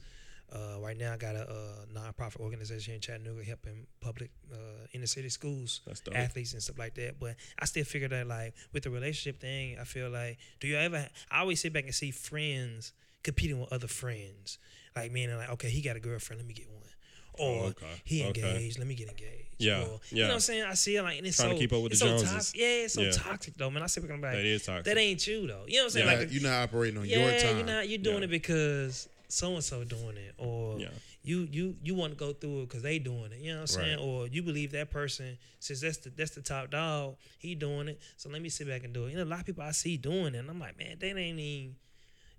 Uh, 0.52 0.78
right 0.80 0.96
now, 0.96 1.12
I 1.12 1.16
got 1.16 1.34
a, 1.34 1.42
uh 1.50 1.84
nonprofit 1.92 2.38
organization 2.40 2.94
in 2.94 3.00
Chattanooga 3.00 3.42
helping 3.42 3.86
public 4.00 4.30
uh, 4.52 4.86
inner 4.92 5.06
city 5.06 5.28
schools, 5.28 5.80
athletes 6.14 6.52
and 6.52 6.62
stuff 6.62 6.78
like 6.78 6.94
that. 6.94 7.18
But 7.18 7.34
I 7.58 7.64
still 7.64 7.84
figure 7.84 8.08
that 8.08 8.26
like 8.28 8.54
with 8.72 8.84
the 8.84 8.90
relationship 8.90 9.40
thing, 9.40 9.76
I 9.80 9.84
feel 9.84 10.08
like 10.10 10.38
do 10.60 10.68
you 10.68 10.76
ever? 10.76 11.08
I 11.30 11.40
always 11.40 11.60
sit 11.60 11.72
back 11.72 11.84
and 11.84 11.94
see 11.94 12.10
friends 12.12 12.92
competing 13.24 13.58
with 13.60 13.72
other 13.72 13.88
friends, 13.88 14.58
like 14.94 15.10
meaning 15.10 15.36
like 15.36 15.50
okay, 15.50 15.68
he 15.68 15.80
got 15.82 15.96
a 15.96 16.00
girlfriend, 16.00 16.40
let 16.40 16.46
me 16.46 16.54
get 16.54 16.68
one. 16.70 16.82
Or 17.38 17.64
Oh, 17.64 17.66
okay, 17.66 17.86
he 18.04 18.24
okay. 18.24 18.40
engaged, 18.40 18.78
let 18.78 18.86
me 18.88 18.94
get 18.94 19.08
engaged. 19.08 19.56
Yeah, 19.58 19.80
Or, 19.82 20.00
You 20.10 20.22
know 20.22 20.28
what 20.28 20.34
I'm 20.34 20.40
saying? 20.40 20.64
I 20.64 20.72
see 20.72 20.96
it 20.96 21.02
like, 21.02 21.18
and 21.18 21.26
it's 21.26 21.36
Trying 21.36 21.50
to 21.50 21.54
so 21.56 21.58
keep 21.60 21.72
up 21.74 21.82
with 21.82 21.92
it's 21.92 22.00
the 22.00 22.06
so 22.06 22.10
Joneses. 22.12 22.32
toxic. 22.32 22.60
Yeah, 22.60 22.66
it's 22.66 22.94
so 22.94 23.02
Yeah. 23.02 23.10
toxic 23.10 23.54
though, 23.58 23.68
man. 23.68 23.82
I 23.82 23.86
sit 23.88 24.02
back 24.04 24.10
and 24.12 24.22
be 24.22 24.26
like, 24.28 24.36
That 24.36 24.44
is 24.46 24.62
toxic. 24.64 24.84
that 24.86 24.96
ain't 24.96 25.26
you 25.26 25.46
though. 25.46 25.64
You 25.66 25.74
know 25.74 25.80
what 25.80 25.84
I'm 25.84 25.90
saying? 25.90 26.06
Yeah. 26.06 26.14
Like, 26.14 26.32
you're 26.32 26.42
not 26.42 26.62
operating 26.62 26.98
on 26.98 27.04
yeah, 27.06 27.18
your 27.18 27.38
time. 27.38 27.56
you're 27.58 27.66
not. 27.66 27.88
You're 27.90 27.98
doing 27.98 28.18
Yeah. 28.20 28.24
it 28.24 28.30
because 28.30 29.06
so 29.28 29.54
and 29.54 29.64
so 29.64 29.84
doing 29.84 30.16
it, 30.16 30.34
or 30.38 30.78
Yeah. 30.78 30.88
you 31.22 31.48
you 31.50 31.76
you 31.82 31.94
want 31.94 32.12
to 32.12 32.16
go 32.18 32.32
through 32.32 32.62
it 32.62 32.68
because 32.68 32.82
they 32.82 32.98
doing 32.98 33.32
it. 33.32 33.38
You 33.40 33.50
know 33.52 33.56
what 33.56 33.60
I'm 33.62 33.66
saying? 33.66 33.98
Right. 33.98 34.04
Or 34.06 34.26
you 34.26 34.42
believe 34.42 34.72
that 34.72 34.90
person 34.90 35.36
since 35.60 35.80
that's 35.80 35.98
the 35.98 36.10
that's 36.10 36.30
the 36.32 36.42
top 36.42 36.70
dog. 36.70 37.16
He 37.38 37.54
doing 37.54 37.88
it, 37.88 38.00
so 38.16 38.28
let 38.30 38.40
me 38.42 38.48
sit 38.48 38.68
back 38.68 38.84
and 38.84 38.92
do 38.94 39.06
it. 39.06 39.10
You 39.10 39.16
know, 39.18 39.24
a 39.24 39.26
lot 39.26 39.40
of 39.40 39.46
people 39.46 39.62
I 39.64 39.72
see 39.72 39.96
doing 39.96 40.34
it, 40.34 40.38
and 40.38 40.48
I'm 40.50 40.60
like, 40.60 40.78
man, 40.78 40.96
that 41.00 41.06
ain't 41.18 41.38
even. 41.38 41.76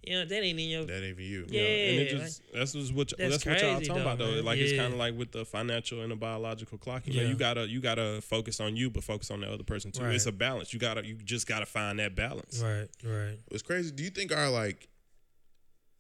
You 0.04 0.20
know, 0.20 0.26
that 0.26 0.44
ain't 0.44 0.58
in 0.60 0.70
your. 0.70 0.86
that 0.86 1.04
ain't 1.04 1.16
for 1.18 1.22
you. 1.24 1.46
Yeah. 1.50 1.62
and 1.62 2.00
it 2.00 2.10
just 2.10 2.42
that's 2.54 2.72
just 2.74 2.94
what 2.94 3.12
That's 3.18 3.44
that's, 3.44 3.46
what 3.46 3.62
y'all 3.62 3.82
talking 3.82 4.02
about 4.04 4.18
though, 4.20 4.28
though. 4.28 4.36
man. 4.36 4.46
Like 4.46 4.60
it's 4.60 4.72
kind 4.80 4.94
of 4.94 5.00
like 5.00 5.18
with 5.18 5.32
the 5.34 5.44
financial 5.44 6.02
and 6.02 6.12
the 6.12 6.16
biological 6.16 6.78
clock. 6.78 7.08
You 7.08 7.16
know, 7.16 7.24
Yeah. 7.24 7.30
you 7.30 7.36
gotta 7.36 7.68
you 7.68 7.82
gotta 7.82 8.22
focus 8.22 8.62
on 8.62 8.78
you, 8.78 8.90
but 8.90 9.04
focus 9.04 9.32
on 9.32 9.42
the 9.42 9.52
other 9.52 9.64
person 9.64 9.92
too. 9.92 10.04
Right. 10.04 10.14
It's 10.16 10.26
a 10.28 10.32
balance. 10.32 10.72
You 10.72 10.80
gotta 10.80 11.06
you 11.06 11.16
just 11.16 11.46
gotta 11.48 11.66
find 11.66 12.00
that 12.00 12.16
balance. 12.16 12.62
Right, 12.64 12.88
right. 13.04 13.38
It's 13.52 13.64
crazy. 13.64 13.92
Do 13.92 14.04
you 14.04 14.12
think 14.12 14.32
our 14.32 14.50
like, 14.50 14.88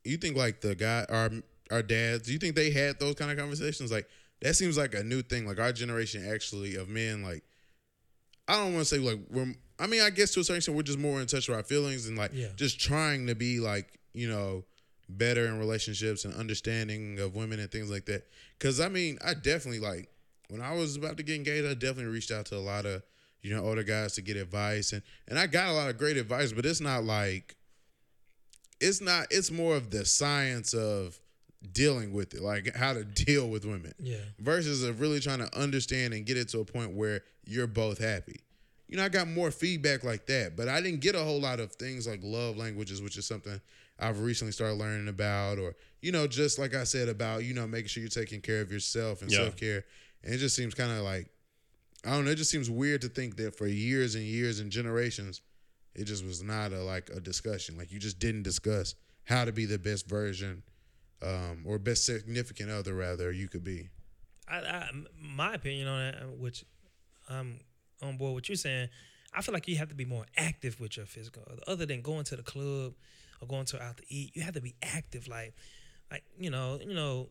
you 0.07 0.17
think 0.17 0.35
like 0.37 0.61
the 0.61 0.75
guy, 0.75 1.05
our 1.09 1.29
our 1.71 1.81
dads, 1.83 2.27
do 2.27 2.33
you 2.33 2.39
think 2.39 2.55
they 2.55 2.71
had 2.71 2.99
those 2.99 3.15
kind 3.15 3.29
of 3.31 3.37
conversations? 3.37 3.91
Like 3.91 4.07
that 4.41 4.55
seems 4.55 4.77
like 4.77 4.93
a 4.93 5.03
new 5.03 5.21
thing. 5.21 5.45
Like 5.47 5.59
our 5.59 5.71
generation 5.73 6.25
actually 6.31 6.75
of 6.75 6.87
men, 6.89 7.23
like 7.23 7.43
I 8.47 8.55
don't 8.57 8.73
want 8.73 8.87
to 8.87 8.95
say 8.95 8.99
like 8.99 9.19
we're. 9.29 9.53
I 9.79 9.85
mean, 9.85 10.01
I 10.01 10.09
guess 10.09 10.31
to 10.33 10.39
a 10.39 10.43
certain 10.43 10.57
extent 10.57 10.75
we're 10.75 10.81
just 10.83 10.97
more 10.97 11.21
in 11.21 11.27
touch 11.27 11.47
with 11.47 11.55
our 11.57 11.63
feelings 11.63 12.07
and 12.07 12.17
like 12.17 12.31
Yeah. 12.33 12.47
just 12.55 12.79
trying 12.79 13.27
to 13.27 13.35
be 13.35 13.59
like 13.59 13.99
you 14.13 14.27
know 14.27 14.63
better 15.09 15.45
in 15.45 15.57
relationships 15.59 16.25
and 16.25 16.33
understanding 16.33 17.19
of 17.19 17.35
women 17.35 17.59
and 17.59 17.71
things 17.71 17.89
like 17.91 18.05
that. 18.05 18.25
Because 18.57 18.79
I 18.79 18.89
mean, 18.89 19.19
I 19.23 19.33
definitely 19.35 19.79
like 19.79 20.09
when 20.49 20.61
I 20.61 20.73
was 20.73 20.95
about 20.95 21.17
to 21.17 21.23
get 21.23 21.35
engaged, 21.35 21.67
I 21.67 21.73
definitely 21.73 22.05
reached 22.05 22.31
out 22.31 22.45
to 22.47 22.55
a 22.55 22.59
lot 22.59 22.85
of 22.85 23.03
you 23.43 23.53
know 23.55 23.63
older 23.63 23.83
guys 23.83 24.13
to 24.13 24.21
get 24.21 24.35
advice 24.37 24.93
and 24.93 25.03
and 25.27 25.37
I 25.37 25.45
got 25.47 25.67
a 25.67 25.73
lot 25.73 25.89
of 25.89 25.97
great 25.97 26.17
advice, 26.17 26.51
but 26.53 26.65
it's 26.65 26.81
not 26.81 27.03
like 27.03 27.55
it's 28.79 29.01
not 29.01 29.27
it's 29.31 29.51
more 29.51 29.75
of 29.75 29.89
the 29.91 30.05
science 30.05 30.73
of 30.73 31.17
dealing 31.71 32.13
with 32.13 32.33
it, 32.33 32.41
like 32.41 32.75
how 32.75 32.93
to 32.93 33.03
deal 33.25 33.49
with 33.49 33.65
women. 33.65 33.93
Yeah. 33.99 34.17
Versus 34.39 34.83
of 34.83 35.01
really 35.01 35.19
trying 35.19 35.39
to 35.39 35.57
understand 35.59 36.13
and 36.13 36.25
get 36.25 36.37
it 36.37 36.49
to 36.49 36.59
a 36.59 36.65
point 36.65 36.93
where 36.93 37.21
you're 37.45 37.67
both 37.67 37.97
happy. 37.97 38.39
You 38.87 38.95
know, 38.97 39.03
I 39.03 39.09
got 39.09 39.27
more 39.27 39.51
feedback 39.51 40.03
like 40.05 40.27
that, 40.27 40.55
but 40.55 40.69
I 40.69 40.79
didn't 40.81 41.01
get 41.01 41.13
a 41.15 41.19
whole 41.19 41.41
lot 41.41 41.59
of 41.59 41.73
things 41.73 42.07
like 42.07 42.21
love 42.23 42.55
languages, 42.57 43.01
which 43.01 43.17
is 43.17 43.25
something 43.25 43.59
I've 43.99 44.21
recently 44.21 44.53
started 44.53 44.75
learning 44.75 45.07
about, 45.09 45.57
or 45.59 45.75
you 46.01 46.11
know, 46.11 46.25
just 46.27 46.57
like 46.59 46.73
I 46.75 46.83
said 46.85 47.09
about 47.09 47.43
you 47.43 47.53
know 47.53 47.67
making 47.67 47.87
sure 47.87 48.01
you're 48.01 48.09
taking 48.09 48.39
care 48.41 48.61
of 48.61 48.71
yourself 48.71 49.21
and 49.21 49.31
Yeah. 49.31 49.39
self 49.39 49.57
care. 49.57 49.83
And 50.23 50.33
it 50.33 50.37
just 50.37 50.55
seems 50.55 50.73
kind 50.73 50.91
of 50.91 50.99
like 50.99 51.27
I 52.05 52.11
don't 52.11 52.23
know. 52.25 52.31
It 52.31 52.35
just 52.35 52.51
seems 52.51 52.69
weird 52.69 53.01
to 53.01 53.09
think 53.09 53.35
that 53.37 53.57
for 53.57 53.67
years 53.67 54.15
and 54.15 54.23
years 54.23 54.59
and 54.61 54.71
generations, 54.71 55.41
it 55.97 56.05
just 56.05 56.23
was 56.23 56.43
not 56.43 56.71
a 56.71 56.81
like 56.81 57.09
a 57.09 57.19
discussion. 57.19 57.77
Like 57.77 57.91
you 57.91 57.99
just 57.99 58.19
didn't 58.19 58.43
discuss 58.43 58.95
how 59.25 59.43
to 59.43 59.51
be 59.51 59.65
the 59.65 59.79
best 59.79 60.07
version, 60.07 60.63
um, 61.21 61.63
or 61.65 61.79
best 61.79 62.05
significant 62.05 62.69
other 62.69 62.93
rather 62.93 63.31
you 63.31 63.49
could 63.49 63.63
be. 63.63 63.89
I, 64.47 64.59
I, 64.59 64.89
my 65.19 65.55
opinion 65.55 65.87
on 65.87 65.99
that, 65.99 66.15
uh, 66.21 66.25
which 66.37 66.63
I'm 67.29 67.59
on 68.01 68.17
board 68.17 68.35
with 68.35 68.49
you 68.49 68.55
saying, 68.55 68.87
I 69.33 69.41
feel 69.41 69.53
like 69.53 69.67
you 69.67 69.75
have 69.77 69.89
to 69.89 69.95
be 69.95 70.05
more 70.05 70.25
active 70.37 70.79
with 70.79 70.95
your 70.95 71.05
physical, 71.05 71.43
other 71.67 71.85
than 71.85 72.01
going 72.01 72.23
to 72.25 72.37
the 72.37 72.43
club 72.43 72.93
or 73.41 73.47
going 73.47 73.65
to 73.65 73.81
out 73.81 73.97
to 73.97 74.03
eat. 74.07 74.35
You 74.35 74.43
have 74.43 74.53
to 74.53 74.61
be 74.61 74.75
active, 74.81 75.27
like, 75.27 75.53
like 76.09 76.23
you 76.39 76.49
know, 76.49 76.79
you 76.81 76.93
know, 76.93 77.29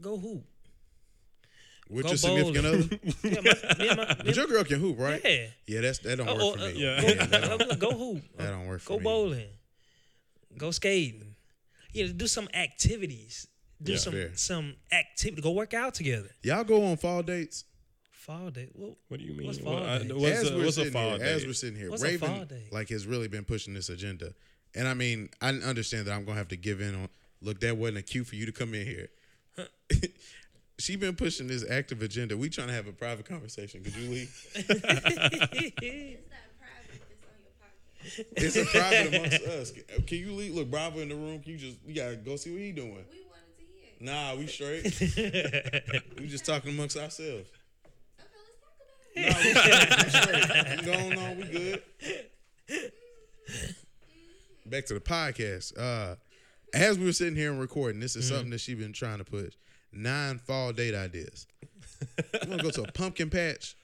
go 0.00 0.16
hoop. 0.16 0.44
With 1.90 2.04
Go 2.04 2.10
your 2.10 2.16
significant 2.18 2.66
other, 2.66 2.78
Yeah, 3.24 3.40
my, 3.40 3.78
me 3.78 3.88
and 3.88 3.96
my, 3.98 4.14
but 4.24 4.36
your 4.36 4.46
girl 4.46 4.62
can 4.64 4.78
hoop, 4.78 4.96
right? 4.98 5.20
yeah. 5.24 5.46
Yeah, 5.66 5.80
that's 5.80 5.98
that 6.00 6.16
don't 6.18 6.28
Oh, 6.28 6.34
work 6.34 6.42
oh, 6.42 6.52
for 6.52 6.62
uh, 6.62 6.66
me. 6.68 6.72
Yeah. 6.74 7.00
Go, 7.00 7.08
that, 7.26 7.78
go 7.80 7.90
hoop. 7.90 8.22
that 8.36 8.50
don't 8.50 8.66
work 8.68 8.80
for 8.80 8.88
Go 8.90 8.98
me. 8.98 9.02
Go 9.04 9.10
bowling. 9.10 9.48
Go 10.56 10.70
skating. 10.70 11.34
You 11.92 12.06
know, 12.06 12.12
do 12.12 12.26
some 12.28 12.48
activities. 12.54 13.48
Do 13.82 13.92
Yeah. 13.92 13.98
some 13.98 14.12
Fair. 14.12 14.30
some 14.36 14.74
activity. 14.92 15.42
Go 15.42 15.50
work 15.50 15.74
out 15.74 15.94
together. 15.94 16.30
Y'all 16.44 16.62
go 16.64 16.84
on 16.84 16.96
fall 16.96 17.22
dates. 17.24 17.64
Fall 18.12 18.50
date. 18.50 18.70
Well, 18.74 18.96
What 19.08 19.18
do 19.18 19.26
you 19.26 19.32
mean? 19.34 19.46
What's 19.48 19.58
What- 19.58 19.78
fall 19.78 19.82
I- 19.88 19.98
what's 19.98 20.38
as 20.38 20.50
a, 20.50 20.56
we're 20.56 20.64
what's 20.66 20.76
a 20.76 20.80
sitting 20.80 20.92
fall 20.92 21.08
here, 21.10 21.18
day? 21.18 21.32
as 21.32 21.44
we're 21.46 21.52
sitting 21.54 21.76
here, 21.78 21.90
What's 21.90 22.02
a 22.02 22.06
Raven 22.06 22.28
fall 22.28 22.44
day? 22.44 22.68
like 22.70 22.90
has 22.90 23.06
really 23.06 23.26
been 23.26 23.44
pushing 23.44 23.74
this 23.74 23.88
agenda, 23.88 24.32
and 24.76 24.86
I 24.86 24.94
mean, 24.94 25.30
I 25.40 25.48
understand 25.48 26.06
that 26.06 26.12
I'm 26.12 26.24
gonna 26.24 26.38
have 26.38 26.48
to 26.48 26.56
give 26.56 26.80
in 26.80 26.94
on. 26.94 27.08
Look, 27.40 27.58
that 27.60 27.76
wasn't 27.78 27.98
a 27.98 28.02
cue 28.02 28.22
for 28.22 28.36
you 28.36 28.46
to 28.46 28.52
come 28.52 28.74
in 28.74 28.86
here. 28.86 29.08
she 30.80 30.96
been 30.96 31.14
pushing 31.16 31.46
this 31.46 31.64
active 31.70 32.02
agenda. 32.02 32.36
We 32.36 32.48
trying 32.50 32.68
to 32.68 32.74
have 32.74 32.86
a 32.88 32.92
private 32.92 33.26
conversation. 33.26 33.82
Could 33.84 33.94
you 33.96 34.10
leave? 34.10 34.46
It's 34.56 34.68
not 34.68 36.42
private. 36.58 37.02
It's 38.36 38.56
on 38.56 38.56
your 38.56 38.56
podcast. 38.56 38.56
It's 38.56 38.56
a 38.56 38.64
private 38.64 39.14
amongst 39.14 39.42
us. 39.46 39.72
Can 40.06 40.18
you 40.18 40.32
leave? 40.32 40.54
Look, 40.54 40.70
Bravo 40.70 41.00
in 41.00 41.08
the 41.08 41.14
room. 41.14 41.40
Can 41.40 41.52
you 41.52 41.58
just? 41.58 41.76
You 41.86 41.94
gotta 41.94 42.16
go 42.16 42.36
see 42.36 42.50
what 42.50 42.60
he 42.60 42.72
doing. 42.72 42.88
We 42.88 42.94
wanted 42.96 43.56
to 43.58 43.64
hear. 43.72 43.90
it. 43.94 44.02
Nah, 44.02 44.34
we 44.36 44.46
straight. 44.46 44.84
we 46.20 46.26
just 46.26 46.44
talking 46.46 46.70
amongst 46.72 46.96
ourselves. 46.96 47.48
Okay, 49.16 49.26
let's 49.26 49.40
talk 49.42 49.54
about 49.54 49.94
it. 49.94 50.04
Nah, 50.04 50.08
we 50.08 50.10
straight. 50.10 50.46
We 50.46 50.46
straight. 50.48 50.80
We 50.80 50.86
going 50.86 51.18
on. 51.18 51.36
We 51.36 51.44
good. 51.44 51.82
Back 54.66 54.86
to 54.86 54.94
the 54.94 55.00
podcast. 55.00 55.76
Uh, 55.78 56.16
as 56.72 56.98
we 56.98 57.04
were 57.06 57.12
sitting 57.12 57.34
here 57.34 57.50
and 57.50 57.58
recording, 57.60 58.00
this 58.00 58.14
is 58.14 58.24
Mm-hmm. 58.26 58.34
something 58.34 58.50
that 58.50 58.60
she 58.60 58.74
been 58.74 58.92
trying 58.92 59.18
to 59.18 59.24
push. 59.24 59.54
Nine 59.92 60.38
fall 60.38 60.72
date 60.72 60.94
ideas. 60.94 61.46
You 62.42 62.48
want 62.48 62.60
to 62.60 62.64
go 62.64 62.70
to 62.70 62.82
a 62.84 62.92
pumpkin 62.92 63.30
patch? 63.30 63.76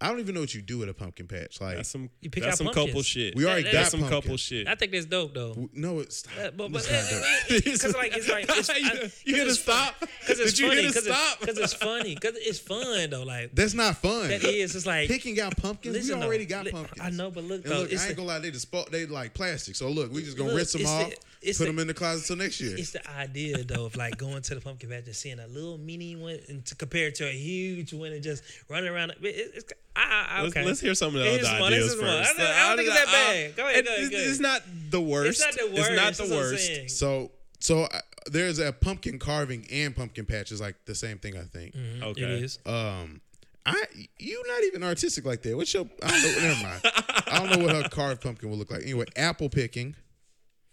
I 0.00 0.08
don't 0.08 0.18
even 0.18 0.34
know 0.34 0.40
what 0.40 0.52
you 0.52 0.62
do 0.62 0.82
at 0.82 0.88
a 0.88 0.94
pumpkin 0.94 1.28
patch. 1.28 1.60
Like 1.60 1.76
That's 1.76 1.88
some. 1.88 2.10
You 2.20 2.28
pick 2.28 2.42
that's 2.42 2.54
out 2.54 2.58
some 2.58 2.66
pumpkins. 2.66 2.86
couple 2.88 3.02
shit. 3.04 3.36
we 3.36 3.44
already 3.46 3.62
that- 3.62 3.72
got 3.72 3.86
some 3.86 4.00
pumpkin. 4.00 4.20
couple 4.22 4.36
shit. 4.36 4.66
I 4.66 4.74
think 4.74 4.90
that's 4.90 5.06
dope 5.06 5.32
though. 5.32 5.50
W- 5.50 5.68
No, 5.72 6.00
it's 6.00 6.24
Uh, 6.26 6.50
but 6.50 6.72
but 6.72 6.82
It's 6.84 6.90
not 6.90 7.64
because 7.64 7.94
like 7.96 8.16
it's 8.16 8.28
like 8.28 8.46
it's, 8.48 8.68
you, 8.68 8.74
I- 8.74 9.10
you 9.24 9.34
'cause 9.36 9.44
gonna 9.44 9.54
stop? 9.54 10.00
Because 10.00 10.40
it's 10.40 10.50
Did 10.54 10.58
you 10.58 10.68
funny. 10.70 10.80
hear 10.82 10.90
the 10.90 11.00
Because 11.00 11.54
stop? 11.56 11.58
it's 11.64 11.74
funny. 11.74 12.14
Because 12.16 12.34
it's 12.36 12.58
fun 12.58 13.10
though. 13.10 13.22
Like 13.22 13.54
that's 13.54 13.74
not 13.74 13.96
fun. 13.98 14.26
that 14.26 14.42
is. 14.42 14.74
It's 14.74 14.86
like 14.86 15.06
picking 15.08 15.38
out 15.40 15.56
pumpkins. 15.56 15.94
Listen, 15.94 16.16
we 16.16 16.20
though, 16.22 16.26
already 16.26 16.46
got 16.46 16.66
pumpkins. 16.68 17.00
I 17.00 17.10
know, 17.10 17.30
but 17.30 17.44
look 17.44 17.62
And 17.64 17.72
though, 17.72 17.78
look, 17.82 17.92
it's 17.92 18.02
I 18.02 18.08
ain't 18.08 18.16
the- 18.16 18.22
gonna 18.22 18.28
lie, 18.34 18.38
they 18.40 18.50
just 18.50 18.74
they 18.90 19.06
like 19.06 19.34
plastic. 19.34 19.76
So 19.76 19.88
look, 19.88 20.12
we 20.12 20.24
just 20.24 20.36
gonna 20.36 20.48
Look, 20.50 20.56
rinse 20.58 20.72
them 20.72 20.84
off, 20.84 21.06
the- 21.10 21.12
it's 21.12 21.24
put 21.42 21.58
the- 21.58 21.64
them 21.66 21.78
in 21.78 21.86
the 21.86 21.94
closet 21.94 22.26
till 22.26 22.36
next 22.36 22.60
year. 22.60 22.76
It's 22.76 22.92
the 22.92 23.10
idea 23.10 23.62
though 23.64 23.86
of 23.86 23.96
like 23.96 24.16
going 24.18 24.42
to 24.42 24.54
the 24.54 24.60
pumpkin 24.60 24.90
patch 24.90 25.06
and 25.06 25.16
seeing 25.16 25.38
a 25.38 25.46
little 25.46 25.78
mini 25.78 26.16
one 26.16 26.38
and 26.48 26.64
to 26.66 26.74
compare 26.74 27.08
it 27.08 27.14
to 27.16 27.28
a 27.28 27.32
huge 27.32 27.92
one 27.92 28.12
and 28.12 28.22
just 28.22 28.42
running 28.68 28.88
around. 28.90 29.10
It, 29.10 29.16
it's, 29.22 29.64
I, 29.94 30.26
I, 30.28 30.42
Let's, 30.42 30.56
let's 30.56 30.80
hear 30.80 30.94
some 30.94 31.08
of 31.08 31.14
the 31.14 31.24
Here's 31.24 31.46
other 31.46 31.60
one, 31.60 31.72
ideas 31.72 31.92
is 31.92 32.00
one. 32.00 32.08
I 32.08 32.22
first. 32.24 32.36
don't- 32.38 32.46
I 32.46 32.68
don't 32.68 32.76
think 32.78 32.88
it's 32.88 32.98
that 32.98 33.06
bad. 33.06 33.56
Go 33.56 33.68
ahead, 33.68 33.84
go 33.84 33.92
ahead, 33.92 34.10
go 34.10 34.16
ahead. 34.16 34.28
It's 34.30 34.40
not 34.40 34.62
the 34.90 35.00
worst. 35.00 35.42
It's 35.42 35.58
not 35.58 35.66
the 35.66 35.74
worst. 35.74 35.78
It's 35.90 35.96
not 35.96 36.04
that's 36.04 36.18
the 36.18 36.24
what 36.24 36.32
I'm 36.32 36.50
worst. 36.52 36.98
So 36.98 37.30
so 37.60 37.82
uh, 37.84 37.98
there's 38.30 38.58
a 38.58 38.72
pumpkin 38.72 39.18
carving 39.18 39.66
and 39.70 39.94
pumpkin 39.94 40.24
patch 40.26 40.50
is 40.52 40.60
like 40.60 40.76
the 40.86 40.94
same 40.94 41.18
thing. 41.18 41.36
I 41.36 41.42
think. 41.42 41.74
Okay. 42.02 42.22
It 42.22 42.30
is. 42.44 42.58
Um, 42.66 43.20
I 43.66 43.84
you 44.18 44.42
not 44.48 44.64
even 44.64 44.82
artistic 44.82 45.24
like 45.24 45.42
that. 45.42 45.56
What's 45.56 45.72
your? 45.74 45.86
I 46.02 46.08
don't 46.10 46.22
know. 46.22 46.48
Never 46.48 46.62
mind. 46.62 46.80
I 47.28 47.38
don't 47.46 47.50
know 47.60 47.64
what 47.66 47.76
her 47.82 47.88
carved 47.90 48.20
pumpkin 48.22 48.50
will 48.50 48.56
look 48.56 48.70
like. 48.70 48.82
Anyway, 48.82 49.04
apple 49.16 49.48
picking. 49.48 49.94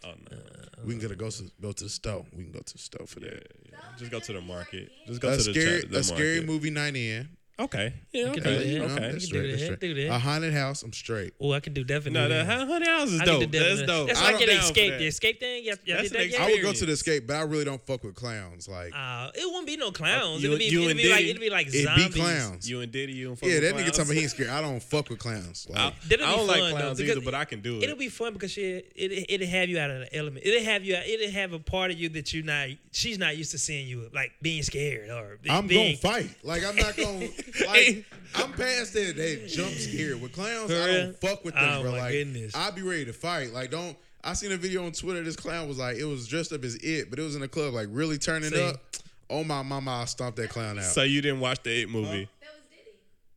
Oh 0.03 0.13
no. 0.31 0.37
We 0.90 0.95
can 0.98 1.03
go 1.03 1.10
to 1.10 1.16
go 1.16 1.30
to 1.30 1.52
go 1.61 1.72
to 1.72 1.84
the 1.84 1.90
stove. 1.90 2.26
We 2.36 2.44
can 2.45 2.52
go 2.52 2.60
to 2.61 2.74
the 2.74 2.80
stove 2.80 3.10
for 3.10 3.20
that. 3.20 3.48
Just 3.99 4.10
go 4.10 4.20
to 4.20 4.34
the 4.34 4.41
market. 4.41 4.90
Just 5.06 5.22
go 5.22 5.30
A 5.32 5.38
to 5.38 5.44
the, 5.44 5.53
scary 5.53 5.82
cha- 5.84 5.88
the 5.88 5.99
a 5.99 6.03
scary 6.03 6.41
movie 6.41 6.72
night 6.72 6.95
in. 6.95 7.30
Okay. 7.60 7.94
Yeah. 8.14 8.23
can 8.23 8.31
Okay. 8.31 8.40
do 8.40 8.57
that. 8.57 8.65
You 8.65 8.84
Okay. 8.84 8.94
that's 8.95 9.11
can 9.11 9.19
straight, 9.19 9.41
do 9.41 9.48
that's 9.52 9.61
that, 9.61 9.65
straight. 9.65 9.80
do 9.80 9.94
that. 10.07 10.15
A 10.15 10.19
haunted 10.19 10.53
house. 10.53 10.84
I'm 10.84 10.94
straight. 10.94 11.34
Oh, 11.41 11.52
I 11.52 11.60
can 11.60 11.73
do 11.73 11.84
definitely. 11.84 12.11
No, 12.19 12.27
do 12.27 12.34
the 12.36 12.44
that. 12.45 12.68
honey 12.68 12.86
house 12.88 13.10
is 13.11 13.22
I 13.22 13.26
can 13.26 13.34
dope. 13.40 13.52
do 13.52 13.60
That's 13.60 13.64
definitely. 13.81 13.86
dope. 13.88 14.07
That's 14.07 14.22
I'm 14.22 14.34
like 14.34 14.41
an 14.44 14.49
escape. 14.49 14.98
The 14.98 15.06
escape 15.07 15.40
thing. 15.40 15.64
Yeah, 15.65 15.73
yeah, 15.86 15.98
That's 15.98 16.10
did 16.11 16.22
an 16.22 16.31
that. 16.31 16.41
I 16.41 16.52
would 16.52 16.61
go 16.61 16.73
to 16.73 16.86
the 16.86 16.91
escape, 16.94 17.27
but 17.27 17.36
I 17.36 17.41
really 17.41 17.65
don't 17.65 17.86
fuck 17.86 18.03
with 18.03 18.15
clowns. 18.15 18.68
Like, 18.68 18.94
Uh, 18.95 19.31
it 19.36 19.44
won't 19.52 19.68
be 19.68 19.76
no 19.77 19.91
clowns. 19.91 20.41
You- 20.41 20.49
it'd 20.49 20.60
be, 20.60 20.65
you 20.65 20.80
it'd 20.84 20.91
and 20.91 20.98
be 20.99 21.10
like 21.10 21.26
it'd 21.26 21.40
be 21.41 21.49
like 21.49 21.68
it 21.68 21.84
zombies. 21.84 22.07
be 22.07 22.19
clowns. 22.19 22.69
You 22.69 22.81
and 22.81 22.91
Diddy, 22.91 23.14
you 23.14 23.30
and 23.30 23.40
fuck. 23.40 23.49
yeah, 23.49 23.56
fucking 23.56 23.68
that 23.69 23.76
nigga 23.76 23.77
clowns? 23.80 23.91
talking 23.98 24.03
about 24.11 24.15
he 24.15 24.22
ain't 24.22 24.31
scared. 24.31 24.49
I 24.49 24.61
don't 24.61 24.81
fuck 24.84 25.10
with 25.10 25.19
clowns. 25.19 25.68
Like, 25.69 25.80
I, 25.80 25.88
I 26.14 26.15
don't 26.15 26.48
like 26.48 26.60
clowns 26.72 26.98
because 26.98 27.18
either, 27.18 27.26
but 27.26 27.36
I 27.36 27.45
can 27.45 27.61
do 27.61 27.77
it. 27.77 27.84
It'll 27.84 27.98
be 27.98 28.10
fun 28.10 28.34
because 28.34 28.52
shit, 28.52 28.91
it 28.95 29.26
it'll 29.30 29.48
have 29.48 29.68
you 29.69 29.80
out 29.80 29.91
of 29.91 29.99
the 29.99 30.15
element. 30.15 30.45
It'll 30.45 30.64
have 30.64 30.86
you. 30.86 30.95
It'll 30.95 31.31
have 31.31 31.53
a 31.53 31.60
part 31.60 31.91
of 31.91 31.99
you 31.99 32.10
that 32.10 32.31
you 32.34 32.41
not. 32.44 32.69
She's 32.91 33.18
not 33.18 33.38
used 33.38 33.52
to 33.52 33.57
seeing 33.57 33.88
you 33.88 34.10
like 34.14 34.31
being 34.41 34.64
scared 34.64 35.10
or 35.10 35.40
I'm 35.49 35.68
gonna 35.68 35.98
fight. 35.98 36.30
Like 36.44 36.64
I'm 36.65 36.76
not 36.76 36.95
gonna 36.95 37.27
like 37.67 38.05
I'm 38.35 38.51
past 38.53 38.93
that 38.93 39.15
that 39.15 39.47
jump 39.47 39.71
scare. 39.73 40.17
With 40.17 40.34
clowns, 40.34 40.71
For 40.71 40.77
I 40.81 40.88
don't 40.88 41.19
fuck 41.21 41.43
with 41.45 41.53
them, 41.55 41.63
Oh, 41.80 41.81
bro. 41.84 41.91
my 41.91 41.99
Like 41.99 42.11
goodness. 42.13 42.55
I'll 42.55 42.71
be 42.71 42.81
ready 42.81 43.05
to 43.05 43.13
fight. 43.13 43.53
Like 43.53 43.71
don't 43.71 43.97
I 44.23 44.34
seen 44.34 44.51
a 44.51 44.57
video 44.57 44.85
on 44.85 44.91
Twitter, 44.91 45.23
this 45.23 45.35
clown 45.35 45.67
was 45.67 45.77
like 45.77 45.97
it 45.97 46.03
was 46.05 46.27
dressed 46.27 46.51
up 46.53 46.63
as 46.63 46.76
it, 46.76 47.09
but 47.09 47.19
it 47.19 47.23
was 47.23 47.35
in 47.35 47.41
a 47.43 47.47
club, 47.47 47.73
like 47.73 47.88
really 47.91 48.17
turning 48.17 48.49
See. 48.51 48.61
up. 48.69 48.81
Oh 49.30 49.43
my 49.43 49.61
mama, 49.61 49.91
I'll 49.99 50.07
stomp 50.07 50.35
that 50.38 50.49
clown 50.49 50.77
out. 50.80 50.85
so 50.85 51.03
you 51.03 51.21
didn't 51.21 51.39
watch 51.39 51.61
the 51.63 51.81
It 51.84 51.89
movie? 51.89 52.27
That 52.41 52.49
was 52.53 52.63
Diddy. 52.71 52.91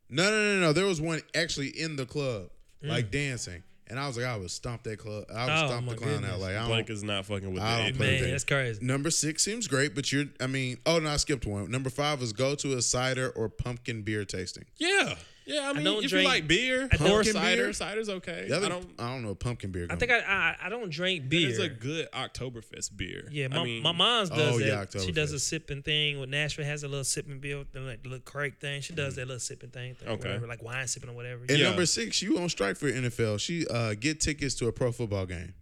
no, 0.09 0.29
no, 0.31 0.55
no, 0.55 0.59
no. 0.61 0.73
There 0.73 0.85
was 0.85 0.99
one 0.99 1.21
actually 1.35 1.67
in 1.69 1.95
the 1.95 2.05
club, 2.05 2.49
Mm. 2.83 2.89
like 2.89 3.11
dancing. 3.11 3.63
And 3.87 3.99
I 3.99 4.07
was 4.07 4.15
like, 4.17 4.25
I 4.25 4.37
would 4.37 4.49
stomp 4.49 4.83
that 4.83 4.97
club. 4.99 5.25
I 5.33 5.45
would 5.45 5.53
Oh, 5.53 5.67
stomp 5.67 5.89
the 5.89 5.95
clown 5.95 6.23
out. 6.25 6.39
Like 6.39 6.55
I 6.55 6.65
Blank 6.67 6.87
don't, 6.87 6.95
is 6.95 7.03
not 7.03 7.25
fucking 7.25 7.53
with 7.53 7.61
I 7.61 7.71
the 7.75 7.77
don't 7.83 7.87
It 7.91 7.97
play 7.97 8.05
movie. 8.05 8.15
with 8.15 8.21
Man, 8.23 8.31
that's 8.31 8.43
crazy. 8.45 8.85
Number 8.85 9.11
six 9.11 9.43
seems 9.43 9.67
great, 9.67 9.93
but 9.93 10.11
you're. 10.11 10.25
I 10.39 10.47
mean, 10.47 10.77
oh 10.85 10.99
no, 10.99 11.09
I 11.09 11.17
skipped 11.17 11.45
one. 11.45 11.69
Number 11.69 11.89
five 11.89 12.21
was 12.21 12.31
go 12.33 12.55
to 12.55 12.77
a 12.77 12.81
cider 12.81 13.29
or 13.29 13.49
pumpkin 13.49 14.01
beer 14.03 14.23
tasting. 14.25 14.65
Yeah. 14.77 15.15
Yeah, 15.45 15.69
I 15.69 15.73
mean, 15.73 15.83
don't 15.83 16.03
if 16.03 16.09
drink- 16.09 16.23
you 16.25 16.29
like 16.33 16.47
beer 16.47 16.83
I 16.89 16.95
or 16.95 16.97
Pumpkin 16.97 17.33
cider, 17.33 17.63
beer? 17.65 17.73
cider's 17.73 18.07
okay. 18.07 18.45
The 18.47 18.55
other, 18.55 18.65
I 18.67 18.69
don't. 18.69 18.89
I 18.97 19.09
don't 19.09 19.23
know 19.23 19.35
pumpkin 19.35 19.71
beer. 19.71 19.87
I 19.89 19.95
think 19.97 20.09
I, 20.11 20.19
I 20.19 20.55
I 20.67 20.69
don't 20.69 20.89
drink 20.89 21.27
beer. 21.27 21.49
It's 21.49 21.59
a 21.59 21.67
good 21.67 22.09
Oktoberfest 22.11 22.95
beer. 22.95 23.27
yeah, 23.29 23.49
my, 23.49 23.57
I 23.57 23.63
mean, 23.65 23.83
my 23.83 23.91
mom's 23.91 24.29
does 24.29 24.55
Oh, 24.55 24.59
that. 24.59 24.95
yeah, 24.95 25.01
she 25.01 25.11
does 25.11 25.33
a 25.33 25.39
sipping 25.39 25.81
thing. 25.81 26.19
With 26.21 26.29
Nashville 26.29 26.63
has 26.65 26.83
a 26.83 26.87
little 26.87 27.03
sipping 27.03 27.39
bill, 27.39 27.65
the, 27.73 27.81
like 27.81 28.03
the 28.03 28.09
little 28.09 28.23
crate 28.23 28.61
thing. 28.61 28.79
She 28.81 28.93
does 28.93 29.15
that 29.15 29.27
little 29.27 29.39
sipping 29.39 29.69
thing, 29.71 29.95
thing 29.95 30.07
Okay. 30.07 30.27
whatever, 30.29 30.47
like 30.47 30.63
wine 30.63 30.87
sipping 30.87 31.09
or 31.09 31.13
whatever. 31.13 31.41
And 31.49 31.57
Yeah. 31.57 31.65
number 31.67 31.85
six, 31.85 32.21
you 32.21 32.37
on 32.39 32.47
strike 32.47 32.77
for 32.77 32.87
NFL. 32.89 33.37
She 33.39 33.67
uh 33.67 33.95
get 33.95 34.21
tickets 34.21 34.55
to 34.55 34.67
a 34.67 34.71
pro 34.71 34.93
football 34.93 35.25
game. 35.25 35.53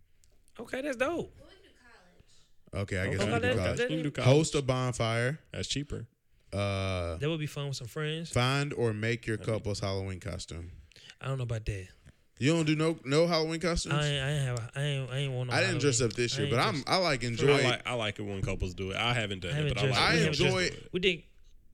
Okay, 0.60 0.82
that's 0.84 0.98
dope. 0.98 1.34
Well, 1.40 1.48
we 1.50 1.56
can 1.56 1.64
do 1.64 1.70
college. 2.72 2.84
Okay, 2.84 2.98
I 3.00 3.06
guess 3.08 3.16
Okay, 3.22 3.26
we 3.26 3.40
can 3.40 3.42
do 3.42 3.58
college. 3.58 3.80
you 3.80 3.88
can 3.88 4.04
do 4.04 4.12
college. 4.12 4.30
Host 4.30 4.54
a 4.56 4.62
bonfire. 4.62 5.40
That's 5.52 5.68
cheaper. 5.68 6.06
Uh, 6.54 7.16
That 7.18 7.30
would 7.30 7.40
be 7.40 7.48
fun 7.48 7.68
with 7.68 7.78
some 7.78 7.88
friends. 7.88 8.30
find 8.30 8.74
or 8.74 8.94
make 8.94 9.26
your 9.28 9.38
couple's 9.38 9.80
Halloween 9.80 10.20
costume. 10.20 10.72
I 11.22 11.28
don't 11.28 11.38
know 11.38 11.44
about 11.44 11.66
that. 11.66 11.88
You 12.40 12.54
don't 12.54 12.66
do 12.66 12.76
no 12.76 12.98
no 13.06 13.28
Halloween 13.28 13.60
costumes. 13.60 13.94
I 13.94 14.00
I, 14.00 14.06
ain't, 14.08 14.24
I 14.26 14.30
ain't 14.32 14.44
have. 14.48 14.58
A, 14.58 14.72
I 14.76 14.82
ain't. 14.82 15.12
I 15.12 15.18
ain't 15.18 15.34
want 15.34 15.50
no. 15.52 15.60
didn't 15.62 15.80
dress 15.80 16.02
up 16.02 16.14
this 16.14 16.34
I 16.34 16.38
year, 16.38 16.48
ain't 16.48 16.56
but 16.58 16.60
I'm 16.66 16.74
dressed- 16.74 16.90
I 16.90 16.98
like 16.98 17.24
enjoy. 17.24 17.54
I 17.60 17.64
like 17.64 17.82
I 17.88 17.94
like 17.94 18.20
it 18.20 18.24
when 18.24 18.42
couples 18.42 18.74
do 18.74 18.90
it. 18.92 18.98
I 18.98 19.14
haven't 19.14 19.42
done 19.42 19.52
I 19.52 19.54
it, 19.54 19.58
haven't 19.58 19.74
but 19.76 19.84
I 19.84 19.86
like. 19.86 19.94
dressed- 19.94 20.02
I 20.02 20.04
it 20.04 20.10
when 20.16 20.24
haven't 20.24 20.38
couples 20.40 20.62
enjoy- 20.64 20.78
it. 20.78 20.90
We 20.92 21.00
did. 21.00 21.24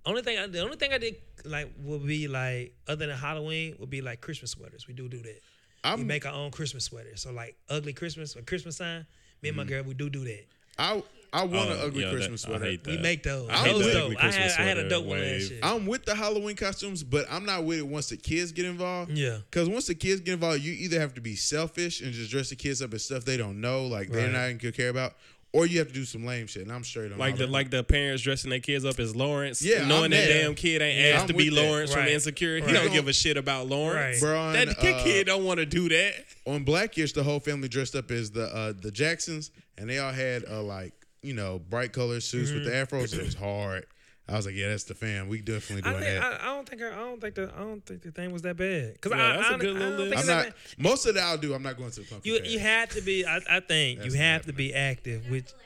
Only 0.06 0.22
thing. 0.22 0.38
I, 0.38 0.48
the 0.48 0.60
only 0.60 0.76
thing 0.78 0.94
I 0.94 0.98
did 0.98 1.16
like 1.46 1.72
would 1.84 2.06
be 2.06 2.28
like 2.28 2.76
other 2.88 3.08
than 3.08 3.18
Halloween 3.18 3.76
would 3.80 3.90
be 3.90 4.02
like 4.02 4.20
Christmas 4.22 4.52
sweaters. 4.52 4.88
We 4.88 4.94
do 4.94 5.08
do 5.08 5.22
that. 5.22 5.40
I'm 5.86 6.06
make 6.06 6.26
our 6.26 6.34
own 6.34 6.52
Christmas 6.52 6.84
sweaters. 6.84 7.22
So 7.22 7.32
like 7.32 7.56
ugly 7.70 7.94
Christmas 7.94 8.36
or 8.36 8.42
Christmas 8.42 8.76
sign. 8.78 9.06
Me 9.42 9.50
and 9.50 9.58
Mm-hmm. 9.58 9.58
my 9.58 9.64
girl, 9.70 9.84
we 9.84 9.94
do 9.94 10.10
do 10.10 10.24
that. 10.26 10.46
I 10.78 11.02
I 11.34 11.44
want 11.46 11.70
an 11.72 11.78
Oh, 11.82 11.88
ugly 11.88 12.04
yeah, 12.04 12.12
Christmas 12.12 12.42
that, 12.44 12.48
I 12.48 12.52
sweater. 12.58 12.66
hate 12.72 12.84
that. 12.86 12.92
We 12.92 12.98
make 12.98 13.24
those. 13.24 13.50
I 13.50 13.58
hate 13.58 13.74
those 13.74 13.86
the 13.86 13.92
dope. 13.94 14.04
ugly 14.06 14.18
I 14.18 14.22
had 14.22 14.34
Christmas 14.34 14.54
I 14.58 14.62
had 14.64 14.78
a 14.78 14.82
sweater 14.82 14.90
dope 14.90 15.06
one 15.06 15.20
wave. 15.20 15.42
last 15.42 15.52
year. 15.52 15.60
I'm 15.64 15.86
with 15.86 16.06
the 16.06 16.16
Halloween 16.16 16.56
costumes, 16.56 17.04
but 17.04 17.26
I'm 17.30 17.46
not 17.46 17.66
with 17.66 17.80
it 17.80 17.88
once 17.88 18.10
the 18.10 18.18
kids 18.18 18.52
get 18.52 18.66
involved. 18.66 19.12
Yeah. 19.12 19.38
Because 19.50 19.68
once 19.70 19.88
the 19.88 19.96
kids 19.96 20.22
get 20.22 20.34
involved, 20.34 20.62
you 20.62 20.74
either 20.74 21.00
have 21.00 21.14
to 21.16 21.22
be 21.22 21.36
selfish 21.36 22.02
and 22.02 22.14
just 22.14 22.32
dress 22.32 22.50
the 22.50 22.56
kids 22.56 22.82
up 22.82 22.94
as 22.94 23.04
stuff 23.04 23.26
they 23.26 23.38
don't 23.38 23.60
know, 23.62 23.86
like 23.86 24.10
they're 24.10 24.24
Right. 24.24 24.32
not 24.32 24.46
even 24.46 24.58
gonna 24.58 24.72
care 24.72 24.90
about, 24.90 25.16
or 25.54 25.66
you 25.66 25.80
have 25.80 25.88
to 25.88 25.94
do 25.94 26.06
some 26.06 26.26
lame 26.26 26.48
shit. 26.48 26.62
And 26.64 26.72
I'm 26.72 26.84
straight 26.84 27.12
on 27.12 27.18
Like 27.18 27.34
all 27.34 27.38
the 27.40 27.46
that. 27.46 27.52
like 27.52 27.70
the 27.72 27.84
parents 27.84 28.22
dressing 28.24 28.50
their 28.50 28.60
kids 28.60 28.86
up 28.86 29.00
as 29.00 29.16
Lawrence, 29.16 29.62
Yeah, 29.62 29.82
I'm 29.82 29.88
knowing 29.88 30.12
that 30.12 30.28
there. 30.28 30.44
damn 30.44 30.56
kid 30.56 30.82
ain't 30.82 31.00
Yeah, 31.00 31.06
asked 31.14 31.22
I'm 31.24 31.28
to 31.30 31.34
be 31.34 31.50
with 31.50 31.56
that. 31.56 31.64
Lawrence 31.70 31.92
from 31.92 32.02
Right. 32.04 32.12
Insecure. 32.12 32.58
He 32.58 32.62
Right. 32.64 32.74
don't 32.74 32.92
give 32.94 33.08
a 33.08 33.14
shit 33.14 33.38
about 33.38 33.68
Lawrence. 33.68 34.22
Right. 34.22 34.30
Bro, 34.30 34.40
on, 34.40 34.54
That 34.54 34.80
kid, 34.80 34.94
uh, 34.96 35.04
kid 35.04 35.28
don't 35.28 35.44
want 35.44 35.60
to 35.60 35.66
do 35.66 35.90
that. 35.90 36.14
on 36.46 36.64
Blackish, 36.64 37.12
the 37.14 37.24
whole 37.24 37.40
family 37.40 37.68
dressed 37.68 37.96
up 37.96 38.12
as 38.12 38.32
the 38.32 38.46
uh, 38.48 38.74
the 38.80 38.92
Jacksons, 38.92 39.52
and 39.78 39.90
they 39.90 39.98
all 40.00 40.12
had 40.14 40.44
uh, 40.50 40.62
like 40.62 40.94
you 41.28 41.34
know 41.34 41.60
bright 41.60 41.94
colored 41.94 42.24
suits 42.24 42.52
with 42.52 42.64
the 42.64 42.72
Mm-hmm. 42.72 42.96
afros. 42.96 43.14
It 43.18 43.24
was 43.24 43.36
hard. 43.36 43.86
I 44.30 44.36
was 44.36 44.46
like, 44.46 44.56
yeah, 44.56 44.68
that's 44.70 44.84
the 44.84 44.94
fam. 44.94 45.30
We 45.30 45.40
definitely 45.40 45.90
I, 45.90 45.94
think, 45.94 46.04
that. 46.22 46.42
I, 46.42 46.52
I 46.52 46.56
don't 46.56 46.68
think 46.68 46.82
I, 46.82 46.88
I 46.88 46.96
don't 46.96 47.22
think 47.22 47.36
the 47.36 47.50
I 47.56 47.60
don't 47.60 47.86
think 47.86 48.02
the 48.02 48.12
thing 48.12 48.34
was 48.34 48.42
that 48.42 48.58
bad. 48.58 49.00
Cause 49.00 49.14
Yeah, 49.16 49.24
I, 49.26 49.38
that's 49.38 49.50
a 49.50 49.54
I, 49.54 49.58
good 49.58 49.76
I 49.76 49.80
little 49.80 49.98
don't 50.00 50.10
list. 50.10 50.26
think 50.26 50.38
I'm 50.38 50.46
not. 50.48 50.54
Most 50.78 51.06
of 51.06 51.16
that 51.16 51.24
I'll 51.24 51.38
do. 51.38 51.54
I'm 51.54 51.64
not 51.64 51.78
going 51.78 51.92
to 51.92 52.00
the 52.02 52.06
pumpkin. 52.08 52.34
You 52.34 52.40
patch. 52.42 52.50
you 52.50 52.60
have 52.60 52.90
to 52.90 53.02
be. 53.02 53.26
I, 53.26 53.38
I 53.50 53.60
think 53.62 54.00
That's 54.00 54.14
you 54.14 54.20
not 54.20 54.26
have 54.26 54.46
to 54.48 54.54
be 54.54 54.74
active. 54.74 55.30
Which 55.30 55.46
the 55.46 55.54
last 55.54 55.54
one. 55.54 55.64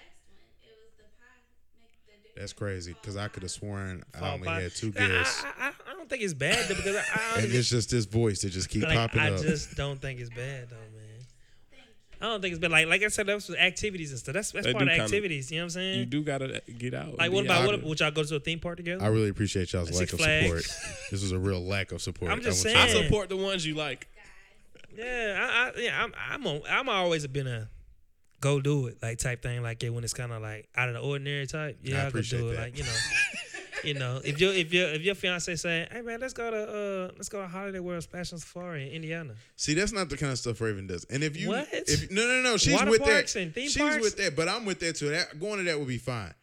It 0.62 0.78
was 0.78 0.94
the 0.98 1.04
pie. 1.04 1.26
Make 1.80 1.92
the 2.06 2.28
difference. 2.28 2.36
That's 2.36 2.54
crazy 2.54 2.94
because 3.02 3.18
I 3.18 3.30
could 3.30 3.42
have 3.42 3.52
sworn 3.52 4.04
I 4.14 4.32
only 4.34 4.46
by- 4.46 4.62
had 4.62 4.76
two 4.76 4.94
I, 4.96 5.08
guests, 5.08 5.44
I, 5.44 5.66
I, 5.66 5.72
I 5.90 5.94
don't 5.96 6.08
think 6.08 6.22
it's 6.22 6.36
bad 6.36 6.64
though, 6.70 6.76
because 6.76 6.96
I, 6.98 7.00
I, 7.00 7.40
and 7.42 7.52
it's 7.52 7.68
just 7.70 7.90
this 7.90 8.06
voice 8.06 8.42
that 8.44 8.50
just 8.52 8.70
keep 8.70 8.84
like, 8.84 8.96
popping 8.96 9.22
I 9.22 9.32
up. 9.32 9.42
just 9.42 9.76
don't 9.76 10.00
think 10.00 10.20
it's 10.20 10.30
bad 10.30 10.70
though, 10.70 10.76
man. 10.76 10.91
I 12.22 12.26
don't 12.26 12.42
think 12.42 12.52
it's 12.54 12.60
bad. 12.62 12.72
Like 12.72 12.88
like 12.88 13.02
I 13.04 13.08
said, 13.08 13.26
that's 13.28 13.50
activities 13.50 14.12
and 14.12 14.20
stuff. 14.20 14.34
That's 14.36 14.52
that's 14.52 14.66
They 14.68 14.74
part 14.74 14.84
of 14.84 14.88
do 14.90 14.92
kinda- 14.92 15.04
activities. 15.06 15.52
You 15.52 15.58
know 15.58 15.64
what 15.64 15.66
I'm 15.66 15.70
saying? 15.72 16.00
You 16.00 16.06
do 16.06 16.24
gotta 16.24 16.62
get 16.78 16.94
out. 16.94 17.18
like 17.18 17.26
and 17.26 17.34
what 17.34 17.42
be 17.42 17.48
about 17.48 17.62
out 17.64 17.68
what? 17.68 17.84
Would 17.84 18.00
y'all 18.00 18.12
go 18.12 18.24
to 18.24 18.36
a 18.36 18.40
theme 18.40 18.60
park 18.60 18.78
together? 18.78 19.04
I 19.04 19.08
really 19.08 19.30
appreciate 19.30 19.74
y'all's 19.74 19.90
lack 19.90 19.98
Six 20.00 20.14
of 20.14 20.20
Flags. 20.20 20.46
support. 20.72 21.02
this 21.12 21.22
was 21.24 21.32
a 21.32 21.40
real 21.40 21.62
lack 21.66 21.92
of 21.92 22.02
support. 22.02 22.32
I'm 22.32 22.42
just 22.42 22.66
I 22.66 22.70
want 22.70 22.78
you 22.78 22.82
I 22.84 22.86
to 22.86 22.92
saying. 22.92 23.04
support 23.06 23.30
the 23.30 23.38
ones 23.38 23.66
you 23.66 23.74
like. 23.76 24.08
Yeah, 24.96 25.38
I, 25.76 25.80
I 25.80 25.82
yeah, 25.82 26.04
I'm 26.04 26.14
I'm 26.30 26.46
on, 26.48 26.62
I'm 26.70 26.90
always 26.90 27.26
been 27.28 27.48
a 27.48 27.70
go 28.40 28.60
do 28.60 28.88
it 28.88 28.98
like 29.02 29.20
type 29.20 29.42
thing 29.42 29.62
like 29.64 29.84
it 29.84 29.90
when 29.90 30.04
it's 30.04 30.14
kind 30.14 30.32
of 30.32 30.42
like 30.42 30.68
out 30.76 30.90
of 30.90 30.96
the 30.96 31.00
ordinary 31.02 31.48
type. 31.48 31.78
Yeah, 31.82 31.98
I, 31.98 32.00
could 32.02 32.08
appreciate 32.10 32.40
do 32.40 32.50
it. 32.50 32.56
that. 32.56 32.62
Like 32.62 32.78
you 32.78 32.84
know, 32.84 32.90
you 33.84 33.94
know, 33.94 34.22
if 34.24 34.40
your 34.40 34.54
if 34.54 34.74
your 34.74 34.90
if 34.90 35.02
your 35.02 35.16
fiance 35.16 35.56
say, 35.56 35.88
hey 35.92 36.02
man, 36.02 36.20
let's 36.20 36.34
go 36.34 36.50
to 36.52 36.58
uh 36.58 37.12
let's 37.16 37.30
go 37.30 37.42
to 37.42 37.48
Holiday 37.48 37.80
World 37.80 38.04
Splashin' 38.04 38.40
Safari 38.40 38.88
in 38.88 38.94
Indiana. 38.94 39.34
See, 39.56 39.74
that's 39.74 39.92
not 39.92 40.10
the 40.10 40.18
kind 40.18 40.32
of 40.32 40.38
stuff 40.38 40.60
Raven 40.62 40.88
does. 40.88 41.06
And 41.06 41.24
if 41.24 41.38
you, 41.38 41.50
What? 41.50 41.68
if 41.72 42.12
no, 42.12 42.28
no, 42.28 42.42
no, 42.42 42.58
she's 42.58 42.74
Water 42.74 42.92
with 42.92 43.02
parks 43.02 43.34
that. 43.34 43.42
and 43.42 43.54
theme 43.54 43.70
she's 43.70 43.78
parks? 43.78 44.02
with 44.02 44.18
that, 44.18 44.36
but 44.36 44.48
I'm 44.48 44.66
with 44.66 44.80
that 44.80 44.96
too. 44.96 45.10
That 45.10 45.40
going 45.40 45.58
to 45.58 45.64
that 45.66 45.80
would 45.80 45.88
be 45.88 45.98
fine. 45.98 46.34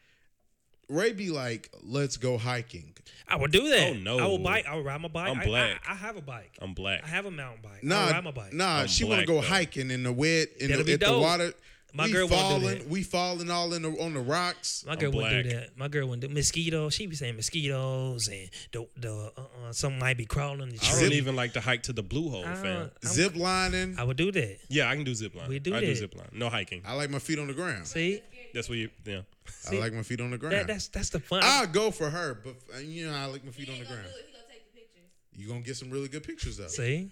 Ray 0.88 1.12
be 1.12 1.30
like, 1.30 1.70
let's 1.82 2.16
go 2.16 2.38
hiking. 2.38 2.94
I 3.28 3.36
would 3.36 3.52
do 3.52 3.68
that. 3.68 3.90
Oh, 3.90 3.94
no. 3.94 4.18
I 4.18 4.26
will 4.26 4.38
bike. 4.38 4.66
I 4.66 4.74
will 4.74 4.84
ride 4.84 5.02
my 5.02 5.08
bike. 5.08 5.28
I'm 5.28 5.46
black. 5.46 5.82
I, 5.86 5.92
I, 5.92 5.94
have 5.96 6.16
a 6.16 6.22
bike. 6.22 6.52
I'm 6.62 6.72
black. 6.72 7.04
I 7.04 7.08
have 7.08 7.26
a 7.26 7.30
mountain 7.30 7.60
bike. 7.62 7.84
Nah, 7.84 8.06
I 8.06 8.10
ride 8.12 8.24
my 8.24 8.30
bike. 8.30 8.54
nah, 8.54 8.78
I'm 8.80 8.86
she 8.86 9.04
want 9.04 9.20
to 9.20 9.26
go 9.26 9.34
though. 9.34 9.40
hiking 9.42 9.90
in 9.90 10.02
the 10.02 10.12
wet 10.12 10.48
in 10.58 10.72
the, 10.72 10.82
be 10.84 10.94
at 10.94 11.00
the 11.00 11.18
water. 11.18 11.52
My 11.94 12.04
we 12.04 12.12
girl 12.12 12.28
won't 12.28 12.62
do 12.62 12.68
that. 12.68 12.86
we 12.88 13.02
falling 13.02 13.50
all 13.50 13.72
in 13.72 13.82
the 13.82 13.88
on 14.02 14.12
the 14.14 14.20
rocks. 14.20 14.84
My 14.86 14.94
girl 14.94 15.10
wouldn't 15.10 15.44
do 15.44 15.50
that. 15.54 15.76
My 15.76 15.88
girl 15.88 16.06
wouldn't 16.08 16.20
do 16.20 16.28
mosquitoes. 16.34 16.92
She 16.94 17.06
be 17.06 17.16
saying 17.16 17.36
mosquitoes 17.36 18.28
and 18.28 18.50
the 18.72 18.86
the 18.96 19.32
uh, 19.36 19.40
uh, 19.40 19.72
something 19.72 19.98
might 19.98 20.18
be 20.18 20.26
crawling. 20.26 20.68
The 20.68 20.86
I 20.86 21.00
don't 21.00 21.12
even 21.12 21.34
like 21.34 21.54
to 21.54 21.60
hike 21.60 21.84
to 21.84 21.92
the 21.94 22.02
blue 22.02 22.28
hole, 22.28 22.44
I 22.44 22.54
fam. 22.54 22.62
don't- 22.64 22.80
I'm- 22.82 22.92
Zip 23.06 23.34
lining. 23.36 23.96
I 23.98 24.04
would 24.04 24.18
do 24.18 24.30
that. 24.32 24.58
Yeah, 24.68 24.90
I 24.90 24.94
can 24.96 25.04
do 25.04 25.14
zip 25.14 25.34
line. 25.34 25.48
We 25.48 25.58
do 25.60 25.74
I 25.74 25.80
do 25.80 25.86
that. 25.86 25.96
zip 25.96 26.14
line. 26.14 26.28
No 26.32 26.50
hiking. 26.50 26.82
I 26.86 26.92
like 26.94 27.08
my 27.10 27.18
feet 27.18 27.38
on 27.38 27.46
the 27.46 27.54
ground. 27.54 27.86
See, 27.86 28.20
That's 28.52 28.68
what 28.68 28.76
you. 28.78 28.90
Yeah. 29.06 29.22
I 29.70 29.76
like 29.76 29.94
my 29.94 30.02
feet 30.02 30.20
on 30.20 30.30
the 30.30 30.36
ground. 30.38 30.54
that, 30.54 30.66
that's 30.66 30.88
that's 30.88 31.08
the 31.08 31.20
fun. 31.20 31.40
I'll 31.42 31.66
go 31.66 31.90
for 31.90 32.10
her, 32.10 32.34
but 32.34 32.54
uh, 32.74 32.80
you 32.80 33.06
know 33.06 33.14
I 33.14 33.24
like 33.26 33.44
my 33.44 33.50
feet 33.50 33.68
He 33.68 33.72
on 33.72 33.78
the 33.78 33.86
ground. 33.86 34.04
it. 34.06 34.12
He 34.12 34.32
gonna 34.32 34.44
take 34.52 34.64
the 34.74 34.78
pictures. 34.78 35.10
You 35.34 35.48
gonna 35.48 35.60
get 35.62 35.76
some 35.76 35.90
really 35.90 36.08
good 36.08 36.22
pictures 36.22 36.58
though. 36.58 36.66
See, 36.68 37.10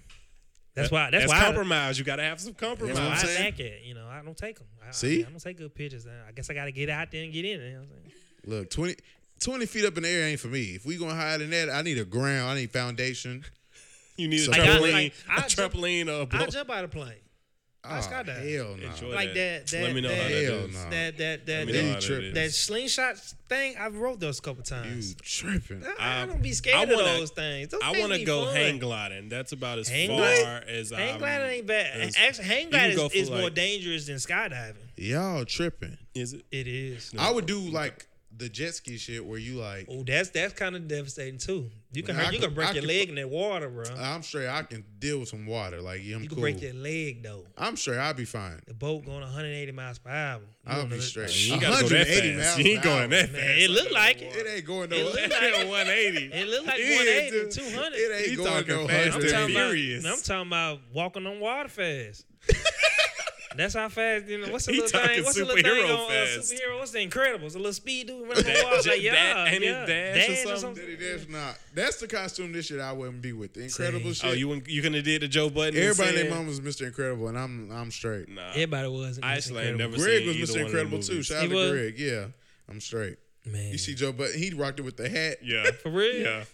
that's 0.76 0.90
why. 0.92 1.10
That's, 1.10 1.24
That's 1.24 1.32
why. 1.32 1.40
I, 1.40 1.44
compromise. 1.46 1.98
You 1.98 2.04
gotta 2.04 2.22
have 2.22 2.40
some 2.40 2.54
compromise. 2.54 2.94
what 2.94 3.02
I'm 3.04 3.12
I 3.12 3.16
saying? 3.16 3.44
lack 3.44 3.58
it. 3.60 3.82
You 3.84 3.94
know, 3.94 4.06
I 4.06 4.22
don't 4.22 4.36
take 4.36 4.58
them. 4.58 4.66
I, 4.86 4.90
See? 4.92 5.24
I, 5.24 5.28
don't 5.30 5.40
take 5.40 5.56
good 5.58 5.74
pictures. 5.74 6.06
I 6.06 6.30
guess 6.32 6.48
I 6.50 6.54
got 6.54 6.66
to 6.66 6.72
get 6.72 6.88
out 6.90 7.10
there 7.10 7.24
and 7.24 7.32
get 7.32 7.44
in. 7.44 7.60
You 7.60 7.66
know 7.72 7.78
what 7.80 7.82
I'm 7.82 7.88
saying? 7.88 8.60
Look, 8.60 8.70
20, 8.70 8.94
20 9.40 9.66
feet 9.66 9.84
up 9.84 9.96
in 9.96 10.04
the 10.04 10.08
air 10.08 10.28
ain't 10.28 10.38
for 10.38 10.48
me. 10.48 10.74
If 10.76 10.86
we 10.86 10.96
gonna 10.96 11.14
hide 11.14 11.40
in 11.40 11.50
that, 11.50 11.68
I 11.70 11.82
need 11.82 11.98
a 11.98 12.04
ground. 12.04 12.50
I 12.50 12.54
need 12.54 12.70
foundation. 12.70 13.44
You 14.16 14.28
need 14.28 14.40
a 14.40 14.44
So- 14.44 14.50
Like, 14.52 14.60
I- 14.60 14.66
trampoline, 14.66 14.92
like, 14.92 15.14
I 15.28 15.44
a 15.44 15.48
jump- 15.48 15.72
trampoline, 15.74 16.08
a 16.08 16.20
I 16.22 16.24
blow. 16.24 16.46
jump 16.46 16.70
out 16.70 16.84
of 16.84 16.90
plane. 16.90 17.12
Oh, 17.88 17.94
I 17.94 17.98
skydive. 18.00 18.54
hell 18.56 18.76
no. 18.76 18.86
Enjoy 18.90 19.14
Like 19.14 19.34
that- 19.34 19.66
that- 19.68 19.82
Let 19.82 19.94
me 19.94 20.00
know 20.00 20.08
how 20.08 20.14
that- 20.14 20.28
that 20.28 20.42
Hell 20.44 20.54
is. 20.66 20.74
no. 20.74 20.90
That 20.90 21.18
that 21.18 21.46
that 21.46 21.58
Let 21.58 21.66
me 21.66 21.72
know 21.72 21.80
you 21.80 21.92
how 21.92 22.00
tripping. 22.00 22.34
that 22.34 22.44
is. 22.44 22.58
slingshot 22.58 23.16
thing. 23.48 23.76
I've 23.78 23.96
rode 23.96 24.20
those 24.20 24.38
a 24.38 24.42
couple 24.42 24.62
times. 24.64 25.10
You 25.10 25.14
times. 25.14 25.16
tripping. 25.22 25.84
I, 25.86 25.94
I 25.98 26.22
Um, 26.22 26.28
don't 26.30 26.42
be 26.42 26.52
scared 26.52 26.76
I 26.76 26.82
of 26.84 26.90
wanna- 26.90 27.04
those 27.04 27.30
things. 27.30 27.68
Those 27.68 27.80
I 27.84 27.98
want 27.98 28.12
to 28.12 28.24
go 28.24 28.46
fun. 28.46 28.56
hang 28.56 28.78
gliding. 28.78 29.28
That's 29.28 29.52
about 29.52 29.78
as 29.78 29.88
Hang 29.88 30.08
far 30.08 30.16
gliding? 30.18 30.68
as 30.68 30.92
I'm, 30.92 31.18
gliding 31.18 31.50
ain't 31.50 31.66
bad. 31.66 32.00
as- 32.00 32.16
Actually, 32.16 32.44
hang 32.46 32.64
you 32.64 32.70
gliding 32.70 32.96
can 32.96 33.06
is, 33.06 33.12
go 33.12 33.18
is 33.20 33.28
for, 33.28 33.34
more 33.34 33.44
like- 33.44 33.54
dangerous 33.54 34.06
than 34.06 34.16
skydiving. 34.16 34.74
Y'all 34.96 35.44
tripping. 35.44 35.98
Is 36.14 36.32
it? 36.32 36.44
It 36.50 36.66
is. 36.66 37.12
I 37.18 37.30
would 37.30 37.46
do 37.46 37.58
like 37.60 38.06
the 38.38 38.48
jet 38.48 38.74
ski 38.74 38.96
shit 38.98 39.24
where 39.24 39.38
you 39.38 39.54
like. 39.54 39.86
Oh, 39.90 40.02
that's 40.02 40.30
that's 40.30 40.52
kind 40.54 40.76
of 40.76 40.86
devastating 40.88 41.38
too. 41.38 41.70
You 41.92 42.02
can 42.02 42.14
hurt, 42.16 42.26
I 42.28 42.30
you 42.32 42.38
could- 42.38 42.46
can 42.48 42.54
break 42.54 42.68
I 42.68 42.72
your 42.72 42.82
could- 42.82 42.88
leg 42.88 43.08
in 43.08 43.14
that 43.14 43.30
water, 43.30 43.70
bro. 43.70 43.84
I'm 43.98 44.20
sure 44.22 44.48
I 44.50 44.62
can 44.64 44.84
deal 44.98 45.20
with 45.20 45.28
some 45.28 45.46
water. 45.46 45.80
Like 45.80 46.02
yeah, 46.04 46.16
I'm 46.16 46.22
you 46.22 46.28
can 46.28 46.36
cool. 46.36 46.42
break 46.42 46.60
your 46.60 46.74
leg 46.74 47.22
though. 47.22 47.44
I'm 47.56 47.74
sure 47.76 47.98
I'll 47.98 48.12
be 48.14 48.24
fine. 48.26 48.60
The 48.66 48.74
boat 48.74 49.04
going 49.06 49.20
180 49.20 49.72
miles 49.72 49.98
per 49.98 50.10
hour. 50.10 50.40
You 50.40 50.46
I'll 50.66 50.80
don't 50.80 50.90
be 50.90 50.96
know- 50.96 51.00
straight. 51.02 51.46
You 51.46 51.52
ain't 51.54 51.62
gotta 51.62 51.82
go 51.84 51.88
that 51.88 52.06
180 52.08 52.36
fast. 52.36 52.56
miles 52.56 52.58
You 52.66 52.72
ain't 52.74 52.82
going 52.82 52.96
hour. 53.02 53.08
that 53.08 53.32
Man, 53.32 53.40
fast. 53.42 53.58
it 53.60 53.70
look 53.70 53.90
like 53.92 54.22
it. 54.22 54.36
It 54.36 54.46
ain't 54.56 54.64
going 54.66 54.92
It 54.92 54.98
no. 54.98 55.04
look 55.04 55.14
like 55.14 55.30
180. 55.68 56.24
It 56.32 56.48
look 56.48 56.66
like 56.66 56.78
Yeah, 56.78 56.96
180, 56.96 57.50
200. 57.50 57.92
It 57.94 58.12
ain't 58.16 58.26
He 58.30 58.36
going 58.36 58.66
no 58.66 58.86
fast 58.88 59.14
I'm 59.16 59.22
talking, 59.22 59.56
about, 59.56 59.74
I'm 60.12 60.22
talking 60.22 60.46
about 60.48 60.80
walking 60.92 61.26
on 61.26 61.40
water 61.40 61.68
fast. 61.68 62.24
That's 63.56 63.74
how 63.74 63.88
fast. 63.88 64.26
You 64.26 64.40
know 64.44 64.52
what's 64.52 64.66
the 64.66 64.72
He 64.72 64.80
little 64.80 64.90
thing? 65.00 65.08
talking 65.08 65.24
What's 65.24 65.36
the 65.38 65.44
little 65.44 65.62
thing 65.62 65.64
superhero 65.84 65.94
on 65.98 66.04
uh, 66.04 66.08
fast. 66.36 66.52
superhero? 66.52 66.78
What's 66.78 66.90
the 66.92 66.98
Incredibles? 67.06 67.54
A 67.54 67.58
little 67.58 67.72
speed 67.72 68.06
dude 68.08 68.28
running 68.28 68.44
That- 68.44 68.56
on 68.58 68.64
water. 68.64 68.76
Like, 68.76 68.84
that- 68.84 69.00
yeah, 69.02 69.44
ain't 69.46 69.62
it 69.62 69.66
yeah. 69.66 69.86
Dash 69.86 70.46
or 70.46 70.56
something? 70.56 70.84
Daddy, 70.84 70.96
that's 70.96 71.28
not. 71.28 71.58
That's 71.74 71.96
the 71.98 72.08
costume 72.08 72.52
this 72.52 72.66
shit 72.66 72.80
I 72.80 72.92
wouldn't 72.92 73.22
be 73.22 73.32
with. 73.32 73.54
The 73.54 73.62
Incredible 73.64 74.10
See. 74.14 74.20
shit. 74.20 74.30
Oh, 74.30 74.32
you 74.34 74.48
wouldn't- 74.48 74.68
you 74.68 74.82
couldn't 74.82 74.96
have 74.96 75.04
did 75.04 75.22
the 75.22 75.28
Joe 75.28 75.50
Budden? 75.50 75.74
and 75.74 75.84
Everybody 75.84 76.08
and 76.10 76.18
said- 76.18 76.26
their 76.26 76.34
mom 76.34 76.46
was 76.46 76.60
Mr. 76.60 76.86
Incredible, 76.86 77.28
and 77.28 77.38
I'm 77.38 77.70
I'm 77.72 77.90
straight. 77.90 78.28
Nah. 78.28 78.50
Everybody 78.50 78.88
was. 78.88 79.18
in 79.18 79.24
I 79.24 79.26
Mr. 79.26 79.36
actually 79.36 79.62
ain't 79.62 79.70
Incredible. 79.80 79.90
never 79.98 80.02
Greg 80.04 80.18
seen 80.24 80.26
was 80.28 80.36
Mr. 80.36 80.40
one 80.40 80.48
of 80.48 80.54
them 80.54 80.66
Incredible 80.66 81.02
too. 81.02 81.22
Shout 81.22 81.44
out 81.44 81.50
to? 81.50 81.70
Greg. 81.70 81.98
Yeah, 81.98 82.26
I'm 82.68 82.80
straight. 82.80 83.16
Man, 83.44 83.70
You 83.70 83.78
see 83.78 83.94
Joe, 83.94 84.10
but 84.12 84.32
he 84.32 84.52
rocked 84.52 84.80
it 84.80 84.82
with 84.82 84.96
the 84.96 85.08
hat, 85.08 85.38
Yeah. 85.42 85.70
For 85.82 85.88
real? 85.90 86.16
Yeah. 86.16 86.44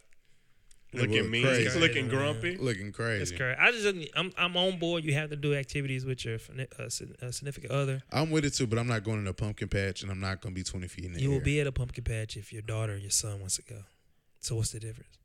It 0.92 1.00
Looking 1.00 1.30
mean. 1.30 1.42
crazy. 1.44 1.62
He's 1.64 1.76
looking 1.76 2.08
grumpy. 2.08 2.56
looking 2.58 2.86
That's 2.86 2.96
crazy. 2.96 3.36
correct. 3.36 3.58
I 3.60 3.70
just 3.72 4.10
I'm 4.14 4.30
I'm 4.36 4.56
on 4.58 4.78
board. 4.78 5.04
You 5.04 5.14
have 5.14 5.30
to 5.30 5.36
do 5.36 5.54
activities 5.54 6.04
with 6.04 6.22
your 6.24 6.36
uh, 6.78 6.82
uh, 6.82 6.88
significant 7.30 7.72
other. 7.72 8.02
I'm 8.12 8.30
with 8.30 8.44
it 8.44 8.52
too, 8.52 8.66
but 8.66 8.78
I'm 8.78 8.88
not 8.88 9.02
going 9.02 9.24
to 9.24 9.30
a 9.30 9.32
pumpkin 9.34 9.68
patch, 9.68 10.02
and 10.02 10.10
I'm 10.10 10.20
not 10.20 10.42
going 10.42 10.54
to 10.54 10.58
be 10.58 10.62
20 10.62 10.86
feet 10.88 11.06
in 11.06 11.12
the 11.14 11.20
You 11.22 11.30
air. 11.32 11.38
will 11.38 11.44
be 11.44 11.60
at 11.60 11.66
a 11.66 11.72
pumpkin 11.72 12.04
patch 12.04 12.36
if 12.36 12.52
your 12.52 12.60
daughter 12.62 12.92
or 12.92 12.96
your 12.98 13.10
son 13.10 13.40
wants 13.40 13.56
to 13.56 13.62
go. 13.62 13.80
So 14.40 14.56
what's 14.56 14.72
the 14.72 14.80
difference? 14.80 15.18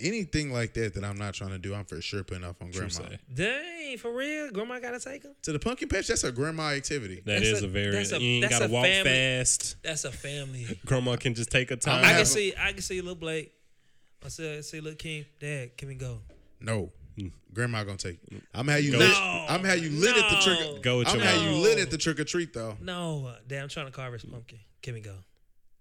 anything 0.00 0.52
like 0.52 0.74
that 0.74 0.94
that 0.94 1.02
I'm 1.04 1.18
not 1.18 1.34
trying 1.34 1.50
to 1.50 1.58
do. 1.58 1.74
I'm 1.74 1.84
for 1.84 2.00
sure 2.00 2.22
putting 2.22 2.44
off 2.44 2.62
on 2.62 2.70
True 2.70 2.88
grandma. 2.88 3.10
say. 3.10 3.18
Dang, 3.34 3.98
for 3.98 4.12
real? 4.12 4.50
Grandma 4.52 4.78
gotta 4.78 5.00
take 5.00 5.24
him? 5.24 5.32
To 5.42 5.52
the 5.52 5.58
pumpkin 5.58 5.88
patch, 5.88 6.06
that's 6.06 6.22
a 6.22 6.30
grandma 6.30 6.70
activity. 6.70 7.16
That 7.16 7.40
That's 7.40 7.46
is 7.46 7.62
a- 7.62 7.66
a, 7.66 7.68
very. 7.68 7.90
that's 7.90 8.12
a- 8.12 8.20
you 8.20 8.28
ain't 8.34 8.42
that's 8.42 8.54
gotta 8.60 8.66
a 8.66 8.72
walk 8.72 8.84
family- 8.84 9.10
fast. 9.10 9.76
That's 9.82 10.04
a 10.04 10.12
family. 10.12 10.78
Grandma 10.86 11.16
can 11.16 11.34
just 11.34 11.50
take 11.50 11.70
her 11.70 11.76
time. 11.76 12.04
I 12.04 12.08
have 12.08 12.16
can 12.18 12.26
see 12.26 12.54
I 12.56 12.72
can 12.72 12.82
see 12.82 13.00
little 13.00 13.16
Blake. 13.16 13.52
I 14.24 14.28
said, 14.28 14.64
see, 14.64 14.80
look, 14.80 14.98
King, 14.98 15.24
Dad, 15.40 15.76
can 15.76 15.88
we 15.88 15.94
go? 15.94 16.18
No, 16.60 16.90
Hmm. 17.16 17.28
grandma 17.52 17.82
gonna 17.84 17.96
take. 17.98 18.18
You. 18.30 18.40
I'm 18.54 18.66
gonna 18.66 18.72
have 18.72 18.84
you 18.84 18.92
Go. 18.92 18.98
lit. 18.98 19.08
No. 19.10 19.46
I'm 19.48 19.56
gonna 19.62 19.68
have 19.70 19.78
you 19.82 19.90
lit 19.90 20.16
at 20.16 20.30
the 20.30 20.36
trick. 20.42 20.58
No. 20.60 20.78
Go 20.80 20.98
with 20.98 21.08
I'm 21.08 21.14
your 21.16 21.24
gonna 21.24 21.36
have 21.36 21.42
you 21.42 21.50
mom. 21.52 21.62
lit 21.62 21.78
at 21.78 21.90
the 21.90 21.98
trick 21.98 22.20
or 22.20 22.24
treat 22.24 22.52
though. 22.52 22.76
No, 22.80 23.26
uh, 23.26 23.36
Dad, 23.46 23.62
I'm 23.62 23.68
trying 23.68 23.86
to 23.86 23.92
carve 23.92 24.12
his 24.12 24.24
pumpkin. 24.24 24.58
Can 24.82 24.94
we 24.94 25.00
go? 25.00 25.14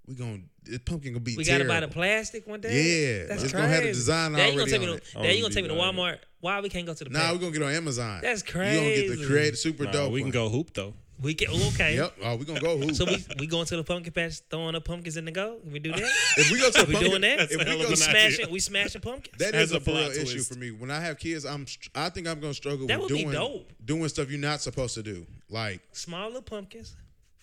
We 0.08 0.16
gonna 0.16 0.40
the 0.64 0.80
pumpkin 0.80 1.14
gonna 1.14 1.20
be. 1.24 1.36
We 1.36 1.44
terrible. 1.44 1.68
gotta 1.68 1.82
buy 1.82 1.88
the 1.88 1.94
plastic 1.94 2.48
one 2.48 2.62
day. 2.62 2.70
Yeah, 2.70 3.26
that's 3.28 3.44
it's 3.44 3.52
crazy. 3.52 3.64
gonna 3.64 3.68
have 3.74 3.84
the 3.84 3.90
design 3.92 4.32
Dad, 4.32 4.38
you 4.38 4.44
gonna 4.46 4.56
already 4.62 4.72
take 4.72 4.82
me 4.82 4.88
on 4.88 4.94
to, 4.94 4.98
it. 4.98 5.04
Dad, 5.04 5.14
you 5.16 5.22
wouldn't 5.22 5.42
gonna 5.42 5.54
take 5.54 5.64
me 5.64 5.68
to 5.70 5.74
be 5.76 5.80
Walmart? 6.02 6.18
Why 6.40 6.62
we 6.62 6.70
can't 6.70 6.86
go 6.88 6.94
to 6.94 7.04
the? 7.04 7.10
Nah, 7.10 7.20
pack? 7.20 7.32
we're 7.34 7.40
gonna 7.40 7.52
get 7.52 7.62
on 7.64 7.72
Amazon. 7.74 8.20
That's 8.24 8.42
crazy. 8.44 8.74
You 8.76 8.82
gonna 8.82 8.96
get 8.96 9.02
the 9.10 9.16
crazy. 9.18 9.26
creative 9.28 9.60
super 9.60 9.84
Nah, 9.84 9.92
dope. 9.92 10.12
we 10.14 10.20
can 10.22 10.28
one. 10.28 10.32
go 10.34 10.50
hoop 10.50 10.74
though. 10.74 10.94
We 11.20 11.34
can 11.34 11.48
oh, 11.52 11.68
okay. 11.74 11.96
Yep. 11.96 12.14
Oh, 12.24 12.36
we 12.36 12.46
gonna 12.46 12.60
go 12.60 12.78
hoop. 12.78 12.94
So 12.94 13.06
we 13.06 13.26
we 13.40 13.48
going 13.48 13.66
to 13.66 13.76
the 13.78 13.84
pumpkin 13.84 14.14
patch, 14.14 14.40
throwing 14.52 14.76
up 14.76 14.86
pumpkins 14.86 15.18
in 15.18 15.26
the 15.26 15.32
go. 15.32 15.58
Can 15.64 15.72
we 15.72 15.80
do 15.80 15.92
that? 15.92 16.02
if 16.38 16.52
we 16.52 16.60
go 16.60 16.70
to 16.70 16.82
the 16.82 16.86
we 16.88 16.94
pumpkin, 16.94 17.10
doing 17.10 17.22
that? 17.22 17.38
That's 17.40 17.52
if 17.54 17.60
we 17.60 17.66
hell 17.66 17.78
go 17.78 17.84
of 17.86 17.90
an 17.90 17.96
to 17.96 18.02
smashing, 18.04 18.52
we 18.52 18.60
smashing 18.60 19.02
pumpkins. 19.02 19.36
That 19.40 19.56
As 19.56 19.70
is 19.70 19.72
a 19.72 19.78
a 19.78 19.80
for 19.80 19.92
real 19.92 20.00
plot 20.06 20.16
issue 20.16 20.40
for 20.44 20.56
me. 20.56 20.70
When 20.72 20.92
I 20.92 21.00
have 21.02 21.18
kids, 21.18 21.44
I'm 21.46 21.66
I 21.96 22.10
think 22.10 22.28
I'm 22.28 22.40
gonna 22.40 22.54
struggle 22.54 22.86
That 22.86 23.00
with 23.02 23.10
would 23.10 23.18
be 23.18 23.24
doing 23.24 23.34
dope. 23.34 23.72
doing 23.84 24.08
stuff 24.10 24.30
you're 24.30 24.40
not 24.40 24.62
supposed 24.62 24.94
to 24.94 25.04
do. 25.04 25.26
Like 25.50 25.82
Small 25.92 26.28
little 26.28 26.42
pumpkins, 26.44 26.96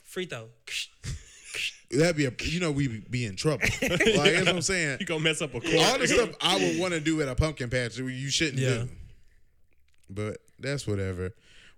free 0.05 0.27
throw. 0.27 0.49
that'd 1.91 2.17
be 2.17 2.27
a 2.27 2.33
you 2.45 2.61
know 2.61 2.71
we 2.71 3.03
be 3.11 3.25
in 3.25 3.35
trouble. 3.35 3.65
like 3.83 3.99
that's 3.99 4.15
what 4.15 4.49
I'm 4.49 4.63
saying. 4.63 4.99
You 5.01 5.07
gonna 5.07 5.21
mess 5.21 5.43
up 5.43 5.53
a 5.55 5.61
court. 5.61 5.75
All 5.75 5.99
the 5.99 6.07
stuff 6.07 6.31
I 6.41 6.57
would 6.59 6.79
want 6.79 6.95
to 6.95 7.01
do 7.01 7.21
at 7.23 7.29
a 7.29 7.35
pumpkin 7.35 7.71
patch 7.71 7.99
you 7.99 8.31
shouldn't 8.31 8.59
Yeah. 8.59 8.69
do. 8.85 8.89
But 10.11 10.39
that's 10.61 10.87
whatever. 10.87 11.33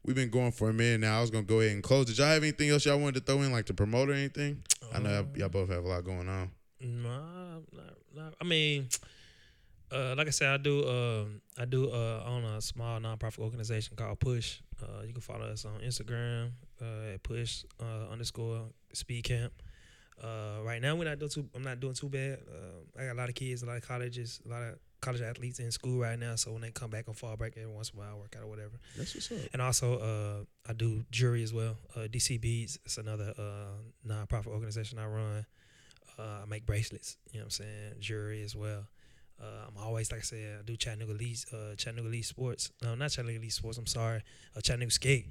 We've 0.06 0.14
been 0.14 0.30
going 0.30 0.52
for 0.52 0.70
a 0.70 0.72
minute 0.72 1.00
now. 1.00 1.18
I 1.18 1.20
was 1.20 1.30
gonna 1.30 1.42
go 1.42 1.58
ahead 1.58 1.72
and 1.72 1.82
close. 1.82 2.06
Did 2.06 2.18
y'all 2.18 2.28
have 2.28 2.44
anything 2.44 2.70
else 2.70 2.86
y'all 2.86 2.96
wanted 2.96 3.26
to 3.26 3.32
throw 3.32 3.42
in, 3.42 3.50
like 3.50 3.66
to 3.66 3.74
promote 3.74 4.08
or 4.08 4.12
anything? 4.12 4.62
I 4.94 5.00
know 5.00 5.26
y'all, 5.34 5.48
both 5.48 5.68
have 5.68 5.84
a 5.84 5.88
lot 5.88 6.04
going 6.04 6.28
on. 6.28 6.52
Nah, 6.80 7.58
I 8.40 8.44
mean, 8.44 8.88
uh, 9.90 10.14
like 10.16 10.28
I 10.28 10.30
said, 10.30 10.48
I 10.48 10.56
do. 10.58 10.88
Um, 10.88 11.40
I 11.58 11.64
do 11.64 11.90
uh, 11.90 12.22
own 12.24 12.44
a 12.44 12.60
small 12.60 13.00
nonprofit 13.00 13.40
organization 13.40 13.96
called 13.96 14.20
Push. 14.20 14.60
Uh, 14.80 15.02
you 15.04 15.12
can 15.12 15.20
follow 15.20 15.46
us 15.46 15.64
on 15.64 15.80
Instagram 15.80 16.50
uh, 16.80 17.14
at 17.14 17.22
push 17.24 17.64
uh, 17.80 18.12
underscore 18.12 18.62
speed 18.92 19.24
camp. 19.24 19.52
Uh, 20.22 20.62
right 20.62 20.80
now 20.80 20.94
we're 20.94 21.04
not 21.04 21.18
doing 21.18 21.30
too. 21.30 21.48
I'm 21.52 21.62
not 21.62 21.80
doing 21.80 21.94
too 21.94 22.08
bad. 22.08 22.38
Uh, 22.48 23.00
I 23.02 23.06
got 23.06 23.12
a 23.12 23.18
lot 23.18 23.28
of 23.28 23.34
kids, 23.34 23.64
a 23.64 23.66
lot 23.66 23.76
of 23.76 23.82
colleges, 23.82 24.40
a 24.46 24.48
lot 24.48 24.62
of 24.62 24.78
college 25.06 25.22
athletes 25.22 25.60
in 25.60 25.70
school 25.70 26.00
right 26.00 26.18
now. 26.18 26.34
So 26.34 26.52
when 26.52 26.62
they 26.62 26.70
come 26.70 26.90
back 26.90 27.08
on 27.08 27.14
fall 27.14 27.36
break, 27.36 27.56
every 27.56 27.72
once 27.72 27.90
in 27.90 27.98
a 27.98 28.02
while 28.02 28.14
I 28.14 28.18
work 28.18 28.34
out 28.36 28.42
or 28.42 28.48
whatever. 28.48 28.72
That's 28.96 29.14
what's 29.14 29.30
up. 29.30 29.38
And 29.52 29.62
also, 29.62 29.98
uh, 29.98 30.70
I 30.70 30.72
do 30.72 31.04
jury 31.10 31.42
as 31.42 31.52
well. 31.52 31.76
Uh, 31.94 32.00
DC 32.00 32.40
Beads, 32.40 32.78
it's 32.84 32.98
another 32.98 33.32
uh, 33.38 34.06
nonprofit 34.06 34.48
organization 34.48 34.98
I 34.98 35.06
run. 35.06 35.46
Uh, 36.18 36.42
I 36.42 36.46
make 36.46 36.66
bracelets. 36.66 37.16
You 37.30 37.38
know 37.38 37.44
what 37.44 37.46
I'm 37.46 37.50
saying? 37.50 37.92
Jury 38.00 38.42
as 38.42 38.56
well. 38.56 38.88
Uh, 39.40 39.68
I'm 39.68 39.76
always, 39.82 40.10
like 40.10 40.20
I 40.20 40.24
said, 40.24 40.58
I 40.60 40.62
do 40.62 40.76
Chattanooga 40.76 41.12
uh, 41.12 41.74
Chattanooga 41.76 42.22
Sports. 42.22 42.72
No, 42.82 42.94
not 42.94 43.10
Chattanooga 43.10 43.50
Sports. 43.50 43.78
I'm 43.78 43.86
sorry, 43.86 44.22
uh, 44.56 44.60
Chattanooga 44.60 44.90
Skate. 44.90 45.26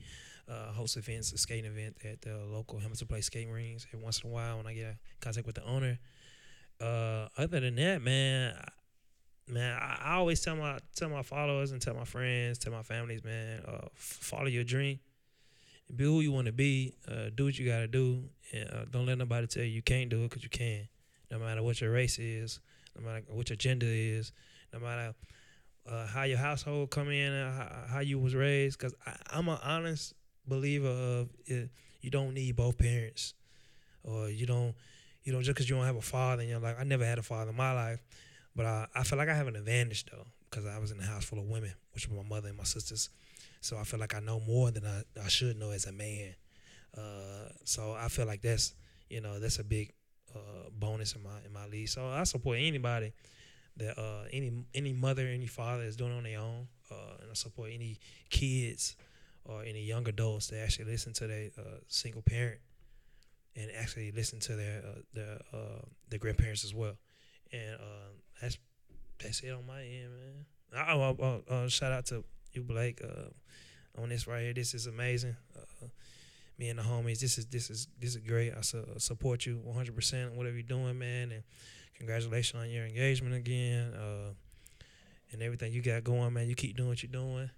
Uh, 0.47 0.71
host 0.73 0.95
events, 0.95 1.33
a 1.33 1.39
skating 1.39 1.65
event 1.65 1.97
at 2.03 2.21
the 2.21 2.37
local 2.37 2.77
Hamilton 2.77 3.07
Place 3.07 3.25
skating 3.25 3.51
rings. 3.51 3.87
Every 3.91 4.03
once 4.03 4.19
in 4.19 4.29
a 4.29 4.33
while, 4.33 4.57
when 4.57 4.67
I 4.67 4.75
get 4.75 4.85
in 4.85 4.97
contact 5.19 5.47
with 5.47 5.55
the 5.55 5.65
owner. 5.65 5.97
Uh, 6.79 7.29
other 7.35 7.59
than 7.59 7.75
that, 7.75 8.01
man, 8.03 8.53
man, 9.47 9.77
I, 9.79 9.99
I 10.03 10.15
always 10.15 10.41
tell 10.41 10.55
my 10.55 10.79
tell 10.95 11.09
my 11.09 11.21
followers 11.21 11.71
and 11.71 11.81
tell 11.81 11.93
my 11.93 12.05
friends, 12.05 12.57
tell 12.57 12.73
my 12.73 12.83
families, 12.83 13.23
man, 13.23 13.61
uh, 13.67 13.87
follow 13.93 14.47
your 14.47 14.63
dream, 14.63 14.99
be 15.95 16.03
who 16.03 16.21
you 16.21 16.31
want 16.31 16.47
to 16.47 16.53
be, 16.53 16.95
uh, 17.07 17.29
do 17.33 17.45
what 17.45 17.57
you 17.57 17.65
got 17.65 17.79
to 17.79 17.87
do, 17.87 18.23
and 18.53 18.69
uh, 18.69 18.85
don't 18.89 19.05
let 19.05 19.17
nobody 19.17 19.47
tell 19.47 19.63
you 19.63 19.69
you 19.69 19.81
can't 19.81 20.09
do 20.09 20.23
it 20.23 20.29
because 20.29 20.43
you 20.43 20.49
can. 20.49 20.87
No 21.31 21.39
matter 21.39 21.63
what 21.63 21.81
your 21.81 21.91
race 21.91 22.19
is, 22.19 22.59
no 22.97 23.05
matter 23.05 23.23
what 23.29 23.49
your 23.49 23.57
gender 23.57 23.87
is, 23.87 24.31
no 24.73 24.79
matter 24.79 25.13
uh, 25.89 26.07
how 26.07 26.23
your 26.23 26.37
household 26.37 26.91
come 26.91 27.09
in, 27.09 27.31
uh, 27.33 27.51
how, 27.51 27.93
how 27.95 27.99
you 27.99 28.19
was 28.19 28.35
raised. 28.35 28.79
Because 28.79 28.95
I'm 29.31 29.49
an 29.49 29.59
honest 29.63 30.13
believer 30.47 30.87
of 30.87 31.29
it, 31.45 31.69
you 32.01 32.09
don't 32.09 32.33
need 32.33 32.55
both 32.55 32.77
parents, 32.77 33.33
or 34.03 34.29
you 34.29 34.45
don't, 34.45 34.75
you 35.23 35.33
know, 35.33 35.39
just 35.39 35.55
because 35.55 35.69
you 35.69 35.75
don't 35.75 35.85
have 35.85 35.95
a 35.95 36.01
father 36.01 36.43
in 36.43 36.49
your 36.49 36.59
life. 36.59 36.75
I 36.79 36.83
never 36.83 37.05
had 37.05 37.17
a 37.17 37.23
father 37.23 37.49
in 37.49 37.57
my 37.57 37.73
life, 37.73 37.99
but 38.55 38.65
I, 38.65 38.87
I 38.95 39.03
feel 39.03 39.17
like 39.17 39.29
I 39.29 39.33
have 39.33 39.47
an 39.47 39.55
advantage 39.55 40.05
though 40.05 40.25
because 40.49 40.65
I 40.65 40.77
was 40.79 40.91
in 40.91 40.99
a 40.99 41.03
house 41.03 41.25
full 41.25 41.39
of 41.39 41.45
women, 41.45 41.73
which 41.93 42.07
were 42.09 42.15
my 42.23 42.29
mother 42.29 42.47
and 42.47 42.57
my 42.57 42.63
sisters. 42.63 43.09
So 43.61 43.77
I 43.77 43.83
feel 43.83 43.99
like 43.99 44.15
I 44.15 44.19
know 44.19 44.39
more 44.39 44.71
than 44.71 44.85
I, 44.85 45.03
I 45.23 45.27
should 45.27 45.57
know 45.57 45.71
as 45.71 45.85
a 45.85 45.91
man. 45.91 46.35
Uh, 46.95 47.49
so 47.65 47.93
I 47.93 48.07
feel 48.07 48.25
like 48.25 48.41
that's 48.41 48.73
you 49.09 49.21
know 49.21 49.39
that's 49.39 49.59
a 49.59 49.63
big 49.63 49.91
uh, 50.33 50.69
bonus 50.71 51.13
in 51.13 51.23
my 51.23 51.37
in 51.45 51.51
my 51.51 51.65
league. 51.67 51.89
So 51.89 52.07
I 52.07 52.23
support 52.23 52.57
anybody 52.59 53.13
that 53.77 53.99
uh, 53.99 54.25
any 54.31 54.65
any 54.73 54.93
mother, 54.93 55.27
any 55.27 55.47
father 55.47 55.83
is 55.83 55.97
doing 55.97 56.15
on 56.15 56.23
their 56.23 56.39
own, 56.39 56.67
uh, 56.91 57.17
and 57.21 57.31
I 57.31 57.33
support 57.33 57.71
any 57.73 57.99
kids 58.29 58.95
or 59.43 59.63
any 59.63 59.83
young 59.83 60.07
adults 60.07 60.47
that 60.47 60.63
actually 60.63 60.85
listen 60.85 61.13
to 61.13 61.27
their 61.27 61.49
uh, 61.57 61.79
single 61.87 62.21
parent 62.21 62.59
and 63.55 63.69
actually 63.77 64.11
listen 64.11 64.39
to 64.39 64.55
their 64.55 64.83
uh, 64.85 65.01
their 65.13 65.39
their 66.09 66.19
grandparents 66.19 66.63
as 66.63 66.73
well. 66.73 66.97
And 67.51 67.75
uh, 67.75 68.11
that's 68.41 68.57
that's 69.21 69.41
it 69.41 69.51
on 69.51 69.65
my 69.65 69.81
end, 69.81 70.11
man. 70.11 70.45
I, 70.75 70.93
I, 70.93 71.11
I, 71.11 71.53
uh, 71.53 71.67
shout 71.69 71.91
out 71.91 72.05
to 72.07 72.23
you, 72.53 72.63
Blake, 72.63 73.01
uh, 73.03 74.01
on 74.01 74.09
this 74.09 74.27
right 74.27 74.41
here. 74.41 74.53
This 74.53 74.73
is 74.73 74.87
amazing. 74.87 75.35
Uh, 75.55 75.87
me 76.57 76.69
and 76.69 76.79
the 76.79 76.83
homies, 76.83 77.19
this 77.19 77.37
is 77.37 77.45
this 77.47 77.69
is 77.69 77.87
this 77.99 78.15
is 78.15 78.17
great. 78.17 78.53
I 78.57 78.61
su- 78.61 78.85
support 78.97 79.45
you 79.45 79.59
100 79.63 79.95
percent 79.95 80.33
whatever 80.35 80.55
you're 80.55 80.63
doing, 80.63 80.97
man. 80.97 81.31
And 81.31 81.43
congratulations 81.97 82.61
on 82.61 82.69
your 82.69 82.85
engagement 82.85 83.35
again, 83.35 83.93
uh, 83.93 84.33
and 85.31 85.41
everything 85.41 85.73
you 85.73 85.81
got 85.81 86.03
going, 86.03 86.33
man. 86.33 86.47
You 86.47 86.55
keep 86.55 86.75
doing 86.77 86.89
what 86.89 87.03
you're 87.03 87.11
doing. 87.11 87.49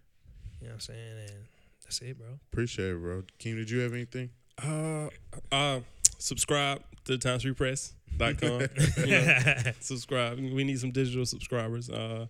You 0.61 0.67
know 0.67 0.73
what 0.73 0.73
I'm 0.73 0.79
saying? 0.79 1.17
And 1.19 1.45
that's 1.83 2.01
it, 2.01 2.17
bro. 2.17 2.39
Appreciate 2.51 2.91
it, 2.91 3.01
bro. 3.01 3.23
Keem, 3.39 3.55
did 3.55 3.69
you 3.69 3.79
have 3.79 3.93
anything? 3.93 4.31
Uh, 4.63 5.09
uh, 5.51 5.79
subscribe 6.17 6.81
to 7.05 7.13
the 7.13 7.17
Times 7.17 7.43
Free 7.43 7.53
Press.com. 7.53 8.39
you 8.97 9.05
know, 9.07 9.37
subscribe. 9.79 10.37
We 10.37 10.63
need 10.63 10.79
some 10.79 10.91
digital 10.91 11.25
subscribers. 11.25 11.89
Uh, 11.89 12.27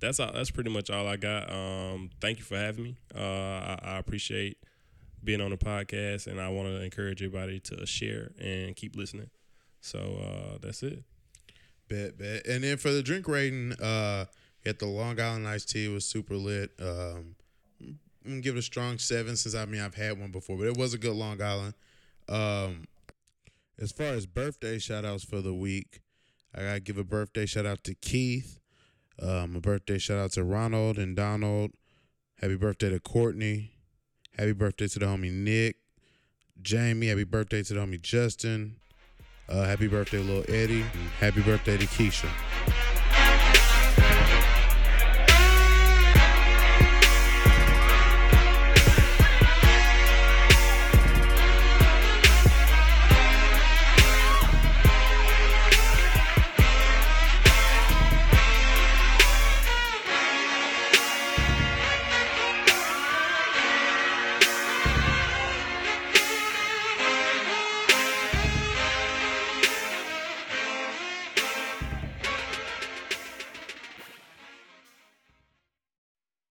that's 0.00 0.20
all. 0.20 0.32
That's 0.32 0.50
pretty 0.50 0.70
much 0.70 0.90
all 0.90 1.06
I 1.06 1.16
got. 1.16 1.50
Um, 1.50 2.10
thank 2.20 2.38
you 2.38 2.44
for 2.44 2.56
having 2.56 2.84
me. 2.84 2.96
Uh, 3.14 3.20
I, 3.20 3.78
I 3.82 3.98
appreciate 3.98 4.58
being 5.24 5.40
on 5.40 5.50
the 5.50 5.56
podcast, 5.56 6.26
and 6.26 6.40
I 6.40 6.48
want 6.48 6.68
to 6.68 6.82
encourage 6.82 7.22
everybody 7.22 7.60
to 7.60 7.86
share 7.86 8.32
and 8.38 8.76
keep 8.76 8.96
listening. 8.96 9.30
So 9.80 9.98
uh, 9.98 10.58
that's 10.60 10.82
it. 10.82 11.02
Bet, 11.88 12.18
bet. 12.18 12.46
And 12.46 12.64
then 12.64 12.76
for 12.76 12.90
the 12.90 13.02
drink 13.02 13.28
rating, 13.28 13.72
uh, 13.74 14.26
we 14.64 14.68
had 14.68 14.78
the 14.78 14.86
Long 14.86 15.20
Island 15.20 15.46
iced 15.46 15.70
tea 15.70 15.88
was 15.88 16.04
super 16.04 16.34
lit. 16.34 16.72
Um, 16.80 17.36
I'm 17.80 17.98
gonna 18.24 18.40
give 18.40 18.56
it 18.56 18.58
a 18.58 18.62
strong 18.62 18.98
seven 18.98 19.36
since 19.36 19.54
I 19.54 19.64
mean 19.66 19.80
I've 19.80 19.94
had 19.94 20.18
one 20.18 20.32
before, 20.32 20.56
but 20.56 20.66
it 20.66 20.76
was 20.76 20.94
a 20.94 20.98
good 20.98 21.14
Long 21.14 21.40
Island. 21.40 21.74
Um, 22.28 22.86
as 23.78 23.92
far 23.92 24.06
as 24.08 24.26
birthday 24.26 24.78
shout 24.78 25.04
outs 25.04 25.24
for 25.24 25.40
the 25.40 25.54
week, 25.54 26.00
I 26.54 26.62
gotta 26.62 26.80
give 26.80 26.98
a 26.98 27.04
birthday 27.04 27.46
shout 27.46 27.66
out 27.66 27.84
to 27.84 27.94
Keith. 27.94 28.60
Um, 29.20 29.56
a 29.56 29.60
birthday 29.60 29.98
shout 29.98 30.18
out 30.18 30.32
to 30.32 30.44
Ronald 30.44 30.98
and 30.98 31.16
Donald. 31.16 31.72
Happy 32.40 32.56
birthday 32.56 32.90
to 32.90 33.00
Courtney. 33.00 33.72
Happy 34.36 34.52
birthday 34.52 34.88
to 34.88 34.98
the 34.98 35.06
homie 35.06 35.32
Nick. 35.32 35.76
Jamie, 36.60 37.08
happy 37.08 37.24
birthday 37.24 37.62
to 37.62 37.74
the 37.74 37.80
homie 37.80 38.00
Justin. 38.00 38.76
Uh, 39.48 39.64
happy 39.64 39.86
birthday, 39.86 40.18
little 40.18 40.44
Eddie. 40.54 40.84
Happy 41.20 41.40
birthday 41.42 41.76
to 41.76 41.86
Keisha. 41.86 42.28